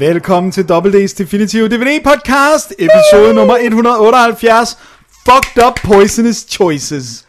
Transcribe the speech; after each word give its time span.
Velkommen 0.00 0.52
til 0.52 0.62
WD's 0.62 1.14
Definitive 1.18 1.68
DVD 1.68 2.04
Podcast, 2.04 2.74
episode 2.78 3.34
nummer 3.34 3.56
178, 3.56 4.78
Fucked 5.28 5.66
Up 5.66 5.74
Poisonous 5.84 6.36
Choices. 6.36 7.26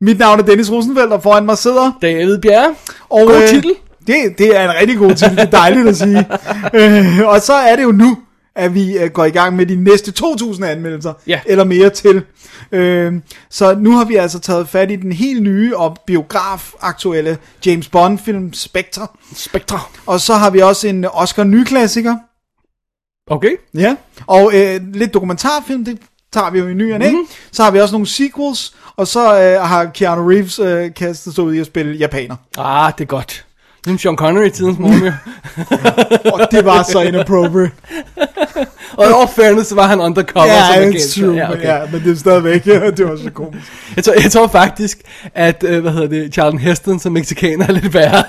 Mit 0.00 0.18
navn 0.18 0.40
er 0.40 0.44
Dennis 0.44 0.70
Rosenfeldt, 0.70 1.12
og 1.12 1.22
foran 1.22 1.46
mig 1.46 1.58
sidder... 1.58 1.92
David 2.02 2.38
Bjerre. 2.38 2.74
Og, 3.08 3.26
God 3.26 3.42
øh, 3.42 3.48
titel. 3.48 3.70
Det, 4.06 4.38
det 4.38 4.56
er 4.56 4.64
en 4.64 4.74
rigtig 4.80 4.98
god 4.98 5.14
titel, 5.14 5.36
det 5.36 5.40
er 5.40 5.50
dejligt 5.50 5.88
at 5.88 5.96
sige. 5.96 6.18
øh, 6.80 7.28
og 7.28 7.40
så 7.40 7.52
er 7.52 7.76
det 7.76 7.82
jo 7.82 7.92
nu, 7.92 8.18
at 8.56 8.74
vi 8.74 8.98
øh, 8.98 9.10
går 9.10 9.24
i 9.24 9.30
gang 9.30 9.56
med 9.56 9.66
de 9.66 9.76
næste 9.76 10.12
2.000 10.24 10.64
anmeldelser, 10.64 11.12
Ja. 11.26 11.40
eller 11.46 11.64
mere 11.64 11.90
til. 11.90 12.22
Øh, 12.72 13.12
så 13.50 13.74
nu 13.74 13.96
har 13.96 14.04
vi 14.04 14.16
altså 14.16 14.38
taget 14.38 14.68
fat 14.68 14.90
i 14.90 14.96
den 14.96 15.12
helt 15.12 15.42
nye 15.42 15.76
og 15.76 15.96
biograf-aktuelle 16.06 17.38
James 17.66 17.88
Bond-film 17.88 18.52
Spectre. 18.52 19.06
Spectre. 19.34 19.80
Og 20.06 20.20
så 20.20 20.34
har 20.34 20.50
vi 20.50 20.60
også 20.60 20.88
en 20.88 21.04
Oscar-nyklassiker. 21.04 22.16
Okay. 23.26 23.56
Ja, 23.74 23.96
og 24.26 24.50
øh, 24.54 24.80
lidt 24.94 25.14
dokumentarfilm, 25.14 25.84
det 25.84 25.98
tager 26.32 26.50
vi 26.50 26.58
jo 26.58 26.68
i 26.68 26.74
ny 26.74 26.92
og 26.92 26.98
næ. 26.98 27.06
Mhm. 27.06 27.14
Mm-hmm. 27.14 27.28
Så 27.52 27.62
har 27.62 27.70
vi 27.70 27.80
også 27.80 27.94
nogle 27.94 28.06
sequels, 28.06 28.74
og 28.96 29.08
så 29.08 29.40
øh, 29.42 29.60
har 29.62 29.84
Keanu 29.84 30.28
Reeves 30.28 30.58
øh, 30.58 30.94
kastet 30.94 31.34
sig 31.34 31.44
ud 31.44 31.54
i 31.54 31.58
at 31.58 31.66
spille 31.66 31.92
japaner. 31.96 32.36
Ah, 32.58 32.92
det 32.98 33.04
er 33.04 33.08
godt. 33.08 33.46
Ligesom 33.86 33.98
Sean 33.98 34.16
Connery 34.16 34.46
i 34.46 34.50
tidens 34.50 34.78
morgen. 34.78 35.04
jo. 35.04 35.12
Og 36.32 36.40
det 36.50 36.64
var 36.64 36.82
så 36.82 37.00
inappropriate. 37.00 37.70
og 38.98 39.04
i 39.06 39.26
fairness, 39.36 39.68
så 39.68 39.74
var 39.74 39.86
han 39.86 40.00
undercover 40.00 40.46
Ja, 40.46 40.60
som 40.66 40.74
yeah, 40.76 40.88
agent. 40.88 41.02
true, 41.14 41.34
Ja, 41.36 41.52
okay. 41.52 41.62
ja, 41.62 41.78
men 41.92 42.00
det 42.04 42.12
er 42.12 42.16
stadigvæk, 42.16 42.66
ja, 42.66 42.90
det 42.96 43.08
var 43.08 43.16
så 43.16 43.30
komisk. 43.34 43.72
jeg, 43.96 44.04
tror, 44.04 44.12
jeg 44.22 44.32
tror 44.32 44.46
faktisk, 44.46 44.98
at, 45.34 45.64
øh, 45.68 45.80
hvad 45.82 45.92
hedder 45.92 46.08
det, 46.08 46.32
Charlton 46.32 46.58
Heston 46.58 46.98
som 46.98 47.12
mexicaner 47.12 47.66
er 47.66 47.72
lidt 47.72 47.94
værre. 47.94 48.24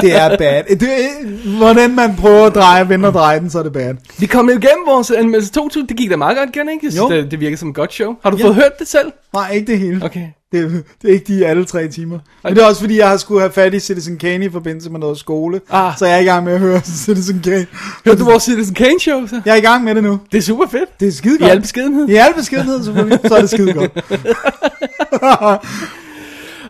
Det 0.00 0.16
er 0.16 0.36
bad. 0.36 0.76
Det, 0.76 0.88
øh, 0.88 1.56
hvordan 1.56 1.94
man 1.94 2.16
prøver 2.16 2.46
at 2.46 2.54
dreje, 2.54 2.88
vende 2.88 3.08
og 3.08 3.14
dreje 3.14 3.40
den, 3.40 3.50
så 3.50 3.58
er 3.58 3.62
det 3.62 3.72
bad. 3.72 3.94
Vi 4.18 4.26
kom 4.26 4.46
jo 4.50 4.56
igennem 4.56 4.86
vores 4.86 5.10
anmeldelse 5.10 5.52
2000. 5.52 5.88
Det 5.88 5.96
gik 5.96 6.10
da 6.10 6.16
meget 6.16 6.36
godt, 6.36 6.54
det 6.54 6.72
ikke? 6.84 6.96
Jo. 6.96 7.08
det, 7.10 7.30
det 7.30 7.40
virker 7.40 7.56
som 7.56 7.68
et 7.68 7.74
godt 7.74 7.92
show. 7.92 8.14
Har 8.22 8.30
du 8.30 8.36
Ja. 8.36 8.44
fået 8.44 8.54
hørt 8.54 8.78
det 8.78 8.88
selv? 8.88 9.12
Nej, 9.34 9.50
ikke 9.50 9.72
det 9.72 9.78
hele. 9.80 10.04
Okay. 10.04 10.26
Det, 10.52 10.84
det 11.02 11.10
er 11.10 11.14
ikke 11.14 11.34
de 11.34 11.46
alle 11.46 11.64
tre 11.64 11.88
timer. 11.88 12.18
Men 12.44 12.54
det 12.54 12.62
er 12.62 12.66
også 12.66 12.80
fordi, 12.80 12.98
jeg 12.98 13.08
har 13.08 13.16
skulle 13.16 13.40
have 13.40 13.52
fat 13.52 13.74
i 13.74 13.80
Citizen 13.80 14.18
Kane 14.18 14.44
i 14.44 14.50
forbindelse 14.50 14.90
med 14.90 15.00
noget 15.00 15.18
skole. 15.18 15.60
Ah. 15.70 15.92
Så 15.98 16.06
jeg 16.06 16.14
er 16.14 16.18
i 16.20 16.24
gang 16.24 16.44
med 16.44 16.52
at 16.52 16.58
høre 16.58 16.80
Citizen 17.04 17.40
Kane. 17.44 17.66
Hørte 18.04 18.18
du 18.20 18.24
vores 18.24 18.42
Citizen 18.42 18.74
Kane 18.74 19.00
show 19.00 19.26
så? 19.26 19.40
Jeg 19.44 19.52
er 19.52 19.56
i 19.56 19.60
gang 19.60 19.84
med 19.84 19.94
det 19.94 20.02
nu. 20.02 20.20
Det 20.32 20.38
er 20.38 20.42
super 20.42 20.66
fedt. 20.66 21.00
Det 21.00 21.08
er 21.08 21.12
skide 21.12 21.34
I 21.36 21.38
godt. 21.38 21.50
al 21.50 21.60
beskedenhed. 21.60 22.08
I 22.08 22.14
al 22.14 22.34
beskedenhed 22.36 22.84
selvfølgelig, 22.84 23.18
så 23.28 23.34
er 23.36 23.40
det 23.40 23.50
skide 23.50 23.72
godt. 23.72 23.90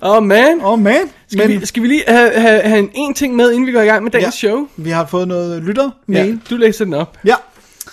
Åh, 0.05 0.17
oh, 0.17 0.23
man. 0.25 0.61
Åh 0.61 0.73
oh, 0.73 0.79
man, 0.83 1.01
Skal, 1.33 1.49
men 1.51 1.61
vi, 1.61 1.67
skal 1.67 1.83
vi 1.83 1.89
lige 1.89 2.03
have, 2.09 2.31
have, 2.35 2.61
have 2.61 2.79
en, 2.79 2.91
en 2.95 3.15
ting 3.15 3.37
med, 3.37 3.51
inden 3.53 3.67
vi 3.67 3.73
går 3.73 3.81
i 3.81 3.87
gang 3.87 4.03
med 4.03 4.11
dagens 4.11 4.43
Ja. 4.43 4.49
show? 4.49 4.67
vi 4.77 4.91
har 4.91 5.07
fået 5.07 5.29
noget 5.29 5.63
lytter 5.63 5.91
mail. 6.07 6.29
Ja, 6.29 6.37
du 6.51 6.57
læser 6.57 6.85
den 6.85 6.95
op. 6.95 7.17
Ja. 7.25 7.35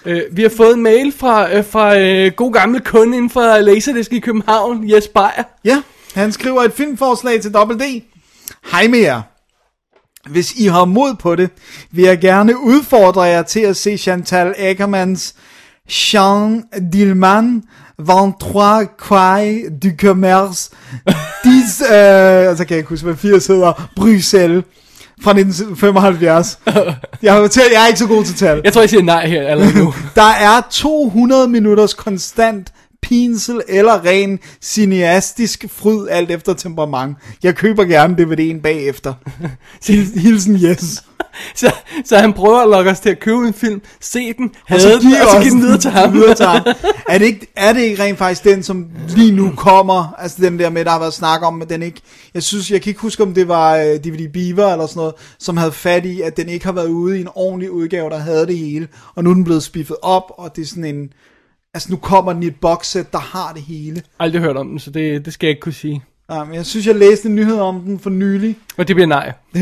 Øh, 0.05 0.21
vi 0.31 0.41
har 0.41 0.51
fået 0.57 0.73
en 0.73 0.83
mail 0.83 1.13
fra, 1.17 1.53
øh, 1.53 1.65
fra 1.65 1.99
øh, 1.99 2.31
god 2.31 2.53
gamle 2.53 2.79
kunde 2.79 3.17
inden 3.17 3.29
for 3.29 3.61
Laserdisc 3.61 4.11
i 4.11 4.19
København, 4.19 4.89
Jes 4.89 5.07
Beyer. 5.07 5.43
ja, 5.65 5.81
han 6.13 6.31
skriver 6.31 6.61
et 6.61 6.73
filmforslag 6.73 7.41
til 7.41 7.51
WD. 7.55 8.01
Hej 8.71 8.87
med 8.87 8.99
jer. 8.99 9.21
Hvis 10.29 10.51
I 10.51 10.67
har 10.67 10.85
mod 10.85 11.15
på 11.19 11.35
det, 11.35 11.49
vil 11.91 12.05
jeg 12.05 12.19
gerne 12.19 12.59
udfordre 12.59 13.21
jer 13.21 13.41
til 13.41 13.59
at 13.59 13.77
se 13.77 13.97
Chantal 13.97 14.55
Ackermans 14.57 15.35
Jean 16.13 16.63
Dillman 16.93 17.63
23 17.99 18.87
Quai 19.07 19.63
du 19.83 19.89
Commerce 20.01 20.69
10, 21.43 21.49
øh, 21.83 22.49
altså 22.49 22.65
kan 22.65 22.69
jeg 22.69 22.77
ikke 22.77 22.89
huske, 22.89 23.05
hvad 23.05 23.15
80 23.15 23.47
hedder, 23.47 23.89
Bruxelles 23.95 24.63
fra 25.23 25.31
1975. 25.31 26.59
Jeg, 27.23 27.33
har 27.33 27.47
talt, 27.47 27.73
jeg 27.73 27.83
er 27.83 27.87
ikke 27.87 27.99
så 27.99 28.07
god 28.07 28.23
til 28.25 28.35
tal. 28.35 28.61
Jeg 28.63 28.73
tror, 28.73 28.81
jeg 28.81 28.89
siger 28.89 29.03
nej 29.03 29.27
her 29.27 29.47
allerede 29.47 29.77
nu. 29.79 29.93
Der 30.15 30.21
er 30.39 30.61
200 30.71 31.47
minutters 31.47 31.93
konstant 31.93 32.73
pinsel 33.01 33.61
eller 33.67 34.05
ren 34.05 34.39
cineastisk 34.61 35.65
fryd, 35.69 36.07
alt 36.09 36.31
efter 36.31 36.53
temperament. 36.53 37.17
Jeg 37.43 37.55
køber 37.55 37.83
gerne 37.85 38.15
DVD'en 38.19 38.61
bagefter. 38.61 39.13
Hil- 39.87 40.19
Hilsen 40.19 40.55
yes. 40.55 41.03
Så, 41.55 41.71
så 42.05 42.17
han 42.17 42.33
prøver 42.33 42.59
at 42.59 42.69
lokke 42.69 42.91
os 42.91 42.99
til 42.99 43.09
at 43.09 43.19
købe 43.19 43.47
en 43.47 43.53
film, 43.53 43.81
se 44.01 44.33
den, 44.33 44.45
Og 44.45 44.59
have 44.65 44.79
så 44.81 44.87
den, 44.89 45.13
og 45.13 45.31
så 45.31 45.39
give 45.41 45.51
den 45.51 45.61
videre 45.61 45.77
til 45.77 45.91
ham. 45.91 46.13
videre 46.13 46.35
til 46.35 46.45
ham. 46.45 46.61
Er, 47.09 47.17
det 47.17 47.25
ikke, 47.25 47.47
er 47.55 47.73
det 47.73 47.81
ikke 47.81 48.03
rent 48.03 48.17
faktisk 48.17 48.43
den, 48.43 48.63
som 48.63 48.87
lige 49.07 49.31
nu 49.31 49.51
kommer? 49.57 50.13
Altså 50.17 50.37
den 50.41 50.59
der 50.59 50.69
med, 50.69 50.85
der 50.85 50.91
har 50.91 50.99
været 50.99 51.13
snak 51.13 51.41
om, 51.43 51.61
at 51.61 51.69
den 51.69 51.81
ikke... 51.81 52.01
Jeg 52.33 52.43
synes, 52.43 52.71
jeg 52.71 52.81
kan 52.81 52.89
ikke 52.89 53.01
huske, 53.01 53.23
om 53.23 53.33
det 53.33 53.47
var 53.47 53.75
uh, 53.75 53.81
DVD 53.81 54.33
Beaver 54.33 54.71
eller 54.71 54.87
sådan 54.87 54.99
noget, 54.99 55.13
som 55.39 55.57
havde 55.57 55.71
fat 55.71 56.05
i, 56.05 56.21
at 56.21 56.37
den 56.37 56.49
ikke 56.49 56.65
har 56.65 56.73
været 56.73 56.87
ude 56.87 57.17
i 57.17 57.21
en 57.21 57.29
ordentlig 57.35 57.71
udgave, 57.71 58.09
der 58.09 58.17
havde 58.17 58.47
det 58.47 58.57
hele. 58.57 58.87
Og 59.15 59.23
nu 59.23 59.29
er 59.29 59.33
den 59.33 59.43
blevet 59.43 59.63
spiffet 59.63 59.97
op, 60.01 60.31
og 60.37 60.55
det 60.55 60.61
er 60.61 60.65
sådan 60.65 60.85
en... 60.85 61.13
Altså 61.73 61.91
nu 61.91 61.97
kommer 61.97 62.33
den 62.33 62.43
i 62.43 62.47
et 62.47 62.55
boxset, 62.61 63.11
der 63.13 63.19
har 63.19 63.53
det 63.53 63.61
hele. 63.61 64.01
Aldrig 64.19 64.41
hørt 64.41 64.57
om 64.57 64.69
den, 64.69 64.79
så 64.79 64.91
det, 64.91 65.25
det 65.25 65.33
skal 65.33 65.47
jeg 65.47 65.51
ikke 65.51 65.61
kunne 65.61 65.73
sige. 65.73 66.03
Men 66.29 66.53
jeg 66.55 66.65
synes, 66.65 66.87
jeg 66.87 66.95
læste 66.95 67.27
en 67.29 67.35
nyhed 67.35 67.59
om 67.59 67.79
den 67.79 67.99
for 67.99 68.09
nylig. 68.09 68.55
Og 68.77 68.87
det 68.87 68.95
bliver 68.95 69.07
nej. 69.07 69.33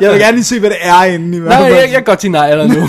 Jeg 0.00 0.10
vil 0.10 0.20
gerne 0.20 0.32
lige 0.32 0.44
se, 0.44 0.60
hvad 0.60 0.70
det 0.70 0.78
er 0.80 1.04
inde 1.04 1.36
i 1.36 1.40
hvert 1.40 1.50
Nej, 1.52 1.62
fald. 1.62 1.74
jeg, 1.74 1.82
jeg 1.82 1.90
kan 1.90 2.04
godt 2.04 2.20
sige 2.20 2.30
nej 2.30 2.48
allerede 2.50 2.80
nu. 2.80 2.88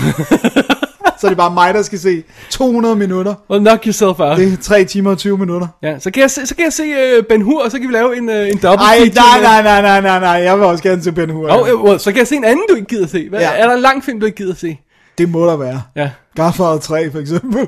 Så 1.20 1.26
er 1.26 1.28
det 1.30 1.36
bare 1.36 1.50
mig, 1.50 1.74
der 1.74 1.82
skal 1.82 1.98
se 1.98 2.22
200 2.50 2.96
minutter. 2.96 3.34
well, 3.50 3.60
knock 3.62 3.84
yourself 3.86 4.20
out. 4.20 4.38
Det 4.38 4.52
er 4.52 4.56
3 4.56 4.84
timer 4.84 5.10
og 5.10 5.18
20 5.18 5.38
minutter. 5.38 5.66
Ja, 5.82 5.98
så 5.98 6.10
kan 6.10 6.20
jeg 6.20 6.30
se, 6.30 6.46
så 6.46 6.54
kan 6.54 6.64
jeg 6.64 6.72
se 6.72 6.82
uh, 6.82 7.24
Ben 7.28 7.42
Hur, 7.42 7.64
og 7.64 7.70
så 7.70 7.78
kan 7.78 7.88
vi 7.88 7.94
lave 7.94 8.16
en, 8.16 8.28
uh, 8.28 8.34
en 8.34 8.58
double 8.58 8.84
Ej, 8.86 8.98
nej, 9.14 9.40
nej, 9.42 9.62
nej, 9.62 9.82
nej, 9.82 10.00
nej, 10.00 10.20
nej, 10.20 10.30
jeg 10.30 10.58
vil 10.58 10.64
også 10.66 10.82
gerne 10.82 11.02
se 11.02 11.12
Ben 11.12 11.30
Hur. 11.30 11.48
Oh, 11.50 11.84
well, 11.84 11.98
så 12.00 12.10
kan 12.12 12.18
jeg 12.18 12.26
se 12.26 12.36
en 12.36 12.44
anden, 12.44 12.64
du 12.70 12.74
ikke 12.74 12.88
gider 12.88 13.06
se. 13.06 13.28
Hvad, 13.28 13.40
ja. 13.40 13.50
Er 13.56 13.66
der 13.66 13.74
en 13.74 13.80
lang 13.80 14.04
film, 14.04 14.20
du 14.20 14.26
ikke 14.26 14.36
gider 14.36 14.54
se? 14.54 14.78
Det 15.18 15.28
må 15.28 15.46
der 15.46 15.56
være. 15.56 15.82
Ja. 15.96 16.10
Godfather 16.36 16.78
3, 16.78 17.10
for 17.10 17.18
eksempel. 17.18 17.66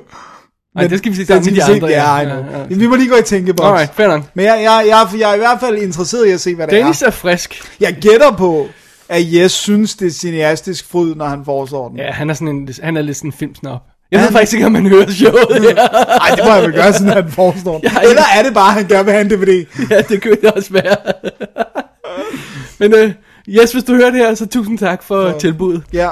Ej, 0.76 0.86
det 0.86 0.98
skal 0.98 1.12
vi 1.12 1.16
se 1.16 1.26
sammen 1.26 1.54
med 1.54 1.62
de 1.62 1.64
andre. 1.74 1.88
ja, 1.88 2.20
ja, 2.20 2.28
ja, 2.28 2.34
ja. 2.58 2.64
Vi 2.68 2.86
må 2.86 2.96
lige 2.96 3.08
gå 3.08 3.16
i 3.16 3.22
tænkeboks. 3.22 3.66
Alright, 3.66 3.94
fair 3.94 4.06
nok. 4.08 4.22
Men 4.34 4.44
jeg, 4.44 4.60
jeg, 4.62 4.84
jeg, 4.88 5.20
jeg 5.20 5.30
er 5.30 5.34
i 5.34 5.38
hvert 5.38 5.60
fald 5.60 5.76
interesseret 5.78 6.26
i 6.26 6.30
at 6.30 6.40
se, 6.40 6.54
hvad 6.54 6.66
det 6.66 6.74
Dennis 6.74 7.02
er. 7.02 7.06
er 7.06 7.10
frisk. 7.10 7.62
Jeg 7.80 7.96
gætter 8.00 8.30
på, 8.36 8.68
at 9.08 9.34
Jes 9.34 9.52
synes, 9.52 9.94
det 9.96 10.06
er 10.06 10.10
cineastisk 10.10 10.90
fryd, 10.90 11.14
når 11.14 11.26
han 11.26 11.44
foreslår 11.44 11.88
den. 11.88 11.98
Ja, 11.98 12.10
han 12.12 12.30
er, 12.30 12.34
sådan 12.34 12.48
en, 12.48 12.68
han 12.82 12.96
er 12.96 13.02
lidt 13.02 13.16
sådan 13.16 13.28
en 13.28 13.32
filmsnop. 13.32 13.80
Jeg 14.12 14.18
ved 14.18 14.24
han? 14.24 14.32
faktisk 14.32 14.54
ikke, 14.54 14.66
om 14.66 14.72
man 14.72 14.86
hører 14.86 15.10
showet 15.10 15.62
her. 15.62 15.76
Ej, 16.22 16.34
det 16.36 16.44
må 16.44 16.52
jeg 16.54 16.62
vel 16.62 16.72
gøre, 16.72 16.92
sådan 16.92 17.08
at 17.08 17.22
han 17.24 17.32
foreslår. 17.32 17.80
Ja, 17.82 18.08
Eller 18.08 18.22
er 18.36 18.42
det 18.42 18.54
bare, 18.54 18.68
at 18.68 18.74
han 18.74 18.86
gerne 18.88 19.04
vil 19.04 19.12
have 19.12 19.20
en 19.24 19.30
DVD? 19.30 19.64
ja, 19.90 20.00
det 20.00 20.22
kunne 20.22 20.36
det 20.42 20.50
også 20.52 20.72
være. 20.72 20.96
Men 22.80 22.94
øh, 22.94 23.12
yes, 23.48 23.72
hvis 23.72 23.84
du 23.84 23.94
hører 23.94 24.10
det 24.10 24.18
her, 24.20 24.34
så 24.34 24.46
tusind 24.46 24.78
tak 24.78 25.02
for 25.02 25.30
Så- 25.32 25.38
tilbuddet. 25.38 25.82
Ja, 25.92 26.08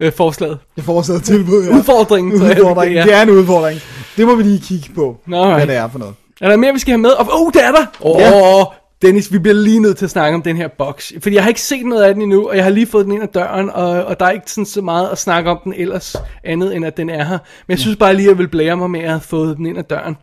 Øh, 0.00 0.12
forslaget. 0.12 0.58
jeg 0.76 0.84
foreslår 0.84 1.18
tilbud. 1.18 1.64
Ja. 1.64 1.76
Udfordringen. 1.76 2.42
jeg, 2.42 2.50
Udfordring. 2.60 2.90
det 2.94 3.00
er. 3.00 3.04
Det 3.04 3.14
er 3.14 3.22
en 3.22 3.30
udfordring. 3.30 3.80
Det 4.16 4.26
må 4.26 4.34
vi 4.34 4.42
lige 4.42 4.60
kigge 4.60 4.90
på, 4.94 5.16
Alright. 5.32 5.56
hvad 5.56 5.66
det 5.66 5.76
er 5.76 5.88
for 5.88 5.98
noget. 5.98 6.14
Er 6.40 6.48
der 6.48 6.56
mere, 6.56 6.72
vi 6.72 6.78
skal 6.78 6.90
have 6.92 6.98
med? 6.98 7.10
Åh, 7.20 7.40
oh, 7.42 7.52
det 7.52 7.64
er 7.64 7.72
der! 7.72 7.86
Åh, 8.00 8.16
oh, 8.16 8.20
Ja. 8.20 8.64
Dennis, 9.02 9.32
vi 9.32 9.38
bliver 9.38 9.54
lige 9.54 9.80
nødt 9.80 9.96
til 9.96 10.04
at 10.04 10.10
snakke 10.10 10.34
om 10.34 10.42
den 10.42 10.56
her 10.56 10.68
boks. 10.78 11.12
Fordi 11.22 11.34
jeg 11.34 11.42
har 11.42 11.48
ikke 11.48 11.60
set 11.60 11.86
noget 11.86 12.02
af 12.02 12.14
den 12.14 12.22
endnu, 12.22 12.48
og 12.48 12.56
jeg 12.56 12.64
har 12.64 12.70
lige 12.70 12.86
fået 12.86 13.04
den 13.04 13.12
ind 13.12 13.22
ad 13.22 13.28
døren, 13.28 13.70
og, 13.70 13.88
og 14.04 14.20
der 14.20 14.26
er 14.26 14.30
ikke 14.30 14.50
sådan 14.50 14.66
så 14.66 14.80
meget 14.82 15.08
at 15.08 15.18
snakke 15.18 15.50
om 15.50 15.58
den 15.64 15.74
ellers, 15.76 16.16
andet 16.44 16.76
end 16.76 16.86
at 16.86 16.96
den 16.96 17.10
er 17.10 17.24
her. 17.24 17.38
Men 17.66 17.70
jeg 17.72 17.78
synes 17.78 17.96
bare 17.96 18.14
lige, 18.14 18.26
at 18.26 18.30
jeg 18.30 18.38
vil 18.38 18.48
blære 18.48 18.76
mig 18.76 18.90
med 18.90 19.00
at 19.00 19.08
have 19.10 19.20
fået 19.20 19.56
den 19.56 19.66
ind 19.66 19.78
ad 19.78 19.82
døren. 19.82 20.16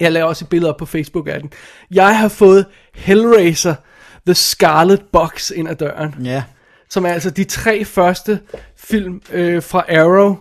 Jeg 0.00 0.12
laver 0.12 0.26
også 0.26 0.44
et 0.44 0.48
billede 0.48 0.70
op 0.70 0.76
på 0.76 0.86
Facebook 0.86 1.28
af 1.28 1.40
den. 1.40 1.50
Jeg 1.90 2.18
har 2.18 2.28
fået 2.28 2.66
Hellraiser, 2.94 3.74
The 4.26 4.34
Scarlet 4.34 5.02
Box 5.12 5.50
ind 5.50 5.68
ad 5.68 5.74
døren. 5.76 6.14
Ja. 6.24 6.42
Som 6.90 7.06
er 7.06 7.12
altså 7.12 7.30
de 7.30 7.44
tre 7.44 7.84
første 7.84 8.38
film 8.76 9.22
øh, 9.32 9.62
fra 9.62 9.84
Arrow, 9.88 10.36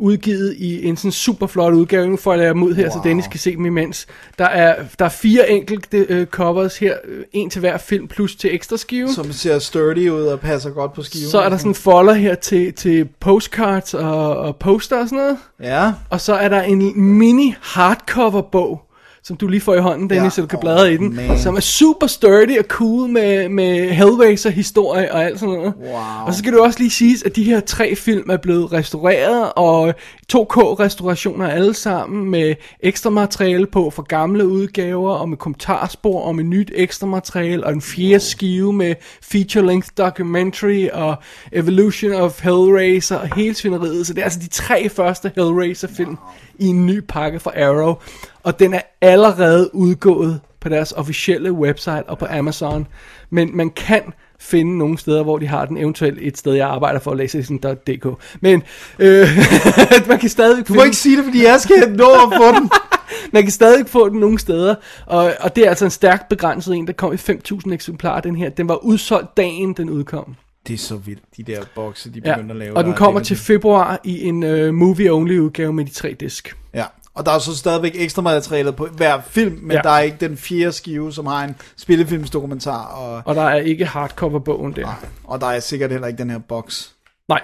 udgivet 0.00 0.54
i 0.58 0.86
en 0.86 0.96
sådan 0.96 1.12
super 1.12 1.46
flot 1.46 1.74
udgave. 1.74 2.08
Nu 2.08 2.16
får 2.16 2.34
jeg 2.34 2.54
dem 2.54 2.62
ud 2.62 2.74
her, 2.74 2.82
wow. 2.84 2.92
så 2.92 3.00
Dennis 3.04 3.26
kan 3.26 3.40
se 3.40 3.56
dem 3.56 3.66
imens. 3.66 4.06
Der 4.38 4.44
er, 4.44 4.84
der 4.98 5.04
er 5.04 5.08
fire 5.08 5.50
enkelte 5.50 6.06
øh, 6.08 6.26
covers 6.26 6.78
her, 6.78 6.94
øh, 7.04 7.24
en 7.32 7.50
til 7.50 7.60
hver 7.60 7.78
film, 7.78 8.08
plus 8.08 8.36
til 8.36 8.54
ekstra 8.54 8.76
skive. 8.76 9.08
Som 9.08 9.32
ser 9.32 9.58
sturdy 9.58 10.10
ud 10.10 10.22
og 10.22 10.40
passer 10.40 10.70
godt 10.70 10.92
på 10.92 11.02
skiven. 11.02 11.30
Så 11.30 11.40
er 11.40 11.48
der 11.48 11.56
sådan 11.56 11.70
en 11.70 11.74
folder 11.74 12.12
her 12.12 12.34
til, 12.34 12.72
til 12.72 13.08
postcards 13.20 13.94
og, 13.94 14.36
og 14.36 14.56
poster 14.56 15.00
og 15.00 15.08
sådan 15.08 15.18
noget. 15.18 15.38
Ja. 15.62 15.92
Og 16.10 16.20
så 16.20 16.34
er 16.34 16.48
der 16.48 16.62
en 16.62 17.00
mini 17.00 17.54
hardcover 17.60 18.42
bog, 18.42 18.82
som 19.22 19.36
du 19.36 19.46
lige 19.48 19.60
får 19.60 19.74
i 19.74 19.78
hånden, 19.78 20.10
Dennis, 20.10 20.24
Ja. 20.24 20.30
så 20.30 20.40
du 20.40 20.46
kan 20.46 20.58
bladre 20.60 20.92
i 20.92 20.96
den, 20.96 21.16
man. 21.16 21.38
som 21.38 21.56
er 21.56 21.60
super 21.60 22.06
sturdy 22.06 22.58
og 22.58 22.64
cool 22.68 23.08
med, 23.08 23.48
med 23.48 23.88
Hellraiser-historie 23.90 25.12
og 25.12 25.24
alt 25.24 25.40
sådan 25.40 25.54
noget. 25.54 25.72
Wow. 25.80 26.26
Og 26.26 26.32
så 26.34 26.38
skal 26.38 26.52
det 26.52 26.60
også 26.60 26.78
lige 26.78 26.90
siges, 26.90 27.22
at 27.22 27.36
de 27.36 27.44
her 27.44 27.60
tre 27.60 27.96
film 27.96 28.30
er 28.30 28.36
blevet 28.36 28.72
restaureret, 28.72 29.52
og 29.56 29.94
2K-restaurationer 30.32 31.46
alle 31.46 31.74
sammen, 31.74 32.30
med 32.30 32.54
ekstra 32.80 33.10
materiale 33.10 33.66
på 33.66 33.90
fra 33.90 34.02
gamle 34.08 34.46
udgaver, 34.46 35.10
og 35.14 35.28
med 35.28 35.36
kommentarspor, 35.36 36.20
og 36.20 36.34
med 36.36 36.44
nyt 36.44 36.70
ekstra 36.74 37.06
materiale, 37.06 37.64
og 37.64 37.72
en 37.72 37.82
fjerde 37.82 38.20
skive 38.20 38.72
med 38.72 38.94
feature-length 39.34 39.88
documentary, 39.98 40.88
og 40.92 41.16
Evolution 41.52 42.12
of 42.12 42.42
Hellraiser, 42.42 43.16
og 43.16 43.34
hele 43.36 43.54
svineriet. 43.54 44.06
Så 44.06 44.12
det 44.14 44.20
er 44.20 44.24
altså 44.24 44.38
de 44.40 44.48
tre 44.48 44.88
første 44.88 45.32
Hellraiser-film 45.36 46.16
i 46.58 46.66
en 46.66 46.86
ny 46.86 47.00
pakke 47.08 47.40
fra 47.40 47.50
Arrow, 47.62 47.94
og 48.42 48.58
den 48.58 48.74
er 48.74 48.80
allerede 49.00 49.74
udgået 49.74 50.40
på 50.60 50.68
deres 50.68 50.92
officielle 50.92 51.52
website 51.52 52.02
og 52.08 52.18
på 52.18 52.26
Amazon. 52.30 52.86
Men 53.30 53.56
man 53.56 53.70
kan 53.70 54.02
finde 54.40 54.78
nogle 54.78 54.98
steder, 54.98 55.22
hvor 55.22 55.38
de 55.38 55.46
har 55.46 55.64
den, 55.66 55.76
eventuelt 55.78 56.18
et 56.22 56.38
sted, 56.38 56.54
jeg 56.54 56.68
arbejder 56.68 57.00
for, 57.00 57.14
lasersen.dk. 57.14 58.06
Men 58.40 58.62
øh, 58.98 59.28
man 60.08 60.18
kan 60.18 60.28
stadig 60.28 60.68
Du 60.68 60.74
må 60.74 60.82
ikke 60.82 60.96
sige 60.96 61.16
det, 61.16 61.24
fordi 61.24 61.44
jeg 61.44 61.60
skal 61.60 61.92
nå 61.92 62.04
at 62.12 62.32
få 62.36 62.60
den. 62.60 62.70
man 63.32 63.42
kan 63.42 63.52
stadig 63.52 63.86
få 63.86 64.08
den 64.08 64.20
nogle 64.20 64.38
steder, 64.38 64.74
og, 65.06 65.32
og 65.40 65.56
det 65.56 65.64
er 65.64 65.68
altså 65.68 65.84
en 65.84 65.90
stærkt 65.90 66.28
begrænset 66.28 66.74
en, 66.74 66.86
der 66.86 66.92
kom 66.92 67.12
i 67.12 67.16
5.000 67.16 67.72
eksemplarer, 67.72 68.20
den 68.20 68.36
her. 68.36 68.48
Den 68.50 68.68
var 68.68 68.76
udsolgt 68.84 69.36
dagen, 69.36 69.72
den 69.72 69.90
udkom. 69.90 70.36
Det 70.66 70.74
er 70.74 70.78
så 70.78 70.96
vildt, 70.96 71.22
de 71.36 71.42
der 71.42 71.60
bokse, 71.74 72.10
de 72.14 72.20
Ja. 72.24 72.34
begynder 72.34 72.54
at 72.54 72.58
lave. 72.58 72.76
Og 72.76 72.84
den 72.84 72.92
er 72.92 72.96
kommer 72.96 73.20
til 73.20 73.36
februar 73.36 74.00
i 74.04 74.22
en 74.24 74.42
uh, 74.42 74.68
movie-only 74.68 75.38
udgave 75.38 75.72
med 75.72 75.84
de 75.84 75.90
tre 75.90 76.16
disk. 76.20 76.56
Ja, 76.74 76.84
og 77.14 77.26
der 77.26 77.32
er 77.32 77.38
så 77.38 77.56
stadigvæk 77.56 77.92
ekstra 77.94 78.22
materiale 78.22 78.72
på 78.72 78.86
hver 78.86 79.20
film, 79.26 79.58
men 79.62 79.70
Ja. 79.76 79.80
der 79.82 79.90
er 79.90 80.00
ikke 80.00 80.16
den 80.20 80.36
fjerde 80.36 80.72
skive, 80.72 81.12
som 81.12 81.26
har 81.26 81.44
en 81.44 81.54
spillefilmsdokumentar, 81.76 82.84
og, 82.86 83.22
Og 83.24 83.34
der 83.34 83.42
er 83.42 83.56
ikke 83.60 83.84
hardcover-bogen 83.84 84.72
der. 84.76 85.02
og 85.24 85.40
der 85.40 85.46
er 85.46 85.60
sikkert 85.60 85.90
heller 85.90 86.06
ikke 86.06 86.18
den 86.18 86.30
her 86.30 86.38
boks. 86.38 86.94
Nej, 87.28 87.40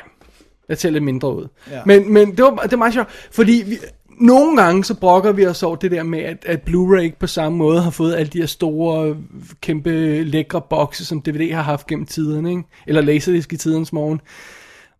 jeg 0.68 0.92
lidt 0.92 1.04
mindre 1.04 1.36
ud. 1.36 1.48
Ja. 1.70 1.80
Men, 1.86 2.12
men 2.12 2.30
det, 2.36 2.44
var, 2.44 2.50
det 2.56 2.70
var 2.70 2.76
meget 2.76 2.94
sjovt, 2.94 3.08
fordi 3.32 3.62
vi, 3.66 3.78
nogle 4.20 4.62
gange 4.62 4.84
så 4.84 4.94
brokker 4.94 5.32
vi 5.32 5.46
os 5.46 5.62
over 5.62 5.76
det 5.76 5.90
der 5.90 6.02
med, 6.02 6.18
at, 6.18 6.36
at 6.46 6.60
Blu-ray 6.70 6.98
ikke 7.00 7.18
på 7.18 7.26
samme 7.26 7.58
måde 7.58 7.82
har 7.82 7.90
fået 7.90 8.14
alle 8.14 8.28
de 8.32 8.38
her 8.38 8.46
store, 8.46 9.16
kæmpe, 9.60 10.22
lækre 10.24 10.60
bokse, 10.70 11.04
som 11.06 11.22
DVD 11.22 11.52
har 11.54 11.62
haft 11.62 11.86
gennem 11.86 12.06
tiderne, 12.06 12.50
ikke? 12.50 12.62
eller 12.86 13.00
Laserdisc 13.02 13.52
i 13.52 13.56
tidens 13.56 13.92
morgen. 13.92 14.20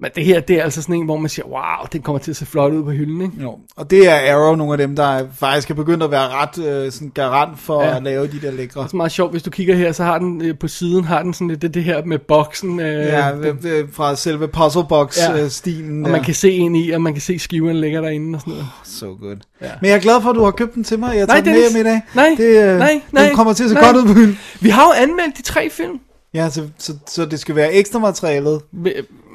Men 0.01 0.11
det 0.17 0.25
her, 0.25 0.41
det 0.41 0.59
er 0.59 0.63
altså 0.65 0.83
sådan 0.83 0.95
en, 0.95 1.05
hvor 1.05 1.17
man 1.17 1.29
siger, 1.29 1.47
wow, 1.47 1.87
den 1.93 2.03
kommer 2.03 2.19
til 2.19 2.31
at 2.31 2.37
se 2.37 2.47
flot 2.47 2.73
ud 2.73 2.85
på 2.85 2.91
hylden, 2.91 3.21
ikke? 3.21 3.35
Jo. 3.43 3.59
Og 3.77 3.91
det 3.91 4.09
er 4.09 4.35
Arrow, 4.35 4.55
nogle 4.55 4.73
af 4.73 4.79
dem, 4.79 4.97
der 4.97 5.05
er- 5.05 5.27
faktisk 5.39 5.71
er 5.71 5.75
begyndt 5.75 6.03
at 6.03 6.11
være 6.11 6.29
ret 6.29 6.59
øh, 6.67 6.93
sådan 6.93 7.11
garant 7.15 7.59
for 7.59 7.83
Ja. 7.83 7.89
ja. 7.89 7.97
at 7.97 8.03
lave 8.03 8.27
de 8.27 8.41
der 8.43 8.51
lækre. 8.51 8.83
Det 8.85 8.93
er 8.93 8.97
meget 8.97 9.13
sjovt, 9.13 9.31
hvis 9.33 9.43
du 9.43 9.51
kigger 9.51 9.75
her, 9.77 9.93
så 9.93 10.05
har 10.05 10.19
den 10.19 10.43
øh, 10.43 10.59
på 10.59 10.69
siden, 10.69 11.05
har 11.05 11.23
den 11.23 11.35
sådan 11.35 11.49
lidt 11.49 11.63
det, 11.63 11.75
det 11.75 11.85
her 11.85 12.05
med 12.05 12.19
boksen. 12.19 12.81
Øh, 12.81 12.87
Ja, 13.07 13.31
den, 13.43 13.57
det, 13.63 13.87
fra 13.93 14.17
selve 14.17 14.49
puzzlebox-stilen. 14.49 16.05
og 16.05 16.11
man 16.11 16.25
kan 16.25 16.35
se 16.35 16.51
ind 16.53 16.77
i, 16.77 16.91
og 16.91 17.03
man 17.03 17.13
kan 17.13 17.23
se 17.23 17.39
skiverne 17.39 17.81
ligger 17.81 18.01
derinde 18.01 18.37
og 18.37 18.41
sådan 18.41 18.53
noget. 18.53 18.67
So 18.85 19.07
good. 19.07 19.37
Ja. 19.61 19.67
Ja. 19.67 19.73
Men 19.81 19.89
jeg 19.91 19.97
er 19.97 20.01
glad 20.01 20.23
for, 20.23 20.31
at 20.31 20.37
du 20.37 20.45
har 20.45 20.51
købt 20.51 20.75
den 20.75 20.85
til 20.85 20.99
mig. 20.99 21.17
Jeg 21.17 21.27
Nej, 21.27 21.41
tager 21.41 21.45
den 21.45 21.53
med 21.63 21.71
hjem 21.73 21.87
i 21.87 21.89
dag. 21.91 22.01
Nej, 22.15 22.35
det, 22.39 22.73
øh, 22.73 22.79
nej, 22.79 23.01
nej, 23.13 23.27
Den 23.27 23.37
kommer 23.37 23.53
til 23.53 23.65
at 23.65 23.71
se 23.71 23.75
nej. 23.75 23.85
godt 23.85 23.97
ud 23.97 24.07
på 24.07 24.13
hylden. 24.13 24.39
Vi 24.61 24.69
har 24.69 24.83
jo 24.83 25.03
anmeldt 25.03 25.37
de 25.37 25.43
tre 25.43 25.71
film. 25.71 25.99
Ja, 26.35 26.51
så, 26.51 26.63
så, 26.79 26.93
så 27.09 27.25
det 27.25 27.39
skal 27.41 27.57
være 27.57 27.73
ekstra 27.73 27.99
materialet, 27.99 28.61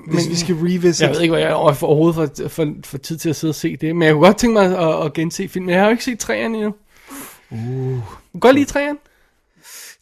Men, 0.06 0.16
hvis 0.16 0.30
vi 0.30 0.36
skal 0.36 0.56
revisit. 0.56 1.02
Jeg 1.02 1.10
ved 1.10 1.22
ikke, 1.22 1.32
hvad 1.32 1.42
jeg 1.42 1.50
er 1.50 1.54
overhovedet 1.54 2.16
for, 2.16 2.48
for, 2.48 2.74
for 2.86 2.98
tid 2.98 3.18
til 3.18 3.30
at 3.30 3.36
sidde 3.36 3.52
og 3.52 3.56
se 3.56 3.78
det. 3.78 3.96
Men 3.96 4.06
jeg 4.06 4.14
kunne 4.14 4.26
godt 4.26 4.38
tænke 4.38 4.54
mig 4.54 4.78
at, 4.80 5.06
at 5.06 5.14
gense 5.14 5.48
filmen. 5.48 5.70
Jeg 5.70 5.80
har 5.80 5.86
jo 5.86 5.92
ikke 5.92 6.04
set 6.04 6.20
træerne 6.20 6.58
endnu. 6.58 6.74
Uh. 7.52 7.58
Du 7.58 8.02
kan 8.34 8.40
godt 8.40 8.56
lide 8.56 8.66
træerne? 8.66 8.98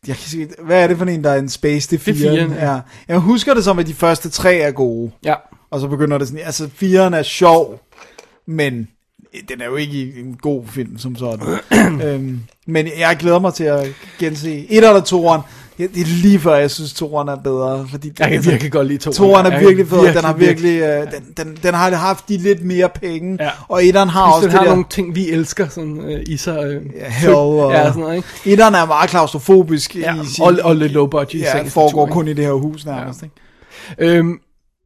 Jeg 0.08 0.16
kan 0.16 0.26
sige, 0.26 0.50
hvad 0.60 0.84
er 0.84 0.88
det 0.88 0.98
for 0.98 1.06
en, 1.06 1.24
der 1.24 1.30
er 1.30 1.40
en 1.40 1.50
space? 1.50 1.90
Det 1.90 2.08
er 2.08 2.12
er 2.12 2.16
firen, 2.16 2.52
ja. 2.52 2.74
ja. 2.74 2.80
Jeg 3.08 3.18
husker 3.18 3.54
det 3.54 3.64
som, 3.64 3.80
at 3.80 3.88
de 3.88 3.94
første 3.94 4.30
tre 4.30 4.56
er 4.56 4.72
gode. 4.72 5.12
Ja. 5.26 5.36
Og 5.70 5.80
så 5.80 5.88
begynder 5.88 6.18
det 6.18 6.28
sådan, 6.28 6.46
altså 6.46 6.70
firen 6.76 7.14
er 7.14 7.24
sjov, 7.24 7.82
men 8.46 8.88
den 9.50 9.62
er 9.62 9.66
jo 9.66 9.76
ikke 9.76 10.14
en 10.20 10.36
god 10.42 10.68
film 10.68 10.98
som 10.98 11.16
sådan. 11.16 11.60
øhm, 12.06 12.40
men 12.66 12.88
jeg 13.00 13.18
glæder 13.20 13.40
mig 13.40 13.54
til 13.54 13.64
at 13.64 13.88
gense 14.20 14.68
et 14.70 14.78
eller 14.78 15.02
toeren. 15.02 15.42
Ja, 15.80 15.84
det 15.84 16.02
er 16.02 16.06
lige 16.22 16.40
før, 16.40 16.56
jeg 16.56 16.72
synes, 16.72 16.94
toeren 16.94 17.28
er 17.28 17.36
bedre. 17.36 17.88
Fordi 17.92 18.12
Jeg 18.20 18.30
kan 18.32 18.46
virkelig 18.46 18.72
godt 18.72 18.88
lide 18.88 18.98
to. 19.00 19.12
Toeren 19.12 19.46
er 19.46 19.60
virkelig 19.60 19.92
og 20.00 20.14
den 20.14 20.24
har 20.24 20.34
virkelig, 20.34 20.82
øh, 20.82 21.08
den, 21.12 21.46
den, 21.48 21.58
den 21.64 21.74
har 21.74 21.96
haft 21.96 22.30
de 22.30 22.38
lidt 22.38 22.66
mere 22.66 22.90
penge, 22.90 23.38
Ja. 23.44 23.50
og 23.68 23.86
etteren 23.86 24.10
har 24.10 24.26
Plus, 24.26 24.36
også 24.36 24.42
den 24.46 24.52
det 24.52 24.58
har 24.60 24.66
der, 24.66 24.72
nogle 24.72 24.86
ting, 24.90 25.16
vi 25.16 25.30
elsker 25.30 25.68
sådan, 25.70 26.00
øh, 26.00 26.24
i 26.28 26.38
sig. 26.38 26.64
Øh, 26.66 26.82
Ja, 27.00 27.10
hell 27.10 27.34
og- 27.36 27.72
Ja, 27.72 27.86
sådan 27.88 28.02
noget, 28.02 28.16
ikke? 28.16 28.28
etteren 28.46 28.76
er 28.76 28.86
meget 28.86 29.10
klaustrofobisk 29.10 29.96
Ja, 29.96 30.22
i 30.22 30.26
sin, 30.26 30.44
og, 30.44 30.54
og 30.64 30.76
lidt 30.76 30.92
low 30.92 31.08
budget. 31.08 31.42
ja, 31.42 31.64
foregår 31.68 32.06
kun 32.06 32.28
i 32.28 32.34
det 32.34 32.46
her 32.46 32.52
hus 32.54 32.86
nærmest, 32.86 33.24
ikke? 33.24 33.36
ikke? 34.02 34.12
Øhm, 34.18 34.40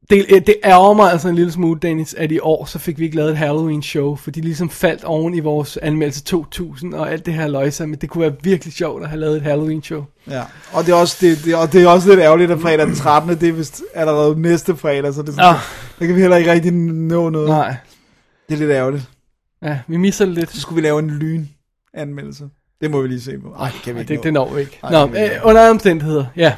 det, 0.10 0.26
øh, 0.30 0.42
det 0.48 0.56
ærger 0.64 0.94
mig 0.94 1.12
altså 1.12 1.30
en 1.30 1.36
lille 1.36 1.52
smule, 1.52 1.80
Dennis, 1.80 2.14
at 2.14 2.32
i 2.32 2.40
år, 2.40 2.66
så 2.66 2.80
fik 2.80 3.00
vi 3.00 3.04
ikke 3.06 3.16
lavet 3.16 3.32
et 3.32 3.38
Halloween-show, 3.38 4.16
for 4.16 4.32
de 4.32 4.42
ligesom 4.42 4.70
faldt 4.70 5.04
oven 5.04 5.34
i 5.34 5.40
vores 5.40 5.78
anmeldelse 5.78 6.24
2000 6.24 6.94
og 6.94 7.12
alt 7.12 7.26
det 7.26 7.34
her 7.34 7.48
løjse, 7.48 7.88
men 7.88 8.00
det 8.02 8.10
kunne 8.10 8.22
være 8.22 8.36
virkelig 8.44 8.74
sjovt 8.74 9.04
at 9.04 9.10
have 9.10 9.20
lavet 9.20 9.38
et 9.38 9.42
Halloween-show. 9.44 10.04
Ja, 10.30 10.42
og 10.72 10.86
det 10.86 10.92
er 10.92 10.96
også, 10.96 11.18
det, 11.22 11.38
det, 11.46 11.56
og 11.56 11.74
det 11.74 11.84
er 11.84 11.88
også 11.88 12.10
lidt 12.10 12.20
ærgerligt, 12.20 12.52
at 12.52 12.60
fredag 12.60 12.88
den 12.88 12.96
13. 12.96 13.30
det 13.40 13.50
er 13.50 13.54
vist 13.54 13.84
allerede 13.94 14.42
næste 14.42 14.76
fredag, 14.76 15.14
så 15.14 15.22
det 15.22 15.34
sådan, 15.34 15.50
Ah. 15.50 15.56
der 16.00 16.06
kan 16.06 16.16
vi 16.16 16.22
heller 16.22 16.38
ikke 16.38 16.52
rigtig 16.52 16.72
nå 16.74 17.30
noget. 17.30 17.50
Nej, 17.50 17.76
Det 18.50 18.56
er 18.56 18.60
lidt 18.60 18.72
ærgerligt. 18.72 19.04
ja, 19.64 19.80
vi 19.88 19.98
misser 19.98 20.26
det 20.26 20.34
lidt. 20.34 20.52
Så 20.52 20.62
skulle 20.62 20.82
vi 20.82 20.88
lave 20.88 21.00
en 21.00 21.10
lyn-anmeldelse. 21.10 22.44
Det 22.82 22.92
må 22.92 23.02
vi 23.02 23.08
lige 23.08 23.22
se 23.22 23.38
på. 23.40 23.54
Ej, 23.60 23.70
det 23.74 23.82
kan 23.84 23.94
vi 23.96 24.00
Ej, 24.00 24.02
ikke 24.02 24.24
det, 24.24 24.34
nå. 24.34 24.42
det 24.46 24.50
når 24.50 24.54
vi 24.56 24.62
ikke. 24.62 24.80
Ej, 24.84 24.92
Nå, 24.92 25.14
øh, 25.20 25.30
under 25.44 25.70
omstændigheder, 25.70 26.26
ja. 26.36 26.54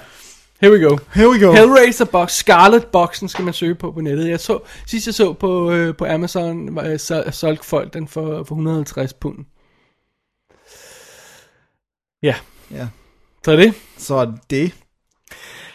Here 0.62 0.72
we 0.72 0.80
go. 0.80 0.98
Here 1.14 1.30
we 1.30 1.40
go. 1.40 1.54
Hellraiser 1.54 2.06
Box, 2.06 2.32
Scarlet 2.32 2.86
Boxen 2.86 3.30
skal 3.30 3.46
man 3.46 3.54
søge 3.54 3.76
på 3.76 3.92
på 3.92 4.02
nettet. 4.02 4.30
Jeg 4.30 4.40
så, 4.40 4.60
sidst 4.86 5.08
jeg 5.08 5.14
så 5.14 5.34
på, 5.34 5.72
øh, 5.72 5.96
på 5.98 6.06
Amazon, 6.06 6.80
øh, 6.80 7.00
så, 7.00 7.24
solgte 7.32 7.66
folk 7.66 7.94
den 7.94 8.08
for, 8.08 8.44
for 8.44 8.56
150 8.56 9.14
pund. 9.14 9.46
Ja, 12.24 12.36
Ja, 12.72 12.88
så 13.44 13.52
er 13.52 13.56
det. 13.56 13.74
så 13.98 14.16
er 14.16 14.32
det. 14.50 14.76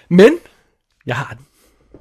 Men, 0.08 0.38
jeg 1.06 1.16
har 1.16 1.34
den. 1.34 1.46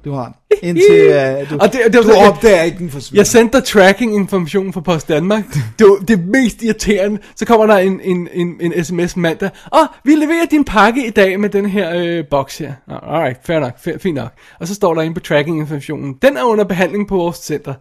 Du 0.04 0.12
har 0.12 0.24
den. 0.24 0.34
Indtil 0.62 1.06
uh, 1.08 1.50
du, 1.50 1.58
Og 1.60 1.72
det- 1.72 1.80
det 1.86 1.94
var 1.96 2.02
du 2.02 2.08
så- 2.08 2.14
jeg- 2.18 2.28
opdager 2.28 2.62
ikke, 2.62 2.78
den 2.78 2.90
forsvinder. 2.90 3.18
Jeg 3.20 3.26
sendte 3.26 3.58
dig 3.58 3.66
tracking-information 3.66 4.72
fra 4.72 4.80
Post 4.80 5.08
Danmark. 5.08 5.44
Det 5.78 5.86
var 5.86 6.04
det 6.08 6.26
mest 6.28 6.62
irriterende. 6.62 7.18
Så 7.36 7.44
kommer 7.46 7.66
der 7.66 7.76
en, 7.76 8.00
en, 8.04 8.28
en, 8.32 8.54
en 8.60 8.84
sms 8.84 9.16
mandag. 9.16 9.50
Åh, 9.74 9.86
vi 10.04 10.14
leverer 10.14 10.46
din 10.50 10.64
pakke 10.64 11.06
i 11.06 11.10
dag 11.10 11.40
med 11.40 11.48
den 11.48 11.66
her 11.66 11.92
øh, 11.96 12.24
boks 12.30 12.58
her. 12.58 12.72
Alright, 12.88 13.38
fair 13.46 13.58
nok, 13.60 13.72
fair, 13.84 13.98
fint 13.98 14.14
nok. 14.14 14.32
Og 14.60 14.68
så 14.68 14.74
står 14.74 14.94
der 14.94 15.02
inde 15.02 15.14
på 15.14 15.20
tracking-informationen. 15.20 16.14
Den 16.22 16.36
er 16.36 16.42
under 16.44 16.64
behandling 16.64 17.08
på 17.08 17.16
vores 17.16 17.36
center. 17.36 17.74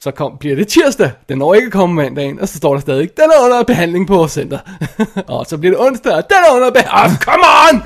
Så 0.00 0.10
kom, 0.10 0.32
bliver 0.40 0.56
det 0.56 0.68
tirsdag. 0.68 1.10
Den 1.28 1.38
når 1.38 1.54
ikke 1.54 1.66
at 1.66 1.72
komme 1.72 1.94
mandagen. 1.94 2.40
Og 2.40 2.48
så 2.48 2.56
står 2.56 2.72
der 2.74 2.80
stadig, 2.80 3.08
den 3.16 3.24
er 3.24 3.44
under 3.44 3.62
behandling 3.62 4.06
på 4.06 4.16
vores 4.16 4.32
center. 4.32 4.58
og 5.28 5.46
så 5.46 5.58
bliver 5.58 5.76
det 5.76 5.86
onsdag, 5.86 6.12
den 6.12 6.36
er 6.48 6.54
under 6.56 6.70
behandling. 6.70 7.04
Oh, 7.04 7.16
come 7.18 7.44
on! 7.68 7.82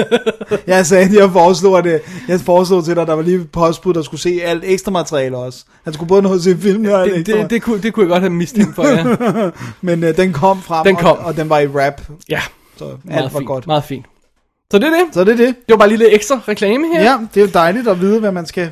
Jeg 0.74 0.86
sagde, 0.86 1.04
at 1.04 1.12
jeg 1.14 1.30
foreslog, 1.30 1.78
at, 1.78 1.86
øh, 1.86 2.00
jeg 2.28 2.40
foreslog 2.40 2.84
til 2.84 2.94
dig, 2.94 3.02
at 3.02 3.08
der 3.08 3.14
var 3.14 3.22
lige 3.22 3.36
et 3.36 3.50
postbud, 3.50 3.94
der 3.94 4.02
skulle 4.02 4.20
se 4.20 4.40
alt 4.44 4.64
ekstra 4.66 4.90
materiale 4.90 5.36
også. 5.36 5.64
Han 5.84 5.92
skulle 5.92 6.08
både 6.08 6.22
nå 6.22 6.34
at 6.34 6.40
se 6.40 6.56
filmen 6.58 6.92
og 6.92 7.06
det, 7.06 7.16
ekstra 7.18 7.36
det, 7.38 7.50
det, 7.50 7.62
kunne, 7.62 7.82
det 7.82 7.92
kunne 7.92 8.04
jeg 8.04 8.10
godt 8.10 8.22
have 8.22 8.30
mistænkt 8.32 8.74
for, 8.74 8.86
ja. 8.86 9.50
Men 9.80 10.04
øh, 10.04 10.16
den 10.16 10.32
kom 10.32 10.62
frem, 10.62 10.84
Den 10.84 10.96
kom. 10.96 11.18
Og, 11.18 11.24
og 11.24 11.36
den 11.36 11.48
var 11.48 11.58
i 11.58 11.66
rap, 11.66 12.00
Ja, 12.28 12.40
så 12.76 12.84
meget 12.84 13.22
alt 13.22 13.32
var 13.34 13.38
fint, 13.40 13.46
godt. 13.48 13.66
meget 13.66 13.84
fint. 13.84 14.06
Så 14.70 14.78
det 14.78 14.86
er 14.86 14.90
det. 14.90 15.14
Så 15.14 15.24
det 15.24 15.32
er 15.32 15.36
det. 15.36 15.46
Det 15.46 15.68
var 15.68 15.76
bare 15.76 15.88
lige 15.88 15.98
lidt 15.98 16.12
ekstra 16.12 16.40
reklame 16.48 16.86
her. 16.94 17.02
Ja, 17.02 17.18
det 17.34 17.40
er 17.42 17.46
jo 17.46 17.50
dejligt 17.54 17.88
at 17.88 18.00
vide, 18.00 18.20
hvad 18.20 18.32
man 18.32 18.46
skal 18.46 18.70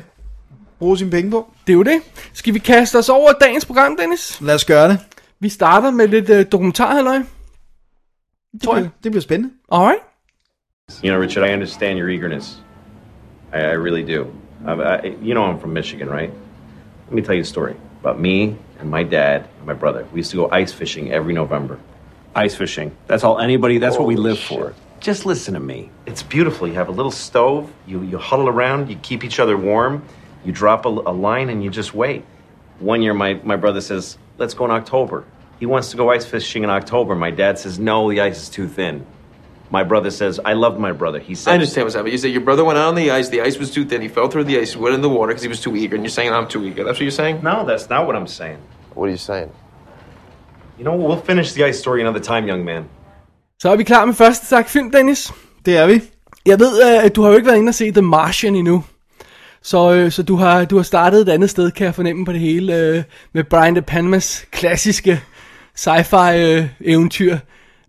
bruge 0.81 0.97
sine 0.97 1.11
penge 1.11 1.31
på. 1.31 1.47
Det 1.67 1.73
er 1.73 1.77
jo 1.77 1.83
det. 1.83 2.01
Skal 2.33 2.53
vi 2.53 2.59
kaste 2.59 2.97
os 2.97 3.09
over 3.09 3.31
dagens 3.41 3.65
program, 3.65 3.97
Dennis? 3.97 4.41
Lad 4.41 4.55
os 4.55 4.65
gøre 4.65 4.89
det. 4.89 4.99
Vi 5.39 5.49
starter 5.49 5.91
med 5.91 6.07
lidt 6.07 6.29
uh, 6.29 6.41
dokumentarhalløj. 6.51 7.17
Det 8.53 8.61
Tror 8.63 8.75
jeg. 8.75 8.81
bliver, 8.83 8.91
det 9.03 9.11
bliver 9.11 9.21
spændende. 9.21 9.53
Alright. 9.71 10.01
You 11.03 11.09
know, 11.11 11.21
Richard, 11.21 11.49
I 11.49 11.53
understand 11.53 11.99
your 11.99 12.09
eagerness. 12.09 12.57
I, 13.53 13.57
I 13.57 13.75
really 13.85 14.15
do. 14.15 14.21
I, 14.67 14.71
I, 15.07 15.09
you 15.27 15.33
know, 15.33 15.51
I'm 15.51 15.59
from 15.59 15.69
Michigan, 15.69 16.09
right? 16.09 16.29
Let 17.07 17.13
me 17.15 17.21
tell 17.21 17.35
you 17.35 17.41
a 17.41 17.51
story 17.55 17.73
about 18.03 18.19
me 18.19 18.41
and 18.79 18.89
my 18.89 19.03
dad 19.03 19.35
and 19.35 19.65
my 19.67 19.73
brother. 19.73 20.05
We 20.13 20.19
used 20.19 20.31
to 20.31 20.37
go 20.37 20.61
ice 20.61 20.73
fishing 20.73 21.11
every 21.11 21.33
November. 21.33 21.77
Ice 22.45 22.55
fishing. 22.57 22.91
That's 23.07 23.23
all 23.23 23.37
anybody, 23.39 23.79
that's 23.79 23.97
what 23.99 24.07
we 24.07 24.15
live 24.29 24.39
for. 24.39 24.73
Just 24.99 25.25
listen 25.25 25.53
to 25.53 25.59
me. 25.59 25.89
It's 26.05 26.23
beautiful. 26.23 26.67
You 26.67 26.75
have 26.75 26.89
a 26.89 26.95
little 26.99 27.11
stove, 27.11 27.63
you, 27.87 28.01
you 28.11 28.17
huddle 28.17 28.47
around, 28.47 28.89
you 28.89 28.97
keep 29.09 29.23
each 29.23 29.39
other 29.39 29.57
warm, 29.57 30.01
you 30.45 30.51
drop 30.51 30.85
a, 30.85 30.89
a 30.89 31.13
line, 31.13 31.49
and 31.49 31.63
you 31.63 31.69
just 31.69 31.93
wait. 31.93 32.23
One 32.79 33.01
year, 33.01 33.13
my, 33.13 33.35
my 33.43 33.55
brother 33.55 33.81
says, 33.81 34.17
Let's 34.37 34.53
go 34.53 34.65
in 34.65 34.71
October. 34.71 35.23
He 35.59 35.65
wants 35.67 35.91
to 35.91 35.97
go 35.97 36.09
ice 36.09 36.25
fishing 36.25 36.63
in 36.63 36.69
October. 36.69 37.15
My 37.15 37.31
dad 37.31 37.59
says, 37.59 37.77
No, 37.77 38.09
the 38.09 38.21
ice 38.21 38.41
is 38.43 38.49
too 38.49 38.67
thin. 38.67 39.05
My 39.69 39.83
brother 39.83 40.11
says, 40.11 40.39
I 40.43 40.53
love 40.53 40.79
my 40.79 40.91
brother. 40.91 41.19
He 41.19 41.33
says, 41.33 41.47
I 41.47 41.53
understand 41.53 41.85
what's 41.85 41.95
happening. 41.95 42.11
You 42.11 42.17
say 42.17 42.27
your 42.27 42.41
brother 42.41 42.65
went 42.65 42.77
out 42.77 42.89
on 42.89 42.95
the 42.95 43.11
ice. 43.11 43.29
The 43.29 43.41
ice 43.41 43.57
was 43.57 43.71
too 43.71 43.85
thin. 43.85 44.01
He 44.01 44.09
fell 44.09 44.27
through 44.27 44.43
the 44.43 44.59
ice. 44.59 44.75
Went 44.75 44.95
in 44.95 45.01
the 45.01 45.09
water 45.09 45.29
because 45.29 45.43
he 45.43 45.47
was 45.47 45.61
too 45.61 45.77
eager. 45.77 45.95
And 45.95 46.03
you're 46.03 46.09
saying 46.09 46.33
I'm 46.33 46.47
too 46.47 46.65
eager. 46.65 46.83
That's 46.83 46.97
what 46.97 47.03
you're 47.03 47.11
saying. 47.11 47.41
No, 47.41 47.65
that's 47.65 47.89
not 47.89 48.05
what 48.05 48.15
I'm 48.17 48.27
saying. 48.27 48.57
What 48.95 49.07
are 49.07 49.11
you 49.11 49.17
saying? 49.17 49.49
You 50.77 50.83
know, 50.83 50.95
we'll 50.95 51.21
finish 51.21 51.53
the 51.53 51.63
ice 51.63 51.79
story 51.79 52.01
another 52.01 52.19
time, 52.19 52.47
young 52.47 52.65
man. 52.65 52.89
Så 53.61 53.69
er 53.69 53.75
vi 53.75 53.83
klar 53.83 54.05
med 54.05 54.13
første 54.13 54.45
sagt 54.45 54.69
film, 54.69 54.91
Dennis. 54.91 55.33
Det 55.65 55.77
er 55.77 55.87
vi. 55.87 56.01
Jeg 56.45 56.59
ved, 56.59 56.83
øh, 56.83 57.05
at 57.05 57.15
du 57.15 57.21
har 57.21 57.29
jo 57.29 57.35
ikke 57.35 57.47
været 57.47 57.57
inde 57.57 57.69
og 57.69 57.73
se 57.73 57.91
The 57.91 58.01
Martian 58.01 58.55
endnu. 58.55 58.83
Så, 59.63 59.91
øh, 59.93 60.11
så 60.11 60.23
du, 60.23 60.35
har, 60.35 60.65
du 60.65 60.75
har 60.75 60.83
startet 60.83 61.21
et 61.21 61.29
andet 61.29 61.49
sted, 61.49 61.71
kan 61.71 61.85
jeg 61.85 61.95
fornemme 61.95 62.25
på 62.25 62.31
det 62.31 62.39
hele, 62.39 62.75
øh, 62.75 63.03
med 63.33 63.43
Brian 63.43 63.75
De 63.75 63.81
Palmas 63.81 64.45
klassiske 64.51 65.21
sci-fi 65.79 66.35
øh, 66.35 66.67
eventyr, 66.81 67.37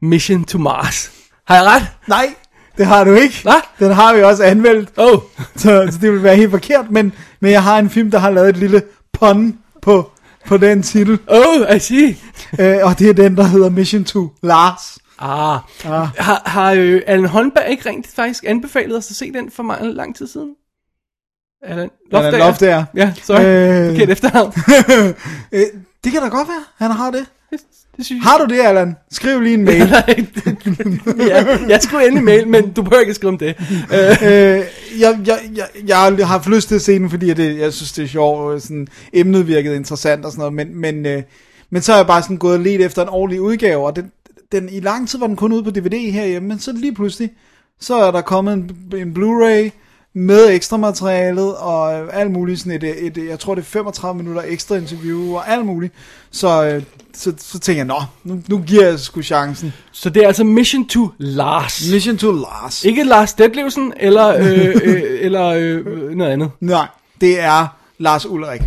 Mission 0.03 0.45
to 0.45 0.59
Mars. 0.59 1.11
Har 1.47 1.55
jeg 1.57 1.65
ret? 1.65 1.83
Nej, 2.09 2.35
det 2.79 2.87
har 2.87 3.05
du 3.05 3.13
ikke. 3.15 3.43
Hvad? 3.43 3.61
Den 3.79 3.93
har 3.93 4.15
vi 4.15 4.23
også 4.23 4.43
anmeldt. 4.45 4.89
Oh, 4.97 5.19
Så, 5.57 5.89
så 5.91 5.99
det 6.01 6.13
vil 6.13 6.23
være 6.23 6.37
helt 6.37 6.51
forkert, 6.51 6.91
men, 6.91 7.13
men 7.41 7.51
jeg 7.51 7.63
har 7.63 7.79
en 7.79 7.91
film, 7.91 8.11
der 8.11 8.19
har 8.19 8.31
lavet 8.31 8.49
et 8.49 8.57
lille 8.57 8.83
pun 9.13 9.59
på, 9.83 10.11
på 10.47 10.57
den 10.57 10.83
titel. 10.83 11.19
oh, 11.29 11.77
I 11.77 11.79
see. 11.79 12.17
Øh, 12.59 12.77
og 12.83 12.99
det 12.99 13.09
er 13.09 13.13
den, 13.15 13.37
der 13.37 13.43
hedder 13.45 13.71
Mission 13.71 14.05
to 14.05 14.29
Lars. 14.43 14.99
Ah, 15.19 15.59
Ah. 15.85 16.09
har, 16.19 16.43
har 16.47 16.73
øh, 16.73 17.01
Allan 17.07 17.29
Holmberg 17.31 17.65
ikke 17.71 17.89
rent 17.89 18.07
faktisk 18.07 18.45
anbefalet 18.47 18.97
os 18.97 19.11
at 19.11 19.17
se 19.17 19.33
den 19.33 19.51
for 19.51 19.63
meget 19.63 19.95
lang 19.95 20.17
tid 20.17 20.27
siden? 20.27 20.51
Allan 21.63 21.91
Allan 22.13 22.39
Loftager. 22.39 22.85
Ja, 22.97 23.13
sorry. 23.23 23.41
Øh. 23.45 23.91
Forkert 23.91 24.11
efternavn. 24.11 24.53
Øh, 25.53 25.61
det 26.05 26.13
kan 26.13 26.23
da 26.23 26.29
godt 26.29 26.49
være, 26.49 26.65
han 26.77 26.91
har 26.91 27.11
det. 27.11 27.27
det 27.97 28.07
synes 28.07 28.25
Har 28.25 28.39
du 28.39 28.55
det, 28.55 28.61
Allan? 28.61 28.97
Skriv 29.11 29.41
lige 29.41 29.55
en 29.55 29.65
mail. 29.71 29.89
ja, 31.19 31.59
jeg 31.69 31.81
skulle 31.83 32.07
endelig 32.07 32.25
mail, 32.25 32.49
men 32.49 32.73
du 32.73 32.83
behøver 32.83 33.01
ikke 33.01 33.15
skrive 33.15 33.29
om 33.29 33.39
det. 33.39 33.57
Øh, 33.93 34.29
jeg, 35.01 35.19
jeg, 35.27 35.39
jeg, 35.55 35.67
jeg 35.87 35.97
har 35.97 36.25
haft 36.25 36.49
lyst 36.49 36.69
til 36.69 36.75
at 36.75 36.83
se 36.83 36.99
den, 36.99 37.11
fordi 37.11 37.27
jeg, 37.27 37.37
det, 37.37 37.59
jeg 37.59 37.73
synes, 37.73 37.93
det 37.93 38.05
er 38.05 38.09
sjovt, 38.09 38.63
sådan, 38.63 38.89
emnet 39.13 39.47
virkede 39.47 39.77
interessant 39.77 40.25
og 40.25 40.33
sådan 40.33 40.41
noget, 40.41 40.55
men, 40.55 40.81
men, 40.81 41.07
øh, 41.07 41.23
men 41.71 41.83
så 41.83 41.93
har 41.93 41.99
jeg 41.99 42.07
bare 42.07 42.23
sådan 42.23 42.37
gået 42.37 42.55
og 42.55 42.61
let 42.61 42.85
efter 42.85 43.03
en 43.03 43.09
ordentlig 43.09 43.41
udgave, 43.41 43.87
og 43.87 43.97
den, 43.97 44.11
den, 44.53 44.69
i 44.73 44.81
lang 44.81 45.09
tid 45.09 45.19
var 45.19 45.27
den 45.27 45.37
kun 45.37 45.53
ude 45.53 45.65
på 45.65 45.71
DVD 45.71 46.13
herhjemme, 46.13 46.49
men 46.49 46.59
så 46.59 46.73
lige 46.73 46.95
pludselig, 46.95 47.31
så 47.81 47.95
er 47.95 48.11
der 48.11 48.21
kommet 48.21 48.55
en, 48.55 48.71
en 48.97 49.17
Blu-ray 49.19 49.71
med 50.15 50.51
ekstra 50.51 50.77
materialet 50.77 51.57
og 51.57 52.01
øh, 52.01 52.09
alt 52.13 52.31
muligt, 52.31 52.59
sådan 52.59 52.73
et, 52.73 52.85
et, 52.85 53.19
et, 53.19 53.29
jeg 53.29 53.39
tror 53.39 53.55
det 53.55 53.63
er 53.63 53.67
35 53.67 54.19
minutter 54.19 54.43
ekstra 54.47 54.77
interview 54.77 55.35
og 55.35 55.53
alt 55.53 55.67
muligt, 55.67 55.95
så, 56.31 56.65
øh, 56.65 56.83
så, 57.15 57.33
så 57.39 57.59
tænker 57.59 57.79
jeg, 57.79 57.87
nå, 57.87 58.03
nu, 58.25 58.43
nu 58.49 58.59
giver 58.59 58.87
jeg 58.87 58.99
sgu 58.99 59.23
chancen. 59.23 59.73
så 59.93 60.11
det 60.11 60.23
er 60.23 60.27
altså 60.27 60.45
Mission 60.45 60.87
to 60.89 61.09
Lars. 61.19 61.91
Mission 61.93 62.17
to 62.17 62.33
Lars. 62.33 62.85
Ikke 62.85 63.05
Lars 63.05 63.35
Detlevsen, 63.35 63.93
eller, 63.97 64.29
øh, 64.29 64.77
øh, 64.85 65.03
eller 65.21 65.47
øh, 65.47 66.11
noget 66.17 66.33
andet. 66.33 66.51
Nej, 66.61 66.87
det 67.21 67.41
er 67.41 67.67
Lars 67.99 68.27
Ulrik. 68.27 68.63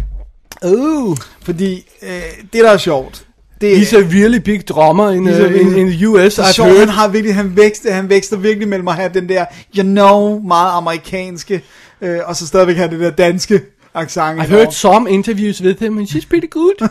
Oh, 0.64 1.18
Fordi 1.42 1.88
øh, 2.02 2.10
det, 2.54 2.64
der 2.64 2.72
er 2.72 2.78
sjovt, 2.78 3.25
det 3.62 3.77
he's 3.77 3.95
a 3.95 4.00
really 4.00 4.39
big 4.39 4.62
drummer 4.67 5.09
in, 5.12 5.27
uh, 5.27 5.33
in, 5.33 5.41
really- 5.45 5.77
in 5.77 5.88
the 5.88 6.07
US, 6.07 6.35
det 6.35 6.39
er 6.47 6.51
sjovt, 6.51 6.79
han 6.79 6.89
har 6.89 7.07
virkelig, 7.07 7.35
han 7.35 7.55
vækster, 7.57 7.93
han 7.93 8.09
vækster 8.09 8.38
virkelig 8.38 8.67
mellem 8.67 8.88
at 8.88 8.95
have 8.95 9.12
den 9.13 9.29
der, 9.29 9.45
you 9.77 9.83
know, 9.83 10.39
meget 10.39 10.71
amerikanske, 10.77 11.62
øh, 12.01 12.19
og 12.25 12.35
så 12.35 12.47
stadigvæk 12.47 12.75
have 12.77 12.89
det 12.89 13.00
der 13.00 13.09
danske 13.09 13.62
accent. 13.93 14.39
I've 14.41 14.45
heard 14.45 14.71
some 14.71 15.09
interviews 15.12 15.62
with 15.62 15.79
him, 15.83 15.97
and 15.97 16.07
she's 16.07 16.27
pretty 16.29 16.47
good. 16.51 16.88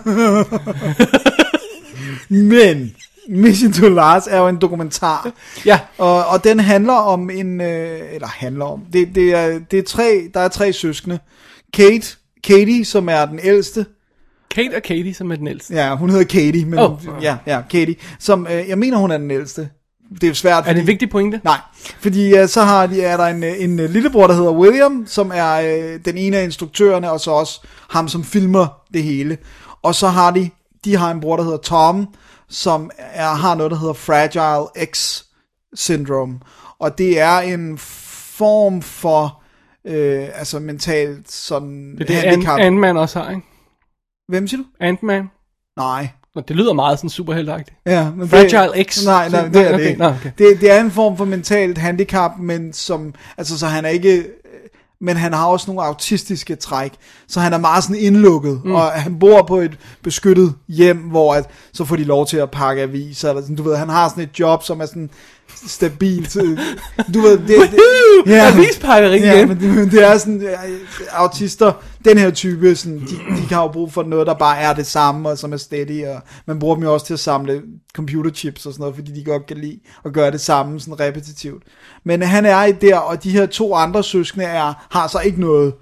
Men, 2.29 2.95
Mission 3.29 3.73
to 3.73 3.89
Lars 3.89 4.27
er 4.27 4.39
jo 4.39 4.49
en 4.49 4.57
dokumentar. 4.61 5.31
ja, 5.67 5.81
Og, 5.99 6.27
og 6.27 6.45
den 6.45 6.61
handler 6.61 6.93
om 6.93 7.31
en, 7.31 7.61
øh, 7.61 8.01
eller 8.15 8.29
handler 8.29 8.65
om, 8.65 8.81
det, 8.93 9.09
det, 9.15 9.35
er, 9.35 9.59
det 9.71 9.79
er 9.79 9.83
tre, 9.83 10.29
der 10.35 10.41
er 10.41 10.49
tre 10.49 10.73
søskende. 10.73 11.19
Kate, 11.73 12.07
Katie, 12.45 12.85
som 12.85 13.09
er 13.09 13.25
den 13.27 13.41
ældste, 13.43 13.87
Kate 14.55 14.77
og 14.77 14.83
Katie, 14.83 15.15
som 15.15 15.33
er 15.33 15.37
den 15.37 15.47
ældste. 15.47 15.75
ja, 15.75 15.97
hun 15.97 16.11
hedder 16.11 16.25
Katie, 16.25 16.65
men 16.65 16.79
Oh. 16.79 16.99
ja, 17.23 17.37
ja, 17.47 17.61
Katie, 17.71 17.95
som, 18.19 18.47
øh, 18.47 18.69
jeg 18.69 18.79
mener, 18.79 18.99
hun 18.99 19.11
er 19.11 19.19
den 19.19 19.31
ældste. 19.31 19.69
Det 20.21 20.29
er 20.29 20.33
svært, 20.35 20.65
Er 20.67 20.73
det 20.73 20.81
en 20.81 20.87
vigtig 20.87 21.11
pointe? 21.11 21.41
Nej, 21.45 21.59
fordi 22.01 22.41
uh, 22.43 22.49
så 22.49 22.63
har 22.63 22.87
de, 22.87 23.03
er 23.03 23.17
der 23.17 23.25
en, 23.25 23.45
øh, 23.45 23.53
en 23.59 23.79
uh, 23.81 23.85
lillebror, 23.91 24.27
der 24.27 24.35
hedder 24.35 24.53
William, 24.53 25.05
som 25.07 25.33
er 25.35 25.59
uh, 25.95 26.01
den 26.05 26.17
ene 26.19 26.37
af 26.37 26.45
instruktørerne, 26.45 27.11
og 27.11 27.21
så 27.21 27.31
også 27.31 27.61
ham, 27.91 28.09
som 28.09 28.25
filmer 28.25 28.67
det 28.95 29.03
hele. 29.03 29.39
Og 29.83 29.95
så 29.95 30.09
har 30.09 30.31
de, 30.31 30.51
de 30.85 30.97
har 30.97 31.11
en 31.11 31.21
bror, 31.21 31.37
der 31.37 31.43
hedder 31.45 31.59
Tom, 31.59 32.09
som 32.49 32.91
er, 32.99 33.29
har 33.35 33.55
noget, 33.55 33.71
der 33.73 33.79
hedder 33.79 33.93
Fragile 33.95 34.87
X 34.93 35.23
Syndrome. 35.75 36.41
Og 36.79 36.99
det 36.99 37.21
er 37.21 37.39
en 37.39 37.79
form 37.79 38.83
for, 38.83 39.43
øh, 39.87 40.25
altså 40.35 40.59
mentalt 40.59 41.33
sådan 41.33 41.93
Det 41.93 42.01
er 42.01 42.05
det, 42.07 42.17
handicap. 42.17 42.59
Ant- 42.59 42.63
Ant-Man 42.63 42.97
også 42.97 43.19
har, 43.19 43.31
ikke? 43.31 43.43
Hvem 44.29 44.49
siger 44.49 44.63
du? 44.63 44.67
Ant-Man. 44.81 45.31
Nej. 45.77 46.09
Nå, 46.35 46.43
det 46.49 46.57
lyder 46.57 46.73
meget 46.73 46.99
sådan 46.99 47.11
superheltagtigt. 47.11 47.79
Ja, 47.87 48.11
men 48.11 48.29
Fragile 48.29 48.85
X. 48.85 49.05
Nej, 49.05 49.29
nej, 49.29 49.49
det 49.49 49.57
er 49.57 49.65
det 49.65 49.75
okay, 49.75 49.89
ikke. 49.89 50.01
nå, 50.01 50.09
okay. 50.09 50.31
Det, 50.39 50.61
det 50.61 50.71
er 50.71 50.81
en 50.81 50.91
form 50.91 51.17
for 51.17 51.25
mentalt 51.25 51.79
handicap, 51.79 52.31
men 52.39 52.73
som, 52.73 53.15
altså 53.39 53.59
så 53.59 53.67
han 53.67 53.85
er 53.85 53.89
ikke, 53.89 54.25
men 55.01 55.17
han 55.17 55.33
har 55.33 55.47
også 55.47 55.71
nogle 55.71 55.87
autistiske 55.87 56.57
træk, 56.57 56.93
så 57.29 57.41
han 57.41 57.53
er 57.53 57.59
meget 57.59 57.85
sådan 57.85 57.97
indlukket, 57.97 58.65
mm. 58.65 58.75
og 58.75 58.91
han 58.91 59.19
bor 59.19 59.43
på 59.43 59.57
et 59.57 59.79
beskyttet 60.03 60.55
hjem, 60.69 60.99
hvor 60.99 61.35
at, 61.35 61.51
så 61.73 61.85
får 61.85 61.97
de 61.97 62.05
lov 62.05 62.27
til 62.27 62.37
at 62.37 62.51
pakke 62.51 62.83
aviser, 62.83 63.29
eller 63.29 63.43
sådan, 63.43 63.57
du 63.57 63.63
ved, 63.63 63.77
han 63.77 63.89
har 63.89 64.09
sådan 64.09 64.25
et 64.25 64.41
job, 64.41 64.63
som 64.63 64.81
er 64.81 64.87
sådan 64.87 65.11
stabilt, 65.67 66.35
du 67.15 67.21
ved, 67.21 67.39
det, 67.39 67.49
det 67.49 67.79
Ja, 68.27 68.55
igen. 69.15 69.49
men 69.49 69.61
det, 69.61 69.75
men 69.75 69.91
det 69.91 70.05
er 70.05 70.19
sådan, 70.19 70.43
øh, 70.43 70.57
autister, 71.13 71.73
den 72.05 72.19
her 72.19 72.31
type, 72.31 72.77
sådan, 72.77 73.01
de, 73.01 73.43
de 73.43 73.47
kan 73.49 73.59
jo 73.59 73.69
brug 73.69 73.93
for 73.93 74.03
noget, 74.03 74.27
der 74.27 74.35
bare 74.35 74.59
er 74.59 74.75
det 74.75 74.87
samme, 74.87 75.29
og 75.29 75.39
som 75.39 75.53
er 75.53 75.57
steady, 75.57 76.07
og 76.07 76.21
man 76.47 76.59
bruger 76.59 76.75
dem 76.75 76.85
jo 76.85 76.93
også 76.93 77.07
til 77.07 77.15
at 77.15 77.21
samle 77.21 77.63
computerchips 77.95 78.67
og 78.67 78.73
sådan 78.73 78.83
noget, 78.83 78.95
fordi 78.95 79.13
de 79.13 79.25
godt 79.25 79.47
kan 79.47 79.57
lide 79.57 79.81
at 80.05 80.13
gøre 80.13 80.31
det 80.31 80.41
samme, 80.41 80.81
sådan 80.81 81.01
repetitivt. 81.01 81.63
Men 82.05 82.23
han 82.23 82.45
er 82.47 82.65
i 82.65 82.73
der, 82.73 82.97
og 82.97 83.25
de 83.25 83.31
her 83.31 83.47
to 83.47 83.75
andre 83.75 84.05
søskende 84.05 84.45
er, 84.47 84.87
har 84.91 85.09
så 85.09 85.21
ikke 85.21 85.41
noget, 85.41 85.75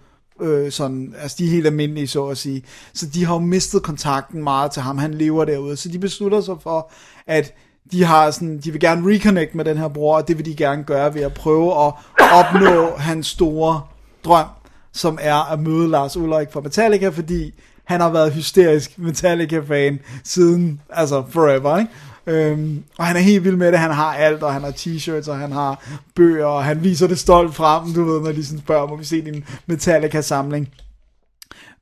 øh, 0.42 0.72
sådan, 0.72 1.14
altså 1.22 1.36
de 1.38 1.44
er 1.46 1.50
helt 1.50 1.66
almindelige, 1.66 2.06
så 2.06 2.24
at 2.26 2.38
sige. 2.38 2.62
Så 2.94 3.06
de 3.14 3.24
har 3.24 3.34
jo 3.34 3.40
mistet 3.40 3.82
kontakten 3.82 4.42
meget 4.42 4.70
til 4.70 4.82
ham, 4.82 4.98
han 4.98 5.14
lever 5.14 5.44
derude, 5.44 5.76
så 5.76 5.88
de 5.88 5.98
beslutter 5.98 6.40
sig 6.40 6.54
for, 6.62 6.92
at 7.26 7.54
de 7.92 8.04
har 8.04 8.30
sådan, 8.30 8.58
de 8.58 8.70
vil 8.70 8.80
gerne 8.80 9.14
reconnect 9.14 9.54
med 9.54 9.64
den 9.64 9.76
her 9.76 9.88
bror, 9.88 10.16
og 10.16 10.28
det 10.28 10.38
vil 10.38 10.46
de 10.46 10.56
gerne 10.56 10.82
gøre 10.82 11.14
ved 11.14 11.22
at 11.22 11.34
prøve 11.34 11.86
at 11.86 11.92
opnå 12.32 12.96
hans 12.96 13.26
store 13.26 13.82
drøm, 14.24 14.46
som 14.92 15.18
er 15.20 15.52
at 15.52 15.60
møde 15.60 15.88
Lars 15.88 16.16
Ulrik 16.16 16.48
fra 16.52 16.60
Metallica, 16.60 17.08
fordi 17.08 17.54
han 17.84 18.00
har 18.00 18.10
været 18.10 18.32
hysterisk 18.32 18.98
Metallica-fan 18.98 19.98
siden, 20.24 20.80
altså 20.90 21.24
forever, 21.30 21.78
ikke? 21.78 21.90
Øhm, 22.26 22.84
og 22.98 23.06
han 23.06 23.16
er 23.16 23.20
helt 23.20 23.44
vild 23.44 23.56
med 23.56 23.72
det, 23.72 23.78
han 23.78 23.90
har 23.90 24.14
alt, 24.14 24.42
og 24.42 24.52
han 24.52 24.62
har 24.62 24.70
t-shirts, 24.70 25.30
og 25.30 25.38
han 25.38 25.52
har 25.52 25.84
bøger, 26.14 26.46
og 26.46 26.64
han 26.64 26.84
viser 26.84 27.06
det 27.06 27.18
stolt 27.18 27.54
frem, 27.54 27.92
du 27.92 28.04
ved, 28.04 28.20
når 28.20 28.32
de 28.32 28.44
sådan 28.44 28.60
spørger, 28.60 28.88
må 28.88 28.96
vi 28.96 29.04
se 29.04 29.24
din 29.24 29.44
Metallica-samling. 29.66 30.68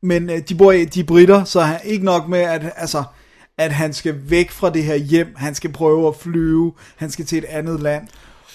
Men 0.02 0.30
øh, 0.30 0.38
de 0.48 0.54
bor 0.54 0.72
i, 0.72 0.84
de 0.84 1.00
er 1.00 1.04
britter, 1.04 1.44
så 1.44 1.60
han, 1.60 1.80
ikke 1.84 2.04
nok 2.04 2.28
med, 2.28 2.38
at, 2.38 2.72
altså, 2.76 3.02
at 3.60 3.72
han 3.72 3.92
skal 3.92 4.14
væk 4.30 4.50
fra 4.50 4.70
det 4.70 4.84
her 4.84 4.94
hjem, 4.94 5.34
han 5.36 5.54
skal 5.54 5.72
prøve 5.72 6.08
at 6.08 6.16
flyve, 6.16 6.72
han 6.96 7.10
skal 7.10 7.26
til 7.26 7.38
et 7.38 7.44
andet 7.44 7.80
land. 7.80 8.08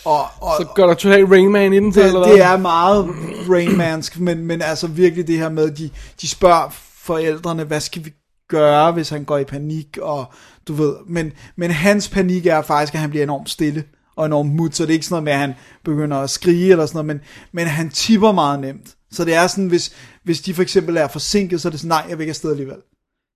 Og, 0.05 0.21
og, 0.41 0.51
Så 0.59 0.67
gør 0.75 0.87
der 0.87 0.93
totalt 0.93 1.31
Rain 1.31 1.51
Man 1.51 1.73
i 1.73 1.75
den 1.75 1.91
til, 1.91 2.01
det, 2.01 2.07
eller 2.07 2.23
det 2.23 2.37
hvad? 2.37 2.45
er 2.45 2.57
meget 2.57 3.09
Rainmansk, 3.49 4.19
men, 4.19 4.45
men 4.45 4.61
altså 4.61 4.87
virkelig 4.87 5.27
det 5.27 5.37
her 5.37 5.49
med, 5.49 5.71
de, 5.71 5.89
de 6.21 6.27
spørger 6.27 6.69
forældrene, 6.97 7.63
hvad 7.63 7.79
skal 7.79 8.05
vi 8.05 8.13
gøre, 8.49 8.91
hvis 8.91 9.09
han 9.09 9.23
går 9.23 9.37
i 9.37 9.43
panik, 9.43 9.97
og 10.01 10.25
du 10.67 10.73
ved, 10.73 10.95
men, 11.07 11.31
men 11.55 11.71
hans 11.71 12.09
panik 12.09 12.45
er 12.45 12.61
faktisk, 12.61 12.93
at 12.93 12.99
han 12.99 13.09
bliver 13.09 13.23
enormt 13.23 13.49
stille, 13.49 13.83
og 14.15 14.25
enormt 14.25 14.55
mut, 14.55 14.75
så 14.75 14.83
det 14.83 14.89
er 14.89 14.93
ikke 14.93 15.05
sådan 15.05 15.13
noget 15.13 15.23
med, 15.23 15.33
at 15.33 15.39
han 15.39 15.53
begynder 15.85 16.17
at 16.17 16.29
skrige 16.29 16.71
eller 16.71 16.85
sådan 16.85 17.05
noget, 17.05 17.05
men, 17.05 17.19
men 17.51 17.67
han 17.67 17.89
tipper 17.89 18.31
meget 18.31 18.59
nemt. 18.59 18.95
Så 19.11 19.25
det 19.25 19.33
er 19.33 19.47
sådan, 19.47 19.67
hvis, 19.67 19.91
hvis 20.23 20.41
de 20.41 20.53
for 20.53 20.61
eksempel 20.61 20.97
er 20.97 21.07
forsinket, 21.07 21.61
så 21.61 21.67
er 21.67 21.69
det 21.69 21.79
sådan, 21.79 21.89
nej, 21.89 22.05
jeg 22.09 22.17
vil 22.17 22.23
ikke 22.23 22.31
afsted 22.31 22.51
alligevel. 22.51 22.77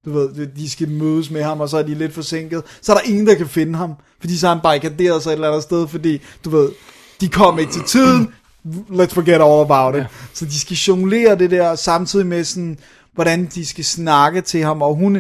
Du 0.06 0.14
ved, 0.14 0.48
de 0.48 0.70
skal 0.70 0.90
mødes 0.90 1.32
med 1.32 1.44
ham, 1.44 1.60
og 1.60 1.70
så 1.70 1.78
er 1.78 1.84
de 1.84 1.96
lidt 1.96 2.14
forsinket. 2.14 2.64
Så 2.82 2.94
er 2.94 2.98
der 2.98 3.04
ingen, 3.04 3.28
der 3.28 3.36
kan 3.36 3.48
finde 3.48 3.78
ham, 3.78 3.94
fordi 4.20 4.38
så 4.38 4.48
har 4.48 4.54
han 4.54 4.62
barrikaderet 4.64 5.24
sig 5.24 5.30
et 5.30 5.34
eller 5.34 5.48
andet 5.48 5.64
sted, 5.64 5.88
fordi, 5.88 6.22
du 6.46 6.50
ved, 6.50 6.70
de 7.22 7.28
kom 7.28 7.60
ikke 7.60 7.72
til 7.72 7.84
tiden, 7.84 8.34
let's 8.90 9.14
forget 9.14 9.34
all 9.34 9.72
about 9.72 9.96
it. 9.96 10.00
Ja. 10.00 10.06
Så 10.34 10.46
de 10.46 10.60
skal 10.60 10.76
jonglere 10.76 11.38
det 11.40 11.52
der, 11.52 11.76
samtidig 11.76 12.28
med 12.28 12.44
sådan, 12.44 12.78
hvordan 13.14 13.46
de 13.56 13.66
skal 13.66 13.86
snakke 13.86 14.42
til 14.42 14.64
ham, 14.64 14.82
og 14.82 14.96
hun, 14.96 15.18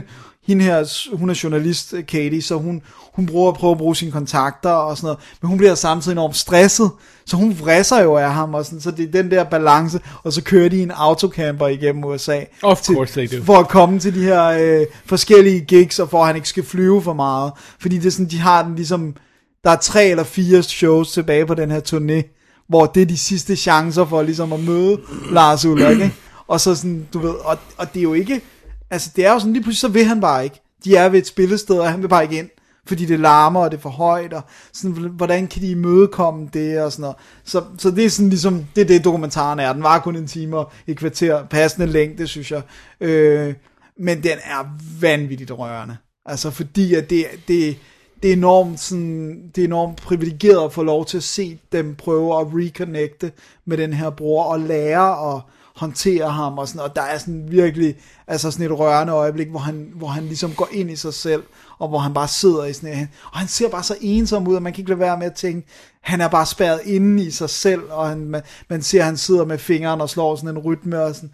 hende 0.53 0.63
her, 0.65 1.15
hun 1.17 1.29
er 1.29 1.39
journalist, 1.43 1.93
Katie, 2.07 2.41
så 2.41 2.55
hun, 2.55 2.81
hun 3.13 3.25
bruger, 3.25 3.51
prøver 3.51 3.71
at 3.71 3.77
bruge 3.77 3.95
sine 3.95 4.11
kontakter 4.11 4.69
og 4.69 4.97
sådan 4.97 5.05
noget, 5.05 5.19
men 5.41 5.49
hun 5.49 5.57
bliver 5.57 5.75
samtidig 5.75 6.13
enormt 6.13 6.35
stresset, 6.37 6.91
så 7.25 7.37
hun 7.37 7.59
vrisser 7.59 8.01
jo 8.03 8.15
af 8.17 8.33
ham, 8.33 8.53
og 8.53 8.65
sådan, 8.65 8.81
så 8.81 8.91
det 8.91 9.07
er 9.07 9.11
den 9.11 9.31
der 9.31 9.43
balance, 9.43 9.99
og 10.23 10.33
så 10.33 10.43
kører 10.43 10.69
de 10.69 10.81
en 10.83 10.91
autocamper 10.91 11.67
igennem 11.67 12.03
USA, 12.03 12.39
Of 12.63 12.81
til, 12.81 12.95
course 12.95 13.13
they 13.25 13.37
do. 13.39 13.43
for 13.43 13.57
at 13.57 13.67
komme 13.67 13.99
til 13.99 14.15
de 14.15 14.23
her 14.23 14.43
øh, 14.45 14.85
forskellige 15.05 15.59
gigs, 15.59 15.99
og 15.99 16.09
for 16.09 16.21
at 16.21 16.27
han 16.27 16.35
ikke 16.35 16.49
skal 16.49 16.63
flyve 16.65 17.01
for 17.01 17.13
meget, 17.13 17.51
fordi 17.79 17.97
det 17.97 18.05
er 18.05 18.11
sådan, 18.11 18.25
de 18.31 18.39
har 18.39 18.63
den 18.63 18.75
ligesom, 18.75 19.15
der 19.63 19.69
er 19.71 19.75
tre 19.75 20.05
eller 20.05 20.23
fire 20.23 20.63
shows 20.63 21.11
tilbage 21.11 21.45
på 21.45 21.53
den 21.53 21.71
her 21.71 21.79
turné, 21.89 22.35
hvor 22.69 22.85
det 22.85 23.01
er 23.01 23.05
de 23.05 23.17
sidste 23.17 23.55
chancer 23.55 24.05
for 24.05 24.21
ligesom 24.21 24.53
at 24.53 24.59
møde 24.59 24.97
Lars 25.31 25.65
Ulrik, 25.65 25.89
ikke? 25.91 26.11
Og 26.47 26.59
så 26.61 26.75
sådan, 26.75 27.07
du 27.13 27.19
ved, 27.19 27.29
og, 27.29 27.57
og 27.77 27.93
det 27.93 27.99
er 27.99 28.03
jo 28.03 28.13
ikke, 28.13 28.41
altså 28.89 29.11
det 29.15 29.25
er 29.25 29.33
jo 29.33 29.39
sådan, 29.39 29.53
lige 29.53 29.63
pludselig 29.63 29.79
så 29.79 29.87
vil 29.87 30.05
han 30.05 30.21
bare 30.21 30.43
ikke. 30.43 30.61
De 30.83 30.95
er 30.95 31.09
ved 31.09 31.19
et 31.19 31.27
spillested, 31.27 31.79
og 31.79 31.91
han 31.91 32.01
vil 32.01 32.07
bare 32.07 32.23
ikke 32.23 32.37
ind, 32.37 32.49
fordi 32.85 33.05
det 33.05 33.19
larmer, 33.19 33.59
og 33.59 33.71
det 33.71 33.77
er 33.77 33.81
for 33.81 33.89
højt, 33.89 34.33
og 34.33 34.41
sådan, 34.73 34.97
hvordan 34.97 35.47
kan 35.47 35.61
de 35.61 35.71
imødekomme 35.71 36.49
det, 36.53 36.81
og 36.81 36.91
sådan 36.91 37.01
noget. 37.01 37.17
Så, 37.43 37.63
så 37.77 37.91
det 37.91 38.05
er 38.05 38.09
sådan 38.09 38.29
ligesom, 38.29 38.65
det 38.75 38.81
er 38.81 38.85
det 38.85 39.03
dokumentaren 39.03 39.59
er. 39.59 39.73
Den 39.73 39.83
var 39.83 39.99
kun 39.99 40.15
en 40.15 40.27
time 40.27 40.57
og 40.57 40.71
et 40.87 40.97
kvarter, 40.97 41.45
passende 41.45 41.87
længde, 41.87 42.27
synes 42.27 42.51
jeg. 42.51 42.61
Øh, 43.01 43.53
men 43.99 44.23
den 44.23 44.37
er 44.43 44.77
vanvittigt 44.99 45.51
rørende. 45.51 45.97
Altså 46.25 46.51
fordi, 46.51 46.93
at 46.93 47.09
det, 47.09 47.25
det, 47.47 47.77
det 48.23 48.29
er 48.29 48.33
enormt, 48.33 48.79
sådan, 48.79 49.51
det 49.55 49.61
er 49.61 49.65
enormt 49.65 49.97
privilegeret 49.97 50.65
at 50.65 50.73
få 50.73 50.83
lov 50.83 51.05
til 51.05 51.17
at 51.17 51.23
se 51.23 51.59
dem 51.71 51.95
prøve 51.95 52.39
at 52.39 52.47
reconnecte 52.47 53.31
med 53.65 53.77
den 53.77 53.93
her 53.93 54.09
bror, 54.09 54.43
og 54.43 54.59
lære 54.59 55.17
og 55.17 55.41
håndterer 55.79 56.29
ham, 56.29 56.57
og, 56.57 56.67
sådan, 56.67 56.81
og 56.81 56.95
der 56.95 57.01
er 57.01 57.17
sådan 57.17 57.45
virkelig 57.51 57.95
altså 58.27 58.51
sådan 58.51 58.65
et 58.65 58.79
rørende 58.79 59.13
øjeblik, 59.13 59.47
hvor 59.47 59.59
han, 59.59 59.89
hvor 59.95 60.07
han 60.07 60.25
ligesom 60.25 60.53
går 60.53 60.69
ind 60.71 60.91
i 60.91 60.95
sig 60.95 61.13
selv, 61.13 61.43
og 61.79 61.87
hvor 61.87 61.97
han 61.97 62.13
bare 62.13 62.27
sidder 62.27 62.65
i 62.65 62.73
sådan 62.73 62.97
en, 62.97 63.09
og 63.31 63.39
han 63.39 63.47
ser 63.47 63.69
bare 63.69 63.83
så 63.83 63.95
ensom 64.01 64.47
ud, 64.47 64.55
og 64.55 64.61
man 64.61 64.73
kan 64.73 64.81
ikke 64.81 64.89
lade 64.89 64.99
være 64.99 65.17
med 65.17 65.25
at 65.25 65.33
tænke, 65.33 65.67
han 66.01 66.21
er 66.21 66.27
bare 66.27 66.45
spærret 66.45 66.81
inde 66.85 67.23
i 67.23 67.31
sig 67.31 67.49
selv, 67.49 67.81
og 67.89 68.09
han, 68.09 68.19
man, 68.25 68.41
man 68.69 68.81
ser, 68.81 68.99
at 68.99 69.05
han 69.05 69.17
sidder 69.17 69.45
med 69.45 69.57
fingeren 69.57 70.01
og 70.01 70.09
slår 70.09 70.35
sådan 70.35 70.49
en 70.49 70.57
rytme, 70.57 71.01
og 71.01 71.15
sådan, 71.15 71.31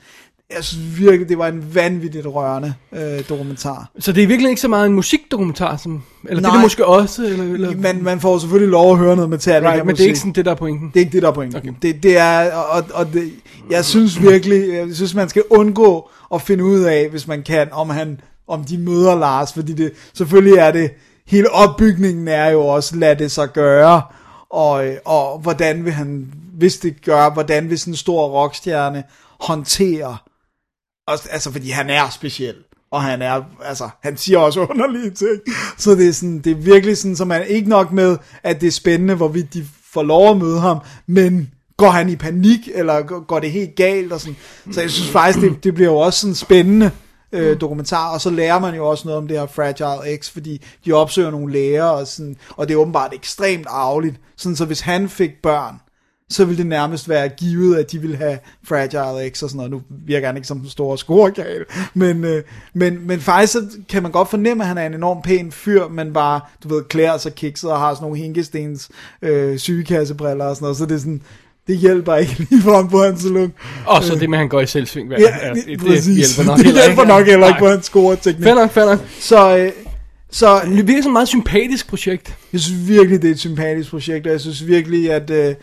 jeg 0.55 0.63
synes 0.63 0.99
virkelig, 0.99 1.29
det 1.29 1.37
var 1.37 1.47
en 1.47 1.75
vanvittigt 1.75 2.27
rørende 2.27 2.73
øh, 2.91 3.29
dokumentar. 3.29 3.91
Så 3.99 4.11
det 4.11 4.23
er 4.23 4.27
virkelig 4.27 4.49
ikke 4.49 4.61
så 4.61 4.67
meget 4.67 4.85
en 4.85 4.93
musikdokumentar, 4.93 5.77
som, 5.77 6.03
eller 6.29 6.41
Nej. 6.41 6.49
det 6.49 6.55
er 6.55 6.59
det 6.59 6.65
måske 6.65 6.85
også, 6.85 7.25
eller, 7.25 7.43
eller 7.43 7.77
Man, 7.77 8.03
man 8.03 8.19
får 8.19 8.39
selvfølgelig 8.39 8.71
lov 8.71 8.91
at 8.91 8.97
høre 8.97 9.15
noget 9.15 9.29
Metallica 9.29 9.71
right, 9.71 9.85
men 9.85 9.95
det 9.95 10.03
er 10.03 10.07
ikke 10.07 10.19
sådan 10.19 10.33
det, 10.33 10.45
der 10.45 10.51
er 10.51 10.55
pointen. 10.55 10.87
Det 10.87 10.95
er 10.95 10.99
ikke 10.99 11.11
det, 11.11 11.21
der 11.21 11.27
er 11.27 11.33
pointen. 11.33 11.57
Okay. 11.57 11.73
Det, 11.81 12.03
det 12.03 12.17
er, 12.17 12.51
og, 12.51 12.83
og 12.93 13.13
det, 13.13 13.31
jeg 13.69 13.85
synes 13.85 14.21
virkelig, 14.21 14.73
jeg 14.73 14.87
synes, 14.95 15.15
man 15.15 15.29
skal 15.29 15.43
undgå 15.49 16.09
at 16.33 16.41
finde 16.41 16.63
ud 16.63 16.79
af, 16.79 17.09
hvis 17.09 17.27
man 17.27 17.43
kan, 17.43 17.67
om 17.71 17.89
han, 17.89 18.19
om 18.47 18.63
de 18.63 18.77
møder 18.77 19.15
Lars, 19.15 19.53
fordi 19.53 19.73
det, 19.73 19.91
selvfølgelig 20.13 20.57
er 20.57 20.71
det, 20.71 20.91
hele 21.27 21.51
opbygningen 21.51 22.27
er 22.27 22.49
jo 22.49 22.67
også, 22.67 22.95
lad 22.95 23.15
det 23.15 23.31
sig 23.31 23.53
gøre, 23.53 24.01
og, 24.49 24.85
og 25.05 25.39
hvordan 25.39 25.85
vil 25.85 25.93
han, 25.93 26.33
hvis 26.53 26.77
det 26.77 27.05
gør, 27.05 27.29
hvordan 27.29 27.69
vil 27.69 27.79
sådan 27.79 27.93
en 27.93 27.97
stor 27.97 28.27
rockstjerne 28.27 29.03
håndtere, 29.39 30.17
også, 31.07 31.29
altså 31.31 31.51
fordi 31.51 31.69
han 31.69 31.89
er 31.89 32.09
speciel, 32.09 32.55
og 32.91 33.03
han 33.03 33.21
er, 33.21 33.41
altså, 33.63 33.89
han 34.03 34.17
siger 34.17 34.39
også 34.39 34.61
underlige 34.69 35.09
ting, 35.09 35.39
så 35.77 35.95
det 35.95 36.07
er 36.07 36.13
sådan, 36.13 36.39
det 36.39 36.51
er 36.51 36.55
virkelig 36.55 36.97
sådan, 36.97 37.15
så 37.15 37.25
man 37.25 37.41
er 37.41 37.45
ikke 37.45 37.69
nok 37.69 37.91
med, 37.91 38.17
at 38.43 38.61
det 38.61 38.67
er 38.67 38.71
spændende, 38.71 39.15
hvorvidt 39.15 39.53
de 39.53 39.65
får 39.93 40.03
lov 40.03 40.31
at 40.31 40.37
møde 40.37 40.59
ham, 40.59 40.77
men 41.07 41.51
går 41.77 41.89
han 41.89 42.09
i 42.09 42.15
panik, 42.15 42.69
eller 42.73 43.01
går 43.01 43.25
går 43.25 43.39
det 43.39 43.51
helt 43.51 43.75
galt, 43.75 44.13
og 44.13 44.21
sådan, 44.21 44.37
så 44.71 44.81
jeg 44.81 44.91
synes 44.91 45.09
faktisk, 45.11 45.45
det, 45.45 45.63
det 45.63 45.73
bliver 45.73 45.91
jo 45.91 45.97
også 45.97 46.19
sådan 46.19 46.35
spændende, 46.35 46.91
øh, 47.31 47.61
dokumentar, 47.61 48.13
og 48.13 48.21
så 48.21 48.29
lærer 48.29 48.59
man 48.59 48.75
jo 48.75 48.89
også 48.89 49.07
noget 49.07 49.17
om 49.17 49.27
det 49.27 49.39
her 49.39 49.45
Fragile 49.45 50.17
X, 50.17 50.29
fordi 50.29 50.65
de 50.85 50.91
opsøger 50.91 51.31
nogle 51.31 51.53
læger, 51.53 51.83
og, 51.83 52.07
sådan, 52.07 52.35
og 52.49 52.67
det 52.67 52.73
er 52.73 52.77
åbenbart 52.77 53.13
ekstremt 53.13 53.67
arveligt, 53.69 54.15
sådan 54.37 54.55
så 54.55 54.65
hvis 54.65 54.81
han 54.81 55.09
fik 55.09 55.31
børn, 55.43 55.75
så 56.29 56.45
ville 56.45 56.57
det 56.57 56.65
nærmest 56.67 57.09
være 57.09 57.29
givet, 57.29 57.77
at 57.77 57.91
de 57.91 57.99
ville 57.99 58.15
have 58.17 58.37
Fragile 58.67 59.29
X 59.29 59.43
og 59.43 59.49
sådan 59.49 59.57
noget. 59.57 59.71
Nu 59.71 59.81
virker 60.07 60.27
han 60.27 60.35
ikke 60.35 60.47
som 60.47 60.59
den 60.59 60.69
store 60.69 60.97
scorekal, 60.97 61.65
men, 61.93 62.23
øh, 62.23 62.43
men, 62.73 63.07
men 63.07 63.19
faktisk 63.19 63.53
så 63.53 63.61
kan 63.89 64.03
man 64.03 64.11
godt 64.11 64.29
fornemme, 64.29 64.63
at 64.63 64.67
han 64.67 64.77
er 64.77 64.85
en 64.85 64.93
enorm 64.93 65.21
pæn 65.21 65.51
fyr, 65.51 65.87
men 65.87 66.13
bare, 66.13 66.39
du 66.63 66.75
ved, 66.75 66.83
klæder 66.83 67.17
sig 67.17 67.35
kikset 67.35 67.71
og 67.71 67.79
har 67.79 67.93
sådan 67.93 68.03
nogle 68.03 68.17
hinkestens 68.17 68.89
øh, 69.21 69.57
sygekassebriller 69.59 70.45
og 70.45 70.55
sådan 70.55 70.63
noget, 70.63 70.77
så 70.77 70.85
det 70.85 70.95
er 70.95 70.99
sådan, 70.99 71.21
det 71.67 71.77
hjælper 71.77 72.15
ikke 72.15 72.35
lige 72.49 72.61
frem 72.61 72.87
på 72.87 73.03
hans 73.03 73.25
look. 73.25 73.49
Og 73.85 74.03
så 74.03 74.15
det 74.15 74.29
med, 74.29 74.37
at 74.37 74.39
han 74.39 74.49
går 74.49 74.61
i 74.61 74.67
selvsving. 74.67 75.11
Ja, 75.11 75.17
det, 75.53 75.65
det, 75.65 75.79
præcis. 75.79 76.35
hjælper 76.35 76.51
nok 76.51 76.57
det 76.57 76.65
heller 76.65 76.83
hjælper 76.85 77.01
ikke. 77.01 77.13
nok 77.13 77.25
heller 77.27 77.47
ikke 77.47 77.59
på 77.59 77.67
hans 77.67 77.85
scoreteknik. 77.85 78.43
Fair 78.43 78.55
nok, 78.55 78.71
fair 78.71 78.85
nok. 78.85 78.99
Så, 79.19 79.57
øh, 79.57 79.71
så 80.31 80.61
Det 80.65 80.87
virker 80.87 81.01
som 81.03 81.09
et 81.11 81.13
meget 81.13 81.27
sympatisk 81.27 81.87
projekt. 81.87 82.35
jeg 82.53 82.61
synes 82.61 82.87
virkelig, 82.87 83.21
det 83.21 83.27
er 83.27 83.31
et 83.31 83.39
sympatisk 83.39 83.89
projekt, 83.89 84.25
og 84.27 84.31
jeg 84.31 84.41
synes 84.41 84.67
virkelig, 84.67 85.11
at... 85.11 85.29
Øh, 85.29 85.55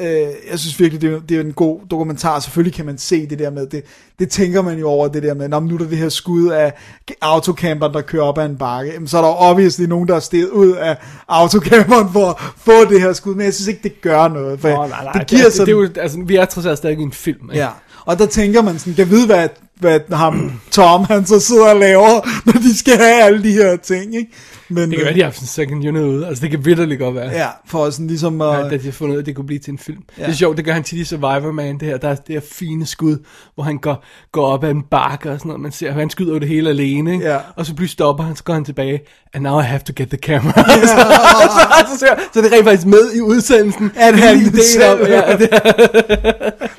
øh, 0.00 0.50
jeg 0.50 0.58
synes 0.58 0.80
virkelig, 0.80 1.02
det 1.02 1.12
er, 1.12 1.20
det 1.28 1.36
er 1.36 1.40
en 1.40 1.52
god 1.52 1.80
dokumentar. 1.90 2.40
Selvfølgelig 2.40 2.74
kan 2.74 2.86
man 2.86 2.98
se 2.98 3.26
det 3.26 3.38
der 3.38 3.50
med, 3.50 3.66
det, 3.66 3.82
det 4.18 4.28
tænker 4.30 4.62
man 4.62 4.78
jo 4.78 4.88
over 4.88 5.08
det 5.08 5.22
der 5.22 5.34
med, 5.34 5.48
når 5.48 5.60
nu 5.60 5.74
er 5.74 5.78
der 5.78 5.88
det 5.88 5.98
her 5.98 6.08
skud 6.08 6.48
af 6.48 6.72
autocamperen, 7.20 7.94
der 7.94 8.00
kører 8.00 8.22
op 8.22 8.38
ad 8.38 8.46
en 8.46 8.56
bakke. 8.56 8.92
Jamen, 8.92 9.08
så 9.08 9.18
er 9.18 9.22
der 9.22 9.28
jo 9.28 9.34
obviously 9.34 9.84
nogen, 9.84 10.08
der 10.08 10.16
er 10.16 10.20
steget 10.20 10.48
ud 10.48 10.72
af 10.72 10.96
autocamperen 11.28 12.12
for 12.12 12.28
at 12.28 12.36
få 12.56 12.84
det 12.90 13.00
her 13.00 13.12
skud, 13.12 13.34
men 13.34 13.44
jeg 13.44 13.54
synes 13.54 13.68
ikke, 13.68 13.82
det 13.82 14.00
gør 14.00 14.28
noget. 14.28 14.60
For 14.60 14.68
Nå, 14.68 14.86
nej, 14.86 15.04
nej, 15.04 15.12
det 15.12 15.26
giver 15.26 15.44
det, 15.44 15.52
sådan, 15.52 15.66
det, 15.66 15.72
er 15.72 15.96
jo, 15.96 16.02
altså, 16.02 16.18
vi 16.26 16.36
er 16.36 16.44
trods 16.44 16.66
alt 16.66 16.78
stadig 16.78 16.98
i 16.98 17.02
en 17.02 17.12
film. 17.12 17.50
Ikke? 17.50 17.64
Ja, 17.64 17.68
og 18.04 18.18
der 18.18 18.26
tænker 18.26 18.62
man 18.62 18.78
sådan, 18.78 18.94
kan 18.94 19.10
vide, 19.10 19.26
hvad, 19.26 19.48
hvad 19.80 20.00
ham, 20.12 20.60
Tom, 20.70 21.04
han 21.04 21.26
så 21.26 21.40
sidder 21.40 21.68
og 21.70 21.76
laver, 21.80 22.28
når 22.46 22.52
de 22.52 22.78
skal 22.78 22.96
have 22.96 23.22
alle 23.22 23.42
de 23.42 23.52
her 23.52 23.76
ting, 23.76 24.16
ikke? 24.16 24.30
Men, 24.70 24.90
Det 24.90 24.96
kan 24.98 25.04
være, 25.04 25.14
de 25.14 25.18
har 25.20 25.24
haft 25.26 25.40
en 25.40 25.46
second 25.46 25.88
unit 25.88 26.02
ude. 26.02 26.26
Altså, 26.26 26.42
det 26.42 26.50
kan 26.50 26.64
vitterligt 26.64 27.00
godt 27.00 27.14
være. 27.14 27.30
Ja, 27.30 27.46
for 27.66 27.90
sådan 27.90 28.06
ligesom 28.06 28.40
at... 28.40 28.48
Ja, 28.58 28.62
da 28.62 28.76
de 28.76 28.84
har 28.84 28.92
fundet 28.92 29.12
ud 29.12 29.18
af, 29.18 29.22
at 29.22 29.26
det 29.26 29.36
kunne 29.36 29.46
blive 29.46 29.58
til 29.58 29.72
en 29.72 29.78
film. 29.78 29.98
Ja. 30.18 30.22
Ja. 30.22 30.26
Det 30.26 30.32
er 30.32 30.36
sjovt, 30.36 30.56
det 30.56 30.64
gør 30.64 30.72
han 30.72 30.82
tit 30.82 30.98
i 30.98 31.04
Survivor 31.04 31.52
Man, 31.52 31.74
det 31.78 31.88
her, 31.88 31.96
der 31.96 32.08
er 32.08 32.14
det 32.14 32.34
her 32.34 32.40
fine 32.52 32.86
skud, 32.86 33.16
hvor 33.54 33.64
han 33.64 33.78
går, 33.78 34.04
går 34.32 34.46
op 34.46 34.64
ad 34.64 34.70
en 34.70 34.82
bakke 34.90 35.30
og 35.30 35.38
sådan 35.38 35.48
noget, 35.48 35.60
man 35.62 35.72
ser, 35.72 35.92
han 35.92 36.10
skyder 36.10 36.32
jo 36.32 36.38
det 36.38 36.48
hele 36.48 36.70
alene, 36.70 37.12
ikke? 37.12 37.24
Ja. 37.26 37.36
og 37.56 37.66
så 37.66 37.74
pludselig 37.74 37.92
stopper 37.92 38.24
han, 38.24 38.36
så 38.36 38.44
går 38.44 38.52
han 38.54 38.64
tilbage, 38.64 39.00
and 39.34 39.42
now 39.44 39.60
I 39.60 39.64
have 39.64 39.80
to 39.86 39.92
get 39.96 40.08
the 40.08 40.18
camera. 40.18 40.52
så, 40.80 40.86
så, 40.86 41.98
så, 41.98 42.06
så, 42.34 42.40
det 42.42 42.52
er 42.52 42.56
rent 42.56 42.64
faktisk 42.64 42.86
med 42.86 43.12
i 43.14 43.20
udsendelsen. 43.20 43.92
At 43.96 44.14
Det 44.14 44.22
er 44.24 44.26
han 44.28 44.52
selv- 44.62 44.84
om, 44.92 45.06
ja, 45.06 45.36
det, 45.36 45.50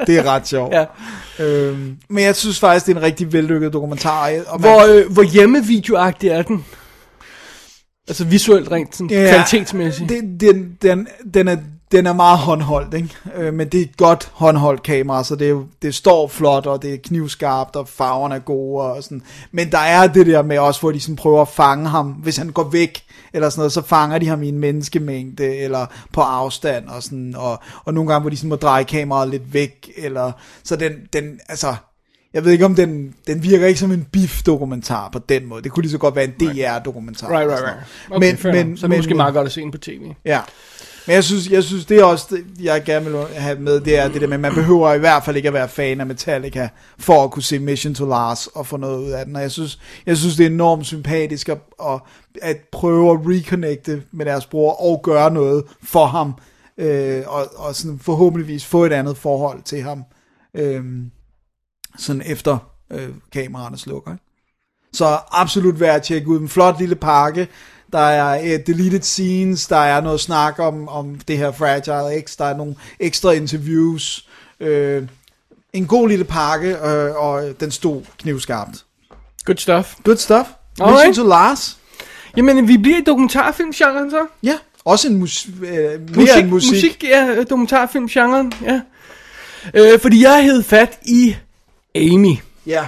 Det 0.07 0.17
er 0.17 0.23
ret 0.23 0.47
sjovt. 0.47 0.73
ja. 0.73 0.85
Øhm, 1.39 1.97
men 2.09 2.23
jeg 2.23 2.35
synes 2.35 2.59
faktisk, 2.59 2.85
det 2.85 2.93
er 2.93 2.97
en 2.97 3.03
rigtig 3.03 3.33
vellykket 3.33 3.73
dokumentar. 3.73 4.31
Og 4.47 4.61
man, 4.61 4.71
Hvor, 4.71 4.95
øh, 4.95 5.11
hvor 5.11 5.23
hjemmevideoagtig 5.23 6.29
er 6.29 6.41
den? 6.41 6.65
Altså 8.07 8.25
visuelt 8.25 8.71
rent, 8.71 8.95
sådan 8.95 9.09
Ja, 9.09 9.29
kvalitetsmæssigt. 9.29 10.09
Det, 10.09 10.23
den, 10.39 10.77
den, 10.81 11.07
den, 11.33 11.47
er, 11.47 11.57
den 11.91 12.05
er 12.07 12.13
meget 12.13 12.37
håndholdt, 12.39 12.93
ikke? 12.93 13.15
Øh, 13.35 13.53
men 13.53 13.67
det 13.67 13.77
er 13.79 13.83
et 13.85 13.97
godt 13.97 14.31
håndholdt 14.33 14.83
kamera, 14.83 15.23
så 15.23 15.35
det, 15.35 15.49
er 15.49 15.63
det 15.81 15.95
står 15.95 16.27
flot, 16.27 16.65
og 16.65 16.81
det 16.81 16.93
er 16.93 16.97
knivskarpt, 17.03 17.75
og 17.75 17.87
farverne 17.87 18.35
er 18.35 18.39
gode, 18.39 18.83
og 18.83 19.03
sådan. 19.03 19.21
Men 19.51 19.71
der 19.71 19.77
er 19.77 20.07
det 20.07 20.25
der 20.25 20.41
med 20.41 20.57
også, 20.59 20.79
hvor 20.79 20.91
de 20.91 20.99
sådan 20.99 21.15
prøver 21.15 21.41
at 21.41 21.47
fange 21.47 21.89
ham, 21.89 22.07
hvis 22.07 22.37
han 22.37 22.49
går 22.49 22.69
væk, 22.69 23.03
eller 23.33 23.49
sådan 23.49 23.59
noget, 23.59 23.71
så 23.71 23.81
fanger 23.81 24.17
de 24.19 24.27
ham 24.27 24.43
i 24.43 24.47
en 24.49 24.59
menneskemængde, 24.59 25.55
eller 25.55 25.85
på 26.13 26.21
afstand, 26.21 26.87
og 26.87 27.03
sådan, 27.03 27.35
og, 27.37 27.59
og 27.85 27.93
nogle 27.93 28.09
gange, 28.09 28.21
hvor 28.21 28.29
de 28.29 28.37
sådan 28.37 28.49
må 28.49 28.55
dreje 28.55 28.83
kameraet 28.83 29.29
lidt 29.29 29.53
væk, 29.53 29.91
eller, 29.97 30.31
så 30.63 30.75
den, 30.75 30.91
den, 31.13 31.39
altså, 31.49 31.75
jeg 32.33 32.45
ved 32.45 32.51
ikke 32.51 32.65
om 32.65 32.75
den, 32.75 33.13
den 33.27 33.43
virker 33.43 33.67
ikke 33.67 33.79
som 33.79 33.91
en 33.91 34.07
beef-dokumentar 34.11 35.09
på 35.09 35.19
den 35.19 35.45
måde. 35.45 35.63
Det 35.63 35.71
kunne 35.71 35.81
lige 35.81 35.91
så 35.91 35.97
godt 35.97 36.15
være 36.15 36.25
en 36.25 36.31
DR-dokumentar. 36.39 37.29
Right, 37.29 37.49
right, 37.51 37.63
right. 37.63 37.77
Okay, 38.09 38.53
men, 38.53 38.67
men, 38.67 38.77
så 38.77 38.85
er 38.85 38.89
det 38.89 38.97
måske 38.97 39.09
men- 39.09 39.17
meget 39.17 39.33
godt 39.33 39.45
at 39.45 39.51
se 39.51 39.61
den 39.61 39.71
på 39.71 39.77
tv. 39.77 40.01
Ja. 40.25 40.39
Men 41.09 41.13
jeg 41.13 41.23
synes, 41.23 41.49
jeg 41.49 41.63
synes, 41.63 41.85
det 41.85 41.99
er 41.99 42.03
også 42.03 42.27
det, 42.29 42.45
jeg 42.63 42.83
gerne 42.83 43.05
vil 43.05 43.25
have 43.27 43.59
med, 43.59 43.81
det 43.81 43.99
er 43.99 44.07
det 44.07 44.21
der 44.21 44.27
med, 44.27 44.33
at 44.33 44.39
man 44.39 44.53
behøver 44.53 44.93
i 44.93 44.99
hvert 44.99 45.23
fald 45.23 45.35
ikke 45.35 45.47
at 45.47 45.53
være 45.53 45.69
fan 45.69 45.99
af 45.99 46.05
Metallica, 46.05 46.69
for 46.99 47.23
at 47.23 47.31
kunne 47.31 47.43
se 47.43 47.59
Mission 47.59 47.93
to 47.93 48.05
Lars 48.05 48.47
og 48.47 48.67
få 48.67 48.77
noget 48.77 48.99
ud 48.99 49.11
af 49.11 49.25
den. 49.25 49.35
Og 49.35 49.41
jeg 49.41 49.51
synes, 49.51 49.79
jeg 50.05 50.17
synes 50.17 50.35
det 50.35 50.45
er 50.45 50.49
enormt 50.49 50.85
sympatisk 50.85 51.49
at, 51.49 51.57
at, 51.83 52.01
at 52.41 52.57
prøve 52.71 53.11
at 53.11 53.19
reconnecte 53.23 54.03
med 54.11 54.25
deres 54.25 54.45
bror 54.45 54.81
og 54.81 55.01
gøre 55.03 55.31
noget 55.33 55.63
for 55.83 56.05
ham. 56.05 56.33
Øh, 56.77 57.23
og, 57.27 57.45
og 57.55 57.75
sådan 57.75 57.99
forhåbentligvis 57.99 58.65
få 58.65 58.85
et 58.85 58.93
andet 58.93 59.17
forhold 59.17 59.61
til 59.63 59.81
ham. 59.81 60.03
Øh, 60.53 60.83
sådan 61.97 62.21
efter 62.25 62.57
øh, 62.91 63.09
kameraerne 63.31 63.77
slukker. 63.77 64.11
Ikke? 64.11 64.23
Så 64.93 65.17
absolut 65.31 65.79
værd 65.79 65.95
at 65.95 66.03
tjekke 66.03 66.27
ud. 66.27 66.39
En 66.39 66.49
flot 66.49 66.79
lille 66.79 66.95
pakke. 66.95 67.47
Der 67.91 67.99
er 67.99 68.39
uh, 68.43 68.59
deleted 68.67 69.01
scenes, 69.01 69.67
der 69.67 69.77
er 69.77 70.01
noget 70.01 70.19
snak 70.19 70.59
om, 70.59 70.87
om 70.87 71.15
det 71.27 71.37
her 71.37 71.51
Fragile 71.51 72.21
X, 72.21 72.35
der 72.37 72.45
er 72.45 72.57
nogle 72.57 72.75
ekstra 72.99 73.31
interviews. 73.31 74.25
Øh, 74.59 75.03
en 75.73 75.87
god 75.87 76.07
lille 76.09 76.23
pakke, 76.25 76.69
øh, 76.77 77.15
og 77.15 77.43
den 77.59 77.71
stod 77.71 78.01
knivskarpt. 78.19 78.85
Good 79.45 79.57
stuff. 79.57 79.95
Good 80.03 80.17
stuff. 80.17 80.47
Alright. 80.81 81.07
Mission 81.07 81.25
to 81.25 81.29
Lars. 81.29 81.77
Jamen, 82.37 82.67
vi 82.67 82.77
bliver 82.77 82.97
i 82.97 83.03
dokumentarfilmgenren 83.03 84.11
så. 84.11 84.25
Ja, 84.43 84.57
også 84.85 85.07
en 85.07 85.17
mus- 85.17 85.47
øh, 85.61 85.65
mere 85.65 85.97
Musik, 86.15 86.37
end 86.37 86.47
musik. 86.49 86.71
musik, 86.71 87.03
ja, 87.03 87.43
dokumentarfilmgenren, 87.49 88.53
ja. 88.61 88.81
Øh, 89.73 89.99
fordi 89.99 90.23
jeg 90.23 90.43
hed 90.43 90.63
fat 90.63 90.99
i 91.05 91.35
Amy, 91.95 92.35
Ja, 92.65 92.85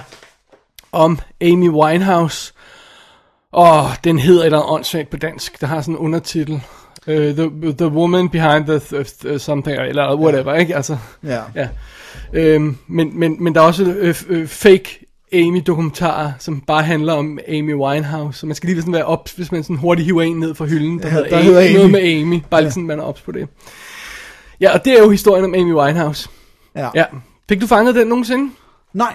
om 0.92 1.18
Amy 1.40 1.68
Winehouse. 1.68 2.52
Og 3.52 3.90
den 4.04 4.18
hedder 4.18 4.40
et 4.40 4.46
eller 4.46 4.58
andet 4.58 4.72
åndssvagt 4.72 5.10
på 5.10 5.16
dansk. 5.16 5.60
Der 5.60 5.66
har 5.66 5.80
sådan 5.80 5.94
en 5.94 5.98
undertitel. 5.98 6.54
Uh, 7.06 7.14
the, 7.14 7.72
the 7.78 7.86
Woman 7.88 8.28
Behind 8.28 8.64
the 8.66 8.76
th- 8.76 9.08
th- 9.24 9.38
Something, 9.38 9.78
eller 9.78 10.16
whatever, 10.16 10.54
ikke? 10.54 10.76
Altså, 10.76 10.96
ja. 11.24 11.40
ja. 11.54 11.68
Øhm, 12.32 12.76
men, 12.86 13.18
men, 13.18 13.36
men 13.44 13.54
der 13.54 13.60
er 13.60 13.64
også 13.64 13.84
øh, 13.84 14.14
øh, 14.28 14.48
fake 14.48 15.06
Amy-dokumentarer, 15.32 16.32
som 16.38 16.60
bare 16.60 16.82
handler 16.82 17.12
om 17.12 17.38
Amy 17.48 17.74
Winehouse. 17.74 18.38
Så 18.38 18.46
man 18.46 18.54
skal 18.56 18.68
lige 18.68 18.80
sådan 18.80 18.92
være 18.94 19.04
ops, 19.04 19.32
hvis 19.32 19.52
man 19.52 19.62
sådan 19.62 19.76
hurtigt 19.76 20.06
hiver 20.06 20.22
en 20.22 20.40
ned 20.40 20.54
fra 20.54 20.64
hylden, 20.64 20.98
der, 20.98 21.06
Ja, 21.08 21.12
hedder, 21.14 21.28
der 21.28 21.36
Amy, 21.38 21.44
hedder 21.44 21.60
Amy. 21.68 21.74
noget 21.74 21.90
med 21.90 22.00
Amy. 22.20 22.42
Bare 22.50 22.60
lige 22.62 22.70
sådan, 22.70 22.86
man 22.86 22.98
er 22.98 23.02
ops 23.04 23.20
på 23.20 23.32
det. 23.32 23.48
Ja, 24.60 24.72
og 24.74 24.84
det 24.84 24.92
er 24.98 25.02
jo 25.02 25.10
historien 25.10 25.44
om 25.44 25.54
Amy 25.54 25.72
Winehouse. 25.74 26.28
ja. 26.76 26.88
Ja. 26.94 27.04
Fik 27.48 27.60
du 27.60 27.66
fanget 27.66 27.94
den 27.94 28.06
nogensinde? 28.06 28.52
Nej, 28.92 29.14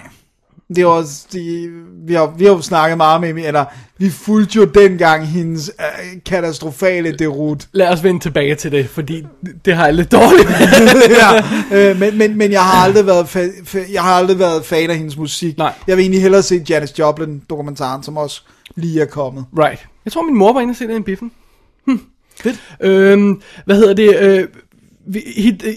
Det 0.68 0.78
er 0.78 0.86
også, 0.86 1.26
de, 1.32 1.70
vi, 2.06 2.14
har, 2.14 2.34
vi 2.38 2.44
har 2.44 2.52
jo 2.52 2.60
snakket 2.60 2.96
meget 2.96 3.20
med 3.20 3.44
eller 3.46 3.64
vi 3.98 4.10
fulgte 4.10 4.56
jo 4.56 4.64
dengang 4.64 5.26
hendes 5.26 5.70
øh, 5.80 6.20
katastrofale 6.26 7.12
derut. 7.12 7.68
Lad 7.72 7.88
os 7.88 8.04
vende 8.04 8.20
tilbage 8.20 8.54
til 8.54 8.72
det, 8.72 8.88
fordi 8.90 9.26
det 9.64 9.74
har 9.74 9.84
jeg 9.84 9.94
lidt 9.94 10.12
dårligt 10.12 10.48
ja, 11.72 11.90
øh, 11.90 12.00
men, 12.00 12.18
men, 12.18 12.38
men 12.38 12.52
jeg 12.52 12.62
har 12.62 12.84
aldrig 12.84 13.06
været 13.06 13.24
fa- 13.36 13.76
fa- 13.76 13.92
jeg 13.92 14.02
har 14.02 14.12
aldrig 14.12 14.38
været 14.38 14.64
fan 14.64 14.90
af 14.90 14.96
hendes 14.96 15.16
musik. 15.16 15.58
Nej. 15.58 15.72
Jeg 15.86 15.96
vil 15.96 16.02
egentlig 16.02 16.22
hellere 16.22 16.42
se 16.42 16.64
Janis 16.68 16.98
Joplin 16.98 17.42
dokumentaren, 17.50 18.02
som 18.02 18.16
også 18.16 18.42
lige 18.76 19.00
er 19.00 19.06
kommet. 19.06 19.44
Right. 19.58 19.86
Jeg 20.04 20.12
tror, 20.12 20.22
min 20.22 20.36
mor 20.38 20.52
var 20.52 20.60
inde 20.60 20.72
og 20.72 20.76
se 20.76 20.86
den 20.88 20.96
i 21.00 21.02
biffen. 21.04 21.30
Hm. 21.86 22.00
Fedt. 22.40 22.60
Øhm, 22.80 23.40
hvad 23.64 23.76
hedder 23.76 23.94
det? 23.94 24.18
Øh, 24.20 24.48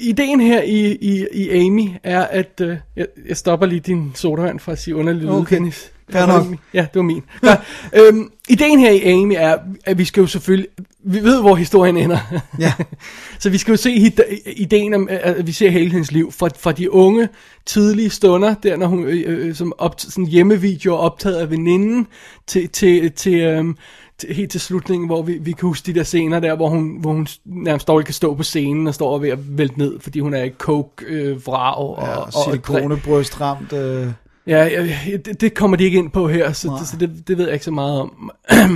ideen 0.02 0.42
her 0.42 0.62
i, 0.62 0.92
i, 1.02 1.26
i 1.34 1.50
Amy 1.50 1.90
er, 2.04 2.22
at... 2.22 2.62
Øh, 2.62 2.78
jeg, 2.96 3.06
jeg 3.28 3.38
stopper 3.38 3.66
lige 3.66 3.80
din 3.80 4.12
sodavand 4.16 4.60
for 4.60 4.72
at 4.72 4.80
sige 4.80 4.96
underlig 4.96 5.22
lyd, 5.22 5.30
Okay. 5.30 5.56
Dennis. 5.56 5.92
Fair 6.12 6.26
nok. 6.26 6.46
Ja, 6.74 6.82
det 6.82 6.96
var 6.96 7.02
min. 7.02 7.24
Ja, 7.44 7.56
øhm, 7.94 8.32
ideen 8.50 8.80
her 8.80 8.92
i 8.92 9.02
Amy 9.12 9.34
er, 9.38 9.58
at 9.86 9.98
vi 9.98 10.06
skal 10.06 10.22
jo 10.22 10.28
selvfølgelig... 10.28 10.68
Vi 11.04 11.20
ved, 11.20 11.42
hvor 11.42 11.56
historien 11.56 11.98
ender. 11.98 12.42
Ja. 12.60 12.74
Så 13.40 13.50
vi 13.50 13.58
skal 13.58 13.72
jo 13.72 13.78
se 13.78 14.00
hid- 14.00 14.42
ideen 14.56 14.94
om, 14.94 15.08
at 15.12 15.48
vi 15.48 15.52
ser 15.52 15.70
hele 15.70 15.92
hendes 15.92 16.12
liv 16.12 16.32
fra, 16.32 16.50
fra 16.60 16.72
de 16.72 16.92
unge, 16.92 17.30
tidlige 17.66 18.10
stunder, 18.10 18.54
der 18.64 18.78
når 18.78 18.88
hun, 18.88 19.04
øh, 19.04 19.48
øh, 19.48 19.56
som 19.56 19.74
op, 19.78 19.96
sådan 19.98 20.26
hjemmevideo 20.26 20.96
optaget 20.96 21.36
af 21.36 21.50
veninden, 21.50 22.08
til, 22.48 22.70
til, 22.70 23.12
til, 23.12 23.40
øhm, 23.40 23.74
til, 23.74 23.82
helt 24.30 24.52
til 24.52 24.60
slutningen, 24.62 25.08
hvor 25.08 25.22
vi, 25.22 25.38
vi 25.38 25.52
kan 25.52 25.68
huske 25.68 25.86
de 25.86 26.00
der 26.00 26.04
scener 26.04 26.40
der, 26.40 26.56
hvor 26.56 26.70
hun, 26.70 26.98
hvor 27.00 27.12
hun 27.12 27.28
nærmest 27.46 27.88
dårligt 27.88 28.06
kan 28.06 28.14
stå 28.14 28.36
på 28.36 28.44
scenen 28.44 28.88
og 28.88 28.94
står 28.94 29.18
ved 29.18 29.30
at 29.30 29.58
vælte 29.58 29.78
ned, 29.78 30.00
fordi 30.00 30.20
hun 30.20 30.34
er 30.34 30.44
i 30.44 30.50
coke-vrag. 30.50 31.78
og, 31.78 31.98
Ja, 32.02 32.16
og, 32.16 32.24
og 32.24 32.34
silikonebrøstramt. 32.34 33.74
Øh. 33.74 34.08
Ja, 34.48 34.66
ja, 34.66 35.18
det, 35.18 35.42
det 35.42 35.54
kommer 35.54 35.78
de 35.78 35.84
ikke 35.84 35.98
ind 35.98 36.12
på 36.12 36.28
her, 36.28 36.52
så, 36.52 36.68
Nej. 36.68 36.78
det, 36.80 36.88
så 36.88 36.98
det, 36.98 37.28
det 37.28 37.38
ved 37.38 37.46
jeg 37.46 37.54
ikke 37.54 37.66
så 37.66 37.72
meget 37.72 38.00
om. 38.00 38.32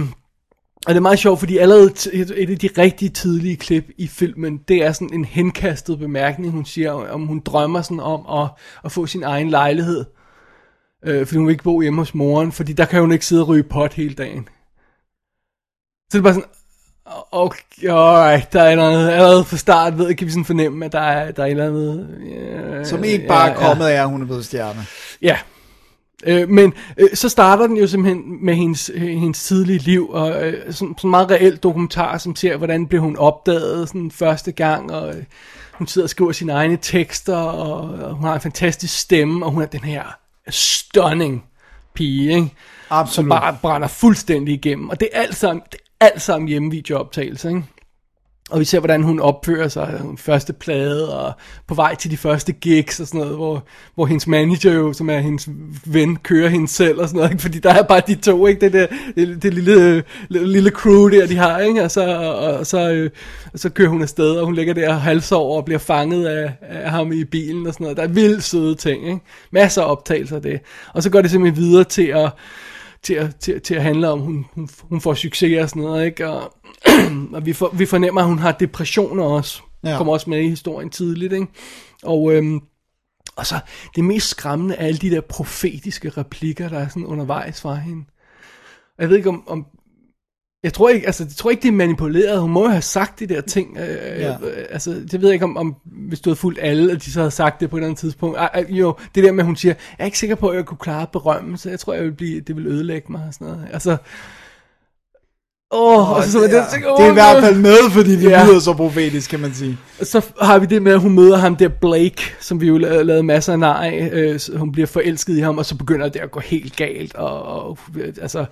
og 0.86 0.90
det 0.90 0.96
er 0.96 1.00
meget 1.00 1.20
sjovt, 1.20 1.40
fordi 1.40 1.58
allerede 1.58 1.92
et 2.14 2.32
af 2.32 2.60
de 2.60 2.70
rigtig 2.78 3.14
tidlige 3.14 3.56
klip 3.56 3.86
i 3.98 4.08
filmen, 4.08 4.58
det 4.68 4.84
er 4.84 4.92
sådan 4.92 5.14
en 5.14 5.26
henkastet 5.26 6.00
bemærkning, 6.00 6.52
hun 6.52 6.66
siger, 6.66 6.92
om 6.92 7.28
hun 7.28 7.40
drømmer 7.40 7.82
sådan 7.82 8.00
om 8.00 8.42
at, 8.42 8.50
at 8.86 8.92
få 8.92 9.06
sin 9.06 9.24
egen 9.24 9.50
lejlighed. 9.50 10.06
Øh, 11.06 11.26
fordi 11.26 11.38
hun 11.38 11.48
vil 11.48 11.52
ikke 11.52 11.64
bo 11.64 11.82
hjemme 11.82 12.02
hos 12.02 12.16
moren, 12.16 12.52
fordi 12.52 12.74
der 12.74 12.86
kan 12.86 13.02
hun 13.02 13.12
ikke 13.12 13.26
sidde 13.26 13.42
og 13.42 13.48
ryge 13.48 13.64
pot 13.64 13.94
hele 13.94 14.14
dagen. 14.14 14.48
Så 16.12 16.18
det 16.18 16.18
er 16.18 16.24
bare 16.24 16.34
sådan, 16.34 16.50
okay, 17.32 17.90
alright, 17.90 18.54
der 18.54 18.62
er 18.62 18.76
noget, 18.76 19.10
allerede 19.10 19.44
fra 19.44 19.58
start 19.58 19.98
ved, 19.98 20.16
kan 20.16 20.28
vi 20.28 20.32
sådan 20.32 20.46
fornemme, 20.46 20.86
at 20.86 20.92
der 20.92 21.00
er, 21.00 21.32
der 21.32 21.44
er 21.44 21.48
et 21.48 21.52
eller 21.52 21.68
andet... 21.68 22.10
øh, 22.80 22.86
Som 22.86 23.04
ikke 23.04 23.28
bare 23.28 23.48
ja, 23.48 23.54
er 23.54 23.58
kommet 23.58 23.86
af, 23.86 24.02
at 24.02 24.10
hun 24.10 24.22
er 24.22 24.26
blevet 24.26 24.46
stjerne. 24.46 24.86
Ja. 25.22 25.38
Øh, 26.26 26.50
men 26.50 26.74
øh, 26.98 27.10
så 27.14 27.30
starter 27.30 27.68
den 27.68 27.78
jo 27.78 27.88
simpelthen 27.88 28.46
med 28.46 28.56
hendes, 28.56 28.92
hendes 28.96 29.44
tidlige 29.44 29.80
liv, 29.80 30.10
og 30.10 30.48
øh, 30.48 30.54
sådan, 30.54 30.74
sådan 30.74 30.96
en 31.04 31.10
meget 31.10 31.32
reelt 31.32 31.64
dokumentar, 31.64 32.18
som 32.18 32.36
ser, 32.36 32.58
hvordan 32.58 32.88
blev 32.88 33.02
hun 33.02 33.18
opdaget 33.18 33.88
sådan 33.88 34.12
første 34.12 34.52
gang, 34.52 34.94
og 34.94 35.16
øh, 35.16 35.24
hun 35.72 35.88
sidder 35.88 36.06
og 36.06 36.10
skriver 36.10 36.32
sine 36.32 36.52
egne 36.52 36.78
tekster, 36.82 37.38
og, 37.38 38.06
og 38.06 38.16
hun 38.16 38.26
har 38.26 38.36
en 38.36 38.42
fantastisk 38.42 39.00
stemme, 39.00 39.46
og 39.46 39.52
hun 39.52 39.62
er 39.62 39.66
den 39.66 39.80
her 39.80 40.04
stunning 40.50 41.44
pige, 41.94 42.30
ikke? 42.30 42.54
som 42.88 42.98
Absolut. 42.98 43.30
bare 43.30 43.58
brænder 43.62 43.88
fuldstændig 43.88 44.54
igennem. 44.54 44.90
Og 44.90 45.00
det 45.00 45.10
er 45.14 45.22
alt 45.22 45.36
sammen, 45.36 45.64
det 45.72 45.80
alt 46.02 46.22
sammen 46.22 46.48
hjemmevideooptagelser, 46.48 47.50
ikke? 47.50 47.64
Og 48.50 48.60
vi 48.60 48.66
ser, 48.66 48.80
hvordan 48.80 49.04
hun 49.04 49.20
opfører 49.20 49.68
sig, 49.68 50.00
hun 50.02 50.18
første 50.18 50.54
plade, 50.54 51.20
og 51.20 51.34
på 51.68 51.76
vej 51.76 51.96
til 51.96 52.12
de 52.12 52.18
første 52.18 52.52
gigs 52.52 53.00
og 53.00 53.08
sådan 53.08 53.22
noget, 53.22 53.36
hvor, 53.36 53.64
hvor 53.96 54.06
hendes 54.06 54.28
manager 54.28 54.74
jo, 54.74 54.94
som 54.94 55.10
er 55.10 55.20
hendes 55.20 55.50
ven, 55.86 56.16
kører 56.16 56.50
hende 56.50 56.68
selv 56.68 57.02
og 57.02 57.08
sådan 57.08 57.18
noget, 57.18 57.32
ikke? 57.32 57.42
fordi 57.42 57.60
der 57.60 57.74
er 57.74 57.84
bare 57.84 58.02
de 58.08 58.16
to, 58.16 58.48
ikke? 58.48 58.62
Det, 58.62 58.74
der, 58.74 58.88
det, 59.16 59.44
det 59.44 59.54
lille, 59.54 60.04
lille, 60.30 60.52
lille 60.52 60.70
crew 60.70 61.10
der, 61.10 61.28
de 61.28 61.38
har, 61.38 61.60
ikke? 61.60 61.84
Og 61.84 61.92
så, 61.92 62.18
og, 62.18 62.36
og 62.36 62.66
så, 62.68 62.92
øh, 62.92 63.10
og 63.54 63.60
så 63.60 63.70
kører 63.70 63.90
hun 63.90 64.02
afsted, 64.02 64.32
og 64.32 64.46
hun 64.46 64.56
ligger 64.56 64.74
der 64.74 64.94
og 64.94 65.02
halsover 65.02 65.58
og 65.58 65.66
bliver 65.66 65.80
fanget 65.80 66.26
af, 66.26 66.54
af 66.62 66.92
ham 66.92 67.12
i 67.12 67.24
bilen 67.24 67.68
og 67.68 67.74
sådan 67.74 67.84
noget. 67.84 67.98
Der 67.98 68.04
er 68.04 68.08
vildt 68.08 68.44
søde 68.44 68.76
ting, 68.76 69.08
ikke? 69.08 69.20
Masser 69.52 69.82
af 69.82 69.92
optagelser 69.92 70.36
af 70.36 70.42
det. 70.42 70.60
Og 70.94 71.04
så 71.04 71.10
går 71.10 71.22
det 71.22 71.32
simpelthen 71.32 71.64
videre 71.64 71.84
til 71.84 72.08
at, 72.08 72.32
til 73.06 73.14
at, 73.14 73.36
til, 73.36 73.62
til 73.62 73.76
at 73.76 73.84
handle 73.84 74.10
om, 74.10 74.20
hun, 74.20 74.46
hun, 74.54 74.70
hun 74.82 75.02
får 75.02 75.14
succes 75.14 75.62
og 75.62 75.70
sådan 75.70 75.82
noget, 75.82 76.06
ikke? 76.06 76.30
Og, 76.30 76.54
og 77.36 77.46
vi, 77.46 77.54
for, 77.54 77.70
vi 77.74 77.86
fornemmer, 77.86 78.22
at 78.22 78.28
hun 78.28 78.40
har 78.40 78.52
depressioner 78.52 79.24
også. 79.24 79.62
Ja. 79.84 79.98
Kommer 79.98 80.14
også 80.14 80.30
med 80.30 80.40
i 80.40 80.50
historien 80.50 80.90
tidligt, 80.90 81.34
ikke? 81.34 81.48
Og, 82.04 82.34
øhm, 82.34 82.62
og 83.36 83.46
så 83.46 83.60
det 83.96 84.04
mest 84.04 84.30
skræmmende 84.30 84.76
er 84.76 84.88
alle 84.88 84.98
de 84.98 85.10
der 85.10 85.22
profetiske 85.22 86.10
replikker, 86.10 86.70
der 86.70 86.80
er 86.80 86.88
sådan 86.88 87.06
undervejs 87.06 87.62
fra 87.62 87.76
hende. 87.76 88.06
Jeg 89.00 89.10
ved 89.10 89.18
ikke 89.18 89.30
om, 89.30 89.44
om 89.48 89.66
jeg 90.66 90.74
tror 90.74 90.90
ikke, 90.90 91.06
altså, 91.06 91.24
jeg 91.24 91.32
tror 91.36 91.50
ikke, 91.50 91.62
det 91.62 91.68
er 91.68 91.72
manipuleret. 91.72 92.42
Hun 92.42 92.52
må 92.52 92.62
jo 92.64 92.70
have 92.70 92.82
sagt 92.82 93.20
de 93.20 93.28
der 93.28 93.42
ting. 93.42 93.78
Øh, 93.78 93.88
Ja. 94.20 94.28
ja. 94.30 94.36
Altså, 94.70 94.92
det 95.12 95.22
ved 95.22 95.30
jeg 95.30 95.34
ikke, 95.34 95.46
om, 95.46 95.58
om 95.58 95.76
hvis 95.86 96.20
du 96.22 96.30
havde 96.30 96.36
fulgt 96.40 96.60
alle, 96.62 96.92
og 96.94 97.06
de 97.06 97.12
så 97.12 97.20
havde 97.20 97.32
sagt 97.32 97.60
det 97.60 97.70
på 97.70 97.76
et 97.76 97.80
eller 97.80 97.88
andet 97.88 98.00
tidspunkt. 98.00 98.38
Ej, 98.38 98.50
ej, 98.54 98.66
jo, 98.70 98.96
det 99.16 99.24
der 99.24 99.32
med, 99.32 99.40
at 99.40 99.46
hun 99.46 99.56
siger, 99.56 99.74
jeg 99.98 100.04
er 100.04 100.06
ikke 100.06 100.20
sikker 100.20 100.36
på, 100.36 100.48
at 100.50 100.56
jeg 100.58 100.66
kunne 100.66 100.78
klare 100.78 101.08
berømmelse. 101.12 101.70
Jeg 101.70 101.80
tror, 101.80 101.94
jeg 101.94 102.04
vil 102.04 102.12
blive, 102.12 102.40
det 102.42 102.56
vil 102.56 102.68
ødelægge 102.68 103.12
mig 103.12 103.22
og 103.28 103.34
sådan 103.34 103.48
noget. 103.48 103.68
Altså, 103.74 103.98
åh, 105.72 106.12
oh, 106.12 106.18
og 106.18 106.24
så, 106.24 106.40
det, 106.42 106.50
det, 106.50 106.60
er, 106.60 106.64
tænker, 106.72 106.96
det 106.96 107.06
er 107.06 107.10
i 107.10 107.14
hvert 107.14 107.44
fald 107.44 107.56
med, 107.56 107.78
fordi 107.92 108.12
det 108.16 108.24
Ja. 108.30 108.46
lyder 108.46 108.60
så 108.60 108.74
profetisk, 108.74 109.30
kan 109.30 109.40
man 109.40 109.54
sige. 109.54 109.78
så 110.02 110.26
har 110.42 110.60
vi 110.60 110.66
det 110.66 110.82
med, 110.82 110.92
at 110.92 111.00
hun 111.00 111.12
møder 111.16 111.38
ham 111.38 111.56
der 111.56 111.68
Blake, 111.68 112.22
som 112.40 112.62
vi 112.62 112.68
jo 112.68 112.78
la- 112.78 113.02
lavede 113.02 113.24
masser 113.24 113.64
af 113.64 113.86
af. 113.92 114.10
Øh, 114.14 114.40
hun 114.58 114.72
bliver 114.72 114.88
forelsket 114.88 115.38
i 115.38 115.40
ham, 115.40 115.58
og 115.58 115.66
så 115.66 115.76
begynder 115.76 116.10
det 116.10 116.20
at 116.20 116.32
gå 116.32 116.40
helt 116.40 116.76
galt. 116.76 117.16
Og, 117.16 117.42
og 117.44 117.78
øh, 117.98 118.14
altså, 118.22 118.46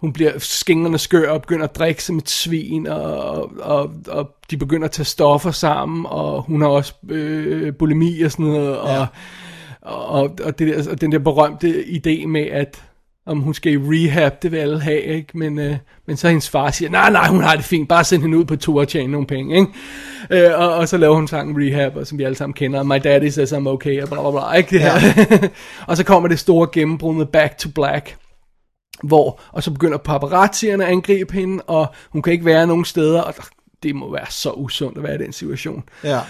hun 0.00 0.12
bliver 0.12 0.32
skængerne 0.38 0.98
skør 0.98 1.30
og 1.30 1.42
begynder 1.42 1.64
at 1.64 1.74
drikke 1.76 2.04
som 2.04 2.18
et 2.18 2.30
svin, 2.30 2.86
og, 2.86 3.50
og, 3.60 3.90
og 4.08 4.30
de 4.50 4.56
begynder 4.56 4.84
at 4.84 4.90
tage 4.90 5.04
stoffer 5.04 5.50
sammen, 5.50 6.06
og 6.08 6.42
hun 6.42 6.60
har 6.60 6.68
også 6.68 6.94
øh, 7.08 7.74
bulimi 7.74 8.22
og 8.22 8.30
sådan 8.32 8.46
noget. 8.46 8.78
Og, 8.78 8.88
Ja. 8.88 9.06
og, 9.82 10.22
og, 10.44 10.58
det 10.58 10.68
der, 10.68 10.90
og 10.90 11.00
den 11.00 11.12
der 11.12 11.18
berømte 11.18 11.84
idé 11.84 12.26
med, 12.26 12.46
at 12.46 12.82
om 13.26 13.38
hun 13.40 13.54
skal 13.54 13.72
i 13.72 13.76
rehab, 13.76 14.42
det 14.42 14.52
vil 14.52 14.58
alle 14.58 14.80
have, 14.80 15.02
ikke? 15.02 15.38
Men, 15.38 15.58
øh, 15.58 15.76
men 16.06 16.16
så 16.16 16.28
hendes 16.28 16.50
far 16.50 16.70
siger, 16.70 16.90
nej, 16.90 17.10
nej, 17.10 17.28
hun 17.28 17.42
har 17.42 17.56
det 17.56 17.64
fint, 17.64 17.88
bare 17.88 18.04
send 18.04 18.22
hende 18.22 18.38
ud 18.38 18.44
på 18.44 18.56
tur 18.56 18.80
og 18.80 18.88
tjene 18.88 19.12
nogle 19.12 19.26
penge, 19.26 19.58
ikke? 19.60 20.46
Øh, 20.48 20.58
og, 20.60 20.74
og 20.74 20.88
så 20.88 20.96
laver 20.96 21.14
hun 21.14 21.28
sangen 21.28 21.56
Rehab, 21.64 21.96
og 21.96 22.06
som 22.06 22.18
vi 22.18 22.24
alle 22.24 22.34
sammen 22.36 22.54
kender, 22.54 22.82
My 22.82 22.98
Daddy 23.04 23.28
Says 23.28 23.52
I'm 23.52 23.68
Okay, 23.68 24.02
og 24.02 24.08
bla 24.08 24.20
bla 24.20 24.30
bla, 24.30 24.52
ikke? 24.52 24.70
Det 24.70 24.80
her. 24.80 24.92
og 25.88 25.96
så 25.96 26.04
kommer 26.04 26.28
det 26.28 26.38
store 26.38 26.68
gennembrud 26.72 27.14
med 27.14 27.26
Back 27.26 27.58
to 27.58 27.68
Black, 27.74 28.16
hvor, 29.02 29.40
og 29.52 29.62
så 29.62 29.70
begynder 29.70 29.98
paparazzierne 29.98 30.84
at 30.84 30.92
angribe 30.92 31.34
hende, 31.34 31.62
og 31.62 31.86
hun 32.10 32.22
kan 32.22 32.32
ikke 32.32 32.44
være 32.44 32.66
nogen 32.66 32.84
steder, 32.84 33.22
og 33.22 33.34
det 33.82 33.94
må 33.94 34.12
være 34.12 34.26
så 34.30 34.50
usundt 34.50 34.98
at 34.98 35.04
være 35.04 35.14
i 35.14 35.18
den 35.18 35.32
situation. 35.32 35.84
Ja. 36.04 36.20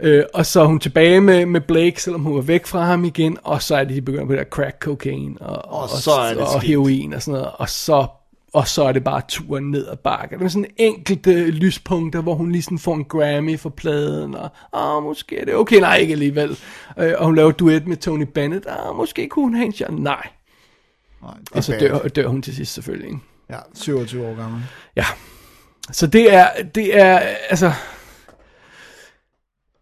Øh, 0.00 0.24
og 0.34 0.46
så 0.46 0.60
er 0.60 0.64
hun 0.64 0.80
tilbage 0.80 1.20
med, 1.20 1.46
med 1.46 1.60
Blake, 1.60 2.02
selvom 2.02 2.22
hun 2.22 2.34
var 2.34 2.40
væk 2.40 2.66
fra 2.66 2.84
ham 2.84 3.04
igen, 3.04 3.38
og 3.42 3.62
så 3.62 3.76
er 3.76 3.84
de 3.84 4.02
begyndt 4.02 4.26
på 4.26 4.32
det 4.32 4.38
der 4.38 4.44
crack 4.44 4.76
cocaine, 4.80 5.34
og, 5.40 5.82
Og 5.82 5.88
så 5.88 6.10
er 6.10 6.34
det 6.34 6.42
og 6.42 6.60
heroin 6.60 7.14
og 7.14 7.22
sådan 7.22 7.40
noget, 7.40 7.54
og 7.54 7.68
så, 7.68 8.06
og 8.52 8.68
så 8.68 8.84
er 8.84 8.92
det 8.92 9.04
bare 9.04 9.22
turen 9.28 9.70
ned 9.70 9.88
ad 9.88 9.96
bakke. 9.96 10.38
Det 10.38 10.44
er 10.44 10.48
sådan 10.48 10.70
enkelte 10.76 11.50
lyspunkter, 11.50 12.22
hvor 12.22 12.34
hun 12.34 12.52
lige 12.52 12.62
sådan 12.62 12.78
får 12.78 12.94
en 12.94 13.04
Grammy 13.04 13.58
for 13.58 13.70
pladen, 13.70 14.34
og 14.34 14.48
ah, 14.72 15.02
måske 15.02 15.38
er 15.38 15.44
det 15.44 15.54
okay, 15.54 15.80
nej 15.80 15.96
ikke 15.96 16.12
alligevel. 16.12 16.58
Øh, 16.98 17.12
og 17.18 17.26
hun 17.26 17.36
laver 17.36 17.50
duet 17.50 17.86
med 17.86 17.96
Tony 17.96 18.26
Bennett, 18.34 18.66
ah, 18.68 18.96
måske 18.96 19.28
kunne 19.28 19.44
hun 19.44 19.54
have 19.54 19.66
en 19.66 19.72
chance, 19.72 20.02
nej. 20.02 20.26
Nej, 21.26 21.34
det 21.40 21.48
er 21.52 21.56
Og 21.56 21.64
så 21.64 21.72
bad. 21.72 21.80
dør, 21.80 22.08
dør 22.08 22.28
hun 22.28 22.42
til 22.42 22.54
sidst 22.56 22.74
selvfølgelig, 22.74 23.06
ikke? 23.08 23.20
Ja, 23.50 23.58
27 23.74 24.26
år 24.26 24.34
gammel. 24.34 24.62
Ja. 24.96 25.04
Så 25.92 26.06
det 26.06 26.34
er, 26.34 26.62
det 26.74 26.98
er, 26.98 27.18
altså... 27.50 27.72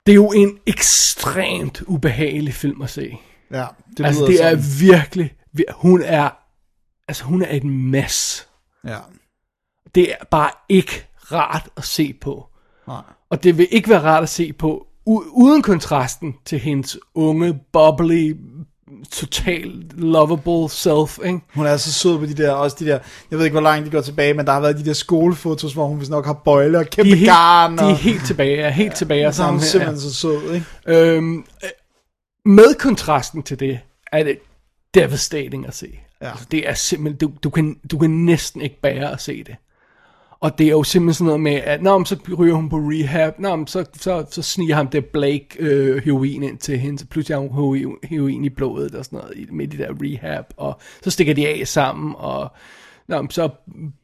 Det 0.06 0.12
er 0.12 0.16
jo 0.16 0.32
en 0.32 0.58
ekstremt 0.66 1.82
ubehagelig 1.82 2.54
film 2.54 2.82
at 2.82 2.90
se. 2.90 3.16
Ja, 3.50 3.66
det 3.96 4.06
altså, 4.06 4.20
lyder 4.20 4.26
det 4.32 4.44
er 4.44 4.50
sådan. 4.62 4.88
virkelig, 4.90 5.34
vir- 5.60 5.72
hun 5.74 6.02
er, 6.02 6.30
altså 7.08 7.24
hun 7.24 7.42
er 7.42 7.56
et 7.56 7.64
mess. 7.64 8.48
Ja, 8.86 8.98
Det 9.94 10.12
er 10.12 10.24
bare 10.30 10.50
ikke 10.68 11.06
rart 11.32 11.68
at 11.76 11.84
se 11.84 12.12
på. 12.20 12.48
nej. 12.86 13.02
Og 13.30 13.42
det 13.42 13.58
vil 13.58 13.68
ikke 13.70 13.88
være 13.90 14.02
rart 14.02 14.22
at 14.22 14.28
se 14.28 14.52
på, 14.52 14.86
uden 15.06 15.62
kontrasten 15.62 16.34
til 16.44 16.58
hendes 16.58 16.98
unge, 17.14 17.60
bubbly, 17.72 18.36
total 19.12 19.72
lovable 19.96 20.70
self, 20.70 21.18
ikke? 21.24 21.40
Hun 21.54 21.66
er 21.66 21.76
så 21.76 21.92
sød 21.92 22.18
på 22.18 22.26
de 22.26 22.34
der, 22.34 22.52
også 22.52 22.76
de 22.78 22.86
der, 22.86 22.98
jeg 23.30 23.38
ved 23.38 23.44
ikke, 23.44 23.54
hvor 23.54 23.62
langt 23.62 23.86
de 23.86 23.90
går 23.90 24.00
tilbage, 24.00 24.34
men 24.34 24.46
der 24.46 24.52
har 24.52 24.60
været 24.60 24.78
de 24.78 24.84
der 24.84 24.92
skolefotos, 24.92 25.72
hvor 25.72 25.86
hun 25.86 26.00
vist 26.00 26.10
nok 26.10 26.26
har 26.26 26.32
bøjle 26.32 26.78
og 26.78 26.86
kæmpe 26.86 27.10
De 27.10 27.12
er 27.12 27.16
helt, 27.16 27.28
garn. 27.28 27.78
de 27.78 27.82
og, 27.82 27.90
er 27.90 27.94
helt 27.94 28.26
tilbage, 28.26 28.56
er 28.56 28.70
helt 28.70 28.94
tilbage. 28.94 29.32
så 29.32 29.42
er 29.42 29.50
hun 29.50 29.60
simpelthen 29.60 30.00
så 30.00 30.14
sød, 30.14 30.52
ikke? 30.54 30.66
Øhm, 30.86 31.38
øh, 31.38 31.70
med 32.44 32.74
kontrasten 32.78 33.42
til 33.42 33.60
det, 33.60 33.80
er 34.12 34.22
det 34.22 34.38
devastating 34.94 35.66
at 35.66 35.74
se. 35.74 35.86
Ja. 36.22 36.30
Altså, 36.30 36.44
det 36.50 36.68
er 36.68 36.74
simpelthen, 36.74 37.18
du, 37.18 37.32
du, 37.42 37.50
kan, 37.50 37.76
du 37.90 37.98
kan 37.98 38.10
næsten 38.10 38.62
ikke 38.62 38.80
bære 38.80 39.12
at 39.12 39.20
se 39.22 39.44
det. 39.44 39.56
Og 40.40 40.58
det 40.58 40.66
er 40.66 40.70
jo 40.70 40.82
simpelthen 40.82 41.14
sådan 41.14 41.26
noget 41.26 41.40
med, 41.40 41.52
at 41.52 41.82
når 41.82 42.04
så 42.04 42.16
ryger 42.38 42.54
hun 42.54 42.68
på 42.68 42.76
rehab, 42.76 43.38
Nå, 43.38 43.64
så, 43.66 43.84
så, 44.00 44.24
så 44.30 44.42
sniger 44.42 44.74
ham 44.74 44.88
det 44.88 45.04
Blake 45.04 45.46
øh, 45.58 46.02
heroin 46.04 46.42
ind 46.42 46.58
til 46.58 46.78
hende, 46.78 46.98
så 46.98 47.06
pludselig 47.06 47.36
har 47.36 47.48
hun 47.48 47.76
heroin, 48.04 48.44
i 48.44 48.48
blodet 48.48 48.94
og 48.94 49.04
sådan 49.04 49.18
noget, 49.18 49.32
i- 49.36 49.46
midt 49.50 49.74
i 49.74 49.76
der 49.76 49.88
rehab, 50.02 50.44
og 50.56 50.78
så 51.02 51.10
stikker 51.10 51.34
de 51.34 51.48
af 51.48 51.68
sammen, 51.68 52.14
og 52.18 52.52
Nå, 53.08 53.26
så 53.30 53.48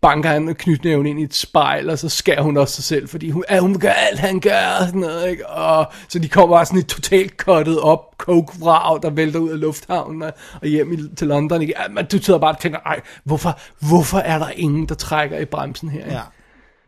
banker 0.00 0.30
han 0.30 0.54
knytnæven 0.54 1.06
ind 1.06 1.20
i 1.20 1.22
et 1.22 1.34
spejl, 1.34 1.90
og 1.90 1.98
så 1.98 2.08
skærer 2.08 2.42
hun 2.42 2.56
også 2.56 2.74
sig 2.74 2.84
selv, 2.84 3.08
fordi 3.08 3.30
hun, 3.30 3.44
ja, 3.50 3.58
hun 3.58 3.78
gøre 3.78 3.96
alt, 3.96 4.18
han 4.18 4.40
gør, 4.40 4.78
og 4.80 4.86
sådan 4.86 5.00
noget, 5.00 5.30
ikke? 5.30 5.48
Og, 5.48 5.92
så 6.08 6.18
de 6.18 6.28
kommer 6.28 6.56
bare 6.56 6.66
sådan 6.66 6.78
et 6.78 6.86
totalt 6.86 7.36
cuttet 7.36 7.80
op 7.80 8.14
coke-vrag, 8.18 9.02
der 9.02 9.10
vælter 9.10 9.38
ud 9.38 9.50
af 9.50 9.60
lufthavnen 9.60 10.22
og, 10.22 10.32
og 10.62 10.68
hjem 10.68 10.92
i, 10.92 10.96
til 11.16 11.26
London. 11.26 11.62
Ikke? 11.62 11.74
Ja, 11.78 11.88
men 11.88 12.06
du 12.06 12.18
sidder 12.18 12.40
bare 12.40 12.54
og 12.54 12.60
tænker, 12.60 12.78
ej, 12.78 13.00
hvorfor, 13.24 13.58
hvorfor 13.78 14.18
er 14.18 14.38
der 14.38 14.50
ingen, 14.50 14.88
der 14.88 14.94
trækker 14.94 15.38
i 15.38 15.44
bremsen 15.44 15.88
her? 15.88 16.04
Ikke? 16.04 16.16
Ja. 16.16 16.22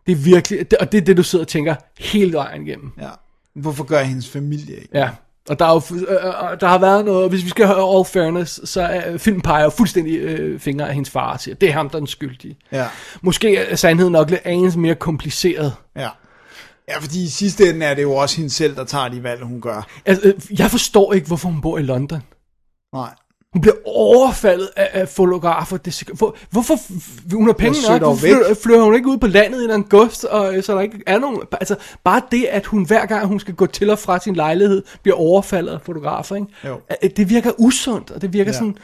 Det 0.07 0.13
er 0.13 0.17
virkelig, 0.17 0.67
og 0.81 0.93
det 0.93 1.01
er 1.01 1.05
det, 1.05 1.17
du 1.17 1.23
sidder 1.23 1.45
og 1.45 1.49
tænker 1.49 1.75
hele 1.99 2.33
vejen 2.33 2.67
igennem. 2.67 2.93
Ja. 3.01 3.11
Hvorfor 3.55 3.85
gør 3.85 4.03
hendes 4.03 4.29
familie 4.29 4.77
ikke? 4.77 4.99
Ja, 4.99 5.11
og 5.49 5.59
der, 5.59 5.65
er 5.67 5.73
jo, 5.73 5.79
fu- 5.79 5.95
øh, 5.95 6.27
øh, 6.27 6.61
der 6.61 6.67
har 6.69 6.79
været 6.79 7.05
noget, 7.05 7.31
hvis 7.31 7.45
vi 7.45 7.49
skal 7.49 7.67
høre 7.67 7.97
all 7.97 8.05
fairness, 8.05 8.61
så 8.65 8.83
er 8.83 9.19
filmen 9.19 9.43
peger 9.43 9.71
fuldstændig 9.71 10.17
øh, 10.19 10.61
fingre 10.61 10.89
af 10.89 10.95
hendes 10.95 11.11
far 11.11 11.33
og 11.33 11.41
siger, 11.41 11.55
det 11.55 11.69
er 11.69 11.73
ham, 11.73 11.89
der 11.91 11.97
er 11.97 12.01
den 12.01 12.07
skyldige. 12.07 12.57
Ja. 12.73 12.87
Måske 13.23 13.57
er 13.57 13.77
sandheden 13.77 14.13
nok 14.13 14.31
lidt 14.31 14.41
anelse 14.45 14.79
mere 14.79 14.95
kompliceret. 14.95 15.75
Ja. 15.97 16.09
Ja, 16.89 16.99
fordi 16.99 17.25
i 17.25 17.29
sidste 17.29 17.71
ende 17.71 17.87
er 17.87 17.95
det 17.95 18.03
jo 18.03 18.13
også 18.15 18.37
hende 18.37 18.51
selv, 18.51 18.77
der 18.77 18.85
tager 18.85 19.09
de 19.09 19.23
valg, 19.23 19.43
hun 19.45 19.61
gør. 19.61 19.87
Altså, 20.07 20.29
øh, 20.29 20.61
jeg 20.61 20.71
forstår 20.71 21.13
ikke, 21.13 21.27
hvorfor 21.27 21.49
hun 21.49 21.61
bor 21.61 21.79
i 21.79 21.83
London. 21.83 22.23
Nej. 22.95 23.09
Hun 23.53 23.61
bliver 23.63 23.75
overfaldet 23.87 24.69
af, 24.77 24.89
af 24.93 25.09
fotografer. 25.09 25.77
Det, 25.77 26.03
hvor, 26.15 26.37
hvorfor 26.51 26.75
hun 27.35 27.47
har 27.47 27.53
penge 27.53 27.79
nok? 27.89 28.01
Hvorfor 28.01 28.21
flytter, 28.21 28.55
flytter 28.63 28.83
hun 28.85 28.95
ikke 28.95 29.09
ud 29.09 29.17
på 29.19 29.27
landet 29.27 29.61
i 29.61 29.65
en 29.65 29.71
august, 29.71 30.25
og, 30.25 30.57
øh, 30.57 30.63
så 30.63 30.75
der 30.75 30.81
ikke 30.81 31.03
er 31.07 31.19
nogen... 31.19 31.39
Altså, 31.53 31.77
bare 32.05 32.23
det, 32.31 32.45
at 32.45 32.67
hun 32.67 32.85
hver 32.85 33.07
gang, 33.07 33.27
hun 33.27 33.41
skal 33.41 33.55
gå 33.55 33.67
til 33.67 33.91
og 33.91 33.99
fra 33.99 34.19
sin 34.19 34.35
lejlighed, 34.35 34.83
bliver 35.03 35.17
overfaldet 35.17 35.73
af 35.73 35.81
fotografer, 35.81 36.37
ikke? 36.37 36.47
Jo. 36.67 36.77
Det 37.17 37.31
virker 37.31 37.53
usundt, 37.59 38.11
og 38.11 38.23
det 38.23 38.33
virker 38.33 38.53
Ja. 38.53 38.59
sådan... 38.59 38.77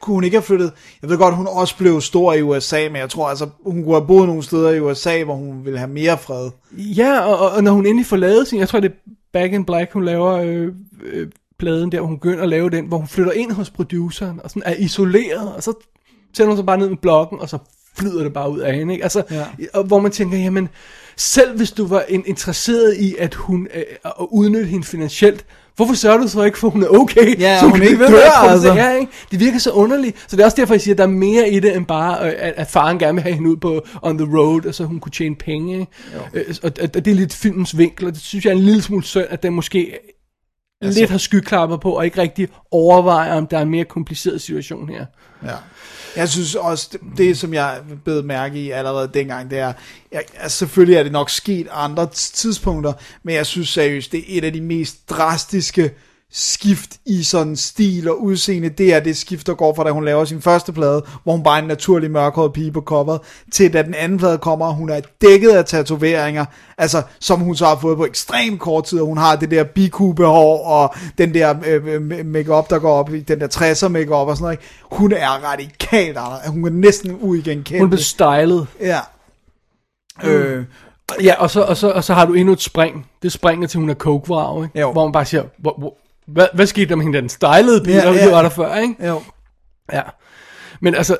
Kunne 0.00 0.14
hun 0.14 0.24
ikke 0.24 0.36
have 0.36 0.42
flyttet... 0.42 0.72
Jeg 1.02 1.10
ved 1.10 1.18
godt, 1.18 1.34
hun 1.34 1.46
også 1.50 1.76
blev 1.76 2.00
stor 2.00 2.32
i 2.32 2.42
USA, 2.42 2.88
men 2.88 2.96
jeg 2.96 3.10
tror 3.10 3.28
altså, 3.28 3.48
hun 3.64 3.84
kunne 3.84 3.94
have 3.94 4.06
boet 4.06 4.26
nogle 4.28 4.42
steder 4.42 4.70
i 4.70 4.80
USA, 4.80 5.24
hvor 5.24 5.34
hun 5.34 5.64
ville 5.64 5.78
have 5.78 5.90
mere 5.90 6.18
fred. 6.18 6.50
Ja, 6.76 7.20
og, 7.20 7.38
og, 7.38 7.50
og 7.50 7.64
når 7.64 7.72
hun 7.72 7.86
endelig 7.86 8.06
får 8.06 8.16
lavet 8.16 8.48
sin, 8.48 8.58
jeg 8.58 8.68
tror 8.68 8.80
det 8.80 8.90
er 8.90 8.94
Back 9.32 9.52
in 9.52 9.64
Black, 9.64 9.92
hun 9.92 10.04
laver 10.04 10.32
øh, 10.32 10.72
øh, 11.04 11.28
pladen 11.58 11.92
der, 11.92 11.98
hvor 11.98 12.06
hun 12.06 12.16
begynder 12.18 12.42
at 12.42 12.48
lave 12.48 12.70
den, 12.70 12.84
hvor 12.86 12.98
hun 12.98 13.08
flytter 13.08 13.32
ind 13.32 13.52
hos 13.52 13.70
produceren, 13.70 14.40
og 14.44 14.50
sådan 14.50 14.62
er 14.66 14.74
isoleret, 14.74 15.52
og 15.56 15.62
så 15.62 15.72
sætter 16.36 16.48
hun 16.50 16.56
sig 16.56 16.66
bare 16.66 16.78
ned 16.78 16.88
med 16.88 16.96
blokken, 16.96 17.40
og 17.40 17.48
så 17.48 17.58
flyder 17.98 18.22
det 18.22 18.32
bare 18.32 18.50
ud 18.50 18.58
af 18.58 18.74
hende, 18.74 18.92
ikke? 18.92 19.02
Altså, 19.02 19.22
Ja. 19.30 19.82
hvor 19.82 19.98
man 20.00 20.10
tænker, 20.12 20.38
jamen, 20.38 20.68
selv 21.16 21.56
hvis 21.56 21.72
du 21.72 21.86
var 21.86 22.04
en, 22.08 22.22
interesseret 22.26 22.96
i, 22.96 23.14
at 23.18 23.34
hun, 23.34 23.68
øh, 23.74 23.82
at 24.04 24.12
udnytte 24.30 24.66
hende 24.66 24.84
finansielt, 24.86 25.44
hvorfor 25.76 25.94
sørger 25.94 26.18
du 26.18 26.28
så 26.28 26.42
ikke 26.42 26.58
for, 26.58 26.66
at 26.66 26.72
hun 26.72 26.82
er 26.82 26.88
okay? 26.88 27.40
Ja, 27.40 27.58
så 27.60 27.66
hun 27.68 27.72
kan 27.78 27.82
ikke 27.82 27.98
dør, 27.98 28.06
producere, 28.06 28.50
altså. 28.52 28.94
ikke? 29.00 29.12
Det 29.30 29.40
virker 29.40 29.58
så 29.58 29.70
underligt. 29.70 30.16
Så 30.28 30.36
det 30.36 30.42
er 30.42 30.44
også 30.46 30.56
derfor, 30.56 30.74
jeg 30.74 30.80
siger, 30.80 30.94
at 30.94 30.98
der 30.98 31.04
er 31.04 31.08
mere 31.08 31.48
i 31.50 31.60
det, 31.60 31.76
end 31.76 31.86
bare, 31.86 32.26
øh, 32.28 32.34
at, 32.38 32.54
at 32.56 32.66
faren 32.66 32.98
gerne 32.98 33.14
vil 33.14 33.22
have 33.22 33.34
hende 33.34 33.50
ud 33.50 33.56
på 33.56 33.86
on 34.02 34.18
the 34.18 34.38
road, 34.38 34.66
og 34.66 34.74
så 34.74 34.84
hun 34.84 35.00
kunne 35.00 35.12
tjene 35.12 35.34
penge. 35.36 35.86
Øh, 36.34 36.44
Og, 36.62 36.72
og, 36.82 36.88
og 36.94 37.04
det 37.04 37.10
er 37.10 37.14
lidt 37.14 37.34
filmens 37.34 37.78
vinkel, 37.78 38.06
og 38.06 38.12
det 38.12 38.20
synes 38.20 38.44
jeg 38.44 38.50
er 38.52 38.56
en 38.56 38.62
lille 38.62 38.82
smule 38.82 39.04
synd, 39.04 39.24
at 39.30 39.42
den 39.42 39.52
måske 39.52 39.98
altså, 40.82 41.00
lidt 41.00 41.10
har 41.10 41.18
skyklapper 41.18 41.76
på, 41.76 41.90
og 41.90 42.04
ikke 42.04 42.20
rigtig 42.20 42.48
overvejer, 42.70 43.34
om 43.34 43.46
der 43.46 43.58
er 43.58 43.62
en 43.62 43.70
mere 43.70 43.84
kompliceret 43.84 44.42
situation 44.42 44.88
her. 44.88 45.06
Ja. 45.44 45.56
Jeg 46.16 46.28
synes 46.28 46.54
også, 46.54 46.88
det, 46.92 47.00
det 47.16 47.38
som 47.38 47.54
jeg 47.54 47.80
blev 48.04 48.24
mærke 48.24 48.58
i 48.58 48.70
allerede 48.70 49.10
dengang, 49.14 49.50
det 49.50 49.58
er, 49.58 49.72
jeg, 50.12 50.22
altså 50.36 50.58
selvfølgelig 50.58 50.96
er 50.96 51.02
det 51.02 51.12
nok 51.12 51.30
sket 51.30 51.68
andre 51.70 52.08
tidspunkter, 52.12 52.92
men 53.22 53.34
jeg 53.34 53.46
synes 53.46 53.68
seriøst, 53.68 54.12
det 54.12 54.20
er 54.20 54.38
et 54.38 54.44
af 54.44 54.52
de 54.52 54.60
mest 54.60 55.10
drastiske 55.10 55.90
skift 56.38 56.90
i 57.06 57.22
sådan 57.22 57.56
stil 57.56 58.08
og 58.08 58.22
udseende, 58.22 58.68
det 58.68 58.94
er 58.94 59.00
det 59.00 59.16
skift, 59.16 59.46
der 59.46 59.54
går 59.54 59.74
fra 59.74 59.84
da 59.84 59.90
hun 59.90 60.04
laver 60.04 60.24
sin 60.24 60.42
første 60.42 60.72
plade, 60.72 61.04
hvor 61.22 61.32
hun 61.32 61.42
bare 61.42 61.58
er 61.58 61.62
en 61.62 61.68
naturlig 61.68 62.10
mørkhåret 62.10 62.52
pige 62.52 62.72
på 62.72 62.80
coveret, 62.80 63.20
til 63.52 63.72
da 63.72 63.82
den 63.82 63.94
anden 63.94 64.18
plade 64.18 64.38
kommer, 64.38 64.70
hun 64.70 64.90
er 64.90 65.00
dækket 65.20 65.50
af 65.50 65.64
tatoveringer, 65.64 66.44
altså 66.78 67.02
som 67.20 67.40
hun 67.40 67.56
så 67.56 67.66
har 67.66 67.76
fået 67.76 67.96
på 67.96 68.04
ekstremt 68.04 68.60
kort 68.60 68.84
tid, 68.84 69.00
og 69.00 69.06
hun 69.06 69.18
har 69.18 69.36
det 69.36 69.50
der 69.50 69.64
bikubehår, 69.64 70.66
og 70.66 70.94
den 71.18 71.34
der 71.34 71.54
øh, 71.66 72.26
makeup 72.26 72.70
der 72.70 72.78
går 72.78 72.92
op 72.92 73.10
den 73.28 73.40
der 73.40 73.48
60'er 73.48 73.88
makeup 73.88 74.28
og 74.28 74.36
sådan 74.36 74.44
noget, 74.44 74.54
ikke? 74.54 74.64
hun 74.82 75.12
er 75.12 75.28
radikalt 75.52 76.16
anderledes, 76.16 76.48
hun 76.48 76.66
er 76.66 76.70
næsten 76.70 77.18
uigenkendelig. 77.20 77.80
Hun 77.80 77.90
blev 77.90 78.00
stylet. 78.00 78.66
Ja. 78.80 79.00
Øh, 80.24 80.64
Ja, 81.22 81.34
og 81.38 81.50
så, 81.50 81.62
og, 81.62 81.76
så, 81.76 81.90
og 81.90 82.04
så 82.04 82.14
har 82.14 82.26
du 82.26 82.34
endnu 82.34 82.52
et 82.52 82.62
spring. 82.62 83.06
Det 83.22 83.32
springer 83.32 83.68
til, 83.68 83.80
hun 83.80 83.90
er 83.90 83.94
coke 83.94 84.64
ikke? 84.64 84.80
Jo. 84.80 84.92
Hvor 84.92 85.04
man 85.04 85.12
bare 85.12 85.24
siger, 85.24 85.42
hvor, 85.58 85.74
hvor, 85.78 85.94
hvad, 86.28 86.46
hvad 86.54 86.66
skete 86.66 86.88
der 86.88 86.96
med 86.96 87.04
hende, 87.04 87.18
den 87.20 87.28
stylede 87.28 87.80
bil, 87.84 87.92
Ja, 87.94 88.12
ja, 88.12 88.24
det 88.24 88.32
var 88.32 88.42
der 88.42 88.48
før, 88.48 88.76
ikke? 88.76 89.06
jo. 89.06 89.22
Ja. 89.92 90.02
Men 90.80 90.94
altså, 90.94 91.16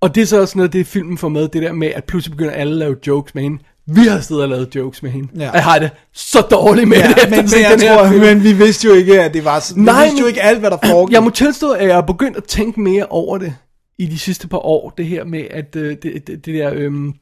og 0.00 0.14
det 0.14 0.22
er 0.22 0.26
så 0.26 0.40
også 0.40 0.58
noget, 0.58 0.72
det 0.72 0.86
filmen 0.86 1.18
får 1.18 1.28
med, 1.28 1.48
det 1.48 1.62
der 1.62 1.72
med, 1.72 1.88
at 1.88 2.04
pludselig 2.04 2.36
begynder 2.36 2.52
alle 2.54 2.72
at 2.72 2.78
lave 2.78 2.96
jokes 3.06 3.34
med 3.34 3.42
hende. 3.42 3.58
Vi 3.86 4.00
har 4.00 4.20
siddet 4.20 4.42
og 4.42 4.48
lavet 4.48 4.74
jokes 4.74 5.02
med 5.02 5.10
hende. 5.10 5.28
Ja. 5.38 5.50
Jeg 5.50 5.64
har 5.64 5.78
det 5.78 5.90
så 6.12 6.40
dårligt 6.40 6.88
med 6.88 6.96
Ja, 6.96 7.08
det. 7.08 7.30
men, 7.30 7.38
men, 7.38 7.80
jeg 7.82 7.96
tror, 7.98 8.08
film. 8.08 8.20
men 8.20 8.42
vi 8.44 8.52
vidste 8.52 8.88
jo 8.88 8.94
ikke, 8.94 9.22
at 9.22 9.34
det 9.34 9.44
var 9.44 9.60
sådan. 9.60 9.82
Nej, 9.82 9.98
vi 9.98 10.04
vidste 10.04 10.20
jo 10.20 10.26
ikke 10.26 10.42
alt, 10.42 10.58
hvad 10.58 10.70
der 10.70 10.78
foregik. 10.90 11.14
Jeg 11.14 11.22
må 11.22 11.30
tilstå, 11.30 11.70
at 11.72 11.88
jeg 11.88 11.96
er 11.96 12.00
begyndt 12.02 12.36
at 12.36 12.44
tænke 12.44 12.80
mere 12.80 13.06
over 13.06 13.38
det 13.38 13.54
i 13.98 14.06
de 14.06 14.18
sidste 14.18 14.48
par 14.48 14.58
år. 14.66 14.90
Det 14.96 15.06
her 15.06 15.24
med, 15.24 15.44
at 15.50 15.76
øh, 15.76 15.96
det, 16.02 16.26
det, 16.26 16.46
det 16.46 16.54
der... 16.54 16.70
Øhm, 16.74 17.12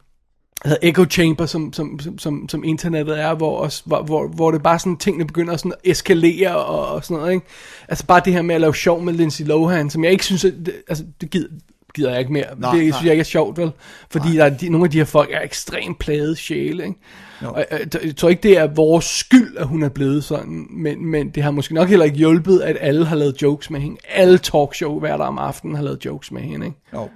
hedder 0.64 0.88
echo 0.88 1.04
chamber, 1.04 1.46
som, 1.46 1.72
som, 1.72 1.98
som, 2.00 2.18
som, 2.18 2.48
som 2.48 2.64
internettet 2.64 3.20
er, 3.20 3.34
hvor, 3.34 3.58
også, 3.58 3.82
hvor, 3.86 4.02
hvor, 4.02 4.28
hvor 4.28 4.50
det 4.50 4.62
bare 4.62 4.78
sådan, 4.78 4.96
tingene 4.96 5.26
begynder 5.26 5.56
sådan 5.56 5.72
at 5.72 5.90
eskalere 5.90 6.56
og, 6.56 6.88
og 6.88 7.04
sådan 7.04 7.16
noget, 7.16 7.32
ikke? 7.32 7.46
Altså 7.88 8.06
bare 8.06 8.22
det 8.24 8.32
her 8.32 8.42
med 8.42 8.54
at 8.54 8.60
lave 8.60 8.74
sjov 8.74 9.02
med 9.02 9.12
Lindsay 9.12 9.44
Lohan, 9.44 9.90
som 9.90 10.04
jeg 10.04 10.12
ikke 10.12 10.24
synes, 10.24 10.44
at, 10.44 10.54
det, 10.66 10.74
altså 10.88 11.04
det 11.20 11.30
gider, 11.30 11.48
gider 11.94 12.10
jeg 12.10 12.20
ikke 12.20 12.32
mere. 12.32 12.46
Nej, 12.58 12.74
det 12.74 12.82
nej. 12.82 12.90
synes 12.90 13.04
jeg 13.04 13.12
ikke 13.12 13.20
er 13.20 13.24
sjovt, 13.24 13.58
vel? 13.58 13.72
Fordi 14.10 14.36
der 14.36 14.44
er 14.44 14.50
de, 14.50 14.68
nogle 14.68 14.84
af 14.84 14.90
de 14.90 14.98
her 14.98 15.04
folk 15.04 15.30
er 15.32 15.40
ekstremt 15.40 15.98
plade 15.98 16.36
sjæle, 16.36 16.84
ikke? 16.84 16.98
Og 17.40 17.64
jeg, 17.70 17.80
jeg, 17.94 18.04
jeg 18.04 18.16
tror 18.16 18.28
ikke, 18.28 18.42
det 18.42 18.58
er 18.58 18.66
vores 18.66 19.04
skyld, 19.04 19.56
at 19.56 19.66
hun 19.66 19.82
er 19.82 19.88
blevet 19.88 20.24
sådan, 20.24 20.66
men, 20.70 21.06
men 21.06 21.30
det 21.30 21.42
har 21.42 21.50
måske 21.50 21.74
nok 21.74 21.88
heller 21.88 22.04
ikke 22.04 22.16
hjulpet, 22.16 22.60
at 22.60 22.76
alle 22.80 23.06
har 23.06 23.16
lavet 23.16 23.42
jokes 23.42 23.70
med 23.70 23.80
hende. 23.80 23.96
Alle 24.08 24.38
talkshow 24.38 24.98
hver 24.98 25.16
dag 25.16 25.26
om 25.26 25.38
aftenen 25.38 25.76
har 25.76 25.82
lavet 25.82 26.04
jokes 26.04 26.32
med 26.32 26.42
hende, 26.42 26.66
ikke? 26.66 26.78
Jo. 26.94 27.08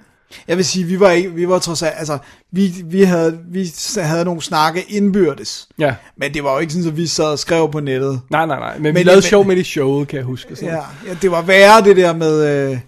Jeg 0.49 0.57
vil 0.57 0.65
sige, 0.65 0.85
vi 0.85 1.01
var 1.01 1.11
ikke, 1.11 1.33
vi 1.33 1.49
var 1.49 1.59
trods 1.59 1.83
alt, 1.83 1.95
altså, 1.99 2.19
vi, 2.53 2.75
vi, 2.85 3.03
havde, 3.03 3.39
vi 3.51 3.73
havde 3.99 4.25
nogle 4.25 4.43
snakke 4.43 4.85
indbyrdes. 4.89 5.69
Ja. 5.79 5.95
Men 6.17 6.35
det 6.35 6.45
var 6.45 6.53
jo 6.53 6.59
ikke 6.59 6.73
sådan, 6.73 6.89
at 6.89 6.97
vi 6.97 7.07
sad 7.07 7.25
og 7.25 7.39
skrev 7.39 7.71
på 7.73 7.81
nettet. 7.81 8.21
Nej, 8.31 8.47
nej, 8.47 8.59
nej. 8.59 8.75
Men, 8.75 8.83
men 8.83 8.95
vi 8.95 9.03
lavede 9.03 9.17
men- 9.17 9.23
sjov 9.23 9.45
med 9.47 9.57
det 9.57 9.62
i 9.62 9.65
showet, 9.65 10.09
kan 10.09 10.17
jeg 10.17 10.25
huske. 10.25 10.57
Sådan. 10.57 10.69
Ja, 10.75 10.81
ja, 11.11 11.15
det 11.23 11.31
var 11.31 11.43
værre 11.43 11.85
det 11.85 11.97
der 11.97 12.12
med, 12.15 12.71
øh, 12.71 12.79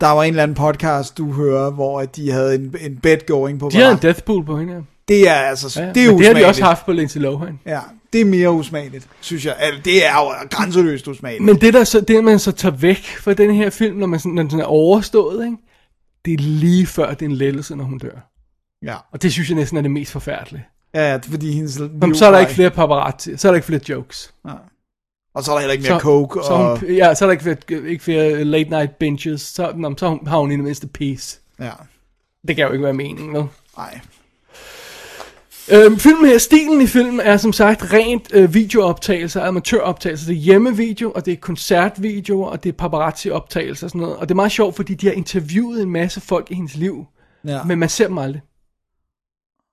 der 0.00 0.08
var 0.08 0.22
en 0.22 0.28
eller 0.30 0.42
anden 0.42 0.54
podcast, 0.54 1.18
du 1.18 1.32
hører, 1.32 1.70
hvor 1.70 2.00
at 2.00 2.16
de 2.16 2.30
havde 2.30 2.54
en, 2.54 2.74
en 2.80 2.96
bet 3.02 3.26
going 3.26 3.60
på 3.60 3.68
De 3.68 3.76
havde 3.76 3.84
en 3.92 3.98
hverandre. 3.98 4.08
death 4.08 4.22
pool 4.22 4.44
på 4.44 4.58
hende, 4.58 4.72
ja. 4.74 4.80
Det 5.08 5.28
er 5.28 5.34
altså, 5.34 5.80
ja. 5.80 5.86
det 5.86 5.88
er 5.88 5.92
men 5.92 5.96
det 5.96 6.06
har 6.06 6.12
usmageligt. 6.14 6.44
de 6.44 6.48
også 6.48 6.64
haft 6.64 6.86
på 6.86 6.92
Lindsay 6.92 7.20
Lohan. 7.20 7.58
Ja, 7.66 7.78
det 8.12 8.20
er 8.20 8.24
mere 8.24 8.50
usmageligt, 8.52 9.06
synes 9.20 9.46
jeg. 9.46 9.54
Altså, 9.58 9.80
det 9.84 10.06
er 10.06 10.12
jo 10.14 10.46
grænseløst 10.50 11.08
usmageligt. 11.08 11.44
Men 11.44 11.60
det, 11.60 11.74
der 11.74 11.84
så, 11.84 12.00
det 12.00 12.24
man 12.24 12.38
så 12.38 12.52
tager 12.52 12.76
væk 12.76 13.04
fra 13.20 13.34
den 13.34 13.54
her 13.54 13.70
film, 13.70 13.96
når, 13.96 14.06
man 14.06 14.20
sådan, 14.20 14.32
når 14.32 14.42
den 14.42 14.60
er 14.60 14.64
overstået, 14.64 15.44
ikke? 15.44 15.56
Det 16.24 16.32
er 16.34 16.38
lige 16.38 16.86
før, 16.86 17.14
det 17.14 17.22
er 17.22 17.30
en 17.30 17.36
lettelse, 17.36 17.76
når 17.76 17.84
hun 17.84 17.98
dør. 17.98 18.30
Ja, 18.82 18.96
Og 19.12 19.22
det 19.22 19.32
synes 19.32 19.48
jeg 19.48 19.56
næsten 19.56 19.78
er 19.78 19.82
det 19.82 19.90
mest 19.90 20.12
forfærdelige. 20.12 20.64
ja 20.94 21.16
fordi 21.16 21.52
hendes 21.52 21.78
Jamen, 21.80 22.14
så 22.14 22.26
er 22.26 22.30
der 22.30 22.38
ikke 22.38 22.52
flere 22.52 22.70
paparazzi, 22.70 23.36
så 23.36 23.48
er 23.48 23.52
der 23.52 23.56
ikke 23.56 23.66
flere 23.66 23.80
jokes. 23.88 24.34
Og 25.34 25.42
så 25.44 25.50
er 25.50 25.54
der 25.54 25.60
heller 25.60 25.72
ikke 25.72 25.82
mere 25.88 26.00
Så, 26.00 26.02
coke. 26.02 26.40
så, 26.44 26.52
og, 26.52 26.78
hun, 26.78 26.88
ja, 26.90 27.14
så 27.14 27.24
er 27.24 27.26
der 27.26 27.32
ikke 27.32 27.42
flere, 27.42 27.88
ikke 27.90 28.04
flere 28.04 28.44
late 28.44 28.70
night 28.70 28.96
binges, 28.98 29.40
så, 29.40 29.72
nå, 29.76 29.94
så 29.98 30.18
har 30.26 30.38
hun 30.38 30.50
i 30.52 30.56
det 30.56 30.64
mindste 30.64 30.86
peace. 30.86 31.40
ja, 31.60 31.70
Det 32.48 32.56
kan 32.56 32.66
jo 32.66 32.72
ikke 32.72 32.84
være 32.84 32.92
meningen, 32.92 33.34
vel? 33.34 33.44
nej. 33.76 34.00
Øhm, 35.70 35.98
filmen 35.98 36.26
her, 36.26 36.38
stilen 36.38 36.80
i 36.80 36.86
filmen 36.86 37.20
er 37.20 37.36
som 37.36 37.52
sagt 37.52 37.92
rent 37.92 38.30
øh, 38.34 38.54
videooptagelser, 38.54 39.42
amatøroptagelser. 39.44 40.26
Det 40.26 40.36
er 40.36 40.40
hjemmevideo, 40.40 41.12
og 41.12 41.26
det 41.26 41.32
er 41.32 41.36
koncertvideoer, 41.36 42.48
og 42.50 42.62
det 42.64 42.68
er 42.68 42.72
paparazzi-optagelser 42.72 43.86
og 43.86 43.90
sådan 43.90 44.00
noget. 44.00 44.16
Og 44.16 44.28
det 44.28 44.30
er 44.34 44.36
meget 44.36 44.52
sjovt, 44.52 44.76
fordi 44.76 44.94
de 44.94 45.06
har 45.06 45.14
interviewet 45.14 45.82
en 45.82 45.90
masse 45.90 46.20
folk 46.20 46.50
i 46.50 46.54
hendes 46.54 46.74
liv, 46.76 47.04
Ja. 47.46 47.62
men 47.64 47.78
man 47.78 47.88
ser 47.88 48.06
dem 48.06 48.18
aldrig. 48.18 48.42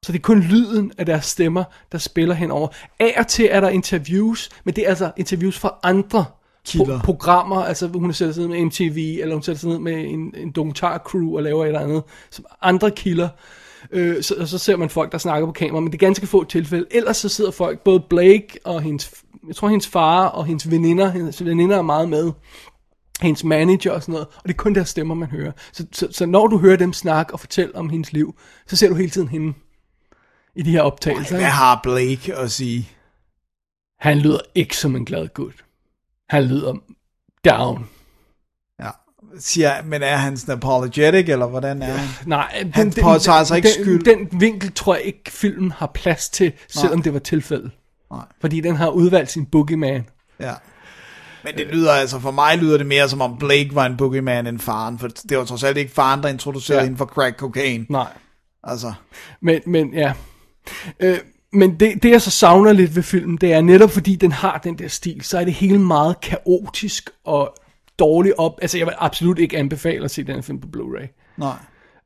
Så 0.06 0.12
det 0.12 0.18
er 0.20 0.22
kun 0.24 0.40
lyden 0.40 0.92
af 0.98 1.06
deres 1.06 1.26
stemmer, 1.26 1.64
der 1.92 1.98
spiller 1.98 2.36
henover. 2.36 2.68
Af 3.00 3.14
og 3.18 3.28
til 3.28 3.48
er 3.52 3.60
der 3.60 3.70
interviews, 3.70 4.50
men 4.64 4.76
det 4.76 4.84
er 4.86 4.90
altså 4.90 5.12
interviews 5.18 5.60
fra 5.60 5.76
andre 5.84 6.26
Kilder. 6.66 7.00
pro- 7.00 7.02
programmer. 7.02 7.64
Altså 7.64 7.88
hun 7.88 8.14
sætter 8.14 8.34
sig 8.34 8.42
ned 8.48 8.50
med 8.50 8.66
MTV, 8.66 9.20
eller 9.22 9.36
hun 9.36 9.44
sætter 9.44 9.60
sig 9.60 9.70
ned 9.70 9.80
med 9.80 9.94
en, 9.94 10.34
en 10.38 10.52
dokumentarcrew 10.52 11.36
og 11.38 11.44
laver 11.44 11.64
et 11.64 11.68
eller 11.68 11.80
andet. 11.80 12.04
Som 12.32 12.46
andre 12.62 12.92
kilder. 12.92 13.30
Øh, 13.92 14.24
så, 14.24 14.36
og 14.40 14.48
så 14.48 14.58
ser 14.58 14.76
man 14.76 14.90
folk, 14.90 15.12
der 15.12 15.18
snakker 15.18 15.46
på 15.46 15.52
kamera, 15.52 15.80
men 15.80 15.92
det 15.92 15.94
er 15.94 16.06
ganske 16.06 16.28
få 16.28 16.44
tilfælde. 16.44 16.86
Ellers 16.92 17.18
så 17.18 17.30
sidder 17.30 17.52
folk, 17.52 17.80
både 17.80 18.00
Blake 18.10 18.60
og 18.64 18.82
hendes, 18.82 19.12
jeg 19.48 19.56
tror 19.56 19.68
hendes 19.70 19.88
far 19.88 20.26
og 20.26 20.46
hendes 20.46 20.72
veninder, 20.72 21.12
hendes 21.12 21.46
veninder 21.46 21.78
er 21.78 21.82
meget 21.82 22.10
med 22.10 22.32
hendes 23.22 23.44
manager 23.44 23.92
og 23.92 24.02
sådan 24.02 24.14
noget, 24.14 24.28
og 24.28 24.44
det 24.44 24.50
er 24.50 24.58
kun 24.58 24.76
deres 24.76 24.90
stemmer, 24.90 25.16
man 25.16 25.30
hører. 25.30 25.52
Så, 25.72 25.86
så, 25.92 26.08
så 26.12 26.26
når 26.26 26.48
du 26.48 26.58
hører 26.58 26.78
dem 26.78 26.94
snakke 26.94 27.34
og 27.34 27.40
fortælle 27.40 27.76
om 27.76 27.90
hendes 27.90 28.14
liv, 28.14 28.36
så 28.68 28.76
ser 28.76 28.90
du 28.90 28.96
hele 28.96 29.10
tiden 29.10 29.28
hende. 29.28 29.54
i 30.56 30.62
de 30.62 30.72
her 30.72 30.82
optagelser. 30.82 31.36
Hvad 31.36 31.40
ikke? 31.40 31.52
har 31.52 31.80
Blake 31.84 32.36
at 32.36 32.52
sige? 32.52 32.90
Han 34.00 34.20
lyder 34.20 34.40
ikke 34.56 34.78
som 34.78 34.96
en 34.96 35.06
glad 35.06 35.28
gut. 35.34 35.66
Han 36.30 36.44
lyder 36.44 36.76
down. 37.46 37.90
Ja. 39.34 39.40
Siger, 39.40 39.84
men 39.86 40.02
er 40.04 40.16
han 40.16 40.38
sådan 40.38 40.56
apologetic, 40.56 41.30
eller 41.30 41.48
hvordan 41.48 41.82
er 41.82 41.86
han? 41.94 42.08
Nej, 42.26 42.66
Han 42.74 42.94
påtager 43.02 43.44
sig 43.44 43.58
ikke 43.58 43.70
den, 43.76 43.84
skyld. 43.84 44.04
Den 44.04 44.42
vinkel 44.42 44.72
tror 44.74 44.96
jeg 44.96 45.04
ikke, 45.04 45.32
filmen 45.32 45.72
har 45.72 45.92
plads 45.94 46.30
til, 46.30 46.52
selvom 46.70 47.02
det 47.02 47.14
var 47.14 47.20
tilfældet. 47.20 47.72
Nej. 48.12 48.26
Fordi 48.42 48.62
den 48.62 48.76
har 48.76 48.90
udvalgt 48.90 49.32
sin 49.32 49.46
boogeyman. 49.46 50.06
Ja. 50.40 50.54
Men 51.44 51.54
det 51.58 51.68
lyder 51.68 51.92
altså, 51.92 52.20
for 52.20 52.32
mig 52.32 52.58
lyder 52.58 52.78
det 52.78 52.86
mere 52.86 53.10
som 53.10 53.22
om 53.22 53.38
Blake 53.38 53.70
var 53.76 53.86
en 53.86 53.98
boogeyman 53.98 54.48
end 54.48 54.60
faren, 54.60 55.00
for 55.00 55.08
det 55.30 55.38
var 55.38 55.46
trods 55.46 55.64
alt 55.64 55.78
ikke 55.78 55.94
faren, 55.94 56.24
der 56.24 56.30
introducerede 56.30 56.78
Ja. 56.78 56.82
ja. 56.84 56.86
hende 56.86 56.98
for 56.98 57.06
crack 57.06 57.38
cocaine. 57.40 57.86
Nej. 57.90 58.08
Altså, 58.64 58.94
Men, 59.42 59.62
men 59.68 59.94
ja. 59.94 60.14
Øh, 61.00 61.18
men 61.54 61.80
det, 61.80 62.04
det, 62.04 62.12
jeg 62.12 62.22
så 62.22 62.32
savner 62.32 62.74
lidt 62.74 62.96
ved 62.96 63.04
filmen, 63.04 63.38
det 63.38 63.54
er 63.54 63.62
netop 63.62 63.92
fordi 63.92 64.16
den 64.16 64.32
har 64.32 64.58
den 64.64 64.78
der 64.80 64.88
stil, 64.88 65.22
så 65.24 65.40
er 65.40 65.44
det 65.46 65.54
hele 65.54 65.80
meget 65.80 66.22
kaotisk 66.22 67.10
og 67.26 67.56
dårligt 68.00 68.36
op. 68.38 68.60
Altså, 68.62 68.78
jeg 68.78 68.88
vil 68.88 68.94
absolut 68.98 69.40
ikke 69.40 69.58
anbefale 69.58 70.04
at 70.06 70.12
se 70.12 70.24
den 70.24 70.44
film 70.44 70.60
på 70.60 70.68
Blu-ray. 70.78 71.34
nej. 71.38 71.54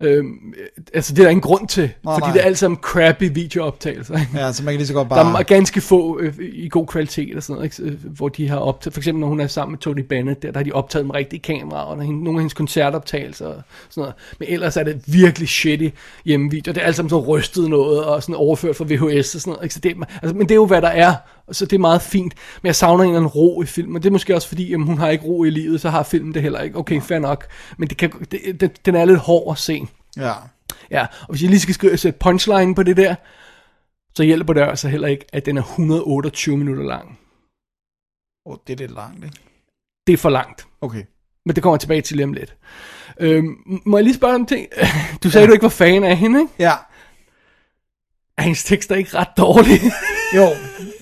Øhm, 0.02 0.54
altså, 0.94 1.14
det 1.14 1.20
er 1.20 1.24
der 1.24 1.30
ingen 1.30 1.42
grund 1.42 1.68
til, 1.68 1.92
Nej, 2.04 2.14
fordi 2.14 2.22
nej. 2.26 2.34
det 2.34 2.42
er 2.42 2.46
alt 2.46 2.58
sammen 2.58 2.78
crappy 2.82 3.24
videooptagelser. 3.34 4.20
ikke? 4.20 4.32
Ja, 4.36 4.52
så 4.52 4.64
man 4.64 4.74
kan 4.74 4.78
lige 4.78 4.88
så 4.88 4.94
godt 4.94 5.10
Der 5.10 5.16
er 5.16 5.24
bare... 5.34 5.44
ganske 5.44 5.82
få 5.82 6.20
øh, 6.20 6.34
i 6.54 6.70
god 6.70 6.88
kvalitet 6.88 7.36
og 7.38 7.44
sådan 7.44 7.56
noget, 7.56 7.80
ikke? 7.80 7.92
Øh, 7.94 8.06
hvor 8.16 8.30
de 8.30 8.48
har 8.50 8.58
optaget, 8.58 8.94
for 8.94 9.00
eksempel 9.00 9.20
når 9.20 9.28
hun 9.28 9.40
er 9.40 9.48
sammen 9.48 9.72
med 9.72 9.80
Tony 9.80 10.00
Bennett, 10.00 10.44
der, 10.44 10.52
der 10.52 10.60
har 10.60 10.64
de 10.64 10.72
optaget 10.72 11.06
med 11.06 11.16
rigtige 11.16 11.40
kameraer, 11.40 11.82
og 11.84 12.02
hende- 12.04 12.24
nogle 12.24 12.38
af 12.38 12.42
hendes 12.42 12.54
koncertoptagelser 12.54 13.46
og 13.48 13.62
sådan 13.90 14.02
noget. 14.02 14.14
Men 14.40 14.48
ellers 14.50 14.78
er 14.78 14.84
det 14.84 15.02
virkelig 15.08 15.50
shitty 15.50 15.90
hjemmevideo. 16.26 16.74
Det 16.74 16.82
er 16.82 16.86
alt 16.86 16.96
sammen 16.96 17.10
så 17.10 17.20
rystet 17.20 17.70
noget, 17.70 18.04
og 18.04 18.24
sådan 18.24 18.36
overført 18.36 18.76
fra 18.76 18.86
VHS 18.88 19.36
og 19.36 19.42
sådan 19.42 19.52
noget. 19.52 19.64
Ikke? 19.66 19.74
Så 19.74 19.80
det, 19.80 19.96
altså, 20.22 20.36
men 20.36 20.42
det 20.42 20.52
er 20.52 20.56
jo, 20.56 20.66
hvad 20.66 20.82
der 20.82 20.88
er, 20.88 21.16
så 21.52 21.66
det 21.66 21.76
er 21.76 21.80
meget 21.80 22.02
fint. 22.02 22.34
Men 22.62 22.68
jeg 22.68 22.76
savner 22.76 23.04
en 23.04 23.10
eller 23.10 23.20
anden 23.20 23.32
ro 23.32 23.62
i 23.62 23.66
filmen, 23.66 23.96
og 23.96 24.04
det 24.04 24.10
er 24.10 24.12
måske 24.12 24.36
også 24.36 24.48
fordi, 24.48 24.70
jamen, 24.70 24.88
hun 24.88 24.98
har 24.98 25.10
ikke 25.10 25.26
ro 25.26 25.44
i 25.44 25.50
livet, 25.50 25.82
så 25.82 25.90
har 25.90 26.04
filmen 26.04 26.34
det 26.34 26.42
heller 26.42 26.60
ikke. 26.60 26.78
Okay, 26.78 27.02
fair 27.02 27.20
nok. 27.20 27.48
Men 27.78 27.90
det 27.90 27.98
kan, 27.98 28.12
det, 28.32 28.62
det, 28.62 28.86
den 28.86 28.96
er 28.96 29.06
lidt 29.06 29.20
hård 29.20 29.52
at 29.52 29.58
se. 29.58 29.88
Ja. 30.18 30.34
Ja, 30.92 31.06
og 31.22 31.30
hvis 31.30 31.42
jeg 31.42 31.50
lige 31.50 31.60
skal 31.60 31.74
skrive, 31.74 31.98
sætte 31.98 32.20
punchline 32.20 32.76
på 32.76 32.84
det 32.84 32.98
der, 32.98 33.16
så 34.16 34.24
hjælper 34.24 34.54
det 34.54 34.62
altså 34.62 34.88
heller 34.88 35.08
ikke, 35.08 35.26
at 35.34 35.46
den 35.46 35.58
er 35.58 35.62
128 35.62 36.58
minutter 36.58 36.84
lang. 36.84 37.20
Oh, 38.46 38.58
det 38.68 38.74
er 38.74 38.78
lidt 38.78 38.96
langt, 38.96 39.26
ikke? 39.26 39.38
Det 40.08 40.14
er 40.14 40.18
for 40.18 40.30
langt. 40.30 40.68
Okay. 40.82 41.04
Men 41.46 41.56
det 41.56 41.64
kommer 41.64 41.76
jeg 41.76 41.82
tilbage 41.82 42.02
til 42.02 42.16
lige 42.16 42.26
om 42.26 42.34
lidt. 42.34 42.56
Øhm, 43.20 43.82
må 43.86 43.98
jeg 43.98 44.04
lige 44.04 44.16
spørge 44.16 44.36
om 44.36 44.46
ting? 44.46 44.68
Du 45.24 45.30
sagde, 45.30 45.44
ja. 45.44 45.48
du 45.48 45.54
ikke 45.54 45.64
var 45.64 45.70
fan 45.70 46.04
af 46.04 46.18
hende, 46.18 46.42
ikke? 46.42 46.54
Ja. 46.60 46.74
Er 48.38 48.42
hendes 48.42 48.64
tekster 48.64 48.96
ikke 48.96 49.18
ret 49.18 49.38
dårlige? 49.38 49.92
Jo, 50.36 50.50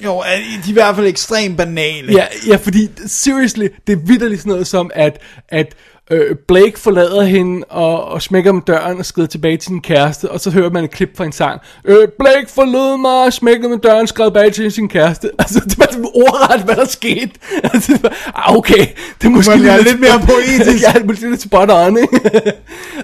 jo, 0.04 0.24
de 0.24 0.66
er 0.66 0.70
i 0.70 0.74
hvert 0.74 0.96
fald 0.96 1.08
ekstremt 1.08 1.58
banale. 1.58 2.14
ja, 2.14 2.26
ja, 2.48 2.56
fordi 2.56 2.90
seriously, 3.08 3.68
det 3.88 3.94
er 3.94 3.98
vidderligt 4.06 4.42
sådan 4.42 4.52
noget 4.52 4.68
som, 4.68 4.92
at, 4.94 5.22
at 5.50 5.76
øh, 6.12 6.36
Blake 6.48 6.80
forlader 6.80 7.22
hende 7.24 7.66
og, 7.70 8.06
og 8.06 8.22
smækker 8.22 8.52
med 8.52 8.62
døren 8.68 8.98
og 9.00 9.06
skrider 9.06 9.28
tilbage 9.28 9.58
til 9.58 9.68
sin 9.68 9.82
kæreste, 9.82 10.32
og 10.32 10.40
så 10.40 10.50
hører 10.52 10.70
man 10.70 10.84
et 10.84 10.92
klip 10.92 11.18
fra 11.18 11.26
en 11.26 11.32
sang. 11.32 11.62
Øh, 11.86 12.08
Blake 12.20 12.48
forlod 12.50 12.98
mig 13.02 13.26
og 13.26 13.34
smækkede 13.34 13.70
med 13.70 13.78
døren 13.78 14.02
og 14.02 14.08
skred 14.08 14.26
tilbage 14.26 14.52
til 14.52 14.72
sin 14.72 14.90
kæreste. 14.90 15.30
Altså, 15.40 15.60
det 15.66 15.80
var 15.80 15.88
sådan 15.92 16.06
ordret, 16.14 16.62
hvad 16.62 16.76
der 16.76 16.86
skete. 16.86 17.32
Altså, 17.74 17.94
det 17.94 18.04
var, 18.04 18.32
ah, 18.36 18.56
okay, 18.58 18.86
det 19.22 19.28
er 19.28 19.30
måske 19.30 19.50
Man 19.58 19.66
er 19.66 19.78
lidt 19.78 20.00
mere 20.00 20.20
poetisk. 20.30 20.84
ja, 20.84 21.04
måske 21.06 21.30
lidt 21.30 21.42
spot 21.42 21.70
on, 21.72 21.98
ikke? 21.98 22.20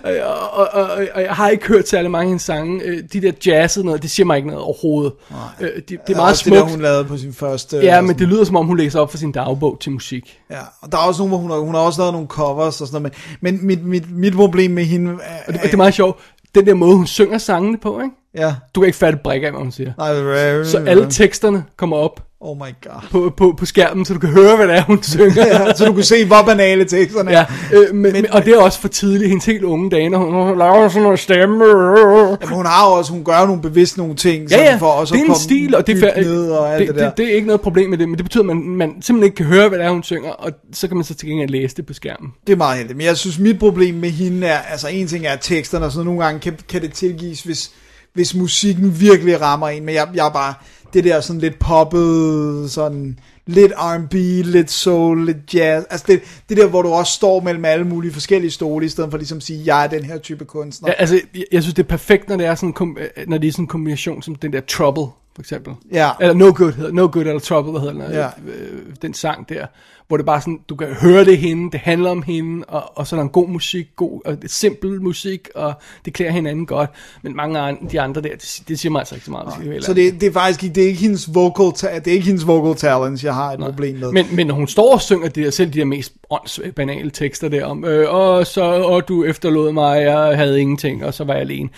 og, 0.04 0.50
og, 0.54 0.68
og, 0.74 0.90
og, 1.16 1.22
jeg 1.22 1.32
har 1.34 1.50
ikke 1.50 1.68
hørt 1.68 1.88
særlig 1.90 2.12
mange 2.12 2.24
af 2.24 2.30
hendes 2.30 2.42
sange. 2.44 2.82
Øh, 2.84 3.04
De 3.14 3.22
der 3.22 3.32
jazzede 3.46 3.86
noget, 3.86 4.02
det 4.02 4.12
siger 4.12 4.26
mig 4.26 4.38
ikke 4.38 4.48
noget 4.50 4.64
overhovedet. 4.64 5.14
Øh, 5.62 5.68
det, 5.76 5.86
det 5.90 5.98
er 6.08 6.16
meget 6.16 6.32
også 6.32 6.44
det 6.46 6.54
der, 6.54 6.60
smukt. 6.60 6.72
hun 6.72 6.82
lavede 6.82 7.06
på 7.06 7.18
sin 7.18 7.34
første... 7.34 7.78
Ja, 7.78 7.98
øh, 7.98 8.04
men 8.04 8.10
sådan- 8.10 8.20
det 8.20 8.28
lyder 8.28 8.44
som 8.44 8.56
om, 8.56 8.66
hun 8.66 8.78
læser 8.78 9.00
op 9.00 9.12
for 9.12 9.18
sin 9.18 9.32
dagbog 9.32 9.78
til 9.82 9.92
musik. 9.92 10.38
Ja, 10.52 10.60
og 10.82 10.92
der 10.92 10.98
er 10.98 11.02
også 11.02 11.22
nogle, 11.22 11.30
hvor 11.30 11.38
hun 11.38 11.52
har, 11.52 11.58
hun 11.58 11.76
har 11.76 11.82
også 11.82 12.02
lavet 12.02 12.14
nogle 12.14 12.28
covers 12.28 12.82
og 12.82 12.88
sådan 12.88 12.94
noget, 13.00 13.14
men, 13.42 13.54
men 13.54 13.68
mit, 13.68 13.86
mit, 13.86 14.12
mit 14.18 14.34
problem 14.34 14.72
med 14.72 14.84
hende 14.84 15.12
er, 15.24 15.38
Og 15.48 15.54
det, 15.54 15.62
det 15.62 15.74
er 15.74 15.78
meget 15.78 15.94
sjovt. 15.94 16.20
Den 16.56 16.66
der 16.66 16.74
måde, 16.74 16.96
hun 16.96 17.08
synger 17.08 17.38
sangene 17.38 17.78
på, 17.78 18.00
ikke? 18.02 18.16
ja, 18.36 18.56
Du 18.76 18.80
kan 18.82 18.86
ikke 18.88 18.98
fatte 18.98 19.20
brik 19.24 19.44
af, 19.44 19.52
hvad 19.52 19.60
hun 19.62 19.72
siger. 19.72 19.94
nej, 19.98 20.64
Så 20.64 20.78
alle 20.88 21.08
teksterne 21.10 21.64
kommer 21.78 21.98
op 21.98 22.27
oh 22.42 22.58
my 22.58 22.74
god. 22.82 23.02
på, 23.12 23.34
på, 23.38 23.56
på 23.58 23.66
skærmen, 23.66 24.06
så 24.06 24.14
du 24.14 24.20
kan 24.20 24.30
høre, 24.30 24.56
hvad 24.56 24.68
det 24.68 24.76
er, 24.76 24.82
hun 24.84 25.04
synger. 25.04 25.46
Ja, 25.48 25.74
så 25.74 25.86
du 25.86 25.94
kan 25.94 26.04
se, 26.04 26.26
hvor 26.26 26.42
banale 26.46 26.86
teksterne 26.86 27.32
Ja, 27.32 27.46
er. 27.72 27.80
øh, 27.90 27.96
men, 27.96 28.14
men, 28.14 28.32
og 28.32 28.46
det 28.46 28.54
er 28.54 28.58
også 28.62 28.80
for 28.80 28.88
tidligt. 28.88 29.30
Hendes 29.30 29.46
helt 29.46 29.64
unge 29.64 29.90
dage, 29.90 30.10
når 30.10 30.18
hun, 30.18 30.34
hun 30.34 30.58
laver 30.58 30.90
sådan 30.90 31.04
noget 31.04 31.20
stemme. 31.20 31.66
Jamen, 31.66 32.56
hun 32.56 32.66
har 32.66 32.86
også, 32.86 33.12
hun 33.12 33.24
gør 33.24 33.46
nogle 33.46 33.62
bevidst 33.62 33.98
nogle 33.98 34.16
ting, 34.16 34.50
Ja, 34.52 34.58
ja, 34.64 34.76
for 34.76 34.86
også 34.88 35.14
det 35.14 35.20
er 35.20 35.24
at 35.24 35.28
komme 35.28 35.40
stil, 35.40 35.76
og 35.76 35.88
det 35.88 36.04
er, 36.04 36.22
ned 36.22 36.50
og 36.52 36.74
alt 36.74 36.80
det, 36.80 36.88
det, 36.88 36.96
det, 36.96 37.04
der. 37.04 37.10
det, 37.10 37.18
det, 37.18 37.32
er 37.32 37.36
ikke 37.36 37.48
noget 37.48 37.62
problem 37.62 37.90
med 37.90 37.98
det, 37.98 38.10
men 38.10 38.18
det 38.18 38.26
betyder, 38.26 38.44
at 38.44 38.48
man, 38.48 38.58
man 38.58 38.90
simpelthen 39.02 39.24
ikke 39.24 39.36
kan 39.36 39.46
høre, 39.46 39.70
hvad 39.70 39.80
det 39.80 39.86
er, 39.86 39.90
hun 39.92 40.04
synger, 40.04 40.30
og 40.32 40.52
så 40.74 40.88
kan 40.88 40.98
man 40.98 41.04
så 41.04 41.14
til 41.16 41.28
gengæld 41.28 41.50
læse 41.50 41.76
det 41.76 41.86
på 41.86 41.94
skærmen. 41.94 42.32
Det 42.48 42.54
er 42.54 42.58
meget 42.58 42.78
heldigt. 42.78 42.98
Men 42.98 43.06
jeg 43.06 43.18
synes, 43.18 43.40
mit 43.40 43.60
problem 43.60 43.96
med 43.96 44.10
hende 44.10 44.48
er, 44.48 44.58
altså 44.58 44.88
en 44.88 45.08
ting 45.08 45.26
er 45.26 45.36
teksterne, 45.36 45.86
og 45.86 45.92
sådan 45.92 46.06
nogle 46.06 46.24
gange 46.24 46.40
kan, 46.40 46.58
kan 46.70 46.82
det 46.82 46.94
tilgives, 46.94 47.42
hvis, 47.42 47.72
hvis 48.14 48.36
musikken 48.36 49.00
virkelig 49.00 49.42
rammer 49.42 49.68
en, 49.70 49.86
men 49.86 49.96
jeg, 49.96 50.08
jeg 50.16 50.26
er 50.26 50.32
bare, 50.32 50.54
det 50.94 51.04
der 51.04 51.22
sådan 51.22 51.40
lidt 51.42 51.60
poppet, 51.60 52.72
sådan 52.72 53.20
lidt 53.46 53.72
R&B, 53.78 54.14
lidt 54.46 54.72
soul, 54.72 55.26
lidt 55.26 55.54
jazz, 55.54 55.86
altså 55.90 56.06
det, 56.08 56.22
det 56.50 56.58
der, 56.58 56.68
hvor 56.68 56.82
du 56.82 56.90
også 56.90 57.14
står 57.14 57.40
mellem 57.40 57.66
alle 57.66 57.86
mulige 57.86 58.14
forskellige 58.14 58.52
stole, 58.52 58.86
i 58.86 58.90
stedet 58.90 59.12
for 59.12 59.18
ligesom 59.18 59.38
at 59.38 59.44
sige, 59.44 59.62
jeg 59.66 59.84
er 59.84 59.88
den 59.88 60.04
her 60.04 60.18
type 60.18 60.46
kunstner. 60.46 60.90
Ja, 60.90 60.94
altså, 60.94 61.20
jeg, 61.36 61.44
jeg 61.52 61.64
synes, 61.64 61.74
det 61.74 61.84
er 61.84 61.88
perfekt, 61.88 62.30
når 62.30 62.38
det 62.38 62.46
er 62.46 62.56
sådan, 62.56 62.70
en 62.70 62.74
kom, 62.74 62.98
øh, 63.00 63.28
når 63.28 63.38
det 63.38 63.48
er 63.48 63.52
sådan 63.52 63.64
en 63.64 63.68
kombination 63.68 64.22
som 64.22 64.36
den 64.36 64.54
der 64.54 64.62
Trouble, 64.62 65.08
for 65.38 65.42
eksempel. 65.42 65.74
Ja. 65.94 66.10
Eller 66.22 66.34
No 66.34 66.52
Good, 66.56 66.74
hedder, 66.74 66.92
no 66.92 67.10
Good 67.12 67.26
eller 67.26 67.40
Trouble, 67.40 67.72
hvad 67.72 67.82
hedder 67.82 67.94
den, 68.06 68.14
Ja. 68.14 68.26
øh, 68.26 68.80
den 69.02 69.14
sang 69.14 69.50
der, 69.50 69.66
hvor 70.08 70.18
det 70.18 70.26
bare 70.26 70.42
sådan, 70.42 70.60
du 70.70 70.76
kan 70.76 70.88
høre 70.88 71.26
det 71.26 71.38
hende, 71.38 71.72
det 71.72 71.80
handler 71.80 72.10
om 72.10 72.22
hende, 72.22 72.66
og, 72.68 72.98
og 72.98 73.08
så 73.08 73.16
er 73.16 73.18
der 73.18 73.24
en 73.24 73.30
god 73.30 73.48
musik, 73.50 73.88
god, 73.96 74.22
og 74.26 74.42
det 74.42 74.52
simpel 74.52 75.02
musik, 75.02 75.50
og 75.56 75.74
det 76.06 76.14
klæder 76.14 76.32
hinanden 76.32 76.66
godt, 76.66 76.90
men 77.22 77.36
mange 77.36 77.60
af 77.60 77.78
de 77.92 78.02
andre 78.02 78.22
der, 78.22 78.30
det, 78.30 78.60
det 78.68 78.80
siger 78.80 78.92
mig 78.92 79.00
altså 79.00 79.16
ikke 79.16 79.26
så 79.26 79.32
meget. 79.32 79.54
være 79.64 79.82
Så 79.82 79.94
det, 79.94 80.22
det 80.22 80.28
er 80.28 80.32
faktisk 80.32 80.64
ikke, 80.64 80.76
det 80.76 80.84
er 80.84 80.88
ikke 80.88 81.00
hendes 81.02 81.30
vocal, 81.36 81.72
ta- 81.76 82.00
det 82.00 82.08
er 82.08 82.12
ikke 82.16 82.26
hendes 82.26 82.48
vocal 82.48 82.76
talents, 82.76 83.24
jeg 83.24 83.34
har 83.34 83.52
et 83.52 83.60
problem 83.60 83.96
med. 83.98 84.12
Men, 84.12 84.26
men 84.32 84.48
når 84.48 84.56
hun 84.56 84.68
står 84.68 84.94
og 84.94 85.02
synger 85.02 85.30
de 85.30 85.44
der, 85.44 85.50
selv 85.50 85.74
de 85.74 85.80
der 85.80 85.86
mest 85.86 86.14
åndssvage, 86.30 86.72
banale 86.72 87.10
tekster 87.12 87.50
der 87.50 87.66
om, 87.66 87.86
øh, 87.86 88.14
og 88.14 88.48
så, 88.48 88.62
og 88.64 89.08
du 89.08 89.24
efterlod 89.24 89.72
mig, 89.72 90.02
jeg 90.02 90.38
havde 90.38 90.62
ingenting, 90.62 91.06
og 91.06 91.14
så 91.14 91.24
var 91.24 91.34
jeg 91.34 91.42
alene. 91.42 91.70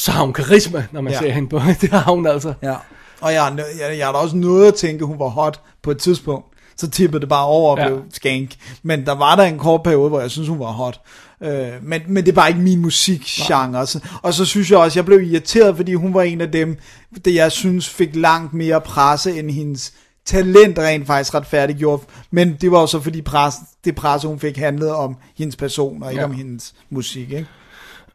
Så 0.00 0.12
har 0.12 0.24
hun 0.24 0.32
karisma, 0.32 0.84
når 0.92 1.00
man 1.00 1.12
Ja. 1.12 1.18
ser 1.18 1.30
hende 1.30 1.48
på. 1.48 1.60
Det 1.80 1.90
har 1.90 2.12
hun 2.12 2.26
altså. 2.26 2.54
Ja. 2.62 2.74
Og 3.20 3.32
jeg, 3.32 3.52
jeg, 3.58 3.98
jeg, 3.98 4.06
har 4.06 4.12
da 4.12 4.18
også 4.18 4.36
noget 4.36 4.68
at 4.68 4.74
tænke, 4.74 5.04
hun 5.04 5.18
var 5.18 5.28
hot 5.28 5.60
på 5.82 5.90
et 5.90 5.98
tidspunkt. 5.98 6.46
Så 6.76 6.90
tippede 6.90 7.20
det 7.20 7.28
bare 7.28 7.44
over 7.46 7.70
og 7.72 7.78
Ja. 7.78 7.86
blev 7.88 8.02
skank. 8.12 8.50
Men 8.82 9.06
der 9.06 9.12
var 9.14 9.36
der 9.36 9.42
en 9.42 9.58
kort 9.58 9.82
periode, 9.82 10.08
hvor 10.08 10.20
jeg 10.20 10.30
synes, 10.30 10.48
hun 10.48 10.58
var 10.58 10.66
hot. 10.72 11.00
Øh, 11.42 11.68
men, 11.82 12.02
men 12.08 12.24
det 12.24 12.28
er 12.28 12.34
bare 12.34 12.48
ikke 12.48 12.60
min 12.60 12.80
musikgenre. 12.80 13.86
Så, 13.86 14.00
og 14.22 14.34
så 14.34 14.44
synes 14.44 14.70
jeg 14.70 14.78
også, 14.78 14.98
jeg 14.98 15.04
blev 15.06 15.22
irriteret, 15.22 15.76
fordi 15.76 15.94
hun 15.94 16.14
var 16.14 16.22
en 16.22 16.40
af 16.40 16.52
dem, 16.52 16.78
det 17.24 17.34
jeg 17.34 17.52
synes 17.52 17.88
fik 17.88 18.16
langt 18.16 18.54
mere 18.54 18.80
presse, 18.80 19.38
end 19.38 19.50
hendes 19.50 19.92
talent 20.26 20.78
rent 20.78 21.06
faktisk 21.06 21.34
retfærdiggjort. 21.34 22.00
Men 22.30 22.56
det 22.60 22.70
var 22.70 22.80
jo 22.80 22.86
så 22.86 23.00
fordi 23.00 23.22
pres, 23.22 23.54
det 23.84 23.94
presse, 23.94 24.28
hun 24.28 24.38
fik, 24.40 24.56
handlede 24.58 24.94
om 24.96 25.16
hendes 25.36 25.56
person, 25.56 26.02
og 26.02 26.10
ikke 26.10 26.20
Ja. 26.20 26.24
om 26.28 26.32
hendes 26.32 26.74
musik. 26.90 27.32
Ikke? 27.32 27.46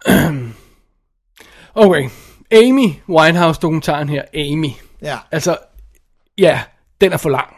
Okay. 1.76 2.10
Amy 2.52 2.94
Winehouse-dokumentaren 3.10 4.10
her, 4.10 4.24
Amy. 4.34 4.70
Ja, 5.02 5.18
Altså, 5.32 5.58
ja, 6.38 6.62
den 7.02 7.14
er 7.14 7.18
for 7.18 7.30
lang. 7.30 7.56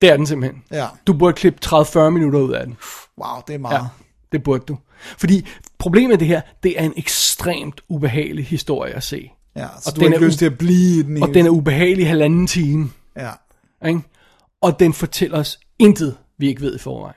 Det 0.00 0.10
er 0.10 0.16
den 0.16 0.26
simpelthen. 0.26 0.62
ja. 0.72 0.86
Du 1.06 1.12
burde 1.12 1.32
klippe 1.32 1.58
30-40 1.66 1.98
minutter 2.10 2.38
ud 2.40 2.52
af 2.52 2.66
den. 2.66 2.76
Wow, 3.18 3.40
det 3.46 3.54
er 3.54 3.58
meget. 3.58 3.74
Ja, 3.74 3.84
det 4.32 4.42
burde 4.42 4.64
du. 4.68 4.78
Fordi 5.18 5.48
problemet 5.78 6.08
med 6.10 6.18
det 6.18 6.26
her, 6.26 6.40
det 6.62 6.80
er 6.80 6.84
en 6.84 6.92
ekstremt 6.96 7.80
ubehagelig 7.88 8.46
historie 8.46 8.92
at 8.92 9.02
se. 9.02 9.30
Ja, 9.56 9.68
så 9.80 9.90
Og 9.90 9.96
du 9.96 10.00
har 10.00 10.04
den 10.06 10.12
ikke 10.14 10.24
er 10.24 10.28
lyst 10.28 10.38
til 10.38 10.46
at 10.46 10.58
blive 10.58 10.98
i 11.00 11.02
den 11.02 11.22
Og 11.22 11.28
hele 11.28 11.38
den 11.38 11.46
er 11.46 11.50
ubehagelig 11.50 12.02
i 12.02 12.06
halvanden 12.06 12.46
time. 12.46 12.90
Ja. 13.16 13.30
Ikke? 13.88 14.00
Og 14.60 14.80
den 14.80 14.92
fortæller 14.92 15.38
os 15.38 15.60
intet, 15.78 16.16
vi 16.38 16.48
ikke 16.48 16.60
ved 16.60 16.74
i 16.74 16.78
forvejen. 16.78 17.14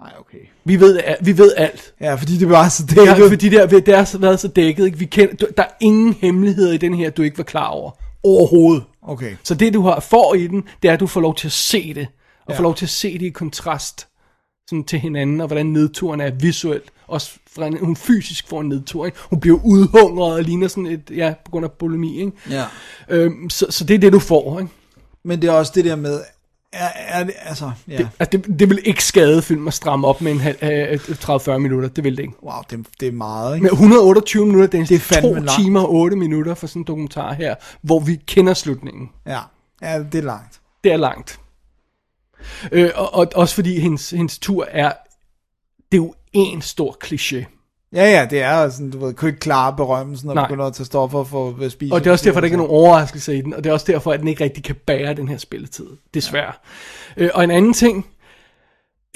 Nej, 0.00 0.12
okay. 0.20 0.38
Vi 0.64 0.80
ved, 0.80 1.00
vi 1.20 1.38
ved 1.38 1.52
alt. 1.56 1.94
Ja, 2.00 2.14
fordi 2.14 2.36
det 2.38 2.48
var 2.50 2.68
så 2.68 2.82
Det 2.86 2.96
dækket. 2.96 3.28
fordi 3.28 3.48
der, 3.48 3.66
det 3.66 3.94
har 3.96 4.18
været 4.18 4.40
så 4.40 4.48
dækket. 4.48 4.86
Ikke? 4.86 4.98
Vi 4.98 5.04
kender, 5.04 5.34
du- 5.34 5.48
der 5.56 5.62
er 5.62 5.68
ingen 5.80 6.12
hemmeligheder 6.20 6.72
i 6.72 6.76
den 6.76 6.94
her, 6.94 7.10
du 7.10 7.22
ikke 7.22 7.38
var 7.38 7.44
klar 7.44 7.66
over. 7.66 7.90
Overhovedet. 8.22 8.82
Okay. 9.02 9.36
Så 9.42 9.54
det, 9.54 9.74
du 9.74 9.82
har 9.82 10.00
får 10.00 10.34
i 10.34 10.46
den, 10.46 10.62
det 10.82 10.88
er, 10.88 10.92
at 10.92 11.00
du 11.00 11.06
får 11.06 11.20
lov 11.20 11.34
til 11.34 11.48
at 11.48 11.52
se 11.52 11.94
det. 11.94 12.06
Og 12.06 12.44
Ja. 12.48 12.52
ja. 12.54 12.58
får 12.58 12.62
lov 12.62 12.74
til 12.74 12.86
at 12.86 12.90
se 12.90 13.12
det 13.18 13.26
i 13.26 13.30
kontrast 13.30 14.06
sådan 14.70 14.84
til 14.84 14.98
hinanden, 14.98 15.40
og 15.40 15.46
hvordan 15.46 15.66
nedturen 15.66 16.20
er 16.20 16.30
visuelt. 16.30 16.84
Også 17.06 17.30
fra 17.54 17.66
en, 17.66 17.78
hun 17.78 17.96
fysisk 17.96 18.48
får 18.48 18.60
en 18.60 18.68
nedtur. 18.68 19.06
Ikke? 19.06 19.18
Hun 19.30 19.40
bliver 19.40 19.58
udhungret 19.64 20.34
og 20.34 20.42
ligner 20.42 20.68
sådan 20.68 20.86
et, 20.86 21.10
ja, 21.16 21.34
på 21.44 21.50
grund 21.50 21.64
af 21.64 21.72
bulimi. 21.72 22.18
Ikke? 22.20 22.32
Ja. 22.50 22.64
Øhm, 23.08 23.50
så, 23.50 23.66
så 23.70 23.84
det 23.84 23.94
er 23.94 23.98
det, 23.98 24.12
du 24.12 24.18
får. 24.18 24.58
Ikke? 24.60 24.72
Men 25.24 25.42
det 25.42 25.48
er 25.48 25.52
også 25.52 25.72
det 25.74 25.84
der 25.84 25.96
med, 25.96 26.20
er, 26.72 26.88
er 26.96 27.24
det, 27.24 27.34
altså, 27.38 27.70
ja. 27.88 28.08
Altså, 28.18 28.38
det, 28.38 28.58
det 28.58 28.68
vil 28.70 28.80
ikke 28.84 29.04
skade 29.04 29.42
film 29.42 29.68
at 29.68 29.74
stramme 29.74 30.06
op 30.06 30.20
med 30.20 30.32
en 30.32 30.40
halv, 30.40 30.56
øh, 30.62 30.94
30-40 30.94 31.58
minutter. 31.58 31.88
Det 31.88 32.04
vil 32.04 32.16
det 32.16 32.22
ikke. 32.22 32.44
Wow, 32.44 32.62
det, 32.70 32.86
det 33.00 33.08
er 33.08 33.12
meget, 33.12 33.54
ikke? 33.54 33.62
Med 33.62 33.72
128 33.72 34.46
minutter, 34.46 34.66
det 34.66 34.80
er, 34.80 34.84
Det 34.86 34.94
er 34.94 34.98
det 34.98 35.02
fandme 35.02 35.28
to 35.28 35.34
langt. 35.34 35.50
timer 35.50 35.80
og 35.80 35.94
8 35.94 36.16
minutter 36.16 36.54
for 36.54 36.66
sådan 36.66 36.80
en 36.82 36.86
dokumentar 36.86 37.32
her, 37.32 37.54
hvor 37.82 38.00
vi 38.00 38.20
kender 38.26 38.54
slutningen. 38.54 39.10
Ja, 39.26 39.40
ja 39.82 39.98
det 39.98 40.14
er 40.14 40.22
langt. 40.22 40.60
Det 40.84 40.92
er 40.92 40.96
langt. 40.96 41.40
Øh, 42.72 42.90
og, 42.94 43.14
og 43.14 43.28
også 43.34 43.54
fordi 43.54 43.80
hendes, 43.80 44.10
hendes 44.10 44.38
tur 44.38 44.64
er, 44.70 44.92
det 45.92 45.98
er 45.98 46.02
jo 46.02 46.14
en 46.32 46.62
stor 46.62 46.96
kliché. 47.04 47.59
Ja, 47.94 48.04
ja, 48.04 48.26
det 48.30 48.42
er 48.42 48.68
sådan, 48.68 48.90
du 48.90 48.98
ved, 49.06 49.14
kunne 49.14 49.28
ikke 49.28 49.40
klare 49.40 49.76
berømmelsen, 49.76 50.26
når 50.26 50.34
du 50.34 50.40
Nej. 50.40 50.48
begynder 50.48 50.64
at 50.66 50.74
tage 50.74 50.84
stoffer 50.84 51.24
for 51.24 51.64
at 51.64 51.72
spise. 51.72 51.94
Og 51.94 52.00
det 52.00 52.06
er 52.06 52.12
også 52.12 52.24
derfor, 52.24 52.40
der 52.40 52.44
ikke 52.44 52.54
er 52.54 52.58
nogen 52.58 52.72
overraskelse 52.72 53.36
i 53.38 53.40
den, 53.42 53.54
og 53.54 53.64
det 53.64 53.70
er 53.70 53.74
også 53.74 53.92
derfor, 53.92 54.12
at 54.12 54.20
den 54.20 54.28
ikke 54.28 54.44
rigtig 54.44 54.64
kan 54.64 54.76
bære 54.86 55.14
den 55.14 55.28
her 55.28 55.36
spilletid, 55.38 55.86
desværre. 56.14 56.52
Ja. 57.16 57.22
Øh, 57.24 57.30
og 57.34 57.44
en 57.44 57.50
anden 57.50 57.72
ting, 57.72 58.06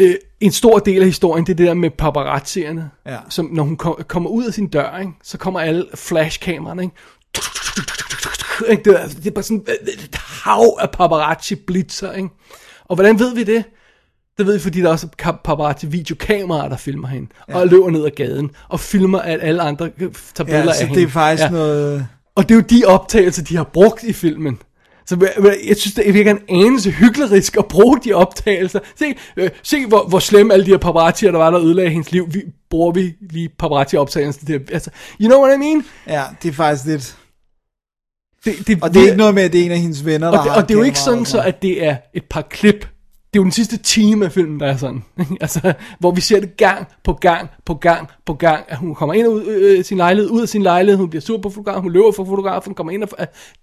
øh, 0.00 0.14
en 0.40 0.52
stor 0.52 0.78
del 0.78 1.00
af 1.00 1.06
historien, 1.06 1.46
det 1.46 1.52
er 1.52 1.56
det 1.56 1.66
der 1.66 1.74
med 1.74 1.90
paparazzierne, 1.90 2.90
Ja. 3.06 3.18
som 3.28 3.48
når 3.52 3.62
hun 3.62 3.76
kom, 3.76 3.96
kommer 4.08 4.30
ud 4.30 4.44
af 4.44 4.54
sin 4.54 4.66
dør, 4.68 4.98
ikke, 4.98 5.12
så 5.22 5.38
kommer 5.38 5.60
alle 5.60 5.86
flashkameraerne, 5.94 6.82
ikke? 6.82 6.94
Det 8.84 8.86
er, 8.86 9.06
det 9.08 9.26
er 9.26 9.30
bare 9.30 9.42
sådan 9.42 9.64
et 9.68 10.14
hav 10.44 10.76
af 10.80 10.90
paparazzi 10.90 11.54
blitzer, 11.54 12.12
ikke? 12.12 12.28
Og 12.84 12.94
hvordan 12.96 13.18
ved 13.18 13.34
vi 13.34 13.44
det? 13.44 13.64
Det 14.38 14.46
ved 14.46 14.54
vi, 14.54 14.60
fordi 14.60 14.80
der 14.80 14.88
også 14.88 15.06
er 15.18 15.32
paparazzi 15.44 15.86
videokameraer, 15.86 16.68
der 16.68 16.76
filmer 16.76 17.08
hende, 17.08 17.28
ja. 17.48 17.58
og 17.58 17.68
løber 17.68 17.90
ned 17.90 18.04
ad 18.04 18.10
gaden, 18.10 18.50
og 18.68 18.80
filmer, 18.80 19.18
at 19.18 19.38
alle 19.42 19.62
andre 19.62 19.90
tager 19.98 20.44
billeder 20.44 20.64
Ja, 20.64 20.68
af 20.68 20.74
så 20.74 20.84
hende. 20.84 21.00
det 21.00 21.06
er 21.06 21.10
faktisk 21.10 21.44
ja. 21.44 21.50
noget... 21.50 22.06
Og 22.34 22.48
det 22.48 22.50
er 22.50 22.54
jo 22.54 22.60
de 22.60 22.82
optagelser, 22.86 23.42
de 23.44 23.56
har 23.56 23.64
brugt 23.64 24.02
i 24.02 24.12
filmen. 24.12 24.58
Så 25.06 25.28
jeg, 25.68 25.76
synes, 25.76 25.94
det 25.94 26.14
virker 26.14 26.30
en 26.30 26.64
anelse 26.64 26.90
hyklerisk 26.90 27.56
at 27.56 27.68
bruge 27.68 27.98
de 28.04 28.12
optagelser. 28.12 28.80
Se, 28.98 29.04
øh, 29.36 29.50
se 29.62 29.86
hvor, 29.86 30.08
hvor 30.08 30.18
slemme 30.18 30.52
alle 30.52 30.66
de 30.66 30.70
her 30.70 30.78
paparazzier, 30.78 31.30
der 31.30 31.38
var, 31.38 31.50
der 31.50 31.60
ødelagde 31.60 31.90
hendes 31.90 32.12
liv. 32.12 32.28
Vi, 32.30 32.42
bruger 32.70 32.92
vi 32.92 33.14
lige 33.30 33.48
paparazzi-optagelser 33.48 34.38
til 34.46 34.48
det. 34.48 34.70
Altså, 34.72 34.90
you 35.20 35.28
know 35.28 35.40
what 35.40 35.56
I 35.56 35.58
mean? 35.58 35.84
Ja, 36.06 36.22
det 36.42 36.48
er 36.48 36.52
faktisk 36.52 36.86
lidt... 36.86 37.16
Det, 38.44 38.66
det, 38.66 38.82
Og 38.82 38.94
det 38.94 39.00
er 39.02 39.04
ikke 39.04 39.16
noget 39.16 39.34
med, 39.34 39.42
at 39.42 39.52
det 39.52 39.60
er 39.60 39.64
en 39.64 39.70
af 39.72 39.78
hendes 39.78 40.04
venner, 40.04 40.30
der 40.30 40.38
og 40.38 40.44
det, 40.44 40.52
har 40.52 40.62
og 40.62 40.68
det 40.68 40.74
er 40.74 40.78
jo 40.78 40.84
ikke 40.84 40.98
sådan, 40.98 41.24
så 41.24 41.40
at 41.40 41.62
det 41.62 41.84
er 41.84 41.96
et 42.14 42.24
par 42.30 42.42
klip. 42.42 42.86
Det 43.34 43.38
er 43.38 43.42
jo 43.42 43.44
den 43.44 43.52
sidste 43.52 43.76
time 43.76 44.24
af 44.24 44.32
filmen, 44.32 44.60
der 44.60 44.66
er 44.66 44.76
sådan. 44.76 45.02
altså, 45.40 45.72
hvor 45.98 46.10
vi 46.10 46.20
ser 46.20 46.40
det 46.40 46.56
gang 46.56 46.86
på 47.04 47.12
gang 47.12 47.48
på 47.64 47.74
gang 47.74 48.08
på 48.24 48.34
gang, 48.34 48.64
at 48.68 48.76
hun 48.76 48.94
kommer 48.94 49.14
ind 49.14 49.26
og 49.26 49.32
ud 49.32 49.44
øh, 49.44 49.78
øh, 49.78 49.84
sin 49.84 49.96
lejlighed, 49.96 50.30
ud 50.30 50.42
af 50.42 50.48
sin 50.48 50.62
lejlighed, 50.62 50.98
hun 50.98 51.10
bliver 51.10 51.20
sur 51.20 51.38
på 51.38 51.50
fotografen, 51.50 51.82
hun 51.82 51.92
løber 51.92 52.12
fra 52.12 52.24
fotografen, 52.24 52.70
hun 52.70 52.74
kommer 52.74 52.92
ind 52.92 53.02
og... 53.02 53.08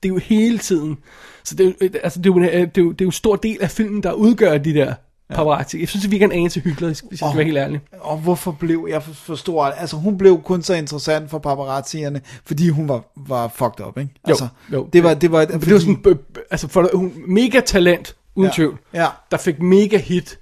Det 0.03 0.09
er 0.09 0.13
jo 0.13 0.17
hele 0.17 0.57
tiden. 0.57 0.97
Så 1.43 1.55
det 1.55 1.63
er, 1.63 1.67
jo, 1.67 1.74
øh, 1.82 1.89
altså, 2.03 2.19
det 2.19 2.30
er, 2.30 2.34
jo, 2.34 2.39
øh, 2.39 2.51
det, 2.51 2.78
er 2.78 2.82
jo, 2.82 2.91
det 2.91 3.01
er 3.01 3.05
jo 3.05 3.07
en 3.07 3.11
stor 3.11 3.36
del 3.36 3.57
af 3.61 3.72
filmen, 3.72 4.03
der 4.03 4.13
udgør 4.13 4.57
de 4.57 4.74
der 4.74 4.93
paparazzi. 5.36 5.80
Jeg 5.80 5.88
synes, 5.88 6.11
virker 6.11 6.26
en 6.26 6.32
anelse 6.32 6.59
hyklerisk, 6.59 7.05
hvis 7.09 7.22
jeg 7.22 7.30
skal 7.30 7.38
være 7.38 7.45
helt 7.45 7.57
ærlig. 7.57 7.82
Og 7.99 8.17
hvorfor 8.17 8.51
blev, 8.51 8.88
jeg 8.89 9.03
forstår, 9.03 9.63
altså 9.63 9.97
hun 9.97 10.17
blev 10.17 10.41
kun 10.41 10.61
så 10.61 10.74
interessant 10.74 11.30
for 11.30 11.39
paparazzierne, 11.39 12.22
fordi 12.45 12.69
hun 12.69 12.89
var, 12.89 13.03
var 13.28 13.47
fucked 13.47 13.86
up, 13.88 13.97
ikke? 13.97 14.11
Altså, 14.26 14.47
jo. 14.74 14.89
Det 14.93 15.03
var, 15.03 15.13
det 15.13 15.32
var, 15.32 15.45
For 15.51 15.59
det 15.59 15.74
var 15.74 15.80
sådan, 15.80 16.03
øh, 16.07 16.15
altså 16.51 16.67
for 16.67 16.89
hun, 16.93 17.13
mega 17.28 17.59
talent, 17.59 18.15
uden 18.36 18.50
Ja, 18.50 18.56
tvivl, 18.56 18.78
ja. 18.94 19.08
der 19.32 19.38
fik 19.38 19.62
mega 19.62 19.98
hit, 19.98 20.40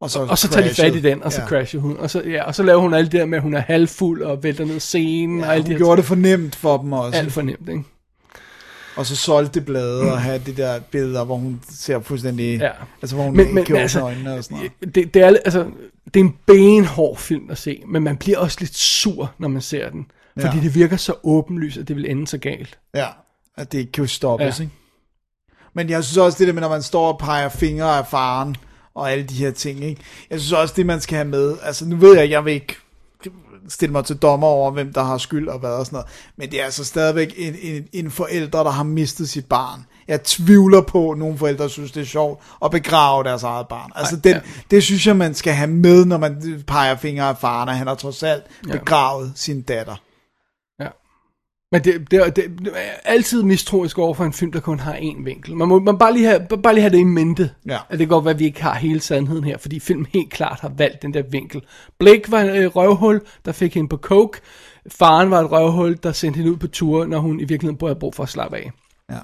og 0.00 0.10
så, 0.10 0.18
og 0.20 0.38
så 0.38 0.48
tager 0.48 0.68
de 0.68 0.74
fat 0.74 0.94
i 0.94 1.00
den, 1.00 1.22
og 1.22 1.32
så 1.32 1.40
ja. 1.40 1.46
crasher 1.48 1.80
hun. 1.80 1.96
Og 1.96 2.10
så, 2.10 2.22
ja, 2.22 2.42
og 2.44 2.54
så 2.54 2.62
laver 2.62 2.80
hun 2.80 2.94
alt 2.94 3.12
det 3.12 3.20
der 3.20 3.26
med, 3.26 3.38
at 3.38 3.42
hun 3.42 3.54
er 3.54 3.60
halvfuld 3.60 4.22
og 4.22 4.42
vælter 4.42 4.64
ned 4.64 4.80
scenen. 4.80 5.40
Ja, 5.40 5.46
og 5.46 5.54
alt 5.54 5.62
hun 5.64 5.70
det 5.70 5.76
gjorde 5.78 5.96
det 5.96 6.04
for 6.04 6.14
nemt 6.14 6.56
for 6.56 6.76
dem 6.78 6.92
også. 6.92 7.18
alt 7.18 7.32
for 7.32 7.42
nemt, 7.42 7.68
ikke? 7.68 7.82
Og 8.96 9.06
så 9.06 9.16
solgte 9.16 9.58
det 9.60 9.66
blade 9.66 10.12
og 10.12 10.20
have 10.20 10.38
de 10.46 10.52
der 10.56 10.80
billeder, 10.80 11.24
hvor 11.24 11.36
hun 11.36 11.60
ser 11.70 12.00
fuldstændig... 12.00 12.58
Ja. 12.60 12.70
Altså, 13.02 13.16
hvor 13.16 13.24
hun 13.24 13.36
Men- 13.36 13.58
ikke 13.58 13.72
men 13.72 13.82
altså, 13.82 14.00
øjnene 14.00 14.34
og 14.34 14.44
sådan 14.44 14.56
noget. 14.56 14.94
Det, 14.94 15.14
det, 15.14 15.22
er, 15.22 15.26
altså, 15.26 15.66
det 16.14 16.20
er 16.20 16.24
en 16.24 16.36
benhård 16.46 17.16
film 17.16 17.50
at 17.50 17.58
se, 17.58 17.82
men 17.88 18.02
man 18.02 18.16
bliver 18.16 18.38
også 18.38 18.56
lidt 18.60 18.74
sur, 18.76 19.32
når 19.38 19.48
man 19.48 19.62
ser 19.62 19.90
den. 19.90 20.06
Fordi 20.40 20.56
Ja. 20.56 20.62
det 20.62 20.74
virker 20.74 20.96
så 20.96 21.14
åbenlyst, 21.22 21.76
at 21.78 21.88
det 21.88 21.96
vil 21.96 22.10
ende 22.10 22.26
så 22.26 22.38
galt. 22.38 22.78
Ja, 22.94 23.06
at 23.56 23.72
det 23.72 23.78
ikke 23.78 23.92
kan 23.92 24.06
stoppes, 24.08 24.58
Ja. 24.58 24.62
ikke? 24.64 24.74
Men 25.74 25.90
jeg 25.90 26.04
synes 26.04 26.16
også, 26.16 26.38
det 26.38 26.46
der 26.46 26.52
med, 26.52 26.60
når 26.60 26.68
man 26.68 26.82
står 26.82 27.12
og 27.12 27.18
peger 27.18 27.48
fingre 27.48 27.98
af 27.98 28.06
faren, 28.06 28.56
og 28.94 29.12
alle 29.12 29.24
de 29.24 29.34
her 29.34 29.50
ting, 29.50 29.84
ikke? 29.84 30.02
Jeg 30.30 30.40
synes 30.40 30.52
også, 30.52 30.74
det 30.76 30.86
man 30.86 31.00
skal 31.00 31.16
have 31.16 31.28
med, 31.28 31.56
altså 31.62 31.86
nu 31.86 31.96
ved 31.96 32.18
jeg, 32.18 32.30
jeg 32.30 32.44
vil 32.44 32.52
ikke 32.52 32.76
stille 33.68 33.92
mig 33.92 34.04
til 34.04 34.16
dommer 34.16 34.46
over, 34.46 34.70
hvem 34.70 34.92
der 34.92 35.02
har 35.02 35.18
skyld 35.18 35.48
og 35.48 35.58
hvad 35.58 35.70
og 35.70 35.86
sådan 35.86 35.96
noget, 35.96 36.08
men 36.36 36.50
det 36.50 36.60
er 36.60 36.64
altså 36.64 36.84
stadigvæk 36.84 37.34
en, 37.36 37.54
en, 37.62 37.84
en 37.92 38.10
forælder, 38.10 38.62
der 38.62 38.70
har 38.70 38.82
mistet 38.82 39.28
sit 39.28 39.46
barn. 39.46 39.86
Jeg 40.08 40.22
tvivler 40.22 40.80
på, 40.80 41.10
at 41.10 41.18
nogle 41.18 41.38
forældre 41.38 41.68
synes, 41.68 41.92
det 41.92 42.00
er 42.00 42.06
sjovt 42.06 42.42
at 42.64 42.70
begrave 42.70 43.24
deres 43.24 43.42
eget 43.42 43.68
barn. 43.68 43.90
Altså 43.94 44.16
den, 44.16 44.36
det 44.70 44.82
synes 44.82 45.06
jeg, 45.06 45.16
man 45.16 45.34
skal 45.34 45.52
have 45.52 45.70
med, 45.70 46.04
når 46.04 46.18
man 46.18 46.62
peger 46.66 46.96
fingre 46.96 47.28
af 47.28 47.38
faren, 47.38 47.68
at 47.68 47.76
han 47.76 47.86
har 47.86 47.94
trods 47.94 48.22
alt 48.22 48.42
begravet 48.62 49.32
sin 49.34 49.62
datter. 49.62 49.96
Men 51.72 51.84
det, 51.84 52.10
det, 52.10 52.36
det, 52.36 52.44
det 52.58 52.72
er 52.74 52.80
altid 53.04 53.42
mistroisk 53.42 53.98
over 53.98 54.14
for 54.14 54.24
en 54.24 54.32
film, 54.32 54.52
der 54.52 54.60
kun 54.60 54.80
har 54.80 54.94
én 54.94 55.24
vinkel. 55.24 55.56
Man 55.56 55.68
må 55.68 55.78
man 55.78 55.98
bare, 55.98 56.12
lige 56.12 56.26
have, 56.26 56.46
bare 56.62 56.74
lige 56.74 56.82
have 56.82 56.92
det 56.92 56.98
i 56.98 57.04
mente. 57.04 57.50
Ja. 57.66 57.78
At 57.88 57.98
det 57.98 57.98
kan 57.98 58.08
godt 58.08 58.24
være, 58.24 58.34
at 58.34 58.38
vi 58.38 58.44
ikke 58.44 58.62
har 58.62 58.74
hele 58.74 59.00
sandheden 59.00 59.44
her, 59.44 59.58
fordi 59.58 59.80
filmen 59.80 60.06
helt 60.12 60.30
klart 60.30 60.60
har 60.60 60.72
valgt 60.76 61.02
den 61.02 61.14
der 61.14 61.22
vinkel. 61.30 61.62
Blake 61.98 62.30
var 62.30 62.40
et 62.40 62.76
røvhul, 62.76 63.20
der 63.44 63.52
fik 63.52 63.74
hende 63.74 63.88
på 63.88 63.96
coke. 63.96 64.40
Faren 64.86 65.30
var 65.30 65.40
et 65.40 65.50
røvhul, 65.50 65.98
der 66.02 66.12
sendte 66.12 66.36
hende 66.38 66.52
ud 66.52 66.56
på 66.56 66.66
tur, 66.66 67.06
når 67.06 67.18
hun 67.18 67.40
i 67.40 67.44
virkeligheden 67.44 67.78
havde 67.86 67.98
brug 67.98 68.14
for 68.14 68.22
at 68.22 68.28
slappe 68.28 68.56
af. 68.56 68.70
Ja. 69.10 69.18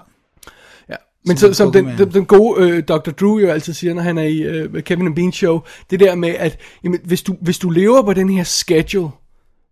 Ja. 0.88 0.96
Men 1.24 1.36
Som 1.36 1.52
så, 1.52 1.56
som 1.56 1.72
den, 1.72 1.86
den, 1.98 2.12
den 2.12 2.26
gode 2.26 2.68
øh, 2.68 2.82
Dr. 2.82 3.10
Drew 3.10 3.38
jo 3.38 3.48
altid 3.48 3.72
siger, 3.72 3.94
når 3.94 4.02
han 4.02 4.18
er 4.18 4.22
i 4.22 4.38
øh, 4.38 4.82
Kevin 4.82 5.06
and 5.06 5.14
Bean 5.14 5.32
show, 5.32 5.60
det 5.90 6.00
der 6.00 6.14
med, 6.14 6.28
at 6.28 6.58
jamen, 6.84 7.00
hvis, 7.04 7.22
du, 7.22 7.36
hvis 7.40 7.58
du 7.58 7.70
lever 7.70 8.02
på 8.02 8.12
den 8.12 8.30
her 8.30 8.44
schedule, 8.44 9.10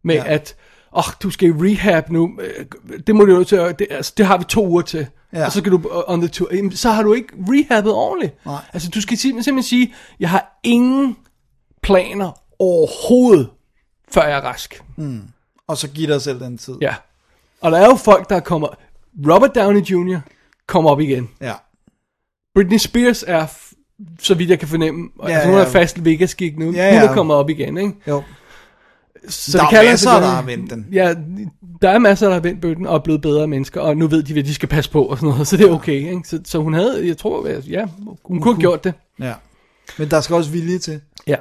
med 0.05 0.15
ja. 0.15 0.23
at, 0.27 0.57
åh, 0.95 1.09
oh, 1.09 1.13
du 1.23 1.31
skal 1.31 1.49
i 1.49 1.53
rehab 1.53 2.11
nu, 2.11 2.39
det 3.07 3.17
må 3.17 3.25
du 3.25 3.35
jo 3.35 3.45
til, 3.45 3.59
det, 3.59 3.87
altså, 3.91 4.13
det 4.17 4.27
har 4.27 4.39
vi 4.39 4.45
to 4.45 4.67
uger 4.69 4.83
til, 4.83 5.07
Ja. 5.33 5.47
og 5.47 5.53
så 5.53 5.59
skal 5.59 5.73
du 5.73 5.77
øh, 5.79 6.03
on 6.07 6.21
the 6.21 6.29
tour, 6.29 6.49
jamen, 6.55 6.73
så 6.73 6.91
har 6.91 7.03
du 7.03 7.13
ikke 7.13 7.29
rehabbet 7.49 7.93
ordentligt. 7.93 8.47
Nej. 8.47 8.61
Altså, 8.73 8.91
du 8.91 9.01
skal 9.01 9.19
simpelthen 9.19 9.63
sige, 9.63 9.95
jeg 10.21 10.31
har 10.31 10.61
ingen 10.63 11.17
planer 11.83 12.41
overhovedet, 12.59 13.51
før 14.13 14.23
jeg 14.23 14.37
er 14.39 14.41
rask. 14.41 14.83
Og 15.69 15.77
så 15.77 15.89
giv 15.89 16.09
dig 16.09 16.23
selv 16.23 16.41
den 16.41 16.59
tid. 16.59 16.75
Ja. 16.81 16.95
Og 17.61 17.73
der 17.73 17.79
er 17.79 17.87
jo 17.87 17.95
folk, 17.95 18.31
der 18.31 18.41
kommer, 18.41 18.69
Robert 19.33 19.55
Downey 19.55 19.81
Jr. 19.81 20.19
kommer 20.67 20.91
op 20.91 21.01
igen. 21.01 21.29
ja. 21.41 21.53
Britney 22.55 22.79
Spears 22.79 23.25
er, 23.27 23.47
så 24.21 24.35
vidt 24.35 24.51
jeg 24.51 24.59
kan 24.59 24.69
fornemme, 24.69 25.09
ja, 25.23 25.29
altså 25.29 25.49
hun 25.49 25.59
ja. 25.59 25.65
er 25.65 25.69
fast 25.71 26.05
Vegas-gig 26.05 26.59
nu, 26.59 26.73
Ja, 26.73 26.85
ja, 26.87 27.01
hun 27.01 27.09
er 27.09 27.15
kommet 27.15 27.37
op 27.37 27.51
igen, 27.51 27.77
ikke? 27.79 27.93
Jo. 28.09 28.23
Så 29.29 29.59
Der 29.59 29.65
er 29.65 29.71
kalder 29.71 29.91
masser, 29.91 30.11
der 30.11 30.27
har 30.27 30.43
vendt 30.43 30.71
den. 30.71 30.87
Ja, 30.93 31.15
der 31.83 31.91
er 31.91 31.99
masser, 31.99 32.27
der 32.27 32.35
har 32.35 32.41
vendt 32.41 32.61
bøtten 32.61 32.87
og 32.87 32.95
er 32.95 32.99
blevet 32.99 33.23
bedre 33.23 33.47
mennesker, 33.47 33.81
og 33.81 33.97
nu 33.97 34.07
ved 34.07 34.23
de, 34.23 34.33
hvad 34.33 34.43
de 34.43 34.55
skal 34.55 34.69
passe 34.69 34.91
på 34.91 35.05
og 35.05 35.17
sådan 35.19 35.29
noget, 35.29 35.49
så 35.49 35.57
det 35.57 35.67
er 35.67 35.73
okay, 35.73 35.93
ikke? 35.93 36.21
Så, 36.25 36.41
så 36.45 36.59
hun 36.59 36.75
havde, 36.75 37.07
jeg 37.09 37.19
tror, 37.19 37.49
ja, 37.71 37.87
hun 38.25 38.41
kunne 38.41 38.55
have 38.55 38.61
gjort 38.61 38.85
det. 38.85 38.95
Ja. 39.21 39.33
Men 39.99 40.11
der 40.11 40.21
skal 40.21 40.37
også 40.37 40.51
vilje 40.51 40.79
til. 40.79 41.01
Ja. 41.27 41.37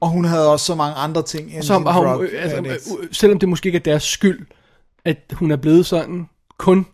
Og 0.00 0.08
hun 0.08 0.24
havde 0.24 0.52
også 0.52 0.66
så 0.66 0.74
mange 0.74 0.94
andre 0.96 1.22
ting 1.22 1.54
end 1.54 1.62
Så 1.62 1.78
hun, 1.78 2.22
øh, 2.24 2.28
altså, 2.42 2.56
addicts. 2.56 2.88
øh, 3.02 3.08
selvom 3.12 3.38
det 3.38 3.48
måske 3.48 3.66
ikke 3.66 3.76
er 3.76 3.82
deres 3.82 4.02
skyld, 4.02 4.46
at 5.04 5.18
hun 5.32 5.50
er 5.50 5.56
blevet 5.56 5.86
sådan, 5.86 6.28
kun 6.58 6.86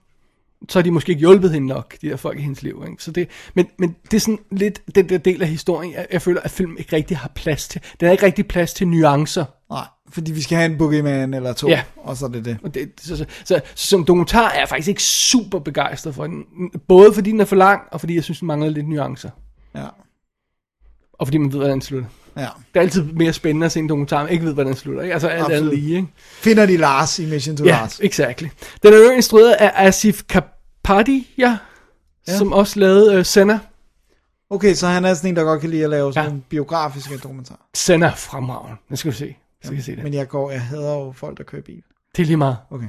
så 0.68 0.78
har 0.78 0.82
de 0.82 0.90
måske 0.90 1.10
ikke 1.10 1.20
hjulpet 1.20 1.52
hende 1.52 1.66
nok, 1.68 1.94
de 2.02 2.08
der 2.08 2.16
folk 2.16 2.38
i 2.38 2.42
hendes 2.42 2.62
liv. 2.62 2.84
Ikke? 2.90 3.02
Så 3.02 3.10
det, 3.10 3.28
men, 3.54 3.66
men 3.78 3.96
det 4.10 4.16
er 4.16 4.20
sådan 4.20 4.38
lidt 4.50 4.82
den 4.94 5.08
der 5.08 5.18
del 5.18 5.42
af 5.42 5.48
historien, 5.48 5.92
jeg, 5.92 6.06
jeg 6.12 6.22
føler, 6.22 6.40
at 6.40 6.50
filmen 6.50 6.78
ikke 6.78 6.96
rigtig 6.96 7.16
har 7.16 7.30
plads 7.34 7.68
til. 7.68 7.80
Den 8.00 8.06
har 8.06 8.12
ikke 8.12 8.26
rigtig 8.26 8.48
plads 8.48 8.74
til 8.74 8.88
nuancer. 8.88 9.44
Fordi 10.12 10.32
vi 10.32 10.42
skal 10.42 10.58
have 10.58 10.72
en 10.72 10.78
boogeyman 10.78 11.34
eller 11.34 11.52
to, 11.52 11.68
Ja. 11.68 11.82
og 11.96 12.16
så 12.16 12.24
er 12.26 12.28
det 12.30 12.44
det. 12.44 12.58
Det, 12.74 12.90
så, 13.00 13.16
så, 13.16 13.24
så, 13.44 13.60
så, 13.74 13.84
som 13.88 14.04
dokumentar 14.04 14.48
er 14.50 14.58
jeg 14.58 14.68
faktisk 14.68 14.88
ikke 14.88 15.02
super 15.02 15.58
begejstret 15.58 16.14
for 16.14 16.26
den. 16.26 16.44
Både 16.88 17.14
fordi 17.14 17.30
den 17.30 17.40
er 17.40 17.44
for 17.44 17.56
lang, 17.56 17.80
og 17.92 18.00
fordi 18.00 18.14
jeg 18.14 18.24
synes, 18.24 18.38
den 18.38 18.46
mangler 18.46 18.70
lidt 18.70 18.88
nuancer. 18.88 19.30
Ja. 19.74 19.84
Og 21.12 21.26
fordi 21.26 21.38
man 21.38 21.52
ved, 21.52 21.58
hvordan 21.58 21.72
den 21.72 21.82
slutter. 21.82 22.08
ja. 22.36 22.42
Det 22.74 22.76
er 22.76 22.80
altid 22.80 23.02
mere 23.02 23.32
spændende 23.32 23.66
at 23.66 23.72
se 23.72 23.78
en 23.78 23.88
dokumentar, 23.88 24.22
man 24.22 24.32
ikke 24.32 24.44
ved, 24.44 24.52
hvordan 24.54 24.72
den 24.72 24.76
slutter. 24.76 25.02
Ikke? 25.02 25.12
Altså 25.12 25.28
alt 25.28 25.42
andet 25.44 25.54
Absolut. 25.54 25.74
lige, 25.78 25.96
ikke? 25.96 26.08
Finder 26.16 26.66
de 26.66 26.76
Lars 26.76 27.18
i 27.18 27.26
Mission 27.26 27.56
to 27.56 27.64
Ja, 27.64 27.70
Lars? 27.70 28.00
exactly. 28.02 28.46
Den 28.82 28.92
er 28.92 28.98
jo 28.98 29.10
instrueret 29.10 29.52
af 29.52 29.72
Asif 29.86 30.22
Kapadia, 30.28 31.22
ja. 31.38 31.58
som 32.38 32.52
også 32.52 32.80
lavede 32.80 33.18
uh, 33.18 33.24
Senna. 33.24 33.58
Okay, 34.50 34.74
så 34.74 34.86
han 34.86 35.04
er 35.04 35.14
sådan 35.14 35.30
en, 35.30 35.36
der 35.36 35.42
godt 35.42 35.60
kan 35.60 35.70
lide 35.70 35.84
at 35.84 35.90
lave 35.90 36.12
sådan 36.12 36.24
Ja. 36.24 36.28
nogle 36.28 36.42
biografiske 36.48 37.16
dokumentarer. 37.18 37.58
Senna 37.74 38.08
fremragende. 38.16 38.76
Den 38.88 38.96
skal 38.96 39.10
du 39.12 39.16
se. 39.16 39.36
Så 39.62 39.68
kan 39.68 39.76
jeg 39.76 39.84
se 39.84 39.96
det. 39.96 40.02
Men 40.02 40.14
jeg 40.14 40.28
går, 40.28 40.50
jeg 40.50 40.60
hader 40.60 40.94
jo 40.94 41.12
folk, 41.12 41.38
der 41.38 41.44
kører 41.44 41.62
bil. 41.62 41.82
Det 42.16 42.22
er 42.22 42.26
lige 42.26 42.36
meget. 42.36 42.56
Okay. 42.70 42.88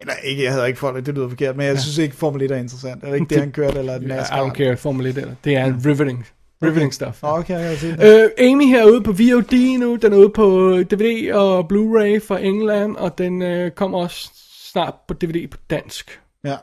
Eller 0.00 0.14
ikke, 0.24 0.44
jeg 0.44 0.52
hader 0.52 0.64
ikke 0.64 0.78
folk, 0.78 1.06
det 1.06 1.14
lyder 1.14 1.28
forkert, 1.28 1.56
men 1.56 1.66
jeg 1.66 1.74
ja. 1.74 1.80
synes 1.80 1.98
ikke, 1.98 2.16
Formel 2.16 2.42
1 2.42 2.50
er 2.50 2.56
interessant. 2.56 3.04
Er 3.04 3.08
det 3.08 3.14
ikke 3.14 3.30
det, 3.30 3.38
han 3.38 3.52
kørte, 3.52 3.78
eller 3.78 3.92
er 3.92 3.98
det 3.98 4.08
Ja, 4.08 4.22
I 4.22 4.48
don't 4.48 4.54
care, 4.54 4.76
Formel 4.76 5.06
1 5.06 5.18
eller. 5.18 5.34
Det 5.44 5.56
er 5.56 5.64
en 5.64 5.82
riveting. 5.86 6.26
Riveting 6.62 6.94
stuff. 6.94 7.22
Nå, 7.22 7.28
okay, 7.28 7.60
jeg 7.60 7.70
kan 7.70 7.78
se 7.78 7.96
det. 7.96 8.24
Øh, 8.38 8.50
Amy 8.50 8.66
her 8.66 8.82
er 8.82 8.90
ude 8.90 9.02
på 9.02 9.12
VOD 9.12 9.78
nu, 9.78 9.96
den 9.96 10.12
er 10.12 10.16
ude 10.16 10.28
på 10.28 10.78
DVD 10.90 11.32
og 11.32 11.60
Blu-ray 11.72 12.26
fra 12.28 12.38
England, 12.38 12.96
og 12.96 13.18
den 13.18 13.42
øh, 13.42 13.70
kommer 13.70 13.98
også 13.98 14.30
snart 14.72 14.94
på 15.08 15.14
DVD 15.14 15.50
på 15.50 15.58
dansk. 15.70 16.20
Ja, 16.44 16.56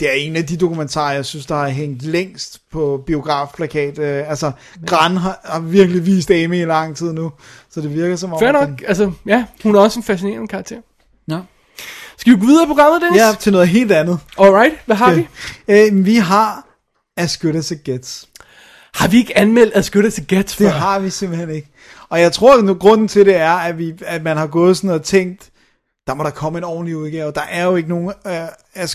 det 0.00 0.08
er 0.08 0.12
en 0.12 0.36
af 0.36 0.46
de 0.46 0.56
dokumentarer, 0.56 1.12
jeg 1.14 1.24
synes, 1.24 1.46
der 1.46 1.54
har 1.54 1.68
hængt 1.68 2.02
længst 2.02 2.60
på 2.72 3.02
biografplakat. 3.06 3.98
Øh, 3.98 4.30
altså, 4.30 4.52
Gran 4.86 5.16
har, 5.16 5.40
har 5.44 5.60
virkelig 5.60 6.06
vist 6.06 6.30
Amy 6.30 6.62
i 6.62 6.64
lang 6.64 6.96
tid 6.96 7.12
nu, 7.12 7.32
så 7.70 7.80
det 7.80 7.94
virker 7.94 8.16
som 8.16 8.32
om... 8.32 8.38
Fair 8.40 8.52
nok, 8.52 8.68
den- 8.68 8.78
altså, 8.88 9.12
ja, 9.26 9.44
hun 9.62 9.74
er 9.76 9.80
også 9.80 9.98
en 9.98 10.02
fascinerende 10.04 10.48
karakter. 10.48 10.76
Ja. 11.30 11.38
Skal 12.16 12.32
vi 12.34 12.40
gå 12.40 12.46
videre 12.46 12.64
i 12.64 12.66
programmet, 12.66 13.02
Dennis? 13.02 13.20
ja, 13.20 13.32
til 13.40 13.52
noget 13.52 13.68
helt 13.68 13.92
andet. 13.92 14.18
Alright, 14.38 14.74
hvad 14.86 14.96
har 14.96 15.14
vi? 15.14 15.28
Øh, 15.68 16.06
vi 16.06 16.16
har 16.16 16.66
As 17.16 17.36
Good 17.38 17.54
As 17.54 17.70
It 17.70 17.84
Gets. 17.84 18.28
Har 18.94 19.08
vi 19.08 19.16
ikke 19.16 19.38
anmeldt 19.38 19.74
As 19.74 19.90
Good 19.90 20.04
As 20.04 20.18
It 20.18 20.26
Gets 20.26 20.56
før? 20.56 20.64
Det 20.64 20.74
har 20.74 20.98
vi 20.98 21.10
simpelthen 21.10 21.50
ikke. 21.50 21.68
Og 22.08 22.20
jeg 22.20 22.32
tror, 22.32 22.58
at 22.58 22.64
nu, 22.64 22.74
grunden 22.74 23.08
til 23.08 23.26
det 23.26 23.36
er, 23.36 23.50
at, 23.52 23.78
vi, 23.78 23.94
at 24.06 24.22
man 24.22 24.36
har 24.36 24.46
gået 24.46 24.76
sådan 24.76 24.90
og 24.90 25.02
tænkt, 25.02 25.50
der 26.08 26.14
må 26.14 26.24
der 26.24 26.30
komme 26.30 26.58
en 26.58 26.64
ordentlig 26.64 26.96
udgave. 26.96 27.32
Der 27.32 27.40
er 27.50 27.64
jo 27.64 27.76
ikke 27.76 27.88
nogen 27.88 28.12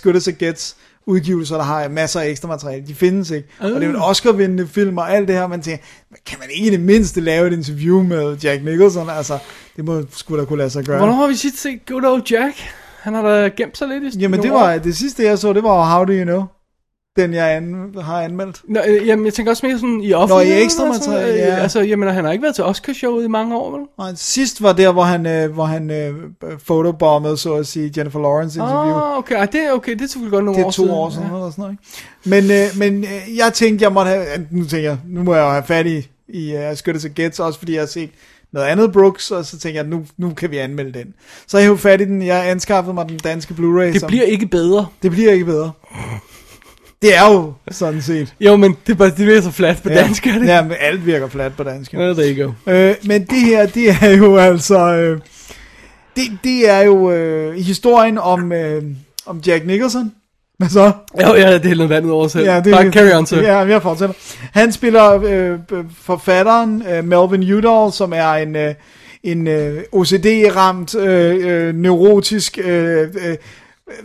Good 0.04 0.16
As 0.16 0.28
It 0.28 0.38
Gets 0.38 0.76
udgivelser, 1.06 1.56
der 1.56 1.64
har 1.64 1.88
masser 1.88 2.20
af 2.20 2.28
ekstra 2.30 2.48
materiale. 2.48 2.88
De 2.88 2.96
findes 2.96 3.32
ikke. 3.32 3.48
Uh. 3.60 3.66
Og 3.66 3.72
det 3.72 3.84
er 3.84 3.88
jo 3.88 3.96
en 3.96 4.02
Oscar-vindende 4.02 4.68
film 4.68 4.98
og 4.98 5.12
alt 5.12 5.28
det 5.28 5.36
her. 5.36 5.48
Man 5.48 5.62
tænker, 5.62 5.84
kan 6.26 6.40
man 6.40 6.50
ikke 6.54 6.68
i 6.68 6.72
det 6.72 6.80
mindste 6.80 7.22
lave 7.22 7.48
et 7.48 7.54
interview 7.54 8.04
med 8.04 8.38
Jack 8.38 8.64
Nicholson? 8.64 9.10
Altså, 9.10 9.38
det 9.76 9.86
må 9.86 10.04
sgu 10.12 10.38
da 10.38 10.46
kunne 10.46 10.58
lade 10.58 10.70
sig 10.70 10.86
gøre. 10.86 10.98
Hvornår 10.98 11.14
har 11.14 11.28
vi 11.28 11.36
sidst 11.36 11.62
set 11.62 11.86
Good 11.86 12.06
Old 12.06 12.24
Jack? 12.32 12.56
Han 13.02 13.14
har 13.14 13.22
da 13.22 13.48
gemt 13.48 13.78
sig 13.78 13.88
lidt 13.88 14.16
i 14.16 14.20
Jamen, 14.20 14.42
det 14.42 14.52
var 14.52 14.74
år. 14.74 14.78
det 14.78 14.96
sidste, 14.96 15.24
jeg 15.24 15.40
så, 15.40 15.54
det 15.54 15.64
var 15.64 15.96
How 15.96 16.06
Do 16.06 16.14
You 16.14 16.24
Know? 16.24 16.44
Den, 17.16 17.34
jeg 17.34 17.52
an, 17.56 17.96
har 18.02 18.22
anmeldt. 18.22 18.62
Nå, 18.68 18.80
øh, 18.88 19.08
jamen, 19.08 19.26
jeg 19.26 19.34
tænker 19.34 19.52
også 19.52 19.66
mere 19.66 19.76
sådan 19.80 20.02
i 20.02 20.14
offentligheden. 20.14 20.60
i 20.62 20.64
ekstra 20.64 20.84
og 20.84 20.90
materiale, 20.90 21.34
øh, 21.34 21.40
ja. 21.40 21.56
Altså, 21.56 21.82
jamen, 21.82 22.10
han 22.10 22.26
har 22.26 22.32
ikke 22.32 22.42
været 22.44 22.56
til 22.56 22.64
Oscar-showet 22.64 23.24
i 23.24 23.28
mange 23.28 23.58
år, 23.58 23.72
vel? 23.78 23.82
Og 23.98 24.12
sidst 24.16 24.64
var 24.64 24.74
der, 24.74 24.92
hvor 24.92 25.04
han, 25.04 25.26
øh, 25.26 25.54
hvor 25.54 25.66
han 25.66 25.92
øh, 25.92 26.14
fotobombede, 26.64 27.38
så 27.38 27.54
at 27.54 27.68
sige, 27.68 27.94
Jennifer 27.98 28.20
Lawrence 28.20 28.60
interview. 28.60 28.96
Ah, 28.96 29.18
okay, 29.18 29.36
Ej, 29.36 29.46
det, 29.46 29.62
er 29.68 29.72
okay, 29.72 29.92
det 29.92 30.02
er 30.02 30.08
selvfølgelig 30.08 30.32
godt 30.32 30.46
nogle 30.46 30.58
Det 30.58 30.62
er 30.64 30.68
år 30.68 30.72
to 30.72 30.76
siden. 30.84 30.92
år 30.92 31.10
siden, 31.10 31.28
Ja. 31.28 31.36
eller 31.36 31.50
sådan 31.52 31.62
noget, 31.62 31.78
ikke? 32.34 32.50
Men, 32.50 32.52
øh, 32.52 32.92
men 32.92 33.04
øh, 33.04 33.38
jeg 33.38 33.54
tænkte, 33.54 33.84
jeg 33.84 33.92
måtte 33.94 34.10
have, 34.12 34.26
nu 34.52 34.66
tænker 34.66 34.90
jeg, 34.90 34.98
nu 35.08 35.24
må 35.24 35.36
jeg 35.36 35.44
jo 35.44 35.50
have 35.50 35.64
fat 35.64 35.86
i, 35.88 36.08
i 36.28 36.56
uh, 36.56 36.78
Skytte 36.78 37.00
til 37.00 37.16
Gets, 37.16 37.40
også 37.40 37.60
fordi 37.60 37.74
jeg 37.74 37.82
har 37.82 37.88
set 37.88 38.10
noget 38.54 38.68
andet 38.68 38.92
Brooks, 38.92 39.32
og 39.32 39.46
så 39.46 39.60
tænker 39.60 39.82
jeg, 39.82 39.90
nu, 39.90 40.06
nu 40.18 40.30
kan 40.34 40.52
vi 40.52 40.58
anmelde 40.58 41.00
den. 41.00 41.14
Så 41.48 41.58
jeg 41.58 41.68
har 41.68 41.76
fat 41.76 42.02
i 42.02 42.06
den, 42.06 42.22
jeg 42.22 42.50
anskaffede 42.50 42.94
mig 42.94 43.10
den 43.10 43.18
danske 43.18 43.54
Blu-ray. 43.54 43.82
Det 43.94 44.00
som, 44.00 44.08
bliver 44.08 44.24
ikke 44.24 44.46
bedre. 44.48 44.86
det 45.04 45.12
bliver 45.12 45.32
ikke 45.32 45.46
bedre. 45.46 45.72
Det 47.04 47.16
er 47.16 47.34
jo 47.34 47.54
sådan 47.72 48.02
set. 48.02 48.34
Jo, 48.40 48.56
men 48.56 48.76
det, 48.88 48.94
er 48.94 48.98
bare, 48.98 49.08
det 49.08 49.16
bliver 49.16 49.42
så 49.42 49.52
flat 49.52 49.80
på 49.84 49.90
dansk, 49.90 50.28
er 50.28 50.40
det? 50.40 50.48
Ja, 50.48 50.62
men 50.62 50.72
alt 50.80 51.06
virker 51.06 51.28
flat 51.28 51.54
på 51.58 51.64
dansk. 51.64 51.94
Ja, 51.94 52.14
there 52.14 52.36
you 52.36 52.46
go. 52.46 52.72
Øh, 52.72 52.96
men 53.04 53.26
det 53.26 53.40
her, 53.40 53.66
det 53.66 53.90
er 54.02 54.10
jo 54.18 54.38
altså... 54.38 54.96
Øh, 54.96 55.20
det, 56.16 56.24
det 56.44 56.70
er 56.70 56.82
jo 56.82 57.12
øh, 57.12 57.56
historien 57.56 58.18
om, 58.18 58.52
øh, 58.52 58.84
om 59.26 59.42
Jack 59.48 59.66
Nicholson. 59.66 60.12
Hvad 60.58 60.70
så? 60.70 60.92
Jo, 61.22 61.36
ja, 61.36 61.54
det 61.54 61.66
hælder 61.66 61.88
vand 61.88 62.06
ud 62.06 62.12
over 62.12 62.28
selv. 62.28 62.46
Ja, 62.46 62.60
det, 62.60 62.72
Bare 62.72 62.92
carry 62.92 63.18
on, 63.18 63.26
sir. 63.26 63.42
Ja, 63.42 63.58
jeg 63.58 63.82
fortsætter. 63.82 64.16
Han 64.52 64.72
spiller 64.72 65.24
øh, 65.26 65.60
forfatteren 66.02 66.84
øh, 66.92 67.04
Melvin 67.04 67.54
Udall, 67.54 67.92
som 67.94 68.14
er 68.16 68.34
en, 68.34 68.56
øh, 68.56 68.74
en 69.24 69.48
øh, 69.48 69.84
OCD-ramt, 69.92 70.96
øh, 70.96 71.68
øh, 71.68 71.76
neurotisk... 71.76 72.60
Øh, 72.64 73.02
øh, 73.02 73.36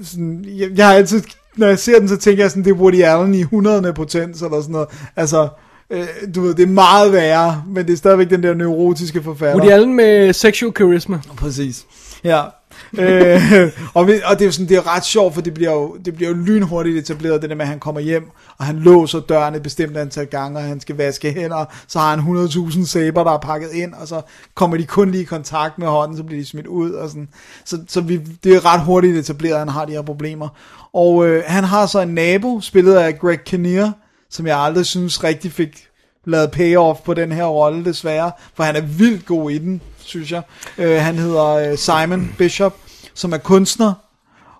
sådan, 0.02 0.44
jeg, 0.48 0.68
jeg 0.76 0.86
har 0.86 0.94
altid, 0.94 1.22
når 1.58 1.66
jeg 1.66 1.78
ser 1.78 1.98
den, 1.98 2.08
så 2.08 2.16
tænker 2.16 2.42
jeg 2.42 2.50
sådan, 2.50 2.64
det 2.64 2.70
er 2.70 2.74
Woody 2.74 3.02
Allen 3.02 3.34
i 3.34 3.40
100 3.40 3.92
potens, 3.92 4.42
eller 4.42 4.60
sådan 4.60 4.72
noget. 4.72 4.88
Altså, 5.16 5.48
øh, 5.90 6.06
du 6.34 6.40
ved, 6.40 6.54
det 6.54 6.62
er 6.62 6.66
meget 6.66 7.12
værre, 7.12 7.64
men 7.66 7.86
det 7.86 7.92
er 7.92 7.96
stadigvæk 7.96 8.30
den 8.30 8.42
der 8.42 8.54
neurotiske 8.54 9.22
forfatter. 9.22 9.56
Woody 9.56 9.72
Allen 9.72 9.94
med 9.94 10.32
sexual 10.32 10.72
charisma. 10.76 11.18
Præcis. 11.36 11.86
Ja. 12.24 12.42
øh, 12.98 13.72
og, 13.94 14.06
vi, 14.06 14.12
og 14.24 14.38
det 14.38 14.40
er 14.40 14.46
jo 14.46 14.52
sådan, 14.52 14.68
det 14.68 14.76
er 14.76 14.96
ret 14.96 15.04
sjovt, 15.04 15.34
for 15.34 15.40
det 15.40 15.54
bliver 15.54 15.72
jo, 15.72 15.96
det 16.04 16.14
bliver 16.14 16.28
jo 16.28 16.36
lynhurtigt 16.36 16.98
etableret, 16.98 17.42
det 17.42 17.50
der 17.50 17.56
med, 17.56 17.64
at 17.64 17.68
han 17.68 17.78
kommer 17.78 18.00
hjem, 18.00 18.30
og 18.58 18.64
han 18.64 18.76
låser 18.76 19.20
døren 19.20 19.54
et 19.54 19.62
bestemt 19.62 19.96
antal 19.96 20.26
gange, 20.26 20.58
og 20.58 20.64
han 20.64 20.80
skal 20.80 20.96
vaske 20.96 21.32
hænder, 21.32 21.64
så 21.88 21.98
har 21.98 22.16
han 22.16 22.46
100.000 22.46 22.86
sæber, 22.86 23.24
der 23.24 23.32
er 23.32 23.38
pakket 23.38 23.70
ind, 23.72 23.94
og 23.94 24.08
så 24.08 24.20
kommer 24.54 24.76
de 24.76 24.86
kun 24.86 25.10
lige 25.10 25.22
i 25.22 25.24
kontakt 25.24 25.78
med 25.78 25.86
hånden, 25.86 26.16
så 26.16 26.22
bliver 26.22 26.40
de 26.40 26.46
smidt 26.46 26.66
ud, 26.66 26.90
og 26.90 27.08
sådan. 27.08 27.28
Så, 27.64 27.78
så 27.88 28.00
vi, 28.00 28.20
det 28.44 28.54
er 28.54 28.74
ret 28.74 28.80
hurtigt 28.80 29.16
etableret, 29.16 29.54
at 29.54 29.58
han 29.58 29.68
har 29.68 29.84
de 29.84 29.92
her 29.92 30.02
problemer. 30.02 30.48
Og 30.92 31.26
øh, 31.26 31.42
han 31.46 31.64
har 31.64 31.86
så 31.86 32.00
en 32.00 32.08
nabo, 32.08 32.60
spillet 32.60 32.94
af 32.94 33.18
Greg 33.18 33.44
Kinnear, 33.44 33.92
som 34.30 34.46
jeg 34.46 34.58
aldrig 34.58 34.86
synes 34.86 35.24
rigtig 35.24 35.52
fik 35.52 35.88
lavet 36.24 36.50
payoff 36.50 37.00
på 37.00 37.14
den 37.14 37.32
her 37.32 37.44
rolle, 37.44 37.84
desværre, 37.84 38.32
for 38.54 38.62
han 38.64 38.76
er 38.76 38.80
vildt 38.80 39.26
god 39.26 39.50
i 39.50 39.58
den, 39.58 39.80
synes 40.08 40.32
jeg. 40.32 40.42
Øh, 40.78 41.00
han 41.00 41.14
hedder 41.14 41.44
øh, 41.44 41.78
Simon 41.78 42.34
Bishop, 42.38 42.76
som 43.14 43.32
er 43.32 43.38
kunstner, 43.38 43.92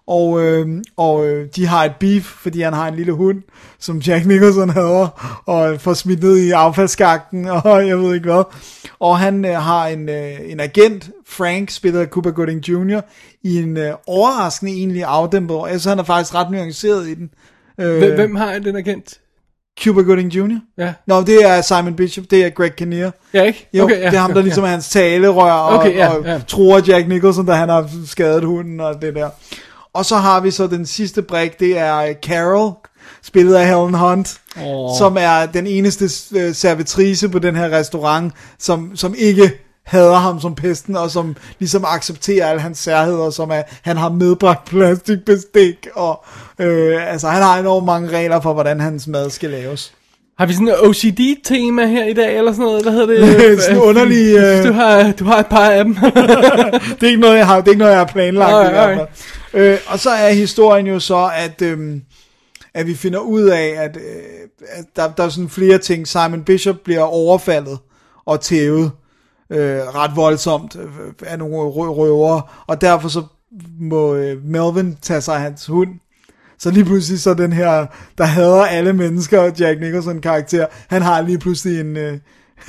og, 0.06 0.42
øh, 0.42 0.82
og 0.96 1.26
øh, 1.26 1.48
de 1.56 1.66
har 1.66 1.84
et 1.84 1.92
beef, 2.00 2.24
fordi 2.24 2.60
han 2.60 2.72
har 2.72 2.88
en 2.88 2.94
lille 2.94 3.12
hund, 3.12 3.42
som 3.78 3.98
Jack 3.98 4.26
Nicholson 4.26 4.70
hader, 4.70 5.40
og 5.46 5.80
får 5.80 5.94
smidt 5.94 6.22
ned 6.22 6.36
i 6.36 6.50
affaldsskakten, 6.50 7.46
og 7.64 7.88
jeg 7.88 7.98
ved 7.98 8.14
ikke 8.14 8.26
hvad. 8.26 8.44
Og 8.98 9.18
han 9.18 9.44
øh, 9.44 9.54
har 9.54 9.86
en, 9.86 10.08
øh, 10.08 10.50
en 10.50 10.60
agent, 10.60 11.10
Frank, 11.26 11.70
spillet 11.70 12.00
af 12.00 12.06
Cooper 12.06 12.30
Gooding 12.30 12.68
Jr., 12.68 13.00
i 13.42 13.58
en 13.62 13.76
øh, 13.76 13.92
overraskende 14.06 14.72
egentlig 14.72 15.04
afdæmpet, 15.04 15.56
og 15.56 15.68
han 15.84 15.98
er 15.98 16.02
faktisk 16.02 16.34
ret 16.34 16.50
nuanceret 16.50 17.08
i 17.08 17.14
den. 17.14 17.30
Øh, 17.80 17.98
Hvem, 17.98 18.14
hvem 18.14 18.36
har 18.36 18.58
den 18.58 18.76
agent? 18.76 19.18
Cuba 19.82 20.00
Gooding 20.00 20.32
Jr.? 20.32 20.58
Ja. 20.78 20.92
Nå, 21.06 21.22
det 21.22 21.44
er 21.44 21.60
Simon 21.60 21.94
Bishop, 21.96 22.24
det 22.30 22.44
er 22.44 22.50
Greg 22.50 22.76
Kinnear. 22.76 23.12
Ja, 23.34 23.42
ikke? 23.42 23.68
Jo, 23.74 23.84
Okay, 23.84 24.00
ja, 24.00 24.06
det 24.06 24.14
er 24.14 24.20
ham, 24.20 24.30
der 24.30 24.40
ja, 24.40 24.42
ligesom 24.42 24.64
er 24.64 24.68
hans 24.68 24.88
talerør 24.88 25.52
og, 25.52 25.78
Okay, 25.78 25.96
ja, 25.96 26.08
og 26.08 26.24
ja. 26.24 26.40
tror 26.48 26.80
Jack 26.88 27.08
Nicholson, 27.08 27.46
da 27.46 27.52
han 27.52 27.68
har 27.68 27.90
skadet 28.06 28.44
hunden 28.44 28.80
og 28.80 29.02
det 29.02 29.14
der. 29.14 29.30
Og 29.92 30.04
så 30.04 30.16
har 30.16 30.40
vi 30.40 30.50
så 30.50 30.66
den 30.66 30.86
sidste 30.86 31.22
brik, 31.22 31.60
det 31.60 31.78
er 31.78 31.96
øh, 31.96 32.14
Carol, 32.22 32.72
spillet 33.22 33.54
af 33.54 33.66
Helen 33.66 33.94
Hunt, 33.94 34.40
oh. 34.62 34.98
som 34.98 35.16
er 35.20 35.46
den 35.46 35.66
eneste 35.66 36.04
øh, 36.38 36.54
servitrice 36.54 37.28
på 37.28 37.38
den 37.38 37.56
her 37.56 37.78
restaurant, 37.78 38.32
som, 38.58 38.96
som 38.96 39.14
ikke 39.18 39.52
hader 39.88 40.16
ham 40.16 40.40
som 40.40 40.54
pesten, 40.54 40.96
og 40.96 41.10
som 41.10 41.36
ligesom 41.58 41.84
accepterer 41.86 42.46
alle 42.46 42.60
hans 42.60 42.78
særheder, 42.78 43.30
som 43.30 43.50
er, 43.50 43.62
han 43.82 43.96
har 43.96 44.08
medbragt 44.08 44.64
plastikbestik, 44.64 45.88
og 45.94 46.24
øh, 46.58 47.12
altså 47.12 47.28
han 47.28 47.42
har 47.42 47.58
enormt 47.58 47.86
mange 47.86 48.08
regler 48.16 48.40
for, 48.40 48.52
hvordan 48.52 48.80
hans 48.80 49.06
mad 49.06 49.30
skal 49.30 49.50
laves. 49.50 49.92
Har 50.38 50.46
vi 50.46 50.52
sådan 50.52 50.68
et 50.68 50.80
OCD-tema 50.80 51.86
her 51.86 52.04
i 52.04 52.12
dag, 52.12 52.38
eller 52.38 52.52
sådan 52.52 52.64
noget? 52.64 52.82
Hvad 52.82 52.92
hedder 52.92 53.06
det? 53.06 53.62
Sådan 53.62 53.80
underlig, 53.80 54.36
øh, 54.36 54.64
Du 54.68 54.72
har, 54.72 55.12
du 55.12 55.24
har 55.24 55.38
et 55.38 55.46
par 55.46 55.70
af 55.70 55.84
dem. 55.84 55.94
det 57.00 57.02
er 57.02 57.06
ikke 57.06 57.20
noget, 57.20 57.36
jeg 57.38 57.46
har, 57.46 57.56
det 57.56 57.66
er 57.66 57.70
ikke 57.70 57.78
noget, 57.78 57.92
jeg 57.92 58.00
har 58.00 58.06
planlagt 58.06 58.50
Nej, 58.50 58.70
hvert 58.70 59.08
fald. 59.52 59.62
Øh, 59.64 59.78
og 59.86 59.98
så 59.98 60.10
er 60.10 60.32
historien 60.32 60.86
jo 60.86 61.00
så, 61.00 61.30
at, 61.36 61.62
øhm, 61.62 62.02
at 62.74 62.86
vi 62.86 62.94
finder 62.94 63.18
ud 63.18 63.42
af, 63.42 63.74
at, 63.76 63.96
øh, 63.96 64.22
at 64.68 64.84
der, 64.96 65.08
der 65.08 65.24
er 65.24 65.28
sådan 65.28 65.48
flere 65.48 65.78
ting. 65.78 66.08
Simon 66.08 66.44
Bishop 66.44 66.76
bliver 66.84 67.02
overfaldet 67.02 67.78
og 68.26 68.40
tævet 68.40 68.90
øh, 69.50 69.78
ret 69.78 70.10
voldsomt 70.16 70.76
øh, 70.76 71.12
af 71.26 71.38
nogle 71.38 71.56
rø- 71.56 71.92
røvere, 71.92 72.42
og 72.66 72.80
derfor 72.80 73.08
så 73.08 73.22
må 73.80 74.14
øh, 74.14 74.44
Melvin 74.44 74.96
tage 75.02 75.20
sig 75.20 75.34
af 75.34 75.40
hans 75.40 75.66
hund. 75.66 75.88
Så 76.58 76.70
lige 76.70 76.84
pludselig 76.84 77.20
så 77.20 77.34
den 77.34 77.52
her, 77.52 77.86
der 78.18 78.24
hader 78.24 78.64
alle 78.64 78.92
mennesker, 78.92 79.50
Jack 79.58 79.80
Nicholson 79.80 80.20
karakter, 80.20 80.66
han 80.88 81.02
har 81.02 81.20
lige 81.20 81.38
pludselig 81.38 81.80
en, 81.80 81.96
øh, 81.96 82.18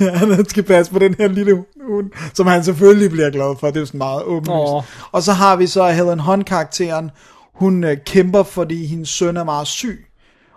han 0.00 0.48
skal 0.48 0.62
passe 0.62 0.92
på 0.92 0.98
den 0.98 1.14
her 1.18 1.28
lille 1.28 1.64
hund, 1.86 2.10
som 2.34 2.46
han 2.46 2.64
selvfølgelig 2.64 3.10
bliver 3.10 3.30
glad 3.30 3.56
for, 3.60 3.66
det 3.66 3.76
er 3.76 3.80
jo 3.80 3.86
sådan 3.86 3.98
meget 3.98 4.22
åbenlyst. 4.22 4.72
Åh. 4.72 4.82
Og 5.12 5.22
så 5.22 5.32
har 5.32 5.56
vi 5.56 5.66
så 5.66 5.88
Helen 5.88 6.20
Hunt 6.20 6.46
karakteren, 6.46 7.10
hun 7.54 7.84
øh, 7.84 7.96
kæmper, 8.06 8.42
fordi 8.42 8.86
hendes 8.86 9.08
søn 9.08 9.36
er 9.36 9.44
meget 9.44 9.66
syg, 9.66 10.06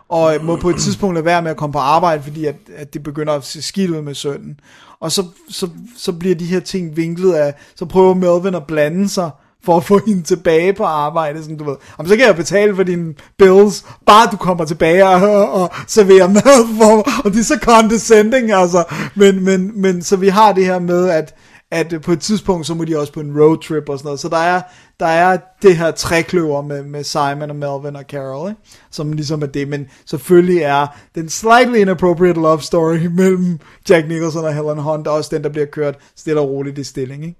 og 0.09 0.35
øh, 0.35 0.43
må 0.43 0.55
på 0.55 0.69
et 0.69 0.75
tidspunkt 0.75 1.13
lade 1.13 1.25
være 1.25 1.41
med 1.41 1.51
at 1.51 1.57
komme 1.57 1.73
på 1.73 1.79
arbejde, 1.79 2.23
fordi 2.23 2.45
at, 2.45 2.55
at 2.75 2.93
det 2.93 3.03
begynder 3.03 3.33
at 3.33 3.43
se 3.43 3.61
skidt 3.61 3.91
ud 3.91 4.01
med 4.01 4.13
sønnen. 4.13 4.59
Og 4.99 5.11
så, 5.11 5.25
så, 5.49 5.69
så 5.97 6.11
bliver 6.11 6.35
de 6.35 6.45
her 6.45 6.59
ting 6.59 6.97
vinklet 6.97 7.33
af, 7.33 7.53
så 7.75 7.85
prøver 7.85 8.13
Melvin 8.13 8.55
at 8.55 8.67
blande 8.67 9.09
sig, 9.09 9.29
for 9.65 9.77
at 9.77 9.83
få 9.83 9.99
hende 10.05 10.23
tilbage 10.23 10.73
på 10.73 10.83
arbejde, 10.83 11.41
sådan 11.41 11.57
du 11.57 11.63
ved. 11.63 11.75
Jamen, 11.97 12.09
så 12.09 12.17
kan 12.17 12.25
jeg 12.25 12.35
betale 12.35 12.75
for 12.75 12.83
dine 12.83 13.13
bills, 13.37 13.85
bare 14.05 14.27
du 14.31 14.37
kommer 14.37 14.65
tilbage 14.65 15.07
og, 15.07 15.21
og, 15.21 15.51
og 15.51 15.69
serverer 15.87 16.27
mad 16.27 16.77
for 16.77 17.23
og 17.25 17.31
det 17.31 17.39
er 17.39 17.43
så 17.43 17.59
condescending, 17.61 18.51
altså. 18.51 18.83
Men, 19.15 19.43
men, 19.43 19.81
men 19.81 20.01
så 20.01 20.15
vi 20.15 20.27
har 20.27 20.53
det 20.53 20.65
her 20.65 20.79
med, 20.79 21.09
at, 21.09 21.35
at 21.71 22.01
på 22.01 22.11
et 22.11 22.19
tidspunkt, 22.19 22.67
så 22.67 22.73
må 22.73 22.85
de 22.85 22.99
også 22.99 23.13
på 23.13 23.19
en 23.19 23.41
roadtrip 23.41 23.89
og 23.89 23.97
sådan 23.97 24.07
noget. 24.07 24.19
Så 24.19 24.29
der 24.29 24.37
er, 24.37 24.61
der 24.99 25.05
er 25.05 25.37
det 25.61 25.77
her 25.77 25.91
trækløver 25.91 26.61
med, 26.61 26.83
med 26.83 27.03
Simon 27.03 27.49
og 27.49 27.55
Melvin 27.55 27.95
og 27.95 28.03
Carol, 28.03 28.49
ikke? 28.49 28.61
som 28.91 29.13
ligesom 29.13 29.41
er 29.41 29.47
det. 29.47 29.67
Men 29.67 29.87
selvfølgelig 30.05 30.61
er 30.61 30.87
den 31.15 31.29
slightly 31.29 31.75
inappropriate 31.75 32.39
love 32.39 32.61
story 32.61 33.05
mellem 33.19 33.59
Jack 33.89 34.07
Nicholson 34.07 34.45
og 34.45 34.53
Helen 34.53 34.77
Hunt, 34.77 35.07
også 35.07 35.35
den, 35.35 35.43
der 35.43 35.49
bliver 35.49 35.65
kørt 35.65 35.95
stille 36.15 36.41
og 36.41 36.49
roligt 36.49 36.77
i 36.77 36.83
stilling, 36.83 37.23
ikke? 37.23 37.39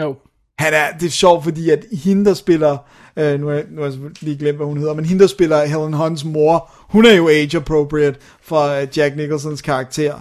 Jo. 0.00 0.14
Han 0.58 0.72
er, 0.72 0.98
det 1.00 1.06
er 1.06 1.10
sjovt, 1.10 1.44
fordi 1.44 1.70
at 1.70 1.84
hende, 1.92 2.24
der 2.24 2.34
spiller, 2.34 2.76
øh, 3.16 3.40
nu, 3.40 3.50
jeg, 3.50 3.64
nu 3.70 3.82
har 3.82 3.88
jeg 3.90 3.98
lige 4.20 4.36
glemt, 4.38 4.56
hvad 4.56 4.66
hun 4.66 4.78
hedder, 4.78 4.94
men 4.94 5.04
hende, 5.04 5.22
der 5.22 5.26
spiller 5.28 5.64
Helen 5.64 5.92
Hunts 5.94 6.24
mor, 6.24 6.70
hun 6.88 7.04
er 7.06 7.12
jo 7.14 7.28
age 7.28 7.56
appropriate 7.56 8.18
for 8.44 8.60
øh, 8.80 8.86
Jack 8.96 9.16
Nicholsons 9.16 9.62
karakter. 9.62 10.14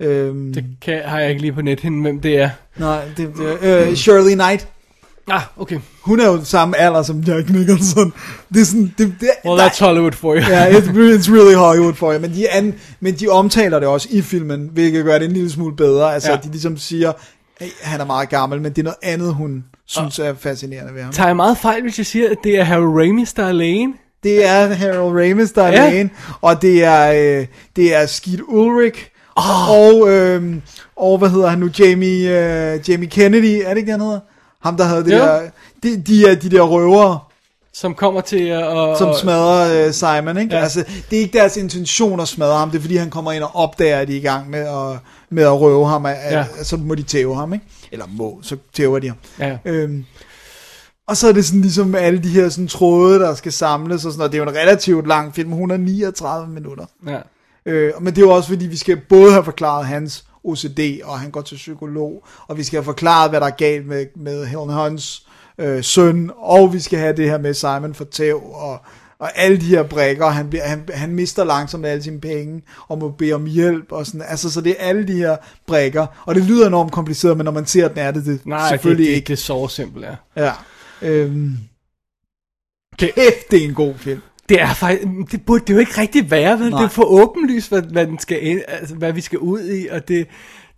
Øhm, 0.00 0.52
Det 0.54 0.64
kan, 0.82 1.02
har 1.04 1.20
jeg 1.20 1.28
ikke 1.30 1.40
lige 1.40 1.52
på 1.52 1.62
net 1.62 1.80
hende, 1.80 2.02
hvem 2.02 2.20
det 2.20 2.36
er. 2.36 2.50
Nej, 2.78 3.04
det, 3.16 3.30
det 3.62 3.62
øh, 3.88 3.94
Shirley 3.94 4.34
Knight. 4.34 4.68
Ah, 5.30 5.40
okay. 5.56 5.78
Hun 6.02 6.20
er 6.20 6.26
jo 6.26 6.44
samme 6.44 6.76
alder 6.76 7.02
som 7.02 7.20
Jack 7.20 7.50
Nicholson. 7.50 8.12
Det 8.54 8.60
er 8.60 8.64
sådan, 8.64 8.94
det, 8.98 9.14
det, 9.20 9.28
Well, 9.44 9.60
der- 9.60 9.68
that's 9.68 9.84
Hollywood 9.84 10.12
for 10.12 10.34
you. 10.34 10.40
Ja, 10.42 10.70
it's, 10.70 10.84
really- 10.98 11.18
it's 11.20 11.32
really 11.32 11.54
Hollywood 11.54 11.94
for 11.94 12.12
jer. 12.12 12.18
Men 12.18 12.34
de, 12.34 12.50
an, 12.50 12.74
men 13.00 13.14
de 13.14 13.28
omtaler 13.28 13.78
det 13.78 13.88
også 13.88 14.08
i 14.10 14.22
filmen, 14.22 14.70
hvilket 14.72 15.04
gør 15.04 15.18
det 15.18 15.24
en 15.26 15.32
lille 15.32 15.50
smule 15.50 15.76
bedre. 15.76 16.14
Altså, 16.14 16.30
Ja. 16.30 16.36
de 16.36 16.50
ligesom 16.50 16.76
siger, 16.76 17.12
han 17.82 18.00
er 18.00 18.04
meget 18.04 18.28
gammel, 18.28 18.60
men 18.60 18.72
det 18.72 18.78
er 18.78 18.82
noget 18.82 18.98
andet, 19.02 19.34
hun 19.34 19.64
synes 19.86 20.18
er 20.18 20.34
fascinerende 20.34 20.94
ved 20.94 21.02
ham. 21.02 21.12
Tager 21.12 21.26
jeg 21.28 21.36
meget 21.36 21.58
fejl, 21.58 21.82
hvis 21.82 21.98
jeg 21.98 22.06
siger, 22.06 22.30
at 22.30 22.36
det 22.44 22.58
er 22.58 22.64
Harold 22.64 23.06
Ramis, 23.08 23.32
der 23.32 23.44
er 23.44 23.52
lægen? 23.52 23.94
Det 24.22 24.46
er 24.46 24.74
Harold 24.74 25.20
Ramis, 25.30 25.52
der 25.52 25.62
er 25.62 25.72
Ja. 25.72 25.82
ja. 25.84 25.90
lægen, 25.90 26.10
og 26.40 26.62
det 26.62 26.84
er, 26.84 27.38
øh, 27.40 27.46
det 27.76 27.94
er 27.94 28.06
Skeet 28.06 28.40
Ulrich, 28.48 29.04
oh. 29.36 29.70
og, 29.70 30.10
øh, 30.10 30.54
og 30.96 31.18
hvad 31.18 31.28
hedder 31.28 31.48
han 31.48 31.58
nu, 31.58 31.68
Jamie, 31.78 32.28
øh, 32.74 32.90
Jamie 32.90 33.08
Kennedy, 33.08 33.60
er 33.64 33.68
det 33.68 33.76
ikke 33.76 33.92
det, 33.92 34.00
han 34.00 34.00
hedder? 34.00 34.20
Ham, 34.62 34.76
der 34.76 34.84
havde 34.84 35.04
det 35.04 35.12
Jo. 35.12 35.18
der, 35.18 35.40
de, 35.82 36.02
de 36.06 36.26
er 36.30 36.34
de 36.34 36.50
der 36.50 36.60
røvere, 36.62 37.18
Som 37.74 37.94
kommer 37.94 38.20
til 38.20 38.46
at... 38.48 38.98
som 38.98 39.14
smadrer 39.20 39.86
øh, 39.86 39.92
Simon, 39.92 40.38
ikke? 40.38 40.54
Ja. 40.54 40.62
Altså, 40.62 40.84
det 41.10 41.16
er 41.16 41.20
ikke 41.20 41.38
deres 41.38 41.56
intention 41.56 42.20
at 42.20 42.28
smadre 42.28 42.58
ham, 42.58 42.70
det 42.70 42.78
er 42.78 42.82
fordi, 42.82 42.96
han 42.96 43.10
kommer 43.10 43.32
ind 43.32 43.42
og 43.42 43.56
opdager, 43.56 43.98
at 43.98 44.08
de 44.08 44.12
er 44.12 44.16
i 44.16 44.22
gang 44.22 44.50
med 44.50 44.58
at, 44.58 44.98
med 45.30 45.42
at 45.42 45.60
røve 45.60 45.88
ham, 45.88 46.06
ja. 46.06 46.38
Ja. 46.38 46.44
så 46.62 46.76
må 46.76 46.94
de 46.94 47.02
tæve 47.02 47.36
ham, 47.36 47.52
ikke? 47.52 47.64
Eller 47.92 48.06
må, 48.08 48.38
så 48.42 48.56
tæver 48.72 48.98
de 48.98 49.08
ham. 49.08 49.16
Ja. 49.38 49.58
Øhm, 49.64 50.04
og 51.08 51.16
så 51.16 51.28
er 51.28 51.32
det 51.32 51.44
sådan 51.44 51.60
ligesom 51.60 51.94
alle 51.94 52.22
de 52.22 52.28
her 52.28 52.48
sådan 52.48 52.68
tråde, 52.68 53.18
der 53.18 53.34
skal 53.34 53.52
samles 53.52 54.04
og 54.04 54.12
sådan 54.12 54.18
noget. 54.18 54.32
Det 54.32 54.38
er 54.38 54.44
jo 54.44 54.50
en 54.50 54.56
relativt 54.56 55.06
lang 55.06 55.34
film, 55.34 55.50
139 55.50 56.48
minutter. 56.48 56.84
Ja. 57.06 57.18
Øh, 57.66 57.92
men 58.00 58.14
det 58.14 58.22
er 58.22 58.26
jo 58.26 58.30
også 58.30 58.48
fordi, 58.48 58.66
vi 58.66 58.76
skal 58.76 59.00
både 59.08 59.32
have 59.32 59.44
forklaret 59.44 59.86
hans 59.86 60.24
OCD, 60.44 60.80
og 61.04 61.20
han 61.20 61.30
går 61.30 61.40
til 61.40 61.54
psykolog, 61.54 62.24
og 62.48 62.56
vi 62.56 62.62
skal 62.62 62.76
have 62.76 62.84
forklaret, 62.84 63.30
hvad 63.30 63.40
der 63.40 63.46
er 63.46 63.50
galt 63.50 63.86
med, 63.86 64.06
med 64.16 64.46
Helen 64.46 64.72
Hunts 64.72 65.26
øh, 65.60 65.84
søn, 65.84 66.30
og 66.36 66.72
vi 66.72 66.80
skal 66.80 66.98
have 66.98 67.16
det 67.16 67.30
her 67.30 67.38
med 67.38 67.54
Simon 67.54 67.94
for 67.94 68.04
tæv, 68.04 68.42
og, 68.54 68.78
og 69.18 69.38
alle 69.38 69.56
de 69.56 69.66
her 69.66 69.82
brækker, 69.82 70.26
han, 70.26 70.50
bliver, 70.50 70.64
han, 70.64 70.88
han 70.94 71.14
mister 71.14 71.44
langsomt 71.44 71.86
alle 71.86 72.02
sine 72.02 72.20
penge, 72.20 72.62
og 72.88 72.98
må 72.98 73.08
bede 73.08 73.32
om 73.32 73.46
hjælp, 73.46 73.92
og 73.92 74.06
sådan, 74.06 74.22
altså, 74.28 74.50
så 74.50 74.60
det 74.60 74.76
er 74.78 74.88
alle 74.88 75.06
de 75.06 75.14
her 75.16 75.36
brækker, 75.66 76.06
og 76.26 76.34
det 76.34 76.44
lyder 76.44 76.66
enormt 76.66 76.92
kompliceret, 76.92 77.36
men 77.36 77.44
når 77.44 77.52
man 77.52 77.66
ser 77.66 77.88
den, 77.88 77.98
er 77.98 78.10
det, 78.10 78.26
det 78.26 78.46
Nej, 78.46 78.68
selvfølgelig 78.68 79.06
det, 79.06 79.10
det, 79.10 79.16
ikke. 79.16 79.26
det 79.26 79.32
er 79.32 79.36
så 79.36 79.68
simpelt, 79.68 80.06
ja. 80.06 80.44
Ja. 80.44 80.52
Øhm, 81.02 81.56
kæft, 82.98 83.50
det 83.50 83.60
er 83.60 83.64
en 83.64 83.74
god 83.74 83.94
film. 83.96 84.20
Det 84.48 84.60
er 84.60 84.74
faktisk, 84.74 85.06
det 85.32 85.44
burde 85.46 85.64
det 85.66 85.74
jo 85.74 85.78
ikke 85.78 86.00
rigtig 86.00 86.30
være, 86.30 86.58
vel? 86.58 86.70
Nej. 86.70 86.80
Det 86.80 86.84
er 86.84 86.90
for 86.90 87.04
åbenlyst, 87.04 87.68
hvad, 87.68 87.82
hvad, 87.82 88.06
den 88.06 88.18
skal 88.18 88.62
altså, 88.68 88.94
hvad 88.94 89.12
vi 89.12 89.20
skal 89.20 89.38
ud 89.38 89.68
i, 89.70 89.86
og 89.86 90.08
det, 90.08 90.26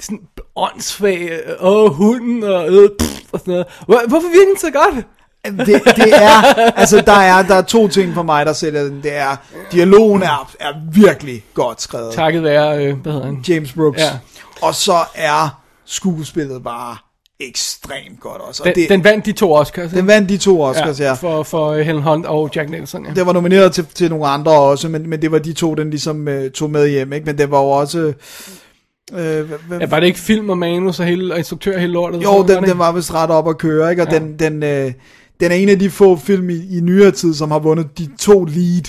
sådan 0.03 0.20
åndssvag, 0.57 1.30
øh, 1.30 1.66
åh, 1.66 1.92
hunden, 1.92 2.42
og, 2.42 2.68
øh, 2.68 2.90
pff, 2.98 3.32
og 3.32 3.38
sådan 3.38 3.53
noget. 3.53 3.66
Hvor, 3.86 4.09
hvorfor 4.09 4.28
virker 4.28 4.48
den 4.48 4.59
så 4.59 4.70
godt? 4.70 5.07
det, 5.44 5.96
det 5.96 6.14
er, 6.14 6.42
altså 6.76 7.00
der 7.07 7.12
er, 7.12 7.42
der 7.42 7.55
er 7.55 7.62
to 7.62 7.88
ting 7.88 8.14
for 8.14 8.22
mig, 8.22 8.46
der 8.46 8.53
sælger 8.53 8.84
den. 8.84 9.03
Det 9.03 9.16
er, 9.16 9.36
dialogen 9.72 10.22
er, 10.22 10.53
er 10.61 10.72
virkelig 10.92 11.44
godt 11.55 11.82
skrevet. 11.82 12.14
Takket 12.14 12.42
være, 12.42 12.86
øh, 12.86 12.96
hvad 12.98 13.12
hedder 13.12 13.26
han? 13.26 13.44
James 13.48 13.72
Brooks. 13.72 14.00
Ja. 14.00 14.11
Og 14.62 14.74
så 14.74 15.05
er 15.14 15.62
skuespillet 15.84 16.62
bare 16.64 16.96
ekstremt 17.40 18.20
godt 18.20 18.42
også. 18.42 18.62
Og 18.62 18.66
Den, 18.66 18.74
det, 18.74 18.88
den 18.88 19.05
vandt 19.05 19.26
de 19.26 19.32
to 19.32 19.53
Oscars. 19.53 19.90
den 19.90 20.07
vandt 20.07 20.28
de 20.28 20.36
to 20.36 20.62
Oscars, 20.62 21.00
ja. 21.00 21.07
ja. 21.07 21.12
For, 21.12 21.42
for 21.42 21.70
øh, 21.70 21.80
Helen 21.80 22.03
Hunt 22.03 22.26
og 22.26 22.50
Jack 22.57 22.70
Nicholson, 22.70 23.07
ja. 23.07 23.12
Det 23.12 23.26
var 23.26 23.32
nomineret 23.32 23.72
til, 23.72 23.86
til 23.94 24.11
nogle 24.11 24.26
andre 24.26 24.53
også, 24.53 24.88
men, 24.88 25.11
men 25.11 25.22
det 25.22 25.32
var 25.32 25.38
de 25.38 25.53
to, 25.53 25.74
den 25.74 25.90
ligesom 25.90 26.26
uh, 26.26 26.50
tog 26.55 26.70
med 26.70 26.88
hjem, 26.88 27.12
ikke? 27.12 27.26
Men 27.26 27.38
det 27.38 27.50
var 27.50 27.59
jo 27.59 27.70
også... 27.70 28.12
Øh, 29.18 29.50
hvem- 29.68 29.80
ja. 29.80 29.86
Var 29.86 30.00
det 30.00 30.06
ikke 30.06 30.18
film 30.18 30.50
og 30.50 30.58
manus 30.58 31.00
og, 31.00 31.06
hele, 31.06 31.32
og 31.34 31.38
instruktør 31.38 31.78
hele 31.78 31.92
lortet? 31.92 32.22
Jo, 32.22 32.46
den, 32.48 32.62
den 32.64 32.78
var 32.78 32.92
vist 32.92 33.14
ret 33.14 33.30
op 33.30 33.48
at 33.48 33.58
køre, 33.58 33.90
ikke? 33.90 34.02
Og 34.02 34.12
Ja. 34.12 34.18
den, 34.18 34.38
den, 34.38 34.62
øh, 34.62 34.92
den 35.40 35.50
er 35.52 35.56
en 35.56 35.68
af 35.68 35.78
de 35.78 35.90
få 35.90 36.16
film 36.16 36.50
i, 36.50 36.76
i 36.76 36.80
nyere 36.80 37.10
tid, 37.10 37.34
som 37.34 37.50
har 37.50 37.58
vundet 37.58 37.98
de 37.98 38.08
to 38.18 38.44
lead 38.44 38.82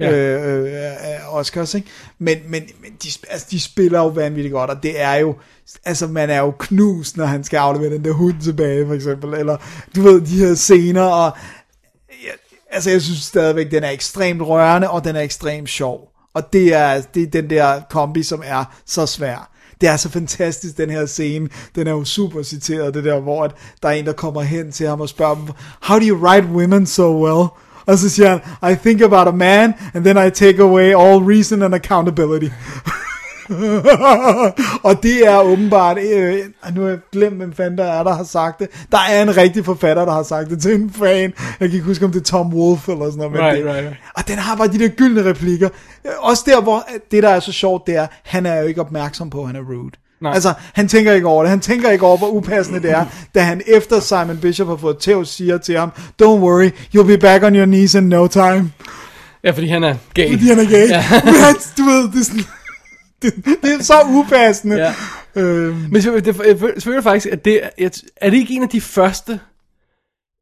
Ja. 0.00 0.10
øh, 0.12 0.62
øh, 0.62 0.68
af 1.00 1.18
Oscars, 1.30 1.74
ikke? 1.74 1.86
Men, 2.18 2.36
men, 2.48 2.62
men 2.82 2.90
de, 3.02 3.08
altså, 3.30 3.46
de 3.50 3.60
spiller 3.60 3.98
jo 3.98 4.06
vanvittigt 4.06 4.52
godt, 4.52 4.70
og 4.70 4.82
det 4.82 5.00
er 5.00 5.14
jo, 5.14 5.34
altså 5.84 6.06
man 6.06 6.30
er 6.30 6.38
jo 6.38 6.50
knust, 6.58 7.16
når 7.16 7.24
han 7.24 7.44
skal 7.44 7.56
aflevere 7.56 7.90
den 7.90 8.04
der 8.04 8.12
hund 8.12 8.34
tilbage, 8.42 8.86
for 8.86 8.94
eksempel, 8.94 9.34
eller 9.34 9.56
du 9.96 10.02
ved, 10.02 10.20
de 10.20 10.38
her 10.46 10.54
scener, 10.54 11.02
og 11.02 11.32
ja, 12.24 12.30
altså 12.70 12.90
jeg 12.90 13.02
synes 13.02 13.18
stadigvæk, 13.22 13.70
den 13.70 13.84
er 13.84 13.90
ekstremt 13.90 14.42
rørende, 14.42 14.90
og 14.90 15.04
den 15.04 15.16
er 15.16 15.20
ekstremt 15.20 15.68
sjov. 15.68 16.08
Og 16.34 16.52
det 16.52 16.74
er, 16.74 17.00
det 17.14 17.22
er 17.22 17.26
den 17.26 17.50
der 17.50 17.80
kombi, 17.90 18.22
som 18.22 18.42
er 18.44 18.64
så 18.86 19.06
svær. 19.06 19.50
Det 19.80 19.88
er 19.88 19.96
så 19.96 20.08
fantastisk, 20.08 20.76
den 20.76 20.90
her 20.90 21.06
scene. 21.06 21.48
Den 21.74 21.86
er 21.86 21.90
jo 21.90 22.04
super 22.04 22.42
citeret, 22.42 22.94
det 22.94 23.04
der, 23.04 23.20
hvor 23.20 23.44
at 23.44 23.50
der 23.82 23.88
er 23.88 23.92
en, 23.92 24.06
der 24.06 24.12
kommer 24.12 24.42
hen 24.42 24.72
til 24.72 24.88
ham 24.88 25.00
og 25.00 25.08
spørger 25.08 25.34
ham, 25.34 25.48
How 25.82 25.98
do 25.98 26.04
you 26.06 26.16
write 26.26 26.46
women 26.46 26.86
so 26.86 27.24
well? 27.24 27.48
Og 27.86 27.98
så 27.98 28.08
siger 28.08 28.28
han, 28.28 28.72
I 28.72 28.76
think 28.82 29.02
about 29.02 29.28
a 29.28 29.30
man, 29.30 29.74
and 29.94 30.04
then 30.04 30.26
I 30.26 30.30
take 30.30 30.62
away 30.62 30.84
all 30.84 31.24
reason 31.24 31.62
and 31.62 31.74
accountability. 31.74 32.50
og 34.88 35.02
det 35.02 35.26
er 35.26 35.40
åbenbart, 35.40 35.98
øh, 35.98 36.38
nu 36.74 36.82
har 36.82 36.88
jeg 36.88 36.98
glemt, 37.12 37.36
hvem 37.36 37.52
fanden 37.52 37.78
der 37.78 37.84
er, 37.84 38.02
der 38.02 38.14
har 38.14 38.24
sagt 38.24 38.60
det. 38.60 38.68
Der 38.92 38.98
er 39.10 39.22
en 39.22 39.36
rigtig 39.36 39.64
forfatter, 39.64 40.04
der 40.04 40.12
har 40.12 40.22
sagt 40.22 40.50
det 40.50 40.62
til 40.62 40.74
en 40.74 40.90
fan. 40.90 41.32
Jeg 41.60 41.68
kan 41.68 41.70
ikke 41.72 41.84
huske, 41.86 42.04
om 42.04 42.12
det 42.12 42.20
er 42.20 42.24
Tom 42.24 42.54
Wolfe 42.54 42.92
eller 42.92 43.04
sådan 43.04 43.18
noget. 43.18 43.32
men 43.32 43.40
Right, 43.40 43.64
det, 43.64 43.66
right, 43.66 43.84
right. 43.86 43.96
Og 44.14 44.28
den 44.28 44.38
har 44.38 44.56
bare 44.56 44.68
de 44.68 44.78
der 44.78 44.88
gyldne 44.88 45.24
replikker. 45.24 45.68
Også 46.18 46.42
der, 46.46 46.60
hvor 46.60 46.84
det, 47.10 47.22
der 47.22 47.28
er 47.28 47.40
så 47.40 47.52
sjovt, 47.52 47.86
det 47.86 47.96
er, 47.96 48.06
han 48.24 48.46
er 48.46 48.60
jo 48.60 48.66
ikke 48.66 48.80
opmærksom 48.80 49.30
på, 49.30 49.40
at 49.40 49.46
han 49.46 49.56
er 49.56 49.60
rude. 49.60 49.90
Nej. 50.20 50.32
Altså, 50.32 50.54
han 50.72 50.88
tænker 50.88 51.12
ikke 51.12 51.26
over 51.26 51.42
det. 51.42 51.50
Han 51.50 51.60
tænker 51.60 51.90
ikke 51.90 52.06
over, 52.06 52.16
hvor 52.16 52.28
upassende 52.28 52.82
det 52.82 52.90
er, 52.90 53.04
da 53.34 53.40
han 53.40 53.62
efter 53.66 54.00
Simon 54.00 54.38
Bishop 54.38 54.68
har 54.68 54.76
fået 54.76 54.98
tæv, 54.98 55.24
siger 55.24 55.58
til 55.58 55.78
ham, 55.78 55.92
Don't 56.22 56.26
worry, 56.26 56.70
you'll 56.96 57.06
be 57.06 57.18
back 57.18 57.42
on 57.42 57.56
your 57.56 57.66
knees 57.66 57.94
in 57.94 58.02
no 58.02 58.26
time. 58.26 58.72
Ja, 59.44 59.50
fordi 59.50 59.66
han 59.66 59.84
er 59.84 59.94
gay. 60.14 60.30
Fordi 60.32 60.48
han 60.48 60.58
er 60.58 60.68
gay. 60.70 60.88
Ja. 60.88 61.04
Men 61.24 61.34
han, 61.34 61.54
du 61.78 61.82
ved, 61.82 62.12
det 62.12 62.20
er, 62.20 62.24
sådan, 62.24 62.44
det, 63.22 63.34
det 63.62 63.74
er 63.74 63.82
så 63.82 63.94
upassende. 64.08 64.76
Ja. 64.76 64.94
Øhm, 65.36 65.74
Men 65.90 66.02
jeg 66.04 66.34
føl- 66.36 66.80
føler 66.80 67.00
faktisk, 67.02 67.26
at 67.32 67.44
det, 67.44 67.60
er- 67.78 68.00
er 68.16 68.30
det 68.30 68.36
ikke 68.36 68.54
en 68.54 68.62
af 68.62 68.68
de 68.68 68.80
første 68.80 69.40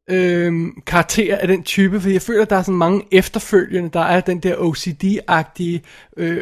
øhm, 0.09 0.71
karakterer 0.87 1.37
af 1.37 1.47
den 1.47 1.63
type? 1.63 2.01
For 2.01 2.09
jeg 2.09 2.21
føler, 2.21 2.41
at 2.41 2.49
der 2.49 2.55
er 2.55 2.61
sådan 2.61 2.75
mange 2.75 3.01
efterfølgende, 3.11 3.89
der 3.93 3.99
er 3.99 4.21
den 4.21 4.39
der 4.39 4.55
OCD-agtige, 4.55 5.79
øh, 6.17 6.41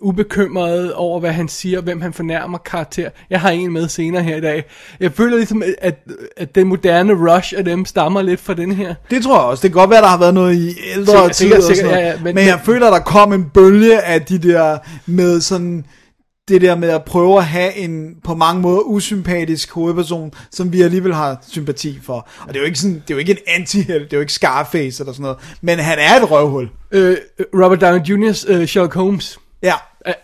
ubekymrede 0.00 0.94
over, 0.94 1.20
hvad 1.20 1.32
han 1.32 1.48
siger, 1.48 1.80
hvem 1.80 2.00
han 2.00 2.12
fornærmer 2.12 2.58
karakter. 2.58 3.10
Jeg 3.30 3.40
har 3.40 3.50
en 3.50 3.72
med 3.72 3.88
senere 3.88 4.22
her 4.22 4.36
i 4.36 4.40
dag. 4.40 4.64
Jeg 5.00 5.12
føler 5.12 5.36
ligesom, 5.36 5.62
at, 5.78 5.98
at, 6.36 6.54
den 6.54 6.66
moderne 6.66 7.12
rush 7.34 7.54
af 7.56 7.64
dem 7.64 7.84
stammer 7.84 8.22
lidt 8.22 8.40
fra 8.40 8.54
den 8.54 8.72
her. 8.72 8.94
Det 9.10 9.22
tror 9.22 9.34
jeg 9.36 9.44
også. 9.44 9.62
Det 9.62 9.70
kan 9.72 9.80
godt 9.80 9.90
være, 9.90 10.02
der 10.02 10.08
har 10.08 10.18
været 10.18 10.34
noget 10.34 10.54
i 10.54 10.74
ældre 10.94 11.06
Sikkert, 11.06 11.32
tider 11.32 11.60
sikkert, 11.60 11.70
og 11.70 11.76
sådan 11.76 11.84
noget. 11.84 11.98
ja, 12.02 12.06
ja, 12.08 12.14
men- 12.14 12.24
men, 12.24 12.34
men 12.34 12.46
jeg 12.46 12.54
men- 12.56 12.64
føler, 12.66 12.90
der 12.90 12.98
kom 12.98 13.32
en 13.32 13.44
bølge 13.54 14.02
af 14.02 14.22
de 14.22 14.38
der 14.38 14.78
med 15.06 15.40
sådan 15.40 15.84
det 16.48 16.60
der 16.60 16.76
med 16.76 16.88
at 16.88 17.04
prøve 17.04 17.38
at 17.38 17.44
have 17.46 17.76
en 17.76 18.16
på 18.24 18.34
mange 18.34 18.62
måder 18.62 18.80
usympatisk 18.80 19.72
hovedperson, 19.72 20.32
som 20.50 20.72
vi 20.72 20.82
alligevel 20.82 21.14
har 21.14 21.44
sympati 21.48 21.98
for. 22.02 22.28
Og 22.40 22.48
det 22.48 22.56
er 22.56 22.60
jo 22.60 22.66
ikke 22.66 22.78
sådan, 22.78 22.94
det 22.94 23.10
er 23.10 23.14
jo 23.14 23.18
ikke 23.18 23.32
en 23.32 23.60
anti-held, 23.62 24.04
det 24.04 24.12
er 24.12 24.16
jo 24.16 24.20
ikke 24.20 24.32
Scarface 24.32 25.02
eller 25.02 25.12
sådan 25.12 25.22
noget, 25.22 25.38
men 25.60 25.78
han 25.78 25.98
er 25.98 26.20
et 26.22 26.30
røvhul. 26.30 26.68
Øh, 26.92 27.16
Robert 27.54 27.80
Downey 27.80 28.00
Jr.'s 28.00 28.46
øh, 28.48 28.66
Sherlock 28.66 28.94
Holmes 28.94 29.38
Ja, 29.62 29.74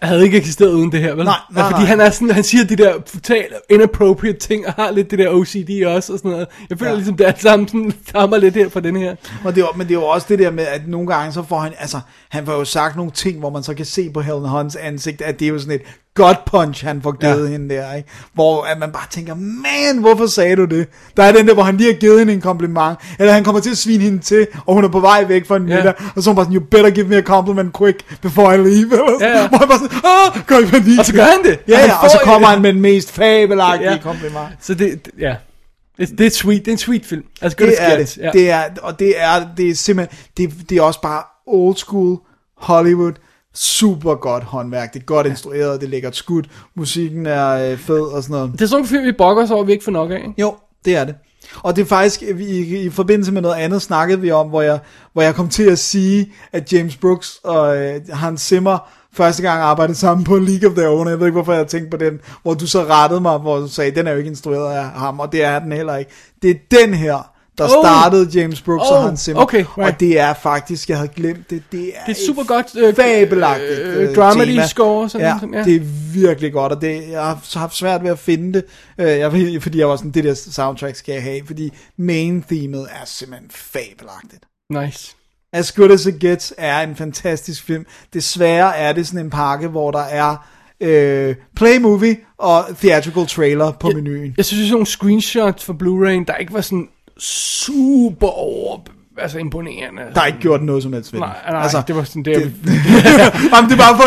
havde 0.03 0.25
ikke 0.25 0.37
eksisteret 0.37 0.73
uden 0.73 0.93
det 0.93 1.01
her, 1.01 1.15
vel? 1.15 1.25
Nej, 1.25 1.35
nej, 1.51 1.65
fordi 1.65 1.83
nej. 1.83 1.89
han 1.89 2.01
er 2.01 2.11
sådan, 2.11 2.31
han 2.31 2.45
siger 2.45 2.65
de 2.65 2.77
der 2.77 3.01
totalt 3.01 3.53
inappropriate 3.71 4.39
ting, 4.39 4.67
og 4.67 4.73
har 4.73 4.91
lidt 4.91 5.11
det 5.11 5.19
der 5.19 5.31
OCD 5.31 5.87
også, 5.87 6.13
og 6.13 6.19
sådan 6.19 6.31
noget. 6.31 6.47
Jeg 6.71 6.79
føler 6.79 6.91
ja. 6.91 6.97
Ligesom, 6.97 7.17
det 7.17 7.29
er 7.29 7.33
sammen 7.37 7.69
sådan, 7.69 7.95
stammer 8.09 8.37
lidt 8.37 8.55
her 8.55 8.69
fra 8.69 8.81
den 8.81 8.97
her. 8.97 9.17
og 9.45 9.55
det 9.55 9.61
er, 9.63 9.77
men 9.77 9.87
det 9.89 9.95
er 9.95 9.99
jo 9.99 10.07
også 10.07 10.27
det 10.31 10.39
der 10.39 10.51
med, 10.51 10.67
at 10.67 10.89
nogle 10.89 11.15
gange 11.15 11.33
så 11.33 11.43
får 11.43 11.59
han, 11.59 11.73
altså, 11.79 12.01
han 12.29 12.47
får 12.47 12.53
jo 12.53 12.65
sagt 12.65 12.97
nogle 12.97 13.13
ting, 13.13 13.39
hvor 13.39 13.51
man 13.51 13.63
så 13.63 13.75
kan 13.75 13.87
se 13.87 14.11
på 14.11 14.21
Helen 14.21 14.49
Hunts 14.49 14.77
ansigt, 14.77 15.23
at 15.23 15.41
det 15.41 15.45
er 15.45 15.51
jo 15.51 15.59
sådan 15.59 15.75
et 15.75 15.83
gut 16.15 16.37
punch, 16.47 16.85
han 16.85 17.03
får 17.03 17.13
givet 17.21 17.45
Ja. 17.45 17.51
hende 17.53 17.75
der, 17.75 17.95
ikke? 17.95 18.09
Hvor 18.35 18.63
at 18.63 18.79
man 18.79 18.93
bare 18.93 19.07
tænker, 19.11 19.35
man, 19.35 19.99
hvorfor 20.01 20.27
sagde 20.27 20.57
du 20.57 20.65
det? 20.65 20.89
Der 21.17 21.23
er 21.23 21.33
den 21.33 21.49
der, 21.49 21.55
hvor 21.55 21.63
han 21.63 21.77
lige 21.77 21.93
har 21.93 21.99
givet 22.01 22.19
hende 22.19 22.33
en 22.33 22.41
kompliment, 22.41 22.99
eller 23.19 23.33
han 23.33 23.45
kommer 23.45 23.61
til 23.61 23.71
at 23.71 23.79
svine 23.79 24.05
hende 24.05 24.19
til, 24.19 24.47
og 24.67 24.75
hun 24.75 24.85
er 24.85 24.89
på 24.89 25.01
vej 25.01 25.25
væk 25.29 25.47
fra 25.47 25.57
en 25.57 25.69
Ja. 25.69 25.77
middag, 25.77 25.95
og 26.17 26.23
så 26.23 26.31
er 26.31 26.33
hun 26.33 26.37
bare 26.37 26.45
sådan, 26.45 26.57
you 26.57 26.65
better 26.71 26.91
give 26.91 27.07
me 27.09 27.17
a 27.17 27.23
compliment 27.23 27.77
quick, 27.79 28.21
before 28.23 28.55
I 28.55 28.59
leave, 28.59 28.71
eller 28.93 29.19
sådan, 29.21 29.35
Ja, 29.35 29.41
ja. 29.43 29.49
hvor 29.49 29.59
han 29.59 29.69
bare 29.69 29.79
sådan, 29.79 29.99
ah, 30.05 30.47
går 30.47 30.59
i 30.59 30.65
panik. 30.83 30.99
Og 30.99 31.07
så 31.07 31.13
gør 31.15 31.23
han 31.25 31.43
det. 31.45 31.59
Ja, 31.69 31.79
ja, 31.87 31.95
og 32.05 32.11
så 32.11 32.19
kommer 32.25 32.49
han 32.49 32.63
med 32.63 32.73
den 32.73 32.81
mest 32.81 33.13
fabelagtige 33.13 33.91
Ja. 33.91 33.99
kompliment. 34.03 34.49
Så 34.61 34.75
det, 34.75 35.05
det- 35.05 35.13
ja. 35.19 35.35
Det, 35.99 36.19
det 36.19 36.27
er 36.27 36.31
sweet, 36.31 36.61
det 36.65 36.69
er 36.69 36.73
en 36.73 36.79
sweet 36.79 37.07
film. 37.07 37.23
Altså, 37.43 37.57
det 37.59 37.75
er 37.79 37.97
det. 37.99 38.17
Ja. 38.19 38.31
det 38.33 38.51
er, 38.51 38.63
og 38.83 38.99
det 38.99 39.15
er, 39.21 39.47
det 39.57 39.71
er 39.71 39.75
simpelthen, 39.75 40.19
det, 40.37 40.71
det 40.71 40.79
er 40.79 40.83
også 40.83 41.01
bare 41.01 41.23
old 41.47 41.77
school 41.77 42.19
Hollywood, 42.57 43.13
super 43.55 44.15
godt 44.15 44.45
håndværk, 44.45 44.95
det 44.95 45.01
er 45.01 45.05
godt 45.05 45.27
instrueret, 45.27 45.81
det 45.81 45.87
er 45.87 45.91
lækkert 45.91 46.17
skud, 46.17 46.43
musikken 46.75 47.27
er 47.27 47.71
øh, 47.71 47.79
fed 47.79 48.01
og 48.01 48.23
sådan 48.23 48.35
noget. 48.35 48.53
Det 48.53 48.61
er 48.61 48.67
sådan 48.67 48.85
en 48.85 48.89
film, 48.89 49.05
vi 49.05 49.13
brokker 49.13 49.43
os 49.43 49.51
over, 49.51 49.65
vi 49.65 49.73
ikke 49.73 49.85
får 49.85 49.93
nok 49.93 50.11
af. 50.11 50.17
ikke? 50.17 50.35
Jo, 50.39 50.55
det 50.85 50.97
er 50.97 51.05
det. 51.05 51.15
Og 51.63 51.77
det 51.77 51.83
er 51.83 51.87
faktisk, 51.87 52.23
i, 52.23 52.27
i, 52.27 52.81
i 52.81 52.91
forbindelse 52.91 53.33
med 53.33 53.43
noget 53.43 53.55
andet 53.55 53.83
snakkede 53.83 54.21
vi 54.21 54.31
om, 54.31 54.49
hvor 54.49 54.63
jeg, 54.63 54.79
hvor 55.13 55.23
jeg 55.23 55.35
kom 55.35 55.49
til 55.49 55.71
at 55.71 55.79
sige, 55.79 56.33
at 56.53 56.73
James 56.73 56.97
Brooks 56.97 57.41
og 57.45 57.77
øh, 57.77 58.01
Hans 58.09 58.41
Zimmer 58.41 58.93
første 59.13 59.43
gang 59.43 59.63
arbejdede 59.63 59.99
sammen 59.99 60.25
på 60.25 60.39
League 60.39 60.71
of 60.71 60.77
Their 60.77 60.89
Own. 60.89 61.09
Jeg 61.09 61.19
ved 61.19 61.27
ikke, 61.27 61.35
hvorfor 61.35 61.53
jeg 61.53 61.67
tænkte 61.67 61.91
på 61.91 62.05
den, 62.05 62.21
hvor 62.43 62.55
du 62.55 62.67
så 62.67 62.85
rettede 62.85 63.21
mig, 63.21 63.39
hvor 63.39 63.59
du 63.59 63.69
sagde, 63.69 63.91
den 63.91 64.07
er 64.07 64.13
jo 64.13 64.19
ikke 64.19 64.31
instrueret 64.31 64.77
af 64.77 64.85
ham, 64.85 65.21
og 65.21 65.33
det 65.33 65.45
er 65.45 65.59
den 65.59 65.73
heller 65.73 65.97
ikke. 65.97 66.11
Det 66.43 66.51
er 66.51 66.55
den 66.71 66.95
her, 66.95 67.32
der 67.59 67.65
Oh. 67.65 67.71
startede 67.85 68.41
James 68.41 68.61
Brooks 68.63 68.91
Oh, 68.91 68.97
og 68.97 69.03
Hans 69.03 69.21
Zimmer. 69.21 69.43
okay, 69.43 69.65
right. 69.79 69.95
Og 69.95 70.01
det 70.01 70.19
er 70.21 70.35
faktisk, 70.35 70.89
jeg 70.89 70.97
havde 70.99 71.11
glemt 71.17 71.51
det, 71.51 71.63
det 71.73 71.89
er, 71.97 72.05
Det 72.07 72.19
er 72.23 72.27
super 72.27 72.45
godt, 72.45 72.67
øh, 72.79 72.95
fabelagtigt 72.95 73.79
øh, 73.81 74.09
øh, 74.11 74.15
dramedy 74.17 74.47
tema. 74.49 74.67
score, 74.67 75.09
sådan 75.09 75.27
ja, 75.27 75.37
som- 75.41 75.55
ja. 75.55 75.65
det 75.65 75.77
er 75.77 75.81
virkelig 76.15 76.53
godt, 76.53 76.73
og 76.73 76.81
det, 76.81 77.09
jeg 77.11 77.23
har 77.23 77.59
haft 77.59 77.77
svært 77.77 78.03
ved 78.03 78.11
at 78.11 78.19
finde 78.19 78.53
det, 78.53 78.65
øh, 78.99 79.19
jeg, 79.53 79.63
fordi 79.63 79.79
jeg 79.79 79.89
var 79.89 79.97
sådan, 79.97 80.11
det 80.11 80.25
der 80.25 80.35
soundtrack 80.35 80.97
skal 80.97 81.13
jeg 81.13 81.23
have, 81.23 81.41
fordi 81.47 81.73
main 81.99 82.43
themet 82.43 82.83
er 82.91 83.05
simpelthen 83.05 83.51
fabelagtigt. 83.51 84.45
Nice. 84.71 85.15
As 85.53 85.73
Good 85.73 85.91
As 85.91 86.07
It 86.07 86.19
Gets 86.21 86.55
er 86.59 86.81
en 86.81 86.97
fantastisk 86.97 87.63
film. 87.65 87.87
Desværre 88.15 88.77
er 88.77 88.93
det 88.93 89.07
sådan 89.07 89.21
en 89.25 89.31
pakke, 89.31 89.69
hvor 89.69 89.91
der 89.91 90.03
er 90.03 90.37
øh, 90.81 91.35
play 91.57 91.79
movie 91.81 92.17
og 92.39 92.65
theatrical 92.81 93.27
trailer 93.27 93.73
på 93.73 93.91
menuen. 93.95 94.35
Jeg 94.37 94.45
synes, 94.45 94.61
sådan 94.63 94.73
nogle 94.73 94.87
screenshots 94.87 95.65
for 95.65 95.73
Blu-ray, 95.73 96.25
der 96.27 96.35
ikke 96.35 96.53
var 96.53 96.61
sådan 96.61 96.89
super 97.27 98.29
over, 98.29 98.79
altså 99.19 99.39
imponerende. 99.39 100.03
Der 100.15 100.21
er 100.21 100.27
ikke 100.27 100.39
gjort 100.39 100.63
noget 100.63 100.83
som 100.83 100.93
helst 100.93 101.13
ved. 101.13 101.21
Nej, 101.21 101.29
nej, 101.51 101.63
altså, 101.63 101.83
det 101.87 101.97
var 101.97 102.05
sådan, 102.05 102.23
det, 102.23 102.35
det, 102.37 102.43
Jamen, 103.55 103.71
det 103.71 103.73
er 103.73 103.77
bare 103.77 103.97
for 103.97 104.03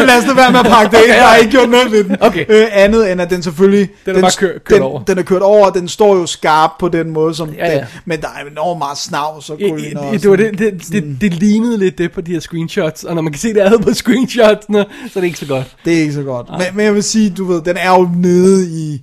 at 0.00 0.06
lad 0.06 0.18
os 0.18 0.24
lade 0.26 0.36
være 0.36 0.52
med 0.52 0.60
at 0.60 0.66
pakke 0.66 0.96
det 0.96 1.02
ind. 1.04 1.12
Der 1.12 1.22
er 1.26 1.36
ikke 1.36 1.50
gjort 1.50 1.68
noget 1.68 1.92
ved 1.92 2.04
den. 2.04 2.16
Okay. 2.20 2.44
Øh, 2.48 2.66
andet 2.72 3.12
end 3.12 3.20
at 3.20 3.30
den 3.30 3.42
selvfølgelig... 3.42 3.88
Den 4.06 4.16
er 4.16 4.20
bare 4.20 4.30
kørt- 4.38 4.64
kørt 4.64 4.74
den, 4.76 4.82
over. 4.82 5.02
Den 5.04 5.18
er 5.18 5.22
kørt 5.22 5.42
over, 5.42 5.66
og 5.66 5.74
den 5.74 5.88
står 5.88 6.16
jo 6.16 6.26
skarp 6.26 6.70
på 6.80 6.88
den 6.88 7.10
måde, 7.10 7.34
som 7.34 7.50
Ja, 7.50 7.66
ja. 7.72 7.76
Den, 7.78 7.84
men 8.04 8.20
der 8.20 8.26
er 8.28 8.50
enormt 8.50 8.78
meget 8.78 8.98
snavs 8.98 9.50
og 9.50 9.58
det, 9.58 9.70
gryn 9.70 9.96
og 9.96 10.12
det, 10.12 10.22
det, 10.22 10.30
var 10.30 10.36
det, 10.36 10.58
det, 10.58 10.82
det, 10.92 11.16
det 11.20 11.34
lignede 11.34 11.78
lidt 11.78 11.98
det 11.98 12.12
på 12.12 12.20
de 12.20 12.32
her 12.32 12.40
screenshots, 12.40 13.04
og 13.04 13.14
når 13.14 13.22
man 13.22 13.32
kan 13.32 13.40
se 13.40 13.48
det 13.54 13.60
andet 13.60 13.80
på 13.80 13.94
screenshotsene, 13.94 14.84
så 15.12 15.18
er 15.18 15.20
det 15.20 15.26
ikke 15.26 15.38
så 15.38 15.46
godt. 15.46 15.76
Det 15.84 15.94
er 15.96 16.00
ikke 16.00 16.12
så 16.14 16.22
godt. 16.22 16.48
Men, 16.50 16.66
men 16.74 16.84
jeg 16.84 16.94
vil 16.94 17.02
sige, 17.02 17.30
du 17.30 17.44
ved, 17.44 17.60
den 17.62 17.76
er 17.76 17.90
jo 17.90 18.08
nede 18.16 18.68
i 18.70 19.02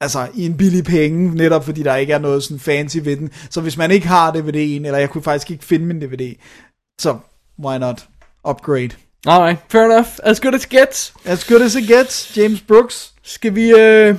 altså 0.00 0.28
i 0.34 0.46
en 0.46 0.56
billig 0.56 0.84
penge, 0.84 1.34
netop 1.34 1.64
fordi 1.64 1.82
der 1.82 1.96
ikke 1.96 2.12
er 2.12 2.18
noget 2.18 2.42
sådan 2.42 2.60
fancy 2.60 2.98
ved 3.02 3.16
den. 3.16 3.30
Så 3.50 3.60
hvis 3.60 3.76
man 3.76 3.90
ikke 3.90 4.06
har 4.06 4.32
DVD'en, 4.32 4.84
eller 4.86 4.98
jeg 4.98 5.10
kunne 5.10 5.22
faktisk 5.22 5.50
ikke 5.50 5.64
finde 5.64 5.86
min 5.86 6.00
DVD, 6.00 6.34
så 7.00 7.18
why 7.64 7.78
not 7.78 8.06
upgrade? 8.48 8.90
Alright, 9.26 9.58
fair 9.68 9.84
enough. 9.84 10.08
As 10.22 10.40
good 10.40 10.54
as 10.54 10.64
it 10.64 10.70
gets. 10.70 11.14
As 11.24 11.44
good 11.44 11.62
as 11.62 11.74
it 11.74 11.86
gets, 11.86 12.36
James 12.36 12.60
Brooks. 12.60 13.12
Skal 13.22 13.54
vi 13.54 13.70
øh, 13.70 14.18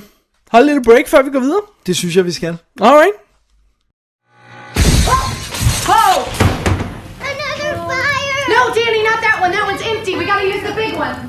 holde 0.50 0.74
lidt 0.74 0.84
break, 0.84 1.08
før 1.08 1.22
vi 1.22 1.30
går 1.30 1.40
videre? 1.40 1.60
Det 1.86 1.96
synes 1.96 2.16
jeg, 2.16 2.24
vi 2.24 2.32
skal. 2.32 2.56
Alright. 2.80 3.16
Oh! 5.88 6.18
Another 7.30 7.72
fire! 7.90 8.38
No, 8.54 8.60
Danny, 8.78 9.02
not 9.10 9.18
that 9.26 9.36
one. 9.42 9.52
That 9.52 9.64
one's 9.70 9.84
empty. 9.92 10.12
We 10.16 10.24
gotta 10.32 10.46
use 10.54 10.62
the 10.68 10.74
big 10.74 10.94
one. 10.98 11.27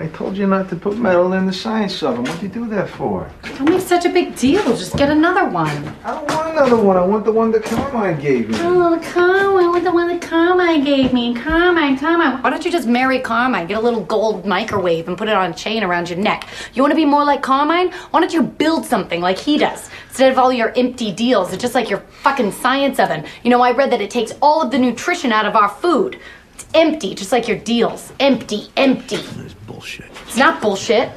I 0.00 0.08
told 0.08 0.36
you 0.36 0.48
not 0.48 0.68
to 0.70 0.76
put 0.76 0.98
metal 0.98 1.34
in 1.34 1.46
the 1.46 1.52
science 1.52 2.02
of 2.02 2.16
them. 2.16 2.24
What'd 2.24 2.42
you 2.42 2.48
do 2.48 2.66
that 2.68 2.88
for? 2.88 3.30
Don't 3.56 3.70
make 3.70 3.80
such 3.80 4.04
a 4.04 4.08
big 4.08 4.34
deal. 4.34 4.64
Just 4.76 4.96
get 4.96 5.08
another 5.08 5.48
one. 5.48 5.68
I 6.02 6.10
don't 6.10 6.28
want 6.34 6.48
another 6.50 6.76
one. 6.76 6.96
I 6.96 7.04
want 7.04 7.24
the 7.24 7.30
one 7.30 7.52
that 7.52 7.62
Carmine 7.62 8.18
gave 8.20 8.50
me. 8.50 8.56
Oh, 8.60 9.00
Carmine, 9.12 9.70
with 9.70 9.84
the 9.84 9.92
one 9.92 10.08
that 10.08 10.20
Carmine 10.20 10.82
gave 10.82 11.12
me. 11.12 11.32
Carmine, 11.34 11.96
Carmine. 11.96 12.42
Why 12.42 12.50
don't 12.50 12.64
you 12.64 12.72
just 12.72 12.88
marry 12.88 13.20
Carmine? 13.20 13.68
Get 13.68 13.78
a 13.78 13.80
little 13.80 14.02
gold 14.02 14.44
microwave 14.44 15.06
and 15.06 15.16
put 15.16 15.28
it 15.28 15.34
on 15.34 15.52
a 15.52 15.54
chain 15.54 15.84
around 15.84 16.10
your 16.10 16.18
neck. 16.18 16.48
You 16.72 16.82
want 16.82 16.90
to 16.90 16.96
be 16.96 17.04
more 17.04 17.24
like 17.24 17.42
Carmine? 17.42 17.92
Why 18.10 18.18
don't 18.18 18.32
you 18.32 18.42
build 18.42 18.84
something 18.84 19.20
like 19.20 19.38
he 19.38 19.58
does? 19.58 19.88
Instead 20.08 20.32
of 20.32 20.38
all 20.38 20.52
your 20.52 20.72
empty 20.76 21.12
deals, 21.12 21.52
it's 21.52 21.62
just 21.62 21.76
like 21.76 21.88
your 21.88 22.00
fucking 22.22 22.50
science 22.50 22.98
oven. 22.98 23.24
You 23.44 23.50
know, 23.50 23.60
I 23.60 23.70
read 23.70 23.92
that 23.92 24.00
it 24.00 24.10
takes 24.10 24.32
all 24.42 24.60
of 24.60 24.72
the 24.72 24.78
nutrition 24.78 25.30
out 25.30 25.46
of 25.46 25.54
our 25.54 25.68
food. 25.68 26.18
It's 26.54 26.66
empty, 26.74 27.14
just 27.14 27.32
like 27.32 27.48
your 27.48 27.58
deals. 27.58 28.12
Empty, 28.20 28.60
empty. 28.76 29.16
That's 29.16 29.54
bullshit. 29.66 30.06
It's 30.28 30.36
not 30.36 30.60
bullshit. 30.62 31.08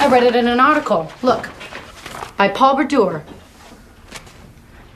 I 0.00 0.08
read 0.08 0.22
it 0.22 0.34
in 0.36 0.48
an 0.48 0.60
article. 0.60 1.08
Look, 1.22 1.48
by 2.38 2.48
Paul 2.48 2.76
Berdure. 2.76 3.20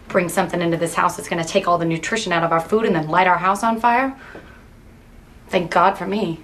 Bring 0.08 0.28
something 0.28 0.60
into 0.62 0.76
this 0.78 0.94
house 0.94 1.16
that's 1.16 1.28
going 1.28 1.42
to 1.44 1.48
take 1.48 1.68
all 1.68 1.78
the 1.78 1.84
nutrition 1.86 2.32
out 2.32 2.42
of 2.44 2.50
our 2.52 2.60
food 2.60 2.84
and 2.86 2.94
then 2.96 3.06
light 3.08 3.28
our 3.28 3.38
house 3.38 3.62
on 3.62 3.80
fire. 3.80 4.12
Thank 5.50 5.70
God 5.70 5.96
for 5.98 6.06
me. 6.06 6.36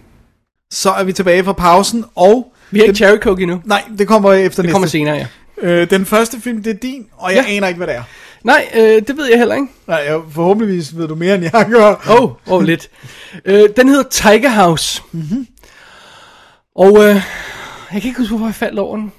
Så 0.71 0.91
er 0.93 1.05
vi 1.05 1.13
tilbage 1.13 1.45
fra 1.45 1.53
pausen, 1.53 2.05
og... 2.15 2.53
Vi 2.71 2.79
har 2.79 2.85
ikke 2.85 2.97
Cherry 2.97 3.17
Coke 3.19 3.43
endnu. 3.43 3.61
Nej, 3.65 3.85
det 3.99 4.09
kommer 4.09 4.33
efter 4.33 4.63
Det 4.63 4.67
næste. 4.67 4.73
kommer 4.75 4.89
senere, 4.89 5.15
ja. 5.17 5.27
Øh, 5.59 5.91
den 5.91 6.07
første 6.07 6.41
film, 6.41 6.63
det 6.63 6.71
er 6.71 6.79
din, 6.79 7.07
og 7.17 7.35
jeg 7.35 7.45
Ja. 7.49 7.53
aner 7.57 7.69
ikke, 7.69 7.77
hvad 7.79 7.87
det 7.87 7.95
er. 7.97 8.03
Nej, 8.45 8.69
øh, 8.77 9.03
det 9.07 9.17
ved 9.17 9.27
jeg 9.27 9.39
heller 9.39 9.55
ikke. 9.55 9.67
Nej, 9.87 9.97
jeg, 9.97 10.21
forhåbentligvis 10.31 10.97
ved 10.97 11.09
du 11.09 11.15
mere, 11.15 11.35
end 11.35 11.45
jeg 11.53 11.67
gør. 11.71 12.05
Åh, 12.11 12.23
oh, 12.23 12.31
oh, 12.47 12.63
lidt. 12.63 12.91
Øh, 13.45 13.69
den 13.77 13.89
hedder 13.89 14.09
Tiger 14.11 14.51
House. 14.51 15.03
Mm-hmm. 15.13 15.47
Og 16.75 16.99
øh, 16.99 17.15
jeg 17.93 18.03
kan 18.03 18.05
ikke 18.05 18.19
huske, 18.19 18.31
hvorfor 18.31 18.47
jeg 18.47 18.55
faldt 18.55 18.79
over 18.79 18.97
den. 18.97 19.13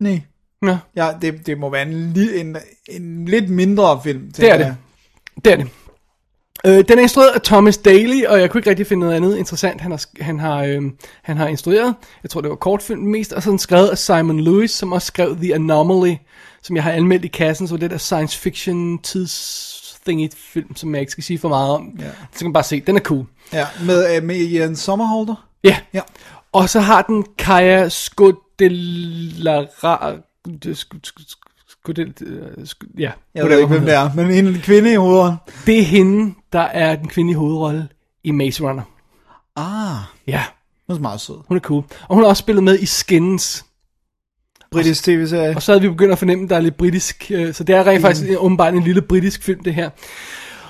Nej. 0.00 0.20
Nå, 0.62 0.76
Ja, 0.96 1.08
det, 1.22 1.46
det 1.46 1.58
må 1.58 1.70
være 1.70 1.82
en, 1.82 2.16
en, 2.34 2.56
en 2.88 3.24
lidt 3.24 3.50
mindre 3.50 4.00
film. 4.04 4.32
det 4.36 4.50
er 4.50 4.56
det. 4.56 4.64
jeg. 4.64 4.74
Det 5.44 5.52
er 5.52 5.56
det. 5.56 5.68
Øh, 6.66 6.84
den 6.88 6.98
er 6.98 7.02
instrueret 7.02 7.30
af 7.30 7.40
Thomas 7.42 7.78
Daly, 7.78 8.24
og 8.24 8.40
jeg 8.40 8.50
kunne 8.50 8.58
ikke 8.58 8.70
rigtig 8.70 8.86
finde 8.86 9.00
noget 9.00 9.16
andet 9.16 9.36
interessant, 9.36 9.80
han 9.80 9.90
har, 9.90 10.04
han 10.20 10.38
har, 10.40 10.64
øh, 10.64 10.82
han 11.22 11.36
har 11.36 11.46
instrueret. 11.48 11.94
Jeg 12.22 12.30
tror, 12.30 12.40
det 12.40 12.50
var 12.50 12.56
kortfilm 12.56 13.00
mest, 13.02 13.32
og 13.32 13.42
sådan 13.42 13.58
skrevet 13.58 13.88
af 13.88 13.98
Simon 13.98 14.40
Lewis, 14.40 14.70
som 14.70 14.92
også 14.92 15.06
skrev 15.06 15.36
The 15.36 15.54
Anomaly, 15.54 16.14
som 16.62 16.76
jeg 16.76 16.82
har 16.84 16.90
anmeldt 16.92 17.24
i 17.24 17.28
kassen, 17.28 17.68
så 17.68 17.74
var 17.74 17.78
det 17.78 17.90
der 17.90 17.98
science 17.98 18.38
fiction 18.38 18.98
tids 18.98 19.98
thingy 20.06 20.30
film, 20.36 20.76
som 20.76 20.94
jeg 20.94 21.00
ikke 21.00 21.12
skal 21.12 21.24
sige 21.24 21.38
for 21.38 21.48
meget 21.48 21.70
om. 21.70 21.90
Ja. 21.98 22.04
Så 22.32 22.38
kan 22.38 22.46
man 22.46 22.52
bare 22.52 22.62
se, 22.64 22.80
den 22.80 22.96
er 22.96 23.00
cool. 23.00 23.26
Ja, 23.52 23.66
med, 23.86 24.16
øh, 24.16 24.22
med 24.22 24.36
Ian 24.36 24.76
Sommerholder. 24.76 25.48
Ja. 25.64 25.76
Ja. 25.94 26.00
Og 26.52 26.68
så 26.68 26.80
har 26.80 27.02
den 27.02 27.26
Kaja 27.38 27.88
Skodelara... 27.88 29.66
Skodel... 31.68 32.14
Ja, 32.98 33.10
Jeg 33.34 33.44
ved 33.48 33.58
ikke, 33.58 33.68
hvem 33.68 33.84
det 33.84 33.94
er, 33.94 34.10
men 34.14 34.30
en 34.46 34.54
kvinde 34.60 34.92
i 34.92 34.96
hovedet. 34.96 35.36
Det 35.66 35.78
er 35.78 35.82
hende, 35.82 36.34
der 36.52 36.60
er 36.60 36.96
den 36.96 37.08
kvindelige 37.08 37.38
hovedrolle 37.38 37.88
i 38.24 38.30
Maze 38.30 38.62
Runner. 38.62 38.82
Ah, 39.56 40.02
Ja, 40.26 40.42
hun 40.86 40.96
er 40.96 41.00
meget 41.00 41.20
sød. 41.20 41.36
hun 41.48 41.56
er 41.56 41.60
cool. 41.60 41.84
Og 42.08 42.14
hun 42.14 42.22
har 42.24 42.28
også 42.28 42.40
spillet 42.40 42.64
med 42.64 42.78
i 42.78 42.86
Skins. 42.86 43.64
Britisk 44.72 45.04
tv-serie. 45.04 45.56
Og 45.56 45.62
så 45.62 45.72
havde 45.72 45.82
vi 45.82 45.88
begyndt 45.88 46.12
at 46.12 46.18
fornemme, 46.18 46.44
at 46.44 46.50
der 46.50 46.56
er 46.56 46.60
lidt 46.60 46.76
britisk. 46.76 47.30
øh, 47.34 47.54
Så 47.54 47.64
det 47.64 47.74
er 47.74 47.86
rent 47.86 48.00
Mm. 48.00 48.02
faktisk 48.02 48.30
åbenbart 48.38 48.74
en 48.74 48.82
lille 48.82 49.02
britisk 49.02 49.42
film, 49.42 49.62
det 49.64 49.74
her. 49.74 49.90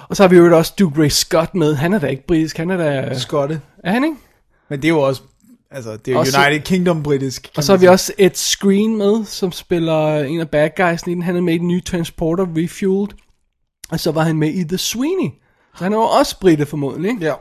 Og 0.09 0.17
så 0.17 0.23
har 0.23 0.29
vi 0.29 0.37
jo 0.37 0.57
også 0.59 0.73
Duke 0.79 1.03
Ray 1.03 1.09
Scott 1.09 1.55
med. 1.55 1.75
Han 1.75 1.93
er 1.93 1.99
da 1.99 2.07
ikke 2.07 2.27
britisk, 2.27 2.57
han 2.57 2.71
er 2.71 2.77
da... 2.77 3.19
Skotte. 3.19 3.61
Er 3.85 3.93
han 3.93 4.05
ikke? 4.05 4.17
Men 4.71 4.79
det 4.83 4.89
er 4.89 4.93
jo 4.93 5.01
også, 5.01 5.23
altså, 5.71 5.93
det 5.97 6.09
er 6.09 6.13
jo 6.13 6.19
Også- 6.19 6.41
United 6.47 6.61
Kingdom 6.67 7.03
britisk. 7.03 7.49
Og 7.57 7.65
så 7.65 7.73
har 7.73 7.79
vi 7.79 7.87
også 7.87 8.13
Ed 8.19 8.31
Screen 8.35 8.97
med, 8.99 9.25
som 9.25 9.53
spiller 9.53 10.19
en 10.19 10.41
af 10.41 10.49
bad 10.51 10.71
guys 10.77 11.01
i 11.07 11.11
den. 11.11 11.23
Han 11.23 11.37
er 11.37 11.41
med 11.41 11.55
i 11.55 11.59
den 11.59 11.69
nye 11.69 11.81
Transporter 11.81 12.47
Refueled. 12.57 13.09
Og 13.91 14.01
så 14.01 14.11
var 14.13 14.23
han 14.23 14.37
med 14.37 14.49
i 14.55 14.65
The 14.65 14.79
Sweeney. 14.79 15.31
Så 15.79 15.85
han 15.85 15.93
er 15.93 15.97
jo 15.97 16.03
også 16.03 16.41
brite 16.41 16.67
formodentlig, 16.67 17.11
ikke? 17.11 17.25
Ja. 17.25 17.35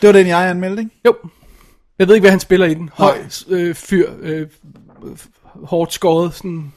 Det 0.00 0.06
var 0.06 0.12
den, 0.12 0.26
jeg 0.26 0.50
anmeldte, 0.50 0.82
ikke? 0.82 1.00
Jo. 1.06 1.14
Jeg 1.98 2.08
ved 2.08 2.14
ikke, 2.14 2.22
hvad 2.22 2.30
han 2.30 2.40
spiller 2.40 2.66
i 2.66 2.74
den. 2.74 2.90
Høj 2.92 3.18
øh, 3.48 3.74
fyr, 3.74 4.10
øh, 4.20 4.46
hårdt 5.64 5.92
skåret, 5.92 6.34
sådan, 6.34 6.72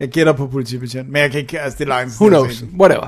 Jeg 0.00 0.08
gætter 0.08 0.32
på 0.32 0.46
politibetjent, 0.46 1.08
men 1.08 1.22
jeg 1.22 1.30
kan 1.30 1.40
ikke, 1.40 1.60
altså 1.60 1.78
det 1.78 1.84
er 1.84 1.88
langt. 1.88 2.12
who 2.20 2.28
knows, 2.28 2.64
whatever. 2.80 3.06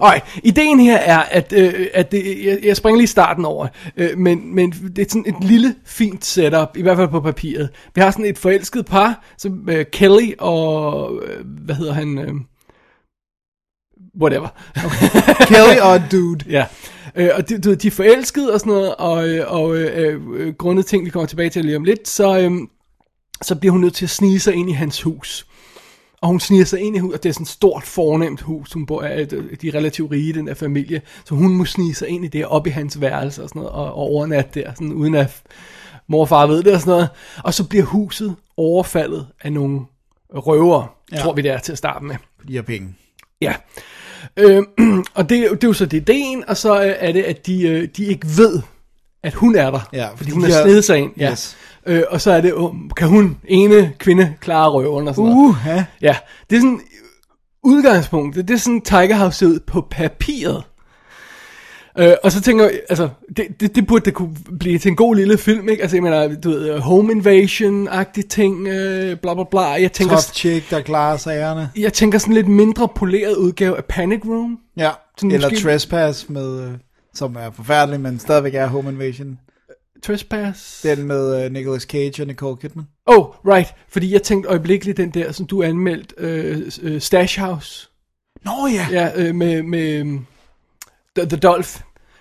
Alright, 0.00 0.24
ideen 0.44 0.80
her 0.80 0.96
er, 0.96 1.18
at, 1.18 1.52
øh, 1.56 1.86
at 1.94 2.12
det, 2.12 2.44
jeg, 2.44 2.58
jeg 2.62 2.76
springer 2.76 2.98
lige 2.98 3.08
starten 3.08 3.44
over, 3.44 3.66
øh, 3.96 4.18
men, 4.18 4.54
men 4.54 4.70
det 4.70 4.98
er 4.98 5.06
sådan 5.08 5.24
et 5.26 5.44
lille, 5.44 5.74
fint 5.84 6.24
setup, 6.24 6.76
i 6.76 6.82
hvert 6.82 6.96
fald 6.96 7.08
på 7.08 7.20
papiret. 7.20 7.68
Vi 7.94 8.00
har 8.00 8.10
sådan 8.10 8.24
et 8.24 8.38
forelsket 8.38 8.86
par, 8.86 9.24
som 9.38 9.68
øh, 9.70 9.84
Kelly 9.92 10.32
og, 10.38 11.22
øh, 11.26 11.44
hvad 11.46 11.74
hedder 11.74 11.92
han, 11.92 12.18
øh, 12.18 12.34
whatever. 14.20 14.48
Kelly 15.50 15.78
og 15.82 16.00
Dude. 16.12 16.44
Ja, 16.50 16.66
øh, 17.14 17.30
og 17.34 17.48
de, 17.48 17.58
du 17.58 17.68
ved, 17.68 17.76
de 17.76 17.86
er 17.86 17.92
forelskede 17.92 18.52
og 18.52 18.60
sådan 18.60 18.72
noget, 18.72 18.94
og, 18.94 19.28
øh, 19.28 19.52
og 19.52 19.76
øh, 19.76 20.20
øh, 20.34 20.54
grundet 20.54 20.86
ting, 20.86 21.04
vi 21.04 21.10
kommer 21.10 21.26
tilbage 21.26 21.50
til 21.50 21.64
lige 21.64 21.76
om 21.76 21.84
lidt, 21.84 22.08
så, 22.08 22.38
øh, 22.38 22.50
så 23.42 23.54
bliver 23.54 23.72
hun 23.72 23.80
nødt 23.80 23.94
til 23.94 24.04
at 24.06 24.10
snige 24.10 24.40
sig 24.40 24.54
ind 24.54 24.70
i 24.70 24.72
hans 24.72 25.02
hus. 25.02 25.46
Og 26.20 26.28
hun 26.28 26.40
sniger 26.40 26.64
sig 26.64 26.80
ind 26.80 26.96
i 26.96 26.98
huset, 26.98 27.14
og 27.16 27.22
det 27.22 27.28
er 27.28 27.32
sådan 27.32 27.44
et 27.44 27.48
stort, 27.48 27.82
fornemt 27.82 28.40
hus, 28.40 28.72
hun 28.72 28.86
bor 28.86 29.02
af, 29.02 29.28
de 29.28 29.68
er 29.68 29.74
relativt 29.74 30.10
rige, 30.12 30.32
den 30.32 30.46
der 30.46 30.54
familie, 30.54 31.02
så 31.24 31.34
hun 31.34 31.54
må 31.54 31.64
snige 31.64 31.94
sig 31.94 32.08
ind 32.08 32.24
i 32.24 32.28
det, 32.28 32.46
op 32.46 32.66
i 32.66 32.70
hans 32.70 33.00
værelse 33.00 33.42
og 33.42 33.48
sådan 33.48 33.60
noget, 33.60 33.74
og, 33.74 33.84
og 33.84 33.94
overnatte 33.94 34.60
der, 34.60 34.72
sådan, 34.74 34.92
uden 34.92 35.14
at 35.14 35.42
mor 36.08 36.20
og 36.20 36.28
far 36.28 36.46
ved 36.46 36.62
det 36.62 36.72
og 36.74 36.80
sådan 36.80 36.90
noget. 36.90 37.08
Og 37.44 37.54
så 37.54 37.64
bliver 37.68 37.84
huset 37.84 38.36
overfaldet 38.56 39.26
af 39.42 39.52
nogle 39.52 39.80
røvere, 40.34 40.86
ja. 41.12 41.18
tror 41.18 41.32
vi 41.32 41.42
det 41.42 41.50
er 41.50 41.58
til 41.58 41.72
at 41.72 41.78
starte 41.78 42.04
med. 42.04 42.16
De 42.48 42.54
har 42.56 42.62
penge. 42.62 42.94
Ja. 43.40 43.54
Øh, 44.36 44.62
og 45.14 45.28
det, 45.28 45.50
det 45.50 45.64
er 45.64 45.68
jo 45.68 45.72
så 45.72 45.86
det 45.86 45.96
ideen, 45.96 46.44
og 46.48 46.56
så 46.56 46.82
øh, 46.84 46.94
er 46.98 47.12
det, 47.12 47.22
at 47.22 47.46
de, 47.46 47.62
øh, 47.68 47.88
de 47.96 48.04
ikke 48.04 48.26
ved, 48.36 48.62
at 49.22 49.34
hun 49.34 49.56
er 49.56 49.70
der. 49.70 49.80
Ja, 49.92 50.06
fordi 50.08 50.16
fordi 50.18 50.30
hun 50.30 50.42
de 50.44 50.52
har- 50.52 50.62
snedet 50.62 50.84
sig 50.84 50.98
ind. 50.98 51.12
Ja. 51.18 51.30
Yes. 51.30 51.56
Øh, 51.86 52.02
og 52.10 52.20
så 52.20 52.30
er 52.32 52.40
det, 52.40 52.52
øh, 52.54 52.90
kan 52.96 53.08
hun, 53.08 53.36
ene 53.48 53.92
kvinde, 53.98 54.34
klare 54.40 54.70
røven 54.70 55.08
og 55.08 55.14
sådan 55.14 55.30
noget. 55.30 55.48
Uh, 55.48 55.56
ja. 55.66 55.84
Ja, 56.02 56.16
det 56.50 56.56
er 56.56 56.60
sådan 56.60 56.80
udgangspunktet. 57.62 58.48
Det 58.48 58.54
er 58.54 58.58
sådan 58.58 58.80
Tiger 58.80 59.16
House 59.16 59.38
ser 59.38 59.46
ud 59.46 59.58
på 59.66 59.86
papiret. 59.90 60.62
Øh, 61.98 62.12
og 62.24 62.32
så 62.32 62.40
tænker 62.40 62.64
jeg, 62.64 62.80
altså, 62.88 63.08
det, 63.36 63.46
det, 63.60 63.74
det 63.74 63.86
burde 63.86 64.04
det 64.04 64.14
kunne 64.14 64.36
blive 64.60 64.78
til 64.78 64.88
en 64.88 64.96
god 64.96 65.16
lille 65.16 65.38
film, 65.38 65.68
ikke? 65.68 65.82
Altså, 65.82 65.96
jeg 65.96 66.02
mener, 66.02 66.40
du 66.40 66.50
ved, 66.50 66.78
home 66.78 67.12
invasion-agtige 67.12 68.28
ting, 68.28 68.68
øh, 68.68 69.16
bla 69.16 69.34
bla 69.34 69.44
bla. 69.50 69.60
Jeg 69.60 69.92
tænker, 69.92 70.14
Top 70.16 70.34
chick, 70.34 70.70
der 70.70 70.80
klarer 70.80 71.16
sagerne. 71.16 71.70
jeg 71.76 71.92
tænker 71.92 72.18
sådan 72.18 72.34
lidt 72.34 72.48
mindre 72.48 72.88
poleret 72.88 73.36
udgave 73.36 73.76
af 73.76 73.84
Panic 73.84 74.20
Room. 74.26 74.58
Ja, 74.76 74.90
Sådan 75.18 75.30
eller 75.30 75.50
måske- 75.50 75.62
Trespass, 75.64 76.28
med, 76.28 76.62
øh, 76.64 76.70
som 77.14 77.36
er 77.36 77.50
forfærdelig, 77.50 78.00
men 78.00 78.18
stadigvæk 78.18 78.54
er 78.54 78.66
Home 78.66 78.90
Invasion. 78.90 79.38
Trespass. 80.02 80.80
Den 80.82 81.06
med 81.06 81.46
uh, 81.46 81.52
Nicolas 81.52 81.82
Cage 81.82 82.22
og 82.22 82.26
Nicole 82.26 82.56
Kidman. 82.56 82.86
Oh, 83.06 83.26
right. 83.46 83.74
Fordi 83.88 84.12
jeg 84.12 84.22
tænkte 84.22 84.48
øjeblikkeligt 84.48 84.96
den 84.96 85.10
der, 85.10 85.32
som 85.32 85.46
du 85.46 85.62
anmeldt, 85.62 86.14
øh, 86.18 86.70
øh, 86.82 87.00
Stash 87.00 87.40
House. 87.40 87.88
Nå 88.44 88.66
ja. 88.72 88.86
Ja, 88.90 89.32
med, 89.32 89.62
med 89.62 89.98
øhm, 89.98 90.26
The, 91.16 91.28
The 91.28 91.36
Dolph. 91.36 91.80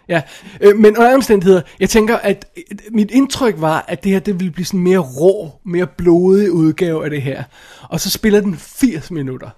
Ja, 0.09 0.21
øh, 0.61 0.77
men 0.77 0.97
under 0.97 1.13
omstændigheder, 1.13 1.61
jeg 1.79 1.89
tænker, 1.89 2.17
at 2.17 2.45
mit 2.91 3.11
indtryk 3.11 3.55
var, 3.57 3.85
at 3.87 4.03
det 4.03 4.11
her, 4.11 4.19
det 4.19 4.39
ville 4.39 4.51
blive 4.53 4.65
sådan 4.65 4.79
mere 4.79 4.99
rå, 4.99 5.51
mere 5.65 5.87
blodig 5.87 6.51
udgave 6.51 7.03
af 7.03 7.09
det 7.09 7.21
her. 7.21 7.43
Og 7.89 7.99
så 7.99 8.09
spiller 8.09 8.41
den 8.41 8.57
80 8.57 9.11
minutter. 9.11 9.49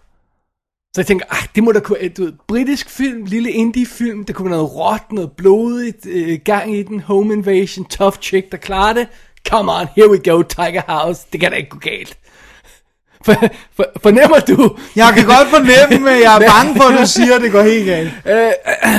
Så 0.93 1.01
jeg 1.01 1.05
tænker, 1.07 1.25
ah, 1.29 1.47
det 1.55 1.63
må 1.63 1.71
da 1.71 1.79
kunne, 1.79 2.09
du 2.17 2.23
ved, 2.23 2.33
britisk 2.47 2.89
film, 2.89 3.25
lille 3.25 3.51
indie-film, 3.51 4.25
det 4.25 4.35
kunne 4.35 4.49
være 4.49 4.57
noget 4.57 4.75
råt, 4.75 5.11
noget 5.11 5.31
blodigt, 5.31 6.05
øh, 6.05 6.39
gang 6.45 6.75
i 6.75 6.83
den, 6.83 6.99
home 6.99 7.33
invasion, 7.33 7.85
tough 7.85 8.15
chick, 8.21 8.51
der 8.51 8.57
klarer 8.57 8.93
det. 8.93 9.07
Come 9.49 9.71
on, 9.71 9.87
here 9.95 10.09
we 10.09 10.17
go, 10.31 10.41
Tiger 10.41 10.81
House, 10.87 11.27
det 11.31 11.39
kan 11.39 11.51
da 11.51 11.57
ikke 11.57 11.69
gå 11.69 11.77
galt. 11.77 12.17
For, 13.25 13.33
for, 13.75 13.85
fornemmer 14.01 14.39
du? 14.39 14.77
Jeg 14.95 15.13
kan 15.15 15.25
godt 15.25 15.47
fornemme, 15.49 16.11
at 16.11 16.21
jeg 16.21 16.35
er 16.35 16.39
bange 16.53 16.75
for, 16.75 16.83
at 16.83 16.99
du 16.99 17.05
siger, 17.05 17.35
at 17.35 17.41
det 17.41 17.51
går 17.51 17.61
helt 17.61 17.85
galt. 17.85 18.11
Øh, 18.25 18.51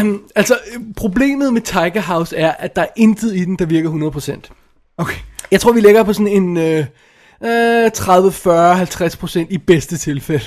øh, 0.04 0.14
altså, 0.40 0.58
problemet 0.96 1.52
med 1.52 1.60
Tiger 1.60 2.00
House 2.00 2.36
er, 2.36 2.52
at 2.52 2.76
der 2.76 2.82
er 2.82 2.86
intet 2.96 3.36
i 3.36 3.44
den, 3.44 3.56
der 3.56 3.66
virker 3.66 3.90
100%. 3.90 4.94
Okay. 4.98 5.16
Jeg 5.50 5.60
tror, 5.60 5.72
vi 5.72 5.80
ligger 5.80 6.02
på 6.02 6.12
sådan 6.12 6.28
en 6.28 6.56
øh, 6.56 6.84
øh, 7.44 7.90
30, 7.90 8.32
40, 8.32 8.82
50% 8.82 9.46
i 9.50 9.58
bedste 9.58 9.96
tilfælde. 9.96 10.44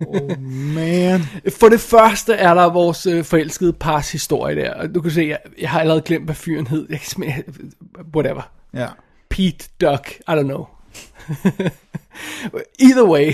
Man. 0.74 1.22
For 1.58 1.68
det 1.68 1.80
første 1.80 2.32
er 2.32 2.54
der 2.54 2.72
vores 2.72 3.06
øh, 3.06 3.24
forelskede 3.24 3.72
pars 3.72 4.12
historie 4.12 4.56
der. 4.56 4.74
Og 4.74 4.94
du 4.94 5.00
kan 5.00 5.10
se, 5.10 5.22
jeg, 5.22 5.38
jeg 5.60 5.70
har 5.70 5.80
allerede 5.80 6.02
glemt, 6.02 6.24
hvad 6.24 6.34
fyren 6.34 6.66
hed. 6.66 6.86
Jeg 6.90 6.98
kan 7.00 7.08
simpelthen, 7.08 7.44
whatever. 8.14 8.50
Ja. 8.74 8.86
Pete 9.30 9.68
Duck, 9.80 10.10
I 10.28 10.30
don't 10.30 10.42
know. 10.42 10.66
Either 12.88 13.04
way. 13.04 13.32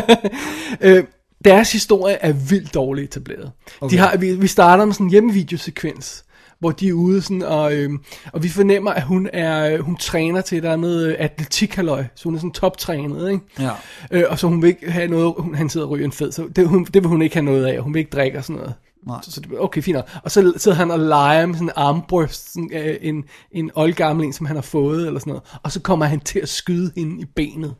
øh, 0.86 1.04
deres 1.44 1.72
historie 1.72 2.14
er 2.14 2.32
vildt 2.32 2.74
dårligt 2.74 3.16
etableret. 3.16 3.52
Okay. 3.80 3.96
De 3.96 3.98
har, 3.98 4.16
vi, 4.16 4.34
vi 4.34 4.46
starter 4.46 4.84
med 4.84 4.94
sådan 4.94 5.06
en 5.06 5.10
hjemmevideosekvens, 5.10 6.24
hvor 6.60 6.70
de 6.70 6.88
er 6.88 6.92
ude 6.92 7.22
sådan, 7.22 7.42
og, 7.42 7.74
øh, 7.74 7.90
og 8.32 8.42
vi 8.42 8.48
fornemmer, 8.48 8.90
at 8.90 9.02
hun 9.02 9.28
er 9.32 9.80
hun 9.82 9.96
træner 9.96 10.40
til 10.40 10.58
et 10.58 10.62
eller 10.62 10.72
andet 10.72 11.06
øh, 11.06 11.14
atletikhaløj, 11.18 12.04
så 12.14 12.24
hun 12.24 12.34
er 12.34 12.38
sådan 12.38 12.52
toptrænet, 12.52 13.30
ikke? 13.30 13.44
Ja. 13.58 13.70
Øh, 14.10 14.24
og 14.30 14.38
så 14.38 14.46
hun 14.46 14.62
vil 14.62 14.68
ikke 14.68 14.90
have 14.90 15.08
noget, 15.08 15.34
hun, 15.38 15.54
han 15.54 15.68
sidder 15.68 15.86
og 15.86 15.92
ryger 15.92 16.04
en 16.04 16.12
fed, 16.12 16.32
så 16.32 16.48
det, 16.56 16.68
hun, 16.68 16.84
det 16.84 17.02
vil 17.02 17.08
hun 17.08 17.22
ikke 17.22 17.36
have 17.36 17.44
noget 17.44 17.66
af, 17.66 17.82
hun 17.82 17.94
vil 17.94 18.00
ikke 18.00 18.10
drikke 18.10 18.38
og 18.38 18.44
sådan 18.44 18.56
noget. 18.56 18.74
Nej. 19.06 19.18
Så, 19.22 19.32
så 19.32 19.40
det, 19.40 19.58
okay, 19.58 19.82
fint. 19.82 19.98
Og 20.22 20.30
så 20.30 20.52
sidder 20.56 20.76
han 20.76 20.90
og 20.90 20.98
leger 20.98 21.46
med 21.46 21.54
sådan 21.54 21.68
en 21.68 21.72
armbryst, 21.76 22.52
sådan, 22.52 22.70
øh, 22.74 22.96
en, 23.00 23.24
en 23.52 23.70
oldgammel 23.74 24.26
en, 24.26 24.32
som 24.32 24.46
han 24.46 24.56
har 24.56 24.62
fået, 24.62 25.06
eller 25.06 25.20
sådan 25.20 25.30
noget. 25.30 25.42
Og 25.62 25.72
så 25.72 25.80
kommer 25.80 26.06
han 26.06 26.20
til 26.20 26.38
at 26.38 26.48
skyde 26.48 26.92
hende 26.96 27.22
i 27.22 27.24
benet. 27.24 27.74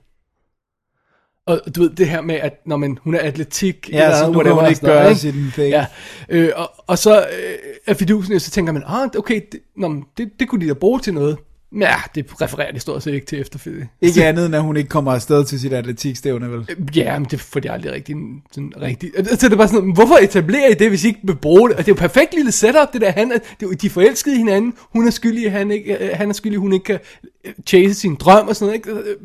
Og 1.51 1.77
du 1.77 1.83
ved, 1.83 1.91
det 1.91 2.09
her 2.09 2.21
med, 2.21 2.35
at 2.35 2.61
når 2.67 2.77
man, 2.77 2.99
hun 3.03 3.15
er 3.15 3.19
atletik, 3.19 3.91
Ja, 3.93 4.19
så 4.19 4.33
nu 4.33 4.43
kan 4.43 4.53
hun 4.53 4.69
ikke 4.69 4.81
gøre 4.81 5.11
ikke? 5.11 5.69
Ja, 5.69 5.87
øh, 6.29 6.51
og, 6.57 6.71
og 6.87 6.99
så 6.99 7.21
øh, 7.21 7.55
er 7.87 7.95
fidusen, 7.95 8.41
så 8.41 8.51
tænker 8.51 8.73
man, 8.73 8.83
ah, 8.87 9.09
okay, 9.19 9.41
det, 9.53 9.61
nå, 9.77 9.89
men 9.89 10.05
det, 10.19 10.31
det 10.41 10.49
kunne 10.49 10.65
de 10.65 10.69
da 10.69 10.75
bruge 10.75 11.01
til 11.01 11.15
noget. 11.15 11.39
Men 11.73 11.83
ja, 11.83 11.95
det 12.15 12.43
refererer 12.43 12.73
de 12.73 12.81
stort 12.81 13.03
set 13.03 13.15
ikke 13.15 13.27
til 13.27 13.41
efterfølgende. 13.41 13.89
Ikke 14.01 14.25
andet, 14.29 14.47
end 14.47 14.55
at 14.55 14.63
hun 14.63 14.77
ikke 14.77 14.89
kommer 14.89 15.13
afsted 15.13 15.45
til 15.45 15.61
sit 15.61 15.73
atletikstævne, 15.73 16.53
vel? 16.53 16.67
Ja, 16.97 17.19
men 17.19 17.29
det 17.31 17.41
får 17.41 17.61
de 17.61 17.71
aldrig 17.71 17.93
rigtig, 17.93 18.17
sådan 18.53 18.73
rigtig. 18.81 19.11
Så 19.27 19.47
det 19.47 19.53
er 19.53 19.57
bare 19.57 19.69
sådan, 19.69 19.93
hvorfor 19.93 20.15
etablerer 20.15 20.69
I 20.69 20.75
det, 20.75 20.89
hvis 20.89 21.05
I 21.05 21.07
ikke 21.07 21.21
vil 21.23 21.37
bruge 21.37 21.69
det? 21.69 21.77
Og 21.77 21.87
det 21.87 21.93
er 21.93 21.97
jo 21.97 22.09
perfekt 22.09 22.35
lille 22.35 22.53
setup, 22.53 22.93
det 22.93 23.01
der. 23.01 23.11
Han 23.11 23.31
det 23.61 23.83
de 23.83 23.87
er 23.87 23.91
forelskede 23.91 24.37
hinanden. 24.37 24.75
Hun 24.93 25.07
er 25.07 25.11
skyldig, 25.11 25.53
han, 25.53 25.71
ikke, 25.71 26.05
øh, 26.05 26.11
han 26.15 26.29
er 26.29 26.33
skyldig, 26.33 26.59
hun 26.59 26.73
ikke 26.73 26.85
kan 26.85 26.99
øh, 27.45 27.53
chase 27.67 27.95
sin 27.95 28.15
drøm 28.15 28.49
og 28.49 28.57
sådan 28.57 28.81
noget. 28.87 29.03
Ikke? 29.05 29.17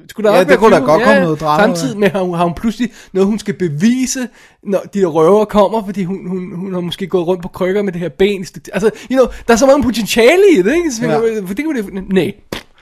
Øh, 0.00 0.04
Skulle 0.08 0.28
der 0.30 0.36
Ja, 0.36 0.44
det 0.44 0.58
kunne 0.58 0.76
da 0.76 0.80
godt 0.80 1.02
komme 1.02 1.20
noget 1.20 1.40
drama. 1.40 1.62
Samtidig 1.62 1.98
med, 1.98 2.10
har 2.10 2.20
hun, 2.22 2.34
har 2.36 2.44
hun 2.44 2.54
pludselig 2.54 2.92
noget, 3.12 3.26
hun 3.26 3.38
skal 3.38 3.54
bevise, 3.54 4.28
når 4.62 4.78
de 4.94 5.00
der 5.00 5.06
røver 5.06 5.44
kommer, 5.44 5.84
fordi 5.84 6.04
hun, 6.04 6.28
hun, 6.28 6.52
hun 6.56 6.74
har 6.74 6.80
måske 6.80 7.06
gået 7.06 7.26
rundt 7.26 7.42
på 7.42 7.48
krykker 7.48 7.82
med 7.82 7.92
det 7.92 8.00
her 8.00 8.08
ben. 8.08 8.46
Altså, 8.72 8.90
you 9.10 9.16
know, 9.16 9.26
der 9.46 9.52
er 9.52 9.56
så 9.56 9.66
meget 9.66 9.82
potentiale 9.84 10.42
i 10.58 10.62
det, 10.62 10.74
ikke? 10.74 10.90
Så, 10.92 11.06
Ja. 11.06 11.12
ja. 11.12 11.40
for 11.46 11.54
det 11.54 11.64
kunne 11.64 11.82
det, 11.82 11.94
nej, 12.12 12.32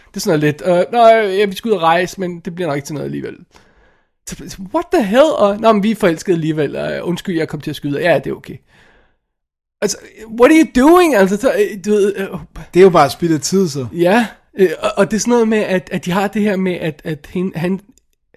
det 0.09 0.17
er 0.17 0.21
sådan 0.21 0.41
noget 0.41 0.55
lidt, 0.55 0.87
uh, 0.89 0.93
nej, 0.93 1.37
ja, 1.39 1.45
vi 1.47 1.55
skal 1.57 1.69
ud 1.69 1.75
og 1.77 1.83
rejse, 1.83 2.21
men 2.21 2.41
det 2.41 2.55
bliver 2.55 2.69
nok 2.69 2.77
ikke 2.77 2.87
til 2.87 2.95
noget 2.95 3.05
alligevel. 3.07 3.35
What 4.75 4.85
the 4.95 5.03
hell? 5.05 5.31
Og, 5.39 5.61
nå, 5.61 5.73
men 5.73 5.83
vi 5.83 5.91
er 5.91 5.95
forelskede 5.97 6.35
alligevel. 6.35 6.77
Uh, 6.77 7.09
undskyld, 7.09 7.37
jeg 7.37 7.49
kom 7.49 7.61
til 7.61 7.71
at 7.71 7.77
skyde. 7.77 8.01
Ja, 8.01 8.19
det 8.25 8.31
er 8.31 8.35
okay. 8.35 8.57
Altså, 9.83 9.97
what 10.41 10.53
are 10.53 10.61
you 10.61 10.89
doing? 10.89 11.15
Altså, 11.17 11.37
så, 11.37 11.53
øh, 11.53 11.85
du 11.85 11.91
ved, 11.91 12.29
uh, 12.33 12.41
Det 12.75 12.81
er 12.81 12.85
jo 12.85 12.91
bare 12.91 13.11
spild 13.11 13.35
af 13.35 13.41
tid, 13.41 13.69
så. 13.69 13.87
Ja, 13.93 14.27
øh, 14.59 14.71
og, 14.83 14.93
og 14.97 15.11
det 15.11 15.17
er 15.17 15.21
sådan 15.21 15.31
noget 15.31 15.49
med, 15.49 15.59
at, 15.59 15.89
at 15.93 16.05
de 16.05 16.11
har 16.11 16.29
det 16.29 16.43
her 16.43 16.57
med, 16.57 16.73
at, 16.73 17.03
at 17.05 17.27
hende, 17.31 17.59
han, 17.59 17.81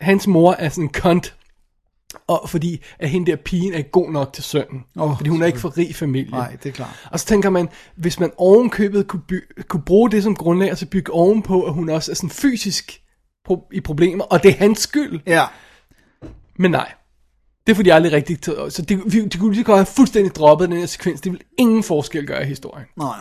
hans 0.01 0.27
mor 0.27 0.53
er 0.53 0.69
sådan 0.69 0.83
en 0.83 0.89
kont, 0.89 1.35
og 2.27 2.49
fordi 2.49 2.83
at 2.99 3.09
hende 3.09 3.31
der 3.31 3.37
pigen 3.37 3.73
er 3.73 3.81
god 3.81 4.11
nok 4.11 4.33
til 4.33 4.43
sønnen. 4.43 4.83
Åh, 4.95 5.17
fordi 5.17 5.29
hun 5.29 5.41
er 5.41 5.45
ikke 5.45 5.59
for 5.59 5.77
rig 5.77 5.95
familie. 5.95 6.31
Nej, 6.31 6.57
det 6.63 6.69
er 6.69 6.73
klart. 6.73 7.07
Og 7.11 7.19
så 7.19 7.25
tænker 7.25 7.49
man, 7.49 7.69
hvis 7.95 8.19
man 8.19 8.31
ovenkøbet 8.37 9.07
kunne, 9.07 9.21
by, 9.27 9.63
kunne 9.67 9.83
bruge 9.83 10.11
det 10.11 10.23
som 10.23 10.35
grundlag, 10.35 10.71
og 10.71 10.77
så 10.77 10.85
bygge 10.85 11.13
ovenpå, 11.13 11.63
at 11.63 11.73
hun 11.73 11.89
også 11.89 12.11
er 12.11 12.15
sådan 12.15 12.29
fysisk 12.29 13.01
pro- 13.49 13.69
i 13.73 13.81
problemer, 13.81 14.23
og 14.23 14.43
det 14.43 14.51
er 14.51 14.55
hans 14.55 14.79
skyld. 14.79 15.19
Ja. 15.27 15.45
Men 16.59 16.71
nej, 16.71 16.91
det 17.67 17.75
får 17.75 17.83
de 17.83 17.93
aldrig 17.93 18.11
rigtigt 18.11 18.43
til. 18.43 18.55
Så 18.69 18.81
de, 18.81 18.95
de, 19.11 19.29
de 19.29 19.37
kunne 19.37 19.53
lige 19.53 19.63
godt 19.63 19.77
have 19.77 19.85
fuldstændig 19.85 20.35
droppet 20.35 20.69
den 20.69 20.77
her 20.77 20.85
sekvens. 20.85 21.21
Det 21.21 21.31
vil 21.31 21.41
ingen 21.57 21.83
forskel 21.83 22.27
gøre 22.27 22.43
i 22.43 22.45
historien. 22.45 22.85
Nej, 22.97 23.17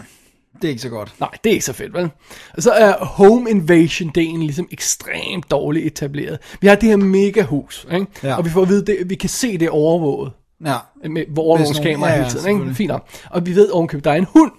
det 0.62 0.68
er 0.68 0.70
ikke 0.70 0.82
så 0.82 0.88
godt. 0.88 1.14
Nej, 1.20 1.30
det 1.44 1.50
er 1.50 1.54
ikke 1.54 1.64
så 1.64 1.72
fedt, 1.72 1.94
vel? 1.94 2.10
Og 2.54 2.62
så 2.62 2.70
er 2.70 3.04
home 3.04 3.50
invasion-delen 3.50 4.38
ligesom 4.38 4.68
ekstremt 4.70 5.50
dårligt 5.50 5.86
etableret. 5.86 6.38
Vi 6.60 6.66
har 6.66 6.74
det 6.74 6.88
her 6.88 6.96
mega 6.96 7.42
hus, 7.42 7.86
ikke? 7.92 8.06
Ja. 8.22 8.36
Og 8.36 8.44
vi 8.44 8.50
får 8.50 8.62
at 8.62 8.68
vide, 8.68 8.86
det, 8.86 9.10
vi 9.10 9.14
kan 9.14 9.28
se 9.28 9.58
det 9.58 9.70
overvåget. 9.70 10.32
Ja. 10.64 10.76
Med 11.08 11.24
overvågningskamera 11.38 12.10
ja, 12.10 12.16
hele 12.16 12.30
tiden, 12.30 12.62
ikke? 12.62 12.74
Fint 12.74 12.88
nok. 12.88 13.08
Og 13.30 13.46
vi 13.46 13.54
ved 13.54 13.70
ovenkøbet, 13.70 14.04
der 14.04 14.10
er 14.10 14.16
en 14.16 14.26
hund. 14.30 14.52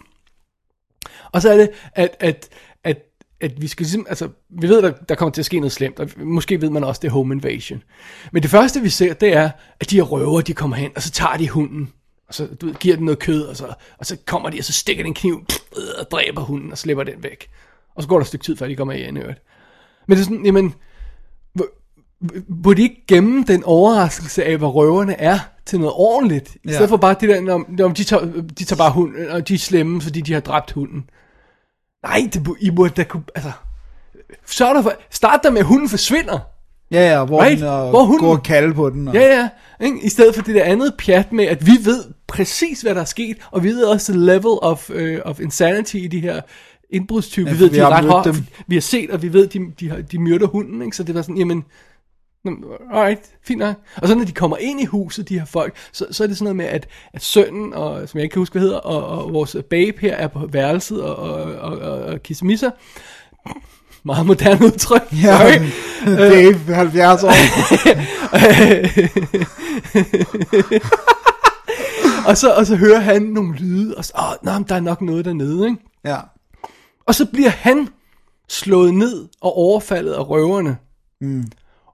Og 1.32 1.42
så 1.42 1.52
er 1.52 1.58
det, 1.58 1.70
at, 1.94 2.16
at, 2.20 2.50
at, 2.84 2.98
at 3.42 3.62
vi 3.62 3.68
skal 3.68 3.84
ligesom, 3.84 4.06
altså, 4.10 4.30
vi 4.50 4.68
ved, 4.70 4.82
der, 4.82 4.92
der 5.10 5.16
kommer 5.16 5.32
til 5.32 5.42
at 5.42 5.46
ske 5.46 5.60
noget 5.60 5.72
slemt, 5.72 6.00
og 6.00 6.10
måske 6.18 6.62
ved 6.62 6.70
man 6.70 6.84
også, 6.84 7.00
det 7.00 7.08
er 7.08 7.12
home 7.12 7.36
invasion. 7.36 7.84
Men 8.32 8.44
det 8.44 8.52
første, 8.52 8.82
vi 8.82 8.90
ser, 8.90 9.14
det 9.14 9.34
er, 9.34 9.50
at 9.80 9.90
de 9.90 9.96
her 9.96 10.04
røver, 10.04 10.42
de 10.42 10.54
kommer 10.54 10.78
hen, 10.78 10.92
og 10.96 11.02
så 11.02 11.12
tager 11.12 11.38
de 11.38 11.50
hunden, 11.50 11.90
og 12.28 12.34
så 12.34 12.48
du 12.62 12.66
ved, 12.66 12.76
giver 12.76 12.96
den 12.96 13.06
noget 13.06 13.20
kød, 13.20 13.42
og 13.44 13.56
så, 13.58 13.74
og 13.98 14.06
så 14.06 14.18
kommer 14.26 14.50
de, 14.50 14.60
og 14.60 14.64
så 14.64 14.74
stikker 14.74 15.04
den 15.04 15.10
en 15.12 15.14
kniv, 15.16 15.46
øh, 15.78 15.84
og 16.00 16.12
dræber 16.12 16.42
hunden, 16.42 16.72
og 16.72 16.78
slipper 16.78 17.04
den 17.04 17.24
væk. 17.24 17.50
Og 17.96 18.04
så 18.04 18.10
går 18.10 18.16
der 18.16 18.22
et 18.22 18.28
stykke 18.28 18.44
tid, 18.46 18.58
før 18.58 18.68
de 18.68 18.76
kommer 18.76 18.94
igen 18.94 19.18
øvrigt. 19.18 19.42
Men 20.08 20.18
det 20.18 20.22
er 20.22 20.26
sådan, 20.26 20.46
jamen, 20.46 20.74
hvor 22.48 22.74
de 22.74 22.82
ikke 22.82 23.04
gemme 23.08 23.44
den 23.44 23.64
overraskelse 23.64 24.44
af, 24.46 24.58
hvad 24.58 24.68
røverne 24.68 25.20
er, 25.20 25.40
til 25.66 25.80
noget 25.80 25.94
ordentligt. 25.96 26.56
I 26.56 26.60
Ja. 26.68 26.74
stedet 26.74 26.90
for 26.90 26.98
bare 26.98 27.16
det 27.22 27.30
der, 27.30 27.42
når, 27.42 27.66
når 27.70 27.88
de, 27.90 28.04
tager, 28.04 28.26
de 28.60 28.64
tager 28.64 28.78
bare 28.78 28.92
hunden, 28.92 29.30
og 29.30 29.48
de 29.48 29.54
er 29.54 29.58
slemme, 29.58 30.02
fordi 30.02 30.22
de 30.22 30.34
har 30.34 30.40
dræbt 30.40 30.72
hunden. 30.72 31.10
Nej, 32.04 32.30
det, 32.34 32.48
I 32.60 32.72
burde 32.72 32.94
da 32.94 33.04
kunne, 33.04 33.24
altså, 33.36 33.52
sørg 34.46 34.76
der 34.76 34.82
for, 34.82 34.94
start 35.10 35.40
der 35.44 35.50
med, 35.50 35.60
at 35.60 35.66
hunden 35.66 35.90
forsvinder. 35.90 36.40
Ja, 36.92 37.12
ja, 37.18 37.26
hvor 37.26 37.44
Right? 37.44 37.60
den 37.60 37.68
og 37.68 37.90
Hvor 37.90 38.04
hunden- 38.04 38.26
går 38.26 38.32
og 38.36 38.44
kalde 38.44 38.74
på 38.74 38.90
den. 38.90 39.08
Og... 39.08 39.14
Ja, 39.14 39.22
ja. 39.22 39.50
Ikke? 39.86 40.00
I 40.04 40.10
stedet 40.10 40.36
for 40.36 40.42
det 40.42 40.56
der 40.56 40.64
andet 40.64 40.94
pjat 41.00 41.32
med, 41.34 41.46
at 41.46 41.66
vi 41.66 41.72
ved 41.84 42.04
præcis, 42.28 42.82
hvad 42.82 42.96
der 42.96 43.02
er 43.02 43.06
sket, 43.06 43.38
og 43.52 43.64
vi 43.64 43.70
ved 43.70 43.84
også 43.84 44.14
level 44.14 44.46
of, 44.62 44.90
uh, 44.90 44.98
of 45.26 45.40
insanity 45.40 45.96
i 45.96 46.08
de 46.08 46.20
her 46.20 46.42
indbrudstyper. 46.90 47.50
Ja, 47.52 47.56
vi 47.56 47.60
ved, 47.60 47.68
for 47.68 47.74
de 47.74 47.76
vi 47.76 47.80
er 47.80 47.90
har 47.90 48.18
ret 48.20 48.26
dem. 48.26 48.36
Vi 48.68 48.76
har 48.76 48.82
set, 48.82 49.10
og 49.12 49.22
vi 49.22 49.34
ved, 49.34 49.48
de, 49.48 49.60
de, 49.80 49.90
har, 49.90 50.02
de 50.02 50.20
myrder 50.20 50.48
hunden, 50.48 50.82
ikke? 50.82 50.98
så 50.98 51.04
det 51.04 51.16
var 51.16 51.22
sådan, 51.22 51.38
jamen, 51.38 51.66
alright, 52.94 53.22
fint 53.44 53.60
nok. 53.60 53.76
Og 53.96 54.08
så 54.08 54.16
når 54.16 54.24
de 54.26 54.32
kommer 54.32 54.58
ind 54.58 54.82
i 54.82 54.86
huset, 54.86 55.30
de 55.30 55.40
her 55.40 55.46
folk, 55.46 55.76
så, 55.92 56.06
så 56.12 56.24
er 56.24 56.28
det 56.28 56.38
sådan 56.38 56.44
noget 56.44 56.56
med, 56.56 56.66
at, 56.66 56.88
at 57.14 57.24
sønnen, 57.24 57.74
og, 57.74 58.10
som 58.10 58.18
jeg 58.18 58.24
ikke 58.24 58.34
kan 58.34 58.40
huske, 58.40 58.54
hvad 58.54 58.62
hedder, 58.62 58.78
og, 58.78 59.06
og 59.26 59.34
vores 59.34 59.56
babe 59.70 59.98
her 60.02 60.16
er 60.16 60.28
på 60.28 60.48
værelset 60.52 61.04
og, 61.04 61.16
og, 61.16 61.44
og, 61.56 61.78
og, 61.78 62.00
og 62.00 62.24
kissemisser. 62.24 62.72
Meget 64.08 64.26
moderne 64.26 64.66
udtryk. 64.66 65.02
Ja, 65.24 65.38
Sorry. 65.38 65.70
Dave, 66.06 66.76
70 66.76 67.24
år. 67.24 67.30
og, 72.30 72.38
så, 72.38 72.54
og 72.54 72.66
så 72.66 72.76
hører 72.76 73.00
han 73.00 73.22
nogle 73.22 73.56
lyde, 73.56 73.96
og 73.98 74.06
så, 74.06 74.14
åh, 74.20 74.54
men 74.54 74.64
der 74.64 74.76
er 74.76 74.80
nok 74.80 75.02
noget 75.02 75.26
dernede, 75.26 75.66
ikke? 75.66 75.78
ja. 76.06 76.18
Og 77.06 77.16
så 77.16 77.26
bliver 77.26 77.50
han 77.50 77.88
slået 78.50 78.94
ned 78.94 79.28
og 79.42 79.58
overfaldet 79.58 80.14
af 80.14 80.30
røverne. 80.30 80.78
Mm. 81.22 81.46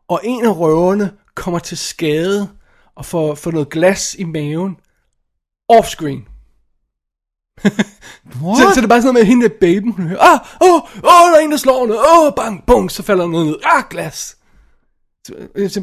Og 0.08 0.22
en 0.24 0.46
af 0.46 0.60
røverne 0.60 1.12
kommer 1.36 1.60
til 1.60 1.78
skade 1.78 2.50
og 2.96 3.06
får, 3.06 3.36
får 3.36 3.52
noget 3.52 3.70
glas 3.70 4.16
i 4.20 4.24
maven. 4.24 4.78
Offscreen. 5.70 6.28
What? 8.44 8.58
Så, 8.58 8.64
så 8.74 8.76
det 8.76 8.84
er 8.84 8.88
bare 8.88 9.02
sådan 9.02 9.14
noget 9.14 9.14
med 9.14 9.26
hende 9.26 9.50
der 9.50 9.56
baben, 9.62 9.92
hun 9.92 10.08
hører, 10.08 10.34
ah, 10.34 10.40
åh, 10.62 10.82
åh, 10.98 11.32
der 11.32 11.38
er 11.38 11.44
en, 11.44 11.52
der 11.52 11.58
slår 11.58 11.88
noget, 11.88 12.02
åh, 12.02 12.34
bang, 12.36 12.64
bung, 12.68 12.92
så 12.92 13.04
falder 13.04 13.28
noget 13.28 13.48
ned, 13.48 13.56
ah, 13.64 13.84
glas. 13.90 14.38
Så, 15.28 15.34
jeg 15.58 15.72
så, 15.72 15.82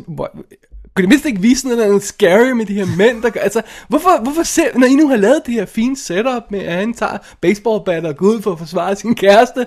kunne 0.94 1.02
de 1.02 1.06
mindst 1.06 1.26
ikke 1.26 1.40
vise 1.40 1.68
noget, 1.68 1.86
noget 1.86 2.02
scary 2.02 2.50
med 2.50 2.66
de 2.66 2.74
her 2.74 2.96
mænd, 2.96 3.22
der 3.22 3.30
gør, 3.30 3.40
altså, 3.40 3.62
hvorfor, 3.88 4.22
hvorfor 4.22 4.42
ser, 4.42 4.78
når 4.78 4.86
I 4.86 4.94
nu 4.94 5.08
har 5.08 5.16
lavet 5.16 5.42
det 5.46 5.54
her 5.54 5.66
fine 5.66 5.96
setup 5.96 6.42
med, 6.50 6.60
at 6.60 6.74
han 6.74 6.94
tager 6.94 7.18
baseballbat 7.40 8.06
og 8.06 8.16
går 8.16 8.26
ud 8.26 8.42
for 8.42 8.52
at 8.52 8.58
forsvare 8.58 8.96
sin 8.96 9.14
kæreste, 9.14 9.66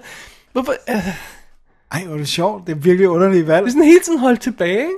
hvorfor, 0.51 0.74
øh, 0.89 1.08
Ej, 1.91 2.04
hvor 2.06 2.14
er 2.14 2.18
det 2.18 2.28
sjovt. 2.28 2.68
Det 2.68 2.74
er 2.74 2.80
virkelig 2.80 3.10
underligt 3.10 3.47
valg. 3.47 3.66
det 3.66 3.70
er 3.70 3.72
sådan 3.72 3.88
hele 3.88 3.99
tiden 3.99 4.20
holdt 4.20 4.41
tilbage, 4.41 4.80
ikke? 4.80 4.93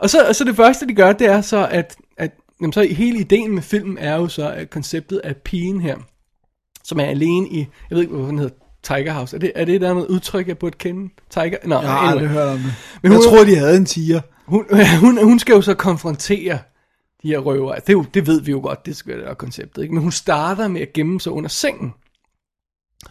Og 0.00 0.10
så, 0.10 0.26
og 0.28 0.36
så 0.36 0.44
det 0.44 0.56
første, 0.56 0.86
de 0.86 0.94
gør, 0.94 1.12
det 1.12 1.26
er 1.26 1.40
så, 1.40 1.68
at, 1.70 1.96
at 2.16 2.30
jamen, 2.60 2.72
så 2.72 2.82
hele 2.82 3.18
ideen 3.18 3.54
med 3.54 3.62
filmen 3.62 3.98
er 3.98 4.16
jo 4.16 4.28
så 4.28 4.50
at 4.50 4.70
konceptet 4.70 5.18
af 5.18 5.36
pigen 5.36 5.80
her, 5.80 5.96
som 6.88 7.00
er 7.00 7.04
alene 7.04 7.48
i, 7.48 7.58
jeg 7.58 7.96
ved 7.96 8.00
ikke, 8.00 8.14
hvad 8.16 8.26
den 8.28 8.38
hedder, 8.38 8.54
Tiger 8.82 9.12
House. 9.12 9.36
Er 9.36 9.40
det, 9.40 9.52
er 9.54 9.64
det 9.64 9.80
der 9.80 9.88
er 9.88 9.94
noget 9.94 10.08
udtryk, 10.08 10.48
jeg 10.48 10.58
burde 10.58 10.78
kende? 10.78 11.14
Tiger? 11.30 11.56
Nå, 11.64 11.74
Jeg 11.80 11.90
har 11.90 11.98
aldrig 11.98 12.28
hørt 12.28 12.48
om 12.48 12.58
det. 12.58 12.64
Men 12.64 12.72
Men 13.02 13.12
jeg 13.12 13.18
hun- 13.18 13.26
tror, 13.28 13.44
de 13.44 13.56
havde 13.56 13.76
en 13.76 13.84
tiger. 13.84 14.20
Hun, 14.46 14.66
hun, 15.00 15.24
hun 15.24 15.38
skal 15.38 15.52
jo 15.54 15.62
så 15.62 15.74
konfrontere 15.74 16.58
de 17.22 17.28
her 17.28 17.38
røver. 17.38 17.74
Det, 17.74 17.92
jo, 17.92 18.04
det 18.14 18.26
ved 18.26 18.40
vi 18.40 18.50
jo 18.50 18.60
godt, 18.60 18.86
det 18.86 18.96
skal 18.96 19.18
være 19.18 19.34
konceptet. 19.34 19.82
Ikke? 19.82 19.94
Men 19.94 20.02
hun 20.02 20.12
starter 20.12 20.68
med 20.68 20.80
at 20.80 20.92
gemme 20.92 21.20
sig 21.20 21.32
under 21.32 21.48
sengen. 21.48 21.92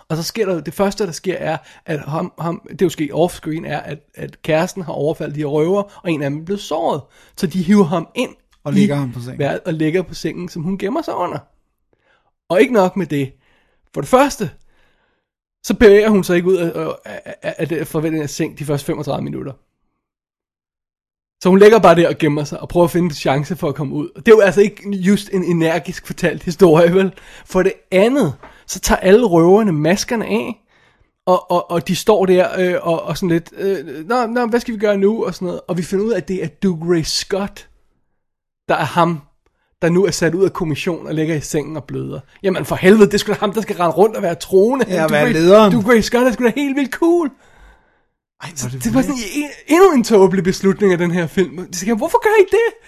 Og 0.09 0.17
så 0.17 0.23
sker 0.23 0.45
der 0.45 0.61
det 0.61 0.73
første, 0.73 1.05
der 1.05 1.11
sker, 1.11 1.35
er, 1.35 1.57
at 1.85 1.99
ham, 1.99 2.33
ham, 2.39 2.61
det 2.69 2.81
er 2.81 2.85
jo 2.85 2.89
sket 2.89 3.09
offscreen, 3.13 3.65
er, 3.65 3.79
at, 3.79 3.99
at 4.15 4.41
kæresten 4.41 4.81
har 4.83 4.93
overfaldet 4.93 5.35
de 5.35 5.39
her 5.39 5.47
røver, 5.47 5.83
og 6.03 6.11
en 6.11 6.21
af 6.21 6.29
dem 6.29 6.45
blevet 6.45 6.61
såret. 6.61 7.01
Så 7.37 7.47
de 7.47 7.63
hiver 7.63 7.83
ham 7.83 8.07
ind 8.15 8.35
Og 8.63 8.73
lægger 8.73 8.95
ham 8.95 9.11
på 9.11 9.19
sengen. 9.19 9.59
Og 9.65 9.73
lægger 9.73 10.01
på 10.01 10.13
sengen, 10.13 10.49
som 10.49 10.63
hun 10.63 10.77
gemmer 10.77 11.01
sig 11.01 11.15
under. 11.15 11.37
Og 12.49 12.61
ikke 12.61 12.73
nok 12.73 12.95
med 12.95 13.05
det. 13.05 13.31
For 13.93 14.01
det 14.01 14.09
første, 14.09 14.51
så 15.63 15.73
bevæger 15.73 16.09
hun 16.09 16.23
sig 16.23 16.35
ikke 16.35 16.47
ud 16.47 16.55
af, 16.55 16.71
øh, 16.75 16.93
af, 17.05 17.35
af, 17.41 17.55
af 17.57 17.67
det 17.67 17.87
forventede 17.87 18.27
seng 18.27 18.59
de 18.59 18.65
første 18.65 18.85
35 18.85 19.23
minutter. 19.23 19.53
Så 21.43 21.49
hun 21.49 21.59
ligger 21.59 21.79
bare 21.79 21.95
der 21.95 22.09
og 22.09 22.17
gemmer 22.17 22.43
sig 22.43 22.59
og 22.59 22.69
prøver 22.69 22.83
at 22.83 22.91
finde 22.91 23.05
en 23.05 23.11
chance 23.13 23.55
for 23.55 23.69
at 23.69 23.75
komme 23.75 23.93
ud. 23.95 24.09
Og 24.15 24.25
det 24.25 24.31
er 24.31 24.35
jo 24.35 24.41
altså 24.41 24.61
ikke 24.61 24.89
just 24.89 25.29
en 25.33 25.43
energisk 25.43 26.07
fortalt 26.07 26.43
historie, 26.43 26.93
vel? 26.93 27.13
For 27.45 27.63
det 27.63 27.73
andet, 27.91 28.33
så 28.67 28.79
tager 28.79 28.99
alle 28.99 29.25
røverne 29.25 29.71
maskerne 29.71 30.25
af, 30.25 30.63
og, 31.25 31.51
og, 31.51 31.71
og 31.71 31.87
de 31.87 31.95
står 31.95 32.25
der 32.25 32.59
øh, 32.59 32.87
og, 32.87 33.01
og 33.01 33.17
sådan 33.17 33.29
lidt, 33.29 33.53
øh, 33.57 34.07
nå, 34.07 34.25
nå, 34.25 34.45
hvad 34.45 34.59
skal 34.59 34.73
vi 34.73 34.79
gøre 34.79 34.97
nu? 34.97 35.25
Og 35.25 35.33
sådan 35.33 35.45
noget. 35.45 35.61
Og 35.67 35.77
vi 35.77 35.83
finder 35.83 36.05
ud 36.05 36.11
af, 36.11 36.17
at 36.17 36.27
det 36.27 36.43
er 36.43 36.47
Doug 36.47 36.79
Ray 36.81 37.01
Scott, 37.01 37.69
der 38.69 38.75
er 38.75 38.85
ham, 38.85 39.21
der 39.81 39.89
nu 39.89 40.05
er 40.05 40.11
sat 40.11 40.35
ud 40.35 40.43
af 40.45 40.53
kommission 40.53 41.07
og 41.07 41.13
ligger 41.13 41.35
i 41.35 41.41
sengen 41.41 41.77
og 41.77 41.83
bløder. 41.83 42.19
Jamen 42.43 42.65
for 42.65 42.75
helvede, 42.75 43.11
det 43.11 43.19
sgu 43.19 43.31
da 43.31 43.37
ham, 43.39 43.53
der 43.53 43.61
skal 43.61 43.75
rende 43.75 43.95
rundt 43.95 44.15
og 44.15 44.23
være 44.23 44.35
troende. 44.35 44.85
Ja, 44.89 45.01
Doug 45.01 45.11
være 45.11 45.33
lederen. 45.33 45.73
Doug 45.73 45.89
Ray 45.89 46.01
Scott 46.01 46.27
er 46.27 46.31
sgu 46.31 46.43
da 46.43 46.51
helt 46.55 46.75
vildt 46.75 46.91
cool. 46.91 47.31
Ej, 48.43 48.49
Så 48.55 48.69
det 48.83 48.93
var 48.93 49.01
sådan 49.01 49.15
en, 49.35 49.49
endnu 49.67 49.93
en 49.93 50.03
tåbelig 50.03 50.43
beslutning 50.43 50.91
af 50.91 50.97
den 50.97 51.11
her 51.11 51.27
film. 51.27 51.67
De 51.67 51.77
siger, 51.77 51.95
hvorfor 51.95 52.23
gør 52.23 52.41
I 52.41 52.45
det? 52.51 52.87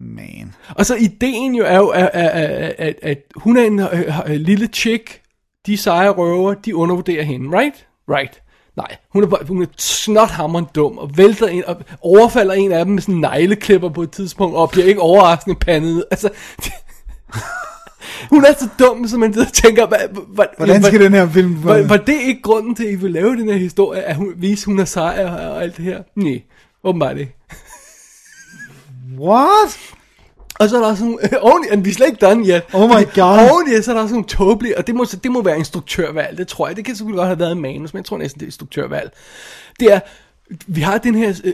Man. 0.00 0.54
Og 0.76 0.86
så 0.86 0.94
ideen 0.96 1.54
jo 1.54 1.64
er 1.64 1.76
jo, 1.76 1.88
at, 1.88 2.10
at, 2.12 2.74
at, 2.78 2.94
at, 3.02 3.18
hun 3.36 3.56
er 3.56 3.64
en 3.64 3.80
øh, 3.80 4.30
øh, 4.30 4.36
lille 4.36 4.66
chick, 4.66 5.20
de 5.66 5.76
seje 5.76 6.08
røver, 6.08 6.54
de 6.54 6.76
undervurderer 6.76 7.22
hende, 7.22 7.58
right? 7.58 7.86
Right. 8.08 8.42
Nej, 8.78 8.96
hun 9.12 9.22
er, 9.22 9.26
bare, 9.26 9.44
hun 9.48 9.62
er 9.62 9.66
snothammerende 9.76 10.70
dum, 10.74 10.98
og 10.98 11.10
vælter 11.16 11.46
ind, 11.46 11.64
og 11.64 11.76
overfalder 12.00 12.54
en 12.54 12.72
af 12.72 12.84
dem 12.84 12.94
med 12.94 13.02
sådan 13.02 13.14
en 13.14 13.20
negleklipper 13.20 13.88
på 13.88 14.02
et 14.02 14.10
tidspunkt, 14.10 14.56
og 14.56 14.70
bliver 14.70 14.86
ikke 14.86 15.00
overraskende 15.00 15.56
pandet. 15.56 16.04
Altså, 16.10 16.30
hun 18.32 18.44
er 18.44 18.52
så 18.58 18.68
dum, 18.78 19.08
så 19.08 19.18
man 19.18 19.32
sidder 19.32 19.46
og 19.46 19.52
tænker, 19.52 19.86
hvad, 19.86 19.98
hvad, 20.28 20.44
Hvordan 20.56 20.82
skal 20.82 21.00
den 21.00 21.12
her 21.12 21.28
film... 21.28 21.64
var, 21.64 21.82
var 21.82 21.96
det 21.96 22.20
ikke 22.20 22.42
grunden 22.42 22.74
til, 22.74 22.84
at 22.84 22.92
I 22.92 22.94
vil 22.94 23.10
lave 23.10 23.36
den 23.36 23.48
her 23.48 23.56
historie, 23.56 24.02
at 24.02 24.16
hun 24.16 24.34
vise, 24.36 24.66
hun 24.66 24.78
er 24.78 24.84
sej 24.84 25.24
og, 25.24 25.50
og 25.50 25.62
alt 25.62 25.76
det 25.76 25.84
her? 25.84 26.02
Nej, 26.16 26.42
åbenbart 26.84 27.18
ikke. 27.18 27.36
What? 29.18 29.97
Og 30.58 30.68
så 30.68 30.76
er 30.76 30.80
der 30.80 30.88
også 30.88 31.04
nogle, 31.04 31.18
oven 31.50 31.64
i, 31.64 31.68
and 31.72 31.84
vi 31.84 31.90
er 31.90 31.94
slet 31.94 32.06
ikke 32.06 32.26
done 32.26 32.48
yet. 32.48 32.62
Oh 32.72 32.88
my 32.88 33.04
God. 33.14 33.50
Oven 33.50 33.72
i, 33.72 33.82
så 33.82 33.90
er 33.90 33.94
der 33.94 34.02
også 34.02 34.14
nogle 34.14 34.28
tåbelige, 34.28 34.78
og 34.78 34.86
det 34.86 34.94
må, 34.94 35.04
det 35.22 35.32
må 35.32 35.42
være 35.42 35.58
instruktørvalg, 35.58 36.38
det 36.38 36.48
tror 36.48 36.66
jeg. 36.66 36.76
Det 36.76 36.84
kan 36.84 36.96
selvfølgelig 36.96 37.18
godt 37.18 37.28
have 37.28 37.38
været 37.38 37.56
manus, 37.56 37.94
men 37.94 37.98
jeg 37.98 38.04
tror 38.04 38.18
næsten, 38.18 38.40
det 38.40 38.44
er 38.44 38.48
instruktørvalg. 38.48 39.12
Det 39.80 39.92
er, 39.92 40.00
vi 40.66 40.80
har 40.80 40.98
den 40.98 41.14
her, 41.14 41.34
øh, 41.44 41.52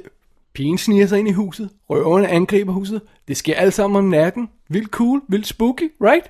pigen 0.55 0.79
sniger 0.79 1.07
sig 1.07 1.19
ind 1.19 1.29
i 1.29 1.33
huset, 1.33 1.71
røverne 1.91 2.29
angriber 2.29 2.73
huset, 2.73 3.01
det 3.29 3.37
sker 3.37 3.55
alt 3.55 3.75
sammen 3.75 3.99
om 3.99 4.05
natten, 4.05 4.49
vildt 4.69 4.91
cool, 4.91 5.23
vildt 5.29 5.47
spooky, 5.47 5.93
right? 6.01 6.27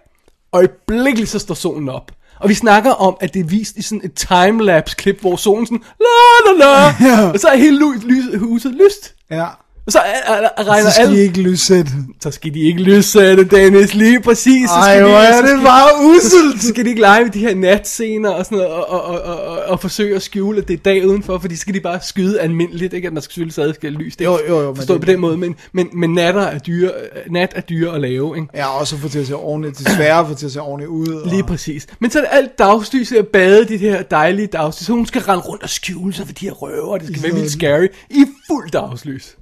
Og 0.53 0.65
i 0.65 0.67
blikkeligt 0.87 1.31
så 1.31 1.39
står 1.39 1.55
solen 1.55 1.89
op. 1.89 2.13
Og 2.41 2.49
vi 2.49 2.55
snakker 2.55 2.91
om, 2.91 3.17
at 3.21 3.35
det 3.35 3.41
er 3.41 3.45
vist 3.45 3.77
i 3.77 3.83
sådan 3.83 4.05
et 4.05 4.15
timelapse 4.15 4.97
klip, 4.97 5.21
hvor 5.21 5.37
solen 5.37 5.67
sådan, 5.67 5.83
la 6.01 6.53
la 6.53 6.59
la, 6.59 7.31
og 7.33 7.41
så 7.41 7.49
er 7.49 7.57
hele 7.57 7.99
lys, 8.07 8.25
huset 8.39 8.73
lyst. 8.73 9.15
Ja. 9.31 9.47
Og 9.87 9.93
så 9.93 9.99
er, 9.99 10.35
er, 10.35 10.49
er, 10.57 10.69
regner 10.69 10.91
Så 10.91 10.95
skal 10.95 11.05
alle 11.05 11.17
de 11.17 11.23
ikke 11.23 11.41
lyssætte. 11.41 11.91
så 12.21 12.31
skal 12.31 12.55
de 12.55 12.61
ikke 12.61 12.83
lyssætte, 12.83 13.45
Dennis, 13.45 13.95
lige 13.95 14.21
præcis. 14.21 14.71
Så 14.71 14.75
Ej, 14.75 15.01
hvor 15.01 15.09
er 15.11 15.47
så 15.47 15.55
det 15.55 15.63
bare 15.65 15.89
så, 15.89 16.07
uselt. 16.07 16.63
så 16.63 16.69
skal 16.69 16.85
de 16.85 16.89
ikke 16.89 17.01
lege 17.01 17.25
med 17.25 17.33
de 17.33 17.39
her 17.39 17.55
natscener 17.55 18.31
og 18.31 18.45
sådan 18.45 18.59
noget, 18.59 18.73
og, 18.73 18.91
og, 18.91 19.03
og, 19.05 19.23
og, 19.23 19.47
og, 19.47 19.59
og 19.59 19.81
forsøge 19.81 20.17
at 20.17 20.23
skjule, 20.23 20.59
at 20.59 20.69
det 20.69 20.75
er 20.75 20.79
dag 20.79 21.07
udenfor, 21.07 21.39
for 21.39 21.49
de 21.49 21.57
skal 21.57 21.75
de 21.75 21.81
bare 21.81 21.99
skyde 22.03 22.41
almindeligt, 22.41 22.93
ikke? 22.93 23.07
At 23.07 23.13
man 23.15 23.23
skal 23.23 23.33
selvfølgelig 23.33 23.53
stadig 23.53 23.75
skal 23.75 23.93
lys. 23.93 24.17
Det 24.17 24.25
Jo, 24.25 24.39
jo, 24.49 24.61
jo, 24.61 24.75
Forstået 24.75 25.01
på 25.01 25.07
den 25.07 25.21
måde, 25.21 25.37
men, 25.37 25.55
men, 25.73 25.89
men 25.93 26.15
natter 26.15 26.43
er 26.43 26.59
dyre, 26.59 26.93
nat 27.31 27.53
er 27.57 27.61
dyre 27.61 27.95
at 27.95 28.01
lave, 28.01 28.37
ikke? 28.37 28.49
Ja, 28.55 28.67
også 28.67 28.97
få 28.97 29.09
til 29.09 29.19
at 29.19 29.27
se 29.27 29.37
ordentligt. 29.37 29.79
Det 29.79 30.01
at 30.01 30.27
få 30.27 30.35
til 30.35 30.47
at 30.47 30.53
se 30.53 30.61
ordentligt 30.61 30.89
ud. 30.89 31.09
Og... 31.09 31.31
Lige 31.31 31.43
præcis. 31.43 31.87
Men 31.99 32.11
så 32.11 32.19
er 32.19 32.23
det 32.23 32.31
alt 32.33 32.59
dagslys 32.59 33.13
at 33.13 33.29
bade 33.29 33.65
de 33.65 33.77
her 33.77 34.03
dejlige 34.03 34.47
dagslys, 34.47 34.87
så 34.87 34.93
hun 34.93 35.07
skal 35.07 35.23
rende 35.23 35.45
rundt 35.45 35.63
og 35.63 35.71
skjule 35.71 36.15
sig 36.15 36.27
for 36.27 36.33
de 36.33 36.47
her 36.47 36.53
røver, 36.53 36.93
og 36.93 37.01
det 37.01 37.09
skal 37.09 37.23
være 37.23 37.35
vildt 37.35 37.53
scary 37.53 37.87
i 38.11 38.25
fuld 38.49 38.71
dagslys. 38.71 39.37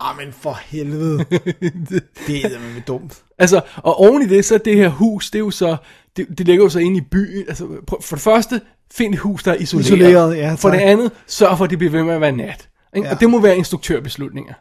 Ah, 0.00 0.16
men 0.16 0.32
for 0.32 0.58
helvede. 0.66 1.18
det 2.26 2.44
er 2.44 2.74
med 2.74 2.82
dumt. 2.86 3.22
Altså, 3.38 3.60
og 3.76 4.00
oven 4.00 4.22
i 4.22 4.26
det, 4.26 4.44
så 4.44 4.54
er 4.54 4.58
det 4.58 4.76
her 4.76 4.88
hus, 4.88 5.30
det 5.30 5.34
er 5.38 5.40
jo 5.40 5.50
så, 5.50 5.76
det, 6.16 6.26
det 6.38 6.46
ligger 6.46 6.64
jo 6.64 6.70
så 6.70 6.78
inde 6.78 6.96
i 6.96 7.00
byen. 7.00 7.44
Altså, 7.48 7.66
for 8.02 8.16
det 8.16 8.22
første, 8.22 8.60
find 8.92 9.14
et 9.14 9.20
hus, 9.20 9.42
der 9.42 9.52
er 9.52 9.56
isoleret. 9.56 9.86
Isoleret, 9.86 10.36
ja, 10.36 10.54
For 10.54 10.70
det 10.70 10.78
andet, 10.78 11.12
sørg 11.26 11.56
for, 11.58 11.64
at 11.64 11.70
det 11.70 11.78
bliver 11.78 11.90
ved 11.92 12.02
med 12.02 12.14
at 12.14 12.20
være 12.20 12.32
nat. 12.32 12.68
Ikke? 12.96 13.08
Ja. 13.08 13.14
Og 13.14 13.20
det 13.20 13.30
må 13.30 13.40
være 13.40 13.56
instruktørbeslutninger. 13.56 14.54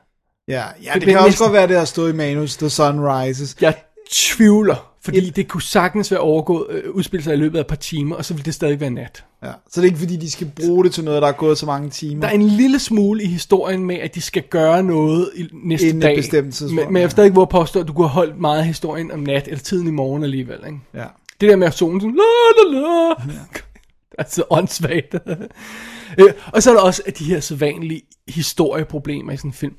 Ja, 0.47 0.63
ja 0.83 0.91
Det 0.93 1.01
det, 1.01 1.03
kan 1.09 1.17
også 1.17 1.27
næsten- 1.27 1.43
godt 1.45 1.53
være, 1.53 1.67
det 1.67 1.77
har 1.77 1.85
stået 1.85 2.13
i 2.13 2.15
manus, 2.15 2.57
The 2.57 2.69
Sun 2.69 2.99
Rises. 2.99 3.55
Jeg 3.61 3.75
tvivler, 4.11 4.93
fordi 5.01 5.29
det 5.29 5.47
kunne 5.47 5.61
sagtens 5.61 6.11
være 6.11 6.19
overgået, 6.19 6.67
øh, 6.69 6.91
udspille 6.91 7.23
sig 7.23 7.33
i 7.33 7.37
løbet 7.37 7.57
af 7.57 7.61
et 7.61 7.67
par 7.67 7.75
timer, 7.75 8.15
og 8.15 8.25
så 8.25 8.33
vil 8.33 8.45
det 8.45 8.53
stadig 8.53 8.79
være 8.79 8.89
nat. 8.89 9.23
Ja. 9.43 9.51
Så 9.51 9.55
det 9.75 9.77
er 9.77 9.83
ikke 9.83 9.97
fordi, 9.97 10.15
de 10.15 10.31
skal 10.31 10.51
bruge 10.55 10.83
det 10.83 10.93
til 10.93 11.03
noget, 11.03 11.21
der 11.21 11.27
er 11.27 11.31
gået 11.31 11.57
så 11.57 11.65
mange 11.65 11.89
timer. 11.89 12.21
Der 12.21 12.27
er 12.27 12.31
en 12.33 12.47
lille 12.47 12.79
smule 12.79 13.23
i 13.23 13.27
historien 13.27 13.85
med, 13.85 13.95
at 13.95 14.15
de 14.15 14.21
skal 14.21 14.43
gøre 14.43 14.83
noget 14.83 15.31
i 15.35 15.47
næste 15.53 15.87
Inden 15.87 16.01
dag. 16.01 16.15
bestemt 16.15 16.53
tidspunkt, 16.53 16.75
men, 16.75 16.93
men 16.93 16.95
jeg 16.95 17.01
ja. 17.01 17.05
vil 17.05 17.11
stadig 17.11 17.27
ikke 17.27 17.35
våge 17.35 17.47
påstå, 17.47 17.79
at 17.79 17.87
du 17.87 17.93
kunne 17.93 18.07
have 18.07 18.13
holdt 18.13 18.39
meget 18.39 18.59
af 18.59 18.65
historien 18.65 19.11
om 19.11 19.19
nat, 19.19 19.47
eller 19.47 19.59
tiden 19.59 19.87
i 19.87 19.91
morgen 19.91 20.23
alligevel. 20.23 20.59
Ikke? 20.65 20.79
Ja. 20.93 21.05
Det 21.41 21.49
der 21.49 21.55
med 21.55 21.67
at 21.67 21.73
solen 21.73 22.01
sådan, 22.01 22.15
la 22.15 22.79
la 22.79 22.79
la. 22.79 23.13
Altså 24.19 24.43
åndssvagt. 24.49 25.15
Øh, 26.19 26.33
og 26.53 26.63
så 26.63 26.69
er 26.69 26.73
der 26.73 26.81
også 26.81 27.01
de 27.19 27.23
her 27.23 27.39
sædvanlige 27.39 28.01
historieproblemer 28.27 29.31
i 29.31 29.37
sådan 29.37 29.49
en 29.49 29.53
film. 29.53 29.77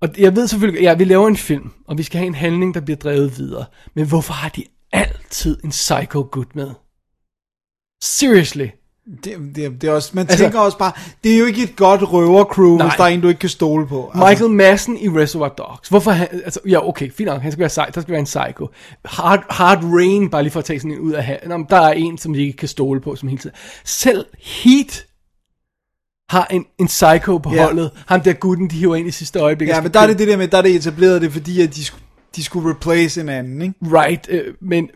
Og 0.00 0.08
jeg 0.18 0.36
ved 0.36 0.46
selvfølgelig, 0.48 0.82
ja, 0.82 0.94
vi 0.94 1.04
laver 1.04 1.28
en 1.28 1.36
film, 1.36 1.70
og 1.88 1.98
vi 1.98 2.02
skal 2.02 2.18
have 2.18 2.26
en 2.26 2.34
handling, 2.34 2.74
der 2.74 2.80
bliver 2.80 2.96
drevet 2.96 3.38
videre. 3.38 3.64
Men 3.94 4.06
hvorfor 4.08 4.32
har 4.32 4.48
de 4.48 4.64
altid 4.92 5.58
en 5.64 5.70
psycho 5.70 6.28
gut 6.32 6.56
med? 6.56 6.70
Seriously. 8.02 8.66
Det, 9.24 9.36
det, 9.56 9.80
det 9.82 9.88
er 9.88 9.92
også, 9.92 10.10
man 10.14 10.26
Altså- 10.28 10.44
tænker 10.44 10.58
også 10.60 10.78
bare, 10.78 10.92
det 11.24 11.34
er 11.34 11.38
jo 11.38 11.44
ikke 11.44 11.62
et 11.62 11.76
godt 11.76 12.12
røvercrew, 12.12 12.76
Nej. 12.76 12.86
hvis 12.86 12.96
der 12.96 13.04
er 13.04 13.08
en, 13.08 13.20
du 13.20 13.28
ikke 13.28 13.38
kan 13.38 13.48
stole 13.48 13.86
på. 13.86 14.10
Altså, 14.14 14.28
Michael 14.28 14.50
Madsen 14.50 14.96
i 14.98 15.08
Reservoir 15.08 15.48
Dogs. 15.48 15.88
Hvorfor 15.88 16.10
han, 16.10 16.28
altså, 16.44 16.60
ja 16.68 16.88
okay, 16.88 17.10
fint 17.12 17.26
nok, 17.26 17.42
han 17.42 17.52
skal 17.52 17.60
være 17.60 17.68
sej, 17.68 17.86
der 17.86 18.00
skal 18.00 18.12
være 18.12 18.18
en 18.18 18.24
psycho. 18.24 18.68
Hard, 19.04 19.44
Hard 19.50 19.84
Rain, 19.84 20.30
bare 20.30 20.42
lige 20.42 20.50
for 20.52 20.58
at 20.58 20.64
tage 20.64 20.80
sådan 20.80 20.92
en 20.92 20.98
ud 20.98 21.12
af 21.12 21.24
hatten. 21.24 21.48
Nå, 21.48 21.66
Der 21.70 21.76
er 21.80 21.92
en, 21.92 22.18
som 22.18 22.34
vi 22.34 22.40
ikke 22.40 22.56
kan 22.56 22.68
stole 22.68 23.00
på, 23.00 23.16
som 23.16 23.28
hele 23.28 23.40
tiden. 23.42 23.56
Selv 23.84 24.26
Heat 24.38 25.06
har 26.28 26.46
en, 26.50 26.64
en 26.78 26.86
psycho 26.86 27.38
på 27.38 27.50
Ja. 27.54 27.64
holdet. 27.64 27.90
Ham 28.06 28.20
der 28.20 28.32
gutten, 28.32 28.70
de 28.70 28.76
hiver 28.76 28.96
ind 28.96 29.08
i 29.08 29.10
sidste 29.10 29.38
øjeblik. 29.38 29.68
Ja, 29.68 29.80
men 29.80 29.92
der 29.92 30.00
er 30.00 30.06
det 30.06 30.18
det 30.18 30.28
der 30.28 30.36
med, 30.36 30.48
der 30.48 30.58
er 30.58 30.62
det 30.62 30.74
etableret, 30.74 31.20
det 31.22 31.26
er 31.28 31.32
fordi, 31.32 31.62
at 31.62 31.76
de, 31.76 31.80
de 32.36 32.44
skulle 32.44 32.70
replace 32.70 33.20
hinanden, 33.20 33.62
ikke? 33.62 33.74
Right, 33.82 34.26
øh, 34.30 34.54
men, 34.60 34.88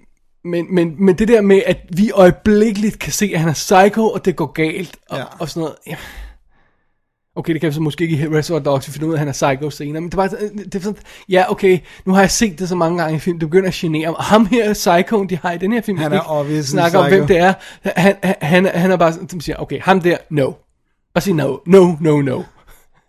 men, 0.45 0.75
men, 0.75 0.95
men 1.05 1.19
det 1.19 1.29
der 1.29 1.41
med, 1.41 1.63
at 1.67 1.77
vi 1.97 2.11
øjeblikkeligt 2.11 2.99
kan 2.99 3.13
se, 3.13 3.31
at 3.35 3.41
han 3.41 3.49
er 3.49 3.53
psycho, 3.53 4.11
og 4.11 4.25
det 4.25 4.37
går 4.37 4.53
galt, 4.53 4.97
og, 5.11 5.19
ja. 5.19 5.25
Og 5.39 5.49
sådan 5.49 5.61
noget. 5.61 5.75
Ja. 5.87 5.97
Okay, 7.37 7.53
det 7.53 7.61
kan 7.61 7.69
vi 7.69 7.75
så 7.75 7.81
måske 7.81 8.05
ikke 8.05 8.17
i 8.17 8.29
Reservoir 8.29 8.61
Dogs, 8.63 8.87
vi 8.89 8.93
finder 8.93 9.07
ud 9.09 9.13
af, 9.13 9.17
at 9.17 9.19
han 9.19 9.29
er 9.29 9.33
psycho 9.33 9.71
senere, 9.71 10.01
men 10.01 10.11
det 10.11 10.15
er 10.15 10.17
bare, 10.17 10.29
sådan- 10.29 10.57
det 10.59 10.75
er 10.75 10.81
sådan, 10.81 10.99
ja 11.29 11.51
okay, 11.51 11.79
nu 12.07 12.13
har 12.13 12.21
jeg 12.21 12.31
set 12.31 12.59
det 12.59 12.69
så 12.69 12.75
mange 12.75 12.99
gange 13.03 13.17
i 13.17 13.19
film, 13.19 13.39
det 13.39 13.49
begynder 13.51 13.69
at 13.69 13.75
genere 13.75 14.11
mig. 14.11 14.17
Ham 14.21 14.47
her, 14.47 14.73
psychoen, 14.73 15.29
de 15.29 15.39
har 15.43 15.53
i 15.53 15.59
den 15.59 15.73
her 15.73 15.81
film, 15.81 15.99
Han 15.99 16.13
er 16.13 16.45
ikke 16.49 16.63
snakker 16.65 16.99
om, 16.99 17.05
psycho. 17.05 17.17
hvem 17.19 17.27
det 17.29 17.39
er, 17.39 17.55
han, 18.01 18.17
han, 18.23 18.35
han, 18.41 18.67
han 18.67 18.91
er 18.91 18.97
bare 18.97 19.13
sådan, 19.13 19.29
som 19.29 19.41
siger, 19.41 19.57
okay, 19.57 19.81
ham 19.81 20.01
der, 20.01 20.17
no. 20.31 20.53
Og 21.15 21.23
sige 21.23 21.35
no, 21.35 21.57
no, 21.67 21.97
no, 22.01 22.21
no. 22.21 22.43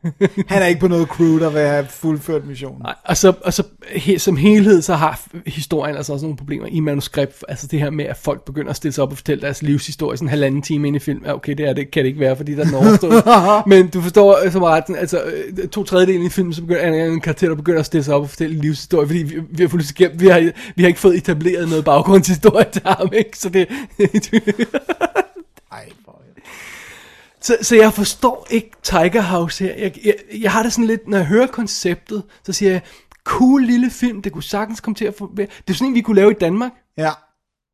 Han 0.48 0.62
er 0.62 0.66
ikke 0.66 0.80
på 0.80 0.88
noget 0.88 1.08
crew, 1.08 1.40
der 1.40 1.50
vil 1.50 1.62
have 1.62 1.86
fuldført 1.90 2.46
missionen. 2.46 2.82
Nej, 2.82 2.96
og 3.06 3.18
så, 3.18 3.34
og 3.42 3.54
så 3.54 3.64
he, 3.90 4.20
som 4.20 4.38
helhed, 4.38 4.82
så 4.82 4.96
har 4.96 5.22
historien 5.46 5.96
altså 5.96 6.14
også 6.14 6.26
nogle 6.26 6.38
problemer 6.38 6.68
i 6.68 6.80
manuskript. 6.80 7.46
Altså 7.48 7.68
det 7.68 7.80
her 7.80 7.90
med, 7.90 8.06
at 8.06 8.18
folk 8.18 8.46
begynder 8.46 8.70
at 8.70 8.76
stille 8.76 8.94
sig 8.94 9.04
op 9.04 9.12
og 9.12 9.18
fortælle 9.18 9.42
deres 9.42 9.62
livshistorie 9.62 10.18
sådan 10.18 10.26
en 10.26 10.30
halvanden 10.30 10.62
time 10.62 10.88
ind 10.88 10.96
i 10.96 11.00
film. 11.00 11.22
Ja, 11.26 11.34
okay, 11.34 11.54
det, 11.54 11.70
er 11.70 11.74
det 11.74 11.92
kan 11.92 12.04
det 12.04 12.08
ikke 12.08 12.20
være, 12.20 12.36
fordi 12.36 12.56
der 12.56 12.62
er 12.62 12.66
den 12.66 12.76
overstået. 12.76 13.24
Men 13.72 13.88
du 13.88 14.02
forstår 14.02 14.46
øh, 14.46 14.52
som 14.52 14.64
ret, 14.64 14.84
altså 14.98 15.22
øh, 15.24 15.68
to 15.68 15.84
tredjedel 15.84 16.26
i 16.26 16.30
filmen, 16.30 16.54
så 16.54 16.62
begynder 16.62 16.82
er 16.82 16.92
der 16.92 17.06
en 17.06 17.22
karakter, 17.22 17.48
der 17.48 17.56
begynder 17.56 17.80
at 17.80 17.86
stille 17.86 18.04
sig 18.04 18.16
op 18.16 18.22
og 18.22 18.30
fortælle 18.30 18.62
livshistorie, 18.62 19.08
fordi 19.08 19.24
vi, 19.24 19.36
vi 19.50 19.64
har 19.64 19.70
fuldstændig 19.70 20.22
vi 20.22 20.28
har, 20.28 20.52
vi 20.76 20.84
har 20.84 20.88
ikke 20.88 21.00
fået 21.00 21.18
etableret 21.18 21.70
noget 21.70 21.86
baggrundshistorie 21.86 22.66
til 22.72 22.82
ham, 22.86 23.10
ikke? 23.14 23.38
Så 23.38 23.50
det... 23.50 23.68
Ej, 25.72 25.90
for 26.03 26.03
Så, 27.44 27.58
så 27.62 27.76
jeg 27.76 27.94
forstår 27.94 28.48
ikke 28.50 28.72
Tiger 28.84 29.22
House 29.22 29.64
her. 29.64 29.76
Jeg, 29.76 29.94
jeg, 30.06 30.16
jeg 30.42 30.52
har 30.52 30.64
det 30.64 30.74
sådan 30.74 30.86
lidt, 30.86 31.08
når 31.08 31.18
jeg 31.18 31.28
hører 31.28 31.48
konceptet, 31.48 32.24
så 32.44 32.54
siger 32.54 32.72
jeg, 32.72 32.82
cool 33.24 33.66
lille 33.66 33.90
film, 33.90 34.22
det 34.22 34.32
kunne 34.32 34.44
sagtens 34.44 34.82
komme 34.82 34.96
til 34.96 35.06
at 35.06 35.16
få... 35.16 35.32
Det 35.38 35.50
er 35.70 35.74
sådan 35.74 35.88
en, 35.88 35.96
vi 35.96 36.02
kunne 36.02 36.16
lave 36.16 36.32
i 36.32 36.36
Danmark. 36.42 36.72
Ja. 36.98 37.12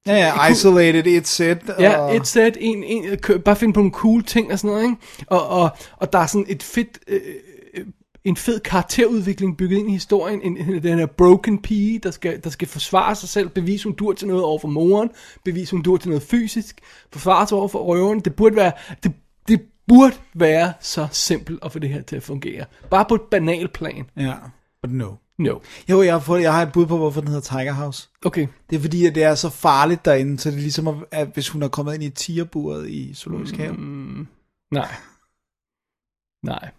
Ja, 0.07 0.15
ja, 0.15 0.47
isolated, 0.47 1.07
et 1.07 1.27
set. 1.27 1.59
Ja, 1.79 1.97
og... 1.97 2.15
et 2.15 2.27
sæt, 2.27 2.57
en, 2.59 2.83
en, 2.83 3.19
bare 3.45 3.55
finde 3.55 3.73
på 3.73 3.79
nogle 3.79 3.93
cool 3.93 4.23
ting 4.23 4.51
og 4.51 4.59
sådan 4.59 4.75
noget, 4.75 4.83
ikke? 4.83 4.97
Og, 5.27 5.47
og, 5.47 5.69
og 5.97 6.13
der 6.13 6.19
er 6.19 6.25
sådan 6.25 6.45
et 6.49 6.63
fedt... 6.63 6.99
Øh, 7.07 7.21
øh, 7.73 7.85
en 8.23 8.37
fed 8.37 8.59
karakterudvikling 8.59 9.57
bygget 9.57 9.77
ind 9.77 9.89
i 9.89 9.93
historien. 9.93 10.41
En, 10.41 10.57
en, 10.57 10.83
den 10.83 10.99
her 10.99 11.05
broken 11.05 11.61
pige, 11.61 11.99
der 11.99 12.11
skal, 12.11 12.43
der 12.43 12.49
skal 12.49 12.67
forsvare 12.67 13.15
sig 13.15 13.29
selv, 13.29 13.49
bevise 13.49 13.83
hun 13.83 13.93
dur 13.93 14.13
til 14.13 14.27
noget 14.27 14.43
over 14.43 14.59
for 14.59 14.67
moren, 14.67 15.09
bevise 15.45 15.71
hun 15.71 15.81
dur 15.81 15.97
til 15.97 16.09
noget 16.09 16.23
fysisk, 16.23 16.79
forsvare 17.11 17.47
sig 17.47 17.57
over 17.57 17.67
for 17.67 17.79
røveren. 17.79 18.19
Det 18.19 18.35
burde 18.35 18.55
være, 18.55 18.71
det 19.03 19.13
burde 19.89 20.15
være 20.33 20.73
så 20.79 21.07
simpelt 21.11 21.59
at 21.65 21.71
få 21.71 21.79
det 21.79 21.89
her 21.89 22.01
til 22.01 22.15
at 22.15 22.23
fungere. 22.23 22.65
Bare 22.89 23.05
på 23.09 23.15
et 23.15 23.21
banal 23.21 23.67
plan. 23.67 24.05
Ja, 24.17 24.33
but 24.83 24.91
no. 24.91 25.15
No. 25.37 25.59
Jo, 25.89 26.01
jeg 26.03 26.13
har, 26.13 26.19
fået, 26.19 26.41
jeg 26.41 26.53
har 26.53 26.61
et 26.61 26.71
bud 26.71 26.85
på, 26.85 26.97
hvorfor 26.97 27.21
den 27.21 27.27
hedder 27.27 27.41
Tiger 27.41 27.71
House. 27.73 28.09
Okay. 28.25 28.47
Det 28.69 28.75
er 28.75 28.79
fordi, 28.79 29.05
at 29.05 29.15
det 29.15 29.23
er 29.23 29.35
så 29.35 29.49
farligt 29.49 30.05
derinde, 30.05 30.39
så 30.39 30.49
det 30.51 30.57
er 30.57 30.61
ligesom, 30.61 30.87
at- 30.87 30.95
at 31.11 31.27
hvis 31.33 31.49
hun 31.49 31.63
er 31.63 31.67
kommet 31.67 31.93
ind 31.93 32.03
i 32.03 32.09
tigerburet 32.09 32.89
i 32.89 33.13
zoologisk 33.13 33.55
have. 33.55 33.73
Nej. 34.71 34.95
Nej. 36.43 36.69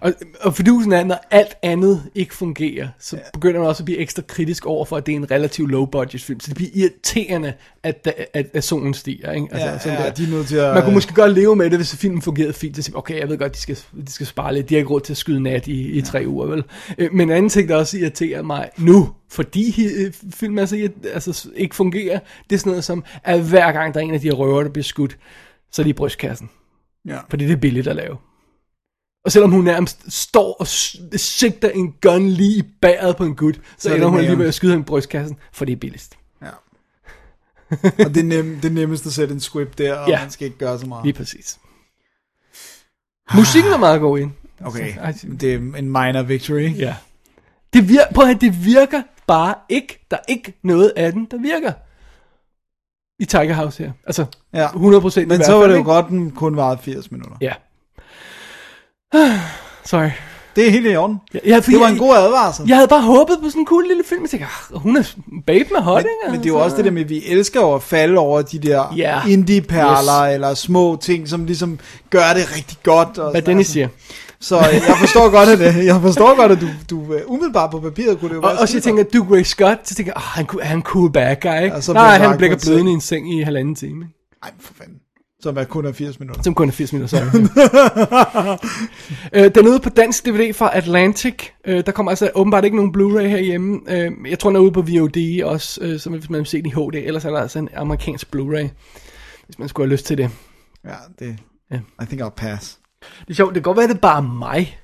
Og, 0.00 0.12
og 0.40 0.54
fordusen 0.56 0.92
er, 0.92 1.04
når 1.04 1.18
alt 1.30 1.54
andet 1.62 2.02
ikke 2.14 2.34
fungerer, 2.34 2.88
så 2.98 3.16
ja. 3.16 3.22
begynder 3.32 3.60
man 3.60 3.68
også 3.68 3.80
at 3.82 3.84
blive 3.84 3.98
ekstra 3.98 4.22
kritisk 4.22 4.66
over 4.66 4.84
for, 4.84 4.96
at 4.96 5.06
det 5.06 5.12
er 5.12 5.16
en 5.16 5.30
relativt 5.30 5.70
low 5.70 5.86
budget 5.86 6.22
film. 6.22 6.40
Så 6.40 6.46
det 6.48 6.54
bliver 6.56 6.70
irriterende, 6.74 7.52
at, 7.82 8.08
at, 8.34 8.46
at 8.54 8.64
solen 8.64 8.94
stiger. 8.94 9.32
Ikke? 9.32 9.48
Altså, 9.52 9.68
Ja, 9.68 9.78
sådan 9.78 9.98
ja, 9.98 10.04
der. 10.04 10.10
de 10.12 10.24
er 10.24 10.28
nødt 10.28 10.46
til 10.46 10.56
at- 10.56 10.74
Man 10.74 10.82
kunne 10.82 10.94
måske 10.94 11.14
godt 11.14 11.32
leve 11.34 11.56
med 11.56 11.70
det, 11.70 11.78
hvis 11.78 11.96
filmen 11.96 12.22
fungerede 12.22 12.52
fint. 12.52 12.76
Så 12.76 12.82
sige, 12.82 12.96
okay, 12.96 13.20
jeg 13.20 13.28
ved 13.28 13.38
godt, 13.38 13.54
de 13.54 13.58
skal, 13.60 13.76
de 14.06 14.12
skal 14.12 14.26
spare 14.26 14.54
lidt. 14.54 14.68
De 14.68 14.74
har 14.74 14.78
ikke 14.78 14.90
råd 14.90 15.00
til 15.00 15.12
at 15.12 15.16
skyde 15.16 15.40
nat 15.40 15.66
i, 15.66 15.90
i 15.90 16.00
tre 16.02 16.24
uger, 16.26 16.46
vel? 16.46 16.64
Øh, 16.98 17.08
Men 17.12 17.28
en 17.30 17.36
anden 17.36 17.48
ting, 17.48 17.68
der 17.68 17.76
også 17.76 17.98
irriterer 17.98 18.42
mig 18.42 18.68
nu, 18.78 19.08
fordi 19.30 19.86
øh, 19.96 20.12
filmen 20.34 20.58
altså, 20.58 20.88
altså, 21.14 21.48
ikke 21.56 21.74
fungerer, 21.74 22.18
det 22.50 22.56
er 22.56 22.60
sådan 22.60 22.70
noget 22.70 22.84
som, 22.84 23.04
at 23.24 23.40
hver 23.42 23.72
gang 23.72 23.94
der 23.94 24.00
er 24.00 24.04
en 24.04 24.14
af 24.14 24.20
de 24.20 24.30
røver, 24.30 24.62
der 24.62 24.70
bliver 24.70 24.84
skudt, 24.84 25.18
så 25.72 25.82
er 25.82 25.84
de 25.84 25.90
i 25.90 25.92
brystkassen. 25.92 26.50
Ja. 27.08 27.18
Fordi 27.30 27.44
det 27.46 27.52
er 27.52 27.56
billigt 27.56 27.86
at 27.88 27.96
lave. 27.96 28.16
Og 29.28 29.32
selvom 29.32 29.50
hun 29.50 29.64
nærmest 29.64 30.12
står 30.12 30.52
og 30.60 30.66
sigter 31.16 31.68
en 31.70 31.94
gun 32.00 32.28
lige 32.28 32.58
i 32.58 32.62
bæret 32.82 33.16
på 33.16 33.24
en 33.24 33.36
gut, 33.36 33.54
så, 33.54 33.60
Så 33.78 33.82
så 33.82 33.90
er 33.90 33.94
ender 33.94 34.08
hun 34.08 34.20
lige 34.20 34.36
med 34.36 34.46
at 34.46 34.54
skyde 34.54 34.72
ham 34.72 34.80
i 34.80 34.84
brystkassen, 34.84 35.36
for 35.52 35.64
det 35.64 35.72
er 35.72 35.76
billigst. 35.76 36.18
Ja. 36.42 36.48
og 38.04 38.14
det 38.14 38.16
er, 38.16 38.22
nem, 38.24 38.58
det 38.62 38.64
er 38.68 38.72
nemmest 38.72 39.06
at 39.06 39.12
sætte 39.12 39.34
en 39.34 39.40
script 39.40 39.78
der, 39.78 39.94
og 39.98 40.08
Ja. 40.08 40.20
man 40.20 40.30
skal 40.30 40.44
ikke 40.46 40.58
gøre 40.58 40.78
så 40.78 40.86
meget. 40.86 41.04
Lige 41.04 41.12
præcis. 41.14 41.58
Musikken 43.34 43.72
er 43.72 43.78
meget 43.78 44.00
god 44.00 44.18
ind. 44.18 44.30
Okay, 44.64 44.96
Ej, 45.04 45.14
det 45.40 45.54
er 45.54 45.58
en 45.58 45.72
minor 45.90 46.22
victory. 46.22 46.76
Ja. 46.78 46.96
Det 47.72 47.88
virker, 47.88 48.12
prøv 48.14 48.22
at 48.24 48.28
høre, 48.28 48.38
det 48.40 48.64
virker 48.64 49.02
bare 49.26 49.54
ikke. 49.68 50.06
Der 50.10 50.16
er 50.16 50.22
ikke 50.28 50.58
noget 50.62 50.92
af 50.96 51.12
den, 51.12 51.24
der 51.30 51.38
virker. 51.38 51.72
I 53.22 53.24
Tiger 53.24 53.54
House 53.54 53.82
her. 53.84 53.92
Altså, 54.06 54.26
Ja. 54.54 54.66
100 54.66 55.00
procent 55.00 55.24
i 55.24 55.28
Men 55.28 55.36
hvert 55.36 55.46
så 55.46 55.52
var 55.54 55.62
det 55.66 55.70
jo 55.72 55.78
ikke? 55.78 55.90
godt, 55.90 56.08
den 56.08 56.30
kun 56.30 56.56
varede 56.56 56.80
80 56.82 57.10
minutter. 57.10 57.36
Ja. 57.40 57.52
Sorry. 59.84 60.08
Det 60.56 60.66
er 60.66 60.70
helt 60.70 60.86
i 60.86 60.96
orden. 60.96 61.16
Ja, 61.34 61.38
ja, 61.46 61.56
det 61.60 61.80
var 61.80 61.86
jeg- 61.86 61.92
en 61.92 61.98
god 61.98 62.16
advarsel. 62.16 62.68
Jeg 62.68 62.76
havde 62.76 62.88
bare 62.88 63.02
håbet 63.02 63.36
på 63.42 63.48
sådan 63.48 63.60
en 63.62 63.66
cool 63.66 63.88
lille 63.88 64.02
film. 64.08 64.22
Jeg 64.22 64.30
tænkte, 64.30 64.46
ah, 64.72 64.80
hun 64.80 64.96
er 64.96 65.02
babe 65.46 65.64
med 65.72 65.80
hot, 65.80 65.96
Men, 66.02 66.06
ikke? 66.26 66.30
men 66.32 66.40
det 66.40 66.46
er 66.46 66.54
jo 66.54 66.58
også 66.64 66.76
det 66.76 66.84
der 66.84 66.90
med, 66.90 67.02
at 67.02 67.08
vi 67.08 67.22
elsker 67.26 67.60
jo 67.60 67.74
at 67.74 67.82
falde 67.82 68.18
over 68.18 68.42
de 68.42 68.58
der 68.58 68.94
Ja. 68.96 69.20
indie-perler, 69.28 70.22
eller 70.34 70.54
små 70.54 70.98
ting, 71.02 71.28
som 71.28 71.44
ligesom 71.44 71.78
gør 72.10 72.32
det 72.34 72.56
rigtig 72.56 72.78
godt. 72.82 73.18
Og 73.18 73.30
Hvad 73.30 73.42
Dennis 73.42 73.64
altså. 73.64 73.72
siger. 73.72 73.88
Så 74.40 74.58
øh, 74.58 74.74
jeg 74.88 74.96
forstår 75.00 75.28
godt, 75.38 75.48
at 75.48 75.58
det, 75.58 75.84
jeg 75.84 76.00
forstår 76.00 76.36
godt, 76.36 76.52
at 76.52 76.60
du, 76.60 76.68
du 76.90 77.14
øh, 77.14 77.20
umiddelbart 77.26 77.70
på 77.70 77.80
papiret 77.80 78.20
kunne 78.20 78.28
det 78.28 78.34
jo 78.34 78.40
Og, 78.40 78.48
være 78.48 78.58
og 78.58 78.68
så 78.68 78.76
jeg 78.76 78.82
skidegodt. 78.82 79.08
tænker, 79.12 79.26
du 79.28 79.34
Ray 79.34 79.42
Scott, 79.42 79.88
så 79.88 79.94
tænker 79.94 80.12
jeg, 80.12 80.16
oh, 80.16 80.22
han, 80.22 80.46
kunne- 80.46 80.62
han 80.62 80.72
er 80.72 80.76
en 80.76 80.82
cool 80.82 81.12
bad 81.12 81.36
guy, 81.42 81.62
ikke? 81.64 81.76
Og 81.76 81.82
så 81.82 81.92
Nej, 81.92 82.18
han 82.18 82.36
bliver 82.36 82.56
blødende 82.64 82.90
i 82.90 82.94
en 82.94 83.00
seng 83.00 83.38
i 83.38 83.42
halvanden 83.42 83.74
time? 83.74 84.04
Ej, 84.42 84.50
for 84.60 84.74
fanden. 84.78 84.94
Som 85.42 85.56
er 85.56 85.64
kun 85.64 85.86
er 85.86 85.92
80 85.92 86.20
minutter. 86.20 86.42
Som 86.42 86.54
kun 86.54 86.68
er 86.68 86.72
80 86.72 86.92
minutter, 86.92 87.18
sorry. 87.18 87.40
øh, 89.44 89.54
den 89.54 89.66
er 89.66 89.70
ude 89.70 89.80
på 89.80 89.88
dansk 89.88 90.26
DVD 90.26 90.54
fra 90.54 90.76
Atlantic. 90.76 91.48
Øh, 91.64 91.86
der 91.86 91.92
kommer 91.92 92.12
altså 92.12 92.30
åbenbart 92.34 92.64
ikke 92.64 92.76
nogen 92.76 92.94
Blu-ray 92.96 93.26
herhjemme. 93.26 93.80
Øh, 93.88 94.12
jeg 94.30 94.38
tror, 94.38 94.50
den 94.50 94.56
er 94.56 94.60
ude 94.60 94.72
på 94.72 94.82
VOD 94.82 95.42
også, 95.44 95.80
øh, 95.82 96.00
så 96.00 96.10
hvis 96.10 96.30
man 96.30 96.38
vil 96.38 96.46
se 96.46 96.58
den 96.62 96.66
i 96.66 96.70
HD. 96.70 96.94
Ellers 96.94 97.24
er 97.24 97.30
der 97.30 97.40
altså 97.40 97.58
en 97.58 97.68
amerikansk 97.74 98.34
Blu-ray, 98.36 98.68
hvis 99.46 99.58
man 99.58 99.68
skulle 99.68 99.86
have 99.86 99.92
lyst 99.92 100.06
til 100.06 100.18
det. 100.18 100.30
Ja, 100.84 100.94
det... 101.18 101.38
Ja. 101.70 101.76
I 102.02 102.06
think 102.06 102.22
I'll 102.22 102.28
pass. 102.28 102.78
Det 103.20 103.30
er 103.30 103.34
sjovt, 103.34 103.54
det 103.54 103.62
kan 103.62 103.62
godt 103.62 103.76
være, 103.76 103.88
det 103.88 103.94
er 103.94 104.00
bare 104.00 104.22
mig. 104.22 104.78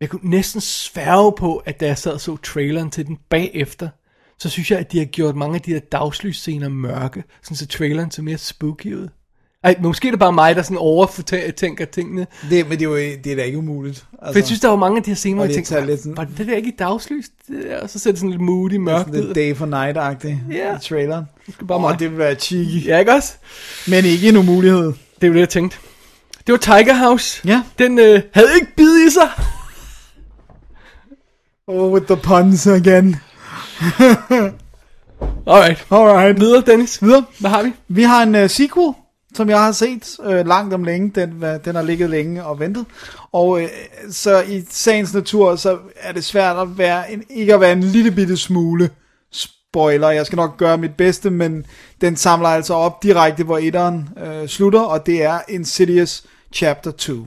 Jeg 0.00 0.08
kunne 0.08 0.30
næsten 0.30 0.60
sværge 0.60 1.32
på, 1.38 1.56
at 1.56 1.80
da 1.80 1.86
jeg 1.86 1.98
sad 1.98 2.12
og 2.12 2.20
så 2.20 2.36
traileren 2.36 2.90
til 2.90 3.06
den 3.06 3.18
bagefter, 3.30 3.88
så 4.38 4.48
synes 4.48 4.70
jeg, 4.70 4.78
at 4.78 4.92
de 4.92 4.98
har 4.98 5.04
gjort 5.04 5.36
mange 5.36 5.54
af 5.54 5.60
de 5.60 5.72
her 5.72 5.80
dagslys-scener 5.80 6.68
mørke, 6.68 7.24
sådan 7.42 7.56
så 7.56 7.66
traileren 7.66 8.10
så 8.10 8.22
mere 8.22 8.38
spooky 8.38 8.94
ud. 8.94 9.08
Ej, 9.64 9.76
måske 9.82 10.08
er 10.08 10.12
det 10.12 10.20
bare 10.20 10.32
mig, 10.32 10.56
der 10.56 10.62
sådan 10.62 10.76
overtænker 10.76 11.84
tingene. 11.84 12.26
Det, 12.50 12.68
men 12.68 12.78
det 12.78 12.84
er 12.84 12.90
jo 12.90 12.96
det 12.96 13.26
er 13.26 13.36
da 13.36 13.42
ikke 13.42 13.58
umuligt. 13.58 14.04
Altså, 14.12 14.32
For 14.32 14.38
jeg 14.38 14.46
synes, 14.46 14.60
der 14.60 14.68
var 14.68 14.76
mange 14.76 14.96
af 14.96 15.02
de 15.02 15.10
her 15.10 15.14
scener, 15.16 15.42
jeg 15.42 15.48
det 15.48 15.54
tænkte, 15.54 15.74
var, 15.74 15.80
lidt 15.80 16.00
sådan- 16.00 16.16
var 16.16 16.24
det 16.38 16.46
der 16.46 16.56
ikke 16.56 16.68
i 16.68 16.74
dagslys? 16.78 17.30
Og 17.82 17.90
så 17.90 17.98
ser 17.98 18.10
det 18.10 18.18
sådan 18.18 18.30
lidt 18.30 18.42
moody 18.42 18.76
mørkt 18.76 19.08
ud. 19.10 19.14
lidt 19.14 19.34
day 19.34 19.56
for 19.56 19.66
night-agtigt 19.66 20.36
Ja. 20.56 20.76
i 20.76 20.78
traileren. 20.80 21.24
Det 21.46 21.66
bare 21.68 21.78
Åh, 21.78 21.82
mig. 21.82 21.98
det 21.98 22.10
vil 22.10 22.18
være 22.18 22.34
cheeky. 22.34 22.86
Ja, 22.86 22.98
ikke 22.98 23.12
også? 23.12 23.32
Men 23.88 24.04
ikke 24.04 24.28
en 24.28 24.36
umulighed. 24.36 24.86
Det 24.86 25.22
er 25.22 25.26
jo 25.28 25.32
det, 25.34 25.40
jeg 25.40 25.48
tænkte. 25.48 25.76
Det 26.46 26.52
var 26.52 26.58
Tiger 26.58 26.94
House. 27.08 27.48
Ja. 27.48 27.62
Den 27.78 27.98
øh, 27.98 28.22
havde 28.34 28.48
ikke 28.54 28.72
bid 28.76 29.06
i 29.06 29.10
sig. 29.10 29.28
Oh, 31.66 31.92
with 31.92 32.06
the 32.06 32.16
puns 32.16 32.66
again. 32.66 33.16
Alright. 35.46 35.86
Alright. 35.90 36.40
Videre, 36.40 36.62
Dennis. 36.66 37.02
Videre. 37.02 37.24
Hvad 37.40 37.50
har 37.50 37.62
vi? 37.62 37.72
Vi 37.88 38.02
har 38.02 38.22
en 38.22 38.34
uh, 38.34 38.50
sequel, 38.50 38.92
som 39.34 39.48
jeg 39.48 39.60
har 39.60 39.72
set 39.72 40.16
øh, 40.24 40.46
langt 40.46 40.74
om 40.74 40.84
længe. 40.84 41.10
Den, 41.14 41.42
den 41.64 41.74
har 41.74 41.82
ligget 41.82 42.10
længe 42.10 42.44
og 42.44 42.60
ventet. 42.60 42.86
Og 43.32 43.62
øh, 43.62 43.68
så 44.10 44.42
i 44.42 44.64
sagens 44.70 45.14
natur, 45.14 45.56
så 45.56 45.78
er 45.96 46.12
det 46.12 46.24
svært 46.24 46.56
at 46.56 46.78
være 46.78 47.12
en, 47.12 47.24
ikke 47.30 47.54
at 47.54 47.60
være 47.60 47.72
en 47.72 47.84
lille 47.84 48.10
bitte 48.10 48.36
smule 48.36 48.90
spoiler. 49.32 50.10
Jeg 50.10 50.26
skal 50.26 50.36
nok 50.36 50.56
gøre 50.56 50.78
mit 50.78 50.94
bedste, 50.94 51.30
men 51.30 51.66
den 52.00 52.16
samler 52.16 52.48
altså 52.48 52.74
op 52.74 53.02
direkte, 53.02 53.44
hvor 53.44 53.58
etteren 53.58 54.08
øh, 54.26 54.48
slutter, 54.48 54.80
og 54.80 55.06
det 55.06 55.22
er 55.22 55.40
Insidious 55.48 56.24
Chapter 56.52 56.90
2. 56.90 57.26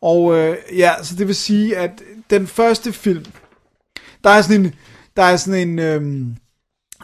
Og 0.00 0.38
øh, 0.38 0.56
ja, 0.76 0.92
så 1.02 1.14
det 1.16 1.26
vil 1.26 1.34
sige, 1.34 1.76
at 1.76 1.90
den 2.30 2.46
første 2.46 2.92
film, 2.92 3.24
der 4.24 4.30
er 4.30 4.42
sådan 4.42 4.60
en, 4.60 4.74
der 5.16 5.22
er 5.22 5.36
sådan 5.36 5.68
en, 5.68 5.78
øh, 5.78 6.26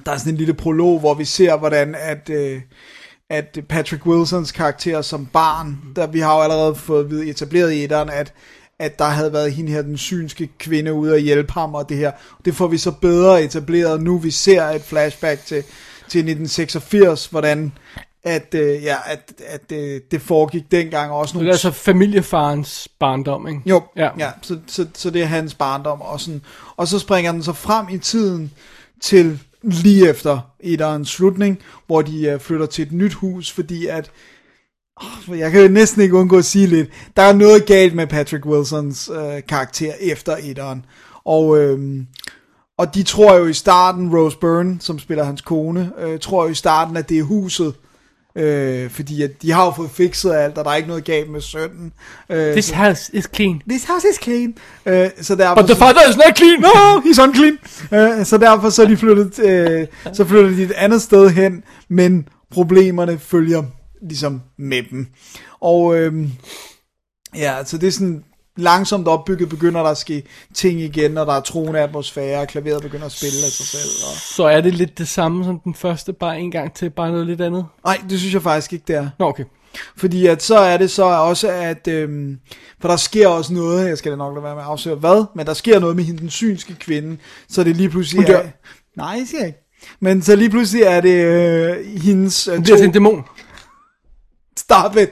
der 0.07 0.13
er 0.13 0.17
sådan 0.17 0.33
en 0.33 0.39
lille 0.39 0.55
prolog, 0.55 1.01
hvor 1.01 1.15
vi 1.15 1.25
ser, 1.25 1.57
hvordan 1.57 1.95
at, 1.95 2.31
øh, 2.31 2.61
at 3.31 3.59
Patrick 3.69 4.07
Wilsons 4.07 4.53
karakter 4.53 5.03
som 5.03 5.27
barn, 5.27 5.79
der 5.97 6.07
vi 6.07 6.21
har 6.21 6.37
jo 6.37 6.43
allerede 6.43 6.75
fået 6.75 7.05
at 7.05 7.11
vide, 7.11 7.31
etableret 7.31 7.73
i 7.73 7.85
etteren, 7.85 8.11
at, 8.11 8.33
at 8.79 8.99
der 8.99 9.05
havde 9.05 9.33
været 9.33 9.53
hende 9.53 9.73
her, 9.73 9.83
den 9.83 9.99
synske 9.99 10.49
kvinde, 10.59 10.93
ude 10.93 11.15
at 11.15 11.23
hjælpe 11.23 11.53
ham, 11.53 11.75
og 11.75 11.89
det 11.89 11.97
her. 11.97 12.13
Det 12.45 12.55
får 12.55 12.67
vi 12.67 12.79
så 12.79 12.91
bedre 12.91 13.43
etableret 13.43 14.03
nu, 14.03 14.19
vi 14.19 14.31
ser 14.31 14.63
et 14.65 14.83
flashback 14.83 15.45
til, 15.47 15.63
til 16.09 16.19
1986, 16.19 17.27
hvordan 17.27 17.73
at, 18.23 18.55
øh, 18.55 18.85
ja, 18.85 18.97
at, 19.07 19.33
at 19.47 19.73
øh, 19.73 20.01
det 20.11 20.23
foregik 20.23 20.71
dengang 20.71 21.13
også 21.13 21.33
Det 21.33 21.35
nogle 21.35 21.49
er 21.49 21.53
altså 21.53 21.71
familiefarens 21.71 22.89
barndom, 22.99 23.49
ikke? 23.49 23.61
jo, 23.67 23.83
Ja. 23.97 24.03
ja, 24.03 24.11
ja 24.19 24.31
så, 24.43 24.59
så, 24.67 24.87
så 24.95 25.11
det 25.11 25.23
er 25.23 25.27
hans 25.27 25.55
barndom. 25.55 26.01
Og, 26.01 26.21
sådan, 26.21 26.43
og 26.77 26.89
så 26.89 26.99
springer 26.99 27.33
den 27.33 27.43
så 27.43 27.53
frem 27.53 27.89
i 27.89 27.99
tiden 27.99 28.53
til 29.01 29.41
lige 29.73 30.09
efter 30.09 30.39
etterens 30.61 31.11
slutning, 31.11 31.59
hvor 31.87 32.03
de 32.03 32.27
øh, 32.27 32.41
flytter 32.41 32.67
til 32.67 32.87
et 32.87 32.93
nyt 32.93 33.15
hus, 33.15 33.51
fordi 33.53 33.87
at 33.87 34.11
oh, 34.97 35.39
jeg 35.39 35.51
kan 35.51 35.63
jo 35.63 35.69
næsten 35.69 36.03
ikke 36.03 36.15
undgå 36.15 36.39
at 36.39 36.45
sige 36.45 36.67
lidt. 36.67 36.89
Der 37.17 37.23
er 37.23 37.33
noget 37.33 37.67
galt 37.67 37.95
med 37.95 38.07
Patrick 38.07 38.47
Wilsons 38.47 39.11
øh, 39.15 39.43
karakter 39.49 39.93
efter 40.01 40.37
etteren. 40.43 40.85
Og, 41.25 41.59
øh, 41.59 42.05
og 42.79 42.95
de 42.95 43.03
tror 43.03 43.37
jo 43.37 43.47
i 43.47 43.53
starten, 43.53 44.17
Rose 44.17 44.39
Byrne, 44.39 44.77
som 44.81 44.99
spiller 44.99 45.25
hans 45.25 45.41
kone, 45.41 45.93
øh, 45.99 46.19
tror 46.19 46.45
jo 46.45 46.51
i 46.51 46.55
starten, 46.55 46.97
at 46.97 47.09
det 47.09 47.19
er 47.19 47.23
huset, 47.23 47.75
Øh, 48.37 48.91
fordi 48.91 49.23
at 49.23 49.43
de 49.43 49.51
har 49.53 49.65
jo 49.65 49.71
fået 49.71 49.91
fikset 49.91 50.33
alt, 50.33 50.59
og 50.59 50.65
der 50.65 50.71
er 50.71 50.75
ikke 50.77 50.89
noget 50.89 51.05
galt 51.05 51.31
med 51.31 51.41
sønnen. 51.41 51.93
Øh, 52.31 52.53
This 52.53 52.65
så- 52.65 52.75
house 52.75 53.11
is 53.15 53.29
clean. 53.35 53.63
This 53.69 53.85
house 53.85 54.07
is 54.13 54.19
clean. 54.23 54.55
Øh, 54.87 55.11
så 55.21 55.35
derfor, 55.35 55.55
But 55.55 55.65
the 55.71 55.77
father 55.77 56.09
is 56.11 56.17
not 56.17 56.37
clean. 56.39 56.61
No, 56.61 57.01
he's 57.01 57.23
unclean. 57.23 57.59
Øh, 58.21 58.27
så 58.27 58.39
derfor 58.39 58.71
så 58.71 58.85
de 58.85 58.97
flyttet, 58.97 59.39
øh, 59.39 59.87
så 60.13 60.25
flytter 60.25 60.51
de 60.51 60.63
et 60.63 60.73
andet 60.73 61.03
sted 61.03 61.31
hen, 61.31 61.63
men 61.89 62.29
problemerne 62.51 63.19
følger 63.19 63.63
ligesom 64.09 64.41
med 64.59 64.83
dem. 64.91 65.07
Og 65.61 65.97
øh, 65.99 66.13
ja, 67.37 67.65
så 67.65 67.79
det 67.79 67.87
er 67.87 67.91
sådan 67.93 68.25
langsomt 68.59 69.09
opbygget, 69.09 69.49
begynder 69.49 69.83
der 69.83 69.91
at 69.91 69.99
ske 69.99 70.23
ting 70.55 70.81
igen, 70.81 71.19
og 71.19 71.27
der 71.27 71.33
er 71.33 71.41
troende 71.41 71.81
atmosfære, 71.81 72.41
og 72.41 72.49
klaveret 72.49 72.83
begynder 72.83 73.07
at 73.07 73.13
spille 73.13 73.37
af 73.47 73.51
sig 73.53 73.67
selv. 73.67 73.91
Og... 74.11 74.17
Så 74.37 74.45
er 74.45 74.61
det 74.61 74.75
lidt 74.75 74.99
det 74.99 75.09
samme 75.09 75.45
som 75.45 75.59
den 75.61 75.75
første, 75.75 76.13
bare 76.13 76.41
en 76.41 76.51
gang 76.51 76.75
til, 76.75 76.91
bare 76.91 77.11
noget 77.11 77.27
lidt 77.27 77.41
andet. 77.41 77.67
Nej, 77.85 78.01
det 78.11 78.19
synes 78.19 78.35
jeg 78.35 78.43
faktisk 78.43 78.73
ikke, 78.73 78.85
det 78.89 78.97
er. 78.97 79.09
Nå, 79.19 79.27
okay. 79.27 79.45
Fordi 79.97 80.27
at 80.27 80.43
så 80.43 80.59
er 80.59 80.77
det 80.77 80.91
så 80.91 81.05
også, 81.05 81.49
at... 81.51 81.89
Øhm, 81.89 82.39
for 82.81 82.89
der 82.89 82.97
sker 82.97 83.29
også 83.29 83.53
noget, 83.53 83.89
jeg 83.89 83.99
skal 83.99 84.13
da 84.13 84.17
nok 84.17 84.35
lade 84.35 84.45
være 84.45 84.55
med 84.55 84.63
at 84.63 84.69
afsløre 84.69 84.97
hvad, 84.97 85.25
men 85.35 85.47
der 85.47 85.55
sker 85.55 85.79
noget 85.79 85.97
med 85.97 86.05
hende, 86.05 86.21
den 86.21 86.31
synske 86.31 86.75
kvinde, 86.75 87.17
så 87.49 87.65
det 87.65 87.77
lige 87.77 87.89
pludselig 87.91 88.19
Hun 88.19 88.27
dør. 88.27 88.39
er... 88.39 88.49
Nej, 88.97 89.07
jeg 89.07 89.27
siger 89.31 89.47
ikke. 89.47 89.59
Men 90.01 90.23
så 90.23 90.37
lige 90.37 90.51
pludselig 90.51 90.83
er 90.83 91.01
det 91.01 91.25
øh, 91.25 91.77
hendes... 92.03 92.49
Øh, 92.49 92.55
Det 92.55 92.63
bliver 92.63 92.77
til 92.77 92.87
en 92.87 92.93
dæmon. 92.93 93.25
Stop 94.57 94.97
it. 94.97 95.09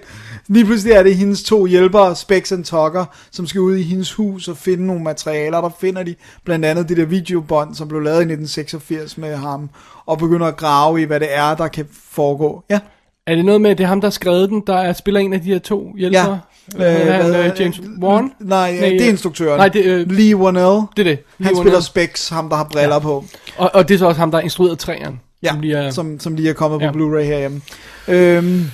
Lige 0.48 0.64
pludselig 0.64 0.93
er 0.93 1.02
det 1.02 1.16
hendes 1.16 1.43
to 1.43 1.66
hjælpere, 1.66 2.16
Specs 2.16 2.52
and 2.52 2.64
Tucker, 2.64 3.05
som 3.32 3.47
skal 3.47 3.60
ud 3.60 3.77
i 3.77 3.82
hendes 3.82 4.12
hus 4.12 4.48
og 4.48 4.56
finde 4.56 4.86
nogle 4.86 5.02
materialer. 5.02 5.60
Der 5.60 5.70
finder 5.81 6.02
de 6.02 6.14
blandt 6.44 6.64
andet 6.64 6.89
det 6.89 6.97
der 6.97 7.05
videobånd, 7.05 7.74
som 7.74 7.89
blev 7.89 8.01
lavet 8.01 8.16
i 8.16 8.32
1986 8.32 9.18
med 9.18 9.36
ham, 9.36 9.70
og 10.06 10.18
begynder 10.18 10.47
at 10.47 10.56
grave 10.56 11.01
i, 11.02 11.05
hvad 11.05 11.20
det 11.20 11.28
er, 11.35 11.55
der 11.55 11.68
kan 11.68 11.86
foregå. 12.10 12.64
Ja. 12.70 12.78
Er 13.27 13.35
det 13.35 13.44
noget 13.44 13.60
med, 13.60 13.70
at 13.70 13.78
det 13.78 13.85
er 13.85 13.89
ham, 13.89 14.01
der 14.01 14.09
har 14.09 14.12
skrevet 14.12 14.51
den, 14.51 14.62
der 14.66 14.77
er, 14.78 14.93
spiller 14.93 15.20
en 15.20 15.32
af 15.32 15.40
de 15.40 15.47
her 15.52 15.59
to 15.59 15.94
hjælpere? 15.98 16.40
Ja. 16.78 17.01
Øh, 17.06 17.12
han, 17.14 17.31
hvad- 17.31 17.44
øh, 17.44 17.60
James 17.60 17.81
Wan? 18.02 18.32
Nej, 18.40 18.73
nej 18.81 18.89
det 18.89 19.05
er 19.05 19.09
instruktøren. 19.09 19.59
Nej, 19.59 19.68
det, 19.68 19.85
øh, 19.85 20.10
Lee 20.10 20.36
Wanell. 20.36 20.64
det 20.64 20.98
er 20.98 21.05
det. 21.05 21.05
Lee 21.05 21.14
Han 21.40 21.47
spiller 21.47 21.62
Whannell. 21.62 21.82
Specs, 21.82 22.28
ham 22.28 22.48
der 22.48 22.56
har 22.56 22.64
briller 22.64 22.94
ja. 22.94 22.98
på. 22.98 23.24
Og, 23.56 23.70
og 23.74 23.89
det 23.89 23.94
er 23.94 23.98
så 23.98 24.06
også 24.06 24.18
ham, 24.18 24.31
der 24.31 24.39
har 24.39 24.43
instrueret 24.43 24.78
træerne. 24.78 25.18
Ja, 25.43 25.51
som 25.51 25.60
lige 25.60 25.77
er, 25.77 25.90
som, 25.90 26.20
som 26.20 26.35
lige 26.35 26.48
er 26.48 26.52
kommet 26.52 26.81
Ja. 26.81 26.90
på 26.93 26.98
Blu-ray 26.98 27.23
herhjemme. 27.23 27.60
Øhm, 28.09 28.64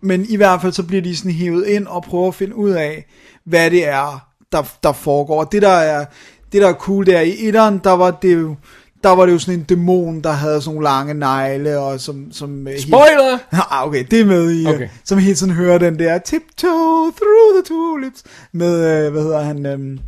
men 0.00 0.26
i 0.28 0.36
hvert 0.36 0.60
fald 0.62 0.72
så 0.72 0.82
bliver 0.82 1.02
de 1.02 1.16
sådan 1.16 1.32
hævet 1.32 1.66
ind 1.66 1.86
og 1.86 2.02
prøver 2.02 2.28
at 2.28 2.34
finde 2.34 2.56
ud 2.56 2.70
af, 2.70 3.06
hvad 3.44 3.70
det 3.70 3.88
er, 3.88 4.28
der, 4.52 4.62
der 4.82 4.92
foregår. 4.92 5.40
Og 5.40 5.52
det 5.52 5.62
der 5.62 5.68
er, 5.68 6.04
det 6.52 6.62
der 6.62 6.68
er 6.68 6.72
cool, 6.74 7.06
det 7.06 7.16
er 7.16 7.20
i 7.20 7.34
etteren, 7.48 7.80
der 7.84 7.90
var 7.92 8.10
det 8.10 8.34
jo, 8.34 8.56
der 9.04 9.10
var 9.10 9.26
det 9.26 9.32
jo 9.32 9.38
sådan 9.38 9.58
en 9.60 9.64
dæmon, 9.64 10.20
der 10.20 10.30
havde 10.32 10.60
sådan 10.62 10.74
nogle 10.74 10.84
lange 10.84 11.14
negle, 11.14 11.78
og 11.78 12.00
som... 12.00 12.32
som 12.32 12.60
øh, 12.68 12.72
helt- 12.72 12.82
Spoiler! 12.82 13.38
Ah, 13.70 13.86
okay, 13.86 14.04
det 14.10 14.20
er 14.20 14.24
med 14.24 14.52
i, 14.60 14.66
Okay. 14.66 14.74
okay. 14.76 14.88
som 15.04 15.18
hele 15.18 15.34
tiden 15.34 15.52
hører 15.52 15.78
den 15.78 15.98
der 15.98 16.18
tiptoe 16.18 17.12
through 17.12 17.54
the 17.54 17.62
tulips, 17.66 18.22
med, 18.52 19.06
øh, 19.06 19.12
hvad 19.12 19.22
hedder 19.22 19.40
han, 19.42 19.66
øh, 19.66 19.98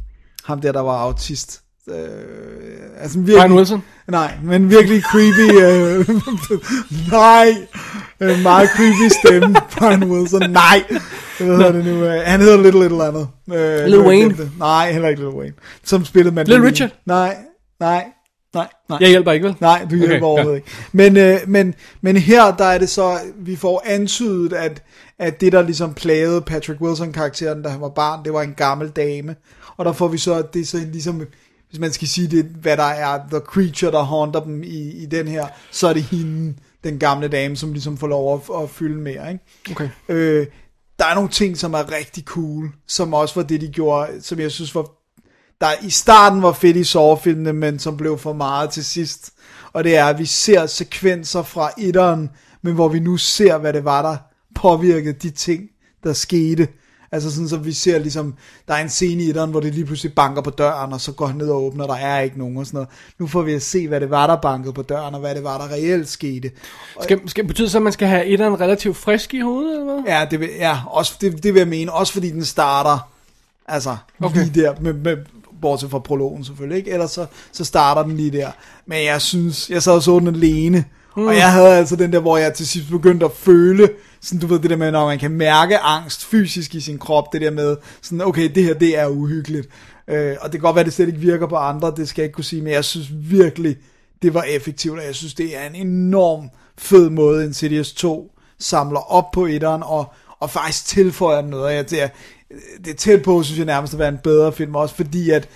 ham 0.44 0.60
der, 0.60 0.72
der 0.72 0.80
var 0.80 0.96
autist. 0.98 1.60
Øh, 1.90 3.02
altså 3.02 3.18
virkelig, 3.18 3.38
Brian 3.38 3.52
Wilson? 3.52 3.82
Nej, 4.08 4.32
men 4.42 4.70
virkelig 4.70 5.02
creepy, 5.02 5.50
øh, 5.62 6.08
nej, 7.12 7.56
øh, 8.20 8.42
meget 8.42 8.68
creepy 8.68 9.12
stemme, 9.24 9.56
Brian 9.78 10.04
Wilson, 10.04 10.50
nej, 10.50 10.84
hvad 11.38 11.56
hedder 11.56 11.72
det 11.72 11.84
nu, 11.84 12.04
øh, 12.04 12.22
han 12.24 12.40
hedder 12.40 12.56
Little 12.62 12.80
Little 12.80 13.04
andet. 13.04 13.28
Øh, 13.52 13.86
Lil 13.86 14.00
Wayne? 14.00 14.50
Nej, 14.58 14.92
heller 14.92 15.08
ikke 15.08 15.20
Lil 15.22 15.30
Wayne, 15.30 15.54
som 15.84 16.04
spillede 16.04 16.34
man. 16.34 16.46
Little 16.46 16.66
Richard? 16.66 16.90
Nej, 17.06 17.36
nej, 17.80 18.04
nej, 18.54 18.66
nej. 18.88 18.98
Jeg 19.00 19.08
hjælper 19.08 19.32
ikke, 19.32 19.46
vel? 19.46 19.56
Nej, 19.60 19.86
du 19.90 19.96
hjælper 19.96 20.16
Okay, 20.16 20.22
overhovedet 20.22 20.56
ikke. 20.56 20.68
Men, 20.92 21.16
øh, 21.16 21.38
men, 21.46 21.74
men 22.00 22.16
her, 22.16 22.56
der 22.56 22.64
er 22.64 22.78
det 22.78 22.88
så, 22.88 23.18
vi 23.36 23.56
får 23.56 23.82
antydet, 23.86 24.52
at, 24.52 24.82
at 25.18 25.40
det, 25.40 25.52
der 25.52 25.62
ligesom 25.62 25.94
plagede 25.94 26.40
Patrick 26.40 26.80
Wilson-karakteren, 26.80 27.62
da 27.62 27.68
han 27.68 27.80
var 27.80 27.88
barn, 27.88 28.24
det 28.24 28.32
var 28.32 28.42
en 28.42 28.54
gammel 28.56 28.88
dame. 28.88 29.36
Og 29.76 29.84
der 29.84 29.92
får 29.92 30.08
vi 30.08 30.18
så, 30.18 30.34
at 30.34 30.54
det 30.54 30.60
er 30.60 30.66
så 30.66 30.78
ligesom, 30.92 31.22
hvis 31.68 31.80
man 31.80 31.92
skal 31.92 32.08
sige 32.08 32.28
det, 32.28 32.44
hvad 32.44 32.76
der 32.76 32.82
er, 32.82 33.18
the 33.30 33.38
creature, 33.38 33.92
der 33.92 34.02
haunter 34.02 34.40
dem 34.40 34.62
i, 34.62 34.90
i 34.90 35.06
den 35.06 35.28
her, 35.28 35.46
så 35.70 35.88
er 35.88 35.92
det 35.92 36.02
hende, 36.02 36.54
den 36.84 36.98
gamle 36.98 37.28
dame, 37.28 37.56
som 37.56 37.72
ligesom 37.72 37.96
får 37.96 38.06
lov 38.06 38.34
at, 38.34 38.62
at 38.62 38.70
fylde 38.70 39.00
mere, 39.00 39.32
ikke? 39.32 39.44
Okay. 39.70 39.88
Øh, 40.08 40.46
der 40.98 41.04
er 41.04 41.14
nogle 41.14 41.30
ting, 41.30 41.58
som 41.58 41.74
er 41.74 41.92
rigtig 41.92 42.24
cool, 42.24 42.70
som 42.86 43.14
også 43.14 43.34
var 43.34 43.42
det, 43.42 43.60
de 43.60 43.68
gjorde, 43.68 44.22
som 44.22 44.40
jeg 44.40 44.50
synes 44.50 44.74
var, 44.74 44.90
der 45.60 45.68
i 45.82 45.90
starten 45.90 46.42
var 46.42 46.52
fedt 46.52 46.76
i 46.76 46.84
Saw-filmene, 46.84 47.52
men 47.52 47.78
som 47.78 47.96
blev 47.96 48.18
for 48.18 48.32
meget 48.32 48.70
til 48.70 48.84
sidst. 48.84 49.30
Og 49.72 49.84
det 49.84 49.96
er, 49.96 50.04
at 50.04 50.18
vi 50.18 50.26
ser 50.26 50.66
sekvenser 50.66 51.42
fra 51.42 51.70
etteren, 51.78 52.30
men 52.62 52.74
hvor 52.74 52.88
vi 52.88 53.00
nu 53.00 53.16
ser, 53.16 53.58
hvad 53.58 53.72
det 53.72 53.84
var, 53.84 54.02
der 54.02 54.16
påvirkede 54.54 55.12
de 55.12 55.30
ting, 55.30 55.62
der 56.04 56.12
skete. 56.12 56.68
Altså 57.12 57.30
sådan, 57.30 57.48
så 57.48 57.56
vi 57.56 57.72
ser 57.72 57.98
ligesom, 57.98 58.34
der 58.68 58.74
er 58.74 58.82
en 58.82 58.88
scene 58.88 59.22
i 59.22 59.28
etteren, 59.28 59.50
hvor 59.50 59.60
det 59.60 59.74
lige 59.74 59.84
pludselig 59.84 60.14
banker 60.14 60.42
på 60.42 60.50
døren, 60.50 60.92
og 60.92 61.00
så 61.00 61.12
går 61.12 61.26
han 61.26 61.36
ned 61.36 61.48
og 61.48 61.64
åbner, 61.64 61.86
der 61.86 61.94
er 61.94 62.20
ikke 62.20 62.38
nogen 62.38 62.56
og 62.56 62.66
sådan 62.66 62.76
noget. 62.76 62.88
Nu 63.18 63.26
får 63.26 63.42
vi 63.42 63.52
at 63.52 63.62
se, 63.62 63.88
hvad 63.88 64.00
det 64.00 64.10
var, 64.10 64.26
der 64.26 64.36
bankede 64.36 64.72
på 64.72 64.82
døren, 64.82 65.14
og 65.14 65.20
hvad 65.20 65.34
det 65.34 65.44
var, 65.44 65.58
der 65.58 65.72
reelt 65.72 66.08
skete. 66.08 66.50
Skal, 67.02 67.28
skal, 67.28 67.46
betyder 67.46 67.66
det 67.66 67.72
så, 67.72 67.78
at 67.78 67.82
man 67.82 67.92
skal 67.92 68.08
have 68.08 68.26
etteren 68.26 68.60
relativt 68.60 68.96
frisk 68.96 69.34
i 69.34 69.40
hovedet, 69.40 69.80
eller 69.80 69.84
hvad? 69.84 70.02
Ja, 70.14 70.26
det 70.30 70.40
vil, 70.40 70.48
ja 70.58 70.78
også, 70.86 71.14
det, 71.20 71.42
det 71.42 71.54
vil 71.54 71.60
jeg 71.60 71.68
mene. 71.68 71.92
Også 71.92 72.12
fordi 72.12 72.30
den 72.30 72.44
starter, 72.44 73.10
altså 73.68 73.96
okay. 74.20 74.44
lige 74.44 74.62
der, 74.62 74.74
med, 74.80 74.92
med, 74.92 75.16
bortset 75.60 75.90
fra 75.90 75.98
prologen 75.98 76.44
selvfølgelig, 76.44 76.78
ikke? 76.78 76.90
Ellers 76.90 77.10
så, 77.10 77.26
så 77.52 77.64
starter 77.64 78.02
den 78.02 78.16
lige 78.16 78.30
der. 78.30 78.50
Men 78.86 79.04
jeg 79.04 79.22
synes, 79.22 79.70
jeg 79.70 79.82
sad 79.82 79.92
og 79.92 80.02
så 80.02 80.18
den 80.18 80.28
alene, 80.28 80.84
mm. 81.16 81.26
og 81.26 81.36
jeg 81.36 81.52
havde 81.52 81.76
altså 81.76 81.96
den 81.96 82.12
der, 82.12 82.20
hvor 82.20 82.36
jeg 82.36 82.54
til 82.54 82.66
sidst 82.66 82.90
begyndte 82.90 83.26
at 83.26 83.32
føle, 83.32 83.88
sådan 84.20 84.40
du 84.40 84.46
ved 84.46 84.58
det 84.58 84.70
der 84.70 84.76
med, 84.76 84.90
når 84.90 85.06
man 85.06 85.18
kan 85.18 85.30
mærke 85.30 85.78
angst 85.78 86.24
fysisk 86.24 86.74
i 86.74 86.80
sin 86.80 86.98
krop, 86.98 87.32
det 87.32 87.40
der 87.40 87.50
med, 87.50 87.76
sådan 88.02 88.20
okay, 88.20 88.50
det 88.54 88.64
her, 88.64 88.74
det 88.74 88.98
er 88.98 89.06
uhyggeligt. 89.06 89.68
Øh, 90.08 90.36
og 90.40 90.52
det 90.52 90.60
kan 90.60 90.60
godt 90.60 90.76
være, 90.76 90.84
det 90.84 90.92
slet 90.92 91.06
ikke 91.06 91.20
virker 91.20 91.46
på 91.46 91.56
andre, 91.56 91.92
det 91.96 92.08
skal 92.08 92.22
jeg 92.22 92.26
ikke 92.26 92.34
kunne 92.34 92.44
sige, 92.44 92.62
men 92.62 92.72
jeg 92.72 92.84
synes 92.84 93.08
virkelig, 93.12 93.76
det 94.22 94.34
var 94.34 94.42
effektivt, 94.42 94.98
og 94.98 95.04
jeg 95.04 95.14
synes, 95.14 95.34
det 95.34 95.56
er 95.56 95.66
en 95.66 95.74
enorm 95.74 96.50
fed 96.78 97.10
måde, 97.10 97.44
Insidious 97.44 97.92
2 97.92 98.32
samler 98.58 99.12
op 99.12 99.30
på 99.30 99.46
etteren, 99.46 99.82
og, 99.82 100.12
og 100.40 100.50
faktisk 100.50 100.86
tilføjer 100.86 101.42
noget. 101.42 101.74
Jeg, 101.74 101.90
det, 101.90 102.02
er, 102.02 102.08
det 102.84 102.90
er 102.90 102.96
tæt 102.96 103.22
på, 103.22 103.42
synes 103.42 103.58
jeg 103.58 103.66
nærmest 103.66 103.92
at 103.92 103.98
være 103.98 104.08
en 104.08 104.18
bedre 104.18 104.52
film, 104.52 104.74
også 104.74 104.94
fordi 104.94 105.30
at 105.30 105.48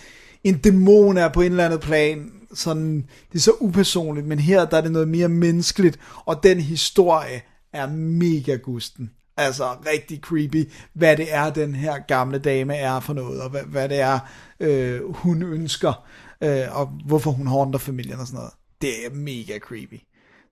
en 0.44 0.58
dæmon 0.58 1.16
er 1.16 1.28
på 1.28 1.40
en 1.40 1.50
eller 1.50 1.64
anden 1.64 1.78
plan, 1.78 2.30
sådan, 2.54 3.04
det 3.32 3.38
er 3.38 3.42
så 3.42 3.52
upersonligt, 3.60 4.26
men 4.26 4.38
her 4.38 4.64
der 4.64 4.76
er 4.76 4.80
det 4.80 4.92
noget 4.92 5.08
mere 5.08 5.28
menneskeligt, 5.28 5.98
og 6.24 6.42
den 6.42 6.60
historie 6.60 7.42
er 7.72 7.86
mega 7.86 8.56
gusten. 8.56 9.10
Altså 9.36 9.64
rigtig 9.92 10.18
creepy, 10.22 10.70
hvad 10.94 11.16
det 11.16 11.26
er, 11.34 11.50
den 11.50 11.74
her 11.74 11.94
gamle 12.08 12.38
dame 12.38 12.74
er 12.76 13.00
for 13.00 13.12
noget, 13.12 13.40
og 13.42 13.50
hvad, 13.50 13.62
hvad 13.62 13.88
det 13.88 14.00
er, 14.00 14.18
øh, 14.60 15.00
hun 15.14 15.42
ønsker, 15.42 16.04
øh, 16.42 16.60
og 16.70 16.86
hvorfor 17.06 17.30
hun 17.30 17.46
håndter 17.46 17.78
familien 17.78 18.20
og 18.20 18.26
sådan 18.26 18.36
noget. 18.36 18.50
Det 18.82 18.90
er 19.06 19.10
mega 19.14 19.58
creepy. 19.58 20.00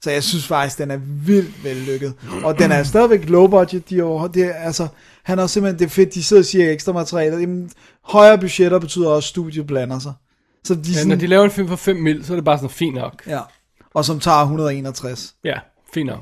Så 0.03 0.11
jeg 0.11 0.23
synes 0.23 0.47
faktisk, 0.47 0.79
den 0.79 0.91
er 0.91 0.97
vildt 1.27 1.65
vellykket. 1.65 2.15
Og 2.45 2.59
den 2.59 2.73
er 2.73 2.83
stadigvæk 2.83 3.29
low 3.29 3.47
budget. 3.47 3.91
De 3.91 3.97
jo- 3.97 4.27
det 4.27 4.43
er, 4.45 4.53
altså, 4.55 4.89
han 5.23 5.39
har 5.39 5.47
simpelthen, 5.47 5.79
det 5.79 5.85
er 5.85 5.89
fedt, 5.91 6.15
de 6.15 6.23
sidder 6.23 6.41
og 6.43 6.47
siger 6.47 6.73
ekstra 6.73 6.93
materiale. 6.93 7.37
Jamen, 7.37 7.71
højere 8.05 8.39
budgetter 8.39 8.79
betyder 8.79 9.09
også, 9.09 9.27
at 9.27 9.29
studiet 9.29 9.67
blander 9.67 9.99
sig. 9.99 10.13
Så 10.65 10.75
de, 10.75 10.81
Ja, 10.87 10.93
sådan, 10.93 11.09
når 11.09 11.17
de 11.17 11.27
laver 11.27 11.45
en 11.45 11.51
film 11.51 11.69
for 11.69 11.77
5 11.77 11.97
mil, 11.97 12.25
så 12.25 12.33
er 12.33 12.37
det 12.37 12.45
bare 12.45 12.59
sådan 12.59 12.71
fint 12.71 12.95
nok. 12.95 13.23
ja. 13.27 13.41
Og 13.95 14.05
som 14.05 14.21
tager 14.21 14.37
161. 14.43 15.35
Ja, 15.45 15.59
fint 15.95 16.07
nok. 16.07 16.21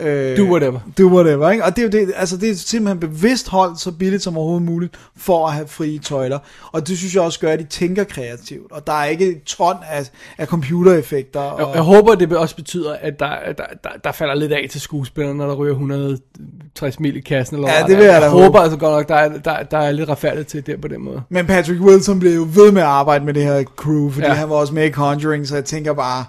Øh, 0.00 0.36
Do 0.36 0.42
whatever. 0.42 0.80
Do 0.98 1.06
whatever, 1.06 1.50
ikke? 1.50 1.64
Og 1.64 1.76
det 1.76 1.78
er 1.78 2.00
jo 2.00 2.06
det, 2.06 2.12
altså 2.16 2.36
det 2.36 2.50
er 2.50 2.54
simpelthen 2.54 3.00
bevidst 3.00 3.48
holdt 3.48 3.80
så 3.80 3.92
billigt 3.92 4.22
som 4.22 4.36
overhovedet 4.36 4.66
muligt, 4.66 4.94
for 5.16 5.46
at 5.46 5.52
have 5.52 5.68
frie 5.68 5.98
tøjler. 5.98 6.38
Og 6.72 6.88
det 6.88 6.98
synes 6.98 7.14
jeg 7.14 7.22
også 7.22 7.40
gør, 7.40 7.52
at 7.52 7.58
de 7.58 7.64
tænker 7.64 8.04
kreativt. 8.04 8.72
Og 8.72 8.86
der 8.86 8.92
er 8.92 9.04
ikke 9.04 9.26
et 9.30 9.42
ton 9.44 9.74
af, 9.90 10.10
af 10.38 10.46
computereffekter. 10.46 11.42
Jeg, 11.42 11.52
Og, 11.52 11.74
jeg 11.74 11.82
håber, 11.82 12.14
det 12.14 12.36
også 12.36 12.56
betyder, 12.56 12.92
at 13.00 13.18
der, 13.18 13.28
der, 13.58 13.64
der, 13.84 13.90
der 14.04 14.12
falder 14.12 14.34
lidt 14.34 14.52
af 14.52 14.66
til 14.70 14.80
skuespillerne, 14.80 15.38
når 15.38 15.46
der 15.46 15.54
ryger 15.54 15.72
160 15.72 17.00
mil 17.00 17.16
i 17.16 17.20
kassen. 17.20 17.56
Eller 17.56 17.68
Ja, 17.72 17.82
det 17.86 17.96
vil 17.96 18.04
jeg 18.04 18.22
jeg 18.22 18.30
håbe. 18.30 18.42
håber 18.44 18.58
altså 18.60 18.78
godt 18.78 18.92
nok, 18.92 19.08
der 19.08 19.14
er, 19.14 19.38
der, 19.38 19.62
der 19.62 19.78
er 19.78 19.90
lidt 19.92 20.08
retfærdigt 20.08 20.48
til 20.48 20.66
det 20.66 20.80
på 20.80 20.88
den 20.88 21.04
måde. 21.04 21.22
Men 21.28 21.46
Patrick 21.46 21.80
Wilson 21.80 22.20
blev 22.20 22.34
jo 22.34 22.46
ved 22.54 22.72
med 22.72 22.82
at 22.82 22.88
arbejde 22.88 23.24
med 23.24 23.34
det 23.34 23.42
her 23.42 23.62
crew, 23.62 24.10
fordi 24.10 24.26
ja. 24.26 24.32
han 24.32 24.48
var 24.50 24.56
også 24.56 24.74
med 24.74 24.84
i 24.86 24.90
Conjuring, 24.92 25.46
så 25.48 25.54
jeg 25.54 25.64
tænker 25.64 25.92
bare... 25.92 26.24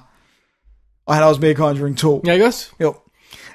Og 1.07 1.13
han 1.15 1.23
er 1.23 1.27
også 1.27 1.41
med 1.41 1.49
i 1.49 1.53
Conjuring 1.53 1.97
2. 1.97 2.23
Ja, 2.27 2.33
ikke 2.33 2.45
også? 2.45 2.69
Jo. 2.81 2.93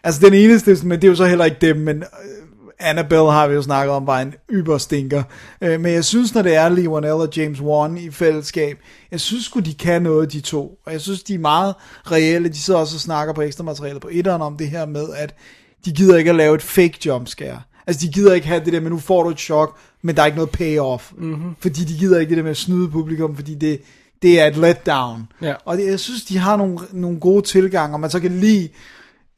Altså 0.04 0.20
den 0.20 0.34
eneste, 0.34 0.86
men 0.86 1.00
det 1.00 1.04
er 1.04 1.08
jo 1.08 1.16
så 1.16 1.26
heller 1.26 1.44
ikke 1.44 1.56
dem, 1.60 1.76
men 1.76 1.96
øh, 1.96 2.40
Annabelle 2.80 3.30
har 3.30 3.48
vi 3.48 3.54
jo 3.54 3.62
snakket 3.62 3.94
om, 3.94 4.06
var 4.06 4.20
en 4.20 4.34
yberstinker. 4.50 5.22
Øh, 5.60 5.80
men 5.80 5.92
jeg 5.92 6.04
synes, 6.04 6.34
når 6.34 6.42
det 6.42 6.54
er 6.54 6.68
Lee 6.68 6.88
Wanell 6.88 7.12
og 7.12 7.28
James 7.36 7.60
Wan 7.60 7.96
i 7.98 8.10
fællesskab, 8.10 8.78
jeg 9.10 9.20
synes 9.20 9.44
sgu, 9.44 9.60
de 9.60 9.74
kan 9.74 10.02
noget, 10.02 10.32
de 10.32 10.40
to. 10.40 10.78
Og 10.86 10.92
jeg 10.92 11.00
synes, 11.00 11.22
de 11.22 11.34
er 11.34 11.38
meget 11.38 11.74
reelle. 12.10 12.48
De 12.48 12.58
sidder 12.58 12.80
også 12.80 12.96
og 12.96 13.00
snakker 13.00 13.34
på 13.34 13.42
ekstra 13.42 13.64
materiale 13.64 14.00
på 14.00 14.08
etteren 14.12 14.42
om 14.42 14.56
det 14.56 14.68
her 14.68 14.86
med, 14.86 15.08
at 15.16 15.34
de 15.84 15.92
gider 15.92 16.16
ikke 16.16 16.30
at 16.30 16.36
lave 16.36 16.54
et 16.54 16.62
fake 16.62 16.98
jumpscare. 17.06 17.62
Altså, 17.86 18.06
de 18.06 18.12
gider 18.12 18.34
ikke 18.34 18.46
have 18.46 18.64
det 18.64 18.72
der 18.72 18.80
med, 18.80 18.90
nu 18.90 18.98
får 18.98 19.22
du 19.22 19.30
et 19.30 19.38
chok, 19.38 19.76
men 20.02 20.16
der 20.16 20.22
er 20.22 20.26
ikke 20.26 20.36
noget 20.36 20.50
payoff. 20.50 21.12
Mm-hmm. 21.18 21.56
Fordi 21.60 21.84
de 21.84 21.98
gider 21.98 22.18
ikke 22.20 22.30
det 22.30 22.36
der 22.36 22.42
med 22.42 22.50
at 22.50 22.56
snyde 22.56 22.88
publikum, 22.88 23.36
fordi 23.36 23.54
det, 23.54 23.80
det 24.22 24.40
er 24.40 24.46
et 24.46 24.56
letdown. 24.56 25.28
Ja. 25.42 25.54
Og 25.64 25.76
det, 25.76 25.86
jeg 25.86 26.00
synes, 26.00 26.24
de 26.24 26.38
har 26.38 26.56
nogle, 26.56 26.78
nogle 26.92 27.20
gode 27.20 27.42
tilgange, 27.42 27.94
og 27.96 28.00
man 28.00 28.10
så 28.10 28.20
kan 28.20 28.40
lide 28.40 28.68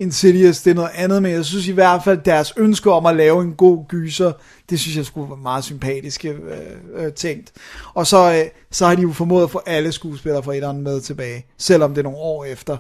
Insidious, 0.03 0.63
det 0.63 0.71
er 0.71 0.75
noget 0.75 0.91
andet, 0.95 1.23
men 1.23 1.33
jeg 1.33 1.45
synes 1.45 1.69
i 1.69 1.73
hvert 1.73 2.05
fald, 2.05 2.19
deres 2.25 2.53
ønske 2.57 2.91
om 2.93 3.07
at 3.07 3.17
lave 3.17 3.43
en 3.43 3.53
god 3.53 3.89
gyser, 3.89 4.33
det 4.71 4.81
synes 4.81 4.97
jeg 4.97 5.07
skulle 5.07 5.29
være 5.31 5.39
meget 5.39 5.65
sympatiske 5.65 6.29
øh, 6.29 7.05
øh, 7.05 7.13
tænkt. 7.13 7.53
Og 7.95 8.07
så, 8.07 8.33
øh, 8.33 8.45
så 8.71 8.87
har 8.87 8.95
de 8.95 9.03
jo 9.03 9.13
formået 9.13 9.45
at 9.45 9.51
få 9.51 9.63
alle 9.67 9.93
skuespillere 9.93 10.43
fra 10.43 10.55
etteren 10.55 10.83
med 10.83 11.01
tilbage, 11.01 11.47
selvom 11.59 11.91
det 11.91 11.99
er 11.99 12.03
nogle 12.03 12.19
år 12.19 12.45
efter. 12.45 12.77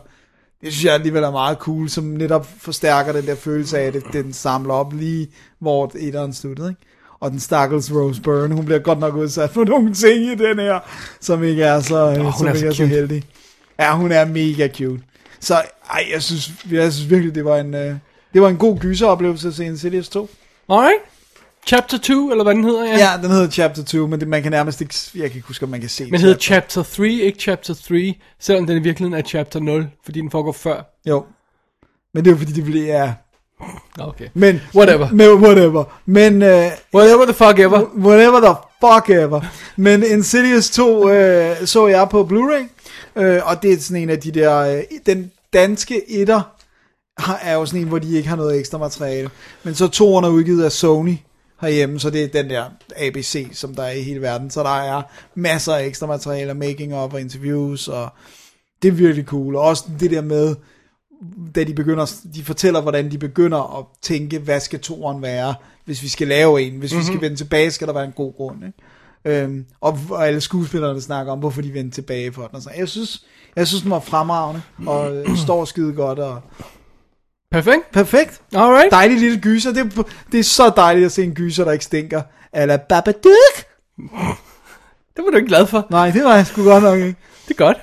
Det 0.60 0.72
synes 0.72 0.84
jeg 0.84 0.94
alligevel 0.94 1.22
er 1.22 1.30
meget 1.30 1.58
cool, 1.58 1.88
som 1.88 2.04
netop 2.04 2.46
forstærker 2.58 3.12
den 3.12 3.26
der 3.26 3.34
følelse 3.34 3.78
af, 3.78 3.86
at 3.86 3.92
det, 3.92 4.04
den 4.12 4.32
samler 4.32 4.74
op 4.74 4.92
lige, 4.92 5.28
hvor 5.58 5.92
etteren 5.98 6.32
sluttede, 6.32 6.68
ikke? 6.68 6.80
Og 7.20 7.30
den 7.30 7.40
stakkels 7.40 7.92
Rose 7.92 8.22
Byrne, 8.22 8.54
hun 8.54 8.64
bliver 8.64 8.78
godt 8.78 8.98
nok 8.98 9.14
udsat 9.14 9.50
for 9.50 9.64
nogle 9.64 9.94
ting 9.94 10.24
i 10.24 10.34
den 10.34 10.58
her, 10.58 10.78
som 11.20 11.42
ikke 11.42 11.62
er 11.62 11.80
så, 11.80 12.06
oh, 12.06 12.16
hun 12.16 12.32
som 12.38 12.46
er 12.46 12.50
ikke 12.50 12.60
så 12.60 12.66
er 12.66 12.70
så 12.70 12.76
cute. 12.76 12.88
heldig. 12.88 13.24
Ja, 13.78 13.96
hun 13.96 14.12
er 14.12 14.24
mega 14.24 14.68
cute. 14.68 15.02
Så 15.42 15.54
ej, 15.90 16.06
jeg 16.12 16.22
synes, 16.22 16.50
jeg 16.70 16.92
synes 16.92 17.10
virkelig, 17.10 17.34
det 17.34 17.44
var 17.44 17.56
en, 17.58 17.74
øh, 17.74 17.94
det 18.34 18.42
var 18.42 18.48
en 18.48 18.56
god 18.56 18.78
gyseroplevelse 18.78 19.48
at 19.48 19.54
se 19.54 19.64
Insidious 19.64 20.08
2. 20.08 20.28
Alright. 20.68 21.00
Chapter 21.66 21.98
2, 21.98 22.30
eller 22.30 22.44
hvad 22.44 22.54
den 22.54 22.64
hedder, 22.64 22.84
ja. 22.84 22.98
Ja, 22.98 23.10
den 23.22 23.30
hedder 23.30 23.50
Chapter 23.50 23.84
2, 23.84 24.06
men 24.06 24.20
det, 24.20 24.28
man 24.28 24.42
kan 24.42 24.52
nærmest 24.52 24.80
ikke, 24.80 24.94
jeg 25.14 25.30
kan 25.30 25.36
ikke 25.36 25.48
huske, 25.48 25.62
om 25.64 25.68
man 25.68 25.80
kan 25.80 25.88
se 25.88 26.10
Men 26.10 26.20
hedder 26.20 26.38
Chapter 26.38 26.82
3, 26.82 27.08
ikke 27.08 27.38
Chapter 27.40 27.74
3, 27.74 28.14
selvom 28.40 28.66
den 28.66 28.76
i 28.76 28.80
virkeligheden 28.80 29.18
er 29.18 29.28
Chapter 29.28 29.60
0, 29.60 29.88
fordi 30.04 30.20
den 30.20 30.30
foregår 30.30 30.52
før. 30.52 30.98
Jo. 31.06 31.24
Men 32.14 32.24
det 32.24 32.30
er 32.30 32.34
jo 32.34 32.38
fordi, 32.38 32.52
det 32.52 32.64
bliver, 32.64 32.86
ja. 33.02 33.12
Okay. 33.98 34.28
Men, 34.34 34.60
Whatever. 34.74 35.08
Men, 35.12 35.30
whatever. 35.30 35.84
Men, 36.06 36.42
øh, 36.42 36.70
Whatever 36.94 37.24
the 37.24 37.34
fuck 37.34 37.58
ever. 37.58 37.82
whatever 37.96 38.40
the 38.40 38.54
fuck 38.80 39.10
ever. 39.10 39.40
Men 39.76 40.02
Insidious 40.02 40.70
2 40.70 41.08
øh, 41.10 41.66
så 41.66 41.86
jeg 41.86 42.08
på 42.08 42.28
Blu-ray, 42.32 42.81
øh, 43.16 43.40
og 43.44 43.62
det 43.62 43.72
er 43.72 43.78
sådan 43.78 44.02
en 44.02 44.10
af 44.10 44.20
de 44.20 44.30
der, 44.30 44.58
øh, 44.58 44.82
den 45.06 45.32
danske 45.52 46.10
etter 46.10 46.42
har, 47.18 47.38
er 47.42 47.54
jo 47.54 47.66
sådan 47.66 47.80
en, 47.80 47.88
hvor 47.88 47.98
de 47.98 48.16
ikke 48.16 48.28
har 48.28 48.36
noget 48.36 48.58
ekstra 48.58 48.78
materiale. 48.78 49.30
Men 49.62 49.74
så 49.74 49.88
toeren 49.88 50.24
er 50.24 50.28
udgivet 50.28 50.64
af 50.64 50.72
Sony 50.72 51.16
herhjemme, 51.60 52.00
så 52.00 52.10
det 52.10 52.24
er 52.24 52.28
den 52.28 52.50
der 52.50 52.64
ABC, 52.96 53.48
som 53.52 53.74
der 53.74 53.82
er 53.82 53.90
i 53.90 54.02
hele 54.02 54.20
verden. 54.20 54.50
Så 54.50 54.62
der 54.62 54.80
er 54.80 55.02
masser 55.34 55.74
af 55.74 55.84
ekstra 55.84 56.06
materiale, 56.06 56.54
making 56.54 56.94
of 56.94 57.12
og 57.12 57.20
interviews, 57.20 57.88
og 57.88 58.08
det 58.82 58.88
er 58.88 58.92
virkelig 58.92 59.24
cool. 59.24 59.56
Og 59.56 59.62
også 59.62 59.84
det 60.00 60.10
der 60.10 60.20
med, 60.20 60.54
da 61.54 61.64
de 61.64 61.74
begynder, 61.74 62.14
de 62.34 62.44
fortæller, 62.44 62.80
hvordan 62.80 63.10
de 63.10 63.18
begynder 63.18 63.78
at 63.78 63.84
tænke, 64.02 64.38
hvad 64.38 64.60
skal 64.60 64.80
toeren 64.80 65.22
være, 65.22 65.54
hvis 65.84 66.02
vi 66.02 66.08
skal 66.08 66.28
lave 66.28 66.62
en. 66.62 66.78
Hvis 66.78 66.92
mm-hmm. 66.92 67.00
vi 67.00 67.06
skal 67.06 67.20
vende 67.20 67.36
tilbage, 67.36 67.70
skal 67.70 67.86
der 67.86 67.94
være 67.94 68.04
en 68.04 68.12
god 68.12 68.34
grund. 68.36 68.64
Ikke? 68.64 68.78
Øhm, 69.24 69.64
og, 69.80 69.98
og 70.10 70.26
alle 70.26 70.40
skuespillerne 70.40 71.00
snakker 71.00 71.32
om, 71.32 71.38
hvorfor 71.38 71.62
de 71.62 71.72
vendte 71.74 71.96
tilbage 71.96 72.32
for 72.32 72.46
den. 72.46 72.56
Og 72.56 72.62
så. 72.62 72.70
Jeg 72.76 72.88
synes, 72.88 73.22
jeg 73.56 73.66
synes, 73.68 73.82
den 73.82 73.90
var 73.90 74.00
fremragende, 74.00 74.62
og 74.86 75.16
øh, 75.16 75.36
står 75.36 75.64
skide 75.64 75.92
godt. 75.92 76.18
Og 76.18 76.40
Perfekt. 77.50 77.90
perfekt. 77.92 78.40
Alright. 78.54 78.90
Dejlig 78.90 79.18
lille 79.20 79.40
gyser. 79.40 79.72
Det, 79.72 79.98
er- 79.98 80.02
det 80.32 80.40
er 80.40 80.44
så 80.44 80.72
dejligt 80.76 81.06
at 81.06 81.12
se 81.12 81.24
en 81.24 81.34
gyser, 81.34 81.64
der 81.64 81.72
ikke 81.72 81.84
stinker. 81.84 82.22
Eller 82.54 82.76
Babadook. 82.76 83.56
Det 85.16 85.24
var 85.24 85.30
du 85.30 85.36
ikke 85.36 85.48
glad 85.48 85.66
for. 85.66 85.86
Nej, 85.90 86.10
det 86.10 86.24
var 86.24 86.34
jeg 86.34 86.46
sgu 86.46 86.64
godt 86.64 86.82
nok 86.82 86.98
ikke. 86.98 87.16
Det 87.48 87.60
er 87.60 87.64
godt. 87.64 87.78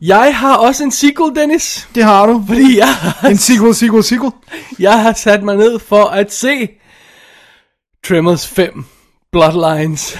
jeg 0.00 0.36
har 0.36 0.56
også 0.56 0.84
en 0.84 0.90
sequel, 0.90 1.34
Dennis. 1.36 1.88
Det 1.94 2.04
har 2.04 2.26
du. 2.26 2.44
Fordi 2.46 2.78
jeg, 2.78 2.94
har- 2.94 3.28
En 3.28 3.36
sequel, 3.38 3.74
sequel, 3.74 4.04
sequel. 4.04 4.32
jeg 4.78 5.02
har 5.02 5.12
sat 5.12 5.42
mig 5.42 5.56
ned 5.56 5.78
for 5.78 6.04
at 6.04 6.32
se 6.32 6.68
Tremors 8.08 8.46
5 8.48 8.84
Bloodlines. 9.32 10.18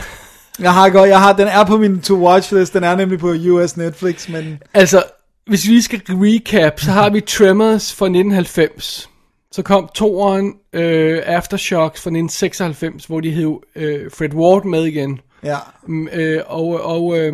Jeg 0.60 0.74
har 0.74 0.90
godt, 0.90 1.08
jeg 1.08 1.20
har, 1.20 1.32
den 1.32 1.48
er 1.48 1.64
på 1.64 1.76
min 1.78 2.00
to-watch 2.00 2.54
list. 2.54 2.74
Den 2.74 2.84
er 2.84 2.94
nemlig 2.96 3.18
på 3.18 3.28
US 3.32 3.76
Netflix, 3.76 4.28
men 4.28 4.58
Altså, 4.74 5.02
hvis 5.46 5.68
vi 5.68 5.80
skal 5.80 6.00
recap, 6.08 6.80
så 6.80 6.90
har 6.90 7.10
vi 7.10 7.20
Tremors 7.20 7.94
fra 7.94 8.06
1990. 8.06 9.08
Så 9.52 9.62
kom 9.62 9.88
toeren 9.94 10.54
øh, 10.72 11.22
Aftershocks 11.26 12.00
fra 12.02 12.10
1996, 12.10 13.04
hvor 13.04 13.20
de 13.20 13.30
hed 13.30 13.54
øh, 13.76 14.10
Fred 14.18 14.34
Ward 14.34 14.64
med 14.64 14.84
igen. 14.84 15.20
ja, 15.44 15.56
Mm, 15.86 16.08
øh, 16.12 16.40
og 16.46 16.84
og 16.84 17.18
øh, 17.18 17.32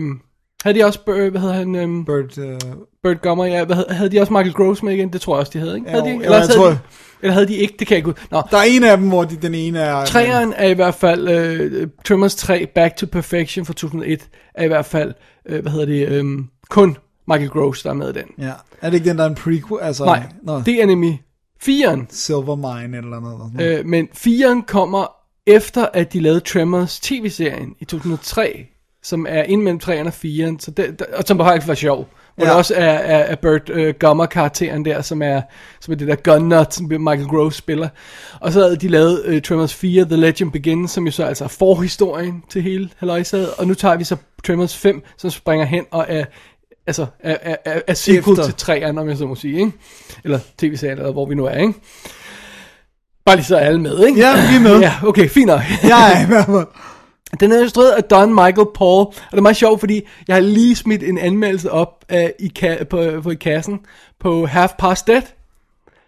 havde 0.64 0.78
de 0.78 0.84
også, 0.84 0.98
øh, 1.08 1.30
hvad 1.30 1.40
hedder 1.40 1.54
han, 1.54 1.74
øh, 1.74 2.06
Bird, 2.06 2.38
uh, 2.38 2.72
Burt 3.02 3.22
Gummer, 3.22 3.44
ja, 3.44 3.64
hvad 3.64 3.76
havde, 3.76 3.88
havde 3.90 4.10
de 4.10 4.20
også 4.20 4.32
Michael 4.32 4.52
Gross 4.54 4.82
med 4.82 4.94
igen? 4.94 5.12
Det 5.12 5.20
tror 5.20 5.34
jeg 5.34 5.40
også, 5.40 5.52
de 5.54 5.58
havde, 5.58 5.74
ikke? 5.74 5.90
Jo, 5.90 5.92
Havde 5.92 6.04
de? 6.04 6.10
jo, 6.14 6.20
Eller, 6.20 6.32
jeg 6.36 6.40
også 6.44 6.54
tror- 6.56 6.64
havde 6.66 6.74
de, 6.76 7.05
eller 7.22 7.32
havde 7.32 7.48
de 7.48 7.54
ikke? 7.54 7.74
Det 7.78 7.86
kan 7.86 7.96
jeg 7.98 8.08
ikke. 8.08 8.20
Nå, 8.30 8.42
Der 8.50 8.56
er 8.58 8.62
en 8.62 8.84
af 8.84 8.96
dem, 8.96 9.08
hvor 9.08 9.24
de, 9.24 9.36
den 9.36 9.54
ene 9.54 9.78
er... 9.80 10.04
Træeren 10.04 10.52
er 10.56 10.68
i 10.68 10.74
hvert 10.74 10.94
fald, 10.94 11.28
øh, 11.28 11.88
Tremors 12.04 12.34
3, 12.34 12.66
Back 12.74 12.96
to 12.96 13.06
Perfection 13.06 13.66
fra 13.66 13.72
2001, 13.72 14.28
er 14.54 14.64
i 14.64 14.68
hvert 14.68 14.86
fald, 14.86 15.14
øh, 15.48 15.62
hvad 15.62 15.72
hedder 15.72 15.86
det, 15.86 16.08
øh, 16.08 16.24
kun 16.70 16.96
Michael 17.28 17.50
Gross, 17.50 17.82
der 17.82 17.90
er 17.90 17.94
med 17.94 18.10
i 18.10 18.12
den. 18.12 18.24
Ja. 18.38 18.52
Er 18.82 18.90
det 18.90 18.94
ikke 18.94 19.08
den, 19.08 19.18
der 19.18 19.24
er 19.24 19.28
en 19.28 19.34
prequel? 19.34 19.80
Altså, 19.82 20.04
Nej, 20.04 20.22
Nå, 20.42 20.60
det 20.60 20.82
er 20.82 20.86
nemlig 20.86 21.22
4'eren. 21.62 22.00
Silver 22.10 22.56
Mine 22.56 22.96
eller 22.98 23.20
noget. 23.20 23.52
Eller. 23.58 23.78
Øh, 23.78 23.86
men 23.86 24.08
4'eren 24.16 24.66
kommer 24.66 25.06
efter, 25.46 25.86
at 25.92 26.12
de 26.12 26.20
lavede 26.20 26.40
Tremors 26.40 27.00
tv-serien 27.00 27.74
i 27.80 27.84
2003, 27.84 28.66
som 29.02 29.26
er 29.28 29.42
ind 29.42 29.62
mellem 29.62 29.80
3'eren 29.84 30.06
og 30.06 30.12
4'eren, 30.24 30.58
så 30.58 30.70
det, 30.70 31.02
og 31.02 31.24
som 31.26 31.38
faktisk 31.38 31.68
var 31.68 31.74
sjov. 31.74 32.08
Hvor 32.36 32.44
Ja. 32.46 32.50
der 32.50 32.56
også 32.56 32.74
er, 32.74 32.84
er, 32.84 33.18
er 33.18 33.34
Burt 33.36 33.70
uh, 33.70 33.88
Gummer-karakteren 34.00 34.84
der, 34.84 35.02
som 35.02 35.22
er, 35.22 35.42
som 35.80 35.92
er 35.92 35.96
det 35.96 36.08
der 36.08 36.14
gun 36.14 36.42
nut, 36.48 36.74
som 36.74 36.84
Michael 36.86 37.28
Gross 37.28 37.56
spiller. 37.56 37.88
Og 38.40 38.52
så 38.52 38.60
havde 38.60 38.76
de 38.76 38.88
lavet 38.88 39.24
uh, 39.36 39.42
Tremors 39.42 39.74
4, 39.74 40.04
The 40.04 40.16
Legend 40.16 40.52
Begins, 40.52 40.90
som 40.90 41.06
jo 41.06 41.12
så 41.12 41.24
altså 41.24 41.44
er 41.44 41.48
forhistorien 41.48 42.42
til 42.50 42.62
hele 42.62 42.90
halløjsaget. 42.98 43.48
Og 43.58 43.66
nu 43.66 43.74
tager 43.74 43.96
vi 43.96 44.04
så 44.04 44.16
Tremors 44.46 44.76
5, 44.76 45.02
som 45.18 45.30
springer 45.30 45.66
hen 45.66 45.84
og 45.90 46.06
er, 46.08 46.24
altså, 46.86 47.06
er, 47.20 47.36
er, 47.42 47.56
er, 47.64 47.80
er 47.86 47.94
sequel 47.94 48.36
til 48.36 48.54
3'eren, 48.72 48.98
om 49.00 49.08
jeg 49.08 49.16
så 49.16 49.26
må 49.26 49.34
sige, 49.34 49.58
ikke? 49.58 49.72
Eller 50.24 50.38
tv-serien, 50.58 50.98
eller 50.98 51.12
hvor 51.12 51.26
vi 51.26 51.34
nu 51.34 51.44
er, 51.44 51.56
ikke? 51.58 51.74
Bare 53.26 53.36
lige 53.36 53.46
så 53.46 53.56
alle 53.56 53.80
med, 53.80 54.06
ikke? 54.06 54.20
Ja, 54.20 54.32
vi 54.50 54.56
er 54.56 54.60
med. 54.60 54.80
Ja, 54.80 54.92
okay, 55.02 55.28
fint 55.28 55.46
nok. 55.46 55.60
Jeg 55.82 56.12
er 56.16 56.22
i 56.24 56.26
hvert 56.32 56.46
fald. 56.46 56.66
Den 57.40 57.52
er 57.52 57.62
instrueret 57.62 57.90
af 57.90 58.04
Don 58.04 58.34
Michael 58.34 58.66
Paul, 58.74 59.00
og 59.06 59.14
det 59.30 59.38
er 59.38 59.42
meget 59.42 59.56
sjovt, 59.56 59.80
fordi 59.80 60.02
jeg 60.28 60.36
har 60.36 60.40
lige 60.40 60.76
smidt 60.76 61.02
en 61.02 61.18
anmeldelse 61.18 61.72
op 61.72 62.04
uh, 62.12 62.18
i, 62.38 62.52
ka- 62.58 62.84
på, 62.84 63.20
på 63.22 63.30
i 63.30 63.34
kassen 63.34 63.80
på 64.20 64.46
Half 64.46 64.72
Past 64.78 65.06
Dead. 65.06 65.22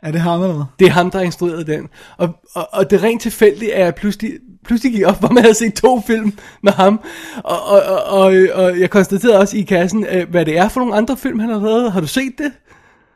Er 0.03 0.11
det 0.11 0.21
ham 0.21 0.43
eller 0.43 0.55
hvad? 0.55 0.65
Det 0.79 0.87
er 0.87 0.91
ham, 0.91 1.11
der 1.11 1.19
har 1.19 1.25
instrueret 1.25 1.67
den. 1.67 1.89
Og, 2.17 2.29
og, 2.55 2.69
og 2.73 2.91
det 2.91 2.99
er 2.99 3.03
rent 3.03 3.23
tilfældigt, 3.23 3.73
at 3.73 3.85
jeg 3.85 3.95
pludselig, 3.95 4.33
pludselig 4.65 4.93
gik 4.93 5.05
op, 5.07 5.21
hvor 5.21 5.29
man 5.29 5.43
havde 5.43 5.55
set 5.55 5.75
to 5.75 6.01
film 6.07 6.39
med 6.63 6.73
ham. 6.73 7.01
Og, 7.45 7.63
og, 7.67 7.83
og, 7.83 8.05
og, 8.05 8.33
og 8.55 8.81
jeg 8.81 8.91
konstaterede 8.91 9.39
også 9.39 9.57
i 9.57 9.63
kassen, 9.63 10.07
uh, 10.17 10.31
hvad 10.31 10.45
det 10.47 10.59
er 10.59 10.69
for 10.69 10.81
nogle 10.81 10.97
andre 10.97 11.17
film, 11.17 11.39
han 11.39 11.49
har 11.49 11.61
lavet. 11.61 11.93
Har 11.93 12.01
du 12.01 12.07
set 12.07 12.33
det? 12.39 12.53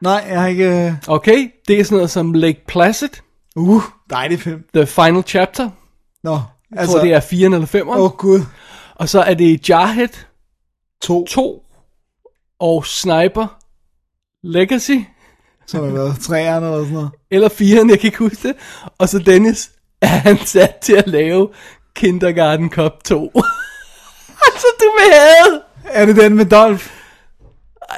Nej, 0.00 0.24
jeg 0.28 0.40
har 0.40 0.48
ikke... 0.48 0.86
øh, 0.86 0.92
Okay, 1.08 1.48
det 1.68 1.80
er 1.80 1.84
sådan 1.84 1.96
noget 1.96 2.10
som 2.10 2.32
Lake 2.32 2.64
Placid, 2.68 3.08
Uh, 3.56 3.82
dejlig 4.10 4.40
film. 4.40 4.62
The 4.74 4.86
Final 4.86 5.22
Chapter. 5.26 5.70
Nå, 6.24 6.38
Jeg 6.72 6.80
altså... 6.80 6.96
tror, 6.96 7.04
det 7.04 7.14
er 7.14 7.20
4 7.20 7.44
eller 7.44 7.66
5. 7.66 7.88
Åh, 7.88 8.00
oh, 8.00 8.10
gud. 8.10 8.40
Og 8.94 9.08
så 9.08 9.20
er 9.20 9.34
det 9.34 9.68
Jarhead 9.68 10.08
To. 11.02 11.26
2 11.26 11.62
og 12.60 12.86
Sniper 12.86 13.58
Legacy, 14.42 14.98
Så 15.66 15.84
har 15.84 15.92
været 15.92 16.20
træerne 16.20 16.66
eller 16.66 16.78
sådan 16.78 16.92
noget. 16.92 17.10
eller 17.30 17.48
4'eren, 17.48 17.90
jeg 17.90 18.00
kan 18.00 18.06
ikke 18.06 18.18
huske 18.18 18.48
det. 18.48 18.56
Og 18.98 19.08
så 19.08 19.18
Dennis 19.18 19.70
er 20.02 20.06
han 20.06 20.38
sat 20.38 20.76
til 20.76 20.92
at 20.92 21.08
lave 21.08 21.48
Kindergarten 21.94 22.70
Cup 22.70 22.92
2. 23.04 23.20
altså, 24.46 24.66
du 24.80 24.84
vil 24.98 25.14
have. 25.14 25.60
Er 25.84 26.06
det 26.06 26.16
den 26.16 26.36
med 26.36 26.46
Dolph? 26.46 27.01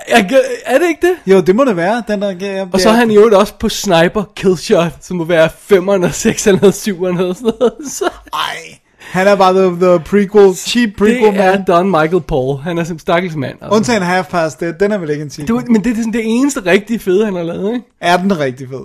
Jeg, 0.09 0.31
er 0.65 0.79
det 0.79 0.89
ikke 0.89 1.07
det? 1.07 1.33
Jo, 1.33 1.41
det 1.41 1.57
må 1.57 1.65
det 1.65 1.77
være. 1.77 2.03
Den 2.09 2.23
der... 2.23 2.31
Ja, 2.41 2.67
Og 2.73 2.81
så 2.81 2.89
er 2.89 2.93
han 2.93 3.11
i 3.11 3.17
øvrigt 3.17 3.35
også 3.35 3.55
på 3.55 3.69
Sniper 3.69 4.25
Killshot, 4.37 4.93
som 5.01 5.17
må 5.17 5.25
være 5.25 5.47
5'eren, 5.47 6.05
6'eren 6.05 6.49
eller 6.49 6.71
7'eren 6.73 7.21
eller 7.21 7.35
sådan 7.35 7.53
noget. 7.61 7.73
Så 7.99 8.05
Ej, 8.33 8.79
han 8.99 9.29
er 9.29 9.37
bare 9.37 9.53
the, 9.55 9.87
the 9.87 10.01
prequel, 10.05 10.55
cheap 10.57 10.91
prequel 10.99 11.33
det 11.33 11.41
er 11.41 11.53
man. 11.53 11.65
Don 11.65 11.91
Michael 11.91 12.21
Paul. 12.21 12.59
Han 12.59 12.79
er 12.79 12.85
som 12.85 12.99
stakkels 12.99 13.37
mand. 13.37 13.59
Altså. 13.63 13.77
Undtagen 13.77 14.03
Half 14.03 14.29
Past 14.29 14.61
Dead, 14.61 14.75
den 14.81 14.93
er 14.93 14.99
vel 14.99 15.11
ikke 15.11 15.23
en 15.23 15.31
sequel. 15.31 15.49
Du, 15.49 15.63
men 15.73 15.85
det 15.85 15.91
er 15.93 15.97
sådan 15.97 16.13
det 16.13 16.23
eneste 16.25 16.67
rigtige 16.67 16.99
fede, 16.99 17.25
han 17.25 17.35
har 17.35 17.43
lavet, 17.43 17.75
ikke? 17.75 17.87
Er 18.01 18.17
den 18.17 18.39
rigtig 18.39 18.69
fed? 18.69 18.85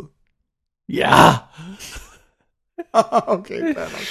Ja. 0.90 1.32
okay, 3.38 3.60
fair 3.60 3.90
nok. 3.92 4.06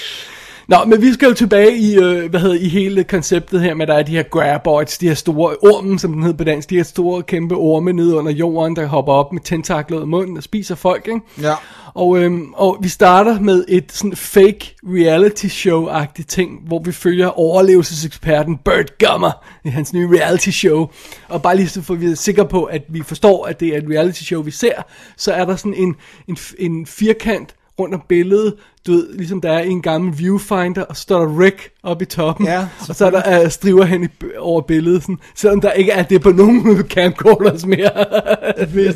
Nå, 0.68 0.76
men 0.86 1.02
vi 1.02 1.12
skal 1.12 1.28
jo 1.28 1.34
tilbage 1.34 1.76
i, 1.76 1.96
øh, 1.96 2.30
hvad 2.30 2.40
hedder, 2.40 2.56
i 2.56 2.68
hele 2.68 3.04
konceptet 3.04 3.60
her 3.60 3.74
med, 3.74 3.82
at 3.82 3.88
der 3.88 3.94
er 3.94 4.02
de 4.02 4.12
her 4.12 4.22
graboids, 4.22 4.98
de 4.98 5.08
her 5.08 5.14
store 5.14 5.56
ormen, 5.62 5.98
som 5.98 6.12
den 6.12 6.22
hedder 6.22 6.36
på 6.36 6.44
dansk, 6.44 6.70
de 6.70 6.76
her 6.76 6.82
store 6.82 7.22
kæmpe 7.22 7.54
orme 7.54 7.92
nede 7.92 8.16
under 8.16 8.32
jorden, 8.32 8.76
der 8.76 8.86
hopper 8.86 9.12
op 9.12 9.32
med 9.32 9.40
tentakler 9.40 10.00
af 10.00 10.06
munden 10.06 10.36
og 10.36 10.42
spiser 10.42 10.74
folk, 10.74 11.08
ikke? 11.08 11.20
Ja. 11.42 11.54
Og, 11.94 12.18
øhm, 12.18 12.52
og 12.52 12.78
vi 12.82 12.88
starter 12.88 13.40
med 13.40 13.64
et 13.68 13.92
sådan 13.92 14.16
fake 14.16 14.76
reality 14.84 15.46
show-agtigt 15.46 16.26
ting, 16.26 16.60
hvor 16.66 16.82
vi 16.84 16.92
følger 16.92 17.38
overlevelseseksperten 17.38 18.56
Bert 18.56 18.98
Gummer 18.98 19.44
i 19.64 19.68
hans 19.68 19.92
nye 19.92 20.18
reality 20.18 20.50
show. 20.50 20.88
Og 21.28 21.42
bare 21.42 21.56
lige 21.56 21.68
så 21.68 21.82
for 21.82 21.94
vi 21.94 22.06
er 22.06 22.14
sikre 22.14 22.46
på, 22.46 22.64
at 22.64 22.82
vi 22.88 23.02
forstår, 23.02 23.46
at 23.46 23.60
det 23.60 23.68
er 23.68 23.78
et 23.78 23.84
reality 23.90 24.22
show, 24.22 24.42
vi 24.42 24.50
ser, 24.50 24.82
så 25.16 25.32
er 25.32 25.44
der 25.44 25.56
sådan 25.56 25.74
en, 25.74 25.96
en, 26.28 26.38
en 26.58 26.86
firkant 26.86 27.54
rundt 27.78 27.94
om 27.94 28.02
billedet, 28.08 28.54
du 28.86 28.92
ved, 28.92 29.12
ligesom 29.14 29.40
der 29.40 29.52
er 29.52 29.58
en 29.58 29.82
gammel 29.82 30.18
viewfinder, 30.18 30.82
og 30.82 30.96
så 30.96 31.02
står 31.02 31.20
der 31.20 31.40
Rick 31.40 31.70
oppe 31.82 32.02
i 32.02 32.06
toppen, 32.06 32.46
Ja, 32.46 32.68
og 32.88 32.94
så 32.96 33.06
er 33.06 33.10
der 33.10 33.44
uh, 33.44 33.50
striver 33.50 33.84
hen 33.84 34.04
i, 34.04 34.08
over 34.38 34.60
billedet, 34.60 35.02
sådan, 35.02 35.18
selvom 35.34 35.60
der 35.60 35.70
ikke 35.70 35.92
er 35.92 36.02
det 36.02 36.20
på 36.22 36.30
nogen 36.30 36.82
camcorders 36.82 37.66
mere. 37.66 37.90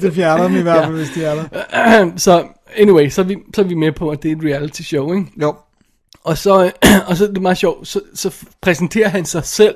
Det 0.01 0.13
fjerner 0.15 0.45
dem 0.45 0.57
i 0.57 0.61
hvert 0.61 0.85
fald, 0.85 0.97
Ja. 0.97 1.03
hvis 1.05 1.11
de 1.15 1.25
er 1.25 1.35
der. 1.35 2.11
så 2.17 2.45
anyway, 2.77 3.09
så 3.09 3.21
er, 3.21 3.25
vi, 3.25 3.37
så 3.55 3.61
er 3.61 3.65
vi 3.67 3.75
med 3.75 3.93
på, 3.93 4.11
at 4.11 4.23
det 4.23 4.33
er 4.33 4.37
et 4.37 4.45
reality 4.45 4.83
show, 4.83 5.13
ikke? 5.13 5.27
Jo. 5.43 5.55
Og 6.25 6.39
så, 6.39 6.71
og 7.09 7.17
så 7.17 7.25
er 7.27 7.33
det 7.33 7.43
meget 7.43 7.59
sjovt, 7.59 7.89
så, 7.89 8.01
så 8.15 8.35
præsenterer 8.63 9.09
han 9.09 9.25
sig 9.25 9.45
selv, 9.45 9.75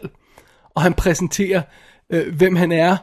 og 0.75 0.83
han 0.83 0.95
præsenterer, 0.95 1.63
øh, 2.13 2.35
hvem 2.37 2.57
han 2.57 2.73
er, 2.73 2.97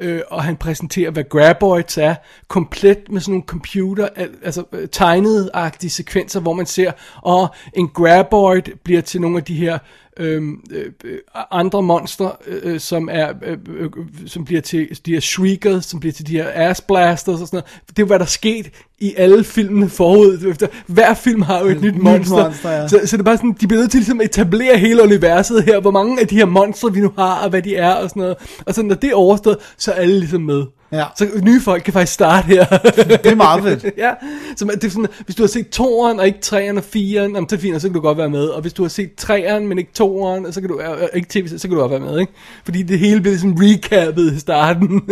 øh, 0.00 0.22
og 0.30 0.44
han 0.44 0.56
præsenterer, 0.56 1.10
hvad 1.10 1.24
graboids 1.24 1.98
er, 1.98 2.14
komplet 2.48 2.98
med 3.10 3.20
sådan 3.20 3.32
nogle 3.32 3.46
computer, 3.46 4.08
al- 4.16 4.36
altså 4.42 4.64
øh, 4.72 4.88
tegnede-agtige 4.92 5.90
sekvenser, 5.90 6.40
hvor 6.40 6.52
man 6.52 6.66
ser, 6.66 6.92
og 7.22 7.48
en 7.74 7.88
graboid 7.88 8.62
bliver 8.84 9.00
til 9.00 9.20
nogle 9.20 9.36
af 9.36 9.44
de 9.44 9.54
her 9.54 9.78
øh, 10.20 10.42
øh, 10.72 11.18
andre 11.50 11.82
monstre, 11.82 12.32
øh, 12.46 12.74
øh, 12.74 12.80
som 12.80 13.08
er 13.12 13.32
øh, 13.42 13.58
øh, 13.68 13.90
som 14.26 14.44
bliver 14.44 14.60
til 14.60 14.98
de 15.06 15.12
her 15.12 15.20
shriekers, 15.20 15.84
som 15.84 16.00
bliver 16.00 16.12
til 16.12 16.26
de 16.26 16.32
her 16.32 16.46
ass 16.54 16.80
blasters 16.80 17.40
og 17.40 17.46
sådan 17.46 17.56
noget. 17.56 17.96
Det 17.96 18.02
er 18.02 18.06
hvad 18.06 18.18
der 18.18 18.24
er 18.24 18.28
sket 18.28 18.70
i 18.98 19.14
alle 19.16 19.44
filmene 19.44 19.88
forud. 19.88 20.46
Efter, 20.50 20.66
hver 20.86 21.14
film 21.14 21.42
har 21.42 21.60
jo 21.60 21.66
et 21.66 21.82
nyt 21.82 21.96
monster. 21.96 22.44
monster, 22.44 22.70
ja. 22.70 22.88
så, 22.88 23.00
så 23.04 23.16
det 23.16 23.20
er 23.20 23.24
bare 23.24 23.36
sådan, 23.36 23.56
de 23.60 23.66
bliver 23.66 23.80
nødt 23.80 23.90
til 23.90 23.98
ligesom 23.98 24.20
at 24.20 24.26
etablere 24.26 24.78
hele 24.78 25.02
universet 25.02 25.64
her, 25.64 25.80
hvor 25.80 25.90
mange 25.90 26.20
af 26.20 26.28
de 26.28 26.36
her 26.36 26.46
monstre 26.46 26.92
vi 26.92 27.00
nu 27.00 27.12
har, 27.18 27.34
og 27.34 27.50
hvad 27.50 27.62
de 27.62 27.76
er 27.76 27.94
og 27.94 28.08
sådan 28.08 28.20
noget. 28.20 28.36
Og 28.66 28.74
så 28.74 28.82
når 28.82 28.94
det 28.94 29.10
er 29.10 29.14
overstået, 29.14 29.58
så 29.76 29.92
er 29.92 29.96
alle 29.96 30.18
ligesom 30.18 30.42
med. 30.42 30.64
Ja. 30.92 31.04
Så 31.16 31.28
nye 31.42 31.60
folk 31.60 31.82
kan 31.82 31.92
faktisk 31.92 32.12
starte 32.12 32.46
her. 32.46 32.64
Det 32.66 33.26
er 33.26 33.34
meget 33.34 33.62
fedt. 33.62 33.94
ja, 34.04 34.12
så 34.56 34.64
man- 34.64 34.74
det 34.76 34.84
er 34.84 34.90
sådan, 34.90 35.06
hvis 35.24 35.36
du 35.36 35.42
har 35.42 35.48
set 35.48 35.68
toeren 35.68 36.20
og 36.20 36.26
ikke 36.26 36.40
treeren 36.40 36.78
og 36.78 36.84
firen, 36.84 37.34
jamen, 37.34 37.48
så 37.48 37.56
er 37.56 37.60
fint, 37.60 37.82
så 37.82 37.88
kan 37.88 37.94
du 37.94 38.00
godt 38.00 38.18
være 38.18 38.30
med. 38.30 38.44
Og 38.46 38.60
hvis 38.60 38.72
du 38.72 38.82
har 38.82 38.88
set 38.88 39.14
treeren, 39.14 39.68
men 39.68 39.78
ikke 39.78 39.92
toeren, 39.92 40.52
så 40.52 40.60
kan 40.60 40.70
du, 40.70 40.80
øh, 40.80 41.08
ikke 41.14 41.28
tv, 41.30 41.48
så 41.58 41.68
kan 41.68 41.70
du 41.70 41.76
godt 41.80 41.90
være 41.90 42.00
med, 42.00 42.18
ikke? 42.20 42.32
Fordi 42.64 42.82
det 42.82 42.98
hele 42.98 43.20
bliver 43.20 43.36
sådan 43.36 43.56
recappet 43.60 44.32
i 44.32 44.38
starten. 44.40 45.02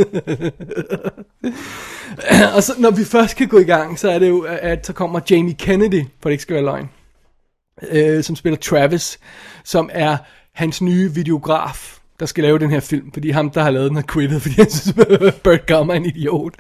og 2.57 2.63
så 2.63 2.73
når 2.79 2.91
vi 2.91 3.05
først 3.05 3.37
kan 3.37 3.49
gå 3.49 3.59
i 3.59 3.65
gang, 3.65 3.99
så 3.99 4.11
er 4.11 4.19
det 4.19 4.29
jo, 4.29 4.41
at 4.49 4.87
så 4.87 4.93
kommer 4.93 5.21
Jamie 5.31 5.55
Kennedy, 5.55 6.03
for 6.23 6.29
det 6.29 6.33
ikke 6.33 6.43
skal 6.43 6.55
være 6.55 6.65
løgn, 6.65 6.89
øh, 7.91 8.25
som 8.25 8.37
spiller 8.37 8.57
Travis, 8.59 9.19
som 9.65 9.91
er 9.93 10.17
hans 10.55 10.83
nye 10.83 11.15
videograf, 11.15 11.98
der 12.21 12.27
skal 12.27 12.45
lave 12.45 12.59
den 12.59 12.71
her 12.71 12.81
film, 12.81 13.13
fordi 13.13 13.31
ham, 13.31 13.51
der 13.51 13.63
har 13.63 13.71
lavet 13.71 13.89
den, 13.89 13.97
har 13.97 14.05
quittet, 14.13 14.43
fordi 14.43 14.55
han 14.55 14.71
synes, 14.71 14.95
Burt 15.45 15.67
Gummer 15.67 15.95
er 15.95 15.99
en 15.99 16.05
idiot. 16.07 16.55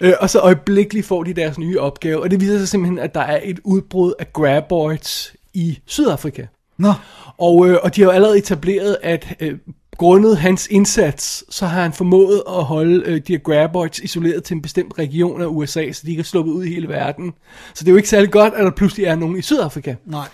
Øh, 0.00 0.12
og 0.20 0.30
så 0.30 0.38
øjeblikkeligt 0.38 1.06
får 1.06 1.22
de 1.22 1.32
deres 1.32 1.58
nye 1.58 1.80
opgave, 1.80 2.22
og 2.22 2.30
det 2.30 2.40
viser 2.40 2.58
sig 2.58 2.68
simpelthen, 2.68 2.98
at 2.98 3.14
der 3.14 3.20
er 3.20 3.40
et 3.44 3.60
udbrud 3.64 4.12
af 4.18 4.32
graboids 4.32 5.32
i 5.54 5.78
Sydafrika. 5.86 6.46
Nå, 6.78 6.92
Og, 7.38 7.68
øh, 7.68 7.78
og 7.82 7.96
de 7.96 8.00
har 8.00 8.06
jo 8.08 8.12
allerede 8.12 8.38
etableret, 8.38 8.96
at 9.02 9.34
øh, 9.40 9.54
grundet 9.98 10.36
hans 10.36 10.68
indsats, 10.70 11.44
så 11.54 11.66
har 11.66 11.82
han 11.82 11.92
formået 11.92 12.42
at 12.48 12.64
holde 12.64 13.02
øh, 13.06 13.20
de 13.26 13.32
her 13.32 13.38
graboids 13.38 13.98
isoleret 13.98 14.44
til 14.44 14.54
en 14.54 14.62
bestemt 14.62 14.98
region 14.98 15.42
af 15.42 15.46
USA, 15.46 15.92
så 15.92 16.02
de 16.06 16.10
ikke 16.10 16.20
er 16.20 16.24
sluppet 16.24 16.52
ud 16.52 16.64
i 16.64 16.68
hele 16.74 16.88
verden. 16.88 17.32
Så 17.74 17.84
det 17.84 17.88
er 17.88 17.92
jo 17.92 17.96
ikke 17.96 18.08
særlig 18.08 18.30
godt, 18.30 18.54
at 18.54 18.64
der 18.64 18.70
pludselig 18.70 19.06
er 19.06 19.14
nogen 19.14 19.38
i 19.38 19.42
Sydafrika. 19.42 19.94
nej. 20.06 20.26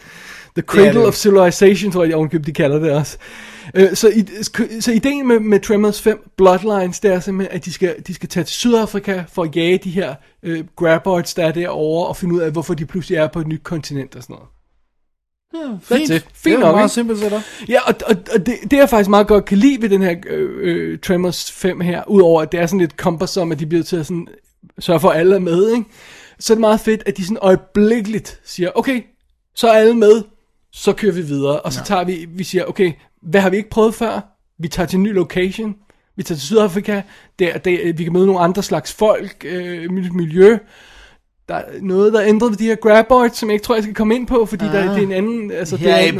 The 0.54 0.62
Det 0.62 0.64
Cradle 0.64 1.00
det. 1.00 1.06
of 1.08 1.14
Civilization, 1.14 1.92
tror 1.92 2.04
jeg, 2.04 2.14
ovenkøbet, 2.14 2.46
de 2.46 2.52
kalder 2.52 2.78
det 2.78 2.90
også. 2.90 3.16
Øh, 3.74 3.94
så, 3.94 4.08
i, 4.08 4.26
så 4.80 4.92
ideen 4.92 5.28
med, 5.28 5.40
med 5.40 5.60
Tremors 5.60 6.02
5 6.02 6.30
Bloodlines, 6.36 7.00
det 7.00 7.12
er 7.12 7.20
simpelthen, 7.20 7.56
at 7.56 7.64
de 7.64 7.72
skal, 7.72 7.94
de 8.06 8.14
skal 8.14 8.28
tage 8.28 8.44
til 8.44 8.54
Sydafrika 8.54 9.24
for 9.28 9.42
at 9.42 9.56
jage 9.56 9.78
de 9.78 9.90
her 9.90 10.14
øh, 10.42 10.64
graboids, 10.76 11.34
der 11.34 11.46
er 11.46 11.52
derovre, 11.52 12.08
og 12.08 12.16
finde 12.16 12.34
ud 12.34 12.40
af, 12.40 12.52
hvorfor 12.52 12.74
de 12.74 12.86
pludselig 12.86 13.16
er 13.16 13.26
på 13.26 13.40
et 13.40 13.46
nyt 13.46 13.62
kontinent 13.62 14.16
og 14.16 14.22
sådan 14.22 14.34
noget. 14.34 14.48
Fint. 15.82 16.10
it. 16.10 16.10
Fint 16.10 16.44
det 16.44 16.52
er 16.54 16.58
nok, 16.58 16.74
meget 16.74 16.90
simpelt 16.90 17.18
setup. 17.18 17.40
Ja, 17.68 17.80
og, 17.80 17.94
og, 18.06 18.16
og 18.34 18.46
det, 18.46 18.54
det 18.70 18.76
jeg 18.76 18.88
faktisk 18.88 19.10
meget 19.10 19.26
godt 19.26 19.44
kan 19.44 19.58
lide 19.58 19.82
ved 19.82 19.88
den 19.88 20.02
her 20.02 20.14
øh, 20.26 20.50
øh, 20.60 20.98
Tremors 20.98 21.52
5 21.52 21.80
her, 21.80 22.08
udover 22.08 22.42
at 22.42 22.52
det 22.52 22.60
er 22.60 22.66
sådan 22.66 22.80
lidt 22.80 22.92
cumbersome, 22.96 23.54
at 23.54 23.60
de 23.60 23.66
bliver 23.66 23.84
til 23.84 23.96
at 23.96 24.06
sådan, 24.06 24.28
sørge 24.78 25.00
for, 25.00 25.08
at 25.08 25.20
alle 25.20 25.34
er 25.34 25.38
med, 25.38 25.70
ikke? 25.70 25.84
så 26.38 26.52
er 26.52 26.54
det 26.54 26.60
meget 26.60 26.80
fedt, 26.80 27.02
at 27.06 27.16
de 27.16 27.24
sådan 27.24 27.38
øjeblikkeligt 27.42 28.40
siger, 28.44 28.70
okay, 28.74 29.02
så 29.54 29.68
er 29.68 29.72
alle 29.72 29.94
med, 29.94 30.22
så 30.72 30.92
kører 30.92 31.12
vi 31.12 31.22
videre, 31.22 31.60
og 31.60 31.72
så 31.72 31.84
tager 31.84 32.04
vi, 32.04 32.26
vi 32.28 32.44
siger, 32.44 32.64
okay, 32.64 32.92
hvad 33.22 33.40
har 33.40 33.50
vi 33.50 33.56
ikke 33.56 33.70
prøvet 33.70 33.94
før? 33.94 34.20
Vi 34.58 34.68
tager 34.68 34.86
til 34.86 34.96
en 34.96 35.02
ny 35.02 35.14
location, 35.14 35.76
vi 36.16 36.22
tager 36.22 36.36
til 36.36 36.46
Sydafrika, 36.46 37.02
der, 37.38 37.58
der, 37.58 37.92
vi 37.92 38.04
kan 38.04 38.12
møde 38.12 38.26
nogle 38.26 38.40
andre 38.40 38.62
slags 38.62 38.92
folk, 38.92 39.44
øh, 39.48 39.92
miljø, 39.92 40.58
der 41.48 41.54
er 41.54 41.62
noget, 41.82 42.12
der 42.12 42.20
er 42.20 42.26
ændret 42.26 42.50
ved 42.50 42.58
de 42.58 42.64
her 42.64 42.74
graboids, 42.74 43.38
som 43.38 43.48
jeg 43.48 43.54
ikke 43.54 43.64
tror, 43.64 43.74
jeg 43.74 43.82
skal 43.82 43.94
komme 43.94 44.14
ind 44.14 44.26
på, 44.26 44.46
fordi 44.46 44.64
ah. 44.64 44.72
der, 44.72 44.82
det 44.82 44.98
er 44.98 45.06
en 45.06 45.12
anden... 45.12 45.50
Altså, 45.50 45.76
det 45.76 45.84
Her 45.84 45.94
er 45.94 46.00
i 46.00 46.08
en-. 46.08 46.18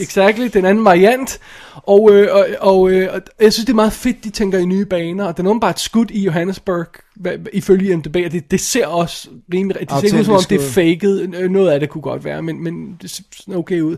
Exactly, 0.00 0.48
den 0.52 0.64
anden 0.64 0.84
variant. 0.84 1.38
Og, 1.74 2.10
øh, 2.12 2.28
og, 2.34 2.46
og, 2.60 2.90
øh, 2.90 3.08
og 3.12 3.20
jeg 3.40 3.52
synes, 3.52 3.66
det 3.66 3.72
er 3.72 3.76
meget 3.76 3.92
fedt, 3.92 4.24
de 4.24 4.30
tænker 4.30 4.58
i 4.58 4.64
nye 4.64 4.84
baner. 4.84 5.24
Og 5.24 5.36
den 5.36 5.46
er 5.46 5.58
bare 5.60 5.70
et 5.70 5.80
skud 5.80 6.06
i 6.10 6.24
Johannesburg, 6.24 6.86
ifølge 7.52 7.92
IMDb, 7.92 8.16
og 8.26 8.32
det, 8.32 8.50
det 8.50 8.60
ser 8.60 8.86
også 8.86 9.28
rimelig... 9.54 9.80
Det 9.80 9.90
ser 9.90 10.04
ikke 10.04 10.18
ud 10.18 10.24
som 10.24 10.34
om, 10.34 10.42
det 10.50 10.60
er 10.60 10.70
faked. 10.70 11.34
Øh, 11.34 11.50
Noget 11.50 11.70
af 11.70 11.80
det 11.80 11.88
kunne 11.88 12.02
godt 12.02 12.24
være, 12.24 12.42
men, 12.42 12.64
men 12.64 12.96
det 13.02 13.10
ser 13.10 13.22
okay 13.56 13.80
ud. 13.80 13.96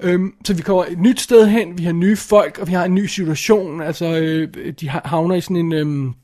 Øhm, 0.00 0.34
så 0.44 0.54
vi 0.54 0.62
kommer 0.62 0.84
et 0.84 0.98
nyt 0.98 1.20
sted 1.20 1.46
hen, 1.46 1.78
vi 1.78 1.84
har 1.84 1.92
nye 1.92 2.16
folk, 2.16 2.58
og 2.58 2.68
vi 2.68 2.72
har 2.72 2.84
en 2.84 2.94
ny 2.94 3.06
situation. 3.06 3.80
Altså, 3.80 4.06
øh, 4.06 4.72
de 4.80 4.88
havner 4.88 5.34
i 5.34 5.40
sådan 5.40 5.56
en... 5.56 5.72
Øh, 5.72 6.14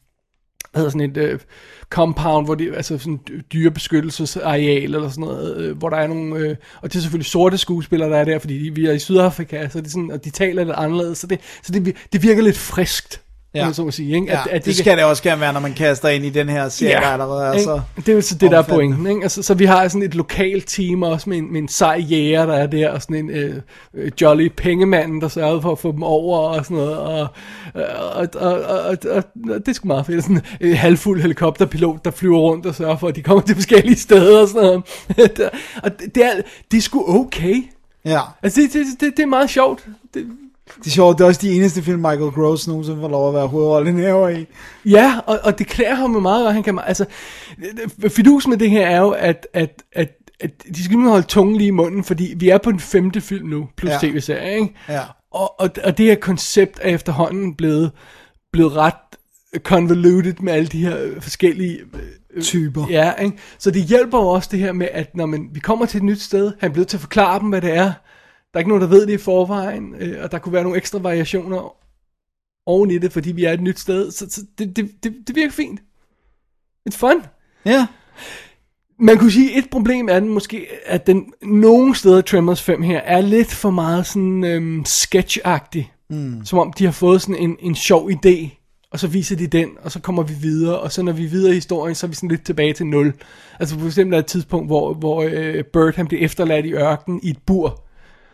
hvad 0.72 0.80
hedder 0.80 0.90
sådan 0.90 1.10
et 1.10 1.16
øh, 1.16 1.38
compound, 1.90 2.46
hvor 2.46 2.54
det 2.54 2.74
altså 2.76 2.98
sådan 2.98 3.14
et 3.14 3.52
dyrebeskyttelsesareal 3.52 4.94
eller 4.94 5.08
sådan 5.08 5.24
noget, 5.24 5.56
øh, 5.56 5.78
hvor 5.78 5.88
der 5.88 5.96
er 5.96 6.06
nogle, 6.06 6.36
øh, 6.36 6.56
og 6.82 6.92
det 6.92 6.98
er 6.98 7.00
selvfølgelig 7.00 7.26
sorte 7.26 7.58
skuespillere, 7.58 8.10
der 8.10 8.16
er 8.16 8.24
der, 8.24 8.38
fordi 8.38 8.64
de, 8.64 8.74
vi 8.74 8.86
er 8.86 8.92
i 8.92 8.98
Sydafrika, 8.98 9.68
så 9.68 9.78
det 9.78 9.86
er 9.86 9.90
sådan, 9.90 10.10
og 10.10 10.24
de 10.24 10.30
taler 10.30 10.64
lidt 10.64 10.76
anderledes, 10.76 11.18
så 11.18 11.26
det, 11.26 11.40
så 11.62 11.72
det, 11.72 11.96
det 12.12 12.22
virker 12.22 12.42
lidt 12.42 12.58
friskt, 12.58 13.22
Ja. 13.54 13.66
ja. 13.66 13.72
så 13.72 13.84
må 13.84 13.90
sige, 13.90 14.14
ikke? 14.14 14.32
Ja, 14.32 14.40
det, 14.52 14.64
det 14.64 14.76
skal 14.76 14.96
det 14.96 15.04
også 15.04 15.22
gerne 15.22 15.40
være, 15.40 15.52
når 15.52 15.60
man 15.60 15.74
kaster 15.74 16.08
ind 16.08 16.24
i 16.24 16.30
den 16.30 16.48
her 16.48 16.68
serie, 16.68 16.94
der 16.94 17.00
allerede 17.00 17.56
er 17.56 17.62
så... 17.62 17.80
Det 17.96 18.08
er 18.08 18.12
jo 18.12 18.20
så 18.20 18.34
det, 18.34 18.50
der 18.50 18.58
er 18.58 18.62
pointen. 18.62 19.06
Ikke? 19.06 19.22
Altså, 19.22 19.42
så 19.42 19.54
vi 19.54 19.64
har 19.64 19.88
sådan 19.88 20.02
et 20.02 20.14
lokalt 20.14 20.68
team 20.68 21.02
også 21.02 21.30
med 21.30 21.38
en, 21.38 21.52
med 21.52 21.60
en 21.60 21.68
sej 21.68 22.04
jæger, 22.10 22.46
der 22.46 22.54
er 22.54 22.66
der, 22.66 22.90
og 22.90 23.02
sådan 23.02 23.16
en 23.16 23.30
øh, 23.30 23.56
øh, 23.94 24.12
jolly 24.20 24.48
pengemand, 24.56 25.20
der 25.20 25.28
sørger 25.28 25.60
for 25.60 25.72
at 25.72 25.78
få 25.78 25.92
dem 25.92 26.02
over 26.02 26.38
og 26.38 26.64
sådan 26.64 26.76
noget. 26.76 26.96
Og, 26.96 27.28
og, 27.74 28.28
og, 28.34 28.52
og, 28.52 28.80
og, 28.80 28.98
og, 29.10 29.24
det 29.44 29.68
er 29.68 29.72
sgu 29.72 29.86
meget 29.86 30.06
fedt. 30.06 30.22
Sådan 30.22 30.42
en 30.60 30.74
halvfuld 30.74 31.20
helikopterpilot, 31.20 32.04
der 32.04 32.10
flyver 32.10 32.38
rundt 32.38 32.66
og 32.66 32.74
sørger 32.74 32.96
for, 32.96 33.08
at 33.08 33.16
de 33.16 33.22
kommer 33.22 33.42
til 33.42 33.54
forskellige 33.54 33.98
steder 33.98 34.42
og 34.42 34.48
sådan 34.48 34.62
noget. 34.62 34.82
og 35.84 36.00
det, 36.00 36.14
det, 36.14 36.24
er, 36.24 36.40
det 36.70 36.76
er 36.76 36.82
sgu 36.82 37.20
okay. 37.20 37.54
Ja, 38.04 38.20
Altså, 38.42 38.60
det, 38.60 38.72
det, 38.72 39.00
det, 39.00 39.16
det 39.16 39.22
er 39.22 39.26
meget 39.26 39.50
sjovt. 39.50 39.86
Det, 40.14 40.26
det 40.78 40.86
er 40.86 40.90
sjovt, 40.90 41.18
det 41.18 41.24
er 41.24 41.28
også 41.28 41.40
de 41.42 41.52
eneste 41.56 41.82
film, 41.82 41.98
Michael 42.00 42.30
Gross 42.30 42.68
nogensinde 42.68 43.00
får 43.00 43.08
lov 43.08 43.28
at 43.28 43.34
være 43.34 43.46
hovedrollenæver 43.46 44.28
i. 44.28 44.46
Ja, 44.86 45.14
og, 45.26 45.38
og 45.42 45.58
det 45.58 45.66
klæder 45.66 45.94
ham 45.94 46.12
jo 46.12 46.20
meget, 46.20 46.46
og 46.46 46.54
han 46.54 46.62
kan, 46.62 46.78
altså, 46.86 47.04
fidus 48.08 48.46
med 48.46 48.56
det 48.56 48.70
her 48.70 48.86
er 48.86 48.98
jo, 49.00 49.10
at, 49.10 49.46
at, 49.52 49.82
at, 49.92 50.08
at 50.40 50.50
de 50.76 50.84
skal 50.84 50.98
nu 50.98 51.08
holde 51.10 51.26
tungen 51.26 51.56
lige 51.56 51.68
i 51.68 51.70
munden, 51.70 52.04
fordi 52.04 52.34
vi 52.36 52.48
er 52.48 52.58
på 52.58 52.70
den 52.72 52.80
femte 52.80 53.20
film 53.20 53.48
nu, 53.48 53.68
plus 53.76 53.90
Ja. 53.90 53.98
tv-serie, 54.00 54.54
ikke? 54.60 54.74
Ja. 54.88 55.00
Og, 55.32 55.60
og, 55.60 55.70
og 55.84 55.98
det 55.98 56.06
her 56.06 56.14
koncept 56.14 56.78
er 56.82 56.94
efterhånden 56.94 57.54
blevet, 57.54 57.90
blevet 58.52 58.76
ret 58.76 58.94
convoluted 59.58 60.34
med 60.40 60.52
alle 60.52 60.68
de 60.68 60.78
her 60.78 60.96
forskellige 61.20 61.78
øh, 62.34 62.42
Typer. 62.42 62.86
Ja, 62.90 63.12
ikke? 63.12 63.36
Så 63.58 63.70
det 63.70 63.82
hjælper 63.82 64.18
jo 64.18 64.28
også 64.28 64.48
det 64.52 64.58
her 64.58 64.72
med, 64.72 64.88
at 64.92 65.16
når 65.16 65.26
man, 65.26 65.48
vi 65.52 65.60
kommer 65.60 65.86
til 65.86 65.98
et 65.98 66.02
nyt 66.04 66.20
sted, 66.22 66.52
han 66.60 66.68
er 66.70 66.72
blevet 66.72 66.88
til 66.88 66.96
at 66.96 67.00
forklare 67.00 67.40
dem, 67.40 67.48
hvad 67.48 67.60
det 67.60 67.76
er. 67.76 67.92
Der 68.52 68.58
er 68.58 68.58
ikke 68.58 68.68
nogen, 68.68 68.82
der 68.82 68.88
ved 68.88 69.06
det 69.06 69.12
i 69.12 69.18
forvejen, 69.18 69.94
øh, 69.98 70.22
og 70.22 70.32
der 70.32 70.38
kunne 70.38 70.52
være 70.52 70.62
nogle 70.62 70.78
ekstra 70.78 70.98
variationer 70.98 71.76
oven 72.66 72.90
i 72.90 72.98
det, 72.98 73.12
fordi 73.12 73.32
vi 73.32 73.44
er 73.44 73.52
et 73.52 73.62
nyt 73.62 73.78
sted. 73.78 74.10
Så, 74.10 74.26
så 74.30 74.40
det, 74.58 74.76
det, 74.76 74.90
det, 75.04 75.14
det 75.26 75.36
virker 75.36 75.52
fint. 75.52 75.80
It's 76.90 76.96
fun. 76.96 77.22
Ja. 77.64 77.86
Man 78.98 79.18
kunne 79.18 79.32
sige, 79.32 79.58
et 79.58 79.70
problem 79.70 80.08
er 80.08 80.20
den 80.20 80.28
måske, 80.28 80.66
at 80.86 81.06
den 81.06 81.32
nogle 81.42 81.94
steder 81.94 82.20
Tremors 82.20 82.62
5 82.62 82.82
her 82.82 82.98
er 82.98 83.20
lidt 83.20 83.52
for 83.52 83.70
meget 83.70 84.06
sådan 84.06 84.44
øhm, 84.44 84.84
sketchagtig. 84.84 85.92
Mm. 86.10 86.44
Som 86.44 86.58
om 86.58 86.72
de 86.72 86.84
har 86.84 86.92
fået 86.92 87.22
sådan 87.22 87.36
en, 87.36 87.56
en 87.60 87.74
sjov 87.74 88.10
idé, 88.10 88.48
og 88.90 89.00
så 89.00 89.06
viser 89.06 89.36
de 89.36 89.46
den, 89.46 89.68
og 89.82 89.92
så 89.92 90.00
kommer 90.00 90.22
vi 90.22 90.34
videre, 90.34 90.78
og 90.78 90.92
så 90.92 91.02
når 91.02 91.12
vi 91.12 91.24
er 91.24 91.28
videre 91.28 91.50
i 91.50 91.54
historien, 91.54 91.94
så 91.94 92.06
er 92.06 92.08
vi 92.08 92.14
sådan 92.14 92.28
lidt 92.28 92.44
tilbage 92.44 92.72
til 92.72 92.86
nul. 92.86 93.12
Altså 93.60 93.78
for 93.78 93.86
eksempel 93.86 94.14
er 94.14 94.18
et 94.18 94.26
tidspunkt, 94.26 94.68
hvor, 94.68 94.94
hvor 94.94 95.22
øh, 95.22 95.64
Bert 95.64 95.96
han 95.96 96.06
bliver 96.06 96.24
efterladt 96.24 96.66
i 96.66 96.72
ørkenen 96.72 97.20
i 97.22 97.30
et 97.30 97.38
bur, 97.46 97.84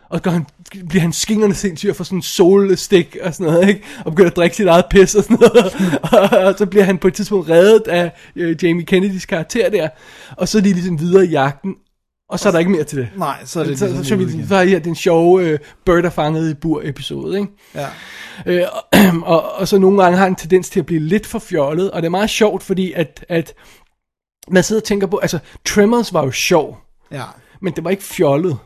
og 0.09 0.21
går 0.21 0.31
han, 0.31 0.45
bliver 0.89 1.01
han 1.01 1.13
skingerne 1.13 1.53
sindssyg 1.53 1.89
og 1.89 1.95
får 1.95 2.03
sådan 2.03 2.17
en 2.17 2.21
solstik 2.21 3.17
og 3.21 3.33
sådan 3.33 3.53
noget, 3.53 3.67
ikke? 3.69 3.81
Og 4.05 4.11
begynder 4.11 4.29
at 4.31 4.35
drikke 4.35 4.55
sit 4.55 4.67
eget 4.67 4.85
pis 4.89 5.15
og 5.15 5.23
sådan 5.23 5.37
noget. 5.39 5.75
og, 6.33 6.39
og, 6.45 6.55
så 6.57 6.65
bliver 6.65 6.83
han 6.83 6.97
på 6.97 7.07
et 7.07 7.13
tidspunkt 7.13 7.49
reddet 7.49 7.87
af 7.87 8.11
øh, 8.35 8.63
Jamie 8.63 8.85
Kennedys 8.85 9.25
karakter 9.25 9.69
der. 9.69 9.89
Og 10.37 10.47
så 10.47 10.57
er 10.57 10.61
de 10.61 10.73
ligesom 10.73 10.99
videre 10.99 11.25
i 11.25 11.29
jagten. 11.29 11.75
Og 12.29 12.39
så 12.39 12.47
er 12.47 12.51
der 12.51 12.59
ikke 12.59 12.71
mere 12.71 12.83
til 12.83 12.97
det. 12.97 13.09
Nej, 13.15 13.45
så 13.45 13.59
er 13.59 13.63
det 13.63 13.79
så, 13.79 13.85
ligesom 13.85 14.03
så, 14.03 14.09
så, 14.09 14.09
så, 14.41 14.47
så 14.47 14.55
er 14.75 14.79
den 14.79 14.95
sjove 14.95 15.43
øh, 15.43 15.59
Bird 15.85 16.05
er 16.05 16.09
fanget 16.09 16.51
i 16.51 16.53
bur 16.53 16.81
episode, 16.83 17.39
ikke? 17.39 17.51
Ja. 17.75 17.87
Øh, 18.45 18.63
og, 18.71 18.99
og, 19.35 19.53
og 19.53 19.67
så 19.67 19.77
nogle 19.77 20.03
gange 20.03 20.17
har 20.17 20.23
han 20.23 20.31
en 20.31 20.35
tendens 20.35 20.69
til 20.69 20.79
at 20.79 20.85
blive 20.85 21.01
lidt 21.01 21.25
for 21.25 21.39
fjollet, 21.39 21.91
og 21.91 22.01
det 22.01 22.05
er 22.05 22.11
meget 22.11 22.29
sjovt, 22.29 22.63
fordi 22.63 22.93
at, 22.93 23.25
at 23.29 23.53
man 24.51 24.63
sidder 24.63 24.81
og 24.81 24.85
tænker 24.85 25.07
på, 25.07 25.17
altså 25.17 25.39
Tremors 25.65 26.13
var 26.13 26.23
jo 26.23 26.31
sjov, 26.31 26.77
Ja. 27.11 27.23
men 27.61 27.73
det 27.73 27.83
var 27.83 27.89
ikke 27.89 28.03
fjollet. 28.03 28.57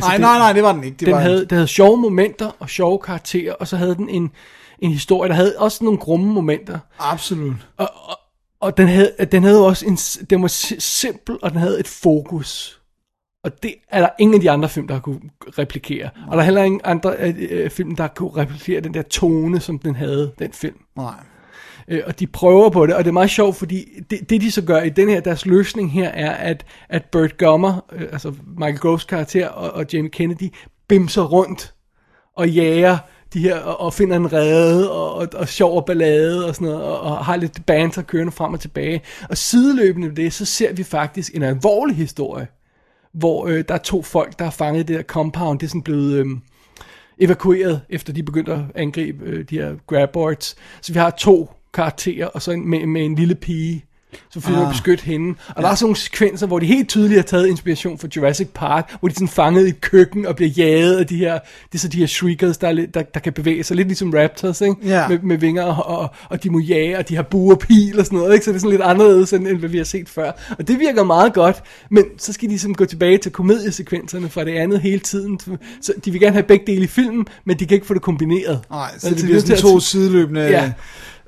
Nej. 0.00 0.08
Altså, 0.08 0.08
nej, 0.08 0.14
den- 0.16 0.22
nej, 0.22 0.38
nej, 0.38 0.52
det 0.52 0.62
var 0.62 0.72
den 0.72 0.84
ikke. 0.84 0.96
Det 0.96 1.06
Den 1.06 1.14
var 1.14 1.20
havde, 1.20 1.40
den 1.46 1.56
havde 1.56 1.68
sjove 1.68 1.96
momenter 1.96 2.50
og 2.58 2.68
sjove 2.70 2.98
karakterer, 2.98 3.52
og 3.54 3.68
så 3.68 3.76
havde 3.76 3.94
den 3.94 4.08
en, 4.08 4.30
en 4.78 4.90
historie, 4.90 5.28
der 5.28 5.34
havde 5.34 5.54
også 5.58 5.84
nogle 5.84 5.98
grumme 5.98 6.32
momenter. 6.32 6.78
Absolut. 6.98 7.68
Og 8.60 8.76
den 8.76 8.88
havde, 8.88 9.12
den 9.32 9.42
havde 9.42 9.66
også 9.66 9.86
en, 9.86 9.96
den 10.30 10.42
var 10.42 10.48
si- 10.48 10.80
simpel, 10.80 11.36
og 11.42 11.50
den 11.50 11.58
havde 11.58 11.80
et 11.80 11.88
fokus. 11.88 12.80
Og 13.44 13.62
det 13.62 13.74
er 13.88 14.00
der 14.00 14.08
ingen 14.18 14.34
af 14.34 14.40
de 14.40 14.50
andre 14.50 14.68
film, 14.68 14.86
der 14.88 14.94
har 14.94 15.00
kunne 15.00 15.20
replikere. 15.58 16.10
Og 16.28 16.32
der 16.36 16.38
er 16.38 16.44
heller 16.44 16.62
ingen 16.62 16.80
andre 16.84 17.14
øh, 17.18 17.34
øh, 17.50 17.70
film, 17.70 17.96
der 17.96 18.08
kunne 18.08 18.36
replikere 18.36 18.80
den 18.80 18.94
der 18.94 19.02
tone, 19.02 19.60
som 19.60 19.78
den 19.78 19.96
havde, 19.96 20.32
den 20.38 20.52
film. 20.52 20.76
Nej. 20.96 21.14
Øh, 21.90 22.02
og 22.06 22.20
de 22.20 22.26
prøver 22.26 22.70
på 22.70 22.86
det, 22.86 22.94
og 22.94 23.04
det 23.04 23.08
er 23.08 23.12
meget 23.12 23.30
sjovt, 23.30 23.56
fordi 23.56 23.88
det, 24.10 24.30
det 24.30 24.40
de 24.40 24.50
så 24.50 24.62
gør 24.62 24.82
i 24.82 24.88
den 24.88 25.08
her, 25.08 25.20
deres 25.20 25.46
løsning 25.46 25.92
her, 25.92 26.08
er, 26.08 26.30
at, 26.30 26.66
at 26.88 27.04
Burt 27.04 27.38
Gummer, 27.38 27.84
øh, 27.92 28.08
altså 28.12 28.34
Michael 28.58 28.78
Groves 28.78 29.04
karakter, 29.04 29.48
og, 29.48 29.70
og 29.70 29.86
Jamie 29.92 30.10
Kennedy, 30.10 30.54
bimser 30.88 31.22
rundt 31.22 31.74
og 32.36 32.50
jager 32.50 32.98
de 33.34 33.40
her, 33.40 33.58
og, 33.58 33.80
og 33.80 33.94
finder 33.94 34.16
en 34.16 34.32
rede, 34.32 34.92
og, 34.92 35.14
og, 35.14 35.28
og 35.34 35.48
sjov 35.48 35.76
og 35.76 35.84
ballade, 35.84 36.46
og 36.48 36.54
sådan 36.54 36.68
noget, 36.68 36.82
og, 36.82 37.00
og 37.00 37.24
har 37.24 37.36
lidt 37.36 37.66
banter 37.66 38.02
kørende 38.02 38.32
frem 38.32 38.52
og 38.52 38.60
tilbage. 38.60 39.00
Og 39.30 39.38
sideløbende 39.38 40.08
med 40.08 40.16
det, 40.16 40.32
så 40.32 40.44
ser 40.44 40.72
vi 40.72 40.82
faktisk 40.82 41.34
en 41.34 41.42
alvorlig 41.42 41.96
historie, 41.96 42.46
hvor 43.14 43.46
øh, 43.46 43.64
der 43.68 43.74
er 43.74 43.78
to 43.78 44.02
folk, 44.02 44.38
der 44.38 44.44
er 44.44 44.50
fanget 44.50 44.80
i 44.80 44.86
det 44.86 44.96
der 44.96 45.02
compound, 45.02 45.58
det 45.58 45.66
er 45.66 45.70
sådan 45.70 45.82
blevet... 45.82 46.12
Øh, 46.12 46.26
evakueret, 47.22 47.80
efter 47.88 48.12
de 48.12 48.22
begyndte 48.22 48.52
at 48.52 48.60
angribe 48.74 49.24
øh, 49.24 49.44
de 49.50 49.58
her 49.58 49.74
graboids. 49.86 50.56
Så 50.82 50.92
vi 50.92 50.98
har 50.98 51.10
to 51.10 51.50
karakterer, 51.74 52.26
og 52.26 52.42
så 52.42 52.50
en, 52.50 52.70
med, 52.70 52.86
med 52.86 53.04
en 53.04 53.14
lille 53.14 53.34
pige, 53.34 53.84
så 54.30 54.40
forsøger 54.40 54.66
ah. 54.66 54.72
beskytte 54.72 55.04
hende. 55.04 55.34
Og 55.48 55.54
ja. 55.56 55.62
der 55.62 55.68
er 55.68 55.74
sådan 55.74 55.84
nogle 55.84 55.96
sekvenser, 55.96 56.46
hvor 56.46 56.58
de 56.58 56.66
helt 56.66 56.88
tydeligt 56.88 57.18
har 57.18 57.22
taget 57.22 57.46
inspiration 57.46 57.98
fra 57.98 58.08
Jurassic 58.16 58.48
Park, 58.54 58.96
hvor 59.00 59.08
de 59.08 59.14
sådan 59.14 59.28
fanget 59.28 59.68
i 59.68 59.70
køkken 59.70 60.26
og 60.26 60.36
bliver 60.36 60.50
jaget 60.50 60.96
af 60.96 61.06
de 61.06 61.16
her, 61.16 61.38
det 61.72 61.74
er 61.74 61.78
så 61.78 61.88
de 61.88 61.98
her 61.98 62.06
shriekers, 62.06 62.58
der, 62.58 62.68
er 62.68 62.72
lidt, 62.72 62.94
der, 62.94 63.02
der 63.02 63.20
kan 63.20 63.32
bevæge 63.32 63.64
sig, 63.64 63.76
lidt 63.76 63.88
ligesom 63.88 64.10
raptors, 64.10 64.60
ikke? 64.60 64.74
Ja. 64.84 65.08
Med, 65.08 65.18
med 65.18 65.38
vinger, 65.38 65.64
og, 65.64 65.98
og, 65.98 66.14
og 66.28 66.42
de 66.42 66.50
må 66.50 66.58
jage, 66.58 66.98
og 66.98 67.08
de 67.08 67.16
har 67.16 67.22
bue 67.22 67.54
og 67.54 67.58
pil 67.58 67.98
og 67.98 68.06
sådan 68.06 68.18
noget, 68.18 68.32
ikke? 68.34 68.44
Så 68.44 68.50
det 68.50 68.56
er 68.56 68.60
sådan 68.60 68.70
lidt 68.70 68.82
anderledes, 68.82 69.32
end, 69.32 69.48
end 69.48 69.58
hvad 69.58 69.68
vi 69.68 69.76
har 69.76 69.84
set 69.84 70.08
før. 70.08 70.32
Og 70.58 70.68
det 70.68 70.78
virker 70.78 71.04
meget 71.04 71.34
godt, 71.34 71.62
men 71.90 72.04
så 72.18 72.32
skal 72.32 72.48
de 72.48 72.52
ligesom 72.52 72.74
gå 72.74 72.84
tilbage 72.84 73.18
til 73.18 73.32
komediesekvenserne 73.32 74.28
fra 74.28 74.44
det 74.44 74.52
andet 74.52 74.80
hele 74.80 74.98
tiden. 74.98 75.40
Så 75.80 75.92
de 76.04 76.10
vil 76.10 76.20
gerne 76.20 76.32
have 76.32 76.42
begge 76.42 76.66
dele 76.66 76.84
i 76.84 76.86
filmen, 76.86 77.26
men 77.44 77.58
de 77.58 77.66
kan 77.66 77.74
ikke 77.74 77.86
få 77.86 77.94
det 77.94 78.02
kombineret. 78.02 78.60
Nej, 78.70 78.88
så 78.88 78.94
Altså, 78.94 79.10
det 79.10 79.18
de 79.18 79.22
bliver 79.22 79.36
er 79.36 79.40
sådan 79.40 79.62
to 79.62 79.80
sideløbende 79.80 80.40
Ja. 80.40 80.72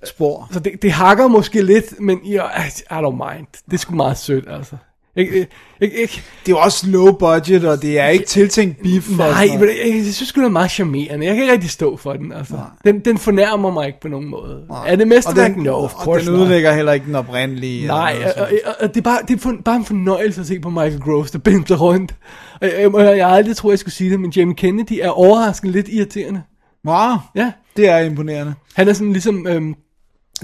Spor. 0.05 0.49
Så 0.53 0.61
det, 0.61 0.73
det 0.83 0.93
hakker 0.93 1.29
måske 1.29 1.63
lidt, 1.63 2.01
men 2.01 2.19
ja, 2.25 2.43
I 2.67 2.95
don't 2.95 3.35
mind. 3.35 3.47
Det 3.67 3.73
er 3.75 3.79
sgu 3.79 3.95
meget 3.95 4.19
sødt, 4.19 4.45
altså. 4.51 4.77
Ikke, 5.17 5.47
ikke, 5.81 5.97
ikke. 6.03 6.23
Det 6.47 6.53
er 6.53 6.57
jo 6.57 6.59
også 6.59 6.87
low 6.87 7.13
budget, 7.13 7.65
og 7.65 7.83
det 7.83 7.99
er 8.01 8.09
ikke 8.09 8.25
tiltænkt 8.25 8.83
beef. 8.83 9.11
og 9.11 9.17
Nej, 9.17 9.47
men 9.47 9.59
noget. 9.59 9.71
jeg, 9.87 9.95
jeg 10.05 10.15
synes 10.15 10.33
det 10.33 10.45
er 10.45 10.49
meget 10.49 10.71
charmerende. 10.71 11.27
Jeg 11.27 11.35
kan 11.35 11.43
ikke 11.43 11.53
rigtig 11.53 11.71
stå 11.71 11.97
for 11.97 12.13
den, 12.13 12.33
altså. 12.33 12.55
Den, 12.85 13.01
den 13.01 13.19
fornærmer 13.19 13.71
mig 13.71 13.87
ikke 13.87 14.01
på 14.01 14.09
nogen 14.09 14.29
måde. 14.29 14.63
Er 14.87 14.97
det 14.97 15.09
mesterværk? 15.09 15.55
den, 15.55 15.63
No, 15.63 15.73
of 15.85 15.95
og 15.95 16.01
course 16.05 16.27
den 16.27 16.33
not. 16.35 16.43
udlægger 16.43 16.73
heller 16.73 16.93
ikke 16.93 17.07
den 17.07 17.15
oprindelige. 17.15 17.87
Nej, 17.87 18.13
noget 18.13 18.27
og, 18.27 18.33
sådan. 18.39 18.59
og, 18.67 18.75
og 18.81 18.89
det 18.89 18.97
er, 18.97 19.03
bare, 19.03 19.19
det 19.29 19.35
er 19.37 19.39
for, 19.41 19.55
bare 19.65 19.77
en 19.77 19.85
fornøjelse 19.85 20.41
at 20.41 20.47
se 20.47 20.61
på 20.61 20.71
Michael 20.71 21.01
Groves, 21.01 21.31
der 21.31 21.39
bimser 21.39 21.77
rundt. 21.77 22.15
Og 22.61 22.67
jeg, 22.69 22.91
jeg, 22.95 23.17
jeg 23.17 23.27
har 23.29 23.37
aldrig 23.37 23.57
troet, 23.57 23.73
jeg 23.73 23.79
skulle 23.79 23.95
sige 23.95 24.11
det, 24.11 24.21
men 24.21 24.31
Jamie 24.37 24.55
Kennedy 24.55 24.99
er 25.03 25.09
overraskende 25.11 25.73
lidt 25.73 25.89
irriterende. 25.89 26.43
Wow, 26.87 27.15
Ja, 27.37 27.53
det 27.77 27.89
er 27.89 27.99
imponerende. 27.99 28.55
han 28.75 28.89
er 28.89 28.93
sådan 28.93 29.13
ligesom 29.13 29.47
øhm, 29.47 29.75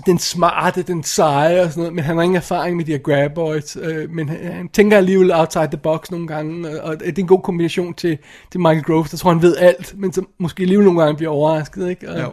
den 0.06 0.18
smarte, 0.18 0.82
den 0.82 1.02
seje 1.02 1.62
og 1.62 1.70
sådan 1.70 1.80
noget, 1.80 1.94
men 1.94 2.04
han 2.04 2.16
har 2.16 2.22
ingen 2.22 2.36
erfaring 2.36 2.76
med 2.76 2.84
de 2.84 2.90
her 2.92 2.98
graboids, 2.98 3.76
øh, 3.80 4.10
men 4.10 4.28
han, 4.28 4.52
han 4.52 4.68
tænker 4.68 4.96
alligevel 4.96 5.32
outside 5.32 5.66
the 5.66 5.76
box 5.76 6.10
nogle 6.10 6.26
gange, 6.26 6.82
og, 6.82 6.90
og 6.90 7.00
det 7.00 7.18
er 7.18 7.22
en 7.22 7.26
god 7.26 7.40
kombination 7.42 7.94
til, 7.94 8.18
til 8.50 8.60
Michael 8.60 8.82
Groves, 8.82 9.10
der 9.10 9.16
tror 9.16 9.32
han 9.32 9.42
ved 9.42 9.56
alt, 9.56 9.94
men 9.98 10.12
så 10.12 10.22
måske 10.38 10.62
alligevel 10.62 10.84
nogle 10.84 11.00
gange 11.00 11.16
bliver 11.16 11.30
overrasket, 11.32 11.88
ikke? 11.90 12.10
Og, 12.10 12.20
Jo. 12.20 12.32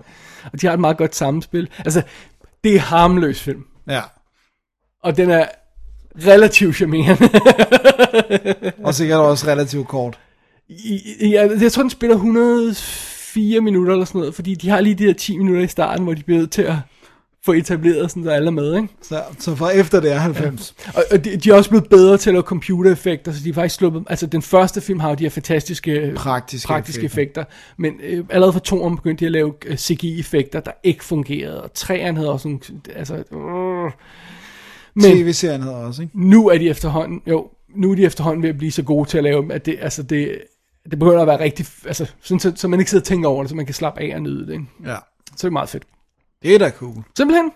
og 0.54 0.62
de 0.62 0.68
har 0.68 0.74
et 0.74 0.80
meget 0.80 0.98
godt 0.98 1.16
samspil. 1.16 1.70
Altså, 1.80 2.02
det 2.64 2.76
er 2.76 2.80
harmløs 2.80 3.42
film, 3.44 3.64
Ja. 3.90 4.02
og 5.04 5.18
den 5.18 5.30
er 5.30 5.46
relativt 6.28 6.76
charmerende. 6.76 7.30
Og 8.84 8.94
sikkert 8.96 9.20
også 9.20 9.48
relativt 9.48 9.88
kort. 9.88 10.20
I, 10.70 11.02
i, 11.20 11.34
jeg, 11.62 11.72
tror, 11.72 11.82
den 11.84 11.90
spiller 11.90 12.16
104 12.16 13.62
minutter 13.62 13.94
eller 13.94 14.06
sådan 14.06 14.20
noget, 14.20 14.36
fordi 14.36 14.56
de 14.56 14.70
har 14.70 14.82
lige 14.82 14.96
de 14.96 15.06
der 15.08 15.14
10 15.14 15.38
minutter 15.38 15.62
i 15.64 15.68
starten, 15.68 16.04
hvor 16.04 16.14
de 16.14 16.24
bliver 16.24 16.46
til 16.46 16.62
at 16.62 16.76
få 17.46 17.54
etableret, 17.54 18.12
sådan, 18.12 18.24
så 18.24 18.30
alle 18.30 18.48
er 18.48 18.52
med, 18.52 18.76
ikke? 18.76 18.88
Så, 19.02 19.24
så 19.40 19.56
fra 19.56 19.72
efter 19.72 20.00
det 20.00 20.12
er 20.12 20.18
90. 20.18 20.76
Og, 20.96 21.04
og 21.12 21.26
de, 21.26 21.38
de 21.38 21.50
er 21.50 21.56
også 21.56 21.70
blevet 21.70 21.90
bedre 21.90 22.18
til 22.18 22.30
at 22.30 22.34
lave 22.34 22.44
computereffekter, 22.44 23.32
så 23.32 23.44
de 23.44 23.50
er 23.50 23.54
faktisk 23.54 23.76
sluppet... 23.76 24.04
Altså, 24.10 24.28
den 24.28 24.42
første 24.42 24.82
film 24.82 25.00
har 25.00 25.10
jo 25.10 25.16
de 25.16 25.24
her 25.24 25.30
fantastiske 25.30 26.12
Praktiske 26.16 26.68
praktiske 26.68 27.06
effekter. 27.06 27.42
effekter. 27.42 27.56
Men 27.78 27.94
øh, 28.04 28.26
allerede 28.30 28.54
fra 28.54 28.60
toeren 28.60 28.96
begyndte 28.96 29.22
de 29.22 29.26
at 29.26 29.32
lave 29.32 29.54
øh, 29.66 29.78
CGI-effekter, 29.78 30.60
der 30.60 30.72
ikke 30.84 31.04
fungerede. 31.04 31.64
Og 31.64 31.74
treeren 31.74 32.18
havde 32.18 32.32
også 32.32 32.48
nogle... 32.48 32.62
Altså, 32.96 33.16
øh. 33.16 33.92
Men 34.96 35.18
TV-serien 35.18 35.64
hedder 35.64 35.78
også, 35.78 36.02
ikke? 36.02 36.20
nu 36.20 36.48
er 36.48 36.58
de 36.58 36.70
efterhånden... 36.70 37.22
Jo, 37.28 37.50
nu 37.76 37.92
er 37.92 37.96
de 37.96 38.04
efterhånden 38.04 38.44
ved 38.44 38.50
at 38.50 38.58
blive 38.58 38.72
så 38.72 38.84
gode 38.84 39.10
til 39.10 39.18
at 39.18 39.24
lave 39.24 39.42
dem, 39.42 39.52
at 39.52 39.66
det, 39.66 39.78
altså 39.82 40.04
det, 40.04 40.42
det 40.92 41.00
begynder 41.00 41.22
at 41.22 41.28
være 41.28 41.40
rigtig... 41.40 41.66
Altså, 41.86 42.12
sådan, 42.22 42.40
så, 42.40 42.54
så 42.56 42.68
man 42.68 42.80
ikke 42.80 42.92
sidder 42.92 43.02
og 43.02 43.08
tænker 43.08 43.30
over 43.30 43.44
det, 43.44 43.50
så 43.50 43.56
man 43.56 43.66
kan 43.66 43.76
slappe 43.76 44.02
af 44.02 44.16
og 44.16 44.22
nyde 44.22 44.48
det. 44.48 44.54
Ikke? 44.54 44.66
Ja. 44.86 44.96
Så 45.26 45.38
det 45.38 45.44
er 45.44 45.50
meget 45.50 45.70
fedt. 45.70 45.84
Det 46.44 46.56
er 46.56 46.60
da 46.60 46.70
cool. 46.70 47.04
Simpelthen. 47.18 47.52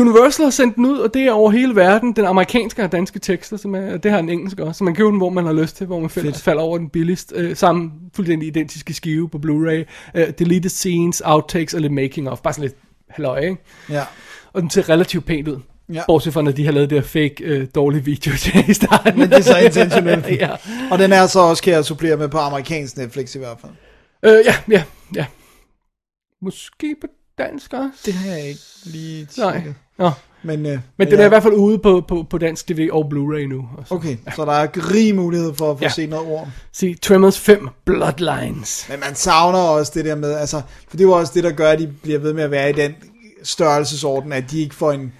Universal 0.00 0.44
har 0.44 0.50
sendt 0.50 0.76
den 0.76 0.86
ud, 0.86 0.98
og 0.98 1.14
det 1.14 1.22
er 1.22 1.32
over 1.32 1.50
hele 1.50 1.76
verden. 1.76 2.12
Den 2.12 2.24
amerikanske 2.24 2.84
og 2.84 2.92
danske 2.92 3.18
tekster, 3.18 3.56
som 3.56 3.74
er, 3.74 3.96
det 3.96 4.10
har 4.10 4.20
den 4.20 4.28
engelske 4.28 4.64
også. 4.64 4.78
Så 4.78 4.84
man 4.84 4.94
køber 4.94 5.10
den, 5.10 5.18
hvor 5.18 5.30
man 5.30 5.44
har 5.44 5.52
lyst 5.52 5.76
til, 5.76 5.86
hvor 5.86 6.00
man 6.00 6.10
falder, 6.10 6.32
falder 6.32 6.62
over 6.62 6.78
den 6.78 6.88
billigst. 6.88 7.32
Øh, 7.36 7.56
sammen 7.56 7.92
fuldstændig 8.14 8.46
identiske 8.48 8.94
skive 8.94 9.28
på 9.28 9.38
Blu-ray. 9.38 10.10
Øh, 10.14 10.28
deleted 10.38 10.70
scenes, 10.70 11.22
outtakes 11.24 11.74
og 11.74 11.80
lidt 11.80 11.92
making 11.92 12.30
of. 12.30 12.40
Bare 12.40 12.54
sådan 12.54 12.62
lidt 12.62 12.76
halløj, 13.10 13.38
ikke? 13.40 13.56
Ja. 13.90 14.02
Og 14.52 14.62
den 14.62 14.70
ser 14.70 14.88
relativt 14.88 15.26
pænt 15.26 15.48
ud. 15.48 15.58
Ja. 15.92 16.02
Bortset 16.06 16.32
fra, 16.32 16.42
når 16.42 16.50
de 16.50 16.64
har 16.64 16.72
lavet 16.72 16.90
det 16.90 16.98
her 16.98 17.06
fake, 17.06 17.44
øh, 17.44 17.66
dårlige 17.74 18.04
video 18.04 18.32
til 18.42 18.64
i 18.68 18.74
starten. 18.74 19.18
Men 19.18 19.30
det 19.30 19.38
er 19.38 19.42
så 19.42 19.58
intentionelt. 19.58 20.26
ja. 20.40 20.50
Og 20.90 20.98
den 20.98 21.12
er 21.12 21.26
så 21.26 21.40
også, 21.40 21.62
kan 21.62 21.72
jeg 21.72 21.84
supplere 21.84 22.16
med 22.16 22.28
på 22.28 22.38
amerikansk 22.38 22.96
Netflix 22.96 23.34
i 23.34 23.38
hvert 23.38 23.58
fald. 23.60 23.72
Øh, 24.22 24.44
ja, 24.44 24.56
ja, 24.70 24.82
ja. 25.14 25.26
Måske 26.42 26.96
på 27.00 27.06
dansk 27.38 27.72
også? 27.72 27.90
Det 28.06 28.14
har 28.14 28.30
jeg 28.30 28.48
ikke 28.48 28.60
lige 28.84 29.28
Nej. 29.38 29.52
tjekket. 29.52 29.74
Nå. 29.98 30.10
Men, 30.42 30.66
øh, 30.66 30.78
Men 30.96 31.06
den 31.06 31.14
er 31.14 31.20
ja. 31.20 31.26
i 31.26 31.28
hvert 31.28 31.42
fald 31.42 31.54
ude 31.54 31.78
på, 31.78 32.04
på, 32.08 32.26
på 32.30 32.38
dansk 32.38 32.68
DVD 32.68 32.90
og 32.90 33.10
Blu-ray 33.14 33.48
nu. 33.48 33.68
Også. 33.78 33.94
Okay, 33.94 34.16
så 34.36 34.44
der 34.44 34.52
er 34.52 34.68
rig 34.94 35.14
mulighed 35.14 35.54
for 35.54 35.70
at 35.70 35.78
få 35.78 35.82
Ja. 35.82 35.86
ja. 35.86 35.92
set 35.92 36.08
noget 36.10 36.26
ord. 36.28 36.48
Se, 36.72 36.94
Tremors 36.94 37.38
5, 37.38 37.68
Bloodlines. 37.84 38.86
Men 38.90 39.00
man 39.00 39.14
savner 39.14 39.58
også 39.58 39.92
det 39.94 40.04
der 40.04 40.14
med, 40.14 40.32
altså, 40.34 40.62
for 40.88 40.96
det 40.96 41.04
er 41.04 41.08
jo 41.08 41.12
også 41.12 41.32
det, 41.34 41.44
der 41.44 41.52
gør, 41.52 41.70
at 41.70 41.78
de 41.78 41.86
bliver 42.02 42.18
ved 42.18 42.32
med 42.32 42.42
at 42.44 42.50
være 42.50 42.70
i 42.70 42.72
den 42.72 42.94
størrelsesorden, 43.42 44.32
at 44.32 44.50
de 44.50 44.60
ikke 44.60 44.74
får 44.74 44.92
en 44.92 45.12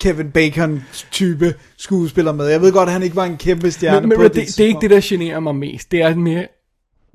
Kevin 0.00 0.30
Bacon-type 0.30 1.54
skuespiller 1.76 2.32
med. 2.32 2.46
Jeg 2.46 2.60
ved 2.60 2.72
godt, 2.72 2.88
at 2.88 2.92
han 2.92 3.02
ikke 3.02 3.16
var 3.16 3.24
en 3.24 3.36
kæmpe 3.36 3.70
stjerne 3.70 4.00
Men, 4.00 4.08
men 4.08 4.18
på 4.18 4.22
det, 4.22 4.34
det, 4.34 4.60
er 4.60 4.66
ikke 4.66 4.80
det, 4.80 4.90
der 4.90 5.00
generer 5.02 5.40
mig 5.40 5.54
mest. 5.54 5.90
Det 5.92 6.02
er 6.02 6.14
mere 6.14 6.46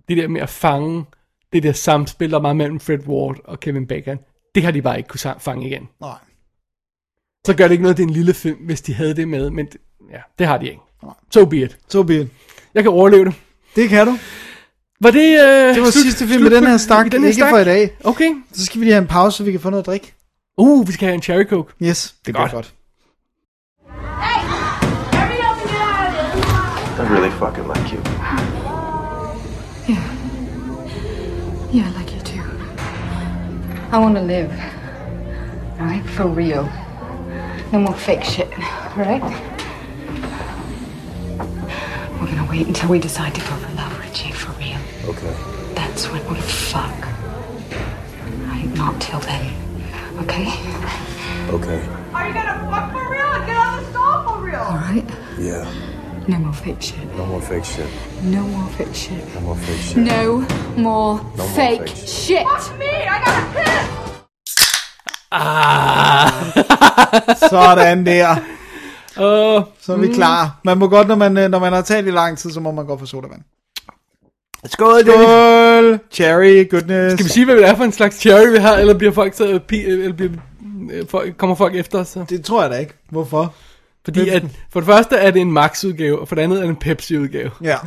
det 0.10 0.18
der 0.18 0.28
med 0.28 0.42
at 0.42 0.50
fange 0.50 1.06
det 1.54 1.64
der 1.64 1.72
samspil, 1.72 2.32
der 2.32 2.40
var 2.40 2.54
mellem 2.54 2.80
Fred 2.80 3.08
Ward 3.08 3.38
og 3.44 3.60
Kevin 3.60 3.88
Bacon. 3.88 4.18
Det 4.56 4.64
har 4.64 4.72
de 4.72 4.82
bare 4.82 4.98
ikke 4.98 5.10
kunne 5.10 5.36
fange 5.40 5.68
igen. 5.68 5.90
Nej. 6.02 6.18
Så 7.48 7.54
gør 7.56 7.64
det 7.64 7.72
ikke 7.72 7.82
noget, 7.82 7.98
det 7.98 8.04
er 8.04 8.08
en 8.08 8.14
lille 8.14 8.34
film, 8.34 8.58
hvis 8.66 8.82
de 8.82 8.94
havde 8.94 9.14
det 9.16 9.28
med, 9.28 9.50
men 9.50 9.66
det- 9.66 9.82
ja, 10.12 10.20
det 10.40 10.48
har 10.48 10.58
de 10.58 10.66
ikke. 10.66 10.82
So 11.32 11.46
be 11.46 11.58
it. 11.58 11.78
Så 11.88 12.04
be 12.04 12.22
it. 12.22 12.28
Jeg 12.74 12.84
kan 12.84 12.92
overleve 12.92 13.26
det. 13.26 13.34
Det 13.76 13.90
kan 13.90 14.08
du. 14.08 14.18
Var 15.02 15.12
det... 15.12 15.40
Øh, 15.46 15.76
Det 15.76 15.82
var 15.82 15.90
sidste 15.90 16.28
film 16.28 16.46
i 16.46 16.50
den 16.50 16.68
her 16.68 16.78
stak, 16.78 17.12
den 17.12 17.22
her 17.22 17.28
ikke 17.30 17.40
stak? 17.42 17.50
for 17.50 17.58
i 17.58 17.64
dag. 17.66 17.98
Okay. 18.04 18.30
Så 18.52 18.66
skal 18.66 18.80
vi 18.80 18.86
lige 18.86 18.94
have 18.94 19.02
en 19.02 19.08
pause, 19.08 19.38
så 19.38 19.44
vi 19.44 19.52
kan 19.52 19.60
få 19.60 19.70
noget 19.70 19.84
at 19.84 19.86
drikke. 19.88 20.14
Uh, 20.58 20.88
vi 20.88 20.92
skal 20.92 21.06
have 21.08 21.16
en 21.16 21.22
cherry 21.22 21.44
coke. 21.46 21.74
Yes, 21.84 22.16
det 22.26 22.36
Godt. 22.36 22.52
går 22.52 22.58
godt. 22.58 22.74
I 27.00 27.02
really 27.02 27.32
fucking 27.32 27.68
like 27.68 27.96
you. 27.96 28.02
Yeah, 31.74 31.88
I 31.88 31.98
like. 32.00 32.09
I 33.92 33.98
want 33.98 34.16
to 34.16 34.22
live. 34.22 34.52
All 35.80 35.86
right? 35.88 36.06
For 36.12 36.28
real. 36.28 36.66
No 37.72 37.80
more 37.80 37.96
fake 37.96 38.24
shit. 38.24 38.48
All 38.52 38.96
right? 38.98 39.22
We're 42.20 42.28
gonna 42.28 42.48
wait 42.48 42.68
until 42.68 42.90
we 42.90 43.00
decide 43.00 43.34
to 43.34 43.42
go 43.42 43.48
for 43.48 43.74
love, 43.74 44.00
Richie. 44.00 44.32
For 44.32 44.52
real. 44.60 44.78
Okay. 45.06 45.36
That's 45.74 46.08
when 46.12 46.22
we 46.32 46.40
fuck. 46.40 46.94
All 46.94 48.46
right? 48.46 48.70
Not 48.76 49.02
till 49.02 49.20
then. 49.22 49.56
Okay? 50.20 50.48
Okay. 51.50 51.82
Are 52.14 52.28
you 52.28 52.34
gonna 52.36 52.70
fuck 52.70 52.92
for 52.92 53.10
real 53.10 53.26
and 53.26 53.46
get 53.48 53.58
on 53.58 53.84
the 53.84 53.90
stall 53.90 54.24
for 54.38 54.46
real? 54.46 54.60
All 54.60 54.76
right? 54.76 55.06
Yeah. 55.40 55.66
No 56.32 56.38
more 56.38 56.54
fake 56.54 56.82
shit. 56.82 57.18
No 57.18 57.26
more 57.26 57.42
fake 57.42 57.66
shit. 57.66 57.90
No 58.24 58.42
more 58.42 58.70
fake 58.78 58.96
shit. 58.96 59.36
No 59.36 59.42
more 59.42 59.56
fake 59.66 59.82
shit. 59.82 59.98
No 59.98 60.24
more 60.78 61.20
more 61.38 61.48
fake, 61.56 61.80
fake 61.80 62.08
shit. 62.08 62.38
Fuck 62.50 62.80
me! 62.80 62.86
I 62.86 63.18
got 63.26 63.36
a 63.38 63.46
piss! 63.56 63.86
Ah. 65.32 66.32
Sådan 67.50 68.06
der. 68.06 68.36
Uh, 69.18 69.64
Så 69.82 69.94
er 69.94 69.98
vi 69.98 70.08
klar. 70.14 70.60
Man 70.64 70.78
må 70.78 70.88
godt, 70.88 71.08
når 71.08 71.16
man, 71.16 71.38
øh, 71.38 71.50
når 71.52 71.60
man 71.60 71.74
har 71.74 71.82
talt 71.82 72.08
i 72.08 72.12
lang 72.12 72.38
tid, 72.38 72.52
så 72.52 72.60
må 72.60 72.72
man 72.72 72.86
godt 72.86 73.00
få 73.00 73.06
sodavand. 73.06 73.42
skål. 74.66 75.02
Skål! 75.02 76.00
Cherry, 76.12 76.70
goodness. 76.70 77.14
Skal 77.14 77.26
vi 77.26 77.30
sige, 77.30 77.46
hvad 77.46 77.56
det 77.56 77.68
er 77.68 77.76
for 77.76 77.84
en 77.84 77.92
slags 77.92 78.16
cherry, 78.20 78.52
vi 78.52 78.58
har, 78.58 78.74
eller 78.76 78.94
bliver 78.94 79.14
folk 79.14 79.34
så, 79.34 79.60
pi- 79.72 79.76
eller 79.88 80.14
bliver, 80.14 80.32
øh, 80.92 81.08
folk, 81.10 81.38
kommer 81.38 81.56
folk 81.56 81.76
efter 81.76 82.00
os? 82.00 82.08
Så? 82.08 82.26
Det 82.30 82.46
tror 82.46 82.62
jeg 82.62 82.72
da 82.72 82.78
ikke. 82.78 82.94
Hvorfor? 83.10 83.54
Fordi 84.06 84.30
at, 84.30 84.44
for 84.72 84.80
det 84.80 84.88
første 84.88 85.16
er 85.16 85.32
det 85.32 85.42
en 85.42 85.52
Max-udgave, 85.52 86.20
og 86.20 86.28
for 86.28 86.36
det 86.36 86.42
andet 86.42 86.58
er 86.58 86.62
det 86.62 86.70
en 86.70 86.76
Pepsi-udgave. 86.76 87.52
Ja. 87.64 87.78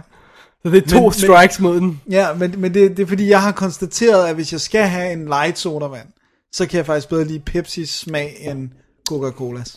Så 0.63 0.71
det 0.71 0.85
er 0.85 0.89
to 0.89 0.95
Men- 0.97 1.03
men- 1.05 1.13
strikes 1.13 1.61
mod 1.61 1.81
den. 1.81 2.01
Ja, 2.11 2.35
men, 2.35 2.55
men 2.59 2.75
det, 2.75 2.97
det 2.97 3.03
er 3.03 3.07
fordi, 3.07 3.29
jeg 3.29 3.43
har 3.43 3.53
konstateret, 3.53 4.29
at 4.29 4.35
hvis 4.35 4.53
jeg 4.53 4.61
skal 4.61 4.83
have 4.85 5.13
en 5.13 5.25
light 5.25 5.59
sodavand, 5.59 6.07
så 6.53 6.67
kan 6.67 6.77
jeg 6.77 6.87
faktisk 6.87 7.09
bedre 7.09 7.25
lide 7.25 7.39
Pepsis 7.41 7.91
smag 7.91 8.37
end 8.41 8.69
Coca-Colas. 9.11 9.77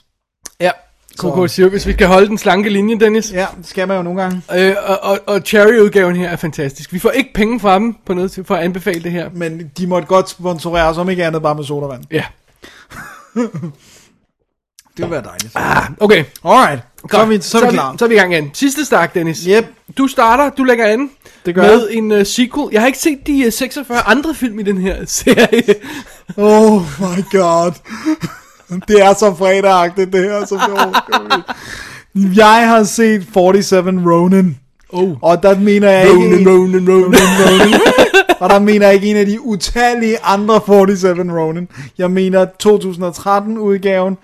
Ja. 0.60 0.72
Coco 1.18 1.48
Zero, 1.48 1.70
hvis 1.70 1.88
vi 1.88 1.94
skal 1.94 2.07
holde 2.07 2.28
den 2.28 2.38
slanke 2.38 2.70
linje, 2.70 2.99
Dennis. 2.99 3.32
Ja, 3.34 3.45
det 3.57 3.68
skal 3.68 3.88
man 3.88 3.98
jo 3.98 4.03
nogle 4.03 4.22
gange. 4.22 4.41
Øh, 4.56 4.76
og, 4.86 4.99
og, 5.03 5.20
og 5.28 5.41
Cherry-udgaven 5.45 6.16
her 6.16 6.30
er 6.30 6.36
fantastisk. 6.36 6.94
Vi 6.94 6.99
får 6.99 7.10
ikke 7.12 7.30
penge 7.34 7.60
fra 7.60 7.80
dem 7.80 7.95
på 8.06 8.14
noget 8.14 8.32
til, 8.32 8.44
for 8.44 8.56
at 8.56 8.64
anbefale 8.64 9.03
det 9.03 9.12
her. 9.12 9.30
Men 9.34 9.72
de 9.78 9.88
måtte 9.88 10.07
godt 10.07 10.30
sponsorere 10.30 10.90
os, 10.90 10.98
om 10.98 11.10
ikke 11.10 11.26
andet 11.26 11.41
bare 11.41 11.56
med 11.56 11.64
sodavand. 11.64 12.03
Ja. 12.12 12.24
Det 14.97 15.03
ville 15.05 15.11
være 15.11 15.23
dejligt. 15.23 15.51
Ah, 15.55 15.84
okay. 15.99 16.23
Alright, 16.43 16.81
så 17.11 17.17
er 17.17 17.26
vi, 17.26 17.41
så 17.41 17.57
er 17.57 17.61
vi 17.61 17.67
så, 17.67 17.72
klar. 17.73 17.95
så 17.99 18.05
er 18.05 18.09
vi 18.09 18.15
i 18.15 18.17
gang 18.17 18.34
igen. 18.34 18.49
Sidste 18.53 18.85
stak, 18.85 19.13
Dennis. 19.13 19.43
Yep, 19.49 19.65
Du 19.97 20.07
starter, 20.07 20.49
du 20.49 20.63
lægger 20.63 20.85
an 20.85 21.09
det 21.45 21.55
gør 21.55 21.61
med 21.61 21.88
jeg. 21.89 21.97
en 21.97 22.11
uh, 22.11 22.26
sequel. 22.26 22.67
Jeg 22.72 22.81
har 22.81 22.88
ikke 22.88 22.99
set 22.99 23.27
de 23.27 23.43
uh, 23.47 23.53
46 23.53 24.01
andre 24.07 24.34
film 24.35 24.59
i 24.59 24.63
den 24.63 24.77
her 24.77 24.95
serie. 25.19 25.76
Oh 26.38 26.81
my 26.99 27.23
god. 27.31 27.72
Det 28.88 29.01
er 29.01 29.13
så 29.13 29.35
fredagagtigt, 29.38 30.13
det 30.13 30.23
her, 30.23 30.45
kan 30.45 31.27
blive. 32.13 32.35
Jeg 32.35 32.67
har 32.67 32.84
set 32.84 33.27
47 33.34 33.81
Ronin. 34.11 34.57
Oh. 34.89 35.11
Og 35.22 35.43
der 35.43 35.59
mener 35.59 35.89
jeg 35.91 36.01
ikke... 36.09 36.15
Ronin, 36.49 36.49
Ronin, 36.49 36.89
Ronin. 36.89 37.73
Og 38.39 38.49
der 38.49 38.59
mener 38.59 38.85
jeg 38.85 38.95
ikke 38.95 39.07
en 39.07 39.17
af 39.17 39.26
de 39.26 39.41
utallige 39.41 40.17
andre 40.23 40.61
47 40.65 41.39
Ronin. 41.41 41.67
Jeg 41.97 42.11
mener 42.11 42.45
2013-udgaven 42.63 44.17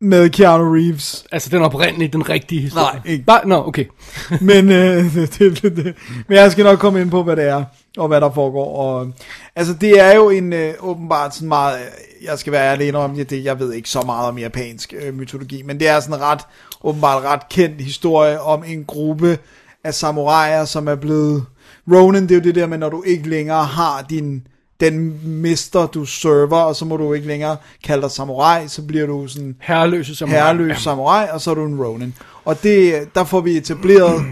med 0.00 0.30
Keanu 0.30 0.72
Reeves. 0.74 1.26
altså 1.32 1.48
den 1.50 1.62
oprindelige, 1.62 2.08
den 2.08 2.28
rigtige 2.28 2.60
historie. 2.60 2.94
Nej, 2.94 3.12
ikke. 3.12 3.24
Bare, 3.24 3.48
Nå, 3.48 3.66
okay. 3.66 3.84
Men, 4.40 4.72
øh, 4.72 5.14
det, 5.38 5.38
det, 5.38 5.62
det, 5.62 5.94
men 6.28 6.38
jeg 6.38 6.52
skal 6.52 6.64
nok 6.64 6.78
komme 6.78 7.00
ind 7.00 7.10
på, 7.10 7.22
hvad 7.22 7.36
det 7.36 7.44
er, 7.44 7.64
og 7.96 8.08
hvad 8.08 8.20
der 8.20 8.30
foregår. 8.32 8.76
Og, 8.76 9.12
altså, 9.56 9.74
det 9.74 10.00
er 10.00 10.14
jo 10.14 10.30
en 10.30 10.52
øh, 10.52 10.74
åbenbart 10.80 11.34
sådan 11.34 11.48
meget, 11.48 11.78
øh, 11.78 12.24
jeg 12.24 12.38
skal 12.38 12.52
være 12.52 12.72
ærlig 12.72 12.94
om 12.94 13.14
det, 13.14 13.44
jeg 13.44 13.58
ved 13.58 13.72
ikke 13.72 13.88
så 13.88 14.02
meget 14.02 14.28
om 14.28 14.38
japansk 14.38 14.94
øh, 15.02 15.14
mytologi, 15.14 15.62
men 15.62 15.80
det 15.80 15.88
er 15.88 16.00
sådan 16.00 16.14
en 16.14 16.20
ret, 16.20 16.40
åbenbart 16.84 17.22
ret 17.22 17.48
kendt 17.48 17.82
historie 17.82 18.40
om 18.40 18.64
en 18.66 18.84
gruppe 18.84 19.38
af 19.84 19.94
samuraier, 19.94 20.64
som 20.64 20.88
er 20.88 20.94
blevet, 20.94 21.44
Ronin, 21.92 22.22
det 22.22 22.30
er 22.30 22.34
jo 22.34 22.40
det 22.40 22.54
der 22.54 22.66
med, 22.66 22.78
når 22.78 22.88
du 22.88 23.02
ikke 23.06 23.28
længere 23.28 23.64
har 23.64 24.06
din, 24.10 24.46
den 24.80 25.20
mister 25.24 25.86
du 25.86 26.04
server, 26.04 26.56
og 26.56 26.76
så 26.76 26.84
må 26.84 26.96
du 26.96 27.12
ikke 27.12 27.26
længere 27.26 27.56
kalde 27.84 28.02
dig 28.02 28.10
samurai, 28.10 28.68
så 28.68 28.82
bliver 28.82 29.06
du 29.06 29.28
sådan 29.28 29.56
Herreløse 29.60 30.14
som 30.14 30.28
herreløs 30.28 30.78
samurai, 30.78 31.26
og 31.32 31.40
så 31.40 31.50
er 31.50 31.54
du 31.54 31.66
en 31.66 31.84
Ronin. 31.84 32.14
Og 32.44 32.62
det, 32.62 33.08
der 33.14 33.24
får 33.24 33.40
vi 33.40 33.56
etableret 33.56 34.24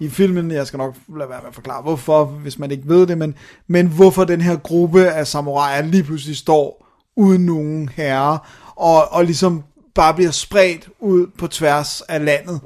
i 0.00 0.08
filmen, 0.08 0.50
jeg 0.50 0.66
skal 0.66 0.76
nok 0.76 0.94
lade 1.18 1.30
være 1.30 1.40
med 1.40 1.48
at 1.48 1.54
forklare 1.54 1.82
hvorfor, 1.82 2.24
hvis 2.24 2.58
man 2.58 2.70
ikke 2.70 2.82
ved 2.86 3.06
det, 3.06 3.18
men, 3.18 3.34
men 3.66 3.86
hvorfor 3.86 4.24
den 4.24 4.40
her 4.40 4.56
gruppe 4.56 5.10
af 5.10 5.26
samuraier 5.26 5.82
lige 5.82 6.02
pludselig 6.02 6.36
står 6.36 6.86
uden 7.16 7.46
nogen 7.46 7.88
herre, 7.96 8.38
og, 8.76 9.12
og 9.12 9.24
ligesom 9.24 9.62
bare 9.94 10.14
bliver 10.14 10.30
spredt 10.30 10.88
ud 11.00 11.26
på 11.38 11.46
tværs 11.46 12.00
af 12.00 12.24
landet. 12.24 12.60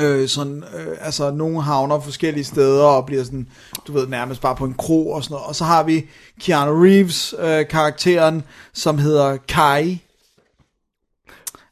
Øh, 0.00 0.28
sådan, 0.28 0.64
øh, 0.78 0.96
altså 1.00 1.30
nogle 1.30 1.62
havner 1.62 2.00
forskellige 2.00 2.44
steder 2.44 2.84
og 2.84 3.06
bliver 3.06 3.24
sådan, 3.24 3.48
du 3.86 3.92
ved, 3.92 4.06
nærmest 4.06 4.40
bare 4.40 4.56
på 4.56 4.64
en 4.64 4.74
kro 4.74 5.10
og 5.10 5.24
sådan 5.24 5.34
noget. 5.34 5.46
Og 5.46 5.54
så 5.54 5.64
har 5.64 5.82
vi 5.82 6.06
Keanu 6.40 6.82
Reeves 6.82 7.34
øh, 7.38 7.68
karakteren, 7.68 8.42
som 8.74 8.98
hedder 8.98 9.36
Kai. 9.48 10.02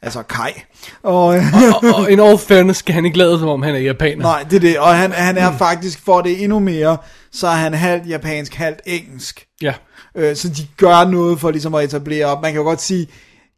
Altså 0.02 0.22
Kai. 0.22 0.52
Og, 1.02 1.36
øh, 1.36 1.42
og, 1.82 1.94
og 1.94 2.10
in 2.10 2.20
all 2.20 2.38
fairness 2.38 2.78
skal 2.78 2.94
han 2.94 3.04
ikke 3.04 3.18
lade 3.18 3.38
som 3.38 3.48
om 3.48 3.62
han 3.62 3.74
er 3.74 3.78
japaner. 3.78 4.22
nej, 4.22 4.44
det 4.50 4.56
er 4.56 4.60
det. 4.60 4.78
Og 4.78 4.96
han, 4.96 5.12
han 5.12 5.38
er 5.38 5.56
faktisk, 5.56 6.04
for 6.04 6.20
det 6.20 6.42
endnu 6.42 6.58
mere, 6.58 6.96
så 7.32 7.46
er 7.46 7.54
han 7.54 7.74
halvt 7.74 8.08
japansk, 8.08 8.54
halvt 8.54 8.80
engelsk. 8.86 9.46
Ja. 9.62 9.74
Øh, 10.14 10.36
så 10.36 10.48
de 10.48 10.66
gør 10.76 11.04
noget 11.04 11.40
for 11.40 11.50
ligesom 11.50 11.74
at 11.74 11.84
etablere 11.84 12.26
op. 12.26 12.42
Man 12.42 12.52
kan 12.52 12.60
jo 12.60 12.64
godt 12.64 12.80
sige, 12.80 13.06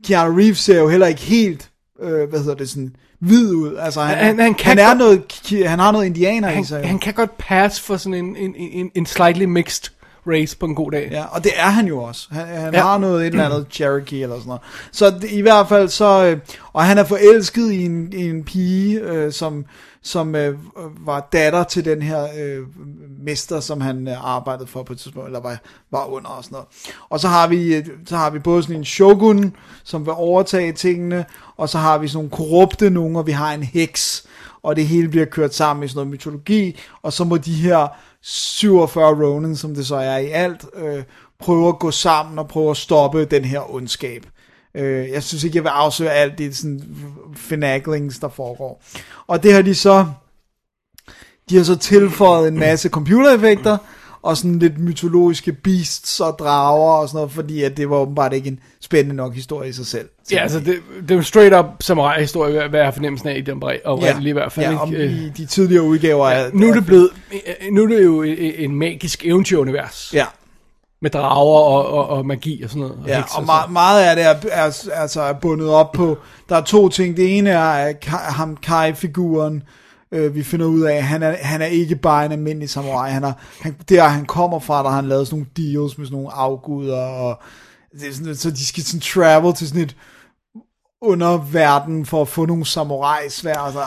Keanu 0.06 0.36
Reeves 0.36 0.59
ser 0.59 0.78
jo 0.78 0.88
heller 0.88 1.06
ikke 1.06 1.20
helt, 1.20 1.70
øh, 2.02 2.28
hvad 2.28 2.40
hedder 2.40 2.55
det, 2.55 2.70
sådan 2.70 2.97
hvid 3.20 3.51
ud. 3.55 3.76
Altså 3.76 4.01
han, 4.02 4.18
Han- 4.18 4.38
han 4.38 4.55
kan 4.55 4.66
han, 4.68 4.78
er 4.78 4.86
godt- 4.88 4.98
noget, 4.98 5.68
han 5.68 5.78
har 5.78 5.93
noget 5.93 6.06
indianer 6.06 6.51
i 6.60 6.64
sig. 6.64 6.78
Han, 6.78 6.88
han 6.88 6.98
kan 6.98 7.14
godt 7.14 7.38
passe 7.38 7.82
for 7.82 7.97
sådan 7.97 8.14
en, 8.14 8.36
en, 8.36 8.55
en, 8.56 8.90
en 8.94 9.06
slightly 9.06 9.44
mixed 9.44 9.90
race 10.28 10.56
på 10.58 10.66
en 10.66 10.74
god 10.74 10.90
dag. 10.90 11.08
Ja, 11.10 11.24
og 11.24 11.44
det 11.44 11.52
er 11.56 11.68
han 11.70 11.86
jo 11.86 12.02
også. 12.02 12.28
Han, 12.30 12.46
han 12.46 12.74
Ja. 12.74 12.82
har 12.82 12.98
noget 12.98 13.20
et 13.20 13.26
eller 13.26 13.44
andet 13.44 13.66
Cherokee 13.70 14.22
eller 14.22 14.36
sådan 14.36 14.46
noget. 14.48 14.62
Så 14.92 15.10
det, 15.10 15.30
i 15.30 15.40
hvert 15.40 15.68
fald 15.68 15.88
så, 15.88 16.24
øh, 16.26 16.38
og 16.72 16.84
han 16.84 16.98
er 16.98 17.04
forelsket 17.04 17.72
i 17.72 17.84
en, 17.84 18.12
i 18.12 18.28
en 18.30 18.44
pige, 18.44 19.00
øh, 19.00 19.32
som, 19.32 19.64
som 20.02 20.34
øh, 20.34 20.54
var 21.06 21.28
datter 21.32 21.64
til 21.64 21.84
den 21.84 22.02
her 22.02 22.22
øh, 22.38 22.58
mester, 23.24 23.60
som 23.60 23.80
han 23.80 24.08
øh, 24.08 24.34
arbejdede 24.34 24.66
for 24.66 24.82
på 24.82 24.92
et 24.92 24.98
tidspunkt, 24.98 25.26
eller 25.28 25.40
var, 25.40 25.58
var 25.90 26.04
under 26.04 26.28
og 26.30 26.44
sådan 26.44 26.54
noget. 26.54 26.66
Og 27.10 27.20
så 27.20 27.28
har 27.28 27.48
vi, 27.48 27.74
øh, 27.76 27.86
så 28.06 28.16
har 28.16 28.30
vi 28.30 28.38
både 28.38 28.62
sådan 28.62 28.76
en 28.76 28.84
shogun, 28.84 29.56
som 29.84 30.06
vil 30.06 30.12
overtage 30.16 30.72
tingene, 30.72 31.24
og 31.56 31.68
så 31.68 31.78
har 31.78 31.98
vi 31.98 32.08
sådan 32.08 32.16
nogle 32.18 32.30
korrupte 32.30 32.90
nogen, 32.90 33.16
og 33.16 33.26
vi 33.26 33.32
har 33.32 33.52
en 33.54 33.62
heks, 33.62 34.26
og 34.62 34.76
det 34.76 34.86
hele 34.86 35.08
bliver 35.08 35.26
kørt 35.26 35.54
sammen 35.54 35.84
i 35.84 35.88
sådan 35.88 35.98
noget 35.98 36.10
mytologi, 36.10 36.78
og 37.02 37.12
så 37.12 37.24
må 37.24 37.36
de 37.36 37.52
her 37.52 37.86
47 38.28 39.24
Ronin, 39.24 39.56
som 39.56 39.74
det 39.74 39.86
så 39.86 39.96
er 39.96 40.16
i 40.16 40.30
alt, 40.30 40.64
øh, 40.74 41.02
prøver 41.38 41.68
at 41.68 41.78
gå 41.78 41.90
sammen 41.90 42.38
og 42.38 42.48
prøve 42.48 42.70
at 42.70 42.76
stoppe 42.76 43.24
den 43.24 43.44
her 43.44 43.74
ondskab. 43.74 44.26
Øh, 44.74 45.10
jeg 45.10 45.22
synes 45.22 45.44
ikke, 45.44 45.56
jeg 45.56 45.64
vil 45.64 45.68
afsøge 45.68 46.10
alt 46.10 46.38
det 46.38 46.56
sådan 46.56 46.96
finaglings, 47.36 48.18
der 48.18 48.28
foregår. 48.28 48.82
Og 49.26 49.42
det 49.42 49.52
har 49.52 49.62
de 49.62 49.74
så, 49.74 50.06
de 51.50 51.56
har 51.56 51.64
så 51.64 51.76
tilføjet 51.76 52.48
en 52.48 52.58
masse 52.58 52.88
computereffekter, 52.88 53.78
og 54.26 54.36
sådan 54.36 54.58
lidt 54.58 54.78
mytologiske 54.78 55.52
beasts 55.52 56.20
og 56.20 56.36
drager 56.38 56.92
og 56.92 57.08
sådan 57.08 57.18
noget, 57.18 57.32
fordi 57.32 57.62
at 57.62 57.76
det 57.76 57.90
var 57.90 57.96
åbenbart 57.96 58.32
ikke 58.32 58.48
en 58.48 58.58
spændende 58.80 59.16
nok 59.16 59.34
historie 59.34 59.68
i 59.68 59.72
sig 59.72 59.86
selv. 59.86 60.08
Ja, 60.32 60.38
altså 60.42 60.60
det, 60.60 60.76
det 61.02 61.10
er 61.10 61.14
jo 61.14 61.22
straight 61.22 61.54
up 61.54 61.66
samurai-historie, 61.80 62.68
hvad 62.68 62.80
jeg 62.80 62.86
har 62.86 62.92
fornemmelsen 62.92 63.28
af 63.28 63.36
i 63.36 63.40
den 63.40 63.60
bred, 63.60 63.78
og 63.84 64.00
ja. 64.00 64.20
i 64.20 64.32
hvert 64.32 64.52
fald. 64.52 64.66
ja, 64.66 64.78
om 64.78 64.92
ikke? 64.92 65.04
Øh, 65.04 65.12
i 65.12 65.28
de 65.28 65.46
tidligere 65.46 65.82
udgaver 65.82 66.28
er... 66.28 66.50
nu 66.52 66.68
er 66.68 66.74
det 66.74 66.86
blevet, 66.86 67.10
øh, 67.32 67.72
nu 67.72 67.82
er 67.82 67.86
det 67.86 68.04
jo 68.04 68.22
en, 68.22 68.74
magisk 68.74 69.26
eventyrunivers. 69.26 70.10
Ja, 70.14 70.24
Med 71.00 71.10
drager 71.10 71.60
og, 71.60 71.86
og, 71.92 72.08
og 72.08 72.26
magi 72.26 72.62
og 72.62 72.70
sådan 72.70 72.80
noget. 72.80 72.98
Ja, 73.06 73.16
hekse 73.16 73.36
og 73.36 73.46
meget, 73.46 73.72
meget 73.72 74.04
af 74.04 74.16
det 74.16 74.24
er, 74.24 74.34
er, 74.64 74.88
altså 74.94 75.22
er 75.22 75.32
bundet 75.32 75.68
op 75.68 75.92
på, 75.92 76.18
der 76.48 76.56
er 76.56 76.62
to 76.62 76.88
ting. 76.88 77.16
Det 77.16 77.38
ene 77.38 77.50
er 77.50 77.92
ham 78.32 78.56
Kai-figuren, 78.56 79.62
øh, 80.12 80.34
vi 80.34 80.42
finder 80.42 80.66
ud 80.66 80.80
af, 80.80 81.02
han 81.02 81.22
er, 81.22 81.36
han 81.40 81.62
er 81.62 81.66
ikke 81.66 81.96
bare 81.96 82.26
en 82.26 82.32
almindelig 82.32 82.70
samurai. 82.70 83.10
Han 83.10 83.24
er, 83.24 83.32
han, 83.60 83.76
der 83.88 84.08
han 84.08 84.26
kommer 84.26 84.58
fra, 84.58 84.82
der 84.82 84.88
har 84.88 84.96
han 84.96 85.08
lavet 85.08 85.26
sådan 85.26 85.38
nogle 85.38 85.72
deals 85.72 85.98
med 85.98 86.06
sådan 86.06 86.16
nogle 86.16 86.32
afguder, 86.32 86.98
og 86.98 87.40
det 87.92 88.08
er 88.08 88.12
sådan, 88.12 88.36
så 88.36 88.50
de 88.50 88.66
skal 88.66 88.84
sådan 88.84 89.00
travel 89.00 89.54
til 89.54 89.68
sådan 89.68 89.82
et 89.82 89.96
underverden 91.02 92.06
for 92.06 92.23
at 92.23 92.28
få 92.28 92.47
nogle 92.47 92.66
samurai-svær. 92.66 93.59
Altså, 93.59 93.81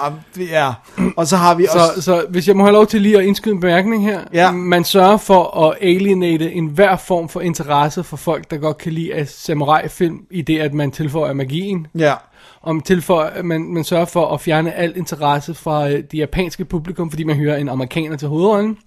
er. 0.51 0.73
Og 1.17 1.27
så 1.27 1.37
har 1.37 1.55
vi 1.55 1.63
også... 1.65 1.91
Så, 1.95 2.01
så 2.01 2.25
hvis 2.29 2.47
jeg 2.47 2.55
må 2.57 2.63
have 2.63 2.73
lov 2.73 2.87
til 2.87 3.01
lige 3.01 3.17
at 3.17 3.25
indskyde 3.25 3.53
en 3.55 3.59
bemærkning 3.61 4.03
her. 4.03 4.21
Ja. 4.33 4.51
Man 4.51 4.83
sørger 4.83 5.17
for 5.17 5.67
at 5.67 5.77
alienate 5.81 6.51
enhver 6.51 6.95
form 6.95 7.29
for 7.29 7.41
interesse 7.41 8.03
for 8.03 8.17
folk, 8.17 8.51
der 8.51 8.57
godt 8.57 8.77
kan 8.77 8.93
lide 8.93 9.13
af 9.13 9.27
samurai-film, 9.27 10.19
i 10.31 10.41
det 10.41 10.59
at 10.59 10.73
man 10.73 10.91
tilføjer 10.91 11.33
magien. 11.33 11.87
Ja, 11.97 12.13
Og 12.61 12.75
man, 12.75 12.81
tilføjer, 12.81 13.43
man, 13.43 13.73
man 13.73 13.83
sørger 13.83 14.05
for 14.05 14.33
at 14.33 14.41
fjerne 14.41 14.73
al 14.73 14.97
interesse 14.97 15.53
fra 15.53 15.89
øh, 15.89 16.03
det 16.11 16.13
japanske 16.13 16.65
publikum, 16.65 17.09
fordi 17.09 17.23
man 17.23 17.35
hører 17.35 17.57
en 17.57 17.69
amerikaner 17.69 18.17
til 18.17 18.27
hovedrollen. 18.27 18.77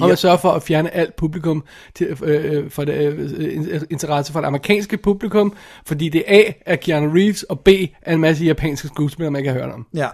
Og 0.00 0.08
man 0.08 0.16
sørger 0.16 0.36
for 0.36 0.50
at 0.50 0.62
fjerne 0.62 0.94
alt 0.94 1.16
publikum 1.16 1.64
til, 1.94 2.06
øh, 2.22 2.56
øh, 2.56 2.70
for 2.70 2.84
det, 2.84 2.94
øh, 2.94 3.80
interesse 3.90 4.32
for 4.32 4.40
det 4.40 4.46
amerikanske 4.46 4.96
publikum, 4.96 5.54
fordi 5.86 6.08
det 6.08 6.22
A 6.26 6.42
er 6.66 6.76
Keanu 6.76 7.12
Reeves, 7.14 7.42
og 7.42 7.60
B 7.60 7.68
er 8.02 8.14
en 8.14 8.20
masse 8.20 8.44
japanske 8.44 8.88
skuespillere, 8.88 9.30
man 9.30 9.40
ikke 9.40 9.52
har 9.52 9.58
hørt 9.58 9.74
om. 9.74 9.86
ja. 9.94 10.08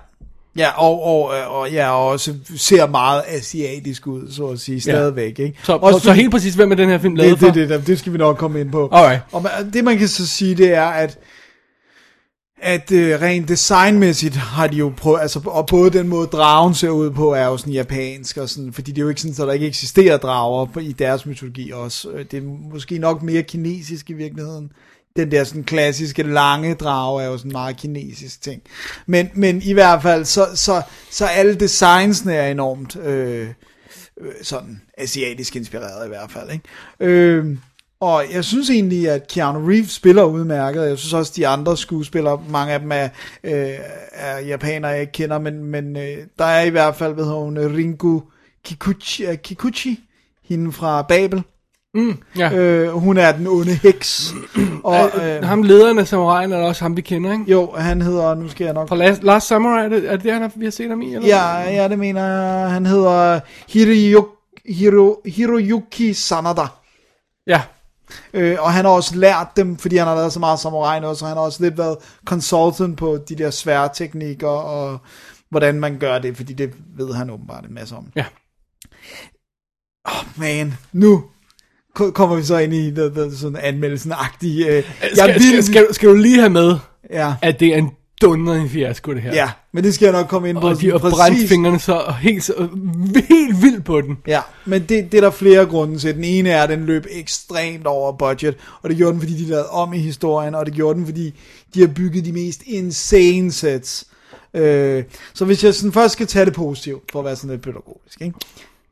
Ja, 0.57 0.83
og, 0.83 1.03
og, 1.03 1.31
og, 1.47 1.71
ja, 1.71 1.91
og 1.91 2.07
også 2.07 2.35
ser 2.57 2.87
meget 2.87 3.23
asiatisk 3.29 4.07
ud, 4.07 4.33
så 4.33 4.47
at 4.47 4.61
sige, 4.61 4.81
stadigvæk. 4.81 5.39
Ikke? 5.39 5.59
Så, 5.63 5.73
også 5.73 6.01
så 6.01 6.13
helt 6.13 6.31
præcis, 6.31 6.55
hvem 6.55 6.73
er 6.73 6.77
den 6.77 6.89
her 6.89 6.99
film 6.99 7.15
lavet 7.15 7.31
det, 7.31 7.39
for? 7.39 7.55
det, 7.55 7.69
det, 7.69 7.87
det 7.87 7.99
skal 7.99 8.13
vi 8.13 8.19
nok 8.19 8.37
komme 8.37 8.61
ind 8.61 8.73
på. 8.73 8.89
Alright. 8.93 9.21
Og 9.33 9.45
det 9.73 9.85
man 9.85 9.99
kan 9.99 10.09
så 10.09 10.27
sige, 10.27 10.55
det 10.55 10.75
er, 10.75 10.87
at 10.87 11.19
at 12.65 12.93
øh, 12.93 13.21
rent 13.23 13.49
designmæssigt 13.49 14.37
har 14.37 14.67
de 14.67 14.77
jo 14.77 14.93
prøvet, 14.97 15.21
altså, 15.21 15.41
og 15.47 15.67
både 15.67 15.91
den 15.91 16.09
måde 16.09 16.27
dragen 16.27 16.75
ser 16.75 16.89
ud 16.89 17.11
på, 17.11 17.35
er 17.35 17.47
jo 17.47 17.57
sådan 17.57 17.73
japansk, 17.73 18.37
og 18.37 18.49
sådan, 18.49 18.73
fordi 18.73 18.93
det 18.93 18.99
er 18.99 19.03
jo 19.03 19.09
ikke 19.09 19.21
sådan, 19.21 19.43
at 19.43 19.49
der 19.49 19.53
ikke 19.53 19.67
eksisterer 19.67 20.17
drager 20.17 20.67
på, 20.67 20.81
i 20.81 20.93
deres 20.93 21.27
mytologi 21.27 21.71
også. 21.71 22.11
Øh, 22.11 22.25
det 22.31 22.37
er 22.37 22.43
måske 22.73 22.99
nok 22.99 23.23
mere 23.23 23.43
kinesisk 23.43 24.11
i 24.11 24.13
virkeligheden. 24.13 24.73
den 25.17 25.31
der 25.31 25.45
sådan 25.45 25.65
klassiske 25.65 26.23
lange 26.23 26.75
drage 26.75 27.23
er 27.23 27.27
jo 27.27 27.39
sådan 27.39 27.51
en 27.51 27.53
meget 27.53 27.77
kinesisk 27.77 28.43
ting. 28.43 28.63
Men, 29.07 29.31
men 29.35 29.63
i 29.63 29.73
hvert 29.73 30.03
fald, 30.03 30.25
så, 30.25 30.47
så, 30.55 30.83
så 31.11 31.27
alle 31.27 31.55
designsene 31.55 32.35
er 32.35 32.51
enormt 32.51 32.97
øh, 32.97 33.49
øh 34.21 34.33
sådan 34.43 34.81
asiatisk 34.99 35.57
inspireret 35.57 36.07
i 36.07 36.09
hvert 36.09 36.31
fald. 36.31 36.51
Ikke? 36.51 36.65
Øh, 37.01 37.57
og 38.05 38.25
jeg 38.33 38.45
synes 38.45 38.71
egentlig, 38.71 39.11
at 39.11 39.29
Keanu 39.29 39.67
Reeves 39.69 39.91
spiller 39.91 40.25
udmærket. 40.25 40.89
Jeg 40.89 40.99
synes 40.99 41.13
også, 41.13 41.33
de 41.37 41.47
andre 41.47 41.77
skuespillere, 41.77 42.43
mange 42.49 42.73
af 42.73 42.81
dem 42.81 42.93
er, 42.93 43.09
øh, 43.45 43.75
er 44.13 44.39
japanere, 44.39 44.91
jeg 44.91 45.01
ikke 45.01 45.13
kender, 45.13 45.39
men, 45.39 45.65
men 45.65 45.97
øh, 45.97 46.17
der 46.39 46.45
er 46.45 46.63
i 46.63 46.69
hvert 46.69 46.97
fald, 46.97 47.15
hedder 47.15 47.35
hun, 47.35 47.59
Ringo 47.59 48.21
Kikuchi, 48.65 49.27
uh, 49.27 49.35
Kikuchi 49.35 50.01
hende 50.49 50.73
fra 50.73 51.03
Babel. 51.03 51.43
Mm, 51.95 52.17
ja. 52.39 52.53
Øh, 52.53 52.89
hun 52.89 53.17
er 53.19 53.33
den 53.33 53.47
onde 53.47 53.75
heks. 53.75 54.35
og, 54.85 55.11
Øh, 55.17 55.37
øh, 55.37 55.45
ham 55.45 55.63
lederen 55.63 55.99
af 55.99 56.09
Samurajen 56.09 56.53
er 56.53 56.57
også 56.57 56.85
ham, 56.85 56.97
vi 56.97 57.03
kender, 57.03 57.33
ikke? 57.33 57.45
jo, 57.49 57.73
han 57.77 58.03
hedder, 58.03 58.35
nu 58.35 58.49
skal 58.49 58.65
jeg 58.65 58.75
nok... 58.75 58.89
Fra 58.89 58.97
Last, 58.97 59.23
Last 59.23 59.47
Samurai, 59.47 59.85
er 59.85 59.89
det, 59.89 60.13
er 60.13 60.17
det 60.17 60.33
han, 60.33 60.51
vi 60.57 60.65
har 60.65 60.71
set 60.71 60.89
ham 60.89 61.03
i? 61.03 61.15
Eller? 61.15 61.29
Ja, 61.29 61.71
ja, 61.71 61.89
det 61.89 61.99
mener 61.99 62.25
jeg. 62.25 62.71
Han 62.71 62.87
hedder 62.87 63.41
Hiroyuki, 63.69 64.29
Hiro, 64.69 65.21
Hiroyuki 65.27 66.15
Sanada. 66.15 66.67
Ja, 67.47 67.61
Øh, 68.35 68.57
og 68.61 68.73
han 68.73 68.85
har 68.85 68.93
også 68.93 69.17
lært 69.17 69.49
dem, 69.57 69.77
fordi 69.77 69.97
han 69.97 70.07
har 70.07 70.15
lavet 70.15 70.33
så 70.33 70.41
meget 70.41 70.61
samurai 70.61 71.01
nu, 71.01 71.15
så 71.15 71.27
han 71.27 71.37
har 71.37 71.45
også 71.45 71.63
lidt 71.63 71.79
været 71.79 71.97
consultant 72.25 72.99
på 72.99 73.19
de 73.29 73.35
der 73.35 73.51
svære 73.51 73.89
teknikker, 73.95 74.49
og 74.49 74.99
hvordan 75.51 75.81
man 75.81 75.99
gør 75.99 76.19
det, 76.19 76.37
fordi 76.37 76.53
det 76.53 76.73
ved 76.97 77.15
han 77.15 77.31
åbenbart 77.31 77.65
en 77.65 77.75
masse 77.75 77.97
om. 77.97 78.07
ja. 78.17 78.25
Man, 80.37 80.75
nu 80.93 81.25
ko- 81.95 82.11
kommer 82.11 82.37
vi 82.37 82.43
så 82.43 82.59
ind 82.59 82.75
i 82.75 82.91
the, 82.91 83.11
the, 83.11 83.37
sådan 83.37 83.57
anmeldelsen-agtige... 83.57 84.67
Øh, 84.69 84.85
Skal, 85.15 85.41
skal, 85.43 85.63
skal, 85.65 85.95
skal 85.95 86.09
du 86.09 86.15
lige 86.15 86.39
have 86.39 86.51
med, 86.51 86.77
Ja, 87.11 87.35
at 87.43 87.61
det 87.61 87.69
er 87.69 87.77
en 87.77 87.91
dundrende 88.21 88.69
fiasko, 88.69 89.15
det 89.15 89.23
her. 89.23 89.35
ja, 89.35 89.51
men 89.73 89.85
det 89.85 89.95
skal 89.95 90.07
jeg 90.07 90.13
nok 90.13 90.29
komme 90.29 90.49
ind 90.49 90.59
på. 90.59 90.69
Og 90.69 90.81
de 90.81 90.91
har 90.91 90.99
brændt 90.99 91.49
fingrene 91.49 91.79
så 91.79 92.15
helt, 92.21 92.45
så 92.45 92.69
helt 93.29 93.63
vildt 93.63 93.85
på 93.85 94.01
den. 94.01 94.19
Ja, 94.27 94.41
men 94.65 94.83
det, 94.83 95.13
det 95.13 95.15
er 95.15 95.21
der 95.21 95.31
flere 95.31 95.67
grunde 95.67 95.99
til. 95.99 96.15
Den 96.15 96.25
ene 96.25 96.51
er, 96.51 96.63
at 96.63 96.69
den 96.69 96.87
løb 96.87 97.07
ekstremt 97.11 97.87
over 97.87 98.13
budget, 98.13 98.57
og 98.83 98.91
det 98.91 98.97
gjorde 98.97 99.13
den, 99.13 99.21
fordi 99.21 99.45
de 99.45 99.49
lavede 99.49 99.71
om 99.71 99.93
i 99.93 99.99
historien, 99.99 100.55
og 100.55 100.67
det 100.67 100.75
gjorde 100.75 100.99
den, 100.99 101.07
fordi 101.07 101.35
de 101.75 101.81
har 101.81 101.89
bygget 101.89 102.25
de 102.25 102.33
mest 102.33 102.63
insane 102.67 103.53
sets. 103.53 104.07
Øh, 104.55 105.05
så 105.35 105.45
hvis 105.45 105.65
jeg 105.65 105.75
sådan 105.75 105.93
først 105.93 106.13
skal 106.13 106.27
tage 106.27 106.45
det 106.45 106.55
positivt, 106.55 107.13
for 107.13 107.19
at 107.19 107.25
være 107.25 107.37
sådan 107.37 107.51
lidt 107.51 107.63
pædagogisk, 107.63 108.21
ikke? 108.21 108.35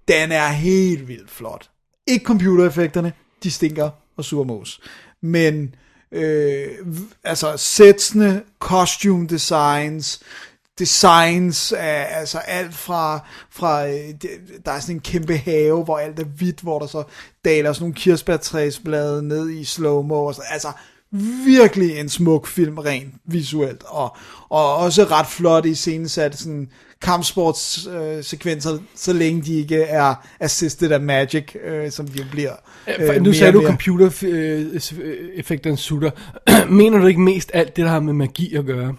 den 0.08 0.32
er 0.32 0.48
helt 0.48 1.08
vildt 1.08 1.30
flot. 1.30 1.68
Ikke 2.06 2.24
computereffekterne, 2.24 3.12
de 3.42 3.50
stinker 3.50 3.90
og 4.16 4.24
suger 4.24 4.44
mos. 4.44 4.80
Men 5.20 5.74
øh, 6.12 6.68
altså 7.24 7.56
setsene, 7.56 8.42
costume 8.58 9.26
designs, 9.26 10.20
designs 10.78 11.72
af 11.72 12.06
altså 12.10 12.38
alt 12.38 12.74
fra, 12.74 13.20
fra 13.50 13.88
øh, 13.88 14.14
der 14.64 14.72
er 14.72 14.80
sådan 14.80 14.96
en 14.96 15.00
kæmpe 15.00 15.36
have, 15.36 15.84
hvor 15.84 15.98
alt 15.98 16.18
er 16.18 16.24
hvidt, 16.24 16.60
hvor 16.60 16.78
der 16.78 16.86
så 16.86 17.04
daler 17.44 17.72
sådan 17.72 17.82
nogle 17.82 17.94
kirsebærtræsblade 17.94 19.22
ned 19.22 19.50
i 19.50 19.64
slow-mo, 19.64 20.26
og 20.26 20.34
så, 20.34 20.42
altså 20.50 20.72
virkelig 21.46 22.00
en 22.00 22.08
smuk 22.08 22.46
film 22.46 22.78
rent 22.78 23.14
visuelt, 23.24 23.82
og, 23.86 24.16
og 24.48 24.76
også 24.76 25.04
ret 25.04 25.26
flot 25.26 25.66
i 25.66 25.74
scenesat 25.74 26.38
sådan 26.38 26.68
kampsportssekvenser, 27.02 28.74
øh, 28.74 28.80
så 28.94 29.12
længe 29.12 29.42
de 29.42 29.54
ikke 29.54 29.82
er 29.82 30.14
assisted 30.40 30.90
af 30.90 31.00
magic, 31.00 31.44
øh, 31.64 31.90
som 31.90 32.08
de 32.08 32.18
jo 32.18 32.24
bliver. 32.30 32.52
Øh, 32.98 33.16
nu 33.16 33.22
mere 33.22 33.34
sagde 33.34 33.48
og 33.48 33.54
du 33.54 33.66
computereffekterne 33.66 35.76
sutter. 35.76 36.10
Mener 36.70 36.98
du 36.98 37.06
ikke 37.06 37.20
mest 37.20 37.50
alt 37.54 37.76
det, 37.76 37.84
der 37.84 37.90
har 37.90 38.00
med 38.00 38.12
magi 38.12 38.54
at 38.54 38.64
gøre? 38.64 38.94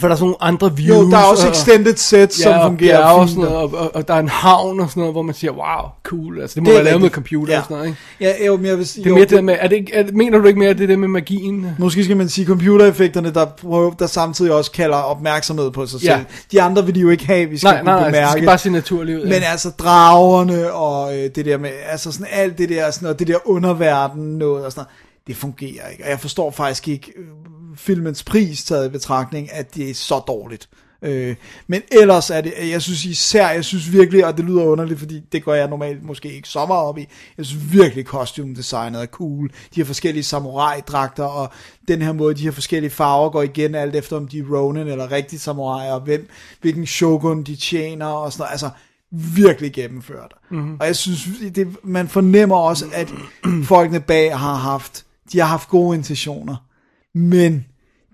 For 0.00 0.06
der 0.08 0.14
er 0.14 0.16
sådan 0.16 0.24
nogle 0.26 0.42
andre 0.42 0.76
views. 0.76 1.04
Jo, 1.04 1.10
der 1.10 1.18
er 1.18 1.22
også 1.24 1.46
og- 1.46 1.50
extended 1.52 1.96
sets, 1.96 2.42
som 2.42 2.52
ja, 2.52 2.58
og 2.58 2.66
fungerer 2.70 3.04
og 3.04 3.20
fint. 3.28 3.30
sådan 3.30 3.50
noget, 3.50 3.56
og, 3.74 3.78
og, 3.78 3.90
og, 3.94 4.08
der 4.08 4.14
er 4.14 4.18
en 4.18 4.28
havn 4.28 4.80
og 4.80 4.90
sådan 4.90 5.00
noget, 5.00 5.14
hvor 5.14 5.22
man 5.22 5.34
siger, 5.34 5.50
wow, 5.52 5.88
cool. 6.04 6.40
Altså, 6.40 6.54
det 6.54 6.62
må 6.62 6.66
Det 6.66 6.74
være 6.74 6.84
lavet 6.84 7.00
med 7.00 7.10
computer 7.10 7.52
ja. 7.52 7.58
og 7.58 7.64
sådan 7.64 7.76
noget, 7.76 7.88
ikke? 7.88 7.98
Ja, 8.40 8.46
jo, 8.46 8.56
men 8.56 8.66
jeg 8.66 8.78
vil 8.78 8.86
sige, 8.86 9.04
Det 9.04 9.06
er 9.06 9.10
jo, 9.10 9.14
mere 9.16 9.24
det 9.24 9.30
der 9.30 9.40
med, 9.42 9.56
er 9.60 9.68
det 9.68 9.76
ikke, 9.76 9.94
er, 9.94 10.02
det- 10.02 10.14
mener 10.14 10.38
du 10.38 10.46
ikke 10.46 10.58
mere, 10.58 10.70
at 10.70 10.76
det 10.78 10.84
er 10.84 10.88
det 10.88 10.98
med 10.98 11.08
magien? 11.08 11.66
Måske 11.78 12.04
skal 12.04 12.16
man 12.16 12.28
sige 12.28 12.46
computereffekterne, 12.46 13.30
der, 13.34 13.44
prøver, 13.44 13.90
der 13.90 14.06
samtidig 14.06 14.52
også 14.52 14.70
kalder 14.72 14.96
opmærksomhed 14.96 15.70
på 15.70 15.86
sig 15.86 16.00
Ja. 16.02 16.16
selv. 16.16 16.26
De 16.52 16.62
andre 16.62 16.86
vil 16.86 16.94
de 16.94 17.00
jo 17.00 17.08
ikke 17.10 17.26
have, 17.26 17.48
vi 17.50 17.58
skal 17.58 17.66
Nej, 17.68 17.82
nej, 17.82 17.82
kunne 17.82 17.94
nej, 17.94 18.04
det 18.04 18.12
bemærke. 18.14 18.32
skal 18.32 18.46
bare 18.46 18.58
se 18.58 18.70
naturligt 18.70 19.18
ud. 19.18 19.24
Men 19.24 19.32
altså 19.52 19.70
dragerne 19.70 20.72
og 20.72 21.16
øh, 21.18 21.30
det 21.34 21.44
der 21.44 21.58
med, 21.58 21.70
altså 21.90 22.12
sådan 22.12 22.26
alt 22.32 22.58
det 22.58 22.68
der, 22.68 22.90
sådan 22.90 23.04
noget, 23.06 23.18
det 23.18 23.26
der 23.26 23.36
underverden 23.48 24.22
noget 24.38 24.64
og 24.64 24.72
sådan 24.72 24.80
noget, 24.80 24.88
det 25.26 25.36
fungerer 25.36 25.88
ikke. 25.92 26.04
Og 26.04 26.10
jeg 26.10 26.20
forstår 26.20 26.50
faktisk 26.50 26.88
ikke 26.88 27.12
øh, 27.16 27.24
filmens 27.78 28.22
pris 28.22 28.64
taget 28.64 28.86
i 28.86 28.88
betragtning, 28.88 29.52
at 29.52 29.74
det 29.74 29.90
er 29.90 29.94
så 29.94 30.18
dårligt. 30.18 30.68
Øh, 31.02 31.36
men 31.66 31.82
ellers 31.92 32.30
er 32.30 32.40
det, 32.40 32.52
jeg 32.70 32.82
synes 32.82 33.04
især, 33.04 33.50
jeg 33.50 33.64
synes 33.64 33.92
virkelig, 33.92 34.26
og 34.26 34.36
det 34.36 34.44
lyder 34.44 34.64
underligt, 34.64 34.98
fordi 34.98 35.20
det 35.32 35.44
går 35.44 35.54
jeg 35.54 35.68
normalt 35.68 36.04
måske 36.04 36.32
ikke 36.32 36.48
så 36.48 36.66
meget 36.66 36.84
op 36.84 36.98
i, 36.98 37.08
jeg 37.38 37.46
synes 37.46 37.72
virkelig 37.72 38.04
costume 38.04 38.54
designet 38.54 39.02
er 39.02 39.06
cool. 39.06 39.50
De 39.74 39.80
har 39.80 39.84
forskellige 39.84 40.24
samurai-dragter, 40.24 41.24
og 41.24 41.52
den 41.88 42.02
her 42.02 42.12
måde, 42.12 42.34
de 42.34 42.42
her 42.42 42.50
forskellige 42.50 42.90
farver 42.90 43.30
går 43.30 43.42
igen, 43.42 43.74
alt 43.74 43.96
efter 43.96 44.16
om 44.16 44.28
de 44.28 44.38
er 44.38 44.44
Ronin 44.50 44.86
eller 44.86 45.12
rigtig 45.12 45.40
samurai, 45.40 45.90
og 45.90 46.00
hvem, 46.00 46.28
hvilken 46.60 46.86
shogun 46.86 47.42
de 47.42 47.56
tjener, 47.56 48.06
og 48.06 48.32
sådan 48.32 48.42
noget. 48.42 48.52
Altså, 48.52 48.70
virkelig 49.10 49.72
gennemført. 49.72 50.34
Mm-hmm. 50.50 50.76
Og 50.80 50.86
jeg 50.86 50.96
synes, 50.96 51.28
det, 51.54 51.76
man 51.82 52.08
fornemmer 52.08 52.56
også, 52.56 52.86
at 52.92 53.14
folkene 53.64 54.00
bag 54.00 54.38
har 54.38 54.54
haft, 54.54 55.04
de 55.32 55.38
har 55.38 55.46
haft 55.46 55.68
gode 55.68 55.96
intentioner, 55.96 56.56
men 57.14 57.64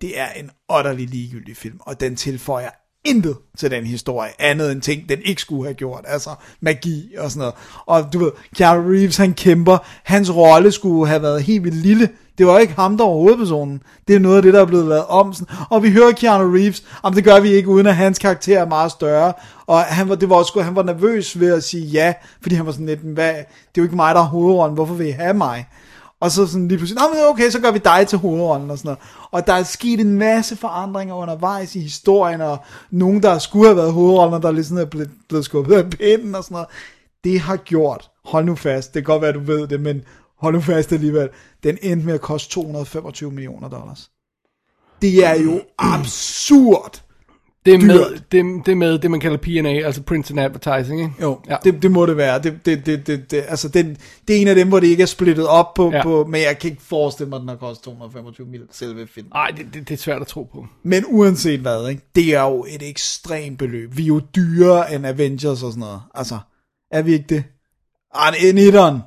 det 0.05 0.21
er 0.21 0.29
en 0.37 0.51
otterlig 0.69 1.09
ligegyldig 1.09 1.57
film, 1.57 1.77
og 1.81 2.01
den 2.01 2.17
tilføjer 2.17 2.71
intet 3.05 3.37
til 3.59 3.71
den 3.71 3.85
historie, 3.85 4.31
andet 4.39 4.73
end 4.73 4.83
ting, 4.83 5.09
den 5.09 5.19
ikke 5.25 5.41
skulle 5.41 5.65
have 5.65 5.75
gjort, 5.75 6.05
altså 6.09 6.31
magi 6.61 7.15
og 7.19 7.31
sådan 7.31 7.39
noget. 7.39 7.55
Og 7.87 8.13
du 8.13 8.19
ved, 8.19 8.31
Keanu 8.57 8.91
Reeves, 8.91 9.17
han 9.17 9.35
kæmper, 9.35 9.79
hans 10.05 10.35
rolle 10.35 10.73
skulle 10.73 11.09
have 11.09 11.23
været 11.23 11.43
helt 11.43 11.65
vildt 11.65 11.77
lille, 11.77 12.09
det 12.39 12.47
var 12.47 12.59
ikke 12.59 12.75
ham, 12.75 12.97
der 12.97 13.05
var 13.05 13.13
hovedpersonen. 13.13 13.83
Det 14.09 14.17
er 14.17 14.21
noget 14.21 14.37
af 14.37 14.43
det, 14.43 14.55
der 14.55 14.61
er 14.61 14.67
blevet 14.67 14.87
lavet 14.87 15.07
om. 15.07 15.33
Sådan. 15.33 15.57
Og 15.71 15.83
vi 15.83 15.93
hører 15.93 16.13
Keanu 16.13 16.53
Reeves, 16.53 16.85
om 17.03 17.15
det 17.15 17.25
gør 17.25 17.41
vi 17.41 17.49
ikke, 17.49 17.69
uden 17.69 17.87
at 17.87 17.97
hans 17.97 18.19
karakter 18.19 18.61
er 18.61 18.69
meget 18.69 18.91
større. 18.91 19.33
Og 19.67 19.81
han 19.83 20.09
var, 20.09 20.15
det 20.15 20.31
var 20.31 20.37
også, 20.37 20.61
han 20.63 20.77
var 20.77 20.83
nervøs 20.83 21.41
ved 21.41 21.55
at 21.55 21.65
sige 21.65 21.87
ja, 21.87 22.13
fordi 22.43 22.55
han 22.55 22.67
var 22.67 22.73
sådan 22.73 22.87
lidt, 22.87 23.01
hvad, 23.01 23.29
det 23.29 23.39
er 23.39 23.45
jo 23.79 23.83
ikke 23.83 23.97
mig, 23.97 24.15
der 24.15 24.21
er 24.21 24.25
hovedrollen, 24.25 24.75
hvorfor 24.75 24.95
vil 24.95 25.07
I 25.07 25.11
have 25.11 25.35
mig? 25.35 25.67
Og 26.25 26.31
så 26.31 26.47
sådan 26.47 26.69
lige 26.69 26.79
pludselig, 26.79 27.03
Nå, 27.03 27.09
men 27.15 27.25
okay, 27.25 27.51
så 27.51 27.61
gør 27.61 27.71
vi 27.71 27.79
dig 27.79 28.07
til 28.09 28.19
hovedrollen 28.19 28.71
og 28.71 28.79
sådan 28.79 28.89
noget. 28.89 28.99
Og 29.31 29.47
der 29.47 29.53
er 29.53 29.63
sket 29.63 30.01
en 30.01 30.19
masse 30.19 30.57
forandringer 30.57 31.15
undervejs 31.15 31.77
i 31.77 31.81
historien, 31.81 32.41
og 32.41 32.59
nogen, 32.91 33.23
der 33.23 33.39
skulle 33.39 33.67
have 33.67 33.77
været 33.77 33.93
hovedrollen, 33.93 34.43
der 34.43 34.51
lige 34.51 34.65
sådan 34.65 34.85
er 34.85 34.91
blevet, 34.91 35.11
blevet 35.29 35.45
skubbet 35.45 35.75
af 35.75 35.91
pinden 35.91 36.35
og 36.35 36.45
sådan 36.45 36.55
noget. 36.55 36.69
Det 37.25 37.41
har 37.41 37.57
gjort, 37.57 38.11
hold 38.25 38.45
nu 38.45 38.55
fast, 38.55 38.95
det 38.95 39.05
kan 39.05 39.13
godt 39.13 39.23
være, 39.23 39.33
du 39.33 39.41
ved 39.41 39.67
det, 39.67 39.81
men 39.81 40.03
hold 40.39 40.55
nu 40.55 40.61
fast 40.61 40.93
alligevel, 40.93 41.29
den 41.63 41.79
endte 41.83 42.07
med 42.07 42.15
at 42.15 42.21
koste 42.21 42.51
225 42.51 43.31
millioner 43.31 43.69
dollars. 43.69 44.11
Det 45.03 45.27
er 45.27 45.35
jo 45.35 45.61
absurd. 45.79 47.03
Det 47.67 47.75
er, 47.75 47.79
med, 47.79 47.99
dyrt. 47.99 48.33
det, 48.33 48.45
det 48.67 48.73
er 48.73 48.77
med 48.77 48.99
det, 48.99 49.11
man 49.11 49.21
kalder 49.21 49.37
P&A, 49.37 49.69
altså 49.87 50.03
Print 50.03 50.31
and 50.31 50.41
Advertising, 50.41 51.01
ikke? 51.01 51.13
Jo, 51.23 51.41
Ja. 51.51 51.57
det, 51.65 51.83
det 51.83 51.91
må 51.91 52.07
det 52.07 52.17
være. 52.17 52.43
Det, 52.43 52.59
det, 52.67 52.87
det, 52.87 53.07
det, 53.07 53.31
det, 53.31 53.45
altså 53.49 53.69
den, 53.69 53.97
det 54.29 54.37
er 54.37 54.41
en 54.41 54.49
af 54.49 54.55
dem, 54.55 54.69
hvor 54.69 54.81
det 54.81 54.87
ikke 54.87 55.03
er 55.03 55.07
splittet 55.07 55.47
op 55.47 55.75
på, 55.75 55.91
Ja. 55.93 56.03
på 56.03 56.25
men 56.25 56.41
jeg 56.43 56.59
kan 56.59 56.71
ikke 56.71 56.83
forestille 56.83 57.29
mig, 57.29 57.37
at 57.37 57.41
den 57.41 57.49
har 57.49 57.57
kostet 57.57 57.85
225 57.85 58.47
millioner 58.47 58.73
selve 58.73 59.07
filmen. 59.07 59.31
Nej, 59.35 59.47
det, 59.57 59.67
det, 59.75 59.89
det 59.89 59.95
er 59.95 59.99
svært 59.99 60.21
at 60.21 60.27
tro 60.27 60.43
på. 60.43 60.67
Men 60.83 61.05
uanset 61.09 61.61
hvad, 61.61 61.89
ikke? 61.89 62.03
det 62.15 62.35
er 62.35 62.43
jo 62.43 62.67
et 62.69 62.89
ekstremt 62.89 63.59
beløb. 63.59 63.97
Vi 63.97 64.03
er 64.03 64.07
jo 64.07 64.21
dyrere 64.37 64.95
end 64.95 65.07
Avengers 65.07 65.63
og 65.63 65.73
sådan 65.73 65.81
noget. 65.81 66.01
Altså, 66.15 66.39
er 66.91 67.03
vi 67.03 67.13
ikke 67.13 67.27
det? 67.29 67.45
Ah, 68.15 68.35
en 68.45 68.59
etteren. 68.59 68.99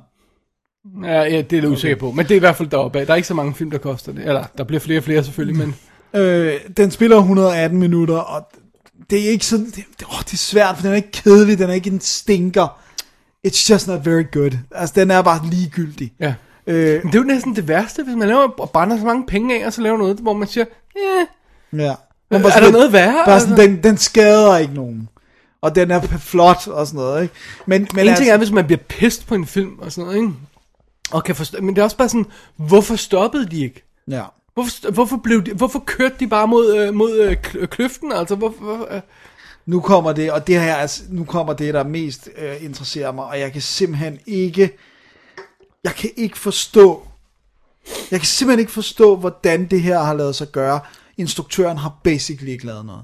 Ja, 1.04 1.22
ja, 1.22 1.40
det 1.42 1.52
er 1.58 1.62
jeg 1.62 1.70
usikker 1.70 1.96
på. 1.96 2.10
Men 2.12 2.24
det 2.24 2.30
er 2.30 2.36
i 2.36 2.38
hvert 2.38 2.56
fald 2.56 2.68
deroppe 2.68 2.98
af. 3.00 3.06
Der 3.06 3.12
er 3.12 3.16
ikke 3.16 3.28
så 3.28 3.34
mange 3.34 3.54
film, 3.54 3.70
der 3.70 3.78
koster 3.78 4.12
det. 4.12 4.26
Eller, 4.26 4.44
der 4.58 4.64
bliver 4.64 4.80
flere 4.80 4.98
og 4.98 5.04
flere 5.04 5.24
selvfølgelig, 5.24 5.56
men... 5.58 5.74
Øh, 6.14 6.54
den 6.76 6.90
spiller 6.90 7.16
118 7.16 7.78
minutter, 7.78 8.16
og 8.16 8.48
det 9.10 9.26
er 9.26 9.30
ikke 9.30 9.46
sådan, 9.46 9.66
det, 9.66 9.84
åh, 10.12 10.18
det 10.24 10.32
er 10.32 10.36
svært, 10.36 10.76
for 10.76 10.82
den 10.82 10.90
er 10.92 10.96
ikke 10.96 11.10
kedelig, 11.12 11.58
den 11.58 11.70
er 11.70 11.74
ikke 11.74 11.90
en 11.90 12.00
stinker. 12.00 12.78
It's 13.46 13.70
just 13.72 13.88
not 13.88 14.06
very 14.06 14.24
good. 14.32 14.50
Altså, 14.70 14.92
den 14.96 15.10
er 15.10 15.22
bare 15.22 15.40
ligegyldig. 15.50 16.12
Ja. 16.20 16.34
Øh, 16.66 17.02
Men 17.04 17.12
det 17.12 17.18
er 17.18 17.22
jo 17.22 17.26
næsten 17.26 17.56
det 17.56 17.68
værste, 17.68 18.02
hvis 18.04 18.16
man 18.16 18.28
laver 18.28 18.48
og 18.58 18.70
brænder 18.70 18.98
så 18.98 19.04
mange 19.04 19.26
penge 19.26 19.62
af, 19.62 19.66
og 19.66 19.72
så 19.72 19.80
laver 19.80 19.98
noget, 19.98 20.16
hvor 20.18 20.32
man 20.32 20.48
siger, 20.48 20.64
eh, 20.96 21.80
ja. 21.80 21.90
er 21.90 21.96
bare 22.30 22.42
der 22.42 22.48
sådan 22.50 22.62
lidt- 22.62 22.72
noget 22.72 22.92
værre? 22.92 23.22
Bare 23.26 23.40
sådan, 23.40 23.56
den, 23.56 23.82
den 23.82 23.96
skader 23.96 24.56
ikke 24.56 24.74
nogen. 24.74 25.08
Og 25.60 25.74
den 25.74 25.90
er 25.90 26.00
flot 26.18 26.66
og 26.66 26.86
sådan 26.86 26.98
noget, 26.98 27.22
ikke? 27.22 27.34
Men, 27.66 27.88
men 27.94 28.08
en 28.08 28.16
ting 28.16 28.28
er, 28.30 28.36
hvis 28.36 28.50
man 28.50 28.64
bliver 28.66 28.80
pist 28.88 29.26
på 29.26 29.34
en 29.34 29.46
film 29.46 29.78
og 29.78 29.92
sådan 29.92 30.04
noget, 30.06 30.20
ikke? 30.22 30.32
Og 31.10 31.24
kan 31.24 31.34
forstå, 31.34 31.60
men 31.60 31.74
det 31.74 31.80
er 31.80 31.84
også 31.84 31.96
bare 31.96 32.08
sådan, 32.08 32.26
hvorfor 32.56 32.96
stoppede 32.96 33.46
de 33.50 33.64
ikke? 33.64 33.84
ja. 34.10 34.22
Hvorfor, 34.58 34.90
hvorfor, 34.90 35.16
blev 35.16 35.44
de, 35.44 35.52
hvorfor 35.54 35.82
kørte 35.86 36.14
de 36.20 36.26
bare 36.26 36.48
mod, 36.48 36.76
øh, 36.76 36.94
mod 36.94 37.18
øh, 37.18 37.36
kl- 37.46 37.66
kløften? 37.66 38.12
Altså, 38.12 38.34
hvorfor, 38.34 38.64
hvor, 38.64 38.88
øh, 38.94 39.00
Nu 39.66 39.80
kommer 39.80 40.12
det, 40.12 40.32
og 40.32 40.46
det 40.46 40.60
her, 40.60 40.74
altså, 40.76 41.02
nu 41.08 41.24
kommer 41.24 41.52
det, 41.52 41.74
der 41.74 41.82
mest 41.84 42.28
øh, 42.38 42.64
interesserer 42.64 43.12
mig, 43.12 43.24
og 43.24 43.40
jeg 43.40 43.52
kan 43.52 43.62
simpelthen 43.62 44.18
ikke, 44.26 44.78
jeg 45.84 45.94
kan 45.94 46.10
ikke 46.16 46.38
forstå, 46.38 47.06
Jeg 48.10 48.20
kan 48.20 48.26
simpelthen 48.26 48.60
ikke 48.60 48.72
forstå, 48.72 49.16
hvordan 49.16 49.66
det 49.66 49.82
her 49.82 49.98
har 49.98 50.14
lavet 50.14 50.34
sig 50.34 50.48
gøre. 50.52 50.80
Instruktøren 51.16 51.76
har 51.78 52.00
basically 52.04 52.50
ikke 52.50 52.66
lavet 52.66 52.86
noget. 52.86 53.02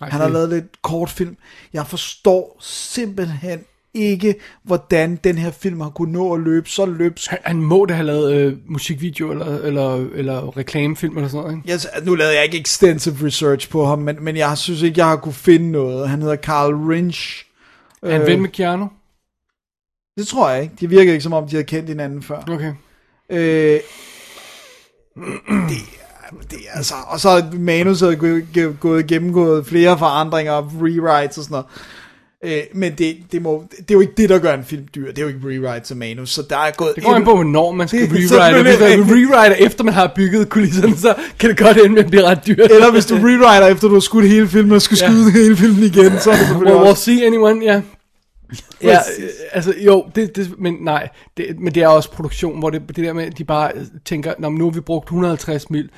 Ej, 0.00 0.08
Han 0.08 0.20
har 0.20 0.28
lavet 0.28 0.48
lidt 0.48 0.82
kortfilm. 0.82 1.36
Jeg 1.72 1.86
forstår 1.86 2.56
simpelthen 2.60 3.64
ikke, 3.96 4.34
hvordan 4.62 5.16
den 5.24 5.38
her 5.38 5.50
film 5.50 5.80
har 5.80 5.90
kunnet 5.90 6.12
nå 6.12 6.34
at 6.34 6.40
løbe 6.40 6.68
så 6.68 6.86
løbsk. 6.86 7.30
Han, 7.30 7.38
han 7.44 7.56
må 7.60 7.84
da 7.86 7.94
have 7.94 8.06
lavet 8.06 8.32
øh, 8.34 8.56
musikvideo 8.68 9.30
eller, 9.30 9.58
eller, 9.58 9.94
eller 10.14 10.56
reklamefilm 10.56 11.16
eller 11.16 11.28
sådan 11.28 11.42
noget, 11.44 11.56
ikke? 11.56 11.72
Yes, 11.74 11.86
nu 12.04 12.14
lavede 12.14 12.34
jeg 12.34 12.44
ikke 12.44 12.60
extensive 12.60 13.16
research 13.26 13.70
på 13.70 13.84
ham, 13.86 13.98
men, 13.98 14.16
men 14.20 14.36
jeg 14.36 14.58
synes 14.58 14.82
ikke, 14.82 14.98
jeg 15.00 15.06
har 15.08 15.16
kunne 15.16 15.32
finde 15.34 15.70
noget. 15.70 16.08
Han 16.08 16.22
hedder 16.22 16.36
Carl 16.36 16.74
Rinch. 16.74 17.44
Er 18.02 18.10
han 18.18 18.26
ven 18.26 18.40
med 18.42 18.48
Keanu? 18.50 18.88
Det 20.18 20.26
tror 20.26 20.50
jeg 20.50 20.62
ikke. 20.62 20.74
Det 20.80 20.90
virker 20.90 21.12
ikke, 21.12 21.22
som 21.22 21.32
om 21.32 21.44
de 21.48 21.50
havde 21.50 21.64
kendt 21.64 21.88
hinanden 21.88 22.22
før. 22.22 22.42
Okay. 22.50 22.72
Øh, 23.30 23.80
det, 25.68 25.76
er- 25.76 26.36
det 26.50 26.58
er 26.68 26.76
altså, 26.76 26.94
og 27.08 27.20
så 27.20 27.28
er 27.28 27.42
manuset 27.58 28.18
gået, 28.18 28.46
gået- 28.54 28.80
gået 28.80 29.06
gennemgået 29.06 29.66
flere 29.66 29.98
forandringer 29.98 30.52
rewrites 30.82 31.38
og 31.38 31.44
sådan 31.44 31.52
noget. 31.54 31.66
Øh, 32.44 32.60
men 32.74 32.92
det, 32.98 33.16
det, 33.32 33.42
må, 33.42 33.64
det 33.70 33.90
er 33.90 33.94
jo 33.94 34.00
ikke 34.00 34.12
det, 34.16 34.28
der 34.28 34.38
gør 34.38 34.54
en 34.54 34.64
film 34.64 34.84
dyr. 34.94 35.06
Det 35.08 35.18
er 35.18 35.22
jo 35.22 35.28
ikke 35.28 35.40
rewrites 35.44 35.90
og 35.90 35.96
manus. 35.96 36.30
Så 36.30 36.42
der 36.50 36.56
er 36.56 36.70
gået... 36.70 36.92
Det 36.96 37.04
går 37.04 37.14
an 37.14 37.24
på, 37.24 37.34
hvornår 37.34 37.72
man 37.72 37.88
skal 37.88 38.00
rewrite. 38.00 38.62
Hvis 38.62 38.80
man 38.80 39.10
rewriter 39.16 39.56
efter 39.66 39.84
man 39.84 39.94
har 39.94 40.12
bygget 40.16 40.48
kulisserne, 40.48 40.96
så 40.96 41.14
kan 41.38 41.50
det 41.50 41.58
godt 41.58 41.76
ende 41.76 41.88
med 41.88 42.04
at 42.04 42.10
blive 42.10 42.24
ret 42.24 42.46
dyrt. 42.46 42.70
Eller 42.70 42.90
hvis 42.92 43.06
du 43.06 43.14
rewriter 43.14 43.66
efter 43.66 43.88
du 43.88 43.94
har 43.94 44.00
skudt 44.00 44.28
hele 44.28 44.48
filmen 44.48 44.72
og 44.72 44.82
skal 44.82 44.98
Ja. 45.00 45.06
skyde 45.08 45.30
hele 45.32 45.56
filmen 45.56 45.82
igen, 45.84 45.94
så 46.20 46.30
er 46.30 46.36
det 46.36 46.46
selvfølgelig 46.46 46.76
Well, 46.76 46.90
we'll 46.90 46.96
see 46.96 47.26
anyone, 47.26 47.64
ja. 47.64 47.80
Ja, 48.82 48.98
Præcis. 48.98 49.24
øh, 49.24 49.30
altså 49.52 49.74
jo, 49.78 50.04
det, 50.14 50.36
det, 50.36 50.50
men 50.58 50.76
nej, 50.80 51.08
det, 51.36 51.46
men 51.60 51.74
det 51.74 51.82
er 51.82 51.88
også 51.88 52.10
produktion, 52.10 52.58
hvor 52.58 52.70
det, 52.70 52.82
det 52.88 52.96
der 52.96 53.12
med, 53.12 53.24
at 53.24 53.38
de 53.38 53.44
bare 53.44 53.72
tænker, 54.04 54.34
Nå, 54.38 54.48
nu 54.48 54.64
har 54.64 54.70
vi 54.70 54.80
brugt 54.80 55.06
150 55.06 55.70
mil, 55.70 55.88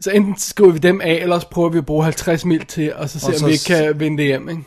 så 0.00 0.10
enten 0.10 0.34
skriver 0.38 0.70
vi 0.72 0.78
dem 0.78 1.00
af, 1.00 1.18
eller 1.22 1.34
også 1.34 1.50
prøver 1.50 1.68
vi 1.68 1.78
at 1.78 1.86
bruge 1.86 2.04
50 2.04 2.44
mil 2.44 2.66
til, 2.66 2.94
og 2.94 3.08
så 3.10 3.20
ser 3.20 3.28
Og 3.28 3.34
så 3.34 3.44
om 3.44 3.48
vi 3.48 3.52
ikke 3.52 3.64
kan 3.64 4.00
vinde 4.00 4.16
det 4.18 4.26
hjem, 4.26 4.48
ikke? 4.48 4.62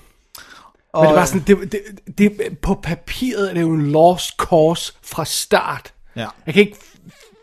Og, 0.94 1.04
Men 1.04 1.10
det 1.10 1.20
var 1.20 1.26
sådan, 1.26 1.44
det, 1.48 1.72
det, 1.72 1.82
det, 2.18 2.58
på 2.62 2.74
papiret 2.84 3.50
er 3.50 3.54
det 3.54 3.62
jo 3.62 3.74
en 3.74 3.92
lost 3.92 4.30
cause 4.38 4.94
fra 5.04 5.26
start. 5.26 5.94
Ja. 6.16 6.28
Jeg 6.46 6.54
kan 6.54 6.64
ikke 6.64 6.78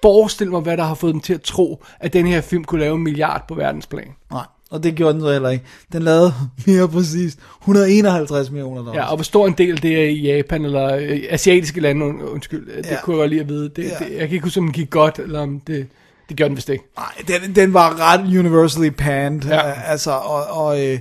forestille 0.03 0.51
mig, 0.51 0.61
hvad 0.61 0.77
der 0.77 0.85
har 0.85 0.95
fået 0.95 1.13
dem 1.13 1.21
til 1.21 1.35
at 1.35 1.43
tro, 1.43 1.85
at 2.01 2.13
den 2.13 2.27
her 2.27 2.41
film 2.41 2.65
kunne 2.65 2.81
lave 2.81 2.95
en 2.95 3.03
milliard 3.05 3.45
på 3.49 3.55
verdensplan. 3.55 4.09
Nej, 4.31 4.45
og 4.71 4.83
det 4.83 4.95
gjorde 4.95 5.15
den 5.15 5.21
så 5.23 5.33
heller 5.33 5.49
ikke. 5.49 5.65
Den 5.93 6.03
lavede 6.03 6.35
mere 6.67 6.89
præcist 6.89 7.39
151 7.63 8.51
millioner 8.51 8.77
dollars. 8.77 8.95
Ja, 8.97 9.05
og 9.11 9.17
hvor 9.17 9.25
stor 9.25 9.47
en 9.47 9.53
del 9.53 9.83
det 9.83 9.99
er 10.01 10.05
i 10.09 10.21
Japan, 10.37 10.65
eller 10.65 10.95
øh, 10.97 11.21
asiatiske 11.31 11.81
lande, 11.81 12.07
und- 12.07 12.23
undskyld, 12.33 12.67
det 12.83 12.91
Ja. 12.91 13.01
kunne 13.03 13.17
jeg 13.17 13.21
godt 13.21 13.31
lide 13.31 13.41
at 13.41 13.49
vide. 13.49 13.69
Det, 13.69 13.79
Ja. 13.85 14.05
det, 14.05 14.11
jeg 14.11 14.19
kan 14.29 14.31
ikke 14.31 14.45
huske, 14.45 14.59
om 14.61 14.65
den 14.67 14.73
gik 14.73 14.91
godt, 14.91 15.19
eller 15.19 15.41
om 15.41 15.61
det, 15.61 15.87
det 16.29 16.37
gjorde 16.37 16.49
den 16.49 16.57
vist 16.57 16.69
ikke. 16.69 16.85
Nej, 16.97 17.39
den, 17.41 17.55
den 17.55 17.75
var 17.75 18.01
ret 18.13 18.21
universally 18.39 18.89
panned. 18.91 19.43
Ja. 19.43 19.67
Ja. 19.69 19.73
Altså, 19.87 20.11
og, 20.11 20.45
og, 20.47 20.87
øh, 20.87 20.99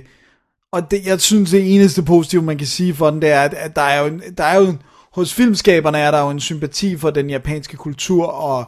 og 0.74 0.90
det, 0.90 1.06
jeg 1.06 1.20
synes, 1.20 1.50
det 1.50 1.74
eneste 1.74 2.02
positive, 2.02 2.42
man 2.42 2.58
kan 2.58 2.66
sige 2.66 2.94
for 2.94 3.10
den, 3.10 3.22
det 3.22 3.30
er, 3.30 3.40
at, 3.40 3.76
der 3.76 3.82
er 3.82 4.00
jo, 4.00 4.06
en, 4.06 4.22
der 4.38 4.44
er 4.44 4.60
jo 4.60 4.66
en, 4.66 4.82
hos 5.12 5.34
filmskaberne 5.34 5.98
er 5.98 6.10
der 6.10 6.20
jo 6.20 6.30
en 6.30 6.40
sympati 6.40 6.96
for 6.96 7.10
den 7.10 7.30
japanske 7.30 7.76
kultur, 7.76 8.26
og 8.26 8.64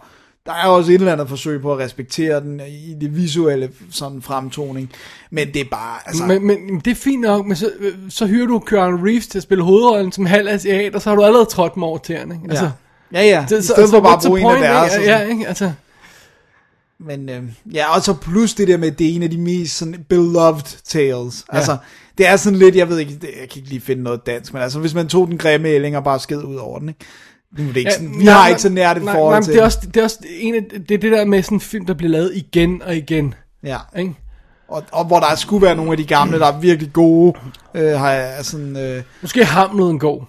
der 0.47 0.53
er 0.53 0.67
også 0.67 0.93
et 0.93 0.95
eller 0.95 1.13
andet 1.13 1.29
forsøg 1.29 1.63
på 1.63 1.73
at 1.73 1.79
respektere 1.79 2.41
den 2.41 2.61
i 2.69 2.95
det 3.01 3.17
visuelle 3.17 3.71
sådan 3.91 4.23
fremtoning. 4.23 4.93
Men 5.31 5.49
det 5.55 5.61
er 5.61 5.65
bare, 5.71 5.99
altså... 6.07 6.27
Men, 6.27 6.47
men 6.47 6.81
det 6.85 6.91
er 6.91 6.95
fint 6.95 7.21
nok, 7.21 7.47
men 7.47 7.57
så, 7.57 7.71
så 8.09 8.27
hyrer 8.27 8.47
du 8.47 8.59
Keanu 8.59 8.97
Reeves 8.97 9.27
til 9.27 9.39
at 9.39 9.43
spille 9.43 9.65
hovedrollen 9.65 10.13
som 10.13 10.27
halv 10.27 10.49
asiat, 10.49 10.95
og 10.95 11.03
så 11.03 11.09
har 11.09 11.17
du 11.17 11.25
allerede 11.25 11.47
trådt 11.47 11.75
dem 11.75 11.83
over 11.83 11.99
tæerne, 11.99 12.35
ikke? 12.35 12.47
Altså, 12.51 12.71
ja, 13.13 13.23
ja. 13.23 13.47
det, 13.49 13.59
I 13.59 13.63
stedet 13.63 13.91
for 13.91 14.01
bare 14.01 14.17
at 14.17 14.23
bruge 14.27 14.41
en 14.41 14.47
af 14.47 14.59
deres. 14.61 14.93
Ja, 15.07 15.19
sådan. 15.19 15.31
ikke? 15.33 15.49
Altså, 15.49 15.73
Men 17.01 17.29
øh, 17.29 17.43
ja, 17.75 17.95
og 17.95 18.03
så 18.03 18.15
plus 18.15 18.55
det 18.55 18.69
der 18.69 18.77
med, 18.77 18.91
det 18.91 19.11
er 19.11 19.15
en 19.15 19.23
af 19.23 19.31
de 19.31 19.39
mest 19.39 19.77
sådan 19.77 20.05
beloved 20.09 20.83
tales. 20.85 21.45
Ja. 21.53 21.57
Altså, 21.57 21.77
det 22.19 22.27
er 22.27 22.37
sådan 22.37 22.59
lidt, 22.59 22.77
jeg 22.77 22.89
ved 22.89 22.99
ikke, 22.99 23.13
det, 23.13 23.23
jeg 23.41 23.49
kan 23.49 23.57
ikke 23.57 23.69
lige 23.69 23.81
finde 23.81 24.03
noget 24.03 24.27
dansk, 24.27 24.53
men 24.53 24.63
altså, 24.63 24.79
hvis 24.79 24.95
man 24.95 25.09
tog 25.09 25.29
den 25.29 25.39
grimme 25.39 25.69
ælling 25.69 25.97
og 25.97 26.05
bare 26.05 26.21
sked 26.21 26.43
ud 26.43 26.57
over 26.57 26.79
den, 26.79 26.89
ikke? 26.89 27.05
Nu 27.59 27.69
er 27.69 27.73
det 27.73 27.77
ikke 27.77 27.93
sådan, 27.93 28.19
vi 28.19 28.25
nej, 28.25 28.35
har 28.35 28.49
ikke 28.49 28.63
så 28.63 28.69
nært 28.69 28.97
et 28.97 29.03
nej, 29.03 29.15
forhold 29.15 29.35
nej, 29.35 29.41
til 29.43 29.53
det 29.53 29.61
er, 29.61 29.65
også, 29.65 29.79
det 29.87 29.97
er 29.97 30.05
også 30.05 30.19
en 30.41 30.55
af, 30.55 30.63
det 30.89 30.91
er 30.91 30.99
det 30.99 31.13
der 31.13 31.25
med 31.25 31.43
sådan 31.43 31.57
en 31.57 31.61
film, 31.61 31.87
der 31.87 31.95
bliver 31.95 32.11
lavet 32.11 32.33
igen 32.35 32.83
og 32.83 32.97
igen, 32.97 33.35
Ja, 33.63 33.79
ikke? 33.97 34.15
og, 34.69 34.83
og 34.93 35.05
hvor 35.05 35.21
der 35.21 35.35
skulle 35.35 35.67
være 35.67 35.77
nogle 35.77 35.91
af 35.91 35.97
de 35.97 36.05
gamle, 36.05 36.39
der 36.39 36.47
er 36.47 36.61
virkelig 36.61 36.93
gode, 36.93 37.39
øh, 37.75 37.99
har 37.99 38.13
jeg 38.13 38.45
sådan, 38.45 38.77
øh, 38.77 39.03
Måske 39.23 39.41
er 39.41 39.45
Hamlet 39.45 39.91
en 39.91 39.99
god. 39.99 40.23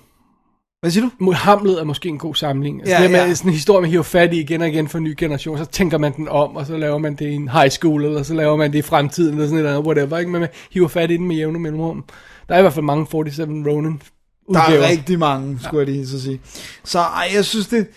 Hvad 0.87 0.91
siger 0.91 1.09
du? 1.19 1.31
Hamlet 1.31 1.79
er 1.79 1.83
måske 1.83 2.09
en 2.09 2.17
god 2.17 2.35
samling. 2.35 2.79
Altså 2.79 2.91
Ja, 2.93 2.97
ja, 2.97 3.03
det 3.03 3.11
med 3.11 3.19
ja. 3.27 3.33
sådan 3.33 3.49
en 3.49 3.53
historie, 3.53 3.81
man 3.81 3.89
hiver 3.89 4.03
fat 4.03 4.33
i 4.33 4.39
igen 4.39 4.61
og 4.61 4.67
igen 4.67 4.87
for 4.87 4.97
en 4.97 5.03
ny 5.03 5.15
generation, 5.17 5.57
så 5.57 5.65
tænker 5.65 5.97
man 5.97 6.15
den 6.15 6.27
om, 6.27 6.55
og 6.55 6.65
så 6.65 6.77
laver 6.77 6.97
man 6.97 7.15
det 7.15 7.25
i 7.25 7.33
en 7.33 7.49
high 7.49 7.69
school, 7.69 8.05
eller 8.05 8.23
så 8.23 8.33
laver 8.33 8.55
man 8.55 8.71
det 8.73 8.79
i 8.79 8.81
fremtiden, 8.81 9.33
eller 9.33 9.45
sådan 9.45 9.55
et 9.57 9.59
eller 9.59 9.71
andet, 9.77 9.85
whatever, 9.87 10.17
ikke? 10.17 10.31
Men 10.31 10.41
man 10.41 10.49
hiver 10.71 10.87
fat 10.87 11.11
i 11.11 11.17
den 11.17 11.27
med 11.27 11.35
jævne 11.35 11.59
mellemrum. 11.59 12.03
Der 12.49 12.55
er 12.55 12.59
i 12.59 12.61
hvert 12.61 12.73
fald 12.73 12.85
mange 12.85 13.07
47 13.11 13.47
Ronin 13.47 13.91
Der 13.91 13.99
udgaver. 14.47 14.83
er 14.83 14.89
rigtig 14.89 15.19
mange, 15.19 15.59
skulle 15.63 15.79
jeg 15.85 15.87
lige 15.95 16.07
så 16.07 16.21
sige. 16.21 16.39
Så 16.83 16.99
ej, 16.99 17.27
jeg 17.35 17.45
synes 17.45 17.67
det, 17.67 17.87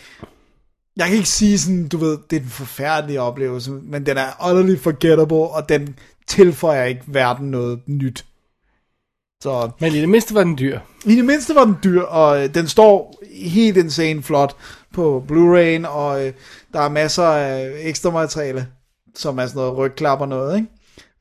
jeg 0.97 1.07
kan 1.07 1.17
ikke 1.17 1.29
sige 1.29 1.59
sådan, 1.59 1.89
du 1.89 1.99
ved, 1.99 2.19
det 2.31 2.37
er 2.37 2.41
en 2.41 2.49
forfærdelig 2.49 3.21
oplevelse, 3.21 3.71
men 3.71 4.07
den 4.07 4.17
er 4.17 4.51
utterly 4.51 4.77
forgettable, 4.79 5.37
og 5.37 5.69
den 5.69 5.95
tilføjer 6.27 6.85
ikke 6.85 7.03
verden 7.07 7.51
noget 7.51 7.81
nyt. 7.87 8.25
Så 9.43 9.71
Men 9.81 9.95
i 9.95 10.01
det 10.01 10.09
mindste 10.09 10.35
var 10.35 10.45
den 10.45 10.59
dyr. 10.59 10.79
i 11.05 11.17
det 11.17 11.25
mindste 11.25 11.55
var 11.55 11.65
den 11.65 11.77
dyr, 11.85 12.03
og 12.03 12.45
øh, 12.45 12.55
den 12.55 12.69
står 12.69 13.23
helt 13.33 13.77
insane 13.77 14.23
flot 14.23 14.57
på 14.95 15.25
Blu-ray, 15.29 15.89
og 15.89 16.27
øh, 16.27 16.33
der 16.73 16.81
er 16.81 16.89
masser 16.89 17.25
af 17.25 17.73
ekstra 17.83 18.11
materiale, 18.11 18.67
som 19.15 19.39
er 19.39 19.47
sådan 19.47 19.59
noget 19.61 19.77
rygklap 19.77 20.21
og 20.21 20.29
noget, 20.29 20.57
ikke? 20.57 20.69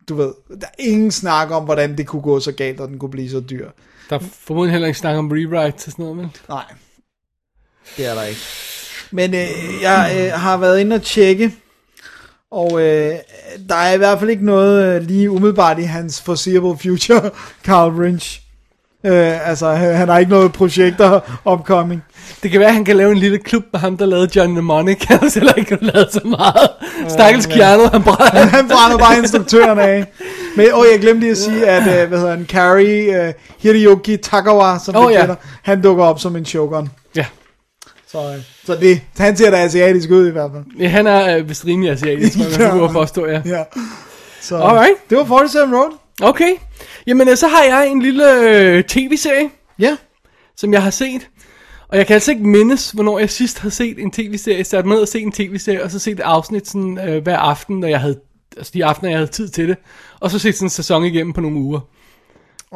Du 0.10 0.16
ved, 0.16 0.34
der 0.62 0.68
er 0.68 0.72
ingen 0.84 1.12
snak 1.12 1.52
om, 1.52 1.64
hvordan 1.64 1.98
det 1.98 2.08
kunne 2.08 2.22
gå 2.22 2.40
så 2.40 2.52
galt, 2.52 2.80
og 2.80 2.88
den 2.88 3.00
kunne 3.00 3.12
blive 3.12 3.30
så 3.30 3.40
dyr. 3.40 3.70
Der 4.10 4.16
er 4.16 4.20
formodentlig 4.20 4.72
heller 4.72 4.88
ikke 4.88 5.00
snak 5.00 5.18
om 5.18 5.32
rewrite 5.32 5.78
til 5.78 5.92
sådan 5.92 6.04
noget, 6.06 6.18
vel? 6.18 6.30
Nej, 6.50 6.64
det 7.98 8.06
er 8.06 8.14
der 8.14 8.24
ikke. 8.24 8.42
Men 9.12 9.34
øh, 9.34 9.82
jeg 9.82 10.16
øh, 10.20 10.40
har 10.40 10.58
været 10.58 10.80
inde 10.80 10.96
og 10.96 11.02
tjekke, 11.02 11.56
og 12.52 12.82
øh, 12.82 13.14
der 13.70 13.76
er 13.76 13.94
i 13.94 13.98
hvert 13.98 14.20
fald 14.20 14.30
ikke 14.30 14.46
noget 14.46 14.96
øh, 14.96 15.02
lige 15.02 15.32
umiddelbart 15.32 15.80
i 15.80 15.84
hans 15.84 16.22
foreseeable 16.22 16.78
future, 16.78 17.30
Carl 17.66 17.92
Rinch. 17.92 18.42
Øh, 19.06 19.50
altså, 19.50 19.72
han 19.72 20.10
har 20.10 20.20
ikke 20.20 20.32
noget 20.32 20.54
projekter 20.54 21.20
upcoming. 21.54 22.04
Det 22.44 22.52
kan 22.52 22.60
være, 22.60 22.70
at 22.70 22.76
han 22.76 22.86
kan 22.86 22.96
lave 22.96 23.12
en 23.12 23.18
lille 23.18 23.38
klub 23.38 23.64
med 23.72 23.80
ham, 23.80 23.98
der 23.98 24.06
lavede 24.06 24.30
John 24.36 24.52
Mnemonic. 24.52 25.04
Han 25.10 25.20
har 25.20 25.34
heller 25.34 25.54
ikke 25.54 25.78
lavet 25.82 26.14
så 26.14 26.22
meget. 26.24 26.70
Stakkels 27.08 27.48
ja. 27.48 27.54
Keanu, 27.54 27.84
han 27.92 28.04
brænder. 28.04 28.46
Han 28.58 28.68
brænder 28.68 28.98
bare 28.98 29.18
instruktøren 29.18 29.80
af. 29.80 30.06
Men 30.58 30.68
åh, 30.74 30.86
jeg 30.92 31.00
glemte 31.00 31.20
lige 31.20 31.32
at 31.32 31.38
sige, 31.38 31.68
at, 31.68 32.02
øh, 32.02 32.08
hvad 32.08 32.20
hedder 32.20 32.36
han, 32.36 32.46
Carrie 32.46 33.28
øh, 33.28 33.34
Hiroyuki 33.60 34.18
Takawa, 34.18 34.80
som 34.86 34.96
oh, 34.96 35.14
ja. 35.14 35.20
kender, 35.20 35.36
han 35.64 35.82
dukker 35.82 36.04
op 36.04 36.20
som 36.20 36.36
en 36.36 36.46
shogun. 36.46 36.90
Så, 38.12 38.18
øh, 38.34 38.44
så 38.66 38.76
det, 38.76 39.02
han 39.18 39.38
ser 39.38 39.52
da 39.52 39.58
asiatisk 39.58 40.10
ud 40.10 40.28
i 40.28 40.32
hvert 40.32 40.52
fald. 40.54 40.64
ja, 40.80 40.88
han 40.88 41.08
er 41.08 41.38
øh, 41.38 41.50
vist 41.50 41.66
rimelig 41.66 41.92
asiatisk, 41.92 42.38
man 42.38 42.48
Ja. 42.48 42.58
kan 42.58 42.80
gå 42.80 42.92
forstå, 42.92 43.26
ja. 43.28 43.42
Ja. 43.46 43.64
Så, 44.42 44.58
Alright. 44.58 45.10
Det 45.10 45.18
var 45.18 45.26
47 45.26 45.78
Road. 45.78 45.92
Okay. 46.22 46.54
Jamen, 47.08 47.30
øh, 47.30 47.38
så 47.38 47.48
har 47.48 47.64
jeg 47.64 47.88
en 47.88 48.02
lille 48.02 48.42
øh, 48.50 48.84
tv-serie, 48.84 49.50
Ja. 49.80 49.96
som 50.58 50.74
jeg 50.74 50.84
har 50.84 50.90
set. 50.90 51.30
Og 51.88 51.98
jeg 51.98 52.08
kan 52.08 52.14
altså 52.14 52.32
ikke 52.32 52.48
mindes, 52.48 52.92
hvornår 52.92 53.20
jeg 53.20 53.30
sidst 53.30 53.60
har 53.60 53.70
set 53.70 54.00
en 54.00 54.12
tv-serie. 54.12 54.64
Sat 54.64 54.86
mig 54.86 54.94
ned 54.96 55.02
og 55.02 55.08
set 55.08 55.22
en 55.24 55.32
tv-serie, 55.32 55.84
og 55.84 55.92
så 55.92 56.00
set 56.00 56.12
et 56.14 56.20
afsnit 56.20 56.68
sådan, 56.68 57.00
øh, 57.10 57.24
hver 57.24 57.38
aften, 57.38 57.80
når 57.80 57.88
jeg 57.88 58.00
havde, 58.00 58.20
altså 58.58 58.72
de 58.74 58.86
aftener, 58.86 59.10
jeg 59.10 59.20
havde 59.20 59.32
tid 59.32 59.50
til 59.50 59.68
det. 59.68 59.78
Og 60.20 60.32
så 60.32 60.40
set 60.40 60.56
sådan 60.56 60.66
en 60.66 60.70
sæson 60.70 61.04
igennem 61.06 61.34
på 61.34 61.42
nogle 61.42 61.58
uger. 61.58 61.80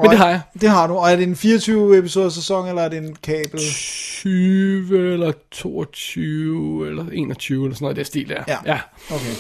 Men 0.02 0.10
det 0.10 0.18
har 0.18 0.30
jeg. 0.30 0.42
Det 0.62 0.70
har 0.70 0.88
du. 0.88 0.94
Og 0.94 1.12
er 1.12 1.16
det 1.16 1.24
en 1.24 1.36
24 1.36 1.98
episode 1.98 2.32
sæson, 2.32 2.68
eller 2.68 2.82
er 2.82 2.90
det 2.90 2.98
en 2.98 3.16
kabel? 3.24 3.60
20 3.60 5.14
eller 5.14 5.32
22 5.52 6.88
eller 6.88 7.06
21 7.14 7.64
eller 7.66 7.76
sådan 7.76 7.84
noget, 7.84 7.98
det 7.98 8.08
stil 8.08 8.30
der. 8.30 8.44
Ja. 8.48 8.58
ja. 8.66 8.80
Okay. 9.10 9.34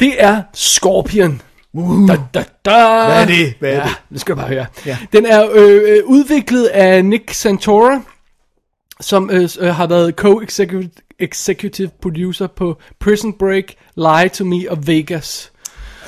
Det 0.00 0.22
er 0.22 0.42
Scorpion. 0.54 1.42
Uh. 1.72 2.08
Da, 2.08 2.18
da, 2.34 2.44
da. 2.64 2.70
Hvad 3.06 3.22
er 3.22 3.26
det? 3.26 3.54
Hvad 3.58 3.70
er 3.70 3.76
ja, 3.76 3.82
det? 3.82 4.02
det 4.10 4.20
skal 4.20 4.34
du 4.34 4.40
bare 4.40 4.48
høre. 4.48 4.66
Ja. 4.86 4.98
Den 5.12 5.26
er 5.26 5.48
øh, 5.52 5.82
øh, 5.86 6.04
udviklet 6.04 6.64
af 6.64 7.04
Nick 7.04 7.32
Santora, 7.32 8.02
som 9.00 9.30
øh, 9.30 9.48
øh, 9.60 9.74
har 9.74 9.86
været 9.86 10.14
co-executive 10.20 10.90
executive 11.18 11.90
producer 12.02 12.46
på 12.46 12.78
Prison 13.00 13.32
Break, 13.32 13.64
Lie 13.96 14.28
to 14.28 14.44
Me 14.44 14.70
og 14.70 14.86
Vegas. 14.86 15.52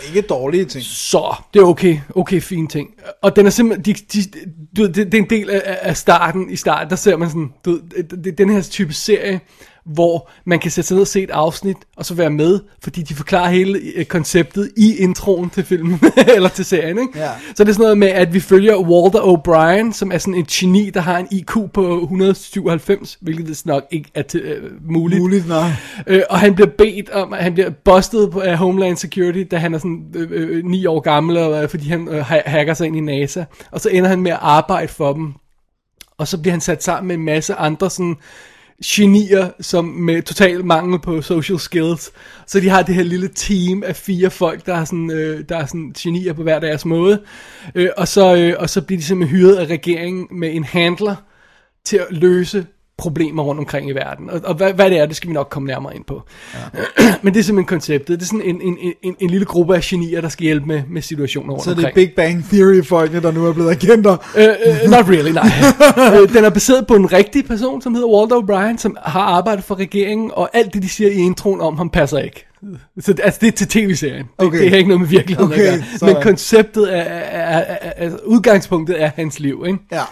Ikke 0.09 0.20
dårlige 0.20 0.64
ting. 0.64 0.85
Så, 0.85 1.35
det 1.55 1.60
er 1.60 1.64
okay, 1.64 1.98
okay, 2.14 2.40
fine 2.40 2.68
ting. 2.68 2.90
Og 3.23 3.36
den 3.36 3.47
er 3.47 3.51
simpelthen, 3.51 3.94
de, 3.94 4.01
de, 4.12 4.23
du, 4.77 4.82
ved, 4.82 4.89
det, 4.93 5.12
det 5.12 5.18
er 5.18 5.23
en 5.23 5.31
del 5.31 5.51
af, 5.51 5.78
af 5.82 5.97
starten, 5.97 6.51
i 6.51 6.56
starten, 6.56 6.90
der 6.90 6.97
ser 6.97 7.16
man 7.16 7.28
sådan, 7.28 7.52
du, 7.64 7.70
ved, 7.70 7.81
det- 8.10 8.24
det- 8.24 8.39
den 8.39 8.51
her 8.51 8.62
type 8.62 8.93
serie, 8.93 9.40
hvor 9.87 10.31
man 10.45 10.59
kan 10.59 10.71
sætte 10.71 10.89
sig 10.89 10.95
ned 10.95 11.01
og 11.01 11.07
se 11.07 11.23
et 11.23 11.31
afsnit, 11.31 11.77
og 11.97 12.07
så 12.07 12.15
være 12.15 12.31
med, 12.31 12.61
fordi 12.83 13.03
de 13.03 13.15
forklarer 13.15 13.51
hele 13.51 13.81
øh, 13.97 14.05
konceptet 14.05 14.71
i 14.77 14.97
introen 14.97 15.51
til 15.51 15.65
filmen, 15.65 16.01
eller 16.37 16.49
til 16.49 16.65
serien, 16.65 16.99
ikke? 16.99 17.19
Ja. 17.19 17.31
Så 17.55 17.65
det 17.65 17.69
er 17.69 17.73
sådan 17.73 17.83
noget 17.83 17.99
med, 17.99 18.09
at 18.09 18.35
vi 18.35 18.41
følger 18.41 18.77
Walter 18.77 19.19
O'Brien, 19.19 19.93
som 19.93 20.13
er 20.13 20.19
sådan 20.19 20.35
en 20.35 20.45
geni, 20.45 20.91
der 20.91 21.01
har 21.01 21.19
en 21.19 21.29
IQ 21.31 21.57
på 21.75 22.03
197, 22.03 23.19
hvilket 23.21 23.49
vist 23.49 23.67
nok 23.67 23.85
ikke 23.91 24.11
er 24.15 24.23
til, 24.23 24.41
øh, 24.41 24.71
muligt. 24.91 25.21
Muligt, 25.21 25.49
nej. 25.49 25.71
Øh, 26.07 26.23
og 26.31 26.39
han 26.39 26.55
bliver 26.55 26.71
bedt 26.79 27.11
om, 27.11 27.33
han 27.33 27.55
bliver 27.55 27.71
bustet 27.85 28.33
af 28.43 28.59
Homeland 28.59 28.97
Security, 28.97 29.45
da 29.51 29.57
han 29.57 29.75
er 29.75 29.79
sådan 29.79 30.05
øh, 30.15 30.29
øh, 30.31 30.65
9 30.65 30.87
år 30.87 31.01
gammel, 31.01 31.37
øh, 31.37 31.69
fordi 31.69 31.89
han 31.89 32.09
øh, 32.09 32.25
ha- 32.25 32.43
hacker 32.47 32.75
sig 32.75 32.87
ind 32.87 32.97
i 32.97 33.01
NASA. 33.01 33.45
Og 33.71 33.81
så 33.81 33.89
ender 33.89 34.09
han 34.09 34.21
med 34.21 34.33
at 34.33 34.39
arbejde 34.41 34.89
for 34.89 35.13
dem. 35.13 35.35
Og 36.19 36.29
så 36.29 36.39
bliver 36.39 36.53
han 36.53 36.61
sat 36.61 36.83
sammen 36.83 37.09
med 37.09 37.15
en 37.17 37.25
masse 37.25 37.55
andre 37.55 37.91
sådan 37.91 38.17
genier, 38.85 39.51
som 39.61 39.85
med 39.85 40.23
total 40.23 40.65
mangel 40.65 41.01
på 41.01 41.23
social 41.23 41.59
skills. 41.59 42.12
Så 42.47 42.61
de 42.61 42.69
har 42.69 42.82
det 42.82 42.94
her 42.94 43.03
lille 43.03 43.28
team 43.28 43.82
af 43.82 43.97
fire 43.97 44.31
folk, 44.31 44.66
der 44.66 44.74
er 44.74 44.85
sådan, 44.85 45.11
øh, 45.11 45.44
der 45.48 45.57
er 45.57 45.66
sådan 45.66 45.94
genier 45.98 46.32
på 46.32 46.43
hver 46.43 46.59
deres 46.59 46.85
måde. 46.85 47.23
Øh, 47.74 47.89
og, 47.97 48.09
så, 48.09 48.36
øh, 48.36 48.55
og 48.59 48.70
så 48.70 48.82
bliver 48.82 48.98
de 48.98 49.05
simpelthen 49.05 49.39
hyret 49.39 49.57
af 49.57 49.66
regeringen 49.66 50.27
med 50.31 50.55
en 50.55 50.65
handler 50.65 51.16
til 51.85 51.97
at 51.97 52.07
løse 52.11 52.66
problemer 52.98 53.43
rundt 53.43 53.59
omkring 53.59 53.89
i 53.89 53.93
verden. 53.93 54.31
Og, 54.31 54.40
og 54.44 54.55
hvad, 54.55 54.73
hvad 54.73 54.90
det 54.90 54.98
er, 54.98 55.06
det 55.06 55.16
skal 55.16 55.28
vi 55.28 55.35
nok 55.35 55.48
komme 55.51 55.66
nærmere 55.66 55.97
ind 55.97 56.05
på. 56.05 56.23
Ja. 56.55 57.05
Men 57.23 57.35
det 57.35 57.40
er 57.40 57.44
simpelthen 57.44 57.66
konceptet. 57.66 58.20
Det 58.20 58.23
er 58.23 58.27
sådan 58.27 58.43
en, 58.43 58.60
en, 58.62 58.77
en, 59.02 59.16
en 59.20 59.31
lille 59.31 59.47
gruppe 59.47 59.74
af 59.77 59.81
genier, 59.82 60.20
der 60.20 60.28
skal 60.28 60.44
hjælpe 60.44 60.66
med, 60.66 60.82
med 60.90 61.02
situationer 61.02 61.52
rundt 61.52 61.64
Så 61.64 61.70
det 61.70 61.82
er 61.85 61.86
omkring. 61.89 61.94
Big 62.09 62.14
Bang 62.16 62.44
Theory-folkene, 62.52 63.23
der 63.23 63.32
nu 63.32 63.47
er 63.47 63.52
blevet 63.52 63.70
agenter. 63.70 64.16
Øh, 64.36 64.44
øh, 64.44 64.90
not 64.90 65.09
really, 65.09 65.31
nej. 65.32 65.48
øh, 66.23 66.28
den 66.35 66.44
er 66.44 66.51
baseret 66.51 66.86
på 66.86 66.94
en 66.94 67.12
rigtig 67.12 67.44
person, 67.44 67.82
som 67.82 67.94
hedder 67.94 68.09
Walter 68.09 68.36
O'Brien, 68.36 68.78
som 68.78 68.97
har 69.05 69.20
arbejdet 69.20 69.64
for 69.64 69.74
regeringen, 69.74 70.31
og 70.35 70.51
alt 70.52 70.74
det, 70.74 70.82
de 70.82 70.89
siger 70.89 71.10
i 71.10 71.14
introen 71.14 71.60
om 71.60 71.77
ham, 71.77 71.90
passer 71.90 72.18
ikke. 72.18 72.47
Så 73.01 73.12
det- 73.12 73.20
altså, 73.24 73.39
det 73.43 73.48
er 73.48 73.52
til 73.52 73.68
tv-serien. 73.68 74.24
Det, 74.40 74.47
Okay. 74.47 74.59
det 74.60 74.70
har 74.70 74.77
ikke 74.77 74.89
noget 74.89 75.01
med 75.01 75.09
virkeligheden 75.09 75.52
Okay, 75.52 75.66
at 75.66 75.81
gøre. 76.01 76.12
Men 76.14 76.23
konceptet 76.23 76.97
er, 76.97 77.01
er, 77.02 77.59
er, 77.59 77.77
er, 77.81 77.93
er, 77.97 78.10
udgangspunktet 78.24 79.02
er 79.02 79.10
hans 79.16 79.40
liv, 79.40 79.64
ikke? 79.66 79.78
Ja. 79.93 80.02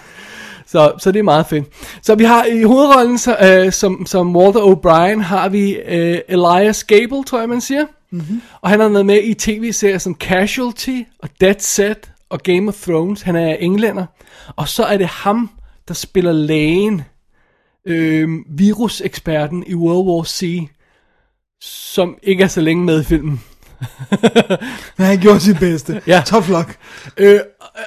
Så, 0.66 0.92
så 0.98 1.12
det 1.12 1.18
er 1.18 1.22
meget 1.22 1.46
fedt. 1.46 1.64
Så 2.02 2.14
vi 2.14 2.24
har 2.24 2.44
i 2.44 2.62
hovedrollen 2.62 3.18
så, 3.18 3.36
øh, 3.36 3.72
som, 3.72 4.06
som 4.06 4.36
Walter 4.36 4.60
O'Brien, 4.60 5.22
har 5.22 5.48
vi 5.48 5.72
øh, 5.72 6.18
Elias 6.28 6.84
Gable, 6.84 7.24
tror 7.24 7.40
jeg 7.40 7.48
man 7.48 7.60
siger. 7.60 7.86
Mm-hmm. 8.10 8.42
Og 8.60 8.70
han 8.70 8.80
har 8.80 8.88
været 8.88 9.06
med 9.06 9.22
i 9.22 9.34
tv-serier 9.34 9.98
som 9.98 10.14
Casualty 10.14 11.00
og 11.18 11.28
Dead 11.40 11.58
Set 11.58 12.10
og 12.28 12.42
Game 12.42 12.68
of 12.68 12.82
Thrones. 12.82 13.22
Han 13.22 13.36
er 13.36 13.54
englænder. 13.54 14.06
Og 14.56 14.68
så 14.68 14.84
er 14.84 14.96
det 14.96 15.06
ham, 15.06 15.50
der 15.88 15.94
spiller 15.94 16.32
lægen, 16.32 17.02
øh, 17.86 18.28
viruseksperten 18.48 19.64
i 19.66 19.74
World 19.74 20.08
War 20.08 20.22
C, 20.22 20.68
som 21.60 22.16
ikke 22.22 22.42
er 22.42 22.48
så 22.48 22.60
længe 22.60 22.84
med 22.84 23.00
i 23.00 23.04
filmen. 23.04 23.40
Men 24.96 25.06
han 25.10 25.18
gjorde 25.20 25.40
sit 25.40 25.58
bedste. 25.58 26.02
Ja. 26.06 26.22
Tough 26.26 26.48
luck. 26.48 26.76
Øh, 27.16 27.40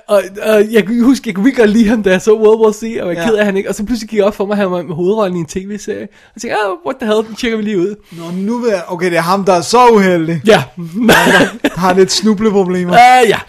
og, 0.07 0.23
og 0.41 0.71
jeg 0.71 0.85
kan 0.85 1.03
huske, 1.03 1.27
jeg 1.29 1.35
kunne 1.35 1.43
virkelig 1.43 1.63
godt 1.65 1.77
lide 1.77 1.87
ham, 1.89 2.03
da 2.03 2.09
jeg 2.11 2.21
så 2.21 2.33
World 2.37 2.59
War 2.65 2.71
C, 2.71 2.81
og 3.01 3.07
jeg 3.13 3.17
er 3.17 3.21
Ja. 3.21 3.27
ked 3.29 3.35
af, 3.35 3.45
han 3.45 3.57
ikke, 3.57 3.69
og 3.69 3.75
så 3.75 3.83
pludselig 3.85 4.09
gik 4.09 4.17
det 4.17 4.25
op 4.25 4.35
for 4.35 4.45
mig, 4.45 4.53
at 4.53 4.57
han 4.57 4.71
var 4.71 4.81
med 4.83 4.95
hovedrollen 4.95 5.37
i 5.37 5.39
en 5.39 5.45
tv-serie, 5.45 6.01
og 6.01 6.31
jeg 6.35 6.41
tænkte, 6.41 6.57
ah, 6.57 6.71
what 6.85 6.95
the 7.01 7.07
hell, 7.13 7.27
den 7.27 7.35
tjekker 7.35 7.57
vi 7.57 7.63
lige 7.63 7.77
ud. 7.77 7.95
Nå, 8.11 8.23
nu 8.35 8.57
vil 8.57 8.69
jeg... 8.69 8.83
Okay, 8.87 9.09
det 9.09 9.17
er 9.17 9.21
ham, 9.21 9.45
der 9.45 9.53
er 9.53 9.61
så 9.61 9.87
uheldig. 9.87 10.41
Ja, 10.45 10.63
Der 11.63 11.79
har 11.79 11.93
lidt 11.93 12.11
snubleproblemer. 12.11 12.93
uh, 12.93 13.29
ja. 13.29 13.39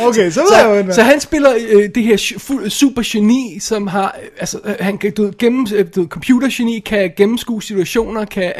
Okay, 0.00 0.30
så 0.30 0.40
ved 0.40 0.56
jeg 0.76 0.86
Så, 0.88 0.94
så 0.94 1.02
han 1.02 1.20
spiller 1.20 1.50
øh, 1.70 1.88
det 1.94 2.02
her 2.02 2.16
super 2.68 3.02
geni, 3.04 3.58
som 3.60 3.86
har, 3.86 4.16
øh, 4.22 4.28
altså, 4.38 4.58
øh, 4.64 4.74
han 4.80 4.98
kan, 4.98 5.12
du 5.12 5.22
ved, 5.24 5.38
gennem, 5.38 5.66
øh, 5.74 5.86
du 5.94 6.00
ved, 6.00 6.08
computergeni, 6.08 6.78
kan 6.78 7.10
gennemskue 7.16 7.62
situationer, 7.62 8.24
kan 8.24 8.52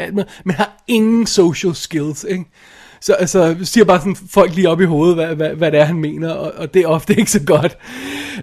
men 0.45 0.55
har 0.55 0.83
ingen 0.87 1.25
social 1.27 1.75
skills, 1.75 2.25
ikke? 2.29 2.43
Så 3.01 3.13
altså, 3.13 3.55
siger 3.63 3.85
bare 3.85 3.99
sådan 3.99 4.17
folk 4.29 4.55
lige 4.55 4.69
op 4.69 4.81
i 4.81 4.85
hovedet, 4.85 5.15
hvad, 5.15 5.35
hvad, 5.35 5.49
hvad 5.49 5.71
det 5.71 5.79
er, 5.79 5.85
han 5.85 5.95
mener, 5.95 6.31
og, 6.31 6.53
og 6.57 6.73
det 6.73 6.81
er 6.81 6.87
ofte 6.87 7.15
ikke 7.15 7.31
så 7.31 7.43
godt. 7.45 7.77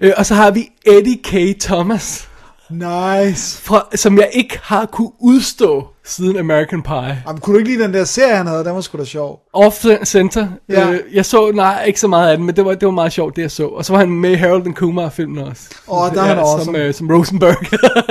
Øh, 0.01 0.13
og 0.17 0.27
så 0.27 0.35
har 0.35 0.51
vi 0.51 0.71
Eddie 0.87 1.19
K. 1.23 1.61
Thomas, 1.61 2.29
Nice. 2.71 3.63
fra, 3.63 3.89
som 3.95 4.19
jeg 4.19 4.31
ikke 4.33 4.59
har 4.63 4.87
kunne 4.87 5.13
udstå 5.19 5.94
siden 6.05 6.37
American 6.37 6.83
Pie. 6.83 7.23
Jamen, 7.27 7.41
kunne 7.41 7.55
du 7.55 7.59
ikke 7.59 7.71
lide 7.71 7.83
den 7.83 7.95
der 7.95 8.05
serie, 8.05 8.37
han 8.37 8.47
havde? 8.47 8.65
Den 8.65 8.75
var 8.75 8.81
sgu 8.81 8.99
da 8.99 9.05
sjov. 9.05 9.41
Off 9.53 9.85
Center. 10.05 10.49
Ja. 10.69 10.89
Ja. 10.89 10.93
Øh, 10.93 11.01
jeg 11.13 11.25
så, 11.25 11.51
nej, 11.51 11.85
ikke 11.85 12.01
så 12.01 12.09
meget 12.09 12.31
af 12.31 12.37
den, 12.37 12.47
men 12.47 12.57
det 12.57 12.65
var, 12.65 12.75
det 12.75 12.87
var 12.87 12.93
meget 12.93 13.13
sjovt, 13.13 13.37
det 13.37 13.43
jeg 13.43 13.51
så. 13.51 13.67
Og 13.67 13.85
så 13.85 13.93
var 13.93 13.99
han 14.01 14.11
med 14.11 14.31
i 14.31 14.35
Harold 14.35 14.67
and 14.67 14.75
Kumar-filmen 14.75 15.39
også. 15.39 15.71
Åh, 15.89 16.15
der 16.15 16.23
er 16.23 16.35
han 16.35 16.65
Som, 16.65 16.77
øh, 16.77 16.95
som 16.95 17.11
Rosenberg. 17.11 17.57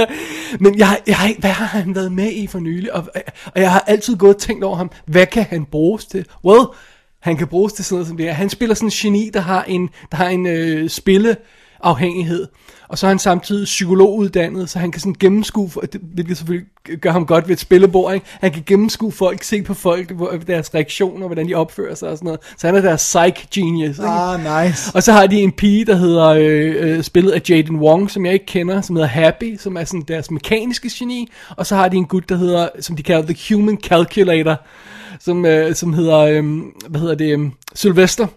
men 0.63 0.77
jeg, 0.77 0.99
jeg, 1.07 1.35
hvad 1.39 1.49
har 1.49 1.65
han 1.65 1.95
været 1.95 2.11
med 2.11 2.31
i 2.31 2.47
for 2.47 2.59
nylig? 2.59 2.93
Og, 2.93 3.03
og 3.45 3.61
jeg 3.61 3.71
har 3.71 3.83
altid 3.87 4.15
gået 4.15 4.35
og 4.35 4.41
tænkt 4.41 4.63
over 4.63 4.75
ham, 4.75 4.91
hvad 5.05 5.25
kan 5.25 5.43
han 5.49 5.65
bruges 5.65 6.05
til? 6.05 6.25
Well, 6.45 6.65
han 7.21 7.37
kan 7.37 7.47
bruges 7.47 7.73
til 7.73 7.85
sådan 7.85 7.95
noget 7.95 8.07
som 8.07 8.17
det 8.17 8.25
her. 8.25 8.33
Han 8.33 8.49
spiller 8.49 8.75
sådan 8.75 8.87
en 8.87 8.91
geni, 8.91 9.29
der 9.33 9.39
har 9.39 9.63
en, 9.63 9.89
der 10.11 10.17
har 10.17 10.27
en 10.27 10.47
øh, 10.47 10.89
spilleafhængighed. 11.83 12.47
Og 12.87 12.97
så 12.97 13.05
er 13.05 13.09
han 13.09 13.19
samtidig 13.19 13.65
psykologuddannet, 13.65 14.69
så 14.69 14.79
han 14.79 14.91
kan 14.91 14.99
sådan 15.01 15.15
gennemskue, 15.19 15.69
det- 15.93 16.01
hvilket 16.13 16.37
selvfølgelig 16.37 16.67
gør 17.01 17.11
ham 17.11 17.25
godt 17.25 17.47
ved 17.47 17.53
et 17.53 17.59
spillebord, 17.59 18.13
ikke? 18.13 18.25
Han 18.29 18.51
kan 18.51 18.63
gennemskue 18.65 19.11
folk, 19.11 19.43
se 19.43 19.61
på 19.63 19.73
folk, 19.73 20.11
deres 20.47 20.73
reaktioner, 20.75 21.25
hvordan 21.27 21.47
de 21.47 21.53
opfører 21.53 21.95
sig 21.95 22.09
og 22.09 22.17
sådan 22.17 22.25
noget. 22.25 22.39
Så 22.57 22.67
han 22.67 22.75
er 22.75 22.81
deres 22.81 23.01
psych 23.01 23.47
genius, 23.55 23.97
ikke? 23.97 24.09
Ah, 24.09 24.65
nice. 24.67 24.91
Og 24.95 25.03
så 25.03 25.11
har 25.11 25.27
de 25.27 25.35
en 25.41 25.51
pige, 25.51 25.85
der 25.85 25.95
hedder, 25.95 26.27
øh, 26.27 26.75
øh, 26.97 27.03
spillet 27.03 27.31
af 27.31 27.41
Jaden 27.49 27.75
Wong, 27.75 28.11
som 28.11 28.25
jeg 28.25 28.33
ikke 28.33 28.45
kender, 28.45 28.81
som 28.81 28.95
hedder 28.95 29.09
Happy, 29.09 29.57
som 29.57 29.77
er 29.77 29.83
sådan 29.83 30.03
deres 30.07 30.31
mekaniske 30.31 30.89
geni. 30.99 31.31
Og 31.57 31.65
så 31.65 31.75
har 31.75 31.87
de 31.89 31.97
en 31.97 32.05
gut, 32.05 32.29
der 32.29 32.35
hedder, 32.35 32.69
som 32.79 32.95
de 32.95 33.03
kalder 33.03 33.33
The 33.33 33.55
Human 33.55 33.77
Calculator, 33.83 34.55
som, 35.19 35.45
øh, 35.45 35.75
som 35.75 35.93
hedder, 35.93 36.17
øh, 36.19 36.43
hvad 36.89 37.01
hedder 37.01 37.15
det, 37.15 37.39
øh, 37.39 37.45
Sylvester, 37.75 38.27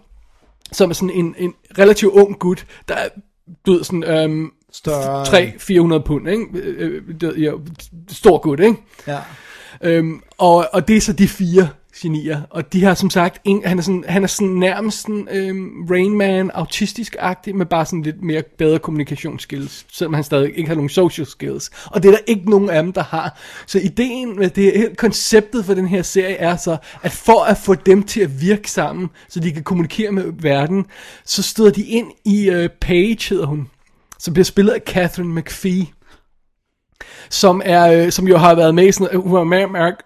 som 0.71 0.89
er 0.89 0.93
sådan 0.93 1.09
en, 1.09 1.35
en 1.37 1.53
relativt 1.79 2.13
ung 2.13 2.39
gut, 2.39 2.65
der 2.87 2.95
er, 2.95 3.07
du 3.65 3.71
ved, 3.71 3.83
sådan, 3.83 4.03
øh, 4.03 4.47
Større. 4.71 5.23
300-400 5.99 6.03
pund, 6.05 6.29
ikke? 6.29 6.45
Øh, 6.53 7.01
øh, 7.07 7.15
det- 7.21 7.41
ja, 7.41 7.51
stor 8.11 8.37
gut, 8.37 8.59
ikke? 8.59 8.75
Ja. 9.07 9.19
Øhm, 9.83 10.21
og, 10.37 10.65
og 10.73 10.87
det 10.87 10.97
er 10.97 11.01
så 11.01 11.13
de 11.13 11.27
fire 11.27 11.69
genier, 12.01 12.41
og 12.49 12.73
de 12.73 12.83
har 12.83 12.93
som 12.93 13.09
sagt, 13.09 13.41
en, 13.43 13.61
han, 13.65 13.77
er 13.77 13.81
sådan, 13.81 14.03
han 14.07 14.23
er 14.23 14.27
sådan 14.27 14.47
nærmest 14.47 15.01
sådan, 15.01 15.27
øhm, 15.31 15.87
Rain 15.89 16.17
Man, 16.17 16.51
autistisk-agtig, 16.53 17.55
med 17.55 17.65
bare 17.65 17.85
sådan 17.85 18.01
lidt 18.01 18.23
mere 18.23 18.43
bedre 18.57 18.79
kommunikationsskills, 18.79 19.85
selvom 19.91 20.13
han 20.13 20.23
stadig 20.23 20.57
ikke 20.57 20.67
har 20.67 20.75
nogen 20.75 20.89
social 20.89 21.27
skills. 21.27 21.69
Og 21.85 22.03
det 22.03 22.09
er 22.09 22.13
der 22.13 22.21
ikke 22.27 22.49
nogen 22.49 22.69
af 22.69 22.83
dem, 22.83 22.93
der 22.93 23.03
har. 23.03 23.39
Så 23.67 23.79
ideen 23.79 24.35
med 24.35 24.49
det, 24.49 24.73
hele 24.75 24.95
konceptet 24.95 25.65
for 25.65 25.73
den 25.73 25.87
her 25.87 26.01
serie 26.01 26.35
er 26.35 26.57
så, 26.57 26.77
at 27.03 27.11
for 27.11 27.43
at 27.43 27.57
få 27.57 27.75
dem 27.75 28.03
til 28.03 28.21
at 28.21 28.41
virke 28.41 28.71
sammen, 28.71 29.09
så 29.29 29.39
de 29.39 29.51
kan 29.51 29.63
kommunikere 29.63 30.11
med 30.11 30.33
verden, 30.39 30.85
så 31.25 31.43
støder 31.43 31.71
de 31.71 31.83
ind 31.83 32.07
i 32.25 32.49
øh, 32.49 32.69
Page, 32.81 33.29
hedder 33.29 33.45
hun, 33.45 33.69
som 34.19 34.33
bliver 34.33 34.45
spillet 34.45 34.73
af 34.73 34.81
Catherine 34.81 35.35
McPhee 35.35 35.87
som 37.29 37.61
er 37.65 37.91
øh, 37.91 38.11
som 38.11 38.27
jo 38.27 38.37
har 38.37 38.55
været 38.55 38.75
med 38.75 38.87
i 38.87 38.91
sådan 38.91 39.07
noget, 39.13 39.23
hun 39.23 39.33
var 39.33 39.43
med 39.43 39.61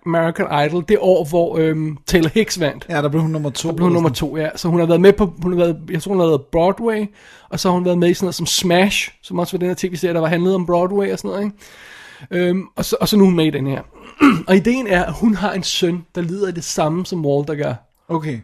American 0.06 0.66
Idol 0.66 0.86
det 0.90 0.98
år, 1.00 1.26
hvor 1.30 1.58
øhm, 1.58 1.98
Taylor 2.08 2.30
Hicks 2.30 2.60
vandt. 2.60 2.86
Ja, 2.90 3.02
der 3.02 3.10
blev 3.10 3.22
hun 3.22 3.32
nummer 3.32 3.50
to. 3.50 3.70
Der 3.70 3.76
blev 3.76 3.86
hun 3.86 3.94
nummer 3.94 4.10
to, 4.10 4.38
ja. 4.38 4.50
Så 4.56 4.68
hun 4.68 4.80
har 4.80 4.88
været 4.88 5.02
med 5.02 5.14
på, 5.14 5.34
hun 5.44 5.52
har 5.52 5.58
været, 5.58 5.78
jeg 5.92 6.02
tror 6.02 6.12
hun 6.12 6.20
har 6.20 6.28
været 6.28 6.42
Broadway, 6.52 7.06
og 7.50 7.60
så 7.60 7.70
har 7.70 7.74
hun 7.74 7.86
været 7.86 7.98
med 7.98 8.10
i 8.10 8.14
sådan 8.14 8.26
noget 8.26 8.36
som 8.36 8.46
Smash, 8.46 9.12
som 9.22 9.40
også 9.40 9.58
var 9.58 9.60
den 9.60 9.68
her 9.68 9.76
tv-serie, 9.78 10.14
der 10.14 10.20
var 10.20 10.28
handlet 10.28 10.56
om 10.56 10.66
Broadway 10.66 11.12
og 11.12 11.18
sådan 11.18 11.32
noget, 11.32 11.44
ikke? 11.44 12.48
Øhm, 12.50 12.64
og, 12.76 12.86
så, 12.86 12.96
og 13.02 13.08
så 13.08 13.18
nu 13.18 13.24
er 13.24 13.28
hun 13.28 13.36
med 13.36 13.46
i 13.46 13.50
den 13.50 13.68
her. 13.68 13.82
og 14.48 14.56
ideen 14.56 14.88
er, 14.88 15.04
at 15.04 15.14
hun 15.14 15.36
har 15.36 15.52
en 15.54 15.64
søn, 15.64 16.06
der 16.16 16.22
lider 16.22 16.48
af 16.48 16.54
det 16.54 16.64
samme, 16.64 17.06
som 17.06 17.26
Walter 17.26 17.56
gør. 17.56 17.74
Okay. 18.08 18.40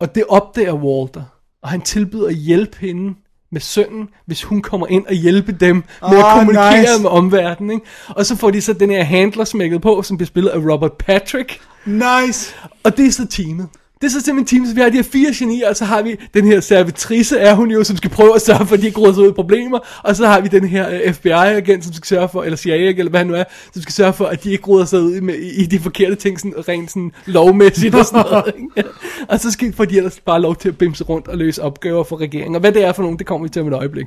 Og 0.00 0.14
det 0.14 0.24
opdager 0.28 0.74
Walter, 0.74 1.22
og 1.62 1.68
han 1.68 1.80
tilbyder 1.80 2.26
at 2.26 2.34
hjælpe 2.34 2.76
hende 2.80 3.14
med 3.52 3.60
sønnen, 3.60 4.08
hvis 4.26 4.42
hun 4.42 4.62
kommer 4.62 4.86
ind 4.86 5.06
og 5.06 5.14
hjælpe 5.14 5.52
dem 5.52 5.76
med 5.76 5.84
Ah, 6.02 6.18
at 6.18 6.24
kommunikere 6.38 6.80
nice. 6.80 7.02
med 7.02 7.10
omverdenen. 7.10 7.70
Ikke? 7.70 7.86
Og 8.08 8.26
så 8.26 8.36
får 8.36 8.50
de 8.50 8.60
så 8.60 8.72
den 8.72 8.90
her 8.90 9.04
handler 9.04 9.44
smækket 9.44 9.82
på, 9.82 10.02
som 10.02 10.16
bliver 10.16 10.26
spillet 10.26 10.50
af 10.50 10.58
Robert 10.58 10.92
Patrick. 10.92 11.60
Nice. 11.86 12.54
Og 12.84 12.96
det 12.96 13.06
er 13.06 13.10
så 13.12 13.26
teamet. 13.26 13.68
Det 14.00 14.06
er 14.06 14.10
så 14.10 14.20
simpelthen 14.20 14.46
teamet, 14.46 14.68
så 14.68 14.74
vi 14.74 14.80
har 14.80 14.88
de 14.88 14.96
her 14.96 15.02
fire 15.02 15.32
genier, 15.34 15.68
og 15.68 15.76
så 15.76 15.84
har 15.84 16.02
vi 16.02 16.16
den 16.34 16.44
her 16.44 16.60
servitrice, 16.60 17.38
er 17.38 17.54
hun 17.54 17.70
jo, 17.70 17.84
som 17.84 17.96
skal 17.96 18.10
prøve 18.10 18.34
at 18.34 18.42
sørge 18.42 18.66
for, 18.66 18.74
at 18.74 18.80
de 18.80 18.86
ikke 18.86 19.00
råder 19.00 19.22
ud 19.22 19.28
i 19.28 19.32
problemer, 19.32 19.78
og 20.02 20.16
så 20.16 20.26
har 20.26 20.40
vi 20.40 20.48
den 20.48 20.68
her 20.68 20.90
øh, 20.90 21.14
FBI-agent, 21.14 21.84
som 21.84 21.92
skal 21.92 22.06
sørge 22.06 22.28
for, 22.28 22.42
eller 22.42 22.56
CIA, 22.56 22.74
eller 22.74 23.10
hvad 23.10 23.20
han 23.20 23.26
nu 23.26 23.34
er, 23.34 23.44
som 23.72 23.82
skal 23.82 23.92
sørge 23.92 24.12
for, 24.12 24.24
at 24.24 24.44
de 24.44 24.50
ikke 24.50 24.64
råder 24.64 24.84
sig 24.84 25.00
ud 25.00 25.16
i, 25.16 25.20
med, 25.20 25.34
i 25.34 25.66
de 25.66 25.78
forkerte 25.78 26.14
ting, 26.14 26.40
sådan 26.40 26.68
rent 26.68 26.90
sådan 26.90 27.12
lovmæssigt 27.26 27.94
og 27.94 28.04
sådan 28.04 28.24
noget. 28.30 28.52
Ikke? 28.76 28.88
og 29.28 29.40
så 29.40 29.50
skal, 29.50 29.72
får 29.72 29.84
de 29.84 29.96
ellers 29.96 30.20
bare 30.20 30.40
lov 30.40 30.56
til 30.56 30.68
at 30.68 30.78
bimse 30.78 31.04
rundt 31.04 31.28
og 31.28 31.38
løse 31.38 31.62
opgaver 31.62 32.04
for 32.04 32.20
regeringen. 32.20 32.54
Og 32.54 32.60
hvad 32.60 32.72
det 32.72 32.84
er 32.84 32.92
for 32.92 33.02
nogen, 33.02 33.18
det 33.18 33.26
kommer 33.26 33.46
vi 33.46 33.50
til 33.50 33.62
om 33.62 33.68
et 33.68 33.74
øjeblik. 33.74 34.06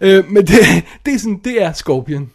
Øh, 0.00 0.30
men 0.30 0.46
det, 0.46 0.58
det, 1.06 1.14
er 1.14 1.18
sådan, 1.18 1.40
det 1.44 1.62
er 1.62 1.72
Scorpion. 1.72 2.30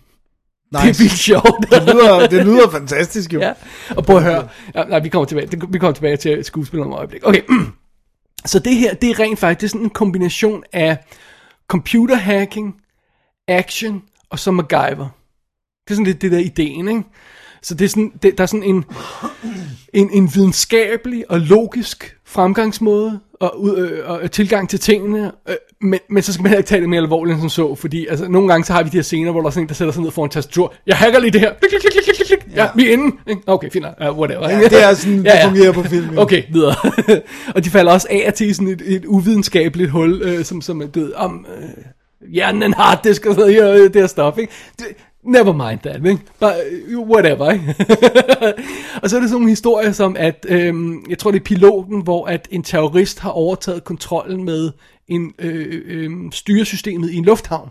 Nice. 0.72 0.88
Det 0.88 0.90
er 0.90 1.04
vildt 1.04 1.18
sjovt. 1.18 1.72
Det 1.72 1.84
lyder, 1.84 2.28
det 2.28 2.46
lyder 2.46 2.70
fantastisk 2.70 3.34
jo. 3.34 3.40
Ja, 3.40 3.54
og 3.98 4.06
prøv 4.06 4.18
at 4.18 4.24
høre. 4.24 4.48
Ja, 4.76 4.84
nej, 4.84 5.00
vi 5.00 5.10
kommer 5.10 5.26
tilbage, 5.26 5.48
det, 5.48 5.74
vi 5.74 5.80
kommer 5.80 5.94
tilbage 5.94 6.18
til 6.18 6.44
skuespillet 6.44 6.86
om 6.86 6.92
et 6.92 6.98
øjeblik. 6.98 7.28
Okay, 7.28 7.42
så 8.46 8.60
det 8.60 8.76
her, 8.76 8.94
det 8.94 9.10
er 9.10 9.20
rent 9.20 9.40
faktisk 9.40 9.72
sådan 9.72 9.86
en 9.86 9.90
kombination 9.90 10.64
af 10.74 10.98
computer 11.68 12.16
hacking, 12.16 12.76
action 13.48 14.02
og 14.30 14.40
så 14.40 14.52
MacGyver. 14.52 15.10
Det 15.88 15.92
er 15.92 15.94
sådan 15.94 16.06
lidt 16.06 16.22
det 16.22 16.32
der 16.32 16.38
ideen, 16.40 16.88
ikke? 16.88 17.04
Så 17.62 17.74
det 17.74 17.86
er 17.86 17.90
sådan, 17.90 18.12
det, 18.24 18.38
der 18.38 18.44
er 18.44 18.48
sådan 18.48 18.64
en, 18.64 18.86
en, 19.94 20.10
en 20.12 20.36
videnskabelig 20.36 21.32
og 21.32 21.40
logisk 21.40 22.18
fremgangsmåde 22.26 23.20
og, 23.40 23.62
ud- 23.62 23.78
øh, 23.78 24.10
og 24.10 24.32
tilgang 24.32 24.70
til 24.70 24.80
tingene, 24.80 25.32
øh, 25.50 25.56
men, 25.82 26.00
men 26.10 26.24
så 26.24 26.34
skal 26.34 26.44
man 26.44 26.52
ikke 26.58 26.68
tage 26.68 26.82
det 26.82 26.90
mere 26.90 27.02
alvorligt 27.02 27.34
end 27.34 27.42
som 27.42 27.50
så, 27.50 27.76
fordi 27.76 28.08
altså, 28.08 28.28
nogle 28.28 28.48
gange 28.48 28.66
så 28.66 28.74
har 28.74 28.84
vi 28.84 28.90
de 28.90 28.98
her 28.98 29.02
scener, 29.02 29.32
hvor 29.32 29.42
der 29.42 29.48
er 29.48 29.52
sådan 29.52 29.64
en, 29.64 29.68
der 29.68 29.74
sætter 29.74 29.92
sig 29.94 30.04
ned 30.04 30.12
foran 30.12 30.28
en 30.28 30.32
tastatur, 30.32 30.74
jeg 30.88 30.98
hacker 30.98 31.20
lige 31.20 31.32
det 31.32 31.42
her, 31.42 31.54
klik, 31.60 31.70
klik, 31.70 31.82
klik, 31.82 32.04
klik, 32.04 32.16
klik, 32.28 32.40
klik. 32.40 32.56
ja, 32.56 32.68
vi 32.76 32.88
er 32.90 32.94
inde, 32.94 33.16
okay, 33.48 33.70
fint, 33.72 33.86
uh, 34.10 34.20
whatever. 34.20 34.50
Ja, 34.50 34.60
det 34.60 34.84
er 34.84 34.94
sådan, 34.94 35.24
det 35.26 35.32
fungerer 35.44 35.72
på 35.72 35.84
film, 35.84 36.14
jo. 36.14 36.22
Okay, 36.22 36.44
videre. 36.52 36.76
og 37.56 37.66
de 37.66 37.70
falder 37.70 37.92
også 37.92 38.08
af 38.10 38.24
og 38.28 38.34
til 38.34 38.56
sådan 38.56 38.68
et, 38.68 38.82
et 38.86 39.06
uvidenskabeligt 39.06 39.92
hul, 39.92 40.22
øh, 40.22 40.44
som, 40.46 40.62
som 40.62 40.82
er 40.82 40.88
død 40.88 41.14
om 41.14 41.46
øh, 41.58 41.70
hjernen 42.34 42.64
en 42.64 42.74
harddisk 42.74 43.26
og 43.26 43.36
sådan 43.36 43.54
noget, 43.54 43.82
øh, 43.82 43.94
det 43.94 44.02
her 44.02 44.08
stof, 44.08 44.38
ikke? 44.38 44.54
Det, 44.80 44.86
Never 45.24 45.54
mind 45.54 45.80
that, 45.80 46.06
ikke? 46.06 46.24
Bare, 46.40 46.56
øh, 46.72 47.00
whatever, 47.00 47.52
ikke? 47.52 47.76
og 49.04 49.10
så 49.10 49.16
er 49.16 49.20
det 49.20 49.30
sådan 49.30 49.32
nogle 49.32 49.50
historier 49.50 49.92
som, 49.92 50.16
at, 50.20 50.46
øhm, 50.50 51.06
jeg 51.10 51.18
tror 51.18 51.32
det 51.32 51.40
er 51.40 51.44
piloten, 51.44 52.02
hvor 52.02 52.26
at 52.26 52.48
en 52.52 52.64
terrorist 52.64 53.20
har 53.20 53.30
overtaget 53.30 53.84
kontrollen 53.84 54.44
med 54.44 54.72
en 55.08 55.34
øh, 55.40 55.82
øh, 55.86 56.32
styresystemet 56.32 57.12
i 57.12 57.16
en 57.16 57.26
lufthavn 57.26 57.70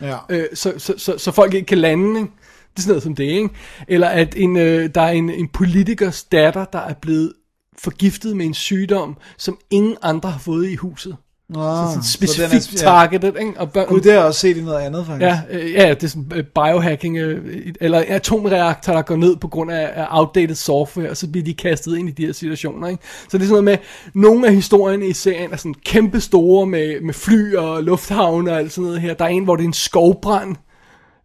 Ja. 0.00 0.16
øh, 0.28 0.46
så, 0.54 0.74
så, 0.78 0.94
så, 0.96 1.18
så 1.18 1.32
folk 1.32 1.54
ikke 1.54 1.66
kan 1.66 1.78
lande, 1.78 2.20
ikke? 2.20 2.32
Det 2.70 2.78
er 2.78 2.82
sådan 2.82 2.90
noget 2.90 3.02
som 3.02 3.14
det, 3.14 3.24
ikke? 3.24 3.48
Eller 3.88 4.08
at 4.08 4.34
en, 4.36 4.56
øh, 4.56 4.90
der 4.94 5.00
er 5.00 5.10
en, 5.10 5.30
en 5.30 5.48
politikers 5.48 6.24
datter, 6.24 6.64
der 6.64 6.78
er 6.78 6.94
blevet 6.94 7.32
forgiftet 7.78 8.36
med 8.36 8.46
en 8.46 8.54
sygdom, 8.54 9.16
som 9.38 9.58
ingen 9.70 9.96
andre 10.02 10.30
har 10.30 10.38
fået 10.38 10.68
i 10.68 10.74
huset. 10.74 11.16
Nå, 11.54 11.60
Så 11.60 11.76
sådan 11.76 11.92
den 11.92 11.98
er- 12.00 12.02
specifikt 12.04 12.72
ja. 12.82 12.86
targeted, 12.88 13.32
ikke? 13.40 13.52
Og 13.60 13.72
børn, 13.72 13.86
Gud, 13.86 14.00
det 14.00 14.12
har 14.12 14.18
jeg 14.18 14.26
også 14.26 14.40
set 14.40 14.56
i 14.56 14.62
noget 14.62 14.78
andet, 14.80 15.06
faktisk. 15.06 15.22
Ja, 15.26 15.40
øh, 15.50 15.72
ja, 15.72 15.90
det 15.94 16.02
er 16.04 16.08
sådan 16.08 16.32
øh, 16.34 16.44
biohacking, 16.44 17.16
øh, 17.18 17.66
eller 17.80 17.98
en 18.00 18.12
atomreaktor, 18.12 18.92
der 18.92 19.02
går 19.02 19.16
ned 19.16 19.36
på 19.36 19.48
grund 19.48 19.70
af, 19.72 19.90
af 19.94 20.06
outdated 20.10 20.54
software, 20.54 21.10
og 21.10 21.16
så 21.16 21.28
bliver 21.30 21.44
de 21.44 21.54
kastet 21.54 21.96
ind 21.98 22.08
i 22.08 22.12
de 22.12 22.26
her 22.26 22.32
situationer. 22.32 22.88
Ikke? 22.88 23.02
Så 23.28 23.38
det 23.38 23.44
er 23.44 23.48
sådan 23.48 23.64
noget 23.64 23.64
med, 23.64 23.76
nogle 24.22 24.46
af 24.46 24.54
historierne 24.54 25.06
i 25.08 25.12
serien 25.12 25.52
er 25.52 25.56
sådan 25.56 25.74
kæmpe 25.84 26.20
store 26.20 26.66
med, 26.66 27.00
med 27.00 27.14
fly 27.14 27.54
og 27.54 27.82
lufthavne 27.82 28.52
og 28.52 28.58
alt 28.58 28.72
sådan 28.72 28.84
noget 28.84 29.00
her. 29.00 29.14
Der 29.14 29.24
er 29.24 29.28
en, 29.28 29.44
hvor 29.44 29.56
det 29.56 29.62
er 29.62 29.68
en 29.68 29.72
skovbrand, 29.72 30.56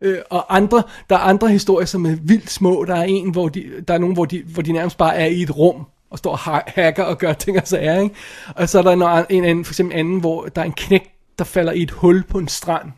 Øh, 0.02 0.18
og 0.30 0.56
andre, 0.56 0.84
der 1.10 1.16
er 1.16 1.20
andre 1.20 1.50
historier, 1.50 1.86
som 1.86 2.06
er 2.06 2.16
vildt 2.24 2.52
små. 2.52 2.86
Der 2.88 2.96
er 2.96 3.04
en, 3.04 3.30
hvor 3.32 3.48
de, 3.50 3.64
der 3.88 3.94
er 3.94 3.98
nogen, 3.98 4.14
hvor 4.16 4.26
de, 4.26 4.44
hvor 4.54 4.62
de 4.62 4.72
nærmest 4.72 4.98
bare 4.98 5.16
er 5.16 5.26
i 5.26 5.42
et 5.42 5.58
rum 5.58 5.76
og 6.10 6.18
står 6.18 6.32
og 6.32 6.38
ha- 6.40 6.62
hacker 6.68 7.04
og 7.04 7.18
gør 7.18 7.34
ting 7.34 7.58
og 7.58 7.68
sager, 7.68 8.00
ikke? 8.02 8.16
Og 8.56 8.70
så 8.70 8.80
er 8.80 8.84
der 8.84 9.26
en, 9.30 9.46
en 9.46 9.66
for 9.66 9.72
eksempel 9.72 9.94
en 9.94 10.00
anden, 10.00 10.20
hvor 10.20 10.46
der 10.46 10.62
er 10.62 10.66
en 10.66 10.74
knæk, 10.74 11.10
der 11.40 11.46
falder 11.46 11.72
i 11.72 11.82
et 11.84 11.92
hul 11.92 12.24
på 12.24 12.38
en 12.38 12.48
strand. 12.48 12.92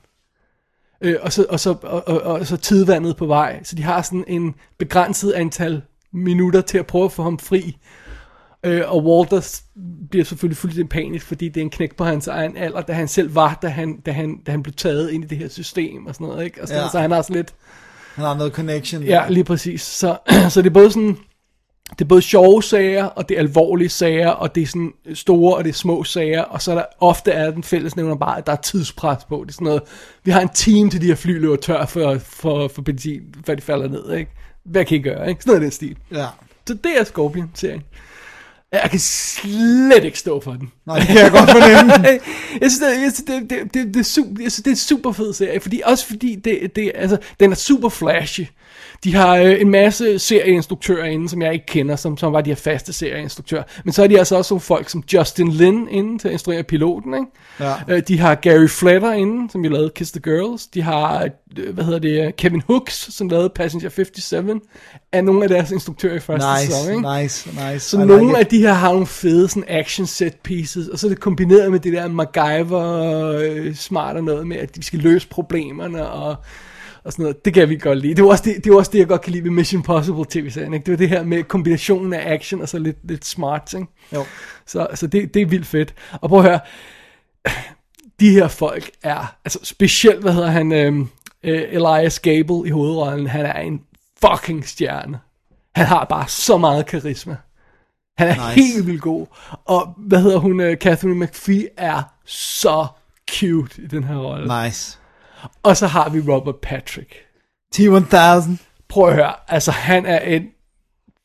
Øh, 1.01 1.15
og, 1.21 1.33
så, 1.33 1.45
og, 1.49 1.59
så, 1.59 1.75
og, 1.83 2.07
og, 2.07 2.21
og 2.21 2.47
så 2.47 2.57
tidvandet 2.57 3.17
på 3.17 3.25
vej. 3.25 3.63
Så 3.63 3.75
de 3.75 3.83
har 3.83 4.01
sådan 4.01 4.25
en 4.27 4.55
begrænset 4.77 5.31
antal 5.31 5.81
minutter 6.13 6.61
til 6.61 6.77
at 6.77 6.87
prøve 6.87 7.05
at 7.05 7.11
få 7.11 7.23
ham 7.23 7.39
fri. 7.39 7.77
Øh, 8.63 8.81
og 8.87 9.05
Walter 9.05 9.59
bliver 10.09 10.25
selvfølgelig 10.25 10.57
fuldstændig 10.57 10.89
panisk, 10.89 11.25
fordi 11.25 11.49
det 11.49 11.57
er 11.57 11.61
en 11.61 11.69
knæk 11.69 11.95
på 11.95 12.03
hans 12.05 12.27
egen 12.27 12.57
alder, 12.57 12.81
da 12.81 12.93
han 12.93 13.07
selv 13.07 13.35
var, 13.35 13.59
da 13.61 13.67
han, 13.67 13.99
da 13.99 14.11
han, 14.11 14.37
da 14.45 14.51
han 14.51 14.63
blev 14.63 14.73
taget 14.73 15.11
ind 15.11 15.23
i 15.23 15.27
det 15.27 15.37
her 15.37 15.49
system 15.49 16.05
og 16.05 16.13
sådan 16.13 16.27
noget. 16.27 16.45
Ikke? 16.45 16.61
Og 16.61 16.67
sådan, 16.67 16.83
Ja. 16.83 16.89
Så 16.89 16.99
han 16.99 17.11
har 17.11 17.21
sådan 17.21 17.35
lidt... 17.35 17.53
Han 18.15 18.25
har 18.25 18.37
noget 18.37 18.53
connection. 18.53 19.03
Ja, 19.03 19.25
lige 19.29 19.43
præcis. 19.43 19.81
Så, 19.81 20.17
så 20.49 20.61
det 20.61 20.69
er 20.69 20.73
både 20.73 20.91
sådan, 20.91 21.17
det 21.89 22.01
er 22.01 22.05
både 22.05 22.21
sjove 22.21 22.63
sager, 22.63 23.05
og 23.05 23.29
det 23.29 23.35
er 23.35 23.39
alvorlige 23.39 23.89
sager, 23.89 24.29
og 24.29 24.55
det 24.55 24.63
er 24.63 24.67
sådan 24.67 24.93
store 25.13 25.55
og 25.55 25.63
det 25.63 25.69
er 25.69 25.73
små 25.73 26.03
sager, 26.03 26.41
og 26.41 26.61
så 26.61 26.71
er 26.71 26.75
der 26.75 26.85
ofte 26.99 27.31
er 27.31 27.51
den 27.51 27.63
fællesnævner 27.63 28.15
bare, 28.15 28.37
at 28.37 28.45
der 28.45 28.51
er 28.51 28.55
tidspres 28.55 29.23
på. 29.29 29.43
Det 29.43 29.49
er 29.49 29.53
sådan 29.53 29.65
noget, 29.65 29.81
vi 30.23 30.31
har 30.31 30.41
en 30.41 30.49
team 30.49 30.89
til 30.89 31.01
de 31.01 31.07
her 31.07 31.15
fly 31.15 31.39
løber 31.39 31.55
tør 31.55 31.85
for, 31.85 32.17
for, 32.17 32.67
for 32.67 32.81
benzin, 32.81 33.21
før 33.45 33.55
de 33.55 33.61
falder 33.61 33.87
ned, 33.87 34.13
ikke? 34.13 34.31
Hvad 34.65 34.85
kan 34.85 34.97
I 34.97 35.01
gøre, 35.01 35.29
ikke? 35.29 35.41
Sådan 35.43 35.51
noget 35.51 35.61
den 35.61 35.71
stil. 35.71 35.97
Ja. 36.11 36.25
Så 36.67 36.73
det 36.73 36.99
er 36.99 37.03
Scorpion-serien. 37.03 37.83
Jeg 38.71 38.89
kan 38.89 38.99
slet 38.99 40.03
ikke 40.03 40.19
stå 40.19 40.41
for 40.41 40.51
den. 40.51 40.71
Nej, 40.85 40.99
det 40.99 41.07
kan 41.07 41.17
jeg 41.17 41.31
godt 41.31 41.51
fornemme. 41.51 41.93
jeg 42.61 42.71
synes, 42.71 42.79
det, 42.79 43.01
jeg 43.01 43.11
synes, 43.13 43.23
det, 43.27 43.49
det, 43.49 43.73
det, 43.73 43.93
det, 43.93 43.99
er 43.99 44.03
super, 44.03 44.41
jeg 44.41 44.51
synes, 44.51 44.63
det 44.63 44.67
er 44.67 44.71
en 44.71 44.75
super 44.75 45.11
fed 45.11 45.33
serie, 45.33 45.59
fordi, 45.59 45.81
også 45.85 46.05
fordi 46.07 46.35
det, 46.35 46.75
det, 46.75 46.91
altså, 46.95 47.17
den 47.39 47.51
er 47.51 47.55
super 47.55 47.89
flashy. 47.89 48.45
De 49.03 49.15
har 49.15 49.35
øh, 49.35 49.61
en 49.61 49.69
masse 49.69 50.19
serieinstruktører 50.19 51.05
inde, 51.05 51.29
som 51.29 51.41
jeg 51.41 51.53
ikke 51.53 51.65
kender, 51.65 51.95
som, 51.95 52.17
som 52.17 52.33
var 52.33 52.41
de 52.41 52.49
her 52.49 52.55
faste 52.55 52.93
serieinstruktører. 52.93 53.63
Men 53.83 53.93
så 53.93 54.03
er 54.03 54.07
de 54.07 54.19
altså 54.19 54.35
også 54.35 54.53
nogle 54.53 54.61
folk 54.61 54.89
som 54.89 55.03
Justin 55.13 55.51
Lin 55.51 55.87
inde 55.91 56.17
til 56.17 56.27
at 56.27 56.31
instruere 56.31 56.63
piloten. 56.63 57.13
Ikke? 57.13 57.25
Ja. 57.59 57.73
Øh, 57.87 58.03
de 58.07 58.19
har 58.19 58.35
Gary 58.35 58.67
Flatter 58.67 59.13
inde, 59.13 59.51
som 59.51 59.65
jo 59.65 59.69
lavede 59.69 59.89
Kiss 59.95 60.11
the 60.11 60.21
Girls. 60.21 60.67
De 60.67 60.81
har, 60.81 61.29
øh, 61.57 61.73
hvad 61.73 61.83
hedder 61.83 61.99
det, 61.99 62.35
Kevin 62.35 62.61
Hooks, 62.67 63.15
som 63.15 63.29
lavede 63.29 63.49
Passenger 63.49 63.89
57, 63.89 64.33
er 65.11 65.21
nogle 65.21 65.43
af 65.43 65.49
deres 65.49 65.71
instruktører 65.71 66.15
i 66.15 66.19
første 66.19 66.47
Nice, 66.47 66.73
sæson. 66.73 66.95
Ikke? 66.95 67.21
nice, 67.21 67.49
nice. 67.71 67.89
Så 67.89 67.97
I 68.01 68.05
nogle 68.05 68.23
like 68.23 68.37
af 68.37 68.41
it. 68.41 68.51
de 68.51 68.59
her 68.59 68.73
har 68.73 68.91
nogle 68.91 69.07
fede 69.07 69.49
sådan 69.49 69.63
action 69.67 70.07
set 70.07 70.35
pieces, 70.43 70.87
og 70.87 70.99
så 70.99 71.07
er 71.07 71.09
det 71.09 71.19
kombineret 71.19 71.71
med 71.71 71.79
det 71.79 71.93
der 71.93 72.07
MacGyver 72.07 73.37
øh, 73.41 73.75
smart 73.75 74.15
og 74.15 74.23
noget 74.23 74.47
med, 74.47 74.57
at 74.57 74.69
vi 74.75 74.83
skal 74.83 74.99
løse 74.99 75.27
problemerne 75.27 76.09
og, 76.09 76.35
og 77.07 77.13
sådan 77.13 77.23
noget. 77.23 77.45
Det 77.45 77.53
kan 77.53 77.69
vi 77.69 77.77
godt 77.77 77.99
lide. 77.99 78.15
Det 78.15 78.19
er 78.19 78.23
jo 78.23 78.29
også 78.29 78.43
det, 78.43 78.63
det, 78.63 78.71
er 78.71 78.75
også 78.75 78.91
det 78.91 78.99
jeg 78.99 79.07
godt 79.07 79.21
kan 79.21 79.31
lide 79.31 79.43
ved 79.43 79.51
Mission 79.51 79.79
Impossible 79.79 80.25
tv-serien. 80.29 80.73
Ikke? 80.73 80.85
Det 80.85 80.91
var 80.91 80.97
det 80.97 81.09
her 81.09 81.23
med 81.23 81.43
kombinationen 81.43 82.13
af 82.13 82.33
action 82.33 82.61
og 82.61 82.69
så 82.69 82.79
lidt, 82.79 82.97
lidt 83.03 83.25
smart. 83.25 83.73
Ikke? 83.73 83.87
Jo. 84.13 84.25
Så, 84.65 84.87
så 84.95 85.07
det, 85.07 85.33
det 85.33 85.41
er 85.41 85.45
vildt 85.45 85.67
fedt. 85.67 85.93
Og 86.21 86.29
prøv 86.29 86.39
at 86.39 86.45
høre, 86.45 86.59
de 88.19 88.29
her 88.29 88.47
folk 88.47 88.91
er, 89.03 89.35
altså 89.45 89.59
specielt, 89.63 90.21
hvad 90.21 90.33
hedder 90.33 90.49
han, 90.49 90.71
øhm, 90.71 91.09
øh, 91.43 91.61
Elias 91.69 92.19
Gable 92.19 92.67
i 92.67 92.69
hovedrollen, 92.69 93.27
han 93.27 93.45
er 93.45 93.59
en 93.59 93.81
fucking 94.25 94.67
stjerne. 94.67 95.19
Han 95.75 95.85
har 95.85 96.05
bare 96.05 96.27
så 96.27 96.57
meget 96.57 96.85
karisma. 96.85 97.37
Han 98.17 98.27
er 98.27 98.33
nice. 98.33 98.61
Nice. 98.61 98.73
helt 98.73 98.87
vildt 98.87 99.01
god. 99.01 99.25
Og 99.65 99.93
hvad 99.97 100.21
hedder 100.21 100.37
hun, 100.37 100.59
øh, 100.59 100.77
Catherine 100.77 101.25
McPhee 101.25 101.67
er 101.77 102.03
så 102.25 102.87
cute 103.31 103.81
i 103.81 103.87
den 103.87 104.03
her 104.03 104.17
rolle. 104.17 104.63
Nice. 104.63 104.97
Og 105.63 105.77
så 105.77 105.87
har 105.87 106.09
vi 106.09 106.21
Robert 106.31 106.55
Patrick. 106.55 107.13
T-1000. 107.75 108.51
Prøv 108.89 109.07
at 109.07 109.13
høre, 109.15 109.33
altså 109.47 109.71
han 109.71 110.05
er 110.05 110.19
en, 110.19 110.43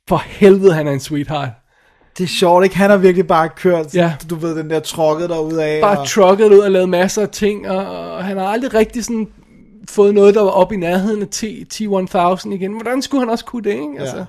for 0.09 0.17
helvede 0.27 0.75
han 0.75 0.87
er 0.89 0.93
en 0.93 1.01
sweetheart. 1.01 1.49
Det 2.19 2.25
er 2.25 2.29
sjovt, 2.29 2.65
ikke? 2.65 2.77
Han 2.77 2.91
har 2.91 2.97
virkelig 2.97 3.27
bare 3.27 3.49
kørt, 3.49 3.95
Ja. 3.95 4.15
du 4.31 4.35
ved, 4.35 4.57
den 4.57 4.71
der 4.71 4.81
trukket 4.81 5.31
derud 5.31 5.53
af. 5.57 5.81
bare 5.81 5.99
og, 6.01 6.07
trucket 6.09 6.47
ud 6.53 6.59
og 6.59 6.71
lavet 6.71 6.89
masser 6.89 7.23
af 7.23 7.29
ting, 7.29 7.71
og, 7.71 8.11
og 8.15 8.25
han 8.25 8.37
har 8.37 8.45
aldrig 8.47 8.75
rigtig 8.75 9.05
sådan 9.05 9.29
fået 9.91 10.15
noget, 10.15 10.35
der 10.35 10.43
var 10.43 10.51
op 10.51 10.73
i 10.73 10.77
nærheden 10.77 11.23
af 11.23 11.29
T, 11.29 11.45
T-1000 11.75 12.53
igen. 12.55 12.73
Hvordan 12.73 13.03
skulle 13.03 13.21
han 13.21 13.31
også 13.31 13.45
kunne 13.45 13.63
det, 13.65 13.71
ikke? 13.75 13.97
Altså, 13.99 14.17
Ja. 14.17 14.25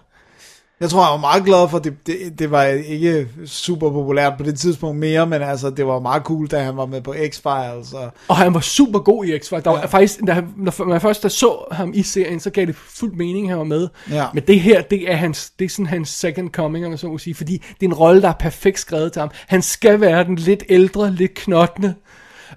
Jeg 0.84 0.89
tror, 0.91 1.01
jeg 1.03 1.11
var 1.11 1.18
meget 1.18 1.43
glad 1.45 1.69
for, 1.69 1.80
det, 1.80 1.93
det, 2.07 2.15
det 2.39 2.51
var 2.51 2.64
ikke 2.64 3.27
super 3.45 3.89
populært 3.89 4.34
på 4.38 4.43
det 4.43 4.60
tidspunkt 4.60 4.99
mere, 4.99 5.27
men 5.27 5.41
altså, 5.41 5.69
det 5.69 5.88
var 5.88 5.99
meget 5.99 6.23
cool, 6.23 6.47
da 6.47 6.60
han 6.64 6.77
var 6.77 6.85
med 6.85 7.01
på 7.01 7.14
X-Files. 7.14 7.95
Og, 7.97 8.11
Og 8.27 8.38
han 8.38 8.53
var 8.53 8.60
super 8.60 8.99
god 8.99 9.26
i 9.26 9.35
X-Files. 9.38 9.60
Der 9.61 9.69
var 9.69 9.88
faktisk, 9.88 10.19
da, 10.27 10.31
han- 10.34 10.53
når 10.57 10.85
man 10.85 11.01
først 11.01 11.31
så 11.31 11.65
ham 11.72 11.91
i 11.95 12.03
serien, 12.03 12.39
så 12.39 12.49
gav 12.49 12.65
det 12.65 12.76
fuld 12.76 13.14
mening, 13.14 13.49
han 13.49 13.57
var 13.57 13.64
med. 13.64 13.88
Ja. 14.11 14.26
Men 14.34 14.43
det 14.47 14.60
her, 14.60 14.81
det 14.81 15.11
er, 15.11 15.15
hans, 15.15 15.49
det 15.60 15.65
er 15.65 15.69
sådan 15.69 15.88
hans 15.88 16.10
second 16.10 16.49
coming, 16.49 16.85
om 16.85 16.91
man 16.91 16.97
så 16.97 17.07
må 17.07 17.18
sige. 17.18 17.35
Fordi 17.35 17.53
det 17.80 17.85
er 17.85 17.89
en 17.89 17.93
rolle, 17.93 18.22
der 18.22 18.30
er 18.30 18.34
perfekt 18.39 18.80
skrevet 18.80 19.14
til 19.14 19.19
ham. 19.19 19.30
Han 19.47 19.61
skal 19.61 20.01
være 20.01 20.23
den 20.23 20.35
lidt 20.35 20.64
ældre, 20.69 21.11
lidt 21.11 21.34
knottende. 21.34 21.93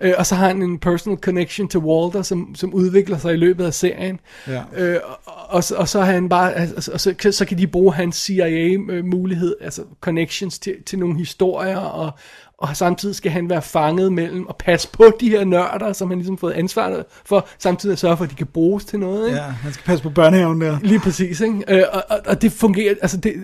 Øh, 0.01 0.13
og 0.19 0.27
så 0.27 0.35
har 0.35 0.47
han 0.47 0.63
en 0.63 0.79
personal 0.79 1.19
connection 1.19 1.69
til 1.69 1.81
Walter, 1.81 2.23
som, 2.23 2.55
som 2.55 2.75
udvikler 2.75 3.19
sig 3.19 3.35
i 3.35 3.37
løbet 3.37 3.65
af 3.65 3.75
serien. 3.75 4.21
Ja. 4.49 4.63
Øh, 4.77 4.99
og, 5.25 5.35
og, 5.49 5.65
så- 5.65 5.75
og 5.77 5.89
så 5.89 6.01
har 6.01 6.13
han 6.13 6.29
bare, 6.29 6.55
altså, 6.55 6.93
og 6.93 7.01
så, 7.01 7.15
så 7.31 7.45
kan 7.45 7.59
de 7.59 7.67
bruge 7.67 7.95
hans 7.95 8.17
CIA-mulighed, 8.17 9.55
altså 9.61 9.83
connections 10.01 10.59
til, 10.59 10.75
til 10.87 10.99
nogle 10.99 11.19
historier, 11.19 11.77
og, 11.79 12.11
og 12.59 12.77
samtidig 12.77 13.15
skal 13.15 13.33
han 13.33 13.51
være 13.51 13.63
fanget 13.63 14.13
mellem 14.13 14.47
og 14.47 14.57
passe 14.57 14.89
på 14.93 15.05
de 15.21 15.29
her 15.31 15.45
nørder, 15.45 15.93
som 15.93 16.09
han 16.09 16.19
ligesom 16.19 16.39
fået 16.39 16.53
ansvar 16.53 17.05
for, 17.25 17.49
samtidig 17.59 17.93
at 17.93 17.99
sørge 17.99 18.17
for, 18.17 18.25
at 18.25 18.31
de 18.31 18.35
kan 18.37 18.47
bruges 18.47 18.85
til 18.85 18.99
noget. 18.99 19.27
Ikke? 19.29 19.39
ja, 19.41 19.45
han 19.47 19.73
skal 19.73 19.85
passe 19.85 20.03
på 20.03 20.11
børnehaven 20.11 20.61
der. 20.61 20.79
Lige 20.83 21.01
præcis, 21.01 21.41
ikke? 21.41 21.65
Øh, 21.69 21.83
og, 21.93 22.03
og, 22.09 22.19
og 22.27 22.43
det 22.43 22.53
fungerer, 22.53 22.95
altså 23.03 23.17
det, 23.17 23.35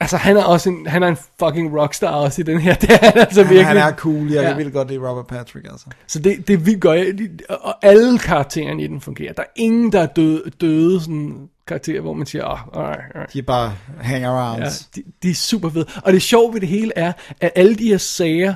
altså 0.00 0.16
han 0.16 0.36
er 0.36 0.44
også 0.44 0.70
en, 0.70 0.86
han 0.86 1.02
er 1.02 1.08
en 1.08 1.16
fucking 1.38 1.78
rockstar 1.80 2.10
også 2.10 2.40
i 2.40 2.44
den 2.44 2.60
her, 2.60 2.74
det 2.82 2.90
er 2.90 2.96
han 2.96 3.12
altså 3.18 3.42
virkelig. 3.42 3.66
han 3.66 3.76
er 3.76 3.92
cool, 3.92 4.32
jeg 4.32 4.42
Ja. 4.42 4.56
vildt 4.56 4.72
godt 4.72 4.88
lide 4.88 5.08
Robert 5.10 5.26
Patrick, 5.26 5.66
altså. 5.70 5.86
Så 6.06 6.18
det, 6.18 6.48
det 6.48 6.66
vildt 6.66 6.80
godt, 6.80 7.52
og 7.60 7.74
alle 7.86 8.18
karaktererne 8.18 8.82
i 8.82 8.86
den 8.86 9.00
fungerer. 9.00 9.32
Der 9.32 9.42
er 9.42 9.46
ingen, 9.56 9.92
der 9.92 10.00
er 10.00 10.06
døde, 10.06 10.42
døde 10.60 11.00
sådan 11.00 11.48
karakterer, 11.66 12.00
hvor 12.00 12.12
man 12.12 12.26
siger, 12.26 12.44
åh, 12.44 12.78
oh, 12.78 12.88
alright, 12.88 13.32
De 13.32 13.38
er 13.38 13.42
bare 13.42 13.72
hangarounds. 14.00 14.88
Ja, 14.96 15.00
de, 15.00 15.06
de 15.22 15.30
er 15.30 15.34
super 15.34 15.68
fede. 15.70 15.86
Og 16.04 16.12
det 16.12 16.22
sjove 16.22 16.52
ved 16.54 16.60
det 16.60 16.68
hele 16.68 16.92
er, 16.96 17.12
at 17.40 17.52
alle 17.54 17.74
de 17.74 17.88
her 17.88 17.98
sager 17.98 18.54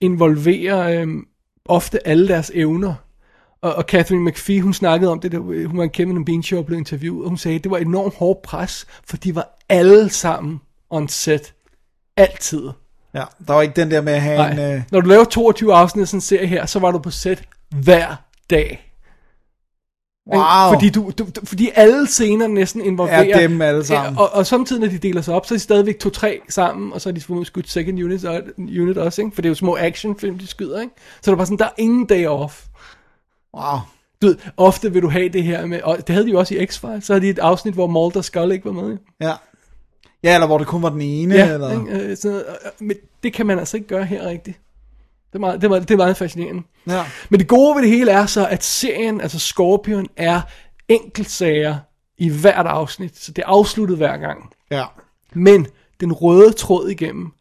involverer 0.00 1.00
øhm, 1.02 1.26
ofte 1.64 2.08
alle 2.08 2.28
deres 2.28 2.50
evner. 2.54 2.94
Og, 3.62 3.74
og 3.74 3.82
Catherine 3.88 4.24
McPhee, 4.30 4.60
hun 4.62 4.74
snakkede 4.74 5.10
om 5.10 5.20
det, 5.20 5.32
der, 5.32 5.38
hun 5.38 5.78
var 5.78 5.84
en 5.84 5.90
Kevin 5.90 6.16
and 6.16 6.26
Bean 6.26 6.42
show 6.42 6.58
og 6.58 6.66
blev 6.66 6.78
interviewet, 6.78 7.22
og 7.24 7.28
hun 7.28 7.38
sagde, 7.38 7.56
at 7.56 7.64
det 7.64 7.70
var 7.70 7.78
enormt 7.78 8.14
hårdt 8.16 8.42
pres, 8.42 8.86
for 9.08 9.16
de 9.16 9.34
var 9.34 9.58
alle 9.68 10.10
sammen 10.10 10.60
on 10.90 11.08
set. 11.08 11.54
Altid. 12.16 12.68
Ja, 13.14 13.24
der 13.46 13.52
var 13.54 13.62
ikke 13.62 13.74
den 13.76 13.90
der 13.90 14.00
med 14.00 14.12
at 14.12 14.20
have 14.20 14.36
Nej. 14.38 14.50
en... 14.50 14.58
Øh, 14.58 14.82
Når 14.90 15.00
du 15.00 15.08
laver 15.08 15.24
22 15.24 15.74
afsnit 15.74 16.02
af 16.02 16.08
sådan 16.08 16.16
en 16.16 16.20
serie 16.20 16.46
her, 16.46 16.66
så 16.66 16.78
var 16.78 16.90
du 16.90 16.98
på 16.98 17.10
set 17.10 17.42
hver 17.70 18.14
dag. 18.50 18.84
Wow. 20.34 20.72
Fordi, 20.72 20.90
du, 20.90 21.12
du, 21.18 21.24
du- 21.36 21.46
fordi 21.46 21.70
alle 21.74 22.06
scener 22.06 22.46
næsten 22.46 22.80
involverer... 22.80 23.34
Er 23.34 23.48
dem 23.48 23.60
alle 23.62 23.84
sammen. 23.84 24.14
Ja, 24.14 24.20
og, 24.20 24.32
og 24.32 24.46
samtidig, 24.46 24.80
når 24.82 24.88
de 24.88 24.98
deler 24.98 25.22
sig 25.22 25.34
op, 25.34 25.46
så 25.46 25.54
er 25.54 25.56
de 25.56 25.62
stadigvæk 25.62 25.98
to-tre 25.98 26.40
sammen, 26.48 26.92
og 26.92 27.00
så 27.00 27.08
er 27.08 27.12
de 27.12 27.20
selvfølgelig 27.20 27.46
skudt 27.46 27.70
second 27.70 28.02
unit, 28.04 28.24
og, 28.24 28.42
unit 28.58 28.98
også, 28.98 29.22
ikke? 29.22 29.34
For 29.34 29.42
det 29.42 29.48
er 29.48 29.50
jo 29.50 29.54
små 29.54 29.76
actionfilm, 29.80 30.38
de 30.38 30.46
skyder, 30.46 30.80
ikke? 30.80 30.92
Så 31.20 31.30
det 31.30 31.32
er 31.32 31.36
bare 31.36 31.46
sådan, 31.46 31.58
der 31.58 31.64
er 31.64 31.70
ingen 31.78 32.06
day 32.06 32.26
off. 32.26 32.64
Wow. 33.56 33.78
Du 34.22 34.26
ved, 34.26 34.36
ofte 34.56 34.92
vil 34.92 35.02
du 35.02 35.08
have 35.08 35.28
det 35.28 35.42
her 35.42 35.66
med, 35.66 35.82
og 35.82 35.96
det 35.96 36.08
havde 36.08 36.26
de 36.26 36.30
jo 36.32 36.38
også 36.38 36.54
i 36.54 36.58
X-Files, 36.64 37.00
så 37.00 37.12
havde 37.12 37.20
de 37.24 37.30
et 37.30 37.38
afsnit, 37.38 37.74
hvor 37.74 37.86
Mulder 37.86 38.20
Skull 38.22 38.52
ikke 38.52 38.64
var 38.64 38.72
med. 38.72 38.96
Ja. 39.20 39.32
Ja, 40.22 40.34
eller 40.34 40.46
hvor 40.46 40.58
det 40.58 40.66
kun 40.66 40.82
var 40.82 40.88
den 40.90 41.00
ene, 41.00 41.34
Ja, 41.34 41.52
eller... 41.54 41.86
Øh, 41.90 42.16
sådan 42.16 42.36
og- 42.48 42.70
men 42.80 42.96
det 43.22 43.32
kan 43.32 43.46
man 43.46 43.58
altså 43.58 43.76
ikke 43.76 43.88
gøre 43.88 44.04
her 44.04 44.26
rigtigt. 44.26 44.60
Det 45.28 45.34
er 45.34 45.38
meget, 45.38 45.60
det 45.60 45.64
er 45.64 45.68
meget, 45.68 45.88
det 45.88 45.94
er 45.94 45.98
meget 45.98 46.16
fascinerende. 46.16 46.62
Ja. 46.88 47.04
Men 47.30 47.40
det 47.40 47.48
gode 47.48 47.74
ved 47.76 47.82
det 47.82 47.90
hele 47.90 48.10
er 48.10 48.26
så, 48.26 48.46
at 48.46 48.64
serien, 48.64 49.20
altså 49.20 49.38
Scorpion, 49.38 50.06
er 50.16 50.40
enkeltsager 50.88 51.76
i 52.18 52.28
hvert 52.28 52.66
afsnit, 52.66 53.18
så 53.18 53.32
det 53.32 53.42
er 53.42 53.46
afsluttet 53.46 53.96
hver 53.96 54.16
gang. 54.16 54.52
Ja. 54.70 54.84
Men 55.34 55.66
den 56.00 56.12
røde 56.12 56.52
tråd 56.52 56.88
igennem, 56.88 57.32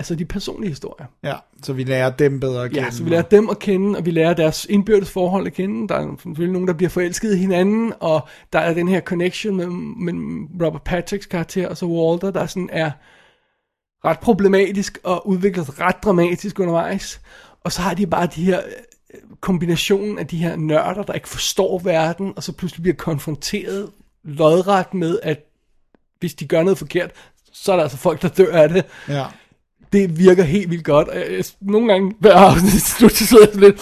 altså 0.00 0.14
de 0.14 0.24
personlige 0.24 0.70
historier. 0.70 1.06
Ja, 1.22 1.34
så 1.62 1.72
vi 1.72 1.84
lærer 1.84 2.10
dem 2.10 2.40
bedre 2.40 2.64
at 2.64 2.70
kende. 2.70 2.84
Ja, 2.84 2.90
så 2.90 3.04
vi 3.04 3.10
lærer 3.10 3.22
dem 3.22 3.50
at 3.50 3.58
kende, 3.58 3.98
og 3.98 4.06
vi 4.06 4.10
lærer 4.10 4.34
deres 4.34 4.66
indbyrdes 4.70 5.10
forhold 5.10 5.46
at 5.46 5.52
kende. 5.52 5.88
Der 5.88 5.94
er 5.94 6.16
selvfølgelig 6.22 6.52
nogen, 6.52 6.68
der 6.68 6.74
bliver 6.74 6.90
forelsket 6.90 7.34
i 7.34 7.38
hinanden, 7.38 7.92
og 8.00 8.28
der 8.52 8.58
er 8.58 8.74
den 8.74 8.88
her 8.88 9.00
connection 9.00 9.56
mellem, 10.04 10.48
Robert 10.62 10.82
Patricks 10.82 11.26
karakter 11.26 11.68
og 11.68 11.76
så 11.76 11.86
Walter, 11.86 12.30
der 12.30 12.46
sådan 12.46 12.68
er 12.72 12.90
ret 14.04 14.18
problematisk 14.18 14.98
og 15.04 15.28
udvikles 15.28 15.80
ret 15.80 15.96
dramatisk 16.04 16.58
undervejs. 16.58 17.20
Og 17.64 17.72
så 17.72 17.80
har 17.80 17.94
de 17.94 18.06
bare 18.06 18.26
de 18.26 18.44
her 18.44 18.60
øh, 19.14 19.20
kombinationen 19.40 20.18
af 20.18 20.26
de 20.26 20.36
her 20.36 20.56
nørder, 20.56 21.02
der 21.02 21.12
ikke 21.12 21.28
forstår 21.28 21.78
verden, 21.78 22.32
og 22.36 22.42
så 22.42 22.52
pludselig 22.52 22.82
bliver 22.82 22.96
konfronteret 22.96 23.90
lodret 24.24 24.94
med, 24.94 25.18
at 25.22 25.46
hvis 26.18 26.34
de 26.34 26.46
gør 26.46 26.62
noget 26.62 26.78
forkert, 26.78 27.10
så 27.52 27.72
er 27.72 27.76
der 27.76 27.82
altså 27.82 27.98
folk, 27.98 28.22
der 28.22 28.28
dør 28.28 28.56
af 28.56 28.68
det 28.68 28.84
Ja. 29.08 29.26
Det 29.92 30.18
virker 30.18 30.42
helt 30.42 30.70
vildt 30.70 30.84
godt. 30.84 31.08
Og 31.08 31.16
jeg- 31.16 31.44
Nogle 31.60 31.88
gange 31.92 32.12
hver 32.20 32.34
afsnit 32.34 32.82
slut, 32.82 33.12
så 33.12 33.26
sidder 33.26 33.44
jeg 33.44 33.52
sådan 33.54 33.68
lidt... 33.68 33.80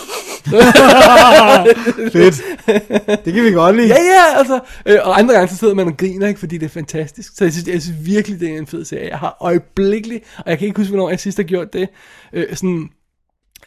Fedt. 2.12 2.43
Det 3.24 3.35
kan 3.35 3.44
vi 3.44 3.51
godt 3.52 3.76
lide. 3.76 3.89
Ja, 3.89 3.94
ja, 4.02 4.39
altså. 4.39 4.60
Øh, 4.86 4.98
og 5.05 5.18
andre 5.18 5.35
gange 5.35 5.48
så 5.48 5.56
sidder 5.56 5.74
man 5.74 5.86
og 5.86 5.97
griner, 5.97 6.26
ikke, 6.28 6.40
fordi 6.40 6.59
det 6.59 6.66
er 6.66 6.70
fantastisk. 6.70 7.32
Så 7.36 7.44
jeg 7.44 7.52
synes, 7.52 7.68
jeg 7.68 7.82
synes 7.82 7.97
virkelig, 8.06 8.40
det 8.40 8.51
er 8.55 8.59
en 8.59 8.66
fed 8.66 8.85
serie. 8.85 9.09
Jeg 9.09 9.18
har 9.18 9.36
øjeblikkeligt, 9.40 10.24
og 10.39 10.51
jeg 10.51 10.59
kan 10.59 10.66
ikke 10.66 10.80
huske, 10.80 10.90
hvornår 10.90 11.10
jeg 11.10 11.20
sidst 11.20 11.39
har 11.39 11.44
gjort 11.44 11.72
det. 11.72 11.89
Øh, 12.32 12.47
sådan, 12.56 12.89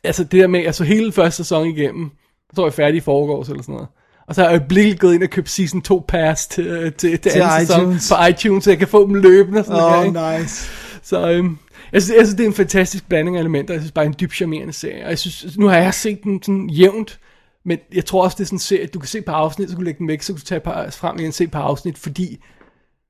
altså 0.03 0.23
det 0.23 0.39
der 0.41 0.47
med, 0.47 0.65
altså 0.65 0.83
hele 0.83 1.11
første 1.11 1.37
sæson 1.43 1.67
igennem, 1.67 2.09
så 2.49 2.55
tror 2.55 2.65
jeg 2.65 2.73
færdig 2.73 2.97
i 2.97 2.99
forgårs 3.01 3.49
eller 3.49 3.63
sådan 3.63 3.73
noget. 3.73 3.87
Og 4.27 4.35
så 4.35 4.41
har 4.41 4.49
jeg 4.49 4.59
øjeblikkeligt 4.59 4.99
gået 4.99 5.13
ind 5.13 5.23
og 5.23 5.29
købt 5.29 5.49
season 5.49 5.81
2 5.81 6.05
pass 6.07 6.47
til, 6.47 6.67
øh, 6.67 6.91
til, 6.93 7.19
til, 7.19 7.31
Til 7.31 7.39
anden 7.41 7.59
sæson 7.67 7.81
iTunes. 7.81 8.11
på 8.19 8.25
iTunes, 8.29 8.63
så 8.63 8.69
jeg 8.71 8.77
kan 8.79 8.87
få 8.87 9.07
dem 9.07 9.15
løbende 9.15 9.63
sådan 9.63 9.83
Åh, 9.83 10.13
noget. 10.13 10.41
nice. 10.41 10.69
Så 11.03 11.29
øhm, 11.31 11.57
jeg, 11.91 12.01
synes, 12.01 12.17
jeg 12.17 12.25
synes, 12.25 12.37
det 12.37 12.43
er 12.43 12.47
en 12.47 12.53
fantastisk 12.53 13.07
blanding 13.09 13.37
af 13.37 13.41
elementer. 13.41 13.73
Jeg 13.73 13.81
synes 13.81 13.91
bare, 13.91 14.05
det 14.05 14.09
er 14.09 14.13
en 14.13 14.19
dybt 14.19 14.33
charmerende 14.33 14.73
serie. 14.73 15.03
Og 15.03 15.09
jeg 15.09 15.19
synes, 15.19 15.57
nu 15.57 15.67
har 15.67 15.77
jeg 15.77 15.93
set 15.93 16.23
den 16.23 16.43
sådan 16.43 16.69
jævnt, 16.69 17.19
men 17.65 17.77
jeg 17.93 18.05
tror 18.05 18.23
også, 18.23 18.35
det 18.35 18.43
er 18.43 18.47
sådan 18.47 18.55
en 18.55 18.59
serie, 18.59 18.87
du 18.87 18.99
kan 18.99 19.07
se 19.07 19.21
på 19.21 19.31
afsnit, 19.31 19.69
så 19.69 19.75
kan 19.75 19.79
du 19.79 19.85
lægge 19.85 19.97
den 19.97 20.07
væk, 20.07 20.21
så 20.21 20.33
kan 20.33 20.39
du 20.39 20.45
tage 20.45 20.59
par, 20.61 20.89
frem 20.89 21.15
igen 21.17 21.27
og 21.27 21.33
se 21.33 21.47
på 21.47 21.57
afsnit, 21.57 21.97
fordi, 21.97 22.43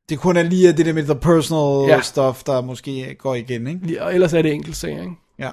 Det 0.09 0.19
kun 0.19 0.37
er 0.37 0.43
lige 0.43 0.73
det 0.73 0.85
der 0.85 0.93
med 0.93 1.03
the 1.03 1.15
personal 1.15 1.89
Ja. 1.89 1.95
ja. 1.95 2.01
stuff, 2.01 2.43
der 2.43 2.61
måske 2.61 3.15
går 3.19 3.35
igen, 3.35 3.67
ikke? 3.67 4.03
og 4.03 4.13
ellers 4.13 4.33
er 4.33 4.41
det 4.41 4.53
enkelt 4.53 4.75
serie. 4.77 5.01
Ikke? 5.01 5.15
Ja. 5.39 5.51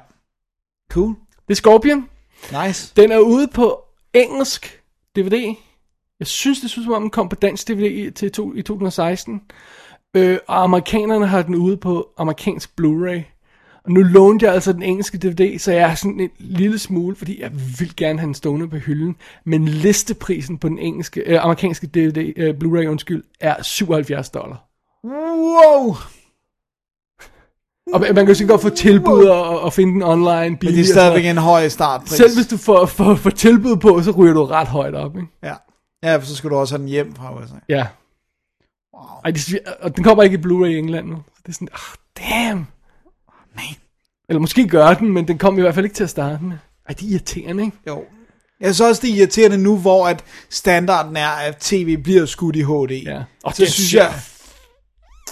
Cool. 0.90 1.14
Det 1.48 1.50
er 1.50 1.54
Scorpion. 1.54 2.08
Nice. 2.66 2.92
Den 2.96 3.12
er 3.12 3.18
ude 3.18 3.48
på 3.54 3.80
engelsk 4.14 4.80
DVD. 5.16 5.54
Jeg 6.20 6.26
synes, 6.26 6.60
det 6.60 6.70
synes 6.70 6.84
som 6.84 6.92
om 6.94 7.02
den 7.02 7.10
kom 7.10 7.28
på 7.28 7.36
dansk 7.36 7.68
DVD 7.68 8.10
til 8.12 8.32
to, 8.32 8.54
i 8.54 8.62
2016. 8.62 9.40
Øh, 10.16 10.38
og 10.48 10.62
amerikanerne 10.62 11.26
har 11.26 11.42
den 11.42 11.54
ude 11.54 11.76
på 11.76 12.08
amerikansk 12.18 12.70
Blu-ray. 12.80 13.34
Og 13.84 13.92
nu 13.92 14.02
lånte 14.02 14.46
jeg 14.46 14.54
altså 14.54 14.72
den 14.72 14.82
engelske 14.82 15.18
DVD, 15.18 15.58
så 15.58 15.72
jeg 15.72 15.90
er 15.90 15.94
sådan 15.94 16.20
en 16.20 16.30
lille 16.38 16.78
smule, 16.78 17.16
fordi 17.16 17.42
jeg 17.42 17.50
vil 17.52 17.96
gerne 17.96 18.18
have 18.18 18.26
den 18.26 18.34
stående 18.34 18.68
på 18.68 18.76
hylden. 18.76 19.16
Men 19.44 19.68
listeprisen 19.68 20.58
på 20.58 20.68
den 20.68 20.78
engelske, 20.78 21.20
øh, 21.20 21.44
amerikanske 21.44 21.86
DVD, 21.86 22.32
øh, 22.36 22.54
Blu-ray 22.54 22.86
undskyld, 22.86 23.24
er 23.40 23.62
77 23.62 24.30
dollar. 24.30 24.64
Wow. 25.04 25.94
Og 27.92 28.00
man 28.14 28.26
kan 28.26 28.34
jo 28.34 28.46
godt 28.48 28.60
få 28.60 28.68
tilbud 28.68 29.24
og, 29.24 29.60
og 29.60 29.72
finde 29.72 29.92
den 29.92 30.02
online 30.02 30.48
Men 30.48 30.56
billigt. 30.56 30.76
det 30.76 30.90
er 30.90 30.94
stadigvæk 30.94 31.26
en 31.26 31.36
høj 31.36 31.68
startpris. 31.68 32.10
Selv 32.12 32.34
hvis 32.36 32.46
du 32.46 32.56
får, 32.56 32.86
får, 32.86 33.14
får 33.14 33.30
tilbud 33.30 33.76
på, 33.76 34.02
så 34.02 34.10
ryger 34.10 34.34
du 34.34 34.44
ret 34.44 34.68
højt 34.68 34.94
op, 34.94 35.16
ikke? 35.16 35.28
Ja. 35.42 35.54
Ja, 36.02 36.16
for 36.16 36.26
så 36.26 36.36
skal 36.36 36.50
du 36.50 36.56
også 36.56 36.74
have 36.74 36.80
den 36.80 36.88
hjem 36.88 37.14
fra 37.14 37.38
USA. 37.38 37.54
Ja. 37.68 37.86
Ej, 39.24 39.30
det, 39.30 39.58
og 39.80 39.96
den 39.96 40.04
kommer 40.04 40.22
ikke 40.22 40.38
i 40.38 40.40
Blu-ray 40.40 40.66
i 40.66 40.78
England 40.78 41.06
nu. 41.06 41.22
Så 41.36 41.42
det 41.46 41.48
er 41.48 41.52
sådan, 41.52 41.68
ah, 41.72 42.28
damn. 42.30 42.66
Man. 43.56 43.64
Eller 44.28 44.40
måske 44.40 44.68
gør 44.68 44.94
den, 44.94 45.12
men 45.12 45.28
den 45.28 45.38
kom 45.38 45.58
i 45.58 45.60
hvert 45.60 45.74
fald 45.74 45.84
ikke 45.86 45.96
til 45.96 46.04
at 46.04 46.10
starte 46.10 46.44
med. 46.44 46.56
Ej, 46.88 46.94
det 46.94 47.06
er 47.06 47.10
irriterende, 47.10 47.64
ikke? 47.64 47.76
Jo. 47.86 48.04
Jeg 48.60 48.74
synes 48.74 48.88
også, 48.90 49.02
det 49.02 49.10
er 49.10 49.14
irriterende 49.14 49.58
nu, 49.58 49.76
hvor 49.78 50.06
at 50.08 50.24
standarden 50.50 51.16
er, 51.16 51.28
at 51.28 51.56
tv 51.56 51.96
bliver 52.02 52.26
skudt 52.26 52.56
i 52.56 52.62
HD. 52.62 53.02
Ja. 53.06 53.22
Og 53.44 53.54
Så 53.54 53.62
det 53.62 53.72
synes 53.72 53.94
jeg, 53.94 54.12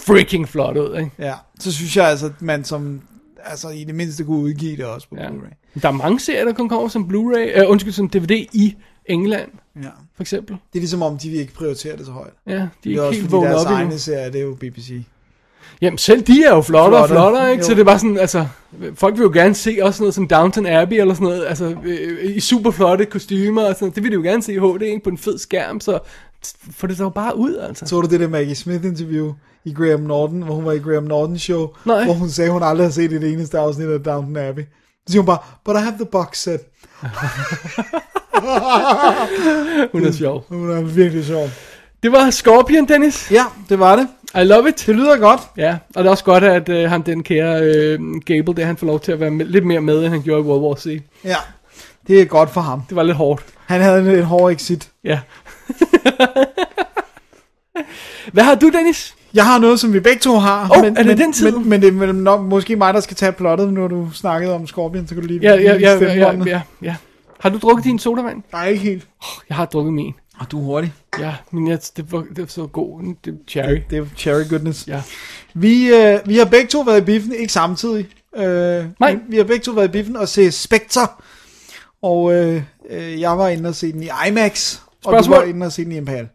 freaking 0.05 0.49
flot 0.49 0.77
ud, 0.77 0.97
ikke? 0.97 1.11
ja, 1.19 1.33
så 1.59 1.73
synes 1.73 1.97
jeg 1.97 2.05
altså, 2.07 2.25
at 2.25 2.41
man 2.41 2.63
som, 2.63 3.01
altså 3.45 3.69
i 3.69 3.83
det 3.83 3.95
mindste 3.95 4.23
kunne 4.23 4.37
udgive 4.37 4.77
det 4.77 4.85
også 4.85 5.09
på 5.09 5.15
Ja. 5.15 5.27
Blu-ray. 5.27 5.79
Der 5.81 5.87
er 5.87 5.91
mange 5.91 6.19
serier, 6.19 6.45
der 6.45 6.53
kun 6.53 6.69
kommer 6.69 6.87
som 6.87 7.03
Blu-ray, 7.09 7.59
øh, 7.61 7.69
undskyld, 7.69 7.93
som 7.93 8.09
DVD 8.09 8.31
i 8.53 8.75
England, 9.05 9.51
Ja. 9.83 9.89
for 10.15 10.23
eksempel. 10.23 10.55
Det 10.73 10.79
er 10.79 10.81
ligesom 10.81 11.01
om, 11.01 11.17
de 11.17 11.31
ikke 11.31 11.53
prioritere 11.53 11.97
det 11.97 12.05
så 12.05 12.11
højt. 12.11 12.33
Ja, 12.47 12.51
de 12.53 12.57
er 12.61 12.67
Det 12.83 12.85
er 12.85 12.89
ikke 12.89 13.03
også 13.03 13.19
helt 13.19 13.31
vågnet 13.31 13.55
op 13.55 13.61
endnu. 13.61 13.75
egne 13.75 13.99
serier, 13.99 14.29
det 14.29 14.41
er 14.41 14.45
jo 14.45 14.55
BBC. 14.59 15.03
Jamen 15.81 15.97
selv 15.97 16.21
de 16.21 16.43
er 16.43 16.55
jo 16.55 16.61
flottere 16.61 17.01
og 17.01 17.09
Flotte. 17.09 17.13
flottere, 17.23 17.51
ikke? 17.51 17.61
Jo. 17.61 17.65
Så 17.67 17.73
det 17.73 17.79
er 17.79 17.83
bare 17.85 17.99
sådan, 17.99 18.17
altså, 18.17 18.47
folk 18.95 19.15
vil 19.17 19.23
jo 19.23 19.31
gerne 19.33 19.55
se 19.55 19.77
også 19.81 20.03
noget 20.03 20.13
som 20.15 20.27
Downton 20.27 20.65
Abbey 20.65 20.99
eller 20.99 21.13
sådan 21.13 21.27
noget, 21.27 21.45
altså 21.47 21.75
øh, 21.83 22.35
i 22.35 22.39
super 22.39 22.71
flotte 22.71 23.05
kostymer 23.05 23.61
og 23.61 23.67
sådan 23.75 23.85
noget. 23.85 23.95
Det 23.95 24.03
vil 24.03 24.11
de 24.11 24.15
jo 24.15 24.21
gerne 24.21 24.43
se 24.43 24.53
i 24.53 24.57
HD, 24.57 24.81
ikke? 24.81 25.03
På 25.03 25.09
en 25.09 25.17
fed 25.17 25.37
skærm, 25.37 25.79
så 25.81 25.99
får 26.71 26.87
det 26.87 26.97
så 26.97 27.09
bare 27.09 27.37
ud, 27.37 27.55
altså. 27.55 27.85
Så 27.85 28.01
du 28.01 28.07
det 28.07 28.19
der 28.19 28.27
Maggie 28.27 28.55
Smith 28.55 28.85
interview 28.85 29.33
i 29.65 29.73
Graham 29.73 29.99
Norton, 29.99 30.41
hvor 30.41 30.55
hun 30.55 30.65
var 30.65 30.71
i 30.71 30.79
Graham 30.79 31.03
Norton 31.03 31.37
show, 31.39 31.67
Nej. 31.85 32.03
hvor 32.03 32.13
hun 32.13 32.29
sagde, 32.29 32.51
hun 32.51 32.63
aldrig 32.63 32.85
har 32.85 32.91
set 32.91 33.13
et 33.13 33.23
eneste 33.33 33.59
afsnit 33.59 33.87
af 33.87 33.99
Downton 33.99 34.37
Abbey. 34.37 34.61
Så 35.07 35.11
siger 35.11 35.21
hun 35.21 35.25
bare, 35.25 35.39
but 35.65 35.75
I 35.75 35.79
have 35.79 35.95
the 35.95 36.05
box 36.05 36.37
set. 36.37 36.59
Hun 39.91 40.05
er 40.05 40.11
sjov. 40.11 40.45
Hun 40.49 40.71
er 40.71 40.81
virkelig 40.81 41.25
sjov. 41.25 41.49
Det 42.03 42.11
var 42.11 42.29
Scorpion, 42.29 42.87
Dennis. 42.87 43.31
Ja, 43.31 43.43
det 43.69 43.79
var 43.79 43.95
det. 43.95 44.07
I 44.41 44.43
love 44.43 44.69
it. 44.69 44.83
Det 44.87 44.95
lyder 44.95 45.17
godt. 45.17 45.41
Ja, 45.57 45.77
og 45.95 46.03
det 46.03 46.07
er 46.07 46.11
også 46.11 46.23
godt, 46.23 46.43
at 46.43 46.69
øh, 46.69 46.89
ham, 46.89 47.03
den 47.03 47.23
kære 47.23 47.61
øh, 47.61 47.99
Gable, 48.25 48.55
det 48.55 48.65
han 48.65 48.77
får 48.77 48.87
lov 48.87 48.99
til 48.99 49.11
at 49.11 49.19
være 49.19 49.31
med, 49.31 49.45
lidt 49.45 49.65
mere 49.65 49.81
med, 49.81 49.99
end 50.03 50.07
han 50.07 50.21
gjorde 50.21 50.41
i 50.41 50.43
World 50.43 50.61
War 50.61 50.75
C. 50.75 51.01
Ja, 51.23 51.35
det 52.07 52.21
er 52.21 52.25
godt 52.25 52.49
for 52.49 52.61
ham. 52.61 52.81
Det 52.89 52.95
var 52.95 53.03
lidt 53.03 53.17
hårdt. 53.17 53.43
Han 53.65 53.81
havde 53.81 53.99
en, 53.99 54.07
en 54.07 54.23
hård 54.23 54.51
exit. 54.51 54.89
Ja. 55.03 55.19
Hvad 58.33 58.43
har 58.43 58.55
du, 58.55 58.69
Dennis? 58.69 59.15
Jeg 59.33 59.45
har 59.45 59.59
noget, 59.59 59.79
som 59.79 59.93
vi 59.93 59.99
begge 59.99 60.19
to 60.19 60.35
har. 60.35 60.71
Åh, 60.71 60.77
er 60.77 60.89
det 60.89 61.05
men, 61.05 61.17
den 61.17 61.33
tid? 61.33 61.51
Men, 61.51 61.69
men 61.69 61.81
det 61.81 61.87
er 61.87 61.91
vel 61.91 62.15
nok, 62.15 62.41
måske 62.41 62.75
mig, 62.75 62.93
der 62.93 62.99
skal 62.99 63.15
tage 63.17 63.31
plottet, 63.31 63.73
når 63.73 63.87
du 63.87 64.09
snakkede 64.13 64.53
om 64.55 64.67
Scorpion, 64.67 65.07
så 65.07 65.13
kan 65.15 65.21
du 65.21 65.27
lige 65.27 65.39
Ja, 65.43 65.55
ja, 65.55 65.77
ja, 65.77 65.95
stemme 65.95 66.13
ja, 66.13 66.31
båndet. 66.31 66.47
ja, 66.47 66.61
ja. 66.81 66.95
Har 67.39 67.49
du 67.49 67.57
drukket 67.57 67.83
din 67.85 67.99
sodavand? 67.99 68.43
Nej, 68.51 68.67
ikke 68.67 68.83
helt. 68.83 69.07
Jeg 69.49 69.57
har 69.57 69.65
drukket 69.65 69.93
min. 69.93 70.13
Og 70.39 70.51
du 70.51 70.59
er 70.59 70.63
hurtig. 70.63 70.93
Ja, 71.19 71.33
men 71.51 71.67
jeg, 71.67 71.79
det, 71.97 72.11
var, 72.11 72.19
det 72.29 72.37
var 72.37 72.45
så 72.45 72.67
god. 72.67 73.15
Det 73.25 73.31
er 73.33 73.37
cherry. 73.47 73.81
Det 73.89 73.97
er 73.97 74.05
cherry 74.17 74.49
goodness. 74.49 74.87
Ja. 74.87 75.01
Vi, 75.53 75.87
øh, 75.95 76.19
vi 76.25 76.37
har 76.37 76.45
begge 76.45 76.67
to 76.67 76.81
været 76.81 77.01
i 77.01 77.03
biffen, 77.03 77.33
ikke 77.33 77.53
samtidig. 77.53 78.07
Øh, 78.37 78.43
Nej. 78.43 79.13
men 79.13 79.21
Vi 79.29 79.37
har 79.37 79.43
begge 79.43 79.63
to 79.63 79.71
været 79.71 79.87
i 79.87 79.91
biffen 79.91 80.15
og 80.15 80.27
se 80.27 80.51
Spectre. 80.51 81.07
Og 82.01 82.33
øh, 82.33 82.61
øh, 82.89 83.21
jeg 83.21 83.37
var 83.37 83.47
inde 83.47 83.69
og 83.69 83.75
se 83.75 83.91
den 83.93 84.03
i 84.03 84.09
IMAX. 84.27 84.75
Og 85.05 85.13
du 85.13 85.17
Spørgsmål? 85.17 85.37
var 85.37 85.43
inde 85.43 85.65
og 85.65 85.71
se 85.71 85.83
den 85.83 85.91
i 85.91 85.97
Impal. 85.97 86.27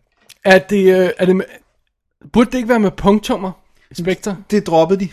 Er 0.44 0.58
det, 0.58 1.00
øh, 1.02 1.10
er 1.18 1.26
det 1.26 1.44
burde 2.32 2.50
det 2.50 2.58
ikke 2.58 2.68
være 2.68 2.80
med 2.80 2.90
punktummer? 2.90 3.52
Spectre? 3.92 4.36
Det 4.50 4.66
droppede 4.66 5.00
de. 5.00 5.08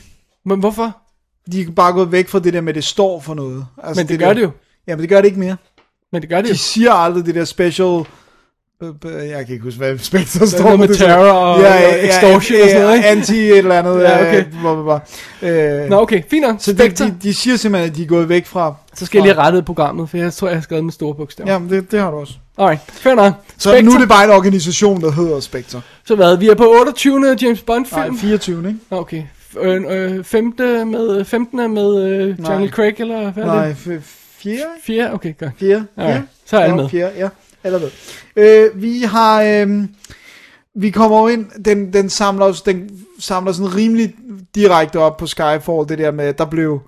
Men 0.46 0.60
hvorfor? 0.60 0.98
De 1.52 1.62
er 1.62 1.72
bare 1.72 1.94
gået 1.94 2.12
væk 2.12 2.28
fra 2.28 2.40
det 2.40 2.54
der 2.54 2.62
med, 2.62 2.70
at 2.70 2.76
det 2.76 2.84
står 2.84 3.20
for 3.20 3.34
noget. 3.34 3.66
Altså 3.84 4.02
Men 4.02 4.08
det 4.08 4.20
gør 4.20 4.28
der, 4.28 4.34
det 4.34 4.42
jo. 4.42 4.52
Ja, 4.88 4.96
men 4.96 5.02
det 5.02 5.10
gør 5.10 5.22
det 5.22 5.28
ikke 5.28 5.40
mere. 5.40 5.58
Men 6.12 6.22
det 6.22 6.30
gør 6.30 6.42
det 6.42 6.50
jo. 6.50 6.54
De 6.54 6.58
siger 6.58 6.94
aldrig 6.94 7.26
det 7.26 7.36
der 7.36 7.46
special... 7.46 8.06
øh, 8.84 8.90
øh, 9.06 9.28
Jeg 9.30 9.46
kan 9.46 9.54
ikke 9.54 9.64
huske, 9.64 9.78
hvad 9.78 9.98
Spectre 9.98 10.48
står 10.48 10.76
med 10.76 10.88
sådan- 10.88 10.96
terror 11.10 11.32
og- 11.32 11.56
og 11.56 12.06
extortion 12.06 12.62
og 12.62 12.68
sådan 12.70 12.82
noget, 12.82 12.96
ikke? 12.96 13.08
Anti 13.10 13.38
et 13.40 13.58
eller 13.58 13.80
andet. 13.80 14.02
Ja, 14.02 14.20
okay. 14.22 14.44
øh. 15.44 15.84
Øh, 15.84 15.90
Nå, 15.90 16.02
okay, 16.02 16.22
fint 16.30 16.48
nok. 16.48 16.56
Så 16.60 16.74
de, 16.74 16.78
Spectre. 16.78 17.06
de, 17.06 17.16
de 17.24 17.34
siger 17.34 17.58
simpelthen, 17.58 17.92
at 17.92 17.98
de 17.98 18.04
er 18.04 18.08
gået 18.08 18.30
væk 18.30 18.46
fra... 18.46 18.76
Så 18.94 19.06
skal 19.06 19.18
jeg 19.20 19.24
lige 19.28 19.38
rette 19.38 19.64
programmet, 19.64 20.10
for 20.10 20.18
jeg 20.18 20.34
tror, 20.34 20.48
jeg 20.48 20.58
har 20.58 20.62
skrevet 20.62 20.84
med 20.86 20.94
store 20.94 21.16
bogstaver. 21.16 21.52
Jamen, 21.52 21.70
det, 21.70 21.92
det 21.92 22.00
har 22.00 22.12
du 22.12 22.18
også. 22.18 22.34
Alright, 22.58 22.82
fair 22.92 23.16
nok. 23.16 23.34
Så 23.58 23.70
Spectre. 23.70 23.82
nu 23.84 23.92
er 23.94 24.00
det 24.00 24.10
bare 24.10 24.24
en 24.24 24.30
organisation, 24.32 25.02
der 25.02 25.12
hedder 25.12 25.40
Spectre. 25.40 25.82
Så 26.06 26.16
hvad? 26.16 26.38
Vi 26.38 26.48
er 26.48 26.56
på 26.56 26.66
28. 26.80 27.38
James 27.42 27.62
Bond 27.62 27.86
Nej, 27.92 28.04
film. 28.06 28.18
24, 28.18 28.68
ikke? 28.68 28.80
Nå, 28.92 28.98
Okay. 28.98 29.24
Øh, 29.62 29.82
øh, 29.90 30.24
femte 30.24 30.86
med, 30.86 31.26
15. 31.26 31.74
med 31.74 32.04
øh, 32.04 32.20
Daniel 32.20 32.40
Nej. 32.42 32.68
Craig, 32.70 32.94
eller 33.00 33.32
hvad 33.32 33.44
er 33.44 33.48
Nej, 33.48 33.68
det? 33.68 33.74
f- 33.76 34.02
fjerde? 34.44 34.60
Fjerde? 34.88 35.14
Okay, 35.14 35.34
godt. 35.40 35.52
Fjerde? 35.60 35.86
Alright, 35.98 36.16
Fjerde? 36.16 36.28
så 36.46 36.58
er 36.58 36.62
alle 36.62 36.76
med. 36.76 36.90
Fjerde, 36.90 37.12
ja. 37.18 37.28
Eller 37.64 37.80
hvad. 37.80 37.90
Øh, 38.36 38.82
vi 38.82 39.02
har... 39.02 39.44
Øh, 39.44 39.84
vi 40.76 40.90
kommer 40.90 41.20
jo 41.20 41.28
ind, 41.28 41.64
den, 41.66 41.94
den 41.94 42.10
samler, 42.10 42.62
den 42.66 43.06
samler 43.20 43.52
sådan 43.52 43.76
rimelig 43.76 44.16
direkte 44.56 45.00
op 45.00 45.18
på 45.18 45.28
Skyfall, 45.28 45.90
det 45.90 45.98
der 45.98 46.12
med, 46.12 46.26
at 46.26 46.38
der 46.38 46.46
blev 46.46 46.82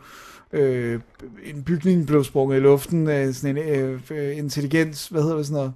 øh, 0.53 0.99
en 1.43 1.63
bygning 1.63 2.07
blev 2.07 2.23
sprunget 2.23 2.57
i 2.57 2.59
luften, 2.59 3.09
øh, 3.09 3.33
sådan 3.33 3.57
en 3.57 3.99
øh, 4.11 4.37
intelligens, 4.37 5.07
hvad 5.07 5.21
hedder 5.21 5.37
det 5.37 5.45
sådan 5.45 5.55
noget? 5.55 5.73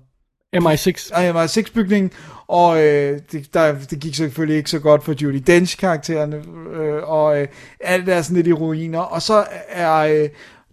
MI6. 0.56 1.14
Ej, 1.14 1.24
jeg 1.24 1.34
var 1.34 1.48
seks 1.48 1.70
bygning, 1.70 2.12
og 2.48 2.84
øh, 2.84 3.20
det, 3.32 3.54
der, 3.54 3.76
det 3.90 4.00
gik 4.00 4.16
selvfølgelig 4.16 4.58
ikke 4.58 4.70
så 4.70 4.80
godt 4.80 5.04
for 5.04 5.14
Judy 5.22 5.44
Dench 5.48 5.78
karaktererne, 5.78 6.44
øh, 6.76 7.10
og 7.10 7.42
øh, 7.42 7.48
alt 7.80 8.10
er 8.10 8.22
sådan 8.22 8.36
lidt 8.36 8.48
i 8.48 8.54
ruiner, 8.54 9.00
og 9.00 9.22
så 9.22 9.46
er 9.70 9.96
øh, 9.96 10.30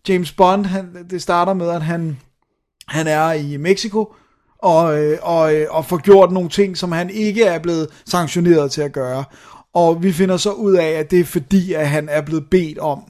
James 0.09 0.33
Bond, 0.33 0.67
han, 0.67 1.07
det 1.11 1.23
starter 1.23 1.55
med, 1.55 1.69
at 1.69 1.83
han, 1.83 2.19
han 2.89 3.07
er 3.07 3.33
i 3.33 3.57
Mexico, 3.57 4.15
og, 4.59 4.99
øh, 4.99 5.19
og, 5.23 5.55
øh, 5.55 5.67
og 5.71 5.85
får 5.85 5.97
gjort 5.97 6.33
nogle 6.33 6.49
ting, 6.49 6.77
som 6.77 6.93
han 6.93 7.11
ikke 7.11 7.45
er 7.45 7.59
blevet 7.59 7.89
sanktioneret 8.07 8.71
til 8.71 8.83
at 8.83 8.93
gøre. 8.93 9.25
Og 9.75 10.03
vi 10.03 10.13
finder 10.13 10.37
så 10.37 10.51
ud 10.51 10.75
af, 10.75 10.89
at 10.89 11.11
det 11.11 11.21
er 11.21 11.25
fordi, 11.25 11.73
at 11.73 11.89
han 11.89 12.09
er 12.09 12.21
blevet 12.21 12.51
bedt 12.51 12.79
om 12.79 13.03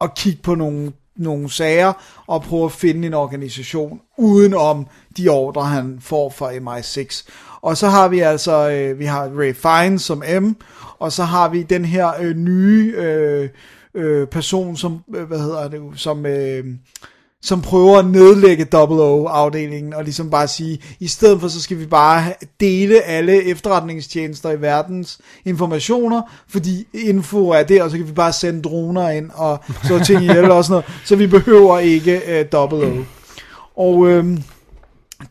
at 0.00 0.14
kigge 0.14 0.42
på 0.42 0.54
nogle, 0.54 0.92
nogle 1.16 1.50
sager 1.50 1.92
og 2.26 2.42
prøve 2.42 2.64
at 2.64 2.72
finde 2.72 3.06
en 3.06 3.14
organisation 3.14 4.00
uden 4.18 4.54
om 4.54 4.86
de 5.16 5.28
ordre, 5.28 5.64
han 5.64 5.98
får 6.00 6.30
fra 6.30 6.52
MI6. 6.52 7.28
Og 7.60 7.76
så 7.76 7.88
har 7.88 8.08
vi 8.08 8.20
altså, 8.20 8.70
øh, 8.70 8.98
vi 8.98 9.04
har 9.04 9.30
Ray 9.38 9.54
Fiennes 9.54 10.02
som 10.02 10.22
M, 10.42 10.52
og 10.98 11.12
så 11.12 11.24
har 11.24 11.48
vi 11.48 11.62
den 11.62 11.84
her 11.84 12.12
øh, 12.20 12.36
nye 12.36 12.94
øh, 12.96 13.48
øh, 13.94 14.26
person, 14.26 14.76
som, 14.76 15.04
øh, 15.14 15.24
hvad 15.24 15.38
hedder 15.38 15.68
det, 15.68 15.80
som... 15.96 16.26
Øh, 16.26 16.64
som 17.46 17.62
prøver 17.62 17.98
at 17.98 18.06
nedlægge 18.06 18.66
O-afdelingen, 18.72 19.94
og 19.94 20.04
ligesom 20.04 20.30
bare 20.30 20.48
sige, 20.48 20.78
i 21.00 21.08
stedet 21.08 21.40
for 21.40 21.48
så 21.48 21.62
skal 21.62 21.78
vi 21.78 21.86
bare 21.86 22.32
dele 22.60 23.02
alle 23.02 23.44
efterretningstjenester 23.44 24.50
i 24.50 24.60
verdens 24.60 25.18
informationer, 25.44 26.22
fordi 26.48 26.86
info 26.94 27.48
er 27.48 27.62
der, 27.62 27.82
og 27.82 27.90
så 27.90 27.96
kan 27.96 28.06
vi 28.06 28.12
bare 28.12 28.32
sende 28.32 28.62
droner 28.62 29.10
ind 29.10 29.30
og 29.34 29.64
så 29.84 30.04
ting 30.04 30.22
ihjel 30.22 30.50
og 30.50 30.64
sådan 30.64 30.72
noget, 30.72 30.84
så 31.04 31.16
vi 31.16 31.26
behøver 31.26 31.78
ikke 31.78 32.20
øh, 32.26 32.46
O. 32.52 33.02
Og 33.76 34.08
øh, 34.08 34.38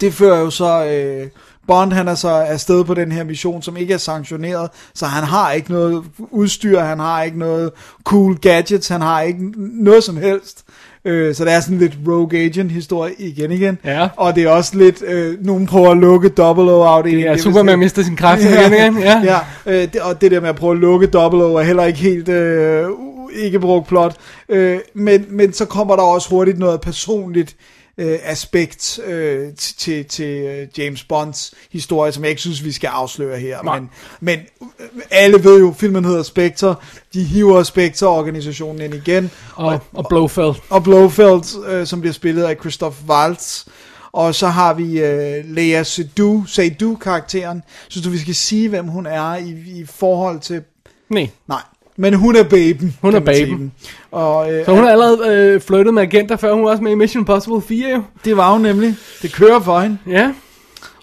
det 0.02 0.14
fører 0.14 0.40
jo 0.40 0.50
så... 0.50 0.86
Øh, 0.86 1.28
Bond 1.68 1.94
han 1.94 2.08
er 2.08 2.16
så 2.16 2.30
afsted 2.30 2.84
på 2.84 2.94
den 2.94 3.12
her 3.12 3.24
mission, 3.24 3.62
som 3.62 3.78
ikke 3.78 3.94
er 3.94 3.98
sanktioneret, 3.98 4.70
så 4.94 5.06
han 5.06 5.24
har 5.24 5.52
ikke 5.52 5.72
noget 5.72 6.04
udstyr, 6.32 6.80
han 6.80 7.00
har 7.00 7.24
ikke 7.24 7.40
noget 7.40 7.72
cool 8.04 8.38
gadgets, 8.38 8.88
han 8.88 9.02
har 9.02 9.22
ikke 9.22 9.40
noget 9.84 10.04
som 10.04 10.18
helst. 10.18 10.64
Øh, 11.06 11.36
så 11.36 11.46
det 11.46 11.54
er 11.54 11.60
sådan 11.60 11.78
lidt 11.78 11.98
Rogue 12.08 12.40
Agent 12.40 12.72
historie 12.72 13.14
igen 13.18 13.52
igen. 13.52 13.78
Ja. 13.86 14.08
Og 14.18 14.36
det 14.36 14.44
er 14.44 14.50
også 14.50 14.78
lidt, 14.78 15.04
øh, 15.08 15.46
nogen 15.46 15.66
prøver 15.66 15.92
at 15.92 15.98
lukke 15.98 16.32
O 16.38 16.84
afdelingen. 16.84 17.24
Det 17.24 17.30
er 17.30 17.34
vist 17.34 17.44
Superman 17.44 17.80
mister 17.80 18.04
sin 18.04 18.16
kraft 18.16 18.42
igen, 18.44 18.74
igen. 18.74 19.00
Ja. 19.00 19.22
ja 19.24 19.38
øh, 19.66 19.94
det, 19.94 20.02
og 20.02 20.22
det 20.22 20.32
der 20.32 20.40
med 20.40 20.50
at 20.50 20.56
prøve 20.56 20.72
at 20.74 20.80
lukke 20.80 21.10
O 21.18 21.56
er 21.56 21.64
heller 21.64 21.84
ikke 21.84 22.00
helt 22.00 22.30
øh, 22.30 22.90
ikke 23.36 23.60
brugt 23.60 23.88
plot. 23.88 24.16
Øh, 24.50 24.80
men, 24.94 25.26
men 25.30 25.54
så 25.54 25.66
kommer 25.66 25.96
der 25.96 26.04
også 26.04 26.30
hurtigt 26.30 26.60
noget 26.60 26.82
personligt 26.82 27.56
øh, 27.98 28.20
aspekt 28.24 29.00
øh, 29.06 29.54
til, 29.56 30.06
til 30.06 30.42
øh, 30.42 30.68
James 30.78 31.04
Bonds 31.04 31.54
historie, 31.72 32.12
som 32.12 32.24
jeg 32.24 32.30
ikke 32.30 32.42
synes, 32.42 32.64
vi 32.64 32.72
skal 32.72 32.88
afsløre 32.88 33.40
her. 33.40 33.64
Nej. 33.64 33.80
Men, 33.80 33.90
men 34.20 34.40
øh, 34.80 35.02
alle 35.12 35.44
ved 35.44 35.60
jo, 35.60 35.76
filmen 35.78 36.06
hedder 36.06 36.24
Spectre. 36.24 36.76
De 37.14 37.24
hiver 37.24 37.64
Spectre-organisationen 37.64 38.82
ind 38.82 38.94
igen. 38.94 39.32
Og, 39.56 39.80
og 39.94 40.06
Blofeld. 40.10 40.54
og 40.70 40.84
Blofeld, 40.84 41.68
øh, 41.68 41.88
som 41.88 42.02
bliver 42.02 42.14
spillet 42.14 42.44
af 42.44 42.56
Christoph 42.60 42.96
Waltz. 43.08 43.66
Og 44.12 44.36
så 44.36 44.48
har 44.48 44.74
vi 44.74 45.00
øh, 45.00 45.46
Lea 45.46 45.84
Seydoux, 45.84 46.50
Seydoux-karakteren. 46.50 47.64
Synes 47.88 48.06
du, 48.06 48.10
vi 48.10 48.18
skal 48.18 48.36
sige, 48.36 48.70
hvem 48.70 48.88
hun 48.88 49.06
er 49.06 49.36
i, 49.36 49.50
i 49.50 49.86
forhold 49.86 50.40
til... 50.40 50.64
Nej. 51.10 51.30
Nej, 51.48 51.62
men 51.98 52.14
hun 52.14 52.36
er 52.36 52.44
baben. 52.44 52.98
Hun 53.02 53.16
er 53.16 53.20
baben. 53.20 53.72
Og 54.12 54.54
øh, 54.54 54.66
Så 54.66 54.72
hun 54.74 54.84
har 54.84 54.90
allerede 54.92 55.28
øh, 55.36 55.62
flyttet 55.62 55.94
med 55.94 56.02
agenter, 56.04 56.36
før 56.38 56.54
hun 56.54 56.64
var 56.64 56.70
også 56.72 56.84
med 56.84 56.92
i 56.92 56.96
Mission 56.96 57.22
Impossible 57.22 57.62
4, 57.62 57.90
jo. 57.90 58.04
det 58.26 58.38
var 58.38 58.52
hun 58.52 58.62
nemlig. 58.62 58.96
Det 59.22 59.34
kører 59.34 59.60
for 59.60 59.80
hende. 59.80 59.98
Ja. 60.08 60.34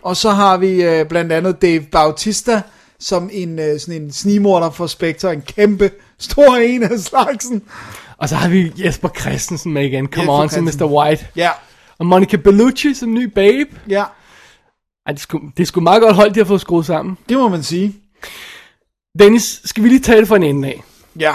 Og 0.02 0.16
så 0.16 0.30
har 0.30 0.56
vi 0.56 0.82
øh, 0.82 1.06
blandt 1.06 1.32
andet 1.32 1.62
Dave 1.62 1.80
Bautista, 1.80 2.62
som 3.00 3.30
en, 3.32 3.58
øh, 3.58 3.80
sådan 3.80 4.02
en 4.02 4.12
snigmorder 4.12 4.70
for 4.70 4.86
Spectre. 4.86 5.32
En 5.32 5.42
kæmpe, 5.42 5.90
stor 6.18 6.56
en 6.56 6.82
af 6.82 6.98
slagsen. 6.98 7.62
Og 8.18 8.28
så 8.28 8.34
har 8.36 8.48
vi 8.48 8.72
Jesper 8.84 9.08
Christensen 9.20 9.72
med 9.72 9.84
igen. 9.84 10.06
Come 10.06 10.32
Jesper 10.32 10.58
on, 10.60 10.70
som. 10.72 10.88
Mr. 10.88 10.92
White. 10.92 11.26
Ja, 11.36 11.50
Og 11.98 12.06
Monica 12.06 12.36
Bellucci 12.36 12.94
som 12.94 13.14
ny 13.14 13.24
babe. 13.34 13.70
ja, 13.88 14.04
Ej, 15.06 15.12
det 15.12 15.20
skulle, 15.20 15.44
det 15.56 15.68
skulle 15.68 15.82
meget 15.82 16.02
godt 16.02 16.16
hold, 16.16 16.30
de 16.34 16.40
har 16.40 16.44
fået 16.44 16.60
skruet 16.60 16.86
sammen. 16.86 17.18
det 17.28 17.36
må 17.36 17.48
man 17.48 17.62
sige. 17.62 17.94
Dennis, 19.18 19.60
skal 19.64 19.84
vi 19.84 19.88
lige 19.88 20.16
det 20.16 20.28
fra 20.28 20.36
en 20.36 20.42
ende 20.42 20.68
af? 20.68 20.82
Ja, 21.18 21.34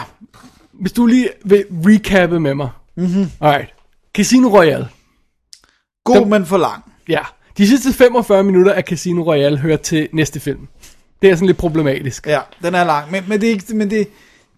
Hvis 0.73 0.91
du 0.91 1.05
lige 1.05 1.29
vil 1.45 1.65
recappe 1.71 2.39
med 2.39 2.53
mig. 2.55 2.69
Mm-hmm. 2.95 3.31
Alright. 3.41 3.73
Casino 4.15 4.47
Royale. 4.47 4.87
god, 6.05 6.15
Dem- 6.15 6.27
men 6.27 6.45
for 6.45 6.57
lang. 6.57 6.83
Ja. 7.09 7.19
De 7.57 7.67
sidste 7.67 7.93
45 7.93 8.43
minutter 8.43 8.73
af 8.73 8.83
Casino 8.83 9.23
Royale 9.23 9.57
hører 9.57 9.77
til 9.77 10.09
næste 10.13 10.39
film. 10.39 10.67
Det 11.21 11.29
er 11.29 11.35
sådan 11.35 11.47
lidt 11.47 11.57
problematisk. 11.57 12.27
Ja, 12.27 12.39
den 12.63 12.75
er 12.75 12.83
lang. 12.83 13.11
Men, 13.11 13.23
men, 13.27 13.41
det, 13.41 13.47
er 13.47 13.51
ikke, 13.51 13.75
men 13.75 13.89
det, 13.89 14.07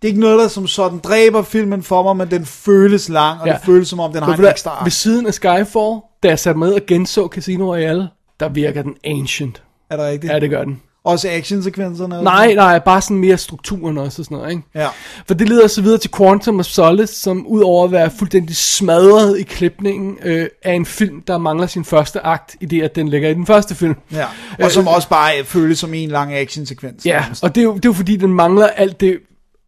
det 0.01 0.03
er 0.03 0.07
ikke 0.07 0.19
noget, 0.19 0.39
der 0.39 0.47
som 0.47 0.67
sådan 0.67 0.99
dræber 0.99 1.41
filmen 1.41 1.83
for 1.83 2.03
mig, 2.03 2.17
men 2.17 2.31
den 2.31 2.45
føles 2.45 3.09
lang, 3.09 3.41
og 3.41 3.47
ja. 3.47 3.53
Det 3.53 3.61
føles 3.65 3.87
som 3.87 3.99
om, 3.99 4.13
den 4.13 4.23
har 4.23 4.33
en 4.33 4.45
ekstra 4.45 4.71
ark. 4.71 4.85
Ved 4.85 4.91
siden 4.91 5.27
af 5.27 5.33
Skyfall, 5.33 5.99
da 6.23 6.27
jeg 6.27 6.39
satte 6.39 6.59
med 6.59 6.73
og 6.73 6.81
genså 6.87 7.27
Casino 7.27 7.65
Royale, 7.73 8.09
der 8.39 8.49
virker 8.49 8.81
den 8.81 8.95
ancient. 9.03 9.63
Er 9.89 9.97
det 9.97 10.05
rigtigt? 10.05 10.33
Ja, 10.33 10.39
det 10.39 10.49
gør 10.49 10.63
den. 10.63 10.81
Også 11.03 11.29
actionsekvenserne? 11.31 12.23
Nej, 12.23 12.53
nej, 12.53 12.79
bare 12.79 13.01
sådan 13.01 13.17
mere 13.17 13.37
strukturen 13.37 13.97
også 13.97 14.21
og 14.21 14.25
sådan 14.25 14.37
noget, 14.37 14.51
ikke? 14.51 14.63
Ja. 14.75 14.87
For 15.27 15.33
det 15.33 15.49
leder 15.49 15.67
så 15.67 15.81
videre 15.81 15.97
til 15.97 16.11
Quantum 16.17 16.59
of 16.59 16.65
Solace, 16.65 17.15
som 17.15 17.47
udover 17.47 17.85
at 17.85 17.91
være 17.91 18.11
fuldstændig 18.11 18.55
smadret 18.55 19.39
i 19.39 19.43
klipningen, 19.43 20.17
øh, 20.23 20.47
er 20.61 20.73
en 20.73 20.85
film, 20.85 21.21
der 21.21 21.37
mangler 21.37 21.67
sin 21.67 21.85
første 21.85 22.19
akt, 22.25 22.55
i 22.61 22.65
det 22.65 22.81
at 22.81 22.95
den 22.95 23.09
ligger 23.09 23.29
i 23.29 23.33
den 23.33 23.45
første 23.45 23.75
film. 23.75 23.95
ja. 24.11 24.25
Og 24.63 24.71
som 24.71 24.87
også 24.87 25.09
bare 25.09 25.45
føles 25.45 25.79
som 25.79 25.93
en 25.93 26.09
lang 26.09 26.33
actionsekvens. 26.33 27.05
Ja, 27.05 27.25
og 27.43 27.55
det 27.55 27.61
er, 27.61 27.65
jo, 27.65 27.73
det 27.75 27.85
er 27.85 27.89
jo 27.89 27.93
fordi, 27.93 28.15
den 28.15 28.33
mangler 28.33 28.67
alt 28.67 28.99
det 29.01 29.19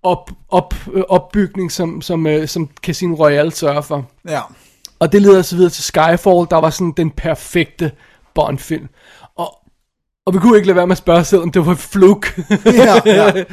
op, 0.03 0.31
op, 0.49 0.73
øh, 0.93 1.03
opbygning, 1.09 1.71
som, 1.71 2.01
som, 2.01 2.27
øh, 2.27 2.47
som 2.47 2.69
Casino 2.83 3.15
Royale 3.15 3.51
sørger 3.51 3.81
for. 3.81 4.05
ja. 4.29 4.39
Og 4.99 5.11
det 5.11 5.21
leder 5.21 5.41
så 5.41 5.55
videre 5.55 5.69
til 5.69 5.83
Skyfall, 5.83 6.47
der 6.49 6.55
var 6.61 6.69
sådan 6.69 6.93
den 6.97 7.11
perfekte 7.11 7.91
Bond-film. 8.35 8.87
Og, 10.25 10.27
og 10.27 10.33
vi 10.33 10.39
kunne 10.39 10.57
ikke 10.57 10.67
lade 10.67 10.75
være 10.75 10.87
med 10.87 10.91
at 10.91 10.97
spørge 10.97 11.23
selv, 11.23 11.41
om 11.41 11.51
det 11.51 11.65
var 11.65 11.71
et 11.71 11.77
fluk. 11.77 12.39
ja, 12.65 12.99
ja. 13.05 13.43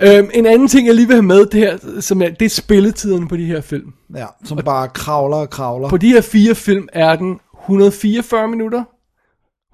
øhm, 0.18 0.30
en 0.34 0.46
anden 0.46 0.68
ting, 0.68 0.86
jeg 0.86 0.94
lige 0.94 1.06
vil 1.06 1.16
have 1.16 1.22
med, 1.22 1.46
det, 1.46 1.60
her, 1.60 2.00
som 2.00 2.22
er, 2.22 2.28
det 2.28 2.44
er 2.44 2.50
spilletiderne 2.50 3.28
på 3.28 3.36
de 3.36 3.44
her 3.44 3.60
film. 3.60 3.92
ja. 4.16 4.26
Som 4.44 4.58
bare 4.64 4.88
kravler 4.88 5.36
og 5.36 5.50
kravler. 5.50 5.88
På 5.88 5.96
de 5.96 6.08
her 6.08 6.20
fire 6.20 6.54
film 6.54 6.88
er 6.92 7.16
den 7.16 7.40
144 7.62 8.48
minutter, 8.48 8.84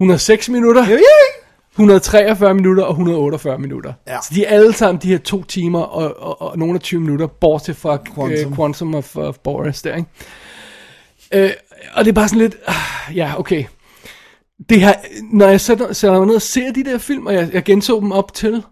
106 0.00 0.48
minutter, 0.48 0.86
143 1.72 2.54
minutter 2.54 2.84
og 2.84 2.90
148 2.90 3.58
minutter. 3.58 3.92
Ja. 4.08 4.18
Så 4.22 4.34
de 4.34 4.44
er 4.44 4.54
alle 4.54 4.72
sammen 4.72 5.02
de 5.02 5.08
her 5.08 5.18
to 5.18 5.42
timer 5.44 5.80
og, 5.80 6.22
og, 6.22 6.42
og 6.42 6.58
nogle 6.58 6.74
af 6.74 6.80
20 6.80 7.00
minutter, 7.00 7.26
bortset 7.26 7.76
fra 7.76 7.96
Quantum. 7.96 8.26
Quantum, 8.26 8.50
uh, 8.52 8.56
Quantum 8.56 8.94
of, 8.94 9.16
of 9.16 9.38
Boris 9.38 9.82
der, 9.82 9.96
ikke? 9.96 10.08
Øh, 11.34 11.50
og 11.94 12.04
det 12.04 12.10
er 12.10 12.14
bare 12.14 12.28
sådan 12.28 12.42
lidt, 12.42 12.56
ah, 12.66 13.16
ja, 13.16 13.38
okay. 13.38 13.64
Det 14.68 14.80
her, 14.80 14.94
når 15.32 15.46
jeg 15.46 15.60
sætter, 15.60 15.92
sætter 15.92 16.18
mig 16.18 16.26
ned 16.26 16.34
og 16.34 16.42
ser 16.42 16.72
de 16.72 16.84
der 16.84 16.98
film, 16.98 17.26
og 17.26 17.34
jeg, 17.34 17.50
jeg 17.52 17.64
genså 17.64 18.00
dem 18.00 18.12
op 18.12 18.34
til, 18.34 18.64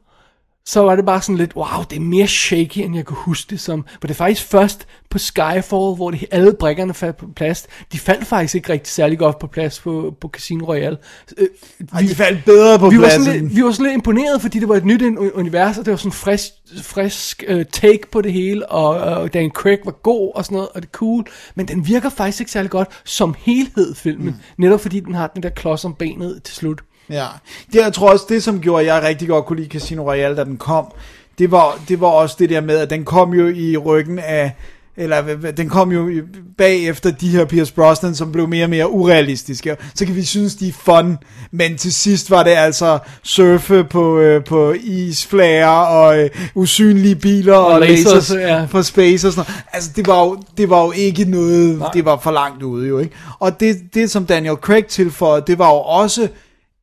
så 0.68 0.80
var 0.80 0.96
det 0.96 1.06
bare 1.06 1.22
sådan 1.22 1.36
lidt, 1.36 1.56
wow, 1.56 1.84
det 1.90 1.96
er 1.96 2.00
mere 2.00 2.26
shaky, 2.26 2.78
end 2.78 2.96
jeg 2.96 3.04
kunne 3.04 3.16
huske 3.16 3.50
det 3.50 3.60
som. 3.60 3.84
For 4.00 4.06
det 4.06 4.10
er 4.10 4.14
faktisk 4.14 4.46
først 4.46 4.86
på 5.10 5.18
Skyfall, 5.18 5.94
hvor 5.96 6.10
det, 6.10 6.24
alle 6.30 6.54
brækkerne 6.60 6.94
faldt 6.94 7.16
på 7.16 7.26
plads. 7.36 7.66
De 7.92 7.98
faldt 7.98 8.26
faktisk 8.26 8.54
ikke 8.54 8.72
rigtig 8.72 8.92
særlig 8.92 9.18
godt 9.18 9.38
på 9.38 9.46
plads 9.46 9.80
på, 9.80 10.14
på 10.20 10.28
Casino 10.28 10.66
Royale. 10.66 10.96
Øh, 11.38 11.48
Ej, 11.92 12.00
de 12.00 12.14
faldt 12.14 12.44
bedre 12.44 12.78
på 12.78 12.90
vi 12.90 12.96
var, 12.96 13.02
pladsen. 13.02 13.24
sådan 13.24 13.40
lidt, 13.40 13.56
vi 13.56 13.64
var 13.64 13.72
sådan 13.72 13.84
lidt 13.84 13.94
imponeret, 13.94 14.42
fordi 14.42 14.58
det 14.58 14.68
var 14.68 14.76
et 14.76 14.84
nyt 14.84 15.02
un- 15.02 15.38
univers, 15.38 15.78
og 15.78 15.84
det 15.84 15.90
var 15.90 15.96
sådan 15.96 16.08
en 16.08 16.12
frisk, 16.12 16.52
frisk 16.82 17.44
uh, 17.50 17.62
take 17.72 18.10
på 18.12 18.20
det 18.20 18.32
hele, 18.32 18.66
og 18.70 19.22
uh, 19.22 19.28
Dan 19.28 19.50
Craig 19.50 19.78
var 19.84 19.92
god 19.92 20.32
og 20.34 20.44
sådan 20.44 20.54
noget, 20.54 20.68
og 20.74 20.82
det 20.82 20.88
er 20.88 20.92
cool, 20.92 21.24
men 21.54 21.68
den 21.68 21.86
virker 21.86 22.08
faktisk 22.08 22.40
ikke 22.40 22.52
særlig 22.52 22.70
godt 22.70 22.88
som 23.04 23.34
helhed, 23.38 23.94
filmen, 23.94 24.26
mm. 24.26 24.34
netop 24.58 24.80
fordi 24.80 25.00
den 25.00 25.14
har 25.14 25.26
den 25.26 25.42
der 25.42 25.50
klods 25.50 25.84
om 25.84 25.94
benet 25.94 26.42
til 26.44 26.54
slut. 26.54 26.80
Ja, 27.10 27.26
det 27.72 27.78
jeg 27.78 27.92
tror 27.92 28.12
også, 28.12 28.26
det 28.28 28.42
som 28.42 28.60
gjorde, 28.60 28.80
at 28.80 28.86
jeg 28.86 29.02
rigtig 29.02 29.28
godt 29.28 29.44
kunne 29.44 29.60
lide 29.60 29.68
Casino 29.68 30.02
Royale, 30.02 30.36
da 30.36 30.44
den 30.44 30.56
kom, 30.56 30.92
det 31.38 31.50
var, 31.50 31.80
det 31.88 32.00
var 32.00 32.08
også 32.08 32.36
det 32.38 32.50
der 32.50 32.60
med, 32.60 32.78
at 32.78 32.90
den 32.90 33.04
kom 33.04 33.34
jo 33.34 33.48
i 33.48 33.76
ryggen 33.76 34.18
af 34.18 34.52
eller 35.00 35.22
den 35.56 35.68
kom 35.68 35.92
jo 35.92 36.10
bagefter 36.58 37.10
de 37.10 37.28
her 37.28 37.44
Pierce 37.44 37.74
Brosnan, 37.74 38.14
som 38.14 38.32
blev 38.32 38.48
mere 38.48 38.64
og 38.64 38.70
mere 38.70 38.90
urealistiske. 38.90 39.76
Så 39.94 40.06
kan 40.06 40.16
vi 40.16 40.24
synes, 40.24 40.54
de 40.54 40.68
er 40.68 40.72
fun, 40.72 41.18
men 41.50 41.76
til 41.76 41.92
sidst 41.92 42.30
var 42.30 42.42
det 42.42 42.50
altså 42.50 42.98
surfe 43.22 43.84
på, 43.84 44.18
øh, 44.18 44.44
på 44.44 44.74
isflager 44.82 45.66
og 45.68 46.18
øh, 46.18 46.30
usynlige 46.54 47.14
biler 47.14 47.54
og, 47.54 47.66
og 47.66 47.80
lasers, 47.80 48.12
lasers 48.12 48.36
ja. 48.40 48.66
på 48.70 48.82
space 48.82 49.26
og 49.26 49.32
sådan 49.32 49.50
noget. 49.50 49.64
Altså, 49.72 49.90
det 49.96 50.06
var 50.06 50.24
jo, 50.24 50.42
det 50.56 50.70
var 50.70 50.84
jo 50.84 50.92
ikke 50.92 51.24
noget, 51.24 51.78
Nej. 51.78 51.90
det 51.92 52.04
var 52.04 52.16
for 52.16 52.30
langt 52.30 52.62
ude 52.62 52.88
jo, 52.88 52.98
ikke? 52.98 53.14
Og 53.38 53.60
det, 53.60 53.76
det, 53.94 54.10
som 54.10 54.26
Daniel 54.26 54.56
Craig 54.56 54.86
tilføjede, 54.86 55.44
det 55.46 55.58
var 55.58 55.68
jo 55.68 55.78
også 55.78 56.28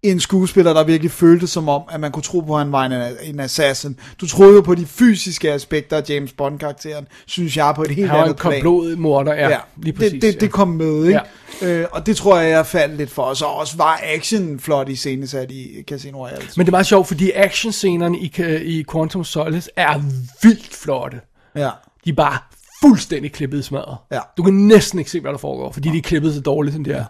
en 0.04 0.20
skuespiller, 0.20 0.74
der 0.74 0.84
virkelig 0.84 1.12
følte 1.12 1.48
som 1.48 1.70
om, 1.70 1.82
at 1.92 2.00
man 2.00 2.12
kunne 2.12 2.24
tro 2.24 2.40
på, 2.40 2.54
at 2.54 2.60
han 2.60 2.72
var 2.72 2.86
en, 2.86 3.16
en 3.24 3.40
assassin. 3.40 4.00
Du 4.22 4.28
troede 4.28 4.56
jo 4.56 4.62
på 4.62 4.76
de 4.76 4.86
fysiske 4.86 5.52
aspekter 5.52 5.98
af 5.98 6.10
James 6.10 6.34
Bond-karakteren, 6.34 7.08
synes 7.26 7.58
jeg, 7.58 7.74
på 7.76 7.84
et 7.84 7.92
helt 7.92 8.10
Han 8.10 8.18
var 8.18 8.24
en 8.24 8.30
andet 8.30 8.42
plan. 8.42 8.54
koldblodig 8.54 9.00
morder, 9.00 9.34
ja, 9.34 9.50
ja 9.50 9.58
lige 9.78 9.94
præcis. 9.94 10.12
det, 10.12 10.22
det, 10.22 10.34
ja. 10.34 10.40
det 10.40 10.52
kom 10.52 10.68
med, 10.68 11.06
ikke? 11.06 11.22
Ja. 11.62 11.68
Øh, 11.68 11.88
og 11.92 12.06
det 12.06 12.18
tror 12.18 12.38
jeg, 12.40 12.52
jeg 12.52 12.66
faldt 12.66 12.98
lidt 12.98 13.12
for. 13.12 13.24
Og 13.24 13.38
så 13.38 13.46
også 13.46 13.78
var 13.78 14.02
action 14.16 14.60
flot 14.60 14.90
i 14.90 14.96
scenesat 14.96 15.52
i 15.52 15.84
Casino 15.88 16.18
Royale. 16.18 16.46
Men 16.58 16.66
det 16.66 16.70
er 16.70 16.72
meget 16.72 16.86
sjovt, 16.86 17.08
fordi 17.08 17.32
actionscenerne 17.36 18.18
i, 18.18 18.32
i 18.62 18.86
Quantum 18.92 19.24
Solace 19.24 19.70
er 19.76 20.02
vildt 20.44 20.76
flotte. 20.76 21.18
Ja. 21.56 21.70
De 22.06 22.10
er 22.10 22.14
bare 22.16 22.38
fuldstændig 22.82 23.32
klippet 23.32 23.60
i 23.60 23.62
smadret. 23.62 23.98
Ja. 24.12 24.20
Du 24.38 24.44
kan 24.44 24.54
næsten 24.54 25.00
ikke 25.00 25.12
se, 25.12 25.20
hvad 25.20 25.32
der 25.32 25.38
foregår, 25.38 25.72
fordi 25.72 25.90
de 25.90 25.98
er 25.98 26.02
klippet 26.02 26.34
så 26.34 26.42
dårligt, 26.42 26.74
som 26.74 26.84
de 26.84 26.92
er. 26.92 27.06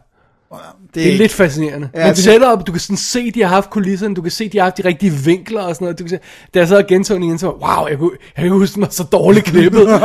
Det, 0.87 0.95
Det 1.03 1.13
er 1.13 1.17
lidt 1.17 1.31
fascinerende. 1.33 1.89
Ja, 1.95 1.99
Men 2.05 2.15
det- 2.15 2.23
setup, 2.23 2.67
du 2.67 2.71
kan 2.71 2.81
sådan 2.81 2.97
se, 2.97 3.31
de 3.31 3.41
har 3.41 3.49
haft 3.49 3.69
kulisserne, 3.69 4.15
du 4.15 4.21
kan 4.21 4.31
se, 4.31 4.49
de 4.49 4.57
har 4.57 4.63
haft 4.65 4.77
de 4.77 4.85
rigtige 4.85 5.11
vinkler 5.11 5.61
og 5.61 5.75
sådan 5.75 5.85
noget. 5.85 5.99
Du 5.99 6.03
kan 6.03 6.09
se, 6.09 6.19
da 6.53 6.59
jeg 6.59 6.67
så 6.67 6.83
genså 6.87 7.13
den 7.13 7.23
igen, 7.23 7.37
så 7.39 7.45
var, 7.47 7.77
wow, 7.77 7.87
jeg 7.87 7.97
kunne, 7.97 8.11
jeg 8.37 8.49
kunne 8.49 8.59
huske, 8.59 8.73
den 8.75 8.81
var 8.81 8.89
så 8.89 9.03
dårligt 9.03 9.45
klippet. 9.51 9.87
og 9.93 9.99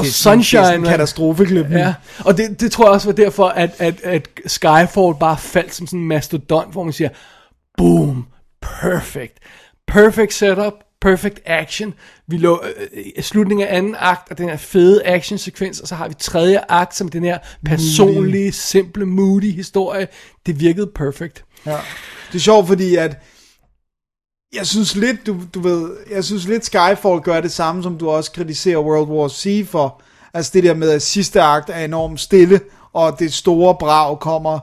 er 0.00 0.02
sunshine, 0.04 0.62
det 0.62 0.90
er 0.92 1.06
sådan. 1.06 1.78
Ja, 1.78 1.94
og 2.24 2.36
det, 2.36 2.60
det 2.60 2.72
tror 2.72 2.84
jeg 2.84 2.92
også 2.92 3.08
var 3.08 3.14
derfor, 3.14 3.46
at, 3.48 3.70
at, 3.78 4.00
at 4.04 4.28
Skyfall 4.46 5.14
bare 5.20 5.36
faldt 5.38 5.74
som 5.74 5.86
sådan 5.86 6.00
en 6.00 6.06
mastodont, 6.08 6.72
hvor 6.72 6.82
man 6.84 6.92
siger, 6.92 7.10
boom, 7.78 8.26
perfect. 8.62 9.38
Perfect 9.86 10.34
setup, 10.34 10.72
perfect 11.00 11.40
action. 11.44 11.94
Vi 12.26 12.36
lå 12.36 12.62
øh, 12.64 13.02
i 13.16 13.22
slutningen 13.22 13.68
af 13.68 13.76
anden 13.76 13.96
akt, 13.98 14.30
og 14.30 14.38
den 14.38 14.48
her 14.48 14.56
fede 14.56 15.06
actionsekvens, 15.06 15.80
og 15.80 15.88
så 15.88 15.94
har 15.94 16.08
vi 16.08 16.14
tredje 16.14 16.60
akt, 16.68 16.96
som 16.96 17.08
den 17.08 17.24
her 17.24 17.38
personlige, 17.64 18.52
simple, 18.52 19.06
moody 19.06 19.52
historie. 19.52 20.08
Det 20.46 20.60
virkede 20.60 20.86
perfect. 20.94 21.44
Ja. 21.66 21.78
Det 22.28 22.34
er 22.34 22.38
sjovt, 22.38 22.66
fordi 22.66 22.96
at 22.96 23.18
jeg 24.52 24.66
synes 24.66 24.96
lidt, 24.96 25.26
du, 25.26 25.40
du 25.54 25.60
ved, 25.60 25.96
jeg 26.10 26.24
synes 26.24 26.48
lidt 26.48 26.64
Skyfall 26.64 27.20
gør 27.22 27.40
det 27.40 27.52
samme, 27.52 27.82
som 27.82 27.98
du 27.98 28.10
også 28.10 28.32
kritiserer 28.32 28.78
World 28.78 29.08
War 29.08 29.28
C 29.28 29.66
for. 29.68 30.02
Altså 30.34 30.50
det 30.54 30.64
der 30.64 30.74
med, 30.74 30.90
at 30.90 31.02
sidste 31.02 31.42
akt 31.42 31.70
er 31.70 31.84
enormt 31.84 32.20
stille, 32.20 32.60
og 32.92 33.18
det 33.18 33.32
store 33.32 33.76
brag 33.80 34.18
kommer 34.18 34.58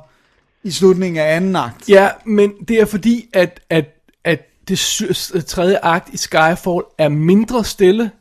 i 0.64 0.72
slutningen 0.72 1.24
af 1.24 1.36
anden 1.36 1.56
akt. 1.56 1.90
Ja, 1.90 2.10
men 2.26 2.54
det 2.68 2.80
er 2.82 2.86
fordi, 2.86 3.30
at, 3.34 3.60
at, 3.70 3.86
at 4.24 4.40
det 4.68 5.46
tredje 5.46 5.78
akt 5.84 6.10
i 6.14 6.18
Skyfall 6.18 6.82
er 6.98 7.10
mindre 7.10 7.64
stille, 7.64 8.12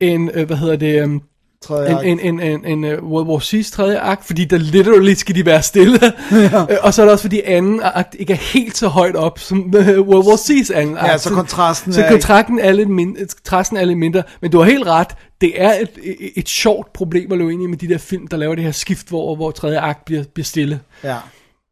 end, 0.00 0.30
øh, 0.34 0.46
hvad 0.46 0.56
hedder 0.56 0.76
det, 0.76 1.04
um, 1.04 1.22
Tredje 1.62 1.90
en, 1.90 1.96
akt. 1.96 2.06
en, 2.06 2.40
en, 2.40 2.64
en, 2.64 2.84
en 2.84 2.98
uh, 2.98 3.10
World 3.10 3.28
War 3.28 3.38
C's 3.38 3.72
tredje 3.72 3.98
akt, 3.98 4.24
fordi 4.24 4.44
der 4.44 4.58
literally 4.58 5.14
skal 5.14 5.34
de 5.34 5.46
være 5.46 5.62
stille. 5.62 6.00
ja. 6.32 6.76
og 6.82 6.94
så 6.94 7.02
er 7.02 7.06
det 7.06 7.12
også 7.12 7.22
fordi 7.22 7.40
anden 7.44 7.80
akt 7.82 8.16
ikke 8.18 8.32
er 8.32 8.36
helt 8.36 8.76
så 8.76 8.88
højt 8.88 9.16
op 9.16 9.38
som 9.38 9.58
uh, 9.58 9.98
World 10.08 10.26
War 10.26 10.36
C's 10.36 10.74
anden 10.74 10.96
akt. 10.96 11.08
Ja, 11.08 11.18
så 11.18 11.30
kontrasten 11.30 11.92
så 11.92 12.04
er 12.04 12.10
kontrakten 12.10 12.58
er 12.58 12.72
lidt 12.72 12.88
mindre, 12.88 13.26
kontrasten 13.26 13.76
er 13.76 13.84
lidt 13.84 13.98
mindre, 13.98 14.22
men 14.40 14.50
du 14.50 14.58
har 14.58 14.64
helt 14.64 14.86
ret, 14.86 15.08
det 15.40 15.62
er 15.62 15.72
et, 15.72 15.90
et, 16.02 16.30
et 16.36 16.48
sjovt 16.48 16.92
problem 16.92 17.32
at 17.32 17.38
løbe 17.38 17.52
ind 17.52 17.62
i 17.62 17.66
med 17.66 17.78
de 17.78 17.88
der 17.88 17.98
film, 17.98 18.26
der 18.26 18.36
laver 18.36 18.54
det 18.54 18.64
her 18.64 18.72
skift, 18.72 19.08
hvor, 19.08 19.36
hvor 19.36 19.50
tredje 19.50 19.78
akt 19.80 20.04
bliver, 20.04 20.24
bliver 20.34 20.44
stille. 20.44 20.80
Ja, 21.04 21.16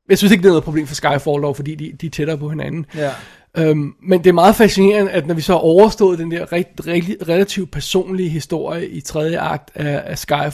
Jeg 0.09 0.19
synes 0.19 0.33
ikke, 0.33 0.43
det 0.43 0.49
er 0.49 0.53
noget 0.53 0.65
problem 0.65 0.87
for 0.87 0.95
Skyfall 0.95 1.43
dog, 1.43 1.57
fordi 1.57 1.75
de, 1.75 1.93
de 2.01 2.07
er 2.07 2.11
tættere 2.11 2.39
på 2.39 2.49
hinanden. 2.49 2.87
ja. 2.97 3.11
Øhm, 3.59 3.95
men 4.03 4.19
det 4.19 4.27
er 4.27 4.33
meget 4.33 4.57
fascinerende, 4.57 5.11
at 5.11 5.27
når 5.27 5.35
vi 5.35 5.41
så 5.41 5.53
har 5.53 5.59
overstået 5.61 6.19
den 6.19 6.31
der 6.31 6.47
re- 6.47 6.81
re- 6.81 7.29
relativt 7.29 7.71
personlige 7.71 8.29
historie 8.29 8.89
i 8.89 9.01
tredje 9.01 9.39
akt 9.41 9.71
af, 9.75 10.03
af 10.07 10.19
Skyfall, 10.19 10.53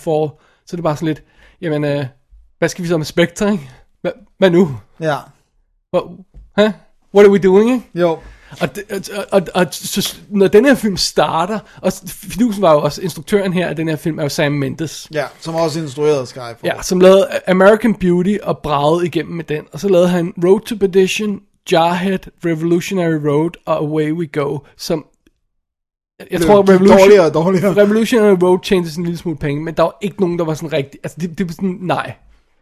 så 0.66 0.72
er 0.72 0.76
det 0.76 0.82
bare 0.82 0.96
sådan 0.96 1.08
lidt, 1.08 1.22
jamen, 1.60 1.84
øh, 1.84 2.04
hvad 2.58 2.68
skal 2.68 2.84
vi 2.84 2.88
så 2.88 2.96
med 2.96 3.06
Spectre, 3.06 3.52
ikke? 3.52 3.70
Hvad, 4.00 4.12
hvad 4.38 4.50
nu? 4.50 4.76
Ja, 5.00 5.16
Hvad, 5.90 6.00
huh? 6.58 6.72
What 7.14 7.24
are 7.26 7.30
we 7.30 7.38
doing, 7.38 7.70
ikke? 7.72 7.84
jo. 7.94 8.18
Og, 8.60 8.74
det, 8.76 9.10
og, 9.10 9.24
og, 9.32 9.42
og 9.54 9.66
så, 9.70 10.16
når 10.28 10.48
den 10.48 10.64
her 10.64 10.74
film 10.74 10.96
starter, 10.96 11.58
og 11.80 11.92
Fidusen 12.06 12.62
var 12.62 12.72
jo 12.72 12.80
også 12.80 13.02
instruktøren 13.02 13.52
her 13.52 13.68
af 13.68 13.76
den 13.76 13.88
her 13.88 13.96
film, 13.96 14.18
er 14.18 14.22
jo 14.22 14.28
Sam 14.28 14.52
Mendes. 14.52 15.08
Ja, 15.14 15.24
som 15.40 15.54
også 15.54 15.80
instruerede 15.80 16.26
Skyfall. 16.26 16.56
Ja, 16.64 16.82
som 16.82 17.00
lavede 17.00 17.28
American 17.46 17.94
Beauty 17.94 18.36
og 18.42 18.58
bragede 18.58 19.06
igennem 19.06 19.36
med 19.36 19.44
den. 19.44 19.64
Og 19.72 19.80
så 19.80 19.88
lavede 19.88 20.08
han 20.08 20.32
Road 20.44 20.60
to 20.60 20.76
Perdition, 20.76 21.40
Jarhead, 21.72 22.18
Revolutionary 22.44 23.26
Road 23.28 23.50
og 23.66 23.76
Away 23.76 24.12
We 24.12 24.26
Go, 24.26 24.58
som... 24.76 25.06
Jeg 26.30 26.40
tror, 26.40 26.68
Revolution, 26.70 26.98
dårligere 26.98 27.30
dårligere. 27.30 27.76
Revolutionary 27.76 28.36
Road 28.42 28.58
tjente 28.62 28.90
sådan 28.90 29.02
en 29.02 29.06
lille 29.06 29.18
smule 29.18 29.38
penge, 29.38 29.64
men 29.64 29.74
der 29.74 29.82
var 29.82 29.96
ikke 30.00 30.20
nogen, 30.20 30.38
der 30.38 30.44
var 30.44 30.54
sådan 30.54 30.72
rigtig... 30.72 31.00
Altså, 31.02 31.18
det, 31.20 31.38
det 31.38 31.48
var 31.48 31.52
sådan, 31.52 31.78
nej, 31.80 32.14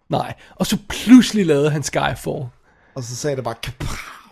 nej. 0.09 0.35
Og 0.57 0.67
så 0.67 0.77
pludselig 0.89 1.47
lavede 1.47 1.71
han 1.71 1.83
Skyfall. 1.83 2.45
Og 2.95 3.03
så 3.03 3.17
sagde 3.17 3.37
det 3.37 3.45
bare. 3.45 3.55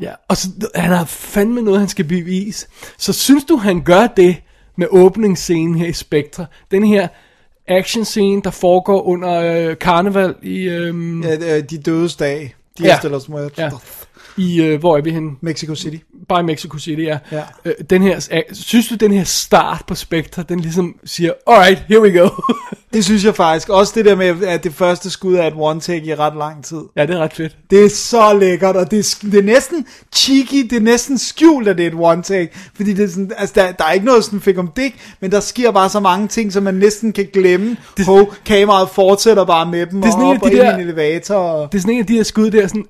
Ja, 0.01 0.13
og 0.29 0.37
så, 0.37 0.49
han 0.75 0.91
har 0.91 1.05
fandme 1.05 1.63
noget, 1.63 1.81
han 1.81 1.89
skal 1.89 2.05
bevise. 2.05 2.67
Så 2.99 3.13
synes 3.13 3.45
du, 3.45 3.57
han 3.57 3.83
gør 3.85 4.07
det 4.07 4.37
med 4.77 4.87
åbningsscenen 4.91 5.75
her 5.75 5.87
i 5.87 5.93
Spectre? 5.93 6.47
Den 6.71 6.87
her 6.87 7.09
action 7.69 8.05
scene, 8.05 8.43
der 8.43 8.51
foregår 8.51 9.03
under 9.03 9.41
øh, 9.41 9.79
karneval 9.79 10.35
i, 10.43 10.59
øh, 10.59 11.25
Ja, 11.25 11.61
de 11.61 11.79
dødes 11.79 12.17
dag. 12.17 12.55
De 12.79 12.85
ja. 12.85 12.99
stiller 12.99 13.19
os 13.19 13.29
mod 13.29 13.51
ja, 13.59 13.71
i 14.36 14.62
øh, 14.62 14.81
hvor 14.81 14.97
er 14.97 15.01
vi 15.02 15.11
henne? 15.11 15.31
Mexico 15.40 15.74
City. 15.74 15.97
Bare 16.28 16.40
i 16.40 16.44
Mexico 16.44 16.78
City, 16.78 17.01
ja. 17.02 17.19
Ja. 17.32 17.43
Øh, 17.65 17.73
den 17.90 18.02
her, 18.02 18.43
synes 18.52 18.89
du, 18.89 18.94
den 18.94 19.12
her 19.12 19.24
start 19.24 19.85
på 19.89 19.94
Spectre, 19.94 20.44
den 20.48 20.61
ligesom 20.61 20.94
siger, 21.05 21.32
alright, 21.47 21.82
here 21.89 22.01
we 22.02 22.19
go. 22.20 22.28
Det 22.93 23.05
synes 23.05 23.24
jeg 23.24 23.35
faktisk. 23.35 23.69
Også 23.69 23.93
det 23.97 24.05
der 24.05 24.15
med, 24.16 24.43
at 24.47 24.65
det 24.65 24.74
første 24.74 25.11
skud 25.11 25.35
er 25.35 25.47
et 25.47 25.52
one-take 25.52 25.93
i 26.05 26.15
ret 26.15 26.36
lang 26.36 26.65
tid. 26.65 26.81
ja, 26.97 27.06
det 27.06 27.15
er 27.16 27.19
ret 27.19 27.32
fedt. 27.32 27.56
Det 27.70 27.85
er 27.85 27.89
så 27.89 28.35
lækkert, 28.35 28.77
og 28.77 28.90
det 28.90 28.98
er, 28.98 29.28
det 29.31 29.39
er 29.39 29.43
næsten 29.43 29.86
cheeky, 30.15 30.66
det 30.70 30.73
er 30.77 30.81
næsten 30.81 31.19
skjult, 31.19 31.69
at 31.69 31.78
det 31.78 31.86
er 31.86 31.90
et 31.90 31.94
one-take. 31.94 32.70
Fordi 32.77 32.93
det 32.93 33.05
er 33.05 33.09
sådan, 33.09 33.32
altså 33.39 33.52
der, 33.56 33.73
der 33.73 33.85
er 33.85 33.93
ikke 33.93 34.06
noget 34.06 34.24
sådan 34.24 34.40
fik 34.40 34.59
om 34.59 34.70
dik, 34.77 34.94
men 35.20 35.31
der 35.31 35.40
sker 35.40 35.70
bare 35.70 35.89
så 35.89 36.01
mange 36.01 36.28
ting, 36.28 36.52
som 36.52 36.62
man 36.62 36.74
næsten 36.74 37.12
kan 37.12 37.27
glemme. 37.32 37.77
Det, 37.97 38.06
Hov, 38.06 38.35
kameraet 38.44 38.89
fortsætter 38.90 39.44
bare 39.44 39.66
med 39.70 39.86
dem, 39.86 40.01
Det 40.01 40.09
er 40.09 40.12
sådan 40.12 40.24
og 40.24 40.31
op 40.31 40.43
og 40.43 40.51
de 40.51 40.55
i 40.56 40.59
der- 40.59 40.77
elevator. 40.77 41.35
Og, 41.35 41.73
Det 41.73 41.78
er 41.78 41.82
sådan 41.82 41.94
en 41.94 42.01
af 42.01 42.06
de 42.06 42.15
her 42.15 42.23
skud 42.23 42.51
der, 42.51 42.66
sådan, 42.66 42.85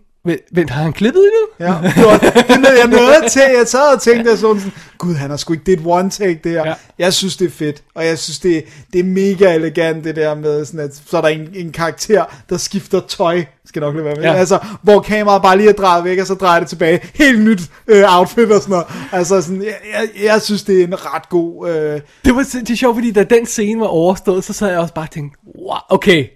vent, 0.53 0.71
har 0.71 0.83
han 0.83 0.93
klippet 0.93 1.21
endnu? 1.21 1.67
ja, 1.67 1.91
det 1.97 2.05
var, 2.05 2.19
det 2.19 2.61
nåede 2.61 2.79
jeg 2.81 2.89
nåede 2.89 3.29
til. 3.31 3.43
Jeg 3.59 3.67
sad 3.67 3.95
og 3.95 4.03
tænkte 4.03 4.37
sådan, 4.37 4.61
sådan, 4.61 4.73
gud, 4.99 5.15
han 5.15 5.31
har 5.31 5.37
sgu 5.37 5.53
ikke, 5.53 5.65
det 5.67 5.73
er 5.73 5.77
et 5.77 6.05
one-take 6.05 6.41
det 6.45 6.53
her. 6.53 6.67
Ja. 6.67 6.75
Jeg 6.99 7.13
synes, 7.13 7.37
det 7.37 7.47
er 7.47 7.51
fedt, 7.51 7.83
og 7.95 8.07
jeg 8.07 8.19
synes, 8.19 8.39
det, 8.39 8.65
det 8.93 9.01
er 9.01 9.05
mega 9.05 9.55
elegant, 9.55 10.05
det 10.05 10.17
der 10.17 10.35
med, 10.35 10.65
sådan 10.65 10.81
at, 10.81 11.03
så 11.07 11.17
er 11.17 11.21
der 11.21 11.29
en, 11.29 11.49
en 11.55 11.73
karakter, 11.73 12.25
der 12.51 12.57
skifter 12.57 13.01
tøj, 13.01 13.45
skal 13.67 13.81
nok 13.81 13.95
lade 13.95 14.05
være 14.05 14.15
med, 14.15 14.23
ja. 14.23 14.33
altså, 14.33 14.59
hvor 14.83 15.01
kameraet 15.01 15.43
bare 15.43 15.57
lige 15.57 15.69
er 15.69 15.73
drejet 15.73 16.05
væk, 16.05 16.19
og 16.19 16.27
så 16.27 16.35
drejer 16.35 16.61
det 16.61 16.69
tilbage, 16.69 17.01
helt 17.15 17.45
nyt 17.45 17.61
øh, 17.87 18.19
outfit 18.19 18.53
og 18.53 18.61
sådan 18.61 18.71
noget. 18.71 18.87
Altså, 19.13 19.43
sådan, 19.43 19.63
jeg, 19.63 19.77
jeg, 19.93 20.25
jeg 20.25 20.43
synes, 20.43 20.63
det 20.63 20.81
er 20.81 20.85
en 20.85 21.15
ret 21.15 21.29
god, 21.29 21.69
øh, 21.69 22.01
Det 22.25 22.35
var 22.37 22.43
det 22.53 22.71
er 22.71 22.77
sjovt, 22.77 22.97
fordi 22.97 23.13
da 23.13 23.25
den 23.25 23.47
scene 23.47 23.81
var 23.81 23.87
overstået, 23.87 24.45
så 24.45 24.53
sad 24.53 24.71
jeg 24.71 24.79
også 24.79 24.95
bare 24.95 25.05
og 25.05 25.11
tænkte, 25.11 25.39
wow, 25.59 25.79
okay, 25.89 26.27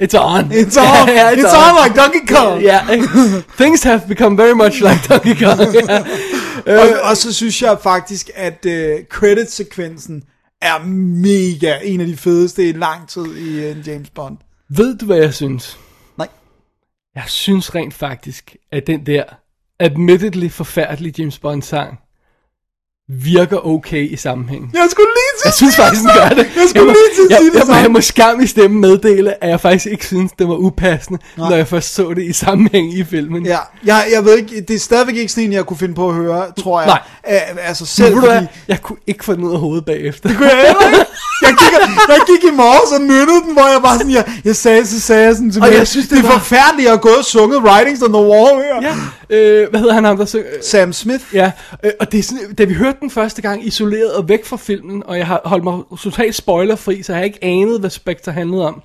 it's 0.00 0.14
on. 0.14 0.52
it's 0.62 0.76
on, 0.76 1.08
Ja, 1.18 1.30
it's, 1.30 1.54
on 1.54 1.84
like 1.84 1.94
Donkey 2.00 2.26
Kong. 2.34 2.60
Ikke? 2.94 3.44
things 3.56 3.82
have 3.82 4.02
become 4.08 4.36
very 4.36 4.54
much 4.54 4.80
like 4.80 5.00
Donkey 5.08 5.34
Kong. 5.44 5.74
Ja. 6.66 6.80
Og, 6.80 7.10
og 7.10 7.16
så 7.16 7.32
synes 7.32 7.62
jeg 7.62 7.78
faktisk, 7.82 8.30
at 8.34 8.66
øh, 8.66 9.04
credit-sekvensen 9.04 10.22
er 10.62 10.84
mega 10.84 11.78
en 11.82 12.00
af 12.00 12.06
de 12.06 12.16
fedeste 12.16 12.68
i 12.68 12.72
lang 12.72 13.08
tid 13.08 13.36
i 13.36 13.70
en 13.70 13.82
James 13.86 14.10
Bond. 14.10 14.36
Ved 14.68 14.98
du, 14.98 15.06
hvad 15.06 15.16
jeg 15.16 15.34
synes? 15.34 15.78
Nej. 16.18 16.28
Jeg 17.14 17.24
synes 17.26 17.74
rent 17.74 17.94
faktisk, 17.94 18.56
at 18.72 18.86
den 18.86 19.06
der 19.06 19.24
admittedly 19.78 20.48
forfærdelige 20.48 21.14
James 21.18 21.38
Bond 21.38 21.62
sang 21.62 21.98
virker 23.24 23.66
okay 23.66 24.08
i 24.10 24.16
sammenhængen. 24.16 24.70
Jeg 24.74 24.86
skulle 24.90 25.06
lige 25.06 25.32
til 25.42 25.46
Jeg 25.48 25.54
synes 25.54 25.76
faktisk, 25.76 26.02
den 26.02 26.10
gør 26.14 26.28
det. 26.28 26.36
Jeg 26.56 26.68
skulle 26.68 26.86
må, 26.86 26.92
lige 26.92 27.14
til 27.16 27.22
at 27.24 27.30
jeg, 27.30 27.38
sige 27.38 27.46
det 27.50 27.54
jeg, 27.54 27.58
jeg, 27.58 27.66
samme. 27.66 27.82
jeg 27.82 27.90
må 27.90 28.00
skam 28.00 28.40
i 28.40 28.46
stemmen 28.46 28.80
meddele, 28.80 29.44
at 29.44 29.50
jeg 29.50 29.60
faktisk 29.60 29.86
ikke 29.86 30.06
synes, 30.06 30.32
det 30.38 30.48
var 30.48 30.54
upassende, 30.54 31.18
Nej. 31.36 31.48
når 31.48 31.56
jeg 31.56 31.68
først 31.68 31.94
så 31.94 32.12
det 32.16 32.22
i 32.24 32.32
sammenhæng 32.32 32.94
i 32.98 33.04
filmen. 33.04 33.46
Ja, 33.46 33.58
jeg, 33.84 34.04
jeg 34.14 34.24
ved 34.24 34.38
ikke, 34.38 34.60
det 34.68 34.74
er 34.74 34.78
stadigvæk 34.78 35.16
ikke 35.16 35.32
sådan 35.32 35.44
en, 35.44 35.52
jeg 35.52 35.64
kunne 35.66 35.76
finde 35.76 35.94
på 35.94 36.08
at 36.08 36.14
høre, 36.14 36.44
tror 36.62 36.80
jeg. 36.80 36.86
Nej. 36.86 37.00
Æ, 37.28 37.38
altså 37.62 37.86
selv, 37.86 38.14
du 38.14 38.20
hvad, 38.20 38.34
fordi... 38.34 38.46
jeg 38.68 38.82
kunne 38.82 38.98
ikke 39.06 39.24
få 39.24 39.34
den 39.34 39.44
ud 39.44 39.52
af 39.52 39.58
hovedet 39.60 39.84
bagefter. 39.84 40.28
Det 40.28 40.36
kunne 40.38 40.48
jeg 40.48 40.56
heller 40.56 40.86
ikke. 40.86 41.04
Jeg 41.42 41.50
gik, 41.58 41.78
jeg 42.08 42.18
gik 42.26 42.52
i 42.52 42.54
morges 42.56 42.92
og 42.92 43.00
nyttede 43.00 43.40
den, 43.46 43.52
hvor 43.52 43.68
jeg 43.72 43.80
bare 43.82 43.98
sådan, 43.98 44.12
jeg, 44.12 44.24
jeg 44.44 44.56
sagde, 44.56 44.86
så 44.86 45.00
sagde 45.00 45.24
jeg 45.26 45.34
sådan 45.34 45.50
til 45.50 45.62
Og 45.62 45.68
mig, 45.68 45.76
jeg 45.78 45.88
synes, 45.88 46.08
det 46.08 46.16
det 46.18 46.24
er 46.24 46.28
var- 46.28 46.38
forfærdeligt, 46.38 46.78
at 46.80 46.84
jeg 46.84 46.92
har 46.92 46.98
gået 46.98 47.16
og 47.16 47.24
sunget 47.24 47.58
Writings 47.62 48.02
on 48.02 48.12
the 48.12 48.22
Wall 48.22 48.56
her. 48.62 48.76
Ja, 49.30 49.36
øh, 49.36 49.70
hvad 49.70 49.80
hedder 49.80 49.94
han 49.94 50.04
ham, 50.04 50.16
der 50.16 50.24
synger? 50.24 50.46
Sam 50.62 50.92
Smith. 50.92 51.24
Ja, 51.34 51.50
øh, 51.84 51.90
og 52.00 52.12
det 52.12 52.18
er 52.18 52.22
sådan, 52.22 52.54
da 52.58 52.64
vi 52.64 52.74
hørte 52.74 52.98
den 53.00 53.10
første 53.10 53.42
gang 53.42 53.66
isoleret 53.66 54.14
og 54.14 54.28
væk 54.28 54.44
fra 54.44 54.56
filmen, 54.56 55.02
og 55.06 55.18
jeg 55.18 55.26
har 55.26 55.40
holdt 55.44 55.64
mig 55.64 55.82
totalt 55.98 56.34
spoilerfri, 56.34 57.02
så 57.02 57.12
jeg 57.12 57.18
har 57.18 57.24
ikke 57.24 57.44
anet, 57.44 57.80
hvad 57.80 57.90
Spectre 57.90 58.32
handlede 58.32 58.66
om. 58.66 58.82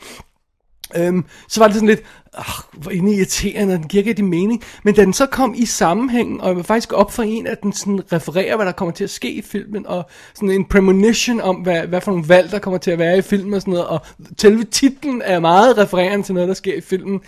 Øhm, 0.98 1.26
så 1.48 1.60
var 1.60 1.68
det 1.68 1.76
sådan 1.76 1.90
lidt, 1.90 2.04
oh, 2.38 2.82
hvor 2.82 2.92
inde 2.92 3.16
irriterende, 3.16 3.74
den 3.74 3.88
giver 3.88 4.02
ikke 4.02 4.10
rigtig 4.10 4.26
mening. 4.26 4.64
Men 4.84 4.96
da 4.96 5.02
den 5.02 5.14
så 5.14 5.26
kom 5.26 5.54
i 5.58 5.66
sammenhæng, 5.66 6.42
og 6.42 6.48
jeg 6.48 6.58
var 6.58 6.64
faktisk 6.64 6.94
op 6.94 7.12
for 7.12 7.24
en, 7.24 7.48
at 7.48 7.64
den 7.64 7.74
sådan 7.74 8.02
refererer, 8.14 8.56
hvad 8.56 8.66
der 8.66 8.72
kommer 8.72 8.94
til 8.94 9.04
at 9.04 9.10
ske 9.10 9.32
i 9.32 9.42
filmen, 9.42 9.88
og 9.88 10.10
sådan 10.36 10.52
en 10.52 10.66
premonition 10.66 11.42
om, 11.42 11.56
hvad, 11.56 11.88
hvad 11.88 12.02
for 12.02 12.12
nogle 12.12 12.30
valg, 12.30 12.52
der 12.52 12.60
kommer 12.60 12.78
til 12.78 12.92
at 12.92 13.00
være 13.00 13.18
i 13.18 13.22
filmen 13.22 13.54
og 13.54 13.62
sådan 13.62 13.72
noget, 13.72 13.88
og 13.88 14.02
selve 14.38 14.64
titlen 14.64 15.22
er 15.26 15.40
meget 15.40 15.78
refererende 15.78 16.26
til 16.26 16.34
noget, 16.34 16.48
der 16.48 16.56
sker 16.56 16.76
i 16.76 16.82
filmen. 16.82 17.22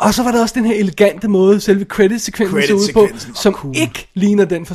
Og 0.00 0.14
så 0.14 0.22
var 0.22 0.32
der 0.32 0.40
også 0.40 0.54
den 0.54 0.64
her 0.64 0.74
elegante 0.74 1.28
måde, 1.28 1.60
selve 1.60 1.84
credit-sekvensen 1.84 2.62
så 2.62 2.74
ud 2.74 2.92
på, 2.92 3.08
som 3.34 3.52
cool. 3.52 3.76
ikke 3.76 4.08
ligner 4.14 4.44
den 4.44 4.66
fra. 4.66 4.74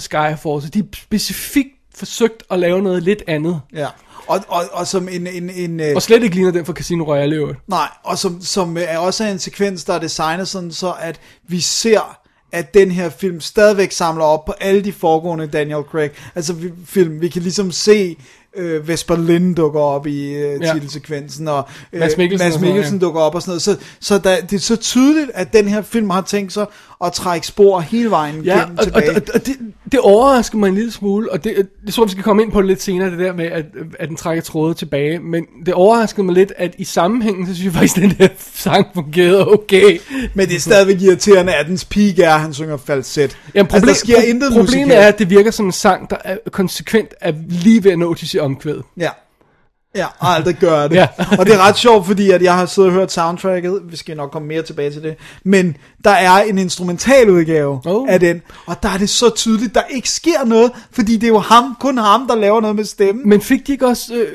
Så 0.61 0.69
de 0.73 0.87
specifikt 0.95 1.69
forsøgt 1.95 2.43
at 2.51 2.59
lave 2.59 2.81
noget 2.81 3.03
lidt 3.03 3.23
andet. 3.27 3.61
Ja. 3.73 3.87
Og, 4.27 4.39
og, 4.47 4.63
og 4.71 4.87
som 4.87 5.09
en, 5.09 5.27
en, 5.27 5.49
en 5.49 5.79
øh, 5.79 5.95
Og 5.95 6.01
slet 6.01 6.23
ikke 6.23 6.35
ligner 6.35 6.51
den 6.51 6.65
fra 6.65 6.73
Casino 6.73 7.03
Royale 7.03 7.35
øvrigt. 7.35 7.59
nej, 7.67 7.87
og 8.03 8.17
som, 8.17 8.41
som 8.41 8.77
øh, 8.77 8.83
er 8.87 8.97
også 8.97 9.23
er 9.23 9.31
en 9.31 9.39
sekvens, 9.39 9.83
der 9.83 9.93
er 9.93 9.99
designet 9.99 10.47
sådan, 10.47 10.71
så 10.71 10.93
at 10.99 11.19
vi 11.47 11.59
ser, 11.59 12.17
at 12.51 12.73
den 12.73 12.91
her 12.91 13.09
film 13.09 13.41
stadigvæk 13.41 13.91
samler 13.91 14.23
op 14.23 14.45
på 14.45 14.53
alle 14.59 14.83
de 14.83 14.93
foregående 14.93 15.47
Daniel 15.47 15.83
Craig. 15.83 16.09
Altså 16.35 16.53
vi, 16.53 16.71
film, 16.85 17.21
vi 17.21 17.29
kan 17.29 17.41
ligesom 17.41 17.71
se 17.71 18.17
øh, 18.55 18.87
Vesper 18.87 19.15
Lind 19.17 19.55
dukker 19.55 19.79
op 19.79 20.07
i 20.07 20.33
øh, 20.33 20.61
Ja. 20.61 20.73
titelsekvensen, 20.73 21.47
og 21.47 21.67
øh, 21.93 21.99
Mads 21.99 22.17
Mikkelsen 22.17 22.45
Mads 22.45 22.53
og 22.55 22.59
sådan 22.59 22.73
Mikkelsen 22.73 22.97
ja. 22.99 23.05
dukker 23.05 23.21
op 23.21 23.35
og 23.35 23.41
sådan 23.41 23.49
noget. 23.51 23.61
Så, 23.61 23.77
så 23.99 24.17
der, 24.17 24.41
det 24.41 24.53
er 24.55 24.59
så 24.59 24.75
tydeligt, 24.75 25.31
at 25.33 25.53
den 25.53 25.67
her 25.67 25.81
film 25.81 26.09
har 26.09 26.21
tænkt 26.21 26.53
sig 26.53 26.65
at 27.05 27.13
trække 27.13 27.47
spor 27.47 27.79
hele 27.79 28.09
vejen 28.09 28.41
Ja, 28.43 28.59
gennem 28.59 28.77
og, 28.77 28.77
og, 28.77 28.83
tilbage. 28.83 29.09
og, 29.11 29.21
og 29.33 29.45
det, 29.45 29.55
det 29.91 29.99
overrasker 29.99 30.57
mig 30.57 30.67
en 30.67 30.75
lille 30.75 30.91
smule, 30.91 31.31
og 31.31 31.43
det, 31.43 31.67
det 31.85 31.93
tror 31.93 32.03
jeg, 32.03 32.07
vi 32.07 32.11
skal 32.11 32.23
komme 32.23 32.43
ind 32.43 32.51
på 32.51 32.61
lidt 32.61 32.81
senere, 32.81 33.11
det 33.11 33.19
der 33.19 33.33
med, 33.33 33.45
at, 33.45 33.65
at 33.99 34.07
den 34.09 34.15
trækker 34.17 34.43
trådet 34.43 34.77
tilbage, 34.77 35.19
men 35.19 35.45
det 35.65 35.73
overraskede 35.73 36.23
mig 36.25 36.35
lidt, 36.35 36.53
at 36.57 36.75
i 36.77 36.83
sammenhængen, 36.83 37.47
så 37.47 37.53
synes 37.53 37.65
jeg 37.65 37.73
faktisk, 37.73 37.97
at 37.97 38.01
den 38.09 38.11
her 38.11 38.27
sang 38.53 38.87
fungerede 38.93 39.47
okay. 39.47 39.99
Men 40.33 40.47
det 40.47 40.55
er 40.55 40.59
stadigvæk 40.59 41.01
irriterende, 41.01 41.53
at 41.55 41.67
dens 41.67 41.85
peak 41.85 42.19
er, 42.19 42.33
at 42.33 42.41
han 42.41 42.53
synger 42.53 42.77
falset. 42.77 43.37
Jamen, 43.55 43.69
altså, 43.73 43.87
der 43.87 43.93
sker 43.93 44.15
pro- 44.15 44.25
intet 44.29 44.49
Problemet 44.49 44.65
musikalt. 44.87 44.91
er, 45.03 45.07
at 45.07 45.19
det 45.19 45.29
virker 45.29 45.51
som 45.51 45.65
en 45.65 45.71
sang, 45.71 46.09
der 46.09 46.17
er 46.23 46.37
konsekvent 46.51 47.13
er 47.21 47.33
lige 47.49 47.83
ved 47.83 47.91
at 47.91 47.99
nå 47.99 48.13
til 48.13 48.27
sit 48.29 48.39
omkvæd. 48.39 48.77
Ja. 48.97 49.09
Ja, 49.95 50.05
og 50.19 50.27
aldrig 50.27 50.55
gør 50.55 50.87
det. 50.87 50.95
Ja. 50.95 51.07
og 51.39 51.45
det 51.45 51.53
er 51.55 51.57
ret 51.67 51.77
sjovt, 51.77 52.05
fordi 52.05 52.31
at 52.31 52.41
jeg 52.41 52.53
har 52.55 52.65
siddet 52.65 52.89
og 52.91 52.93
hørt 52.97 53.11
soundtracket, 53.11 53.79
vi 53.89 53.97
skal 53.97 54.17
nok 54.17 54.31
komme 54.31 54.47
mere 54.47 54.61
tilbage 54.61 54.91
til 54.91 55.03
det, 55.03 55.15
men 55.43 55.77
der 56.03 56.09
er 56.11 56.31
en 56.43 56.57
instrumental 56.57 57.29
udgave 57.29 57.81
Oh. 57.85 58.05
af 58.09 58.19
den, 58.19 58.41
og 58.65 58.83
der 58.83 58.89
er 58.89 58.97
det 58.97 59.09
så 59.09 59.29
tydeligt, 59.29 59.75
der 59.75 59.81
ikke 59.89 60.09
sker 60.09 60.45
noget, 60.45 60.71
fordi 60.91 61.13
det 61.15 61.23
er 61.23 61.27
jo 61.31 61.39
ham, 61.39 61.75
kun 61.79 61.97
ham, 61.97 62.27
der 62.27 62.35
laver 62.35 62.61
noget 62.61 62.75
med 62.75 62.85
stemmen. 62.85 63.29
Men 63.29 63.41
fik 63.41 63.67
de 63.67 63.71
ikke 63.71 63.87
også 63.87 64.13
øh, 64.13 64.27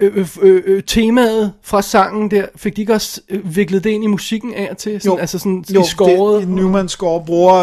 øh, 0.00 0.28
øh, 0.42 0.62
øh, 0.66 0.82
temaet 0.82 1.52
fra 1.62 1.82
sangen 1.82 2.30
der, 2.30 2.46
fik 2.56 2.76
de 2.76 2.80
ikke 2.80 2.92
også 2.92 3.20
øh, 3.30 3.56
viklet 3.56 3.84
det 3.84 3.90
ind 3.90 4.04
i 4.04 4.06
musikken 4.06 4.54
af 4.54 4.68
og 4.70 4.76
til? 4.78 5.00
Sådan, 5.00 5.20
altså 5.20 5.38
sådan 5.38 5.64
jo 5.74 5.80
i 5.80 5.84
skåret? 5.84 6.40
det, 6.40 6.48
Newman 6.50 6.88
score 6.88 7.24
bruger 7.26 7.54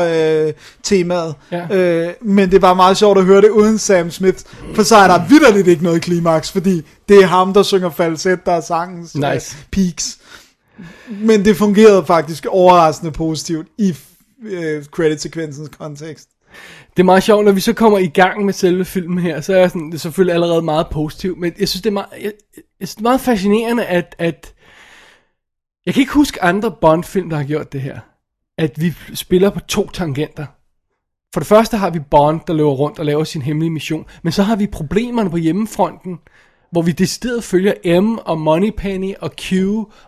øh, 0.47 0.53
temaet, 0.83 1.35
Ja. 1.51 1.77
øh, 1.77 2.13
men 2.21 2.51
det 2.51 2.61
var 2.61 2.73
meget 2.73 2.97
sjovt 2.97 3.17
at 3.17 3.25
høre 3.25 3.41
det 3.41 3.49
uden 3.49 3.77
Sam 3.77 4.11
Smith, 4.11 4.37
for 4.75 4.83
så 4.83 4.95
er 4.95 5.07
der 5.07 5.27
vidderligt 5.29 5.67
ikke 5.67 5.83
noget 5.83 6.01
klimaks, 6.01 6.51
fordi 6.51 6.81
det 7.09 7.17
er 7.17 7.25
ham, 7.25 7.53
der 7.53 7.63
synger 7.63 7.89
falset, 7.89 8.45
der 8.45 8.51
er 8.51 8.61
sangens 8.61 9.15
øh, 9.15 9.33
Nice. 9.33 9.57
peaks. 9.71 10.17
Men 11.09 11.45
det 11.45 11.57
fungerede 11.57 12.05
faktisk 12.05 12.45
overraskende 12.49 13.11
positivt 13.11 13.67
i 13.77 13.95
øh, 14.45 14.85
credit-sekvensens 14.85 15.69
kontekst. 15.79 16.27
Det 16.97 16.99
er 16.99 17.03
meget 17.03 17.23
sjovt, 17.23 17.45
når 17.45 17.51
vi 17.51 17.59
så 17.59 17.73
kommer 17.73 17.97
i 17.97 18.07
gang 18.07 18.45
med 18.45 18.53
selve 18.53 18.85
filmen 18.85 19.19
her, 19.19 19.41
så 19.41 19.53
er 19.53 19.57
jeg 19.57 19.71
sådan, 19.71 19.87
det 19.87 19.93
er 19.93 19.99
selvfølgelig 19.99 20.33
allerede 20.33 20.61
meget 20.61 20.87
positivt, 20.91 21.39
men 21.39 21.53
jeg 21.59 21.69
synes, 21.69 21.81
det 21.81 21.89
er 21.89 21.93
meget, 21.93 22.07
jeg, 22.11 22.31
jeg 22.55 22.87
synes, 22.87 22.95
det 22.95 23.01
er 23.01 23.09
meget 23.09 23.21
fascinerende, 23.21 23.85
at, 23.85 24.15
at 24.19 24.53
jeg 25.85 25.93
kan 25.93 26.01
ikke 26.01 26.13
huske 26.13 26.43
andre 26.43 26.71
Bond-film, 26.81 27.29
der 27.29 27.37
har 27.37 27.43
gjort 27.43 27.73
det 27.73 27.81
her. 27.81 27.99
At 28.57 28.81
vi 28.81 28.93
spiller 29.13 29.49
på 29.49 29.59
to 29.59 29.89
tangenter. 29.89 30.45
For 31.33 31.39
det 31.39 31.47
første 31.47 31.77
har 31.77 31.89
vi 31.89 31.99
Bond, 31.99 32.41
der 32.47 32.53
løber 32.53 32.69
rundt 32.71 32.99
og 32.99 33.05
laver 33.05 33.23
sin 33.23 33.41
hemmelige 33.41 33.71
mission, 33.71 34.05
men 34.23 34.31
så 34.31 34.43
har 34.43 34.55
vi 34.55 34.67
problemerne 34.67 35.29
på 35.29 35.37
hjemmefronten, 35.37 36.19
hvor 36.71 36.81
vi 36.81 36.91
decideret 36.91 37.43
følger 37.43 38.01
M 38.01 38.17
og 38.17 38.37
Moneypenny 38.37 39.13
og 39.21 39.31
Q 39.41 39.53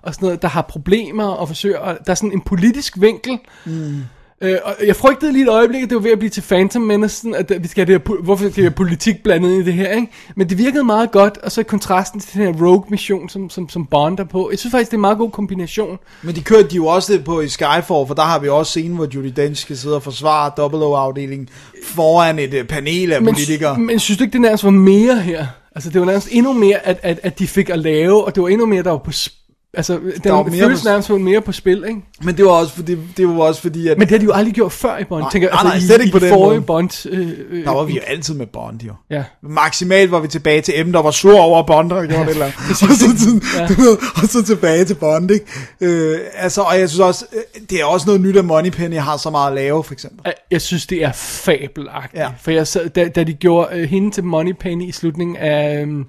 og 0.02 0.14
sådan 0.14 0.26
noget, 0.26 0.41
der 0.41 0.48
har 0.48 0.62
problemer 0.62 1.26
og 1.26 1.48
forsøger, 1.48 1.78
og 1.78 1.98
der 2.06 2.12
er 2.12 2.16
sådan 2.16 2.32
en 2.32 2.41
politisk 2.41 3.02
vinkel, 3.02 3.40
mm. 3.66 4.02
Øh, 4.41 4.57
og 4.64 4.76
jeg 4.88 4.95
frygtede 4.95 5.32
lige 5.34 5.44
et 5.44 5.49
øjeblik, 5.49 5.84
at 5.84 5.90
det 5.90 5.95
var 5.95 6.02
ved 6.02 6.12
at 6.12 6.20
blive 6.20 6.30
til 6.30 6.41
Phantom 6.41 6.82
Menace, 6.82 7.28
at 7.38 7.53
vi 7.64 7.68
skal 7.68 7.86
have 7.88 7.94
det 7.99 8.07
her, 8.07 8.22
hvorfor 8.24 8.44
skal 8.49 8.56
vi 8.57 8.62
have 8.62 8.72
politik 8.72 9.24
blandet 9.24 9.49
ind 9.52 9.62
i 9.62 9.66
det 9.66 9.74
her, 9.74 9.91
ikke? 9.91 10.07
Men 10.36 10.49
det 10.49 10.57
virkede 10.57 10.84
meget 10.84 11.12
godt, 11.12 11.38
og 11.38 11.52
så 11.52 11.62
i 11.62 11.64
kontrasten 11.64 12.20
til 12.20 12.40
den 12.40 12.56
her 12.56 12.66
rogue-mission, 12.68 13.30
som, 13.30 13.49
som, 13.49 13.70
som 13.70 13.86
Bond 13.86 14.20
er 14.20 14.24
på. 14.24 14.49
Jeg 14.52 14.60
synes 14.60 14.72
faktisk, 14.72 14.91
det 14.91 14.95
er 14.95 14.98
en 14.98 15.02
meget 15.02 15.18
god 15.18 15.32
kombination. 15.32 15.98
Men 16.24 16.36
de 16.36 16.41
kørte 16.41 16.68
de 16.68 16.76
jo 16.76 16.86
også 16.86 17.14
lidt 17.14 17.26
på 17.26 17.41
i 17.41 17.48
Skyfall, 17.48 17.84
for 17.88 18.14
der 18.14 18.22
har 18.24 18.40
vi 18.40 18.49
også 18.49 18.70
scenen, 18.70 18.95
hvor 18.95 19.07
Judi 19.16 19.30
Dench 19.30 19.62
skal 19.62 19.78
sidde 19.78 19.95
og 19.95 20.03
forsvare 20.03 20.52
00-afdelingen 20.57 21.49
foran 21.84 22.40
et 22.40 22.53
øh, 22.53 22.64
panel 22.66 23.12
af 23.14 23.22
Men, 23.22 23.34
politikere. 23.34 23.78
men 23.80 23.99
synes 23.99 24.18
du 24.18 24.24
ikke, 24.24 24.34
det 24.34 24.41
nærmest 24.41 24.64
var 24.64 24.70
mere 24.72 25.20
her? 25.20 25.45
Altså, 25.76 25.90
det 25.90 25.99
var 26.02 26.06
nærmest 26.07 26.28
endnu 26.32 26.53
mere, 26.53 26.86
at, 26.88 26.99
at, 27.03 27.20
at 27.24 27.40
de 27.40 27.48
fik 27.48 27.70
at 27.70 27.80
lave, 27.80 28.24
og 28.26 28.36
det 28.36 28.44
var 28.44 28.49
endnu 28.49 28.66
mere, 28.66 28.84
der 28.84 28.90
var 28.90 28.98
på 28.98 29.12
sp- 29.12 29.41
Altså, 29.77 29.93
den 30.23 30.31
var 30.31 30.43
mere 30.43 30.64
føles 30.64 30.81
på- 30.81 30.88
nærmest 30.89 31.10
mere 31.10 31.41
på 31.41 31.52
spil, 31.52 31.84
ikke? 31.88 32.02
Men 32.22 32.38
det 32.38 32.45
var 32.45 32.52
også 32.52 32.73
fordi, 32.73 32.97
det 33.18 33.27
var 33.27 33.34
også 33.43 33.61
fordi 33.61 33.88
at 33.88 33.97
Men 33.97 34.07
det 34.07 34.11
har 34.11 34.18
de 34.19 34.26
jo 34.26 34.31
aldrig 34.31 34.53
gjort 34.53 34.72
før 34.72 34.97
i 34.97 35.03
Bond. 35.03 35.22
Nej, 35.22 35.31
tænker, 35.31 35.49
nej, 35.49 35.53
altså, 35.60 35.68
nej, 35.68 35.77
i, 35.77 35.81
slet 35.81 36.02
ikke 36.02 36.10
i 36.10 36.11
på 36.11 36.19
den 36.19 36.30
forrige 36.30 36.49
måde. 36.60 36.65
Bond. 36.65 37.07
Øh, 37.10 37.30
øh, 37.49 37.65
der 37.65 37.72
var 37.72 37.84
vi 37.84 37.93
jo 37.93 38.02
altid 38.07 38.34
med 38.34 38.45
Bond, 38.45 38.81
jo. 38.81 38.93
Ja. 39.10 39.23
Maksimalt 39.43 40.11
var 40.11 40.19
vi 40.19 40.27
tilbage 40.27 40.61
til 40.61 40.88
M, 40.88 40.91
der 40.91 41.02
var 41.02 41.11
sur 41.11 41.39
over 41.39 41.64
Bond, 41.64 41.89
der 41.89 42.06
gjorde 42.06 42.23
det 42.26 42.30
eller 42.31 42.45
og, 42.69 42.76
så, 42.76 42.85
sådan, 43.19 43.41
Ja. 43.57 43.68
du 43.68 43.81
ved, 43.81 43.97
og 44.23 44.27
så 44.30 44.43
tilbage 44.45 44.85
til 44.85 44.95
Bond, 44.95 45.31
ikke? 45.31 45.45
Øh, 45.81 46.19
altså, 46.35 46.61
og 46.61 46.80
jeg 46.80 46.89
synes 46.89 46.99
også, 46.99 47.26
øh, 47.34 47.61
det 47.69 47.81
er 47.81 47.85
også 47.85 48.06
noget 48.06 48.22
nyt, 48.22 48.38
at 48.38 48.45
Moneypenny 48.45 48.97
har 48.99 49.18
så 49.18 49.30
meget 49.30 49.47
at 49.49 49.56
lave, 49.56 49.84
for 49.84 49.93
eksempel. 49.93 50.19
Jeg- 50.26 50.34
Jeg 50.52 50.61
synes, 50.61 50.88
det 50.88 51.03
er 51.03 51.11
fabelagtigt. 51.11 52.14
Ja. 52.19 52.23
Ja. 52.23 52.30
For 52.41 52.52
jeg 52.52 52.68
sad, 52.68 52.89
da, 52.89 53.07
da 53.07 53.23
de 53.23 53.34
gjorde 53.34 53.69
øh, 53.80 53.89
hende 53.89 54.11
til 54.11 54.23
Moneypenny 54.23 54.84
i 54.88 54.91
slutningen 54.91 55.35
af 55.38 55.81
øhm, 55.81 56.06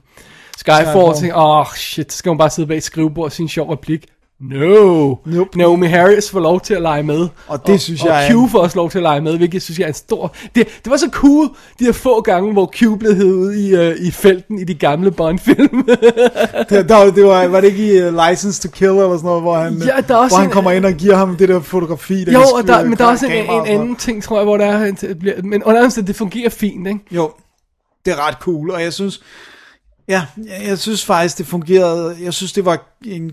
Skyfall, 0.57 0.77
Skyfall. 0.87 0.93
Skyfall. 0.95 1.15
tænkte 1.21 1.37
åh 1.37 1.59
oh, 1.61 1.67
shit, 1.77 2.13
så 2.13 2.19
skal 2.19 2.31
hun 2.31 2.39
bare 2.39 2.51
sidde 2.51 2.69
bag 2.69 2.77
et 2.77 2.83
skrivebord 2.83 3.25
og 3.25 3.33
sige 3.33 3.45
en 3.45 3.49
sjov 3.49 3.71
replik. 3.71 4.07
No. 4.41 5.15
Nope. 5.27 5.59
Naomi 5.59 5.87
Harris 5.87 6.31
får 6.31 6.41
lov 6.41 6.61
til 6.61 6.75
at 6.75 6.83
lege 6.83 7.03
med. 7.03 7.29
Og 7.49 7.67
det 7.67 7.81
synes 7.81 8.03
og, 8.03 8.09
jeg 8.09 8.27
er 8.29 8.35
Og 8.35 8.41
en- 8.43 8.49
Q 8.49 8.51
får 8.51 8.59
også 8.59 8.77
lov 8.77 8.91
til 8.91 8.99
at 8.99 9.03
lege 9.03 9.21
med, 9.21 9.37
hvilket 9.37 9.55
jeg 9.55 9.63
synes 9.63 9.79
jeg 9.79 9.85
er 9.85 9.89
en 9.89 9.95
stor... 9.95 10.35
Det, 10.55 10.69
det 10.85 10.91
var 10.91 10.97
så 10.97 11.09
cool, 11.13 11.49
de 11.79 11.85
her 11.85 11.93
få 11.93 12.21
gange, 12.21 12.53
hvor 12.53 12.73
Q 12.77 12.99
blev 12.99 13.15
hævet 13.15 13.33
ud 13.33 13.55
i, 13.55 13.75
uh, 13.91 14.07
i 14.07 14.11
felten 14.11 14.59
i 14.59 14.65
de 14.65 14.75
gamle 14.75 15.11
Bond-film. 15.11 15.83
Det, 16.71 16.89
der, 16.89 17.11
det 17.11 17.25
var, 17.25 17.47
var 17.47 17.61
det 17.61 17.69
ikke 17.69 17.97
i 17.97 18.09
uh, 18.09 18.29
License 18.29 18.69
to 18.69 18.73
Kill, 18.73 18.91
eller 18.91 19.17
sådan 19.17 19.27
noget, 19.27 19.43
hvor 19.43 19.57
han, 19.59 19.75
Ja, 19.75 20.01
der 20.09 20.15
er 20.15 20.19
også 20.19 20.35
hvor 20.37 20.39
han 20.39 20.47
en- 20.49 20.53
kommer 20.53 20.71
ind 20.71 20.85
og 20.87 20.93
giver 20.93 21.17
ham 21.17 21.37
det 21.37 21.49
der 21.49 21.61
fotografi, 21.61 22.25
der 22.25 22.33
jo, 22.33 22.39
og 22.41 22.67
der, 22.67 22.85
men 22.85 22.99
der 22.99 23.05
er 23.05 23.09
også 23.09 23.27
en, 23.27 23.33
og 23.33 23.39
en 23.41 23.47
noget. 23.47 23.67
anden 23.69 23.97
ting, 23.97 24.23
tror 24.23 24.37
jeg, 24.37 24.45
hvor 24.45 24.57
der 24.57 24.67
er... 24.67 25.43
Men 25.43 25.63
under 25.65 25.81
andet, 25.83 26.07
det 26.07 26.17
fungerer 26.17 26.49
fint, 26.51 26.87
ikke? 26.87 27.01
Jo, 27.11 27.31
det 28.05 28.13
er 28.13 28.29
ret 28.29 28.37
cool, 28.41 28.71
og 28.71 28.83
jeg 28.83 28.93
synes, 28.93 29.21
ja, 30.09 30.27
jeg, 30.37 30.67
jeg 30.67 30.79
synes 30.79 31.05
faktisk, 31.05 31.39
det 31.39 31.47
fungerede, 31.47 32.17
jeg 32.23 32.35
synes, 32.35 32.53
det 32.53 32.65
var 32.65 32.87
en, 33.05 33.33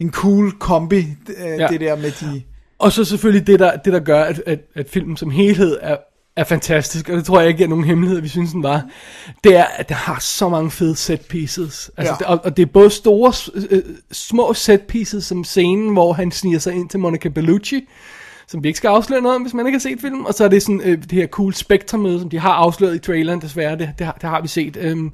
en 0.00 0.10
cool 0.10 0.52
kombi, 0.52 0.98
øh, 0.98 1.58
ja. 1.58 1.66
Det 1.66 1.80
der 1.80 1.96
med 1.96 2.10
de, 2.20 2.42
Og 2.78 2.92
så 2.92 3.04
selvfølgelig 3.04 3.46
det, 3.46 3.58
der, 3.58 3.76
det, 3.76 3.92
der 3.92 4.00
gør, 4.00 4.24
at, 4.24 4.42
at, 4.46 4.60
at 4.74 4.90
filmen 4.90 5.16
som 5.16 5.30
helhed 5.30 5.78
er, 5.82 5.96
er 6.36 6.44
fantastisk, 6.44 7.08
og 7.08 7.16
det 7.16 7.24
tror 7.24 7.40
jeg 7.40 7.48
ikke 7.48 7.64
er 7.64 7.68
nogen 7.68 7.84
hemmelighed, 7.84 8.20
vi 8.20 8.28
synes 8.28 8.50
den 8.52 8.62
var, 8.62 8.82
det 9.44 9.56
er, 9.56 9.64
at 9.64 9.88
den 9.88 9.96
har 9.96 10.18
så 10.20 10.48
mange 10.48 10.70
fede 10.70 10.96
set 10.96 11.20
pieces. 11.20 11.90
Altså, 11.96 12.12
Ja. 12.12 12.18
det, 12.18 12.26
og, 12.26 12.40
og 12.44 12.56
det 12.56 12.62
er 12.62 12.66
både 12.66 12.90
store, 12.90 13.32
øh, 13.70 13.82
små 14.12 14.54
set 14.54 14.80
pieces, 14.82 15.24
som 15.24 15.44
scenen, 15.44 15.92
hvor 15.92 16.12
han 16.12 16.30
sniger 16.30 16.58
sig 16.58 16.74
ind 16.74 16.88
til 16.88 17.00
Monica 17.00 17.28
Bellucci, 17.28 17.88
som 18.48 18.62
vi 18.62 18.68
ikke 18.68 18.76
skal 18.76 18.88
afsløre 18.88 19.20
noget 19.20 19.36
om, 19.36 19.42
hvis 19.42 19.54
man 19.54 19.66
ikke 19.66 19.76
har 19.76 19.80
set 19.80 20.00
filmen, 20.00 20.26
og 20.26 20.34
så 20.34 20.44
er 20.44 20.48
det 20.48 20.62
sådan 20.62 20.80
øh, 20.84 21.02
det 21.02 21.12
her 21.12 21.26
cool 21.26 21.54
Spectre-møde, 21.54 22.20
som 22.20 22.30
de 22.30 22.38
har 22.38 22.52
afsløret 22.52 22.94
i 22.94 22.98
traileren, 22.98 23.40
desværre, 23.40 23.78
det, 23.78 23.90
det, 23.98 24.06
har, 24.06 24.12
det 24.20 24.30
har 24.30 24.40
vi 24.40 24.48
set. 24.48 24.76
Øhm, 24.80 25.12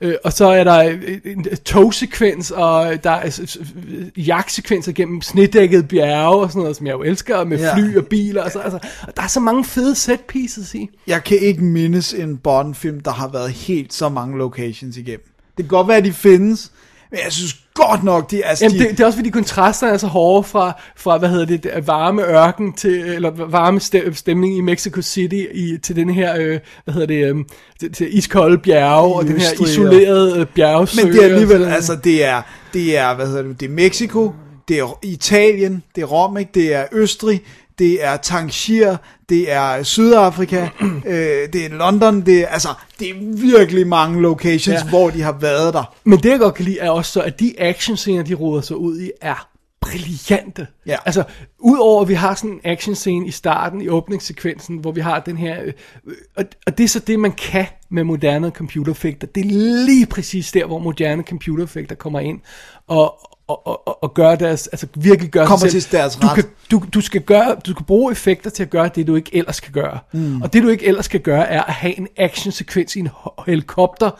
Øh, 0.00 0.14
og 0.24 0.32
så 0.32 0.46
er 0.46 0.64
der 0.64 0.84
øh, 0.88 1.18
en 1.24 1.46
togsekvens, 1.64 2.50
og 2.50 3.04
der 3.04 3.10
er 3.10 3.40
øh, 3.40 3.98
øh, 4.16 4.28
jagtsekvenser 4.28 4.92
gennem 4.92 5.22
snedækket 5.22 5.88
bjerge, 5.88 6.36
og 6.42 6.50
sådan 6.50 6.60
noget, 6.62 6.76
som 6.76 6.86
jeg 6.86 6.92
jo 6.92 7.02
elsker, 7.02 7.44
med 7.44 7.58
Ja. 7.58 7.76
fly 7.76 7.96
og 7.96 8.06
biler, 8.06 8.42
og 8.44 8.50
så, 8.50 8.58
altså, 8.58 8.78
og 9.02 9.16
der 9.16 9.22
er 9.22 9.26
så 9.26 9.40
mange 9.40 9.64
fede 9.64 9.94
set 9.94 10.20
pieces 10.20 10.74
i. 10.74 10.90
jeg 11.06 11.24
kan 11.24 11.38
ikke 11.38 11.64
mindes 11.64 12.14
en 12.14 12.36
Bond-film, 12.38 13.00
der 13.00 13.10
har 13.10 13.28
været 13.28 13.50
helt 13.50 13.94
så 13.94 14.08
mange 14.08 14.38
locations 14.38 14.96
igennem. 14.96 15.26
Det 15.56 15.64
kan 15.64 15.68
godt 15.68 15.88
være, 15.88 15.96
at 15.96 16.04
de 16.04 16.12
findes, 16.12 16.72
men 17.10 17.20
jeg 17.24 17.32
synes 17.32 17.56
godt 17.74 18.04
nok, 18.04 18.30
de, 18.30 18.44
altså, 18.44 18.64
Jamen, 18.64 18.78
de, 18.78 18.84
det, 18.84 18.90
det 18.90 19.00
er 19.00 19.06
også 19.06 19.18
fordi 19.18 19.30
kontrasterne 19.30 19.92
er 19.92 19.96
så 19.96 20.06
hårde 20.06 20.44
fra, 20.44 20.72
fra 20.96 21.18
hvad 21.18 21.28
hedder 21.28 21.46
det, 21.46 21.62
det 21.62 21.86
varme 21.86 22.22
ørken 22.22 22.72
til, 22.72 23.00
eller 23.00 23.30
varme 23.30 23.80
ste- 23.80 24.14
stemning 24.14 24.56
i 24.56 24.60
Mexico 24.60 25.02
City 25.02 25.44
i, 25.54 25.78
til 25.82 25.96
den 25.96 26.10
her, 26.10 26.36
øh, 26.38 26.58
hvad 26.84 26.94
hedder 26.94 27.06
det, 27.06 27.34
øh, 27.34 27.36
til, 27.80 27.92
til 27.92 28.18
iskolde 28.18 28.58
bjerge, 28.58 29.14
og 29.14 29.24
den 29.24 29.40
her 29.40 29.62
isolerede 29.62 30.40
øh, 30.40 30.46
bjergsø. 30.46 31.04
Men 31.04 31.12
det 31.12 31.22
er 31.22 31.28
alligevel, 31.28 31.64
altså 31.64 31.96
det 32.04 32.24
er, 32.24 32.42
det 32.72 32.98
er, 32.98 33.14
hvad 33.14 33.26
hedder 33.26 33.42
det, 33.42 33.60
det 33.60 33.66
er 33.66 33.72
Mexico, 33.72 34.32
det 34.68 34.78
er 34.78 34.98
Italien, 35.02 35.82
det 35.94 36.02
er 36.02 36.06
Rom, 36.06 36.38
ikke? 36.38 36.50
det 36.54 36.74
er 36.74 36.84
Østrig, 36.92 37.42
det 37.78 38.04
er 38.04 38.16
Tangier, 38.16 38.96
det 39.28 39.52
er 39.52 39.82
Sydafrika, 39.82 40.68
øh, 41.06 41.48
det 41.52 41.64
er 41.64 41.68
London, 41.68 42.20
det 42.20 42.40
er, 42.40 42.46
altså, 42.46 42.68
det 42.98 43.10
er 43.10 43.14
virkelig 43.50 43.86
mange 43.86 44.22
locations, 44.22 44.82
Ja. 44.84 44.88
hvor 44.88 45.10
de 45.10 45.22
har 45.22 45.32
været 45.32 45.74
der. 45.74 45.94
Men 46.04 46.18
det 46.22 46.30
jeg 46.30 46.38
godt 46.38 46.54
kan 46.54 46.64
lide 46.64 46.78
er 46.78 46.90
også 46.90 47.12
så, 47.12 47.20
at 47.20 47.40
de 47.40 47.54
actionscener, 47.58 48.22
de 48.22 48.34
roder 48.34 48.60
sig 48.60 48.76
ud 48.76 49.00
i, 49.00 49.10
er 49.20 49.48
brillante. 49.80 50.66
Ja. 50.86 50.96
Altså, 51.06 51.24
udover 51.58 52.02
at 52.02 52.08
vi 52.08 52.14
har 52.14 52.34
sådan 52.34 52.50
en 52.50 52.60
actionscene 52.64 53.26
i 53.26 53.30
starten, 53.30 53.82
i 53.82 53.88
åbningssekvensen, 53.88 54.76
hvor 54.76 54.92
vi 54.92 55.00
har 55.00 55.20
den 55.20 55.36
her... 55.36 55.62
Øh, 55.62 55.72
øh, 56.06 56.14
og, 56.36 56.44
og 56.66 56.78
det 56.78 56.84
er 56.84 56.88
så 56.88 56.98
det, 56.98 57.18
man 57.20 57.32
kan 57.32 57.66
med 57.90 58.04
moderne 58.04 58.50
computereffekter. 58.50 59.26
Det 59.26 59.40
er 59.40 59.50
lige 59.86 60.06
præcis 60.06 60.52
der, 60.52 60.66
hvor 60.66 60.78
moderne 60.78 61.22
computereffekter 61.22 61.94
kommer 61.94 62.20
ind 62.20 62.40
og, 62.88 63.18
og, 63.48 63.66
og, 63.66 64.02
og 64.02 64.14
gør 64.14 64.34
deres, 64.34 64.66
altså 64.66 64.86
virkelig 64.94 65.30
gør 65.30 65.46
Kommer 65.46 65.66
sig 65.66 65.70
selv. 65.70 65.82
til 65.82 65.92
deres 65.92 66.16
du 66.16 66.26
ret. 66.26 66.34
kan, 66.34 66.44
du, 66.70 66.82
du, 66.94 67.00
skal 67.00 67.20
gøre, 67.20 67.56
du 67.66 67.70
skal 67.70 67.84
bruge 67.86 68.12
effekter 68.12 68.50
til 68.50 68.62
at 68.62 68.70
gøre 68.70 68.90
det, 68.94 69.06
du 69.06 69.16
ikke 69.16 69.36
ellers 69.36 69.60
kan 69.60 69.72
gøre. 69.72 69.98
Mm. 70.12 70.42
Og 70.42 70.52
det, 70.52 70.62
du 70.62 70.68
ikke 70.68 70.86
ellers 70.86 71.08
kan 71.08 71.20
gøre, 71.20 71.48
er 71.48 71.62
at 71.62 71.72
have 71.72 71.98
en 71.98 72.08
actionsekvens 72.16 72.96
i 72.96 72.98
en 72.98 73.08
helikopter 73.46 74.10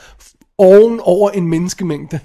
oven 0.59 1.01
over 1.03 1.31
en 1.31 1.49
menneskemængde. 1.49 2.21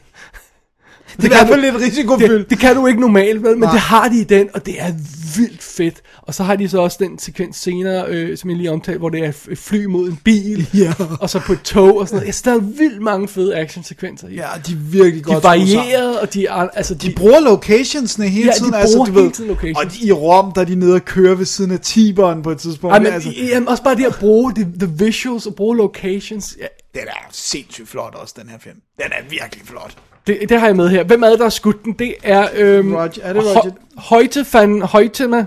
Det 1.17 1.23
er 1.23 1.25
i 1.25 1.27
hvert 1.27 1.47
fald 1.47 1.61
lidt 1.61 1.75
risikofyldt. 1.75 2.31
Det, 2.31 2.49
det 2.49 2.59
kan 2.59 2.75
du 2.75 2.87
ikke 2.87 2.99
normalt, 3.01 3.43
vel? 3.43 3.51
men 3.51 3.59
Nej. 3.59 3.71
det 3.71 3.79
har 3.79 4.09
de 4.09 4.19
i 4.19 4.23
den, 4.23 4.49
og 4.53 4.65
det 4.65 4.81
er 4.81 4.93
vildt 5.37 5.63
fedt. 5.63 6.01
Og 6.21 6.33
så 6.33 6.43
har 6.43 6.55
de 6.55 6.69
så 6.69 6.77
også 6.81 6.97
den 6.99 7.19
sekvens 7.19 7.57
senere, 7.57 8.05
øh, 8.07 8.37
som 8.37 8.49
jeg 8.49 8.57
lige 8.57 8.71
omtalte, 8.71 8.99
hvor 8.99 9.09
det 9.09 9.25
er 9.25 9.31
et 9.49 9.57
fly 9.57 9.85
mod 9.85 10.07
en 10.09 10.19
bil, 10.23 10.69
Ja. 10.73 10.93
og 11.19 11.29
så 11.29 11.39
på 11.39 11.53
et 11.53 11.61
tog 11.61 11.97
og 11.97 12.07
sådan 12.07 12.21
noget. 12.21 12.35
Synes, 12.35 12.41
der 12.41 12.53
er 12.53 12.59
vildt 12.59 13.01
mange 13.01 13.27
fede 13.27 13.55
actionsekvenser 13.55 14.27
i. 14.27 14.33
Ja, 14.35 14.47
de 14.67 14.71
er 14.71 14.75
virkelig 14.77 15.15
de 15.15 15.21
godt 15.23 15.37
er 15.37 15.41
sammen. 15.41 15.67
varieret, 15.77 16.19
og 16.19 16.33
de 16.33 16.45
er, 16.45 16.53
altså, 16.53 16.93
de, 16.95 17.07
De 17.07 17.13
bruger 17.15 17.39
locationsne 17.39 18.27
hele 18.27 18.45
Ja, 18.45 18.51
de 18.51 18.57
tiden, 18.57 18.71
bruger 18.71 18.81
altså, 18.81 18.97
du 18.97 19.19
hele 19.19 19.31
tiden 19.31 19.49
locations. 19.49 19.77
og 19.77 19.91
de, 20.01 20.05
i 20.07 20.11
Rom, 20.11 20.51
der 20.51 20.61
er 20.61 20.65
de 20.65 20.75
nede 20.75 20.93
og 20.95 21.05
kører 21.05 21.35
ved 21.35 21.45
siden 21.45 21.71
af 21.71 21.79
Tiberen 21.79 22.43
på 22.43 22.51
et 22.51 22.57
tidspunkt. 22.57 22.93
Ej, 22.93 22.99
men, 22.99 23.13
altså, 23.13 23.29
jamen, 23.29 23.67
også 23.67 23.83
bare 23.83 23.95
det 23.95 24.05
at 24.05 24.15
bruge 24.19 24.53
the, 24.55 24.67
the 24.79 24.89
visuals 25.05 25.45
og 25.45 25.55
bruge 25.55 25.77
locations. 25.77 26.57
Ja, 26.61 26.65
den 26.99 27.07
er 27.07 27.27
sindssygt 27.31 27.89
flot 27.89 28.15
også, 28.15 28.33
den 28.41 28.49
her 28.49 28.57
film. 28.59 28.75
Den 28.97 29.05
er 29.11 29.29
virkelig 29.29 29.65
flot. 29.67 29.95
Det, 30.27 30.49
det 30.49 30.59
har 30.59 30.67
jeg 30.67 30.75
med 30.75 30.89
her. 30.89 31.03
Hvem 31.03 31.23
er 31.23 31.29
det, 31.29 31.39
der 31.39 31.45
har 31.45 31.49
skudt 31.49 31.83
den? 31.83 31.93
Det 31.93 32.15
er... 32.23 32.49
Øhm, 32.53 32.93
Roger- 32.95 33.21
er 33.21 33.33
det 33.33 33.43
Roger? 33.43 33.71
Højte 33.97 34.45
van 34.53 34.81
Højtema. 34.81 35.45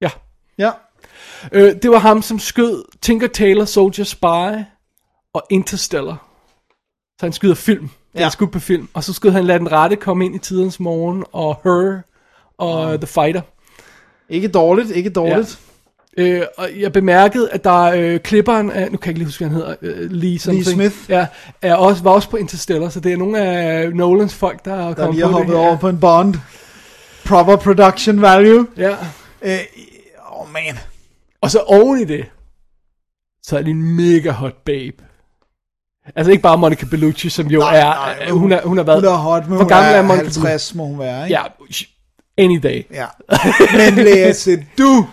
Ja. 0.00 0.10
Ja. 0.58 0.70
Øh, 1.52 1.74
det 1.82 1.90
var 1.90 1.98
ham, 1.98 2.22
som 2.22 2.38
skød 2.38 2.84
Tinker 3.02 3.26
Tailor 3.26 3.64
Soldier 3.64 4.04
Spy 4.04 4.64
og 5.32 5.46
Interstellar. 5.50 6.26
Så 7.20 7.26
han 7.26 7.32
skyder 7.32 7.54
film. 7.54 7.84
Ja. 8.14 8.18
Ja. 8.18 8.24
Han 8.24 8.30
skudt 8.32 8.52
på 8.52 8.58
film. 8.58 8.88
Og 8.94 9.04
så 9.04 9.12
skød 9.12 9.30
han 9.30 9.44
Lad 9.44 9.58
den 9.58 9.72
rette 9.72 9.96
komme 9.96 10.24
ind 10.24 10.34
i 10.34 10.38
tidens 10.38 10.80
morgen, 10.80 11.24
og 11.32 11.60
Her, 11.64 12.00
og 12.58 12.92
uh. 12.92 12.94
The 12.98 13.06
Fighter. 13.06 13.40
Ikke 14.28 14.48
dårligt, 14.48 14.90
ikke 14.90 15.10
dårligt. 15.10 15.60
Øh, 16.18 16.42
og 16.58 16.68
jeg 16.80 16.92
bemærkede, 16.92 17.50
at 17.50 17.64
der 17.64 17.86
er 17.86 17.94
øh, 18.14 18.20
klipperen 18.20 18.70
af, 18.70 18.92
nu 18.92 18.98
kan 18.98 19.06
jeg 19.06 19.08
ikke 19.08 19.18
lige 19.18 19.26
huske, 19.26 19.44
hvad 19.46 19.48
han 19.48 19.56
hedder, 19.56 19.74
øh, 19.82 20.10
Lee, 20.10 20.38
something, 20.38 20.66
Smith. 20.66 20.96
Ja, 21.08 21.26
er 21.62 21.74
også, 21.74 22.02
var 22.02 22.10
også 22.10 22.30
på 22.30 22.36
Interstellar, 22.36 22.88
så 22.88 23.00
det 23.00 23.12
er 23.12 23.16
nogle 23.16 23.38
af 23.40 23.92
Nolans 23.94 24.34
folk, 24.34 24.64
der 24.64 24.74
er 24.74 24.86
Der 24.86 24.94
kommet 24.94 25.22
har 25.22 25.28
på 25.30 25.32
hoppet 25.32 25.52
det 25.52 25.60
her. 25.60 25.66
over 25.68 25.76
på 25.76 25.88
en 25.88 26.00
Bond. 26.00 26.34
Proper 27.24 27.56
production 27.56 28.22
value. 28.22 28.66
Ja, 28.76 28.96
Øh, 29.42 29.58
oh 30.32 30.52
man. 30.52 30.78
og 31.40 31.50
så 31.50 31.58
oven 31.58 32.00
i 32.00 32.04
det, 32.04 32.24
så 33.42 33.58
er 33.58 33.62
det 33.62 33.70
en 33.70 33.96
mega 33.96 34.30
hot 34.30 34.54
babe. 34.64 34.96
Altså 36.16 36.30
ikke 36.30 36.42
bare 36.42 36.58
Monica 36.58 36.86
Bellucci, 36.86 37.28
som 37.30 37.46
jo 37.46 37.58
Nej, 37.60 37.76
er, 37.78 37.84
nej, 37.84 38.26
øh, 38.28 38.36
hun, 38.36 38.52
er, 38.52 38.60
hun 38.64 38.76
har 38.76 38.84
været, 38.84 39.00
Hun 39.00 39.08
er 39.12 39.16
hot, 39.16 39.42
men 39.42 39.48
hvor 39.48 39.58
hun 39.58 39.68
gammel 39.68 39.92
er 39.92 39.98
er 39.98 40.02
Monica 40.02 40.22
50, 40.24 40.74
må 40.74 40.84
hun 40.86 40.98
være, 40.98 41.24
ikke? 41.24 41.34
Ja, 41.40 41.42
any 42.38 42.60
day. 42.62 42.82
ja. 42.92 43.06
Men 43.76 44.04
læse 44.04 44.66
du. 44.78 45.06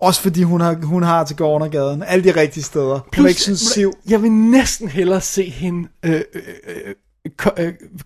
Også 0.00 0.20
fordi 0.20 0.42
hun 0.42 0.60
har, 0.60 0.74
hun 0.82 1.02
har 1.02 1.24
til 1.24 1.36
gården 1.36 1.62
og 1.62 1.70
gaden. 1.70 2.02
Alle 2.02 2.24
de 2.24 2.40
rigtige 2.40 2.64
steder. 2.64 3.00
Hun 3.16 3.24
er 3.24 3.28
ikke 3.28 3.40
sådan 3.40 3.56
siv. 3.56 3.92
Jeg 4.08 4.22
vil 4.22 4.32
næsten 4.32 4.88
hellere 4.88 5.20
se 5.20 5.50
hende 5.50 5.88
øh, 6.02 6.22
øh, 6.34 6.94
øh, 7.26 7.32
ko- 7.36 7.50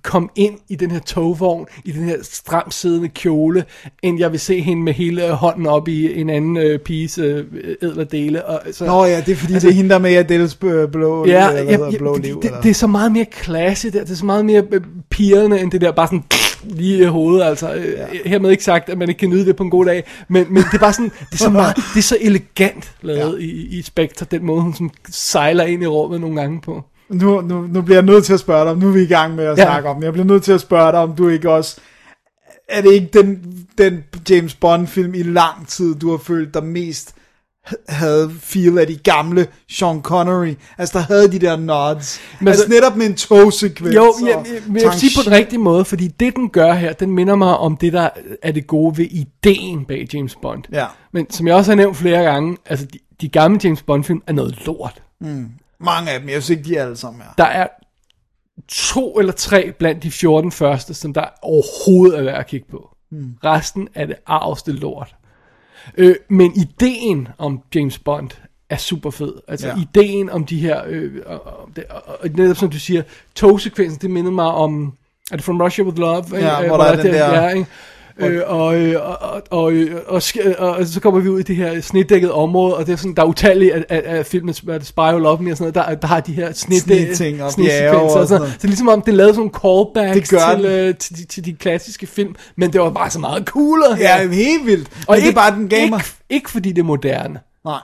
komme 0.03 0.29
ind 0.37 0.55
i 0.69 0.75
den 0.77 0.91
her 0.91 0.99
togvogn, 1.01 1.67
i 1.85 1.93
den 1.93 2.05
her 2.05 2.17
stramt 2.23 2.75
siddende 2.75 3.09
kjole, 3.09 3.65
end 4.03 4.19
jeg 4.19 4.33
vil 4.33 4.41
se 4.41 4.61
hende 4.61 4.83
med 4.83 4.93
hele 4.93 5.31
hånden 5.31 5.67
op 5.67 5.89
i 5.89 6.21
en 6.21 6.31
anden 6.31 6.57
øh, 6.57 6.79
piges 6.79 7.19
øh, 7.19 7.45
dele. 8.11 8.45
Og, 8.45 8.61
så, 8.73 8.85
Nå 8.87 9.05
ja, 9.05 9.21
det 9.21 9.33
er 9.33 9.37
fordi, 9.37 9.53
Altså- 9.53 9.69
det 9.69 9.73
er 9.73 9.77
hende, 9.77 9.91
der 9.91 9.95
er 9.97 10.01
med 10.01 10.11
i 10.11 10.17
Adele's 10.17 10.67
øh, 10.67 10.89
blå, 10.93 11.27
Ja, 11.27 11.49
eller, 11.49 11.63
ja, 11.63 11.91
ja, 11.91 11.99
blå 11.99 12.17
det, 12.17 12.25
liv. 12.25 12.37
det, 12.43 12.45
eller? 12.49 12.61
det 12.61 12.71
er 12.71 12.75
så 12.75 12.87
meget 12.87 13.13
mere 13.13 13.27
classy 13.45 13.87
der, 13.87 14.01
det 14.01 14.11
er 14.11 14.15
så 14.17 14.27
meget 14.27 14.45
mere 14.45 14.63
øh, 14.73 14.81
pigerne, 15.11 15.61
end 15.61 15.71
det 15.71 15.81
der 15.81 15.93
bare 15.93 16.07
sådan 16.07 16.25
lige 16.65 17.03
i 17.03 17.05
hovedet, 17.05 17.45
altså 17.45 17.75
øh, 17.75 17.99
hermed 18.25 18.51
ikke 18.51 18.65
sagt, 18.65 18.89
at 18.89 18.99
man 18.99 19.09
ikke 19.09 19.19
kan 19.19 19.29
nyde 19.31 19.47
det 19.47 19.57
på 19.57 19.63
en 19.63 19.71
god 19.71 19.85
dag, 19.87 20.05
men, 20.29 20.47
men 20.49 20.57
det 20.63 20.75
er 20.75 20.79
bare 20.79 20.93
sådan, 20.93 21.11
det 21.31 21.33
er 21.33 21.37
så, 21.37 21.51
meget, 21.51 21.77
det 21.77 21.99
er 21.99 22.03
så 22.03 22.17
elegant 22.21 22.93
lavet 23.03 23.39
ja. 23.41 23.45
i, 23.45 23.49
i 23.79 23.83
Spectre, 23.83 24.27
den 24.31 24.45
måde 24.47 24.61
hun 24.63 24.73
sådan 24.73 24.91
sejler 25.11 25.65
ind 25.65 25.83
i 25.83 25.87
rummet 25.87 26.21
nogle 26.21 26.41
gange 26.41 26.61
på. 26.61 26.83
Nu, 27.11 27.41
nu, 27.41 27.61
nu 27.63 27.83
bliver 27.83 27.97
jeg 27.97 28.05
nødt 28.07 28.25
til 28.25 28.33
at 28.35 28.41
spørge 28.41 28.63
dig 28.65 28.71
om, 28.73 28.79
nu 28.79 28.89
er 28.89 28.93
vi 28.93 29.03
i 29.03 29.07
gang 29.07 29.35
med 29.35 29.45
at 29.45 29.59
Ja. 29.59 29.65
snakke 29.65 29.89
om 29.89 29.97
det. 29.97 30.05
Jeg 30.05 30.13
bliver 30.13 30.27
nødt 30.27 30.43
til 30.43 30.53
at 30.53 30.61
spørge 30.61 30.93
dig, 30.93 31.01
om 31.01 31.15
du 31.17 31.29
ikke 31.29 31.51
også... 31.51 31.81
Er 32.69 32.83
det 32.83 32.93
ikke 32.93 33.09
den, 33.13 33.39
den 33.79 34.05
James 34.31 34.55
Bond 34.55 34.87
film 34.87 35.15
i 35.15 35.23
lang 35.23 35.69
tid, 35.69 35.95
du 35.95 36.11
har 36.11 36.19
følt 36.19 36.55
dig 36.55 36.65
mest 36.65 37.15
havde 37.89 38.31
feel 38.41 38.79
af 38.79 38.87
de 38.87 38.97
gamle 38.97 39.47
Sean 39.71 40.03
Connery? 40.03 40.55
Altså, 40.79 40.99
der 40.99 41.05
havde 41.05 41.33
de 41.33 41.39
der 41.39 41.57
nods. 41.57 42.21
Men 42.41 42.49
altså, 42.49 42.63
så- 42.65 42.71
netop 42.71 42.97
med 42.97 43.07
en 43.07 43.15
togsekvens. 43.15 43.95
Jo, 43.95 44.15
jeg, 44.21 44.29
jeg, 44.29 44.45
jeg 44.67 44.73
vil 44.73 44.93
sige 45.01 45.13
på 45.19 45.31
den 45.31 45.33
rigtige 45.39 45.59
måde, 45.59 45.85
fordi 45.85 46.09
det 46.09 46.37
den 46.37 46.49
gør 46.49 46.73
her, 46.73 46.93
den 46.93 47.11
minder 47.11 47.35
mig 47.35 47.57
om 47.57 47.77
det, 47.77 47.93
der 47.93 48.09
er 48.43 48.53
det 48.53 48.67
gode 48.67 48.99
ved 48.99 49.05
ideen 49.11 49.85
bag 49.85 50.07
James 50.15 50.37
Bond. 50.43 50.63
Ja. 50.73 50.87
Men 51.13 51.31
som 51.31 51.47
jeg 51.47 51.55
også 51.55 51.71
har 51.71 51.77
nævnt 51.77 51.97
flere 51.97 52.23
gange, 52.25 52.57
altså 52.67 52.87
de, 52.87 52.99
de 53.21 53.29
gamle 53.29 53.61
James 53.65 53.83
Bond 53.83 54.05
film 54.05 54.23
er 54.27 54.33
noget 54.33 54.67
lort. 54.67 55.03
Mange 55.81 56.11
af 56.11 56.21
dem, 56.21 56.29
jeg 56.29 56.43
synes 56.43 56.59
ikke, 56.59 56.69
de 56.71 56.81
alle 56.81 56.97
sammen 56.97 57.23
er. 57.23 57.35
Der 57.39 57.45
er 57.45 57.67
to 58.69 59.19
eller 59.19 59.33
tre 59.33 59.73
blandt 59.79 60.03
de 60.03 60.11
14 60.11 60.53
første, 60.53 60.95
som 60.95 61.13
der 61.15 61.25
overhovedet 61.43 62.19
er 62.19 62.23
værd 62.23 62.39
at 62.39 62.47
kigge 62.47 62.67
på. 62.71 62.97
Hmm. 63.11 63.35
Resten 63.45 63.89
er 63.95 64.07
det 64.07 64.17
arveste 64.27 64.73
lort. 64.73 65.15
Øh, 65.97 66.15
men 66.29 66.53
ideen 66.57 67.29
om 67.39 67.61
James 67.75 67.99
Bond 67.99 68.31
er 68.71 68.77
super 68.77 69.11
fed. 69.11 69.33
Altså 69.49 69.69
ja. 69.69 69.75
Ideen 69.81 70.31
om 70.31 70.47
de 70.47 70.59
her, 70.61 70.83
øh, 70.87 71.13
og, 71.27 71.47
og, 71.47 71.69
og, 71.91 72.03
og 72.21 72.29
netop 72.29 72.57
som 72.57 72.71
du 72.71 72.79
siger, 72.79 73.03
togsekvensen, 73.35 74.01
det 74.01 74.11
minder 74.11 74.31
mig 74.31 74.47
om, 74.47 74.93
er 75.33 75.37
det 75.37 75.45
From 75.45 75.61
Russia 75.61 75.85
With 75.85 75.99
Love? 75.99 76.25
Ja, 76.33 76.61
Øh, 76.63 76.67
hvor 76.69 76.77
der 76.77 76.85
er 76.85 76.97
den 77.03 77.07
der- 77.07 77.43
Ja, 77.43 77.49
ikke? 77.49 77.67
Øh, 78.21 78.43
og, 78.47 78.77
øh, 78.77 79.09
og, 79.09 79.17
og, 79.23 79.43
og, 79.51 79.73
og, 80.07 80.17
sk- 80.19 80.59
og, 80.59 80.71
og 80.71 80.87
så 80.87 81.01
kommer 81.01 81.21
vi 81.21 81.29
ud 81.29 81.41
i 81.41 81.43
det 81.43 81.57
her 81.57 81.81
snedækket 81.81 82.33
område, 82.33 82.77
og 82.77 82.87
det 82.87 82.93
er 82.93 82.97
sådan, 82.97 83.15
der 83.15 83.23
er 83.23 83.27
utallige 83.27 83.75
af, 83.75 83.85
af, 83.89 84.03
af 84.05 84.27
filmen, 84.27 84.55
Spy 84.55 84.99
Love 84.99 85.43
Me 85.43 85.51
og 85.53 85.57
sådan 85.57 85.57
noget, 85.59 85.75
der, 85.75 85.95
der 85.95 86.07
har 86.07 86.21
de 86.21 86.33
her 86.33 86.53
sned, 86.53 86.81
Snedting 86.81 87.43
og 87.43 87.53
snedsekvenser 87.53 87.91
bjerge 87.91 87.99
og 87.99 88.21
og 88.21 88.29
sådan 88.29 88.29
sådan. 88.29 88.49
Så 88.53 88.57
det 88.57 88.65
er 88.65 88.69
ligesom 88.69 88.89
om, 88.89 89.03
det 89.03 89.15
lavede 89.15 89.35
sådan 89.35 89.51
nogle 89.63 89.93
callbacks 89.95 90.29
Det 90.29 90.59
til, 90.59 90.65
øh, 90.67 90.95
til, 90.95 91.17
de, 91.19 91.25
til 91.25 91.45
de 91.45 91.53
klassiske 91.53 92.07
film, 92.07 92.35
men 92.57 92.73
det 92.73 92.81
var 92.81 92.91
bare 92.91 93.11
så 93.11 93.19
meget 93.19 93.45
coolere 93.47 93.97
her. 93.97 94.21
Ja, 94.23 94.29
helt 94.29 94.67
vildt. 94.67 94.89
og 95.07 95.15
Men 95.17 95.23
det 95.23 95.29
er 95.31 95.35
bare, 95.35 95.51
den 95.55 95.69
gav 95.69 95.89
mig... 95.89 95.99
ikke, 95.99 96.11
ikke 96.31 96.51
fordi 96.51 96.69
det 96.73 96.79
er 96.79 96.85
moderne, 96.85 97.41
Nej. 97.65 97.81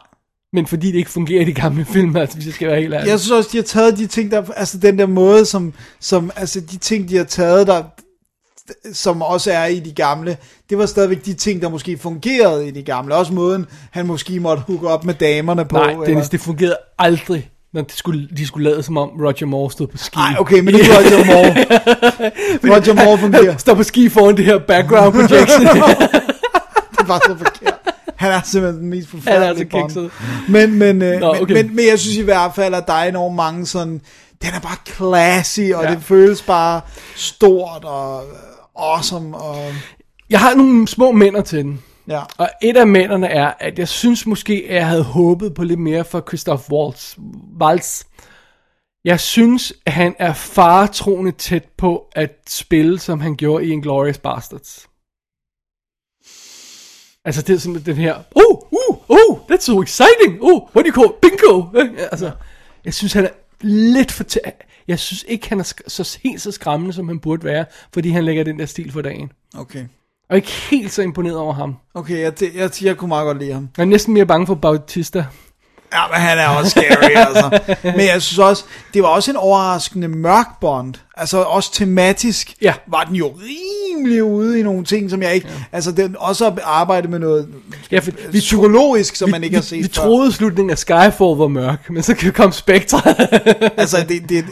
men 0.53 0.67
fordi 0.67 0.87
det 0.87 0.99
ikke 0.99 1.11
fungerer 1.11 1.41
i 1.43 1.45
de 1.45 1.53
gamle 1.55 1.85
film, 1.85 2.17
altså 2.17 2.37
hvis 2.37 2.47
jeg 2.47 2.55
skal 2.55 2.69
være 2.69 2.81
helt 2.81 2.95
ærlig. 2.95 3.09
Jeg 3.11 3.21
synes 3.21 3.31
også, 3.33 3.49
de 3.53 3.57
har 3.57 3.65
taget 3.65 3.99
de 3.99 4.07
ting, 4.07 4.31
der, 4.31 4.43
altså 4.57 4.79
den 4.79 4.99
der 4.99 5.07
måde, 5.07 5.45
som, 5.47 5.73
som 6.01 6.31
altså 6.37 6.61
de 6.61 6.77
ting, 6.77 7.09
de 7.09 7.17
har 7.17 7.25
taget, 7.25 7.67
der, 7.67 7.83
som 8.93 9.23
også 9.23 9.53
er 9.53 9.65
i 9.67 9.79
de 9.81 9.93
gamle, 9.93 10.37
det 10.71 10.79
var 10.79 10.87
stadigvæk 10.87 11.25
de 11.25 11.35
ting, 11.35 11.63
der 11.63 11.69
måske 11.69 11.99
fungerede 11.99 12.69
i 12.69 12.71
de 12.71 12.83
gamle. 12.83 13.15
Også 13.15 13.33
måden, 13.33 13.67
han 13.91 14.07
måske 14.07 14.41
måtte 14.41 14.63
hooke 14.67 14.89
op 14.89 15.05
med 15.05 15.15
damerne 15.15 15.65
på. 15.65 15.77
Nej, 15.77 15.91
eller- 15.91 16.05
Dennis, 16.05 16.29
det 16.29 16.41
fungerede 16.41 16.77
aldrig, 16.99 17.51
når 17.75 17.83
de 17.83 17.93
skulle, 17.97 18.29
de 18.37 18.47
skulle 18.47 18.71
lade 18.71 18.83
som 18.83 18.97
om 18.97 19.09
Roger 19.09 19.47
Moore 19.47 19.71
stod 19.71 19.87
på 19.87 19.97
ski. 19.97 20.17
Ej, 20.19 20.35
okay, 20.39 20.61
men 20.61 20.75
det 20.75 20.81
er 20.81 20.97
Roger 20.97 21.25
Moore. 21.27 21.55
Roger 22.77 23.05
Moore 23.05 23.19
fungerer. 23.19 23.57
Står 23.57 23.75
på 23.75 23.83
ski 23.83 24.09
foran 24.09 24.37
det 24.37 24.45
her 24.45 24.59
background 24.59 25.13
projection. 25.13 25.67
Det 26.99 27.09
var 27.09 27.19
så 27.27 27.37
forkert. 27.39 27.75
Han 28.17 28.33
er 28.33 28.41
simpelthen 28.45 28.81
den 28.83 28.91
mest 28.91 29.09
Han 29.11 29.19
er 29.19 29.23
forfærdelige 29.23 29.83
altså. 29.83 30.09
Men, 30.49 30.75
men, 30.79 31.03
øh, 31.03 31.21
Nå, 31.21 31.33
men, 31.33 31.43
okay. 31.43 31.55
men, 31.55 31.77
men 31.77 31.87
jeg 31.87 31.99
synes 31.99 32.17
i 32.17 32.23
hvert 32.23 32.55
fald, 32.55 32.75
at 32.75 32.85
der 32.87 32.93
er 32.93 33.05
enormt 33.09 33.37
mange 33.37 33.67
sådan, 33.67 34.01
den 34.43 34.51
er 34.55 34.61
bare 34.61 34.77
classy, 34.97 35.61
og 35.75 35.85
Ja. 35.85 35.91
det 35.91 35.99
føles 36.03 36.43
bare 36.43 36.81
stort 37.17 37.85
og 37.85 38.23
awesome, 38.77 39.37
og 39.37 39.73
Jeg 40.31 40.41
har 40.41 40.55
nogle 40.55 40.89
små 40.89 41.13
mænder 41.13 41.43
til 41.43 41.59
den. 41.65 41.83
ja. 42.09 42.23
Og 42.39 42.49
et 42.63 42.77
af 42.77 42.87
mændene 42.87 43.27
er, 43.27 43.53
at 43.61 43.79
jeg 43.79 43.89
synes 43.89 44.27
måske, 44.27 44.67
at 44.69 44.75
jeg 44.75 44.87
havde 44.89 45.03
håbet 45.05 45.55
på 45.55 45.65
lidt 45.65 45.81
mere 45.81 46.05
fra 46.05 46.21
Christoph 46.29 46.63
Waltz. 46.73 47.17
Waltz. 47.61 48.05
Jeg 49.05 49.21
synes, 49.21 49.73
at 49.87 49.93
han 49.93 50.15
er 50.19 50.33
faretroende 50.33 51.33
tæt 51.33 51.65
på 51.79 52.07
at 52.13 52.31
spille, 52.49 52.99
som 52.99 53.21
han 53.21 53.37
gjorde 53.37 53.67
i 53.67 53.71
Inglourious 53.71 54.19
Bastards. 54.19 54.89
Altså 57.25 57.43
det 57.43 57.55
er 57.55 57.59
sådan 57.59 57.83
den 57.87 57.97
her, 57.97 58.15
oh, 58.35 58.57
uh, 58.71 58.97
oh, 59.09 59.39
that's 59.51 59.61
so 59.61 59.83
exciting, 59.83 60.39
oh, 60.41 60.63
what 60.77 60.85
do 60.85 60.91
you 60.91 60.95
call 60.95 61.07
it? 61.07 61.15
bingo? 61.21 61.67
Altså, 62.13 62.31
jeg 62.85 62.95
synes, 62.95 63.13
han 63.13 63.25
er 63.25 63.31
lidt 63.61 64.13
for 64.13 64.25
tæt. 64.25 64.65
Jeg 64.89 64.99
synes 64.99 65.25
ikke, 65.29 65.49
han 65.49 65.61
er 65.61 65.73
så 65.89 66.19
helt 66.25 66.41
så 66.41 66.51
skræmmende, 66.51 66.93
som 66.95 67.09
han 67.09 67.19
burde 67.19 67.45
være, 67.45 67.65
fordi 67.95 68.11
han 68.11 68.25
lægger 68.25 68.45
den 68.45 68.59
der 68.59 68.67
stil 68.67 68.93
for 68.93 69.03
dagen. 69.03 69.31
Okay. 69.59 69.85
Og 70.31 70.37
ikke 70.37 70.51
helt 70.71 70.93
så 70.93 71.03
imponeret 71.03 71.37
over 71.37 71.53
ham. 71.53 71.77
Okay, 71.95 72.21
jeg, 72.21 72.33
jeg, 72.43 72.51
jeg, 72.55 72.71
jeg 72.83 72.97
kunne 72.97 73.09
meget 73.09 73.25
godt 73.27 73.39
lide 73.39 73.53
ham. 73.53 73.69
Jeg 73.77 73.83
er 73.83 73.87
næsten 73.87 74.15
mere 74.15 74.27
bange 74.27 74.47
for 74.47 74.55
Bautista. 74.55 75.25
Ja, 75.95 75.99
men 76.11 76.17
han 76.21 76.39
er 76.39 76.47
også 76.49 76.71
scary, 76.71 77.11
altså. 77.27 77.59
Men 77.83 78.01
jeg 78.01 78.23
synes 78.23 78.39
også, 78.39 78.65
det 78.95 79.03
var 79.03 79.09
også 79.09 79.31
en 79.31 79.37
overraskende 79.37 80.09
mørk 80.09 80.61
Bond. 80.61 80.95
Altså 81.17 81.43
også 81.43 81.73
tematisk 81.73 82.55
Ja. 82.63 82.75
var 82.87 83.05
den 83.05 83.17
jo 83.17 83.29
rimelig 83.29 84.25
ude 84.25 84.61
i 84.61 84.63
nogle 84.63 84.85
ting, 84.85 85.11
som 85.11 85.23
jeg 85.23 85.35
ikke... 85.35 85.49
Ja. 85.49 85.55
Altså 85.73 85.93
den 85.93 86.17
også 86.19 86.53
arbejde 86.65 87.09
med 87.09 87.19
noget 87.19 87.49
Ja, 87.91 87.99
for 87.99 88.11
vi, 88.33 88.39
psykologisk, 88.39 89.17
som 89.17 89.31
man 89.31 89.43
ikke 89.45 89.53
vi, 89.53 89.57
har 89.57 89.63
set 89.63 89.79
vi 89.79 89.83
før. 89.83 89.89
troede 90.03 90.33
slutningen 90.33 90.71
af 90.71 90.79
Skyfall 90.79 91.37
var 91.39 91.49
mørk, 91.49 91.91
men 91.91 92.03
så 92.03 92.33
kom 92.35 92.53
Spectre. 92.53 93.01
Altså 93.81 94.05
det, 94.09 94.29
det, 94.29 94.45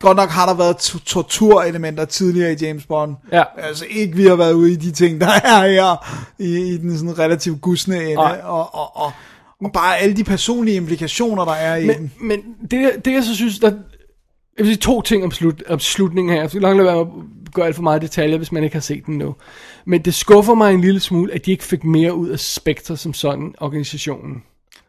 godt 0.00 0.16
nok 0.16 0.28
har 0.28 0.46
der 0.46 0.54
været 0.54 0.76
to- 0.76 0.98
torturelementer 0.98 2.04
tidligere 2.04 2.52
i 2.52 2.56
James 2.60 2.86
Bond. 2.86 3.16
Ja. 3.32 3.42
Altså 3.58 3.84
ikke 3.90 4.16
vi 4.16 4.26
har 4.26 4.36
været 4.36 4.52
ude 4.52 4.72
i 4.72 4.76
de 4.76 4.90
ting, 4.92 5.20
der 5.20 5.26
er 5.26 5.66
her 5.68 5.96
i, 6.38 6.74
i 6.74 6.78
den 6.78 6.98
sådan 6.98 7.18
relativt 7.18 7.60
gusne 7.60 7.96
ende. 8.02 8.14
Nej. 8.14 8.40
Og, 8.44 8.74
og, 8.74 8.96
og, 8.96 9.12
og 9.64 9.72
bare 9.72 9.98
alle 9.98 10.16
de 10.16 10.24
personlige 10.24 10.76
implikationer, 10.76 11.44
der 11.44 11.52
er 11.52 11.76
i 11.76 11.86
den. 11.86 12.12
men, 12.20 12.38
men 12.60 12.70
det, 12.70 13.04
det 13.04 13.12
jeg 13.12 13.24
så 13.24 13.34
synes, 13.34 13.58
der... 13.58 13.72
Jeg 14.58 14.66
vil 14.66 14.74
sige 14.74 14.76
to 14.76 15.02
ting 15.02 15.24
om, 15.24 15.30
slut, 15.30 15.62
om 15.68 15.78
slutningen 15.78 16.32
her. 16.34 16.40
Jeg 16.40 16.50
skal 16.50 16.62
langt 16.62 16.76
lade 16.76 16.86
være 16.86 17.00
at 17.00 17.06
gå 17.52 17.62
alt 17.62 17.76
for 17.76 17.82
meget 17.82 18.02
detaljer, 18.02 18.36
hvis 18.36 18.52
man 18.52 18.64
ikke 18.64 18.76
har 18.76 18.80
set 18.80 19.06
den 19.06 19.18
nu. 19.18 19.34
Men 19.84 20.02
det 20.02 20.14
skuffer 20.14 20.54
mig 20.54 20.74
en 20.74 20.80
lille 20.80 21.00
smule, 21.00 21.32
at 21.34 21.46
de 21.46 21.50
ikke 21.50 21.64
fik 21.64 21.84
mere 21.84 22.14
ud 22.14 22.28
af 22.28 22.38
Spectre 22.40 22.96
som 22.96 23.14
sådan, 23.14 23.54
organisationen. 23.60 24.42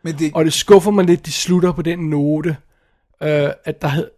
Men 0.03 0.15
det, 0.19 0.31
Og 0.33 0.45
det 0.45 0.53
skuffer 0.53 0.91
mig 0.91 1.05
lidt, 1.05 1.25
de 1.25 1.31
slutter 1.31 1.71
på 1.71 1.81
den 1.81 1.99
note, 1.99 2.49
øh, 3.23 3.49
at 3.65 3.81
der 3.81 3.87
havde... 3.87 4.09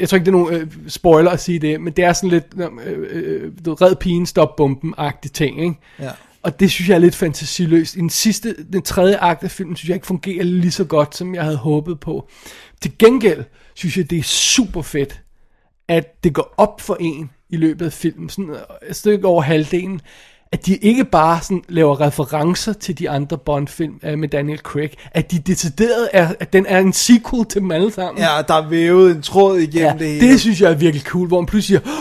Jeg 0.00 0.08
tror 0.08 0.16
ikke, 0.16 0.24
det 0.24 0.34
er 0.34 0.38
nogen 0.38 0.54
øh, 0.54 0.66
spoiler 0.88 1.30
at 1.30 1.40
sige 1.40 1.58
det, 1.58 1.80
men 1.80 1.92
det 1.92 2.04
er 2.04 2.12
sådan 2.12 2.30
lidt 2.30 2.46
øh, 2.84 3.06
øh, 3.10 3.52
du 3.64 3.74
red 3.74 3.96
pigen, 3.96 4.26
stop 4.26 4.56
bomben-agtig 4.56 5.30
ting, 5.32 5.60
ikke? 5.60 5.74
ja. 6.00 6.10
Og 6.42 6.60
det 6.60 6.70
synes 6.70 6.88
jeg 6.88 6.94
er 6.94 6.98
lidt 6.98 7.14
fantasiløst. 7.14 7.96
I 7.96 7.98
den 7.98 8.10
sidste, 8.10 8.54
den 8.72 8.82
tredje 8.82 9.16
akt 9.16 9.44
af 9.44 9.50
filmen, 9.50 9.76
synes 9.76 9.88
jeg 9.88 9.94
ikke 9.94 10.06
fungerer 10.06 10.44
lige 10.44 10.70
så 10.70 10.84
godt, 10.84 11.16
som 11.16 11.34
jeg 11.34 11.44
havde 11.44 11.56
håbet 11.56 12.00
på. 12.00 12.28
Til 12.80 12.98
gengæld 12.98 13.44
synes 13.74 13.96
jeg, 13.96 14.10
det 14.10 14.18
er 14.18 14.22
super 14.22 14.82
fedt, 14.82 15.22
at 15.88 16.24
det 16.24 16.34
går 16.34 16.54
op 16.56 16.80
for 16.80 16.96
en 17.00 17.30
i 17.48 17.56
løbet 17.56 17.86
af 17.86 17.92
filmen, 17.92 18.28
sådan 18.28 18.56
et 18.88 18.96
stykke 18.96 19.26
over 19.26 19.42
halvdelen, 19.42 20.00
at 20.52 20.66
de 20.66 20.76
ikke 20.76 21.04
bare 21.04 21.40
sådan 21.42 21.62
laver 21.68 22.00
referencer 22.00 22.72
til 22.72 22.98
de 22.98 23.10
andre 23.10 23.38
Bond-film 23.38 24.00
øh, 24.02 24.18
med 24.18 24.28
Daniel 24.28 24.58
Craig, 24.58 24.90
at 25.12 25.30
de 25.30 25.38
decideret 25.38 26.08
er, 26.12 26.28
at 26.40 26.52
den 26.52 26.66
er 26.66 26.78
en 26.78 26.92
sequel 26.92 27.44
til 27.44 27.60
dem 27.60 27.70
alle 27.70 27.92
sammen. 27.92 28.22
ja, 28.22 28.42
der 28.48 28.54
er 28.54 28.68
vævet 28.68 29.16
en 29.16 29.22
tråd 29.22 29.58
igennem 29.58 29.88
ja 29.88 30.04
det 30.04 30.08
hele. 30.08 30.28
det 30.28 30.40
synes 30.40 30.60
jeg 30.60 30.70
er 30.70 30.74
virkelig 30.74 31.04
cool, 31.06 31.28
hvor 31.28 31.40
man 31.40 31.46
pludselig 31.46 31.80
siger, 31.80 31.92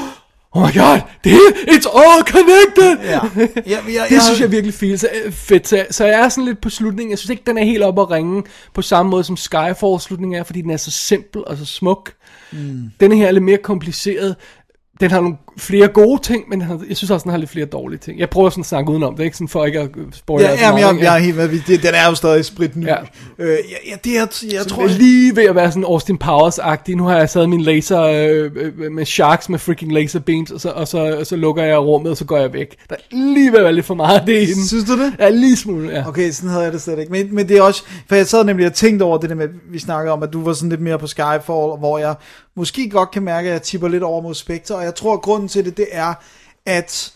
oh 0.51 0.61
my 0.61 0.73
god, 0.73 0.99
det 1.23 1.31
er, 1.33 1.51
it's 1.67 1.97
all 1.99 2.23
connected! 2.23 2.97
Ja. 3.03 3.19
Ja, 3.67 3.77
jeg, 4.01 4.05
Det 4.09 4.21
synes 4.23 4.41
jeg 4.41 4.51
virkelig 4.51 4.73
fedt, 4.73 4.99
så, 4.99 5.07
øh, 5.25 5.31
fedt. 5.31 5.67
Så, 5.67 5.85
så 5.91 6.05
jeg 6.05 6.19
er 6.19 6.29
sådan 6.29 6.45
lidt 6.45 6.61
på 6.61 6.69
slutningen. 6.69 7.11
Jeg 7.11 7.17
synes 7.17 7.29
ikke, 7.29 7.43
den 7.45 7.57
er 7.57 7.63
helt 7.63 7.83
oppe 7.83 8.01
at 8.01 8.11
ringe 8.11 8.43
på 8.73 8.81
samme 8.81 9.09
måde 9.09 9.23
som 9.23 9.37
Skyfall 9.37 9.99
slutningen 9.99 10.39
er, 10.39 10.43
fordi 10.43 10.61
den 10.61 10.69
er 10.69 10.77
så 10.77 10.91
simpel 10.91 11.43
og 11.47 11.57
så 11.57 11.65
smuk. 11.65 12.11
Mm. 12.51 12.91
Denne 12.99 13.15
her 13.15 13.27
er 13.27 13.31
lidt 13.31 13.43
mere 13.43 13.57
kompliceret. 13.57 14.35
Den 14.99 15.11
har 15.11 15.21
nogle 15.21 15.37
flere 15.57 15.87
gode 15.87 16.21
ting, 16.21 16.49
men 16.49 16.61
har, 16.61 16.81
jeg 16.89 16.97
synes 16.97 17.11
også, 17.11 17.23
den 17.23 17.31
har 17.31 17.37
lidt 17.37 17.49
flere 17.49 17.65
dårlige 17.65 17.99
ting. 17.99 18.19
Jeg 18.19 18.29
prøver 18.29 18.49
sådan 18.49 18.61
at 18.61 18.65
snakke 18.65 18.91
udenom 18.91 19.15
det, 19.15 19.23
ikke 19.23 19.37
sådan 19.37 19.47
for 19.47 19.65
ikke 19.65 19.79
at 19.79 19.89
spoil 20.13 20.43
Ja, 20.43 20.51
jamen, 20.51 20.79
jeg, 20.79 20.97
jeg 21.01 21.15
er 21.15 21.19
helt 21.19 21.35
med. 21.35 21.49
Det, 21.67 21.83
den 21.83 21.93
er 21.93 22.09
jo 22.09 22.15
stadig 22.15 22.45
spritny. 22.45 22.85
Ja. 22.85 22.95
Øh, 23.39 23.49
ja, 23.49 23.55
ja, 23.91 23.95
det 24.03 24.17
er, 24.17 24.27
jeg 24.43 24.53
Jeg 24.53 24.67
tror... 24.67 24.83
er 24.83 24.87
lige 24.87 25.35
ved 25.35 25.43
at 25.43 25.55
være 25.55 25.71
sådan 25.71 25.83
Austin 25.83 26.17
Powers-agtig. 26.23 26.95
Nu 26.95 27.03
har 27.03 27.17
jeg 27.17 27.29
taget 27.29 27.49
min 27.49 27.61
laser 27.61 28.01
øh, 28.01 28.51
øh, 28.55 28.91
med 28.91 29.05
sharks 29.05 29.49
med 29.49 29.59
freaking 29.59 29.93
laser 29.93 30.19
beams, 30.19 30.51
og 30.51 30.61
så, 30.61 30.69
og, 30.69 30.87
så, 30.87 31.17
og 31.19 31.25
så 31.27 31.35
lukker 31.35 31.63
jeg 31.63 31.77
rummet, 31.77 32.11
og 32.11 32.17
så 32.17 32.25
går 32.25 32.37
jeg 32.37 32.53
væk. 32.53 32.75
Der 32.89 32.95
er 32.95 33.15
lige 33.15 33.51
ved 33.51 33.59
at 33.59 33.63
være 33.63 33.73
lidt 33.73 33.85
for 33.85 33.95
meget 33.95 34.19
af 34.19 34.25
det 34.25 34.41
i 34.41 34.53
den. 34.53 34.65
Synes 34.65 34.85
du 34.85 35.03
det? 35.03 35.13
Ja, 35.19 35.29
lige 35.29 35.57
smule, 35.57 35.89
ja. 35.89 36.07
Okay, 36.07 36.31
sådan 36.31 36.49
havde 36.49 36.63
jeg 36.63 36.73
det 36.73 36.81
slet 36.81 36.99
ikke. 36.99 37.11
Men, 37.11 37.35
men 37.35 37.47
det 37.49 37.57
er 37.57 37.61
også, 37.61 37.83
for 38.07 38.15
jeg 38.15 38.27
sad 38.27 38.43
nemlig 38.43 38.65
og 38.65 38.73
tænkte 38.73 39.03
over 39.03 39.17
det 39.17 39.29
der 39.29 39.35
med, 39.35 39.47
vi 39.71 39.79
snakkede 39.79 40.13
om, 40.13 40.23
at 40.23 40.33
du 40.33 40.43
var 40.43 40.53
sådan 40.53 40.69
lidt 40.69 40.81
mere 40.81 40.99
på 40.99 41.07
Skyfall, 41.07 41.77
hvor 41.79 41.97
jeg 41.97 42.15
måske 42.55 42.89
godt 42.89 43.11
kan 43.11 43.23
mærke, 43.23 43.47
at 43.47 43.53
jeg 43.53 43.61
tipper 43.61 43.87
lidt 43.87 44.03
over 44.03 44.21
mod 44.21 44.33
Spectre, 44.33 44.75
og 44.75 44.83
jeg 44.83 44.95
tror, 44.95 45.13
at 45.13 45.21
grunden 45.21 45.46
til 45.47 45.65
det, 45.65 45.77
det 45.77 45.87
er, 45.91 46.13
at 46.65 47.13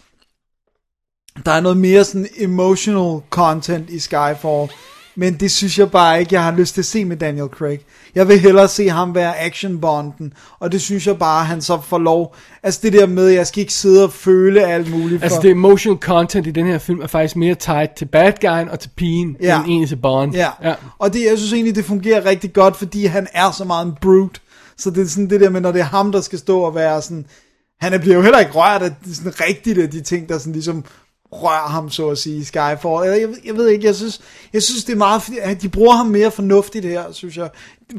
der 1.45 1.51
er 1.51 1.61
noget 1.61 1.77
mere 1.77 2.03
sådan 2.03 2.27
emotional 2.38 3.22
content 3.30 3.90
i 3.90 4.00
Skyfall, 4.00 4.72
men 5.16 5.34
det 5.34 5.51
synes 5.51 5.80
jeg 5.80 5.92
bare 5.92 6.19
ikke, 6.19 6.35
jeg 6.35 6.43
har 6.43 6.51
lyst 6.51 6.74
til 6.74 6.82
at 6.82 6.85
se 6.85 7.06
med 7.06 7.18
Daniel 7.18 7.48
Craig. 7.48 7.80
Jeg 8.16 8.27
vil 8.27 8.40
hellere 8.40 8.68
se 8.68 8.90
ham 8.90 9.16
være 9.16 9.40
action-bonden, 9.40 10.34
og 10.60 10.72
det 10.72 10.82
synes 10.82 11.08
jeg 11.08 11.19
bare, 11.19 11.45
han 11.45 11.61
så 11.61 11.82
får 11.82 11.98
lov. 11.98 12.35
Altså 12.64 12.80
det 12.84 12.93
der 12.93 13.06
med, 13.06 13.30
at 13.30 13.35
jeg 13.35 13.48
skal 13.48 13.61
ikke 13.61 13.74
sidde 13.74 14.03
og 14.03 14.14
føle 14.14 14.66
alt 14.66 14.92
muligt 14.92 15.19
for... 15.19 15.24
Altså 15.24 15.40
det 15.42 15.51
emotional 15.51 16.00
content 16.00 16.48
i 16.48 16.51
den 16.51 16.66
her 16.66 16.77
film 16.77 17.01
er 17.01 17.08
faktisk 17.08 17.35
mere 17.35 17.56
tied 17.56 17.88
til 17.98 18.06
bad 18.06 18.34
guyen 18.42 18.69
og 18.69 18.80
til 18.80 18.90
pigen, 18.95 19.38
Ja. 19.42 19.58
end 19.58 19.66
egentlig 19.66 19.90
til 19.90 19.95
Bond. 19.95 20.34
Ja. 20.34 20.50
ja. 20.64 20.74
og 21.00 21.14
det, 21.14 21.26
jeg 21.26 21.38
synes 21.38 21.53
egentlig, 21.53 21.76
det 21.76 21.85
fungerer 21.85 22.26
rigtig 22.26 22.53
godt, 22.53 22.76
fordi 22.76 23.06
han 23.06 23.27
er 23.34 23.51
så 23.51 23.64
meget 23.64 23.85
en 23.85 23.93
brute. 24.01 24.40
Så 24.77 24.90
det 24.90 25.03
er 25.03 25.08
sådan 25.08 25.30
det 25.30 25.42
der 25.42 25.50
med, 25.50 25.61
når 25.61 25.72
det 25.72 25.80
er 25.82 25.85
ham, 25.85 26.11
der 26.11 26.22
skal 26.22 26.40
stå 26.40 26.60
og 26.60 26.76
være 26.76 27.01
sådan... 27.01 27.26
Han 27.82 28.00
bliver 28.00 28.16
jo 28.16 28.22
heller 28.22 28.40
ikke 28.40 28.51
rørt 28.51 28.82
af 28.82 28.92
sådan 29.14 29.40
rigtigt 29.42 29.77
af 29.80 29.90
de 29.90 30.01
ting, 30.01 30.30
der 30.30 30.38
sådan 30.38 30.53
ligesom 30.53 30.85
rører 31.32 31.68
ham, 31.69 31.90
så 31.90 32.10
at 32.10 32.18
sige, 32.18 32.38
i 32.38 32.43
Skyfall. 32.43 33.03
Jeg, 33.19 33.27
ved- 33.30 33.38
jeg 33.45 33.56
ved 33.56 33.68
ikke, 33.69 33.85
jeg 33.85 33.95
synes, 33.95 34.22
jeg 34.53 34.64
synes 34.64 34.84
det 34.84 34.93
er 34.93 34.98
meget, 34.98 35.22
at 35.42 35.61
de 35.61 35.69
bruger 35.69 35.95
ham 35.95 36.06
mere 36.06 36.32
fornuftigt 36.32 36.85
her, 36.85 37.03
synes 37.11 37.38
jeg. 37.38 37.50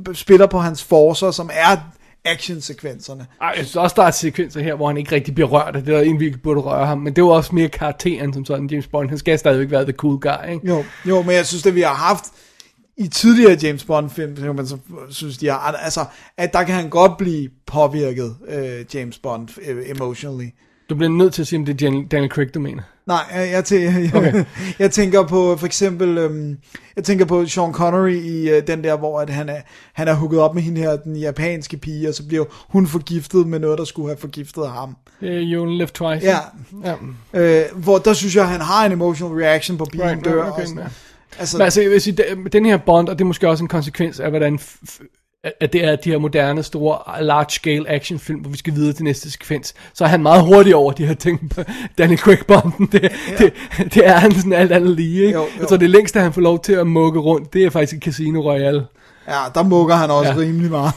De 0.06 0.14
spiller 0.14 0.46
på 0.46 0.58
hans 0.58 0.84
forcer, 0.84 1.30
som 1.30 1.50
er 1.52 1.76
actionsekvenserne. 2.24 3.26
Ej, 3.40 3.48
jeg 3.48 3.64
synes 3.64 3.76
også, 3.76 3.94
der 3.96 4.02
er 4.02 4.10
sekvenser 4.10 4.60
her, 4.60 4.74
hvor 4.74 4.86
han 4.86 4.96
ikke 4.96 5.14
rigtig 5.14 5.34
bliver 5.34 5.48
rørt 5.48 5.76
af 5.76 5.82
det, 5.84 5.94
der 5.94 6.00
egentlig 6.00 6.42
burde 6.42 6.60
røre 6.60 6.86
ham. 6.86 6.98
Men 6.98 7.16
det 7.16 7.24
var 7.24 7.30
også 7.30 7.54
mere 7.54 7.68
karakteren 7.68 8.32
som 8.34 8.44
sådan, 8.44 8.66
James 8.66 8.86
Bond. 8.86 9.08
Han 9.08 9.18
skal 9.18 9.38
stadigvæk 9.38 9.70
være 9.70 9.84
the 9.84 9.92
cool 9.92 10.20
guy, 10.20 10.52
ikke? 10.52 10.66
Jo, 10.68 10.84
jo, 11.08 11.22
men 11.22 11.34
jeg 11.36 11.46
synes, 11.46 11.62
det 11.62 11.74
vi 11.74 11.80
har 11.80 11.94
haft 11.94 12.24
i 12.96 13.08
tidligere 13.08 13.58
James 13.62 13.84
Bond 13.84 14.10
film, 14.10 14.36
så 14.36 14.42
kan 14.42 14.54
man 14.56 14.66
så 14.66 14.76
synes, 15.10 15.38
de 15.38 15.46
har, 15.48 15.58
altså, 15.58 16.04
at 16.38 16.52
der 16.52 16.62
kan 16.62 16.74
han 16.74 16.88
godt 16.88 17.16
blive 17.18 17.48
påvirket, 17.66 18.36
øh, 18.48 18.84
James 18.94 19.18
Bond, 19.18 19.48
øh, 19.68 19.90
emotionally. 19.90 20.46
Du 20.90 20.94
bliver 20.94 21.10
nødt 21.10 21.34
til 21.34 21.42
at 21.42 21.46
sige, 21.46 21.58
om 21.58 21.64
det 21.64 21.82
er 21.82 22.02
Daniel 22.10 22.30
Craig, 22.30 22.54
du 22.54 22.60
mener. 22.60 22.82
Nej, 23.06 23.20
jeg, 23.30 23.64
tæ- 23.72 23.74
jeg, 24.04 24.10
Okay. 24.14 24.44
jeg 24.78 24.90
tænker 24.90 25.26
på 25.26 25.56
for 25.56 25.66
eksempel, 25.66 26.18
øhm, 26.18 26.56
jeg 26.96 27.04
tænker 27.04 27.24
på 27.24 27.46
Sean 27.46 27.72
Connery 27.72 28.14
i 28.14 28.50
øh, 28.50 28.66
den 28.66 28.84
der, 28.84 28.96
hvor 28.96 29.20
at 29.20 29.30
han 29.30 29.48
er, 29.48 29.60
han 29.92 30.08
er 30.08 30.14
hooket 30.14 30.38
op 30.40 30.54
med 30.54 30.62
hende 30.62 30.80
her, 30.80 30.96
den 30.96 31.16
japanske 31.16 31.76
pige, 31.76 32.08
og 32.08 32.14
så 32.14 32.26
bliver 32.28 32.44
hun 32.68 32.86
forgiftet 32.86 33.46
med 33.46 33.58
noget, 33.58 33.78
der 33.78 33.84
skulle 33.84 34.08
have 34.08 34.18
forgiftet 34.20 34.68
ham. 34.68 34.96
Uh, 35.22 35.28
you 35.28 35.62
only 35.62 35.76
live 35.76 35.88
twice. 35.94 36.26
Ja, 36.26 36.38
ja. 36.84 36.94
øh, 37.40 37.76
hvor 37.76 37.98
der 37.98 38.12
synes 38.12 38.36
jeg, 38.36 38.48
han 38.48 38.60
har 38.60 38.86
en 38.86 38.92
emotional 38.92 39.32
reaction 39.36 39.78
på 39.78 39.84
pigen 39.84 40.06
Right, 40.08 40.24
dør. 40.24 40.44
okay, 40.50 40.62
og 40.62 40.68
sådan. 40.68 40.82
ja. 40.82 40.88
Altså, 41.38 41.56
Men 41.58 41.64
altså, 41.64 41.80
jeg 41.82 41.90
vil 41.90 42.00
sige, 42.00 42.16
den- 42.52 42.66
her 42.66 42.76
Bond, 42.76 43.08
og 43.08 43.18
det 43.18 43.24
er 43.24 43.26
måske 43.26 43.48
også 43.48 43.64
en 43.64 43.68
konsekvens 43.68 44.20
af, 44.20 44.30
hvordan 44.30 44.58
at 45.60 45.72
det 45.72 45.84
er 45.84 45.96
de 45.96 46.10
her 46.10 46.18
moderne, 46.18 46.62
store, 46.62 47.22
large-scale 47.24 47.88
actionfilm, 47.90 48.40
hvor 48.40 48.50
vi 48.50 48.58
skal 48.58 48.74
videre 48.74 48.92
til 48.92 49.04
næste 49.04 49.30
sekvens, 49.30 49.74
så 49.94 50.04
er 50.04 50.08
han 50.08 50.22
meget 50.22 50.42
hurtig 50.44 50.74
over 50.76 50.92
de 50.92 51.06
her 51.06 51.14
ting 51.14 51.52
Danny 51.98 52.18
Craig-bonden. 52.18 52.86
Det, 52.92 53.02
ja. 53.02 53.08
det, 53.38 53.52
det, 53.94 54.06
er 54.06 54.12
han 54.12 54.32
sådan 54.34 54.52
alt 54.52 54.72
andet 54.72 54.90
lige, 54.96 55.20
ikke? 55.26 55.32
Jo, 55.38 55.40
jo. 55.44 55.46
Jeg 55.60 55.68
tror, 55.68 55.76
det 55.76 55.90
længste, 55.90 56.20
han 56.20 56.32
får 56.32 56.40
lov 56.40 56.62
til 56.62 56.72
at 56.72 56.86
mukke 56.86 57.20
rundt, 57.20 57.52
det 57.52 57.64
er 57.64 57.70
faktisk 57.70 58.02
Casino 58.02 58.40
Royale. 58.40 58.86
ja, 59.28 59.38
der 59.54 59.62
mukker 59.62 59.94
han 59.94 60.10
også 60.10 60.30
Ja. 60.32 60.38
rimelig 60.38 60.70
meget. 60.70 60.92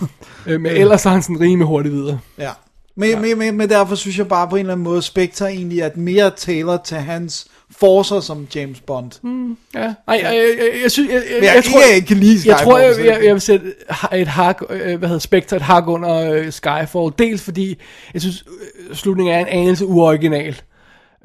Øh, 0.48 0.62
men 0.62 0.72
ellers 0.72 1.06
er 1.06 1.10
han 1.10 1.22
sådan 1.22 1.40
rimelig 1.40 1.68
hurtigt 1.68 1.96
videre. 1.96 2.20
Ja. 2.40 2.50
Men, 2.98 3.10
ja. 3.10 3.20
Men, 3.20 3.38
men, 3.38 3.58
men 3.58 3.70
derfor 3.70 3.96
synes 3.96 4.18
jeg 4.18 4.28
bare 4.28 4.48
på 4.50 4.56
en 4.56 4.60
eller 4.60 4.74
anden 4.74 4.84
måde, 4.84 5.02
Spectre 5.02 5.52
egentlig 5.54 5.80
er 5.80 5.90
mere 5.96 6.32
tailored 6.38 6.80
til 6.86 6.98
hans 6.98 7.48
forcer 7.72 8.19
som 8.19 8.48
James 8.56 8.82
Bond. 8.82 9.11
Mm. 9.22 9.58
Ja. 9.76 9.80
Ej, 9.80 9.94
jeg, 10.08 10.24
jeg, 10.24 10.56
jeg, 10.58 10.82
jeg, 10.82 10.92
synes, 10.92 11.11
jeg, 11.11 11.24
jeg, 11.32 11.44
jeg, 11.44 11.56
jeg, 11.56 11.64
tror, 11.64 11.80
ikke, 11.80 11.90
jeg 11.90 11.95
ikke 11.95 12.08
kan 12.08 12.18
lide 12.18 12.50
jeg 12.50 12.60
tror, 12.64 12.77
jeg, 12.77 13.06
jeg, 13.06 13.19
jeg 13.24 13.34
vil 13.34 13.42
sætte 13.42 13.74
et 14.14 14.27
hak, 14.27 14.61
øh, 14.69 14.98
hvad 14.98 15.10
hedder 15.10 15.19
Spectre, 15.19 15.58
et 15.58 15.61
hak 15.61 15.88
under 15.88 16.32
øh, 16.32 16.52
Skyfall. 16.52 17.11
Dels 17.19 17.42
fordi, 17.42 17.80
jeg 18.14 18.22
synes, 18.22 18.45
øh, 18.90 18.95
slutningen 18.95 19.35
er 19.35 19.40
en 19.40 19.48
anelse 19.48 19.85
uoriginal. 19.85 20.61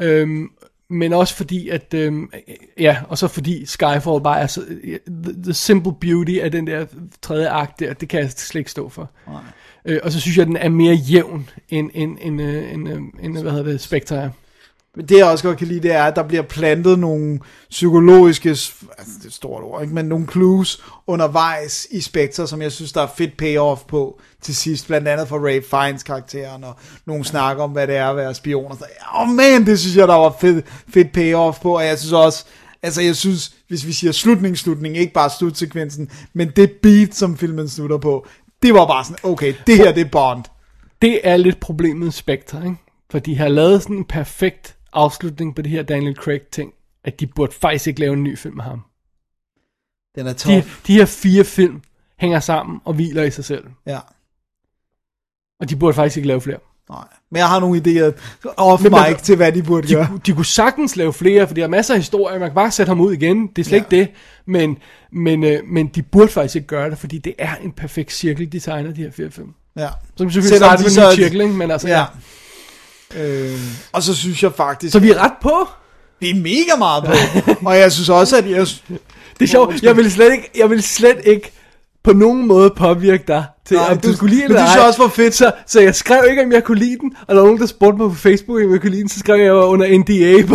Øhm, 0.00 0.48
men 0.90 1.12
også 1.12 1.34
fordi, 1.34 1.68
at, 1.68 1.94
øhm, 1.94 2.30
ja, 2.78 2.96
og 3.08 3.18
så 3.18 3.28
fordi 3.28 3.66
Skyfall 3.66 4.22
bare 4.24 4.40
er 4.40 4.46
så, 4.46 4.62
the, 5.24 5.42
the 5.42 5.54
simple 5.54 5.92
beauty 6.00 6.38
af 6.38 6.50
den 6.50 6.66
der 6.66 6.86
tredje 7.22 7.48
akt 7.48 7.80
der, 7.80 7.92
det 7.92 8.08
kan 8.08 8.20
jeg 8.20 8.30
slet 8.30 8.60
ikke 8.60 8.70
stå 8.70 8.88
for. 8.88 9.10
Øh, 9.84 10.00
og 10.02 10.12
så 10.12 10.20
synes 10.20 10.36
jeg, 10.36 10.42
at 10.42 10.48
den 10.48 10.56
er 10.56 10.68
mere 10.68 10.94
jævn, 10.94 11.48
end, 11.68 11.90
end, 11.94 12.18
end, 12.20 12.40
end, 12.40 12.88
øh, 12.88 12.98
end 13.22 13.38
hvad 13.38 13.52
hedder 13.52 13.72
det, 13.72 13.80
Spectre 13.80 14.16
er. 14.16 14.30
Men 14.96 15.06
det 15.06 15.16
jeg 15.16 15.26
også 15.26 15.44
godt 15.44 15.58
kan 15.58 15.66
lide, 15.66 15.80
det 15.80 15.92
er, 15.92 16.04
at 16.04 16.16
der 16.16 16.22
bliver 16.22 16.42
plantet 16.42 16.98
nogle 16.98 17.40
psykologiske, 17.70 18.48
altså 18.48 18.74
det 19.16 19.22
er 19.22 19.26
et 19.26 19.32
stort 19.32 19.62
ord, 19.62 19.82
ikke? 19.82 19.94
men 19.94 20.04
nogle 20.04 20.26
clues 20.26 20.82
undervejs 21.06 21.86
i 21.90 22.00
Spectre, 22.00 22.48
som 22.48 22.62
jeg 22.62 22.72
synes, 22.72 22.92
der 22.92 23.02
er 23.02 23.08
fedt 23.16 23.36
payoff 23.36 23.82
på 23.88 24.20
til 24.42 24.56
sidst, 24.56 24.86
blandt 24.86 25.08
andet 25.08 25.28
for 25.28 25.46
Ray 25.46 25.62
Fiennes 25.70 26.02
karakteren, 26.02 26.64
og 26.64 26.76
nogle 27.06 27.24
snakker 27.24 27.62
om, 27.62 27.70
hvad 27.70 27.86
det 27.86 27.96
er 27.96 28.08
at 28.08 28.16
være 28.16 28.34
spion. 28.34 28.72
Åh 28.72 29.22
oh 29.22 29.28
man, 29.28 29.66
det 29.66 29.78
synes 29.78 29.96
jeg, 29.96 30.08
der 30.08 30.14
var 30.14 30.36
fedt, 30.40 30.66
fedt 30.88 31.12
payoff 31.12 31.60
på, 31.60 31.76
og 31.76 31.84
jeg 31.84 31.98
synes 31.98 32.12
også, 32.12 32.44
altså 32.82 33.02
jeg 33.02 33.16
synes, 33.16 33.54
hvis 33.68 33.86
vi 33.86 33.92
siger 33.92 34.12
slutning, 34.12 34.58
slutning, 34.58 34.96
ikke 34.96 35.12
bare 35.12 35.30
slutsekvensen, 35.30 36.10
men 36.32 36.50
det 36.56 36.70
beat, 36.82 37.14
som 37.14 37.36
filmen 37.36 37.68
slutter 37.68 37.98
på, 37.98 38.26
det 38.62 38.74
var 38.74 38.86
bare 38.86 39.04
sådan, 39.04 39.30
okay, 39.30 39.54
det 39.66 39.76
her, 39.76 39.92
det 39.92 40.00
er 40.00 40.10
Bond. 40.10 40.44
Det 41.02 41.20
er 41.24 41.36
lidt 41.36 41.60
problemet 41.60 42.14
Spectre, 42.14 42.64
ikke? 42.64 42.76
For 43.10 43.18
de 43.18 43.36
har 43.36 43.48
lavet 43.48 43.82
sådan 43.82 43.96
en 43.96 44.04
perfekt 44.04 44.76
afslutning 44.92 45.54
på 45.56 45.62
det 45.62 45.70
her 45.70 45.82
Daniel 45.82 46.16
Craig 46.16 46.40
ting, 46.52 46.72
at 47.04 47.20
de 47.20 47.26
burde 47.26 47.52
faktisk 47.52 47.86
ikke 47.86 48.00
lave 48.00 48.12
en 48.12 48.22
ny 48.24 48.38
film 48.38 48.56
med 48.56 48.64
ham. 48.64 48.80
Den 50.14 50.26
er 50.26 50.32
De, 50.32 50.38
tof. 50.38 50.80
de 50.86 50.92
her 50.94 51.04
fire 51.06 51.44
film 51.44 51.82
hænger 52.18 52.40
sammen 52.40 52.80
og 52.84 52.94
hviler 52.94 53.22
i 53.22 53.30
sig 53.30 53.44
selv. 53.44 53.64
Ja. 53.86 53.98
Og 55.60 55.70
de 55.70 55.76
burde 55.76 55.94
faktisk 55.94 56.16
ikke 56.16 56.26
lave 56.28 56.40
flere. 56.40 56.58
Nej. 56.90 57.04
Men 57.30 57.38
jeg 57.38 57.48
har 57.48 57.60
nogle 57.60 57.78
idéer 57.80 58.12
off 58.56 58.82
Men 58.82 58.92
man- 58.92 59.10
mic 59.12 59.20
til, 59.22 59.36
hvad 59.36 59.52
de 59.52 59.62
burde 59.62 59.88
De, 59.88 59.94
gøre. 59.94 60.06
kunne- 60.06 60.20
de 60.26 60.32
kunne 60.32 60.44
sagtens 60.44 60.96
lave 60.96 61.12
flere, 61.12 61.46
for 61.46 61.54
der 61.54 61.64
er 61.64 61.68
masser 61.68 61.94
af 61.94 62.00
historier, 62.00 62.38
man 62.38 62.48
kan 62.48 62.54
bare 62.54 62.70
sætte 62.70 62.90
ham 62.90 63.00
ud 63.00 63.12
igen, 63.12 63.46
det 63.46 63.58
er 63.58 63.64
slet 63.64 63.72
Ja. 63.92 63.96
ikke 63.96 63.96
det, 63.96 64.08
men, 64.46 64.78
men, 65.12 65.44
øh, 65.44 65.64
men 65.66 65.86
de 65.86 66.02
burde 66.02 66.28
faktisk 66.28 66.56
ikke 66.56 66.68
gøre 66.68 66.90
det, 66.90 66.98
fordi 66.98 67.18
det 67.18 67.34
er 67.38 67.54
en 67.56 67.72
perfekt 67.72 68.12
cirkel, 68.12 68.52
de 68.52 68.60
tegner 68.60 68.92
de 68.92 69.02
her 69.02 69.10
fire 69.10 69.30
film. 69.30 69.54
Ja. 69.76 69.88
Vi 69.88 69.90
selvfølgelig 70.16 70.48
Selvom 70.48 70.68
starte 70.68 70.82
de 70.94 71.00
med 71.00 71.10
en 71.10 71.16
cirkel, 71.16 71.40
ikke? 71.40 71.54
men 71.54 71.70
altså, 71.70 71.88
ja. 71.88 71.98
Ja. 71.98 72.06
Øh, 73.16 73.58
og 73.92 74.02
så 74.02 74.14
synes 74.14 74.42
jeg 74.42 74.52
faktisk, 74.56 74.92
Så 74.92 74.98
vi 74.98 75.10
er 75.10 75.18
ret 75.24 75.32
på. 75.42 75.68
det 76.20 76.30
er 76.30 76.34
mega 76.34 76.76
meget 76.78 77.04
på. 77.04 77.12
og 77.68 77.78
jeg 77.78 77.92
synes 77.92 78.08
også, 78.08 78.36
at 78.36 78.50
jeg, 78.50 78.66
Det 79.38 79.46
er 79.46 79.46
sjovt, 79.46 79.82
jeg 79.82 79.96
vil 79.96 80.12
slet 80.12 80.32
ikke, 80.32 80.50
jeg 80.58 80.70
vil 80.70 80.82
slet 80.82 81.18
ikke 81.24 81.52
på 82.04 82.12
nogen 82.12 82.46
måde 82.46 82.70
påvirke 82.76 83.24
dig 83.28 83.44
til, 83.66 83.76
Nej, 83.76 83.88
om 83.92 83.98
du, 83.98 84.08
du- 84.10 84.16
skulle 84.16 84.34
lide 84.34 84.42
men 84.48 84.50
eller 84.50 84.60
det 84.60 84.68
synes 84.70 84.78
jeg 84.80 84.86
også 84.88 85.02
var 85.02 85.08
fedt. 85.08 85.34
Så, 85.34 85.52
så 85.66 85.80
jeg 85.80 85.94
skrev 85.94 86.24
ikke, 86.30 86.42
om 86.44 86.52
jeg 86.52 86.64
kunne 86.64 86.78
lide 86.78 86.96
den, 87.00 87.12
og 87.28 87.34
der 87.34 87.40
var 87.40 87.46
nogen, 87.46 87.60
der 87.60 87.66
spurgte 87.66 87.98
mig 88.02 88.10
på 88.10 88.16
Facebook, 88.16 88.62
om 88.64 88.72
jeg 88.72 88.80
kunne 88.80 88.90
lide 88.90 89.00
den, 89.00 89.08
så 89.08 89.18
skrev 89.18 89.34
jeg, 89.34 89.40
at 89.42 89.46
jeg 89.46 89.54
var 89.56 89.64
under 89.64 89.98
NDA 89.98 90.46
på. 90.46 90.54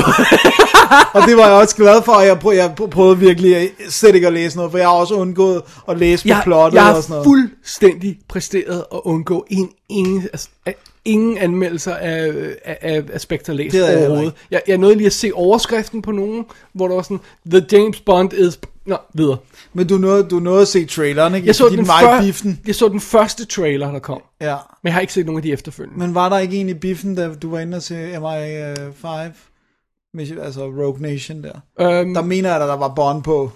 og 1.20 1.28
det 1.28 1.38
var 1.38 1.44
jeg 1.44 1.54
også 1.54 1.76
glad 1.76 2.02
for, 2.04 2.12
og 2.12 2.26
jeg, 2.26 2.40
prøv, 2.40 2.54
jeg 2.54 2.72
prøvede 2.92 3.18
virkelig 3.20 3.56
at- 3.58 3.70
slet 3.90 4.16
ikke 4.16 4.28
at 4.28 4.34
læse 4.34 4.56
noget, 4.58 4.72
for 4.72 4.78
jeg 4.78 4.88
har 4.88 4.94
også 4.94 5.14
undgået 5.14 5.62
at 5.90 5.98
læse 5.98 6.24
på 6.24 6.28
jeg, 6.28 6.42
plottet 6.44 6.78
jeg 6.80 6.96
og 6.96 7.04
sådan 7.04 7.16
har 7.18 7.24
noget. 7.24 7.50
fuldstændig 7.52 8.18
præsteret 8.30 8.84
at 8.94 9.00
undgå 9.04 9.46
en, 9.50 9.70
ingen, 9.90 10.22
altså, 10.34 10.50
ingen 11.06 11.38
anmeldelser 11.38 11.96
af, 11.96 12.34
af, 12.66 12.78
af, 12.82 13.04
af 13.14 13.22
Spectre 13.22 13.54
læst 13.54 13.74
Det 13.76 13.98
overhovedet. 13.98 14.34
Jeg, 14.52 14.62
jeg 14.68 14.78
nåede 14.78 14.96
lige 14.96 15.06
at 15.08 15.14
se 15.14 15.32
overskriften 15.34 16.02
på 16.02 16.12
nogen, 16.12 16.46
hvor 16.74 16.88
der 16.88 16.96
var 16.96 17.02
sådan, 17.02 17.20
The 17.52 17.66
James 17.72 18.00
Bond 18.02 18.34
is... 18.34 18.60
Nå, 18.86 18.98
videre. 19.14 19.38
Men 19.74 19.88
du 19.88 19.98
nåede, 19.98 20.24
du 20.24 20.40
nåede 20.40 20.62
at 20.62 20.68
se 20.68 20.86
traileren, 20.86 21.36
ikke? 21.36 21.48
Jeg 21.48 21.56
så, 21.56 21.70
den 21.70 21.88
var 21.88 22.00
før, 22.02 22.22
biffen. 22.22 22.62
jeg 22.68 22.76
så 22.76 22.88
den 22.88 23.00
første 23.00 23.46
trailer, 23.46 23.92
der 23.92 24.00
kom. 24.00 24.22
Ja. 24.42 24.56
Men 24.84 24.88
jeg 24.88 24.94
har 24.94 25.02
ikke 25.02 25.14
set 25.14 25.26
nogen 25.26 25.38
af 25.40 25.44
de 25.44 25.52
efterfølgende. 25.52 26.00
Men 26.00 26.16
var 26.16 26.30
der 26.30 26.40
ikke 26.40 26.58
en 26.58 26.70
i 26.70 26.74
biffen, 26.74 27.16
da 27.16 27.34
du 27.34 27.50
var 27.52 27.60
inde 27.60 27.76
og 27.78 27.84
se 27.84 28.16
MI5? 28.16 29.08
Mission- 30.18 30.40
Altså 30.42 30.66
Rogue 30.66 31.02
Nation 31.02 31.44
der. 31.44 31.54
Øhm, 31.80 32.14
Der 32.14 32.22
mener 32.22 32.50
jeg, 32.54 32.62
at 32.62 32.68
der 32.70 32.76
var 32.78 32.94
Bond 32.96 33.24
på. 33.24 33.52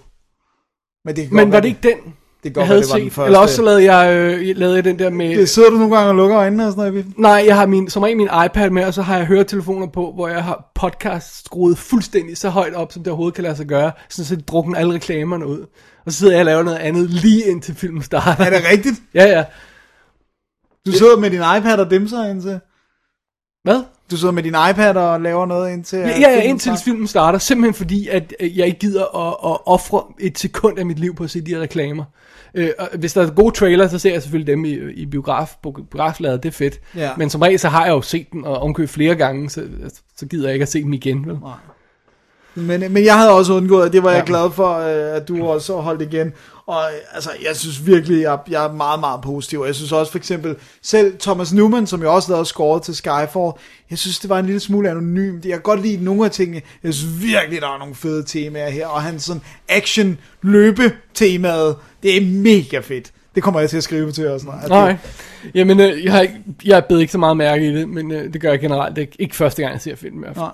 Men, 1.06 1.16
det 1.16 1.32
men 1.32 1.52
var 1.52 1.60
det 1.60 1.68
ikke 1.68 1.80
den, 1.84 2.14
Det 2.44 2.54
kan 2.54 2.60
jeg 2.60 2.68
havde 2.68 2.82
det 2.82 2.90
var 2.90 2.96
den 2.98 3.06
set? 3.06 3.14
første. 3.14 3.28
Eller 3.28 3.40
også 3.40 3.56
så 3.56 3.62
lavede 3.62 3.94
jeg, 3.94 4.14
øh, 4.16 4.56
lavede 4.56 4.76
jeg 4.76 4.84
den 4.84 5.00
der 5.00 5.10
med... 5.10 5.38
Det 5.38 5.50
sidder 5.50 5.70
du 5.70 5.78
nogle 5.78 5.96
gange 5.96 6.10
og 6.10 6.16
lukker 6.16 6.38
øjnene 6.38 6.66
og 6.66 6.72
sådan 6.72 6.94
noget 6.94 7.06
i? 7.06 7.14
Nej, 7.18 7.44
jeg 7.48 7.56
har 7.56 7.66
min, 7.66 7.90
som 7.90 8.04
regel 8.04 8.18
min 8.18 8.30
iPad 8.46 8.70
med, 8.70 8.84
og 8.84 8.94
så 8.94 9.02
har 9.02 9.18
jeg 9.18 9.26
høretelefoner 9.26 9.88
på, 9.88 10.12
hvor 10.16 10.28
jeg 10.28 10.44
har 10.44 10.72
podcast 10.76 11.46
skruet 11.46 11.78
fuldstændig 11.78 12.38
så 12.38 12.50
højt 12.50 12.74
op, 12.74 12.92
som 12.92 13.04
det 13.04 13.12
overhovedet 13.12 13.36
kan 13.36 13.44
lade 13.44 13.56
sig 13.56 13.66
gøre, 13.66 13.92
sådan 14.10 14.26
så 14.26 14.36
de 14.36 14.42
drukker 14.42 14.76
alle 14.76 14.94
reklamerne 14.94 15.48
ud. 15.48 15.60
Og 16.06 16.12
så 16.12 16.18
sidder 16.18 16.34
jeg 16.34 16.40
og 16.40 16.46
laver 16.46 16.64
noget 16.64 16.78
andet 16.78 17.10
lige 17.10 17.44
indtil 17.46 17.76
filmen 17.76 18.04
starter. 18.04 18.46
Er 18.46 18.50
det 18.50 18.60
rigtigt? 18.72 18.96
Ja, 19.14 19.26
ja. 19.26 19.44
Du 20.86 20.92
sidder 20.92 21.18
med 21.18 21.30
din 21.30 21.40
iPad 21.40 21.78
og 21.78 21.92
dimser 21.92 22.24
indtil? 22.30 22.60
Hvad? 23.64 23.84
Du 24.12 24.18
sidder 24.18 24.34
med 24.34 24.44
din 24.44 24.56
iPad 24.70 24.96
og 24.96 25.22
laver 25.22 25.46
noget 25.46 25.74
indtil... 25.74 26.00
Ja, 26.00 26.10
at 26.10 26.22
ja, 26.22 26.30
ja 26.30 26.42
indtil 26.42 26.70
starter? 26.70 26.84
filmen 26.84 27.08
starter, 27.08 27.40
simpelthen 27.40 27.74
fordi, 27.74 28.08
at 28.08 28.34
øh, 28.40 28.58
jeg 28.58 28.68
ikke 28.68 28.80
gider 28.80 29.28
at, 29.28 29.52
at 29.52 29.58
ofre 29.66 30.04
et 30.20 30.40
sekund 30.40 30.80
af 30.80 30.86
mit 30.86 31.00
liv 31.00 31.16
på 31.16 31.24
at 31.24 31.30
se 31.30 31.42
de 31.42 31.52
her 31.52 31.62
reklamer. 31.62 32.04
Øh, 32.56 32.70
og 32.80 32.90
hvis 33.00 33.14
der 33.14 33.22
er 33.22 33.32
gode 33.32 33.56
trailer, 33.56 33.88
så 33.88 34.00
ser 34.00 34.12
jeg 34.12 34.22
selvfølgelig 34.22 34.52
dem 34.52 34.66
i, 34.66 34.92
i 34.92 35.06
biograf, 35.06 35.56
biografladet, 35.62 36.44
det 36.44 36.50
er 36.50 36.54
fedt. 36.54 36.80
Ja. 36.96 37.12
Men 37.18 37.30
som 37.30 37.42
regel, 37.42 37.60
så 37.60 37.70
har 37.70 37.86
jeg 37.86 37.92
jo 37.92 38.02
set 38.02 38.32
den, 38.32 38.46
og 38.46 38.58
omkøbt 38.58 38.90
flere 38.90 39.16
gange, 39.16 39.50
så, 39.50 39.64
så 40.18 40.26
gider 40.26 40.48
jeg 40.48 40.54
ikke 40.54 40.64
at 40.64 40.70
se 40.70 40.84
dem 40.84 40.94
igen. 40.94 41.26
Vel? 41.26 41.38
Men, 42.56 42.94
men 42.94 43.06
jeg 43.06 43.18
havde 43.18 43.32
også 43.32 43.54
undgået, 43.54 43.84
og 43.84 43.94
det 43.94 44.04
var 44.04 44.12
jeg 44.12 44.20
Ja. 44.20 44.26
glad 44.26 44.52
for, 44.52 44.78
øh, 44.78 45.16
at 45.16 45.28
du 45.28 45.46
også 45.48 45.74
holdt 45.76 46.02
igen. 46.02 46.34
Og 46.68 46.82
altså, 47.14 47.30
jeg 47.48 47.56
synes 47.56 47.86
virkelig, 47.88 48.22
jeg, 48.22 48.38
jeg 48.50 48.66
er 48.66 48.72
meget, 48.72 49.00
meget 49.00 49.22
positiv. 49.22 49.64
Jeg 49.66 49.76
synes 49.76 49.92
også 49.92 50.12
for 50.12 50.18
eksempel, 50.20 50.56
selv 50.82 51.14
Thomas 51.20 51.54
Newman, 51.54 51.88
som 51.88 52.02
jeg 52.02 52.10
også 52.10 52.32
lavede 52.32 52.46
scoret 52.46 52.84
til 52.84 52.96
Skyfall, 52.96 53.52
jeg 53.90 53.98
synes, 53.98 54.20
det 54.20 54.30
var 54.30 54.40
en 54.40 54.46
lille 54.46 54.60
smule 54.60 54.90
anonymt. 54.90 55.46
Jeg 55.46 55.54
kan 55.54 55.62
godt 55.62 55.82
lide 55.82 56.04
nogle 56.04 56.26
af 56.26 56.32
tingene. 56.32 56.62
Jeg 56.84 56.94
synes 56.94 57.24
virkelig, 57.24 57.62
der 57.62 57.68
er 57.68 57.80
nogle 57.80 57.96
fede 57.96 58.24
temaer 58.24 58.70
her. 58.70 58.88
Og 58.88 59.02
hans 59.02 59.24
sådan 59.24 59.42
action 59.70 60.18
løbe 60.42 60.92
temaet, 61.14 61.76
det 62.04 62.18
er 62.18 62.22
mega 62.22 62.80
fedt. 62.80 63.12
Det 63.36 63.44
kommer 63.44 63.60
jeg 63.60 63.70
til 63.70 63.78
at 63.78 63.84
skrive 63.84 64.12
til 64.12 64.24
sådan 64.24 64.46
noget. 64.46 64.70
Nej. 64.70 64.96
Jamen, 65.56 65.80
øh, 65.80 66.04
jeg, 66.06 66.14
har 66.14 66.22
ikke, 66.22 66.36
jeg 66.66 66.86
bed 66.86 67.00
ikke 67.00 67.12
så 67.12 67.18
meget 67.18 67.38
mærke 67.38 67.68
i 67.72 67.76
det, 67.76 67.90
men 67.90 68.12
øh, 68.12 68.34
det 68.34 68.42
gør 68.42 68.50
jeg 68.50 68.60
generelt 68.60 68.98
ikke. 68.98 69.16
Ikke 69.20 69.36
første 69.36 69.62
gang, 69.62 69.74
jeg 69.74 69.82
ser 69.82 69.96
film 69.96 70.16
i 70.16 70.20
hvert 70.20 70.36
fald. 70.36 70.46
Nej. 70.46 70.54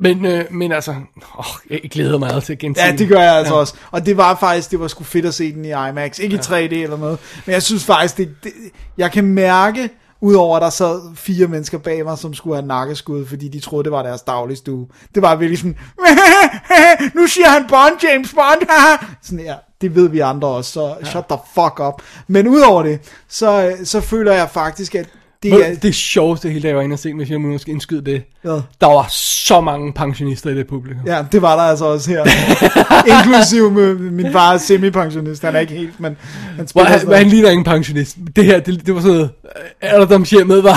Men, 0.00 0.24
øh, 0.26 0.44
men 0.50 0.72
altså, 0.72 0.90
åh, 1.38 1.44
jeg 1.70 1.80
glæder 1.90 2.18
mig 2.18 2.28
meget 2.28 2.42
til 2.44 2.52
at 2.52 2.58
gense 2.58 2.82
Ja, 2.82 2.92
det 2.92 3.08
gør 3.08 3.20
jeg 3.20 3.36
altså 3.36 3.52
Ja. 3.52 3.56
ja. 3.56 3.60
også. 3.60 3.74
Og 3.90 4.06
det 4.06 4.16
var 4.16 4.34
faktisk, 4.34 4.70
det 4.70 4.80
var 4.80 4.88
sgu 4.88 5.04
fedt 5.04 5.26
at 5.26 5.34
se 5.34 5.52
den 5.52 5.64
i 5.64 5.68
IMAX. 5.68 6.18
Ikke 6.18 6.40
ja. 6.50 6.58
i 6.58 6.66
3D 6.66 6.74
eller 6.74 6.96
noget. 6.96 7.18
Men 7.46 7.52
jeg 7.52 7.62
synes 7.62 7.84
faktisk, 7.84 8.16
det, 8.16 8.34
det 8.44 8.52
jeg 8.98 9.12
kan 9.12 9.24
mærke, 9.24 9.90
udover 10.20 10.56
at 10.56 10.62
der 10.62 10.70
sad 10.70 11.00
fire 11.16 11.46
mennesker 11.46 11.78
bag 11.78 12.04
mig, 12.04 12.18
som 12.18 12.34
skulle 12.34 12.56
have 12.56 12.66
nakkeskud, 12.66 13.26
fordi 13.26 13.48
de 13.48 13.60
troede, 13.60 13.84
det 13.84 13.92
var 13.92 14.02
deres 14.02 14.22
dagligstue. 14.22 14.86
Det 15.14 15.22
var 15.22 15.36
virkelig 15.36 15.58
sådan, 15.58 15.78
nu 17.20 17.26
siger 17.26 17.48
han 17.48 17.66
Bond, 17.68 18.02
James 18.02 18.34
Bond. 18.34 18.68
sådan 19.22 19.44
ja, 19.44 19.54
det 19.80 19.94
ved 19.94 20.08
vi 20.08 20.20
andre 20.20 20.48
også, 20.48 20.72
så 20.72 20.94
ja. 21.00 21.04
shut 21.04 21.24
the 21.30 21.38
fuck 21.54 21.80
up. 21.88 22.02
Men 22.26 22.48
udover 22.48 22.82
det, 22.82 23.00
så, 23.28 23.76
så 23.84 24.00
føler 24.00 24.32
jeg 24.32 24.50
faktisk, 24.50 24.94
at 24.94 25.08
det 25.42 25.52
er... 25.52 25.74
det 25.82 25.94
sjoveste 25.94 26.48
hele 26.48 26.62
dagen, 26.62 26.68
jeg 26.68 26.76
var 26.76 26.82
inde 26.82 26.94
og 26.94 26.98
se, 26.98 27.14
hvis 27.14 27.30
jeg 27.30 27.40
må 27.40 27.48
måske 27.48 27.72
indskyde 27.72 28.04
det. 28.04 28.22
Ja. 28.44 28.50
Der 28.80 28.86
var 28.86 29.06
så 29.10 29.60
mange 29.60 29.92
pensionister 29.92 30.50
i 30.50 30.54
det 30.54 30.66
publikum. 30.66 31.06
Ja, 31.06 31.24
det 31.32 31.42
var 31.42 31.56
der 31.56 31.62
altså 31.62 31.84
også 31.84 32.10
her. 32.10 32.24
Inklusiv 33.16 33.70
med 33.70 33.94
min 33.94 34.32
far 34.32 34.52
er 34.52 34.58
semipensionist. 34.58 35.42
Han 35.42 35.56
er 35.56 35.60
ikke 35.60 35.74
helt, 35.74 36.00
men 36.00 36.16
han 36.56 36.56
Hvor 36.56 36.66
spiller 36.66 36.90
han, 36.90 37.00
sådan 37.00 37.16
han 37.16 37.26
ligner 37.26 37.50
ingen 37.50 37.64
pensionist. 37.64 38.16
Det 38.36 38.44
her, 38.44 38.60
det, 38.60 38.86
det 38.86 38.94
var 38.94 39.00
sådan 39.00 39.14
noget, 39.14 39.30
alderdomshjemmet 39.80 40.64
var, 40.64 40.70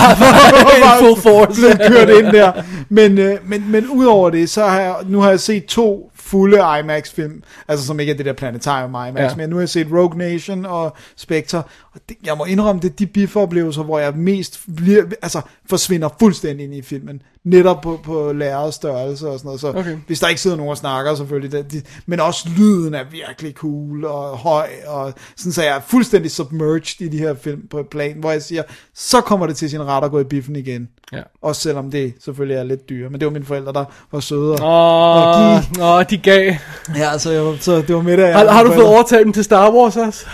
var 0.86 1.00
full 1.00 1.22
force. 1.22 1.62
kørt 1.88 2.10
ind 2.10 2.26
der. 2.26 2.52
Men, 2.90 3.18
øh, 3.18 3.38
men, 3.46 3.72
men 3.72 3.88
udover 3.88 4.30
det, 4.30 4.50
så 4.50 4.66
har 4.66 4.80
jeg, 4.80 4.96
nu 5.06 5.22
har 5.22 5.30
jeg 5.30 5.40
set 5.40 5.66
to 5.66 6.11
fulde 6.32 6.58
IMAX-film, 6.80 7.44
altså 7.68 7.86
som 7.86 8.00
ikke 8.00 8.12
er 8.14 8.18
det 8.18 8.26
der 8.26 8.34
Planetarium 8.34 8.90
IMAX, 8.90 9.16
Ja. 9.32 9.36
men 9.36 9.50
nu 9.50 9.56
har 9.56 9.62
jeg 9.62 9.70
set 9.70 9.88
Rogue 9.92 10.18
Nation 10.18 10.66
og 10.66 10.96
Spectre, 11.16 11.64
og 11.94 12.02
det, 12.10 12.18
jeg 12.26 12.38
må 12.38 12.46
indrømme, 12.46 12.82
det 12.82 12.90
er 12.92 12.96
de 12.96 13.08
biffoplevelser, 13.08 13.84
hvor 13.84 14.00
jeg 14.00 14.14
mest 14.16 14.60
bliver, 14.76 15.04
altså 15.22 15.42
forsvinder 15.70 16.10
fuldstændig 16.20 16.64
ind 16.64 16.74
i 16.76 16.82
filmen, 16.82 17.22
netop 17.44 17.82
på, 17.82 18.00
på 18.04 18.34
lærerets 18.34 18.76
størrelse 18.76 19.28
og 19.28 19.40
sådan 19.40 19.48
noget, 19.48 19.62
så 19.62 19.68
Okay. 19.70 19.98
hvis 20.08 20.20
der 20.20 20.28
ikke 20.28 20.42
sidder 20.42 20.58
nogen 20.58 20.72
og 20.72 20.78
snakker 20.78 21.16
selvfølgelig, 21.16 21.52
det, 21.52 21.72
de, 21.72 21.82
men 22.06 22.20
også 22.20 22.50
lyden 22.58 22.94
er 22.94 23.04
virkelig 23.12 23.54
cool 23.54 24.06
og 24.06 24.38
høj, 24.38 24.68
og 24.88 25.14
sådan 25.38 25.52
så 25.52 25.64
jeg 25.64 25.76
er 25.76 25.82
fuldstændig 25.88 26.32
submerged 26.32 27.02
i 27.02 27.08
de 27.08 27.18
her 27.18 27.34
film 27.34 27.68
på 27.68 27.80
et 27.80 27.88
plan, 27.88 28.16
hvor 28.20 28.32
jeg 28.32 28.42
siger, 28.42 28.64
så 28.96 29.22
kommer 29.22 29.48
det 29.48 29.56
til 29.58 29.70
sin 29.70 29.84
ret 29.84 30.04
at 30.04 30.12
gå 30.12 30.20
i 30.20 30.24
biffen 30.24 30.56
igen. 30.56 30.88
Ja. 31.14 31.22
Også 31.42 31.62
selvom 31.62 31.92
det 31.92 32.14
selvfølgelig 32.24 32.58
er 32.58 32.64
lidt 32.64 32.90
dyre. 32.90 33.10
Men 33.10 33.20
det 33.20 33.26
var 33.26 33.32
mine 33.32 33.46
forældre, 33.46 33.74
der 33.74 33.86
var 34.12 34.20
søde. 34.20 34.52
Åh, 34.52 35.56
og 35.82 35.98
åh, 35.98 36.04
de 36.10 36.18
gav. 36.18 36.54
ja, 36.96 37.18
så, 37.18 37.32
jeg, 37.32 37.58
så 37.60 37.76
det 37.82 37.96
var 37.96 38.02
middag. 38.02 38.34
Har, 38.34 38.52
har 38.52 38.64
du 38.64 38.72
fået 38.74 38.86
overtalt 38.86 39.26
dem 39.26 39.34
til 39.34 39.44
Star 39.44 39.72
Wars 39.72 39.98
også? 39.98 40.26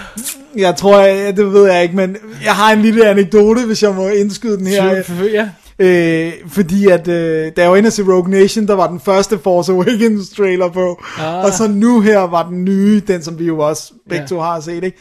Jeg 0.58 0.76
tror, 0.76 1.00
jeg, 1.00 1.38
det 1.38 1.54
ved 1.54 1.72
jeg 1.72 1.84
ikke, 1.84 1.96
men 1.96 2.18
jeg 2.44 2.54
har 2.56 2.72
en 2.74 2.82
lille 2.82 3.08
anekdote, 3.10 3.66
hvis 3.66 3.84
jeg 3.84 3.96
må 3.96 4.08
indskyde 4.08 4.58
den 4.58 4.68
her. 4.68 5.04
Ja. 5.34 5.50
Øh, 5.80 6.34
fordi 6.48 6.88
at, 6.88 7.08
øh, 7.08 7.52
da 7.58 7.62
jeg 7.62 7.70
var 7.72 7.76
inde 7.78 7.92
se 7.92 8.04
Rogue 8.04 8.30
Nation, 8.30 8.68
der 8.68 8.74
var 8.74 8.88
den 8.88 9.00
første 9.00 9.38
Force 9.40 9.72
Awakens 9.72 10.30
trailer 10.30 10.70
på. 10.70 11.02
Ah. 11.20 11.44
Og 11.46 11.54
så 11.54 11.68
nu 11.68 12.02
her 12.02 12.20
var 12.20 12.50
den 12.50 12.66
nye, 12.66 13.02
den 13.08 13.24
som 13.24 13.40
vi 13.40 13.46
jo 13.46 13.60
også 13.60 13.94
begge 14.10 14.22
Ja. 14.22 14.28
to 14.28 14.40
har 14.40 14.60
set, 14.60 14.84
ikke? 14.84 14.98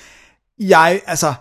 Jeg, 0.61 1.01
altså, 1.07 1.35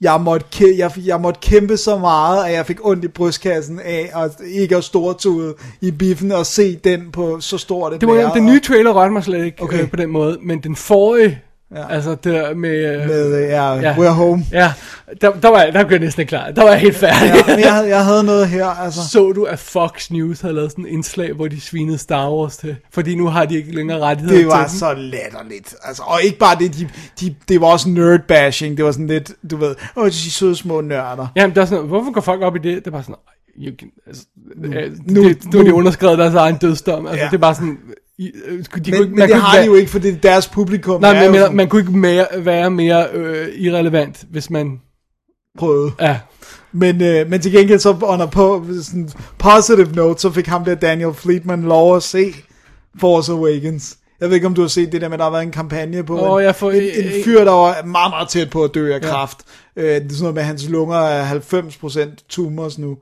jeg 0.00 0.20
måtte, 0.20 0.46
kæ- 0.54 0.78
jeg, 0.78 0.92
jeg 1.06 1.20
måtte 1.20 1.40
kæmpe 1.42 1.76
så 1.76 1.98
meget, 1.98 2.44
at 2.46 2.52
jeg 2.52 2.66
fik 2.66 2.78
ondt 2.86 3.04
i 3.04 3.08
brystkassen 3.08 3.80
af, 3.80 4.10
og 4.14 4.30
ikke 4.46 4.76
at 4.76 4.84
stortude 4.84 5.54
i 5.80 5.90
biffen 5.90 6.32
og 6.32 6.46
se 6.46 6.76
den 6.84 7.00
på 7.12 7.40
så 7.40 7.58
stort 7.58 7.92
et 7.94 8.00
Det 8.00 8.08
var 8.08 8.32
den 8.34 8.46
nye 8.46 8.60
trailer 8.60 8.90
rørte 8.92 9.12
mig 9.12 9.24
slet 9.24 9.44
ikke 9.44 9.62
okay. 9.62 9.82
øh, 9.82 9.90
på 9.90 9.96
den 9.96 10.10
måde, 10.10 10.38
men 10.42 10.58
den 10.60 10.76
forrige, 10.76 11.40
Ja. 11.74 11.90
altså 11.90 12.14
der 12.24 12.54
med... 12.54 13.00
øh, 13.02 13.08
med, 13.08 13.36
øh, 13.42 13.48
ja, 13.48 13.72
Ja. 13.74 13.94
We're 13.94 14.08
Home. 14.08 14.44
Ja, 14.52 14.72
der, 15.20 15.32
der 15.32 15.48
var 15.48 15.62
jeg, 15.62 15.72
der 15.72 15.84
blev 15.84 15.96
jeg 15.98 16.04
næsten 16.04 16.26
klar. 16.26 16.50
Der 16.50 16.62
var 16.62 16.70
jeg 16.70 16.80
helt 16.80 16.96
færdig. 16.96 17.32
Ja, 17.48 17.54
men 17.54 17.60
jeg, 17.64 17.74
havde- 17.74 17.88
jeg 17.88 18.04
havde 18.04 18.24
noget 18.24 18.48
her, 18.48 18.66
altså. 18.66 19.08
Så 19.08 19.32
du, 19.32 19.44
at 19.44 19.58
Fox 19.58 20.10
News 20.10 20.40
havde 20.40 20.54
lavet 20.54 20.70
sådan 20.70 20.86
en 20.86 20.92
indslag, 20.92 21.32
hvor 21.32 21.48
de 21.48 21.60
svinede 21.60 21.98
Star 21.98 22.30
Wars 22.32 22.56
til? 22.56 22.76
Fordi 22.92 23.14
nu 23.14 23.26
har 23.26 23.44
de 23.44 23.56
ikke 23.56 23.74
længere 23.74 23.98
rettigheder 23.98 24.38
Det 24.38 24.46
var 24.46 24.66
til 24.68 24.78
så 24.78 24.94
latterligt. 24.94 25.74
Altså, 25.84 26.02
og 26.06 26.22
ikke 26.22 26.38
bare 26.38 26.56
det, 26.58 26.74
de, 26.78 26.88
de, 27.20 27.34
det 27.48 27.60
var 27.60 27.66
også 27.66 27.88
nerd-bashing. 27.88 28.76
Det 28.76 28.84
var 28.84 28.92
sådan 28.92 29.06
lidt, 29.06 29.32
du 29.50 29.56
ved, 29.56 29.74
åh, 29.96 30.06
de 30.06 30.30
søde 30.30 30.56
små 30.56 30.80
nørder. 30.80 31.26
Jamen, 31.36 31.56
der 31.56 31.62
er 31.62 31.66
sådan, 31.66 31.84
hvorfor 31.84 32.12
går 32.12 32.20
folk 32.20 32.42
op 32.42 32.56
i 32.56 32.58
det? 32.58 32.76
Det 32.76 32.86
er 32.86 32.90
bare 32.90 33.02
sådan, 33.02 33.14
you 33.58 33.72
can, 33.78 33.88
altså, 34.06 34.24
nu, 34.56 34.68
nu- 34.68 34.74
det, 35.28 35.44
nu, 35.44 35.50
nu, 35.52 35.64
de 35.64 35.68
nu. 35.70 35.76
underskrevet 35.76 36.18
deres 36.18 36.34
egen 36.34 36.56
dødsdom. 36.56 37.06
Altså, 37.06 37.20
ja. 37.24 37.26
det 37.30 37.34
er 37.36 37.40
bare 37.40 37.54
sådan, 37.54 37.78
I, 38.18 38.30
øh, 38.46 38.58
de 38.58 38.64
kunne 38.64 38.82
Men, 38.86 38.94
ikke- 38.94 38.98
men 39.06 39.18
man 39.18 39.28
det 39.28 39.34
kunne 39.34 39.40
har 39.42 39.52
de 39.52 39.56
være- 39.58 39.66
jo 39.66 39.74
ikke, 39.74 39.90
for 39.90 39.98
det 39.98 40.14
er 40.14 40.18
deres 40.18 40.48
publikum. 40.48 41.00
Nej, 41.00 41.24
men 41.28 41.34
sådan 41.34 41.56
man 41.56 41.68
kunne 41.68 41.80
ikke 41.80 41.92
mere, 41.98 42.26
være 42.38 42.70
mere 42.70 43.06
øh, 43.12 43.48
irrelevant, 43.56 44.24
hvis 44.30 44.50
man... 44.50 44.80
prøvet. 45.58 45.92
Ja, 46.00 46.18
Men, 46.72 47.02
øh, 47.02 47.30
men 47.30 47.40
til 47.40 47.52
gengæld 47.52 47.78
så 47.78 47.96
under 48.02 48.26
på 48.26 48.66
sådan 48.82 49.10
positive 49.38 49.92
note, 49.94 50.20
så 50.20 50.30
fik 50.30 50.46
ham 50.46 50.64
der 50.64 50.74
Daniel 50.74 51.14
Fleetman 51.14 51.62
lov 51.62 51.96
at 51.96 52.02
se 52.02 52.34
Force 53.00 53.32
Awakens. 53.32 53.96
Jeg 54.20 54.28
ved 54.28 54.34
ikke, 54.34 54.46
om 54.46 54.54
du 54.54 54.60
har 54.60 54.68
set 54.68 54.92
det 54.92 55.00
der 55.00 55.08
med, 55.08 55.14
at 55.14 55.18
der 55.18 55.24
har 55.24 55.30
været 55.32 55.42
en 55.42 55.50
kampagne 55.50 56.04
på 56.04 56.20
Åh, 56.20 56.38
en, 56.40 56.44
jeg 56.44 56.54
får- 56.56 56.70
en, 56.70 56.82
en 56.82 57.24
fyr, 57.24 57.44
der 57.44 57.50
var 57.52 57.82
meget, 57.84 58.10
meget 58.10 58.28
tæt 58.28 58.50
på 58.50 58.64
at 58.64 58.74
dø 58.74 58.94
af 58.94 59.02
kræft. 59.02 59.38
Øh, 59.76 59.84
det 59.84 59.94
er 59.94 60.00
sådan 60.08 60.20
noget 60.20 60.34
med, 60.34 60.42
at 60.42 60.46
hans 60.46 60.68
lunger 60.68 60.96
er 60.96 61.40
90% 61.40 62.26
tumors 62.28 62.78
nu. 62.78 62.96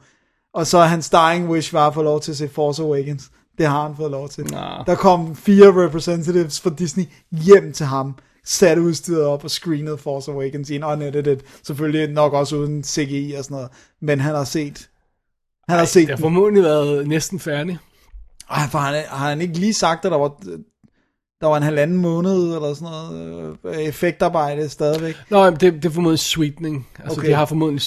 Og 0.55 0.67
så 0.67 0.79
hans 0.81 1.11
dying 1.11 1.49
wish 1.49 1.73
var 1.73 1.87
at 1.87 1.95
få 1.95 2.03
lov 2.03 2.21
til 2.21 2.31
at 2.31 2.37
se 2.37 2.49
Force 2.49 2.83
Awakens. 2.83 3.23
Det 3.59 3.67
har 3.67 3.83
han 3.87 3.97
fået 3.97 4.11
lov 4.11 4.29
til. 4.29 4.45
Nå. 4.45 4.59
Der 4.87 4.95
kom 4.95 5.37
fire 5.37 5.85
representatives 5.87 6.61
fra 6.61 6.71
Disney 6.79 7.05
hjem 7.33 7.73
til 7.73 7.87
ham, 7.87 8.15
satte 8.45 8.83
udstyret 8.83 9.25
op 9.25 9.45
og 9.45 9.51
screenede 9.51 9.99
Force 9.99 10.31
Awakens 10.33 10.71
i 10.71 10.77
en 10.77 10.85
unedited. 10.85 11.37
Selvfølgelig 11.67 12.11
nok 12.11 12.33
også 12.33 12.57
uden 12.57 12.85
CGI 12.85 13.33
og 13.39 13.45
sådan 13.45 13.55
noget. 13.55 13.71
Men 14.01 14.21
han 14.21 14.35
har 14.35 14.45
set... 14.45 14.89
Han 15.69 15.79
har 15.79 15.85
set 15.85 16.01
Det 16.01 16.09
har 16.09 16.17
den. 16.17 16.23
formodentlig 16.23 16.63
været 16.63 17.09
næsten 17.09 17.41
færdig. 17.41 17.79
Ej, 18.51 18.69
for 18.71 18.79
han, 18.79 19.05
har 19.09 19.29
han 19.29 19.41
ikke 19.41 19.59
lige 19.59 19.75
sagt, 19.75 20.05
at 20.05 20.13
der 20.13 20.19
var, 20.19 20.37
der 21.41 21.47
var 21.47 21.57
en 21.57 21.63
halvanden 21.63 21.97
måned 21.97 22.33
eller 22.55 22.75
sådan 22.75 22.89
noget 22.89 23.57
øh, 23.65 23.77
effektarbejde 23.77 24.69
stadigvæk? 24.69 25.15
Nå, 25.31 25.45
jamen, 25.45 25.61
det, 25.61 25.73
det 25.73 25.85
er 25.85 25.91
formodentlig 25.91 26.19
sweetening. 26.19 26.87
Altså, 27.05 27.21
Okay. 27.21 27.29
de 27.31 27.35
har 27.35 27.45
formodentlig, 27.45 27.83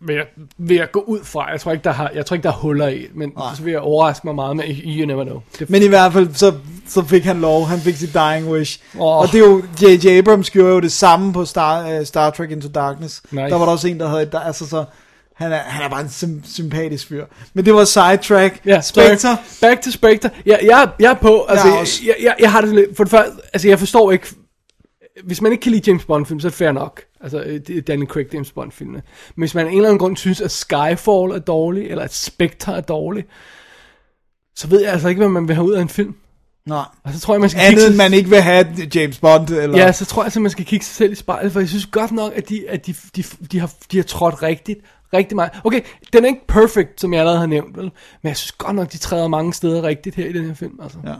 ved, 0.00 0.14
at- 0.14 0.26
ved 0.58 0.76
at 0.76 0.92
gå 0.92 1.00
ud 1.00 1.18
fra, 1.24 1.50
jeg 1.50 1.60
tror 1.60 1.72
ikke, 1.72 1.84
der, 1.84 1.92
har, 1.92 2.10
jeg 2.14 2.26
tror 2.26 2.34
ikke, 2.34 2.42
der 2.42 2.48
er 2.52 2.56
huller 2.56 2.88
i, 2.88 3.06
men 3.14 3.32
Nej. 3.36 3.54
så 3.56 3.62
vil 3.62 3.70
jeg 3.70 3.80
overraske 3.80 4.26
mig 4.26 4.34
meget 4.34 4.56
med, 4.56 4.64
you 4.84 5.06
never 5.06 5.24
know. 5.24 5.40
Det, 5.58 5.70
Men 5.70 5.82
i 5.82 5.86
hvert 5.86 6.12
fald, 6.12 6.34
så, 6.34 6.52
så 6.88 7.02
fik 7.04 7.24
han 7.24 7.40
lov. 7.40 7.64
Han 7.66 7.78
fik 7.78 7.96
sit 7.96 8.14
dying 8.14 8.48
wish. 8.50 8.80
Åh. 8.98 9.16
Og 9.18 9.26
det 9.32 9.34
er 9.34 9.38
jo, 9.48 9.62
J.J. 9.82 10.06
Abrams 10.18 10.50
gjorde 10.50 10.72
jo 10.74 10.80
det 10.80 10.92
samme 10.92 11.32
på 11.32 11.44
Star, 11.44 11.98
uh, 11.98 12.04
Star 12.04 12.30
Trek 12.30 12.50
Into 12.50 12.68
Darkness. 12.68 13.22
Nice. 13.30 13.42
Der 13.44 13.54
var 13.56 13.64
der 13.64 13.72
også 13.72 13.88
en, 13.88 14.00
der 14.00 14.08
havde 14.08 14.22
et, 14.22 14.32
der, 14.32 14.40
altså 14.40 14.66
så, 14.68 14.84
han 15.34 15.52
er, 15.52 15.56
han 15.58 15.84
er 15.84 15.88
bare 15.88 16.00
en 16.00 16.06
sym- 16.08 16.44
sympatisk 16.54 17.08
fyr. 17.08 17.24
Men 17.54 17.64
det 17.64 17.74
var 17.74 17.84
sidetrack. 17.84 18.60
Ja, 18.66 18.80
Spectre. 18.80 19.18
sorry. 19.18 19.36
Back 19.60 19.82
to 19.82 19.90
Spectre. 19.90 20.30
Jeg, 20.46 20.60
jeg, 20.62 20.88
jeg 21.00 21.10
er 21.10 21.14
på, 21.14 21.44
altså, 21.48 21.66
Jeg 21.66 21.72
jeg, 21.74 21.80
også. 21.80 22.02
jeg, 22.06 22.14
jeg, 22.22 22.34
jeg 22.40 22.52
har 22.52 22.60
det 22.60 22.74
lidt, 22.74 22.96
for 22.96 23.04
det 23.04 23.10
første, 23.10 23.32
altså, 23.52 23.68
jeg 23.68 23.78
forstår 23.78 24.12
ikke, 24.12 24.26
hvis 25.24 25.40
man 25.40 25.52
ikke 25.52 25.62
kan 25.62 25.72
lide 25.72 25.82
James 25.90 26.04
Bond 26.04 26.26
film, 26.26 26.40
så 26.40 26.46
er 26.46 26.50
det 26.50 26.56
fair 26.56 26.72
nok. 26.72 27.02
Altså, 27.20 27.38
det 27.66 27.70
er 27.78 27.80
Daniel 27.80 28.08
Craig 28.08 28.34
James 28.34 28.52
Bond 28.52 28.72
filmene. 28.72 29.02
Men 29.36 29.42
hvis 29.42 29.54
man 29.54 29.66
af 29.66 29.70
en 29.70 29.76
eller 29.76 29.88
anden 29.88 29.98
grund 29.98 30.16
synes, 30.16 30.40
at 30.40 30.50
Skyfall 30.50 31.30
er 31.34 31.38
dårlig, 31.46 31.86
eller 31.90 32.04
at 32.04 32.14
Spectre 32.14 32.76
er 32.76 32.80
dårlig, 32.80 33.24
så 34.56 34.68
ved 34.68 34.80
jeg 34.82 34.92
altså 34.92 35.08
ikke, 35.08 35.18
hvad 35.18 35.28
man 35.28 35.48
vil 35.48 35.54
have 35.56 35.66
ud 35.66 35.72
af 35.72 35.82
en 35.82 35.88
film. 35.88 36.14
Nej. 36.66 36.84
Og 37.04 37.12
så 37.12 37.20
tror 37.20 37.34
jeg, 37.34 37.40
man 37.40 37.50
skal 37.50 37.62
Andet 37.62 37.78
kigge 37.84 37.96
man 37.96 38.12
ikke 38.14 38.30
vil 38.30 38.40
have 38.40 38.66
James 38.94 39.18
Bond. 39.18 39.50
Eller... 39.50 39.78
Ja, 39.78 39.92
så 39.92 40.04
tror 40.04 40.22
jeg, 40.22 40.36
at 40.36 40.42
man 40.42 40.50
skal 40.50 40.64
kigge 40.64 40.84
sig 40.84 40.94
selv 40.94 41.12
i 41.12 41.14
spejlet, 41.14 41.52
for 41.52 41.60
jeg 41.60 41.68
synes 41.68 41.86
godt 41.86 42.12
nok, 42.12 42.32
at 42.36 42.48
de, 42.48 42.68
at 42.68 42.86
de, 42.86 42.94
de, 43.16 43.24
de, 43.52 43.58
har, 43.60 43.70
de 43.92 43.96
har 43.96 44.04
trådt 44.04 44.42
rigtigt, 44.42 44.80
rigtig 45.14 45.36
meget. 45.36 45.50
Okay, 45.64 45.80
den 46.12 46.24
er 46.24 46.28
ikke 46.28 46.46
perfect, 46.46 47.00
som 47.00 47.12
jeg 47.12 47.20
allerede 47.20 47.40
har 47.40 47.46
nævnt, 47.46 47.76
vel? 47.76 47.90
men 48.22 48.28
jeg 48.28 48.36
synes 48.36 48.52
godt 48.52 48.76
nok, 48.76 48.92
de 48.92 48.98
træder 48.98 49.28
mange 49.28 49.54
steder 49.54 49.82
rigtigt 49.82 50.16
her 50.16 50.26
i 50.26 50.32
den 50.32 50.44
her 50.44 50.54
film. 50.54 50.80
Altså. 50.82 50.98
Ja. 51.04 51.14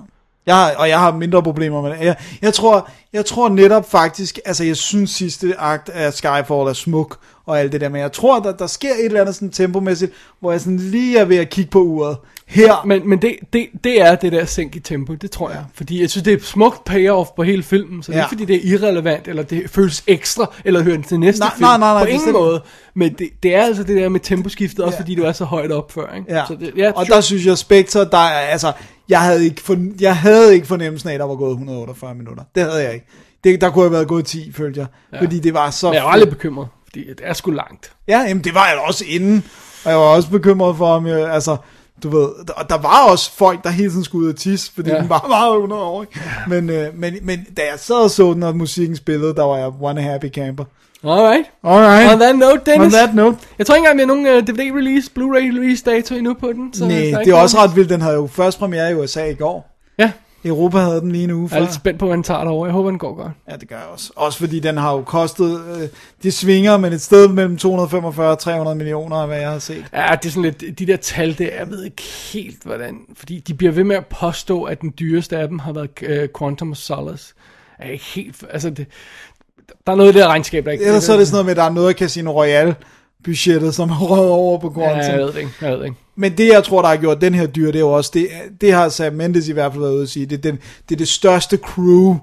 Jeg 0.47 0.57
har, 0.57 0.75
og 0.79 0.89
jeg 0.89 0.99
har 0.99 1.13
mindre 1.13 1.43
problemer 1.43 1.83
med 1.83 1.91
det. 1.91 2.01
Jeg, 2.01 2.17
jeg, 2.43 2.55
tror, 2.55 2.89
jeg 3.13 3.25
tror 3.25 3.49
netop 3.49 3.91
faktisk, 3.91 4.39
altså 4.45 4.65
jeg 4.65 4.77
synes 4.77 5.11
sidste 5.11 5.55
akt 5.59 5.89
af 5.89 6.13
Skyfall 6.13 6.69
er 6.69 6.73
smuk 6.73 7.19
og 7.47 7.61
alt 7.61 7.73
det 7.73 7.81
der, 7.81 7.89
men 7.89 8.01
jeg 8.01 8.13
tror, 8.13 8.41
der, 8.41 8.53
der 8.53 8.67
sker 8.67 8.95
et 8.95 9.05
eller 9.05 9.21
andet 9.21 9.35
sådan 9.35 9.51
tempomæssigt, 9.51 10.13
hvor 10.41 10.51
jeg 10.51 10.61
sådan 10.61 10.79
lige 10.79 11.19
er 11.19 11.25
ved 11.25 11.37
at 11.37 11.51
kigge 11.51 11.71
på 11.71 11.83
uret. 11.83 12.17
Her, 12.47 12.85
Men, 12.87 13.09
men 13.09 13.23
det, 13.23 13.37
det, 13.53 13.67
det 13.85 14.01
er 14.01 14.15
det 14.15 14.33
der 14.33 14.45
sænk 14.45 14.77
i 14.77 14.81
tempo, 14.81 15.15
det 15.15 15.31
tror 15.31 15.51
jeg. 15.51 15.65
Fordi 15.75 16.01
jeg 16.01 16.11
synes, 16.11 16.25
det 16.25 16.33
er 16.33 16.37
et 16.37 16.45
smukt 16.45 16.85
payoff 16.85 17.31
på 17.37 17.43
hele 17.43 17.63
filmen, 17.63 18.03
så 18.03 18.13
det 18.13 18.17
er 18.19 18.21
Ja. 18.21 18.25
ikke 18.27 18.35
fordi, 18.41 18.45
det 18.45 18.57
er 18.57 18.73
irrelevant, 18.75 19.29
eller 19.29 19.43
det 19.43 19.71
føles 19.71 20.05
ekstra, 20.07 20.53
eller 20.65 20.83
hører 20.83 21.03
til 21.03 21.21
næste 21.21 21.41
Nej, 21.41 21.51
film. 21.57 21.63
nej, 21.63 21.79
nej, 21.79 21.93
nej, 21.95 22.03
på 22.03 22.09
ingen 22.09 22.33
måde. 22.33 22.63
Men 22.95 23.13
det, 23.13 23.29
det 23.43 23.55
er 23.55 23.63
altså 23.63 23.83
det 23.83 23.97
der 23.97 24.09
med 24.09 24.21
temposkiftet, 24.21 24.85
også 24.85 24.97
Ja. 24.97 25.01
fordi 25.01 25.15
du 25.15 25.23
er 25.23 25.33
så 25.33 25.45
højt 25.45 25.73
op 25.73 25.93
før. 25.93 26.15
Ikke? 26.15 26.35
Ja. 26.35 26.45
Så 26.49 26.55
det, 26.61 26.73
ja, 26.77 26.93
og 26.95 27.07
sure. 27.07 27.17
der 27.17 27.21
synes 27.21 27.47
jeg, 27.47 27.59
Spectre, 27.59 28.01
der 28.05 28.19
er, 28.19 28.39
altså, 28.41 28.73
jeg 29.09 29.21
havde, 29.21 29.45
ikke 29.45 29.61
for, 29.63 29.77
jeg 30.01 30.17
havde 30.17 30.55
ikke 30.55 30.67
fornemmelsen 30.67 31.09
af, 31.09 31.15
at 31.15 31.21
der 31.21 31.27
var 31.27 31.37
gået 31.37 31.51
148 31.51 32.15
minutter. 32.15 32.43
Det 32.55 32.63
havde 32.63 32.83
jeg 32.85 32.95
ikke. 32.95 33.07
Det, 33.45 33.61
der 33.61 33.71
kunne 33.71 33.85
have 33.85 33.93
været 33.93 34.09
gået 34.09 34.25
10, 34.25 34.53
følte 34.53 34.81
jeg. 34.81 34.87
Ja. 35.13 35.21
Fordi 35.21 35.39
det 35.39 35.55
var 35.55 35.71
så... 35.71 35.87
Men 35.87 35.95
jeg 35.95 36.05
var 36.05 36.17
lidt 36.17 36.31
bekymret, 36.31 36.69
fordi 36.89 37.09
det 37.09 37.21
er 37.23 37.33
sgu 37.33 37.51
langt. 37.51 37.93
Ja, 38.09 38.19
jamen, 38.21 38.45
det 38.45 38.55
var 38.55 38.67
jeg 38.69 38.79
også 38.79 39.05
inden. 39.09 39.45
Og 39.85 39.91
jeg 39.91 39.99
var 39.99 40.05
også 40.05 40.31
bekymret 40.31 40.77
for, 40.77 40.87
om 40.87 41.07
jeg, 41.07 41.33
altså, 41.35 41.57
du 42.03 42.09
ved, 42.09 42.29
der, 42.47 42.63
der 42.69 42.79
var 42.79 43.11
også 43.11 43.31
folk, 43.37 43.65
der 43.65 43.71
hele 43.71 43.91
tiden 43.91 44.05
skulle 44.05 44.27
ud 44.27 44.33
og 44.33 44.39
tisse, 44.39 44.73
fordi 44.75 44.91
ja. 44.91 44.99
Den 44.99 45.09
var 45.09 45.27
meget 45.29 45.57
under 45.57 45.77
over. 45.77 46.03
Ikke? 46.03 46.21
Men, 46.49 46.71
øh, 46.71 46.87
men, 46.95 47.15
men 47.23 47.47
da 47.57 47.63
jeg 47.63 47.79
sad 47.79 47.97
og 47.97 48.11
så 48.11 48.33
den, 48.33 48.43
og 48.43 48.57
musikken 48.57 48.97
spillede, 48.97 49.35
der 49.35 49.43
var 49.43 49.57
jeg 49.57 49.73
one 49.81 50.03
happy 50.03 50.29
camper. 50.29 50.65
Alright. 51.05 51.47
Alright. 51.65 52.13
On 52.13 52.19
that 52.21 52.37
note, 52.37 52.61
Dennis. 52.67 52.87
On 52.87 52.91
that 52.93 53.15
note. 53.15 53.37
Jeg 53.59 53.67
tror 53.67 53.75
ikke 53.75 53.89
engang, 53.89 53.97
vi 53.97 54.01
har 54.01 54.07
nogen 54.07 54.27
uh, 54.27 54.43
DVD-release, 54.43 55.11
Blu-ray-release 55.15 55.83
dato 55.91 56.15
endnu 56.15 56.35
på 56.35 56.53
den. 56.53 56.75
Så 56.75 56.85
Nej, 56.89 57.23
det 57.25 57.29
er 57.29 57.35
også 57.35 57.59
ret 57.59 57.77
vildt. 57.77 57.91
Den 57.91 58.01
havde 58.01 58.15
jo 58.15 58.27
først 58.27 58.59
premiere 58.59 58.91
i 58.91 58.95
USA 58.95 59.25
i 59.25 59.35
går. 59.35 59.71
Ja, 59.99 60.11
Europa 60.45 60.79
havde 60.79 61.01
den 61.01 61.13
lige 61.13 61.25
en 61.25 61.31
uge 61.31 61.49
jeg 61.51 61.57
er 61.57 61.61
før. 61.61 61.65
lidt 61.65 61.75
spændt 61.75 61.99
på, 61.99 62.07
hvad 62.07 62.17
den 62.17 62.23
tager 62.25 62.45
derovre. 62.45 62.67
Jeg 62.67 62.73
håber, 62.73 62.91
den 62.91 62.99
går 62.99 63.15
godt. 63.15 63.33
Ja, 63.51 63.57
det 63.57 63.69
gør 63.69 63.77
jeg 63.77 63.87
også. 63.93 64.13
Også 64.17 64.39
fordi 64.39 64.61
den 64.61 64.77
har 64.77 64.93
jo 64.93 65.03
kostet, 65.03 65.61
øh, 65.81 65.89
de 66.23 66.31
svinger, 66.33 66.77
men 66.77 66.93
et 66.93 67.01
sted 67.01 67.29
mellem 67.29 67.57
245 67.57 68.31
og 68.31 68.39
300 68.39 68.77
millioner, 68.77 69.17
af 69.17 69.27
hvad 69.27 69.41
jeg 69.41 69.51
har 69.51 69.59
set. 69.59 69.85
Ja, 69.93 70.17
det 70.23 70.29
er 70.29 70.31
sådan 70.33 70.43
lidt, 70.43 70.79
de 70.79 70.87
der 70.87 70.97
tal 70.97 71.39
der, 71.39 71.49
jeg 71.59 71.71
ved 71.71 71.85
ikke 71.85 72.03
helt, 72.33 72.63
hvordan, 72.65 72.99
fordi 73.15 73.39
de 73.41 73.55
bliver 73.55 73.73
ved 73.73 73.85
med 73.85 73.97
at 73.97 74.07
påstå, 74.07 74.63
at 74.63 74.81
den 74.81 74.95
dyreste 74.99 75.39
af 75.39 75.49
dem 75.49 75.59
har 75.59 75.73
været 75.73 75.91
uh, 76.03 76.39
Quantum 76.39 76.71
of 76.71 76.77
Solace. 76.77 77.35
Jeg 77.79 77.87
er 77.89 77.93
ikke 77.93 78.05
helt, 78.05 78.45
altså 78.51 78.71
det, 78.71 78.87
der 79.87 79.93
er 79.93 79.97
noget 79.97 80.11
i 80.11 80.13
det 80.15 80.23
der 80.23 80.29
regnskab, 80.29 80.65
der 80.65 80.73
ikke... 80.73 80.85
Ellers 80.85 81.05
så 81.05 81.13
er 81.13 81.17
det 81.17 81.27
sådan 81.27 81.35
noget 81.35 81.47
med, 81.47 81.51
at 81.51 81.57
der 81.57 81.63
er 81.63 81.71
noget 81.71 81.89
af 81.89 81.95
Casino 81.95 82.33
Royale 82.33 82.75
budgettet, 83.25 83.75
som 83.75 83.89
har 83.89 84.07
røget 84.07 84.31
over 84.31 84.59
på 84.59 84.71
Quantum. 84.71 84.99
Ja, 84.99 85.11
jeg 85.11 85.19
ved 85.19 85.33
det 85.33 85.39
ikke, 85.39 85.51
jeg 85.61 85.71
ved 85.71 85.79
det 85.79 85.85
ikke. 85.85 85.97
Men 86.17 86.33
det, 86.39 86.49
jeg 86.49 86.65
tror, 86.65 86.83
der 86.83 86.89
har 86.89 86.97
gjort 86.97 87.21
den 87.21 87.35
her 87.35 87.47
dyr, 87.47 87.67
det 87.67 87.75
er 87.77 87.81
jo 87.81 87.93
også, 87.93 88.11
det, 88.15 88.29
det 88.61 88.73
har 88.73 88.89
Sam 88.89 89.13
Mendes 89.13 89.49
i 89.49 89.53
hvert 89.53 89.73
fald 89.73 89.83
været 89.83 89.95
ude 89.95 90.03
at 90.03 90.09
sige, 90.09 90.27
det 90.27 90.39
er, 90.39 90.43
den, 90.43 90.59
det 90.89 90.95
er 90.95 90.99
det 90.99 91.09
største 91.09 91.57
crew, 91.57 92.17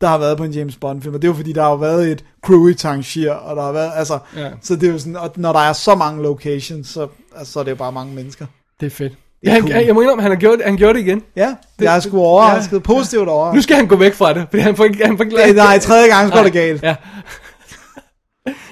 der 0.00 0.08
har 0.08 0.18
været 0.18 0.36
på 0.38 0.44
en 0.44 0.50
James 0.52 0.76
Bond 0.76 1.02
film, 1.02 1.14
og 1.14 1.22
det 1.22 1.28
er 1.28 1.32
jo 1.32 1.36
fordi, 1.36 1.52
der 1.52 1.62
har 1.62 1.70
jo 1.70 1.76
været 1.76 2.08
et 2.10 2.24
crew 2.44 2.66
i 2.68 2.74
Tangier, 2.74 3.32
og 3.32 3.56
der 3.56 3.62
har 3.62 3.72
været, 3.72 3.90
altså, 3.94 4.18
Ja. 4.36 4.48
så 4.62 4.74
det 4.76 4.88
er 4.88 4.92
jo 4.92 4.98
sådan, 4.98 5.16
og 5.16 5.30
når 5.36 5.52
der 5.52 5.60
er 5.60 5.72
så 5.72 5.94
mange 5.94 6.22
locations, 6.22 6.88
så, 6.88 7.06
altså, 7.36 7.52
så 7.52 7.60
er 7.60 7.64
det 7.64 7.70
jo 7.70 7.76
bare 7.76 7.92
mange 7.92 8.14
mennesker. 8.14 8.46
Det 8.80 8.86
er 8.86 8.90
fedt. 8.90 9.12
er 9.12 9.16
Ja, 9.44 9.50
han, 9.52 9.86
jeg 9.86 9.94
må 9.94 10.00
indrømme, 10.00 10.22
han 10.22 10.30
har 10.30 10.38
gjort, 10.38 10.58
han 10.64 10.76
gjort 10.76 10.94
det 10.94 11.00
igen. 11.00 11.22
Ja, 11.36 11.54
det, 11.78 11.84
jeg 11.84 11.96
er 11.96 12.00
sgu 12.00 12.18
overrasket, 12.20 12.76
ja. 12.76 12.78
positivt 12.78 13.28
over. 13.28 13.54
Nu 13.54 13.62
skal 13.62 13.76
han 13.76 13.86
gå 13.86 13.96
væk 13.96 14.14
fra 14.14 14.34
det, 14.34 14.46
fordi 14.50 14.62
han 14.62 14.76
får 14.76 14.84
ikke... 14.84 15.06
Han 15.06 15.16
får 15.16 15.24
ikke 15.24 15.52
Nej, 15.52 15.78
tredje 15.78 16.08
gang 16.08 16.32
går 16.32 16.42
det 16.42 16.52
galt. 16.52 16.82
Ja. 16.82 16.94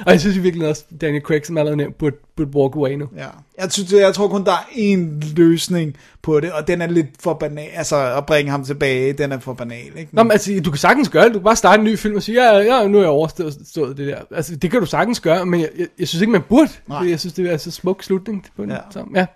Og 0.06 0.12
jeg 0.12 0.20
synes 0.20 0.36
i 0.36 0.40
virkeligheden 0.40 0.70
også, 0.70 0.84
Daniel 1.00 1.22
Craig, 1.22 1.46
som 1.46 1.58
allerede 1.58 1.76
nævnt, 1.76 1.98
burde, 1.98 2.16
burde 2.36 2.50
walk 2.56 2.74
away 2.76 2.92
nu. 2.92 3.08
Ja. 3.16 3.26
Jeg, 3.58 3.72
synes, 3.72 3.92
jeg 3.92 4.14
tror 4.14 4.28
kun, 4.28 4.44
der 4.44 4.52
er 4.52 4.64
én 4.96 5.34
løsning 5.36 5.96
på 6.22 6.40
det, 6.40 6.52
og 6.52 6.68
den 6.68 6.82
er 6.82 6.86
lidt 6.86 7.06
for 7.20 7.34
banal. 7.34 7.68
Altså, 7.74 7.96
at 8.16 8.26
bringe 8.26 8.50
ham 8.50 8.64
tilbage, 8.64 9.12
den 9.12 9.32
er 9.32 9.38
for 9.38 9.52
banal, 9.54 9.90
ikke? 9.96 10.08
Nå, 10.12 10.22
men 10.22 10.32
altså, 10.32 10.60
du 10.64 10.70
kan 10.70 10.78
sagtens 10.78 11.08
gøre 11.08 11.24
det. 11.24 11.34
Du 11.34 11.38
kan 11.38 11.44
bare 11.44 11.56
starte 11.56 11.78
en 11.80 11.84
ny 11.84 11.98
film 11.98 12.16
og 12.16 12.22
sige, 12.22 12.44
ja, 12.44 12.58
ja 12.58 12.88
nu 12.88 12.98
er 12.98 13.02
jeg 13.02 13.10
overstået 13.10 13.96
det 13.96 14.06
der. 14.06 14.18
Altså, 14.36 14.56
det 14.56 14.70
kan 14.70 14.80
du 14.80 14.86
sagtens 14.86 15.20
gøre, 15.20 15.46
men 15.46 15.60
jeg, 15.60 15.68
jeg, 15.78 15.86
jeg 15.98 16.08
synes 16.08 16.20
ikke, 16.22 16.32
man 16.32 16.42
burde. 16.48 16.70
Nej. 16.88 17.08
Jeg 17.10 17.20
synes, 17.20 17.34
det 17.34 17.52
er 17.52 17.56
så 17.56 17.70
smuk 17.70 18.02
slutning 18.02 18.46
på 18.56 18.62
den. 18.62 18.70
Ja. 18.70 18.78
Så, 18.90 19.04
ja. 19.14 19.26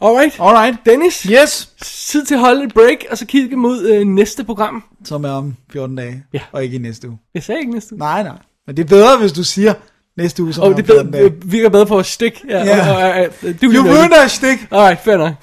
Alright. 0.00 0.40
Alright. 0.40 0.76
Dennis, 0.86 1.22
Yes! 1.22 1.70
tid 2.10 2.24
til 2.26 2.34
at 2.34 2.40
holde 2.40 2.64
et 2.64 2.74
break, 2.74 2.96
og 3.10 3.18
så 3.18 3.26
kigge 3.26 3.56
mod 3.56 3.82
øh, 3.88 4.04
næste 4.06 4.44
program. 4.44 4.84
Som 5.04 5.24
er 5.24 5.28
om 5.30 5.54
14 5.72 5.96
dage, 5.96 6.24
Ja. 6.32 6.40
og 6.52 6.64
ikke 6.64 6.76
i 6.76 6.78
næste 6.78 7.08
uge. 7.08 7.18
Jeg 7.34 7.42
sagde 7.42 7.60
ikke 7.60 7.72
næste 7.72 7.94
uge. 7.94 7.98
Nej, 7.98 8.22
nej. 8.22 8.36
Men 8.66 8.76
det 8.76 8.82
er 8.84 8.88
bedre, 8.88 9.18
hvis 9.18 9.32
du 9.32 9.44
siger 9.44 9.74
næste 10.16 10.42
uge, 10.42 10.54
Og 10.60 10.66
om 10.66 10.74
det 10.74 10.86
14 10.86 11.10
bedre, 11.10 11.24
det 11.24 11.52
virker 11.52 11.68
bedre 11.68 11.86
for 11.86 11.98
at 11.98 12.06
stikke. 12.06 12.40
Ja, 12.48 12.64
Ja. 12.64 12.90
og, 12.90 12.96
og, 12.96 13.10
og, 13.10 13.26
og, 13.48 13.62
du 13.62 13.66
You 13.66 13.82
ruined 13.82 14.10
that 14.12 14.30
stick! 14.30 14.68
Alright, 14.70 15.00
fair 15.00 15.16
nok. 15.16 15.34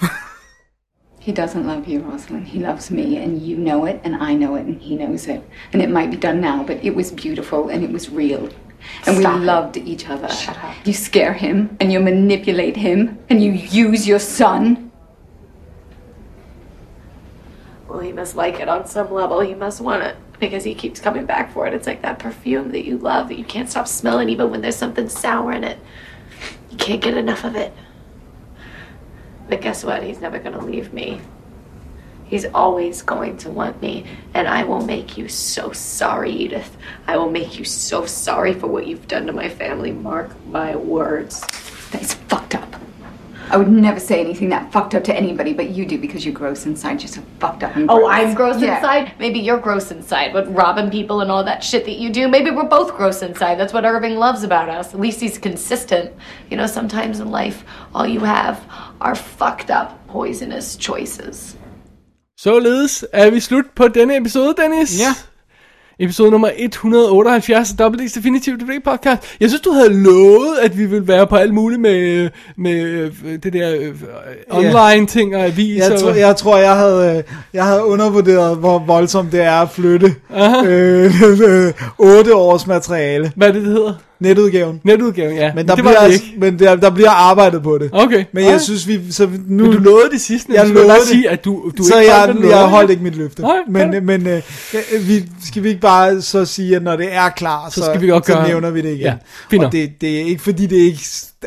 He 1.19 1.32
doesn't 1.32 1.64
love 1.64 1.83
you, 1.88 2.11
Rosalind. 2.11 2.45
He 2.48 2.59
loves 2.59 2.91
me, 2.91 3.17
and 3.24 3.41
you 3.41 3.56
know 3.58 3.85
it, 3.85 3.95
and 4.03 4.16
I 4.32 4.33
know 4.35 4.56
it, 4.56 4.66
and 4.66 4.77
he 4.82 4.95
knows 4.95 5.27
it. 5.27 5.41
And 5.74 5.83
it 5.83 5.90
might 5.90 6.09
be 6.11 6.27
done 6.27 6.41
now, 6.41 6.66
but 6.66 6.77
it 6.83 6.95
was 6.95 7.11
beautiful 7.11 7.69
and 7.69 7.83
it 7.83 7.91
was 7.93 8.09
real. 8.09 8.50
And 9.06 9.17
Stop. 9.17 9.40
we 9.40 9.45
loved 9.45 9.77
each 9.77 10.09
other. 10.09 10.27
Shut 10.30 10.56
up. 10.56 10.74
You 10.88 10.93
scare 10.93 11.33
him, 11.33 11.69
and 11.80 11.91
you 11.93 12.00
manipulate 12.00 12.75
him, 12.77 12.98
and 13.30 13.43
you 13.43 13.51
use 13.90 14.08
your 14.08 14.19
son. 14.19 14.91
Well, 17.88 18.00
he 18.00 18.11
must 18.14 18.35
like 18.35 18.59
it 18.64 18.67
on 18.69 18.88
some 18.88 19.14
level. 19.14 19.41
He 19.41 19.53
must 19.53 19.82
want 19.82 20.03
it 20.03 20.16
because 20.41 20.63
he 20.63 20.73
keeps 20.73 20.99
coming 20.99 21.25
back 21.25 21.53
for 21.53 21.67
it. 21.67 21.73
It's 21.73 21.87
like 21.87 22.01
that 22.01 22.19
perfume 22.19 22.71
that 22.71 22.83
you 22.83 22.97
love 22.97 23.29
that 23.29 23.37
you 23.37 23.45
can't 23.45 23.69
stop 23.69 23.87
smelling 23.87 24.27
even 24.27 24.49
when 24.49 24.59
there's 24.59 24.75
something 24.75 25.07
sour 25.07 25.53
in 25.53 25.63
it. 25.63 25.79
You 26.71 26.77
can't 26.77 26.99
get 26.99 27.15
enough 27.15 27.45
of 27.45 27.55
it. 27.55 27.71
But 29.47 29.61
guess 29.61 29.83
what? 29.85 30.03
He's 30.03 30.19
never 30.19 30.39
going 30.39 30.57
to 30.57 30.65
leave 30.65 30.93
me. 30.93 31.21
He's 32.25 32.45
always 32.45 33.01
going 33.03 33.37
to 33.37 33.49
want 33.49 33.81
me. 33.81 34.05
And 34.33 34.47
I 34.47 34.63
will 34.63 34.83
make 34.83 35.17
you 35.17 35.27
so 35.27 35.73
sorry, 35.73 36.31
Edith. 36.31 36.75
I 37.05 37.17
will 37.17 37.29
make 37.29 37.59
you 37.59 37.65
so 37.65 38.05
sorry 38.05 38.53
for 38.53 38.67
what 38.67 38.87
you've 38.87 39.07
done 39.07 39.27
to 39.27 39.33
my 39.33 39.49
family. 39.49 39.91
Mark 39.91 40.33
my 40.47 40.75
words. 40.75 41.43
Up. 41.93 42.31
I 43.53 43.57
would 43.57 43.69
never 43.69 43.99
say 43.99 44.19
anything 44.21 44.49
that 44.49 44.71
fucked 44.71 44.95
up 44.95 45.03
to 45.03 45.13
anybody, 45.13 45.53
but 45.53 45.69
you 45.69 45.85
do 45.85 45.97
because 45.97 46.25
you're 46.25 46.33
gross 46.33 46.65
inside. 46.65 47.01
You're 47.01 47.09
so 47.15 47.21
fucked 47.39 47.63
up 47.63 47.75
and 47.75 47.88
gross. 47.88 47.99
Oh. 48.03 48.07
I'm 48.07 48.33
gross 48.33 48.61
Yeah. 48.61 48.75
inside. 48.77 49.11
Maybe 49.19 49.39
you're 49.39 49.59
gross 49.59 49.91
inside, 49.91 50.31
but 50.33 50.45
robbing 50.55 50.89
people 50.89 51.21
and 51.21 51.30
all 51.31 51.43
that 51.43 51.63
shit 51.63 51.83
that 51.85 51.97
you 51.99 52.09
do. 52.13 52.27
Maybe 52.30 52.49
we're 52.51 52.69
both 52.69 52.95
gross 52.97 53.21
inside. 53.21 53.55
That's 53.59 53.73
what 53.73 53.83
Irving 53.85 54.15
loves 54.15 54.43
about 54.43 54.69
us. 54.69 54.93
At 54.93 54.99
least 55.01 55.19
he's 55.21 55.38
consistent. 55.38 56.09
You 56.49 56.57
know, 56.57 56.67
sometimes 56.67 57.19
in 57.19 57.30
life, 57.31 57.63
all 57.93 58.07
you 58.07 58.21
have 58.21 58.57
are 59.01 59.15
fucked 59.15 59.69
up, 59.69 59.89
poisonous 60.07 60.77
choices. 60.77 61.55
Således 62.38 63.05
er 63.13 63.30
vi 63.30 63.39
slut 63.39 63.65
på 63.75 63.88
denne 63.88 64.15
episode, 64.15 64.53
Dennis. 64.57 64.99
Ja. 64.99 65.13
Episode 65.99 66.31
nummer 66.31 66.49
178 66.57 67.75
af 67.79 67.89
WD's 67.89 68.15
Definitive 68.15 68.57
DVD 68.57 68.83
Podcast. 68.83 69.35
Jeg 69.39 69.49
synes, 69.49 69.61
du 69.61 69.71
havde 69.71 70.03
lovet, 70.03 70.57
at 70.61 70.77
vi 70.77 70.85
ville 70.85 71.07
være 71.07 71.27
på 71.27 71.35
alt 71.35 71.53
muligt 71.53 71.81
med, 71.81 72.29
med 72.57 72.81
øh, 72.81 73.11
det 73.43 73.53
der 73.53 73.75
øh, 73.79 73.93
online 74.49 75.07
ting 75.07 75.35
og 75.35 75.45
aviser. 75.45 75.89
Jeg 75.91 75.99
tror, 75.99 76.11
jeg, 76.11 76.35
tror 76.35 76.57
jeg, 76.57 76.75
havde, 76.75 77.17
øh, 77.17 77.23
jeg 77.53 77.65
havde 77.65 77.83
undervurderet, 77.83 78.57
hvor 78.57 78.79
voldsomt 78.79 79.31
det 79.31 79.41
er 79.41 79.61
at 79.61 79.69
flytte 79.69 80.15
øh, 80.65 81.13
øh, 81.67 81.73
8 81.97 82.35
års 82.35 82.67
materiale. 82.67 83.31
Hvad 83.35 83.47
er 83.47 83.51
det, 83.51 83.61
det 83.61 83.71
hedder? 83.71 83.93
Netudgaven. 84.22 84.82
Netudgaven, 84.83 85.35
ja. 85.35 85.51
Men 85.56 85.67
der, 85.67 85.75
det 85.75 85.83
var 85.85 85.90
bliver, 85.91 86.00
det 86.00 86.06
altså, 86.14 86.24
ikke. 86.25 86.40
men 86.40 86.59
der, 86.59 86.75
der 86.75 86.90
bliver 86.90 87.09
arbejdet 87.09 87.64
på 87.64 87.77
det. 87.77 87.90
Okay. 87.93 88.25
Men 88.33 88.43
jeg 88.43 88.51
Nej. 88.51 88.59
synes, 88.59 88.88
vi... 88.88 89.00
Så 89.11 89.30
nu, 89.48 89.64
Men 89.64 89.72
du 89.72 89.77
lovede 89.77 90.09
det 90.11 90.22
sidste, 90.22 90.53
Jeg 90.53 90.67
lovede 90.67 90.90
det. 91.00 91.08
sige, 91.08 91.30
at 91.30 91.45
du- 91.45 91.72
du 91.77 91.83
så 91.83 92.00
ikke 92.00 92.14
jeg, 92.14 92.35
jeg 92.50 92.66
holdt 92.66 92.91
ikke 92.91 93.03
mit 93.03 93.16
løfte. 93.16 93.41
Nej, 93.41 93.56
men 93.67 94.06
men 94.06 94.27
øh, 94.27 94.41
vi, 95.08 95.24
skal 95.45 95.64
vi 95.64 95.69
ikke 95.69 95.82
bare 95.82 96.22
så 96.22 96.45
sige, 96.45 96.75
at 96.75 96.83
når 96.83 96.95
det 96.95 97.14
er 97.16 97.30
klar, 97.30 97.69
så, 97.69 97.75
Så 97.75 97.85
skal 97.85 98.01
vi 98.01 98.08
godt 98.08 98.25
så 98.25 98.33
gøre- 98.33 98.48
nævner 98.48 98.69
vi 98.69 98.82
det 98.82 98.90
igen. 98.90 99.14
Ja, 99.51 99.66
og 99.66 99.72
det, 99.72 99.91
det 100.01 100.22
er 100.22 100.25
ikke 100.25 100.41
fordi, 100.43 100.66
det 100.66 100.75
ikke... 100.75 101.00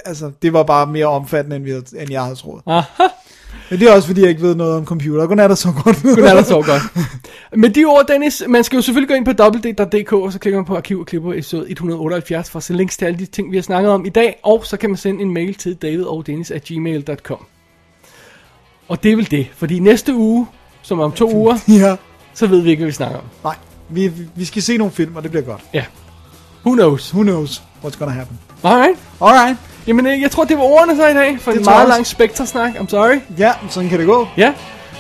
Altså, 0.05 0.31
det 0.43 0.53
var 0.53 0.63
bare 0.63 0.87
mere 0.87 1.07
omfattende, 1.07 1.57
end, 1.57 1.65
vi 1.65 1.71
havde, 1.71 1.85
end 2.01 2.11
jeg 2.13 2.23
havde 2.23 2.37
troet. 2.37 2.63
Aha. 2.67 2.83
Men 3.71 3.81
det 3.81 3.89
er 3.89 3.93
også 3.93 4.07
fordi, 4.07 4.21
jeg 4.21 4.31
ikke 4.31 4.43
ved 4.43 4.55
noget 4.55 4.77
om 4.77 4.85
computer. 4.85 5.27
Godnat 5.27 5.51
og 5.51 5.59
så 5.59 5.73
godt. 5.85 6.03
Godnat 6.03 6.37
og 6.37 6.45
sov 6.45 6.65
godt. 6.65 6.83
Med 7.57 7.71
de 7.71 7.85
ord, 7.85 8.07
Dennis, 8.09 8.43
man 8.49 8.65
skal 8.65 8.77
jo 8.77 8.83
selvfølgelig 8.83 9.09
gå 9.09 9.15
ind 9.15 9.25
på 9.25 9.43
www.dk, 9.43 10.13
og 10.13 10.33
så 10.33 10.39
klikker 10.39 10.59
man 10.59 10.65
på 10.65 10.77
arkiv 10.77 11.01
og 11.01 11.07
klipper 11.07 11.33
episode 11.33 11.71
178 11.71 12.51
for 12.51 12.59
at 12.59 12.63
se 12.63 12.75
links 12.75 12.97
til 12.97 13.05
alle 13.05 13.19
de 13.19 13.27
ting, 13.27 13.51
vi 13.51 13.57
har 13.57 13.63
snakket 13.63 13.93
om 13.93 14.07
i 14.07 14.09
dag, 14.09 14.41
og 14.43 14.67
så 14.67 14.77
kan 14.77 14.91
man 14.91 14.97
sende 14.97 15.23
en 15.23 15.35
mail 15.35 15.55
til 15.55 15.75
david 15.75 16.05
og 18.89 19.03
det 19.03 19.13
er 19.13 19.17
vel 19.17 19.31
det, 19.31 19.47
fordi 19.57 19.79
næste 19.79 20.15
uge, 20.15 20.47
som 20.83 20.99
er 20.99 21.05
om 21.05 21.13
to 21.13 21.35
uger, 21.35 21.59
ja. 21.69 21.97
så 22.35 22.47
ved 22.47 22.61
vi 22.61 22.71
ikke, 22.71 22.81
hvad 22.81 22.87
vi 22.87 22.93
snakker 22.93 23.19
om. 23.19 23.25
Nej, 23.45 23.57
vi, 23.89 24.13
vi 24.35 24.45
skal 24.45 24.63
se 24.63 24.77
nogle 24.77 24.93
film, 24.93 25.17
og 25.17 25.23
det 25.23 25.31
bliver 25.31 25.45
godt. 25.45 25.61
Ja. 25.75 25.85
Who 26.67 26.75
knows? 26.75 27.15
Who 27.15 27.23
knows 27.23 27.63
what's 27.85 27.99
gonna 27.99 28.13
happen. 28.13 28.39
Alright. 28.63 28.99
Alright. 29.21 29.59
Jamen, 29.87 30.07
øh, 30.07 30.21
jeg 30.21 30.31
tror, 30.31 30.45
det 30.45 30.57
var 30.59 30.65
ordene 30.65 30.97
så 30.97 31.07
i 31.07 31.15
dag, 31.15 31.37
for 31.41 31.51
Det 31.51 31.59
en 31.59 31.65
meget 31.65 31.89
lang 31.89 32.07
spektersnak. 32.07 32.71
I'm 32.75 32.89
sorry. 32.89 33.21
Ja, 33.39 33.53
sådan 33.71 33.89
kan 33.89 33.99
det 33.99 34.07
gå. 34.07 34.29
Ja, 34.37 34.53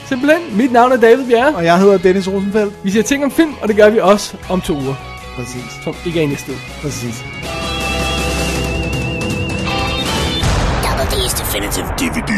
simpelthen. 0.08 0.56
Mit 0.56 0.72
navn 0.72 0.92
er 0.92 0.96
David 0.96 1.26
Bjerre. 1.26 1.54
Og 1.56 1.64
jeg 1.64 1.78
hedder 1.78 1.98
Dennis 1.98 2.28
Rosenfeldt. 2.28 2.74
Vi 2.84 2.90
siger 2.90 3.02
ting 3.02 3.24
om 3.24 3.30
film, 3.30 3.54
og 3.62 3.68
det 3.68 3.76
gør 3.76 3.90
vi 3.90 3.98
også 3.98 4.36
om 4.50 4.60
to 4.60 4.74
uger. 4.74 4.94
Præcis. 5.36 5.64
Som 5.84 5.94
ikke 6.06 6.18
er 6.18 6.22
i 6.24 6.26
næste 6.26 6.50
uge. 6.52 6.60
Præcis. 6.82 7.24
Double 10.84 11.04
D's 11.12 11.40
Definitive 11.40 11.86
DVD. 11.98 12.32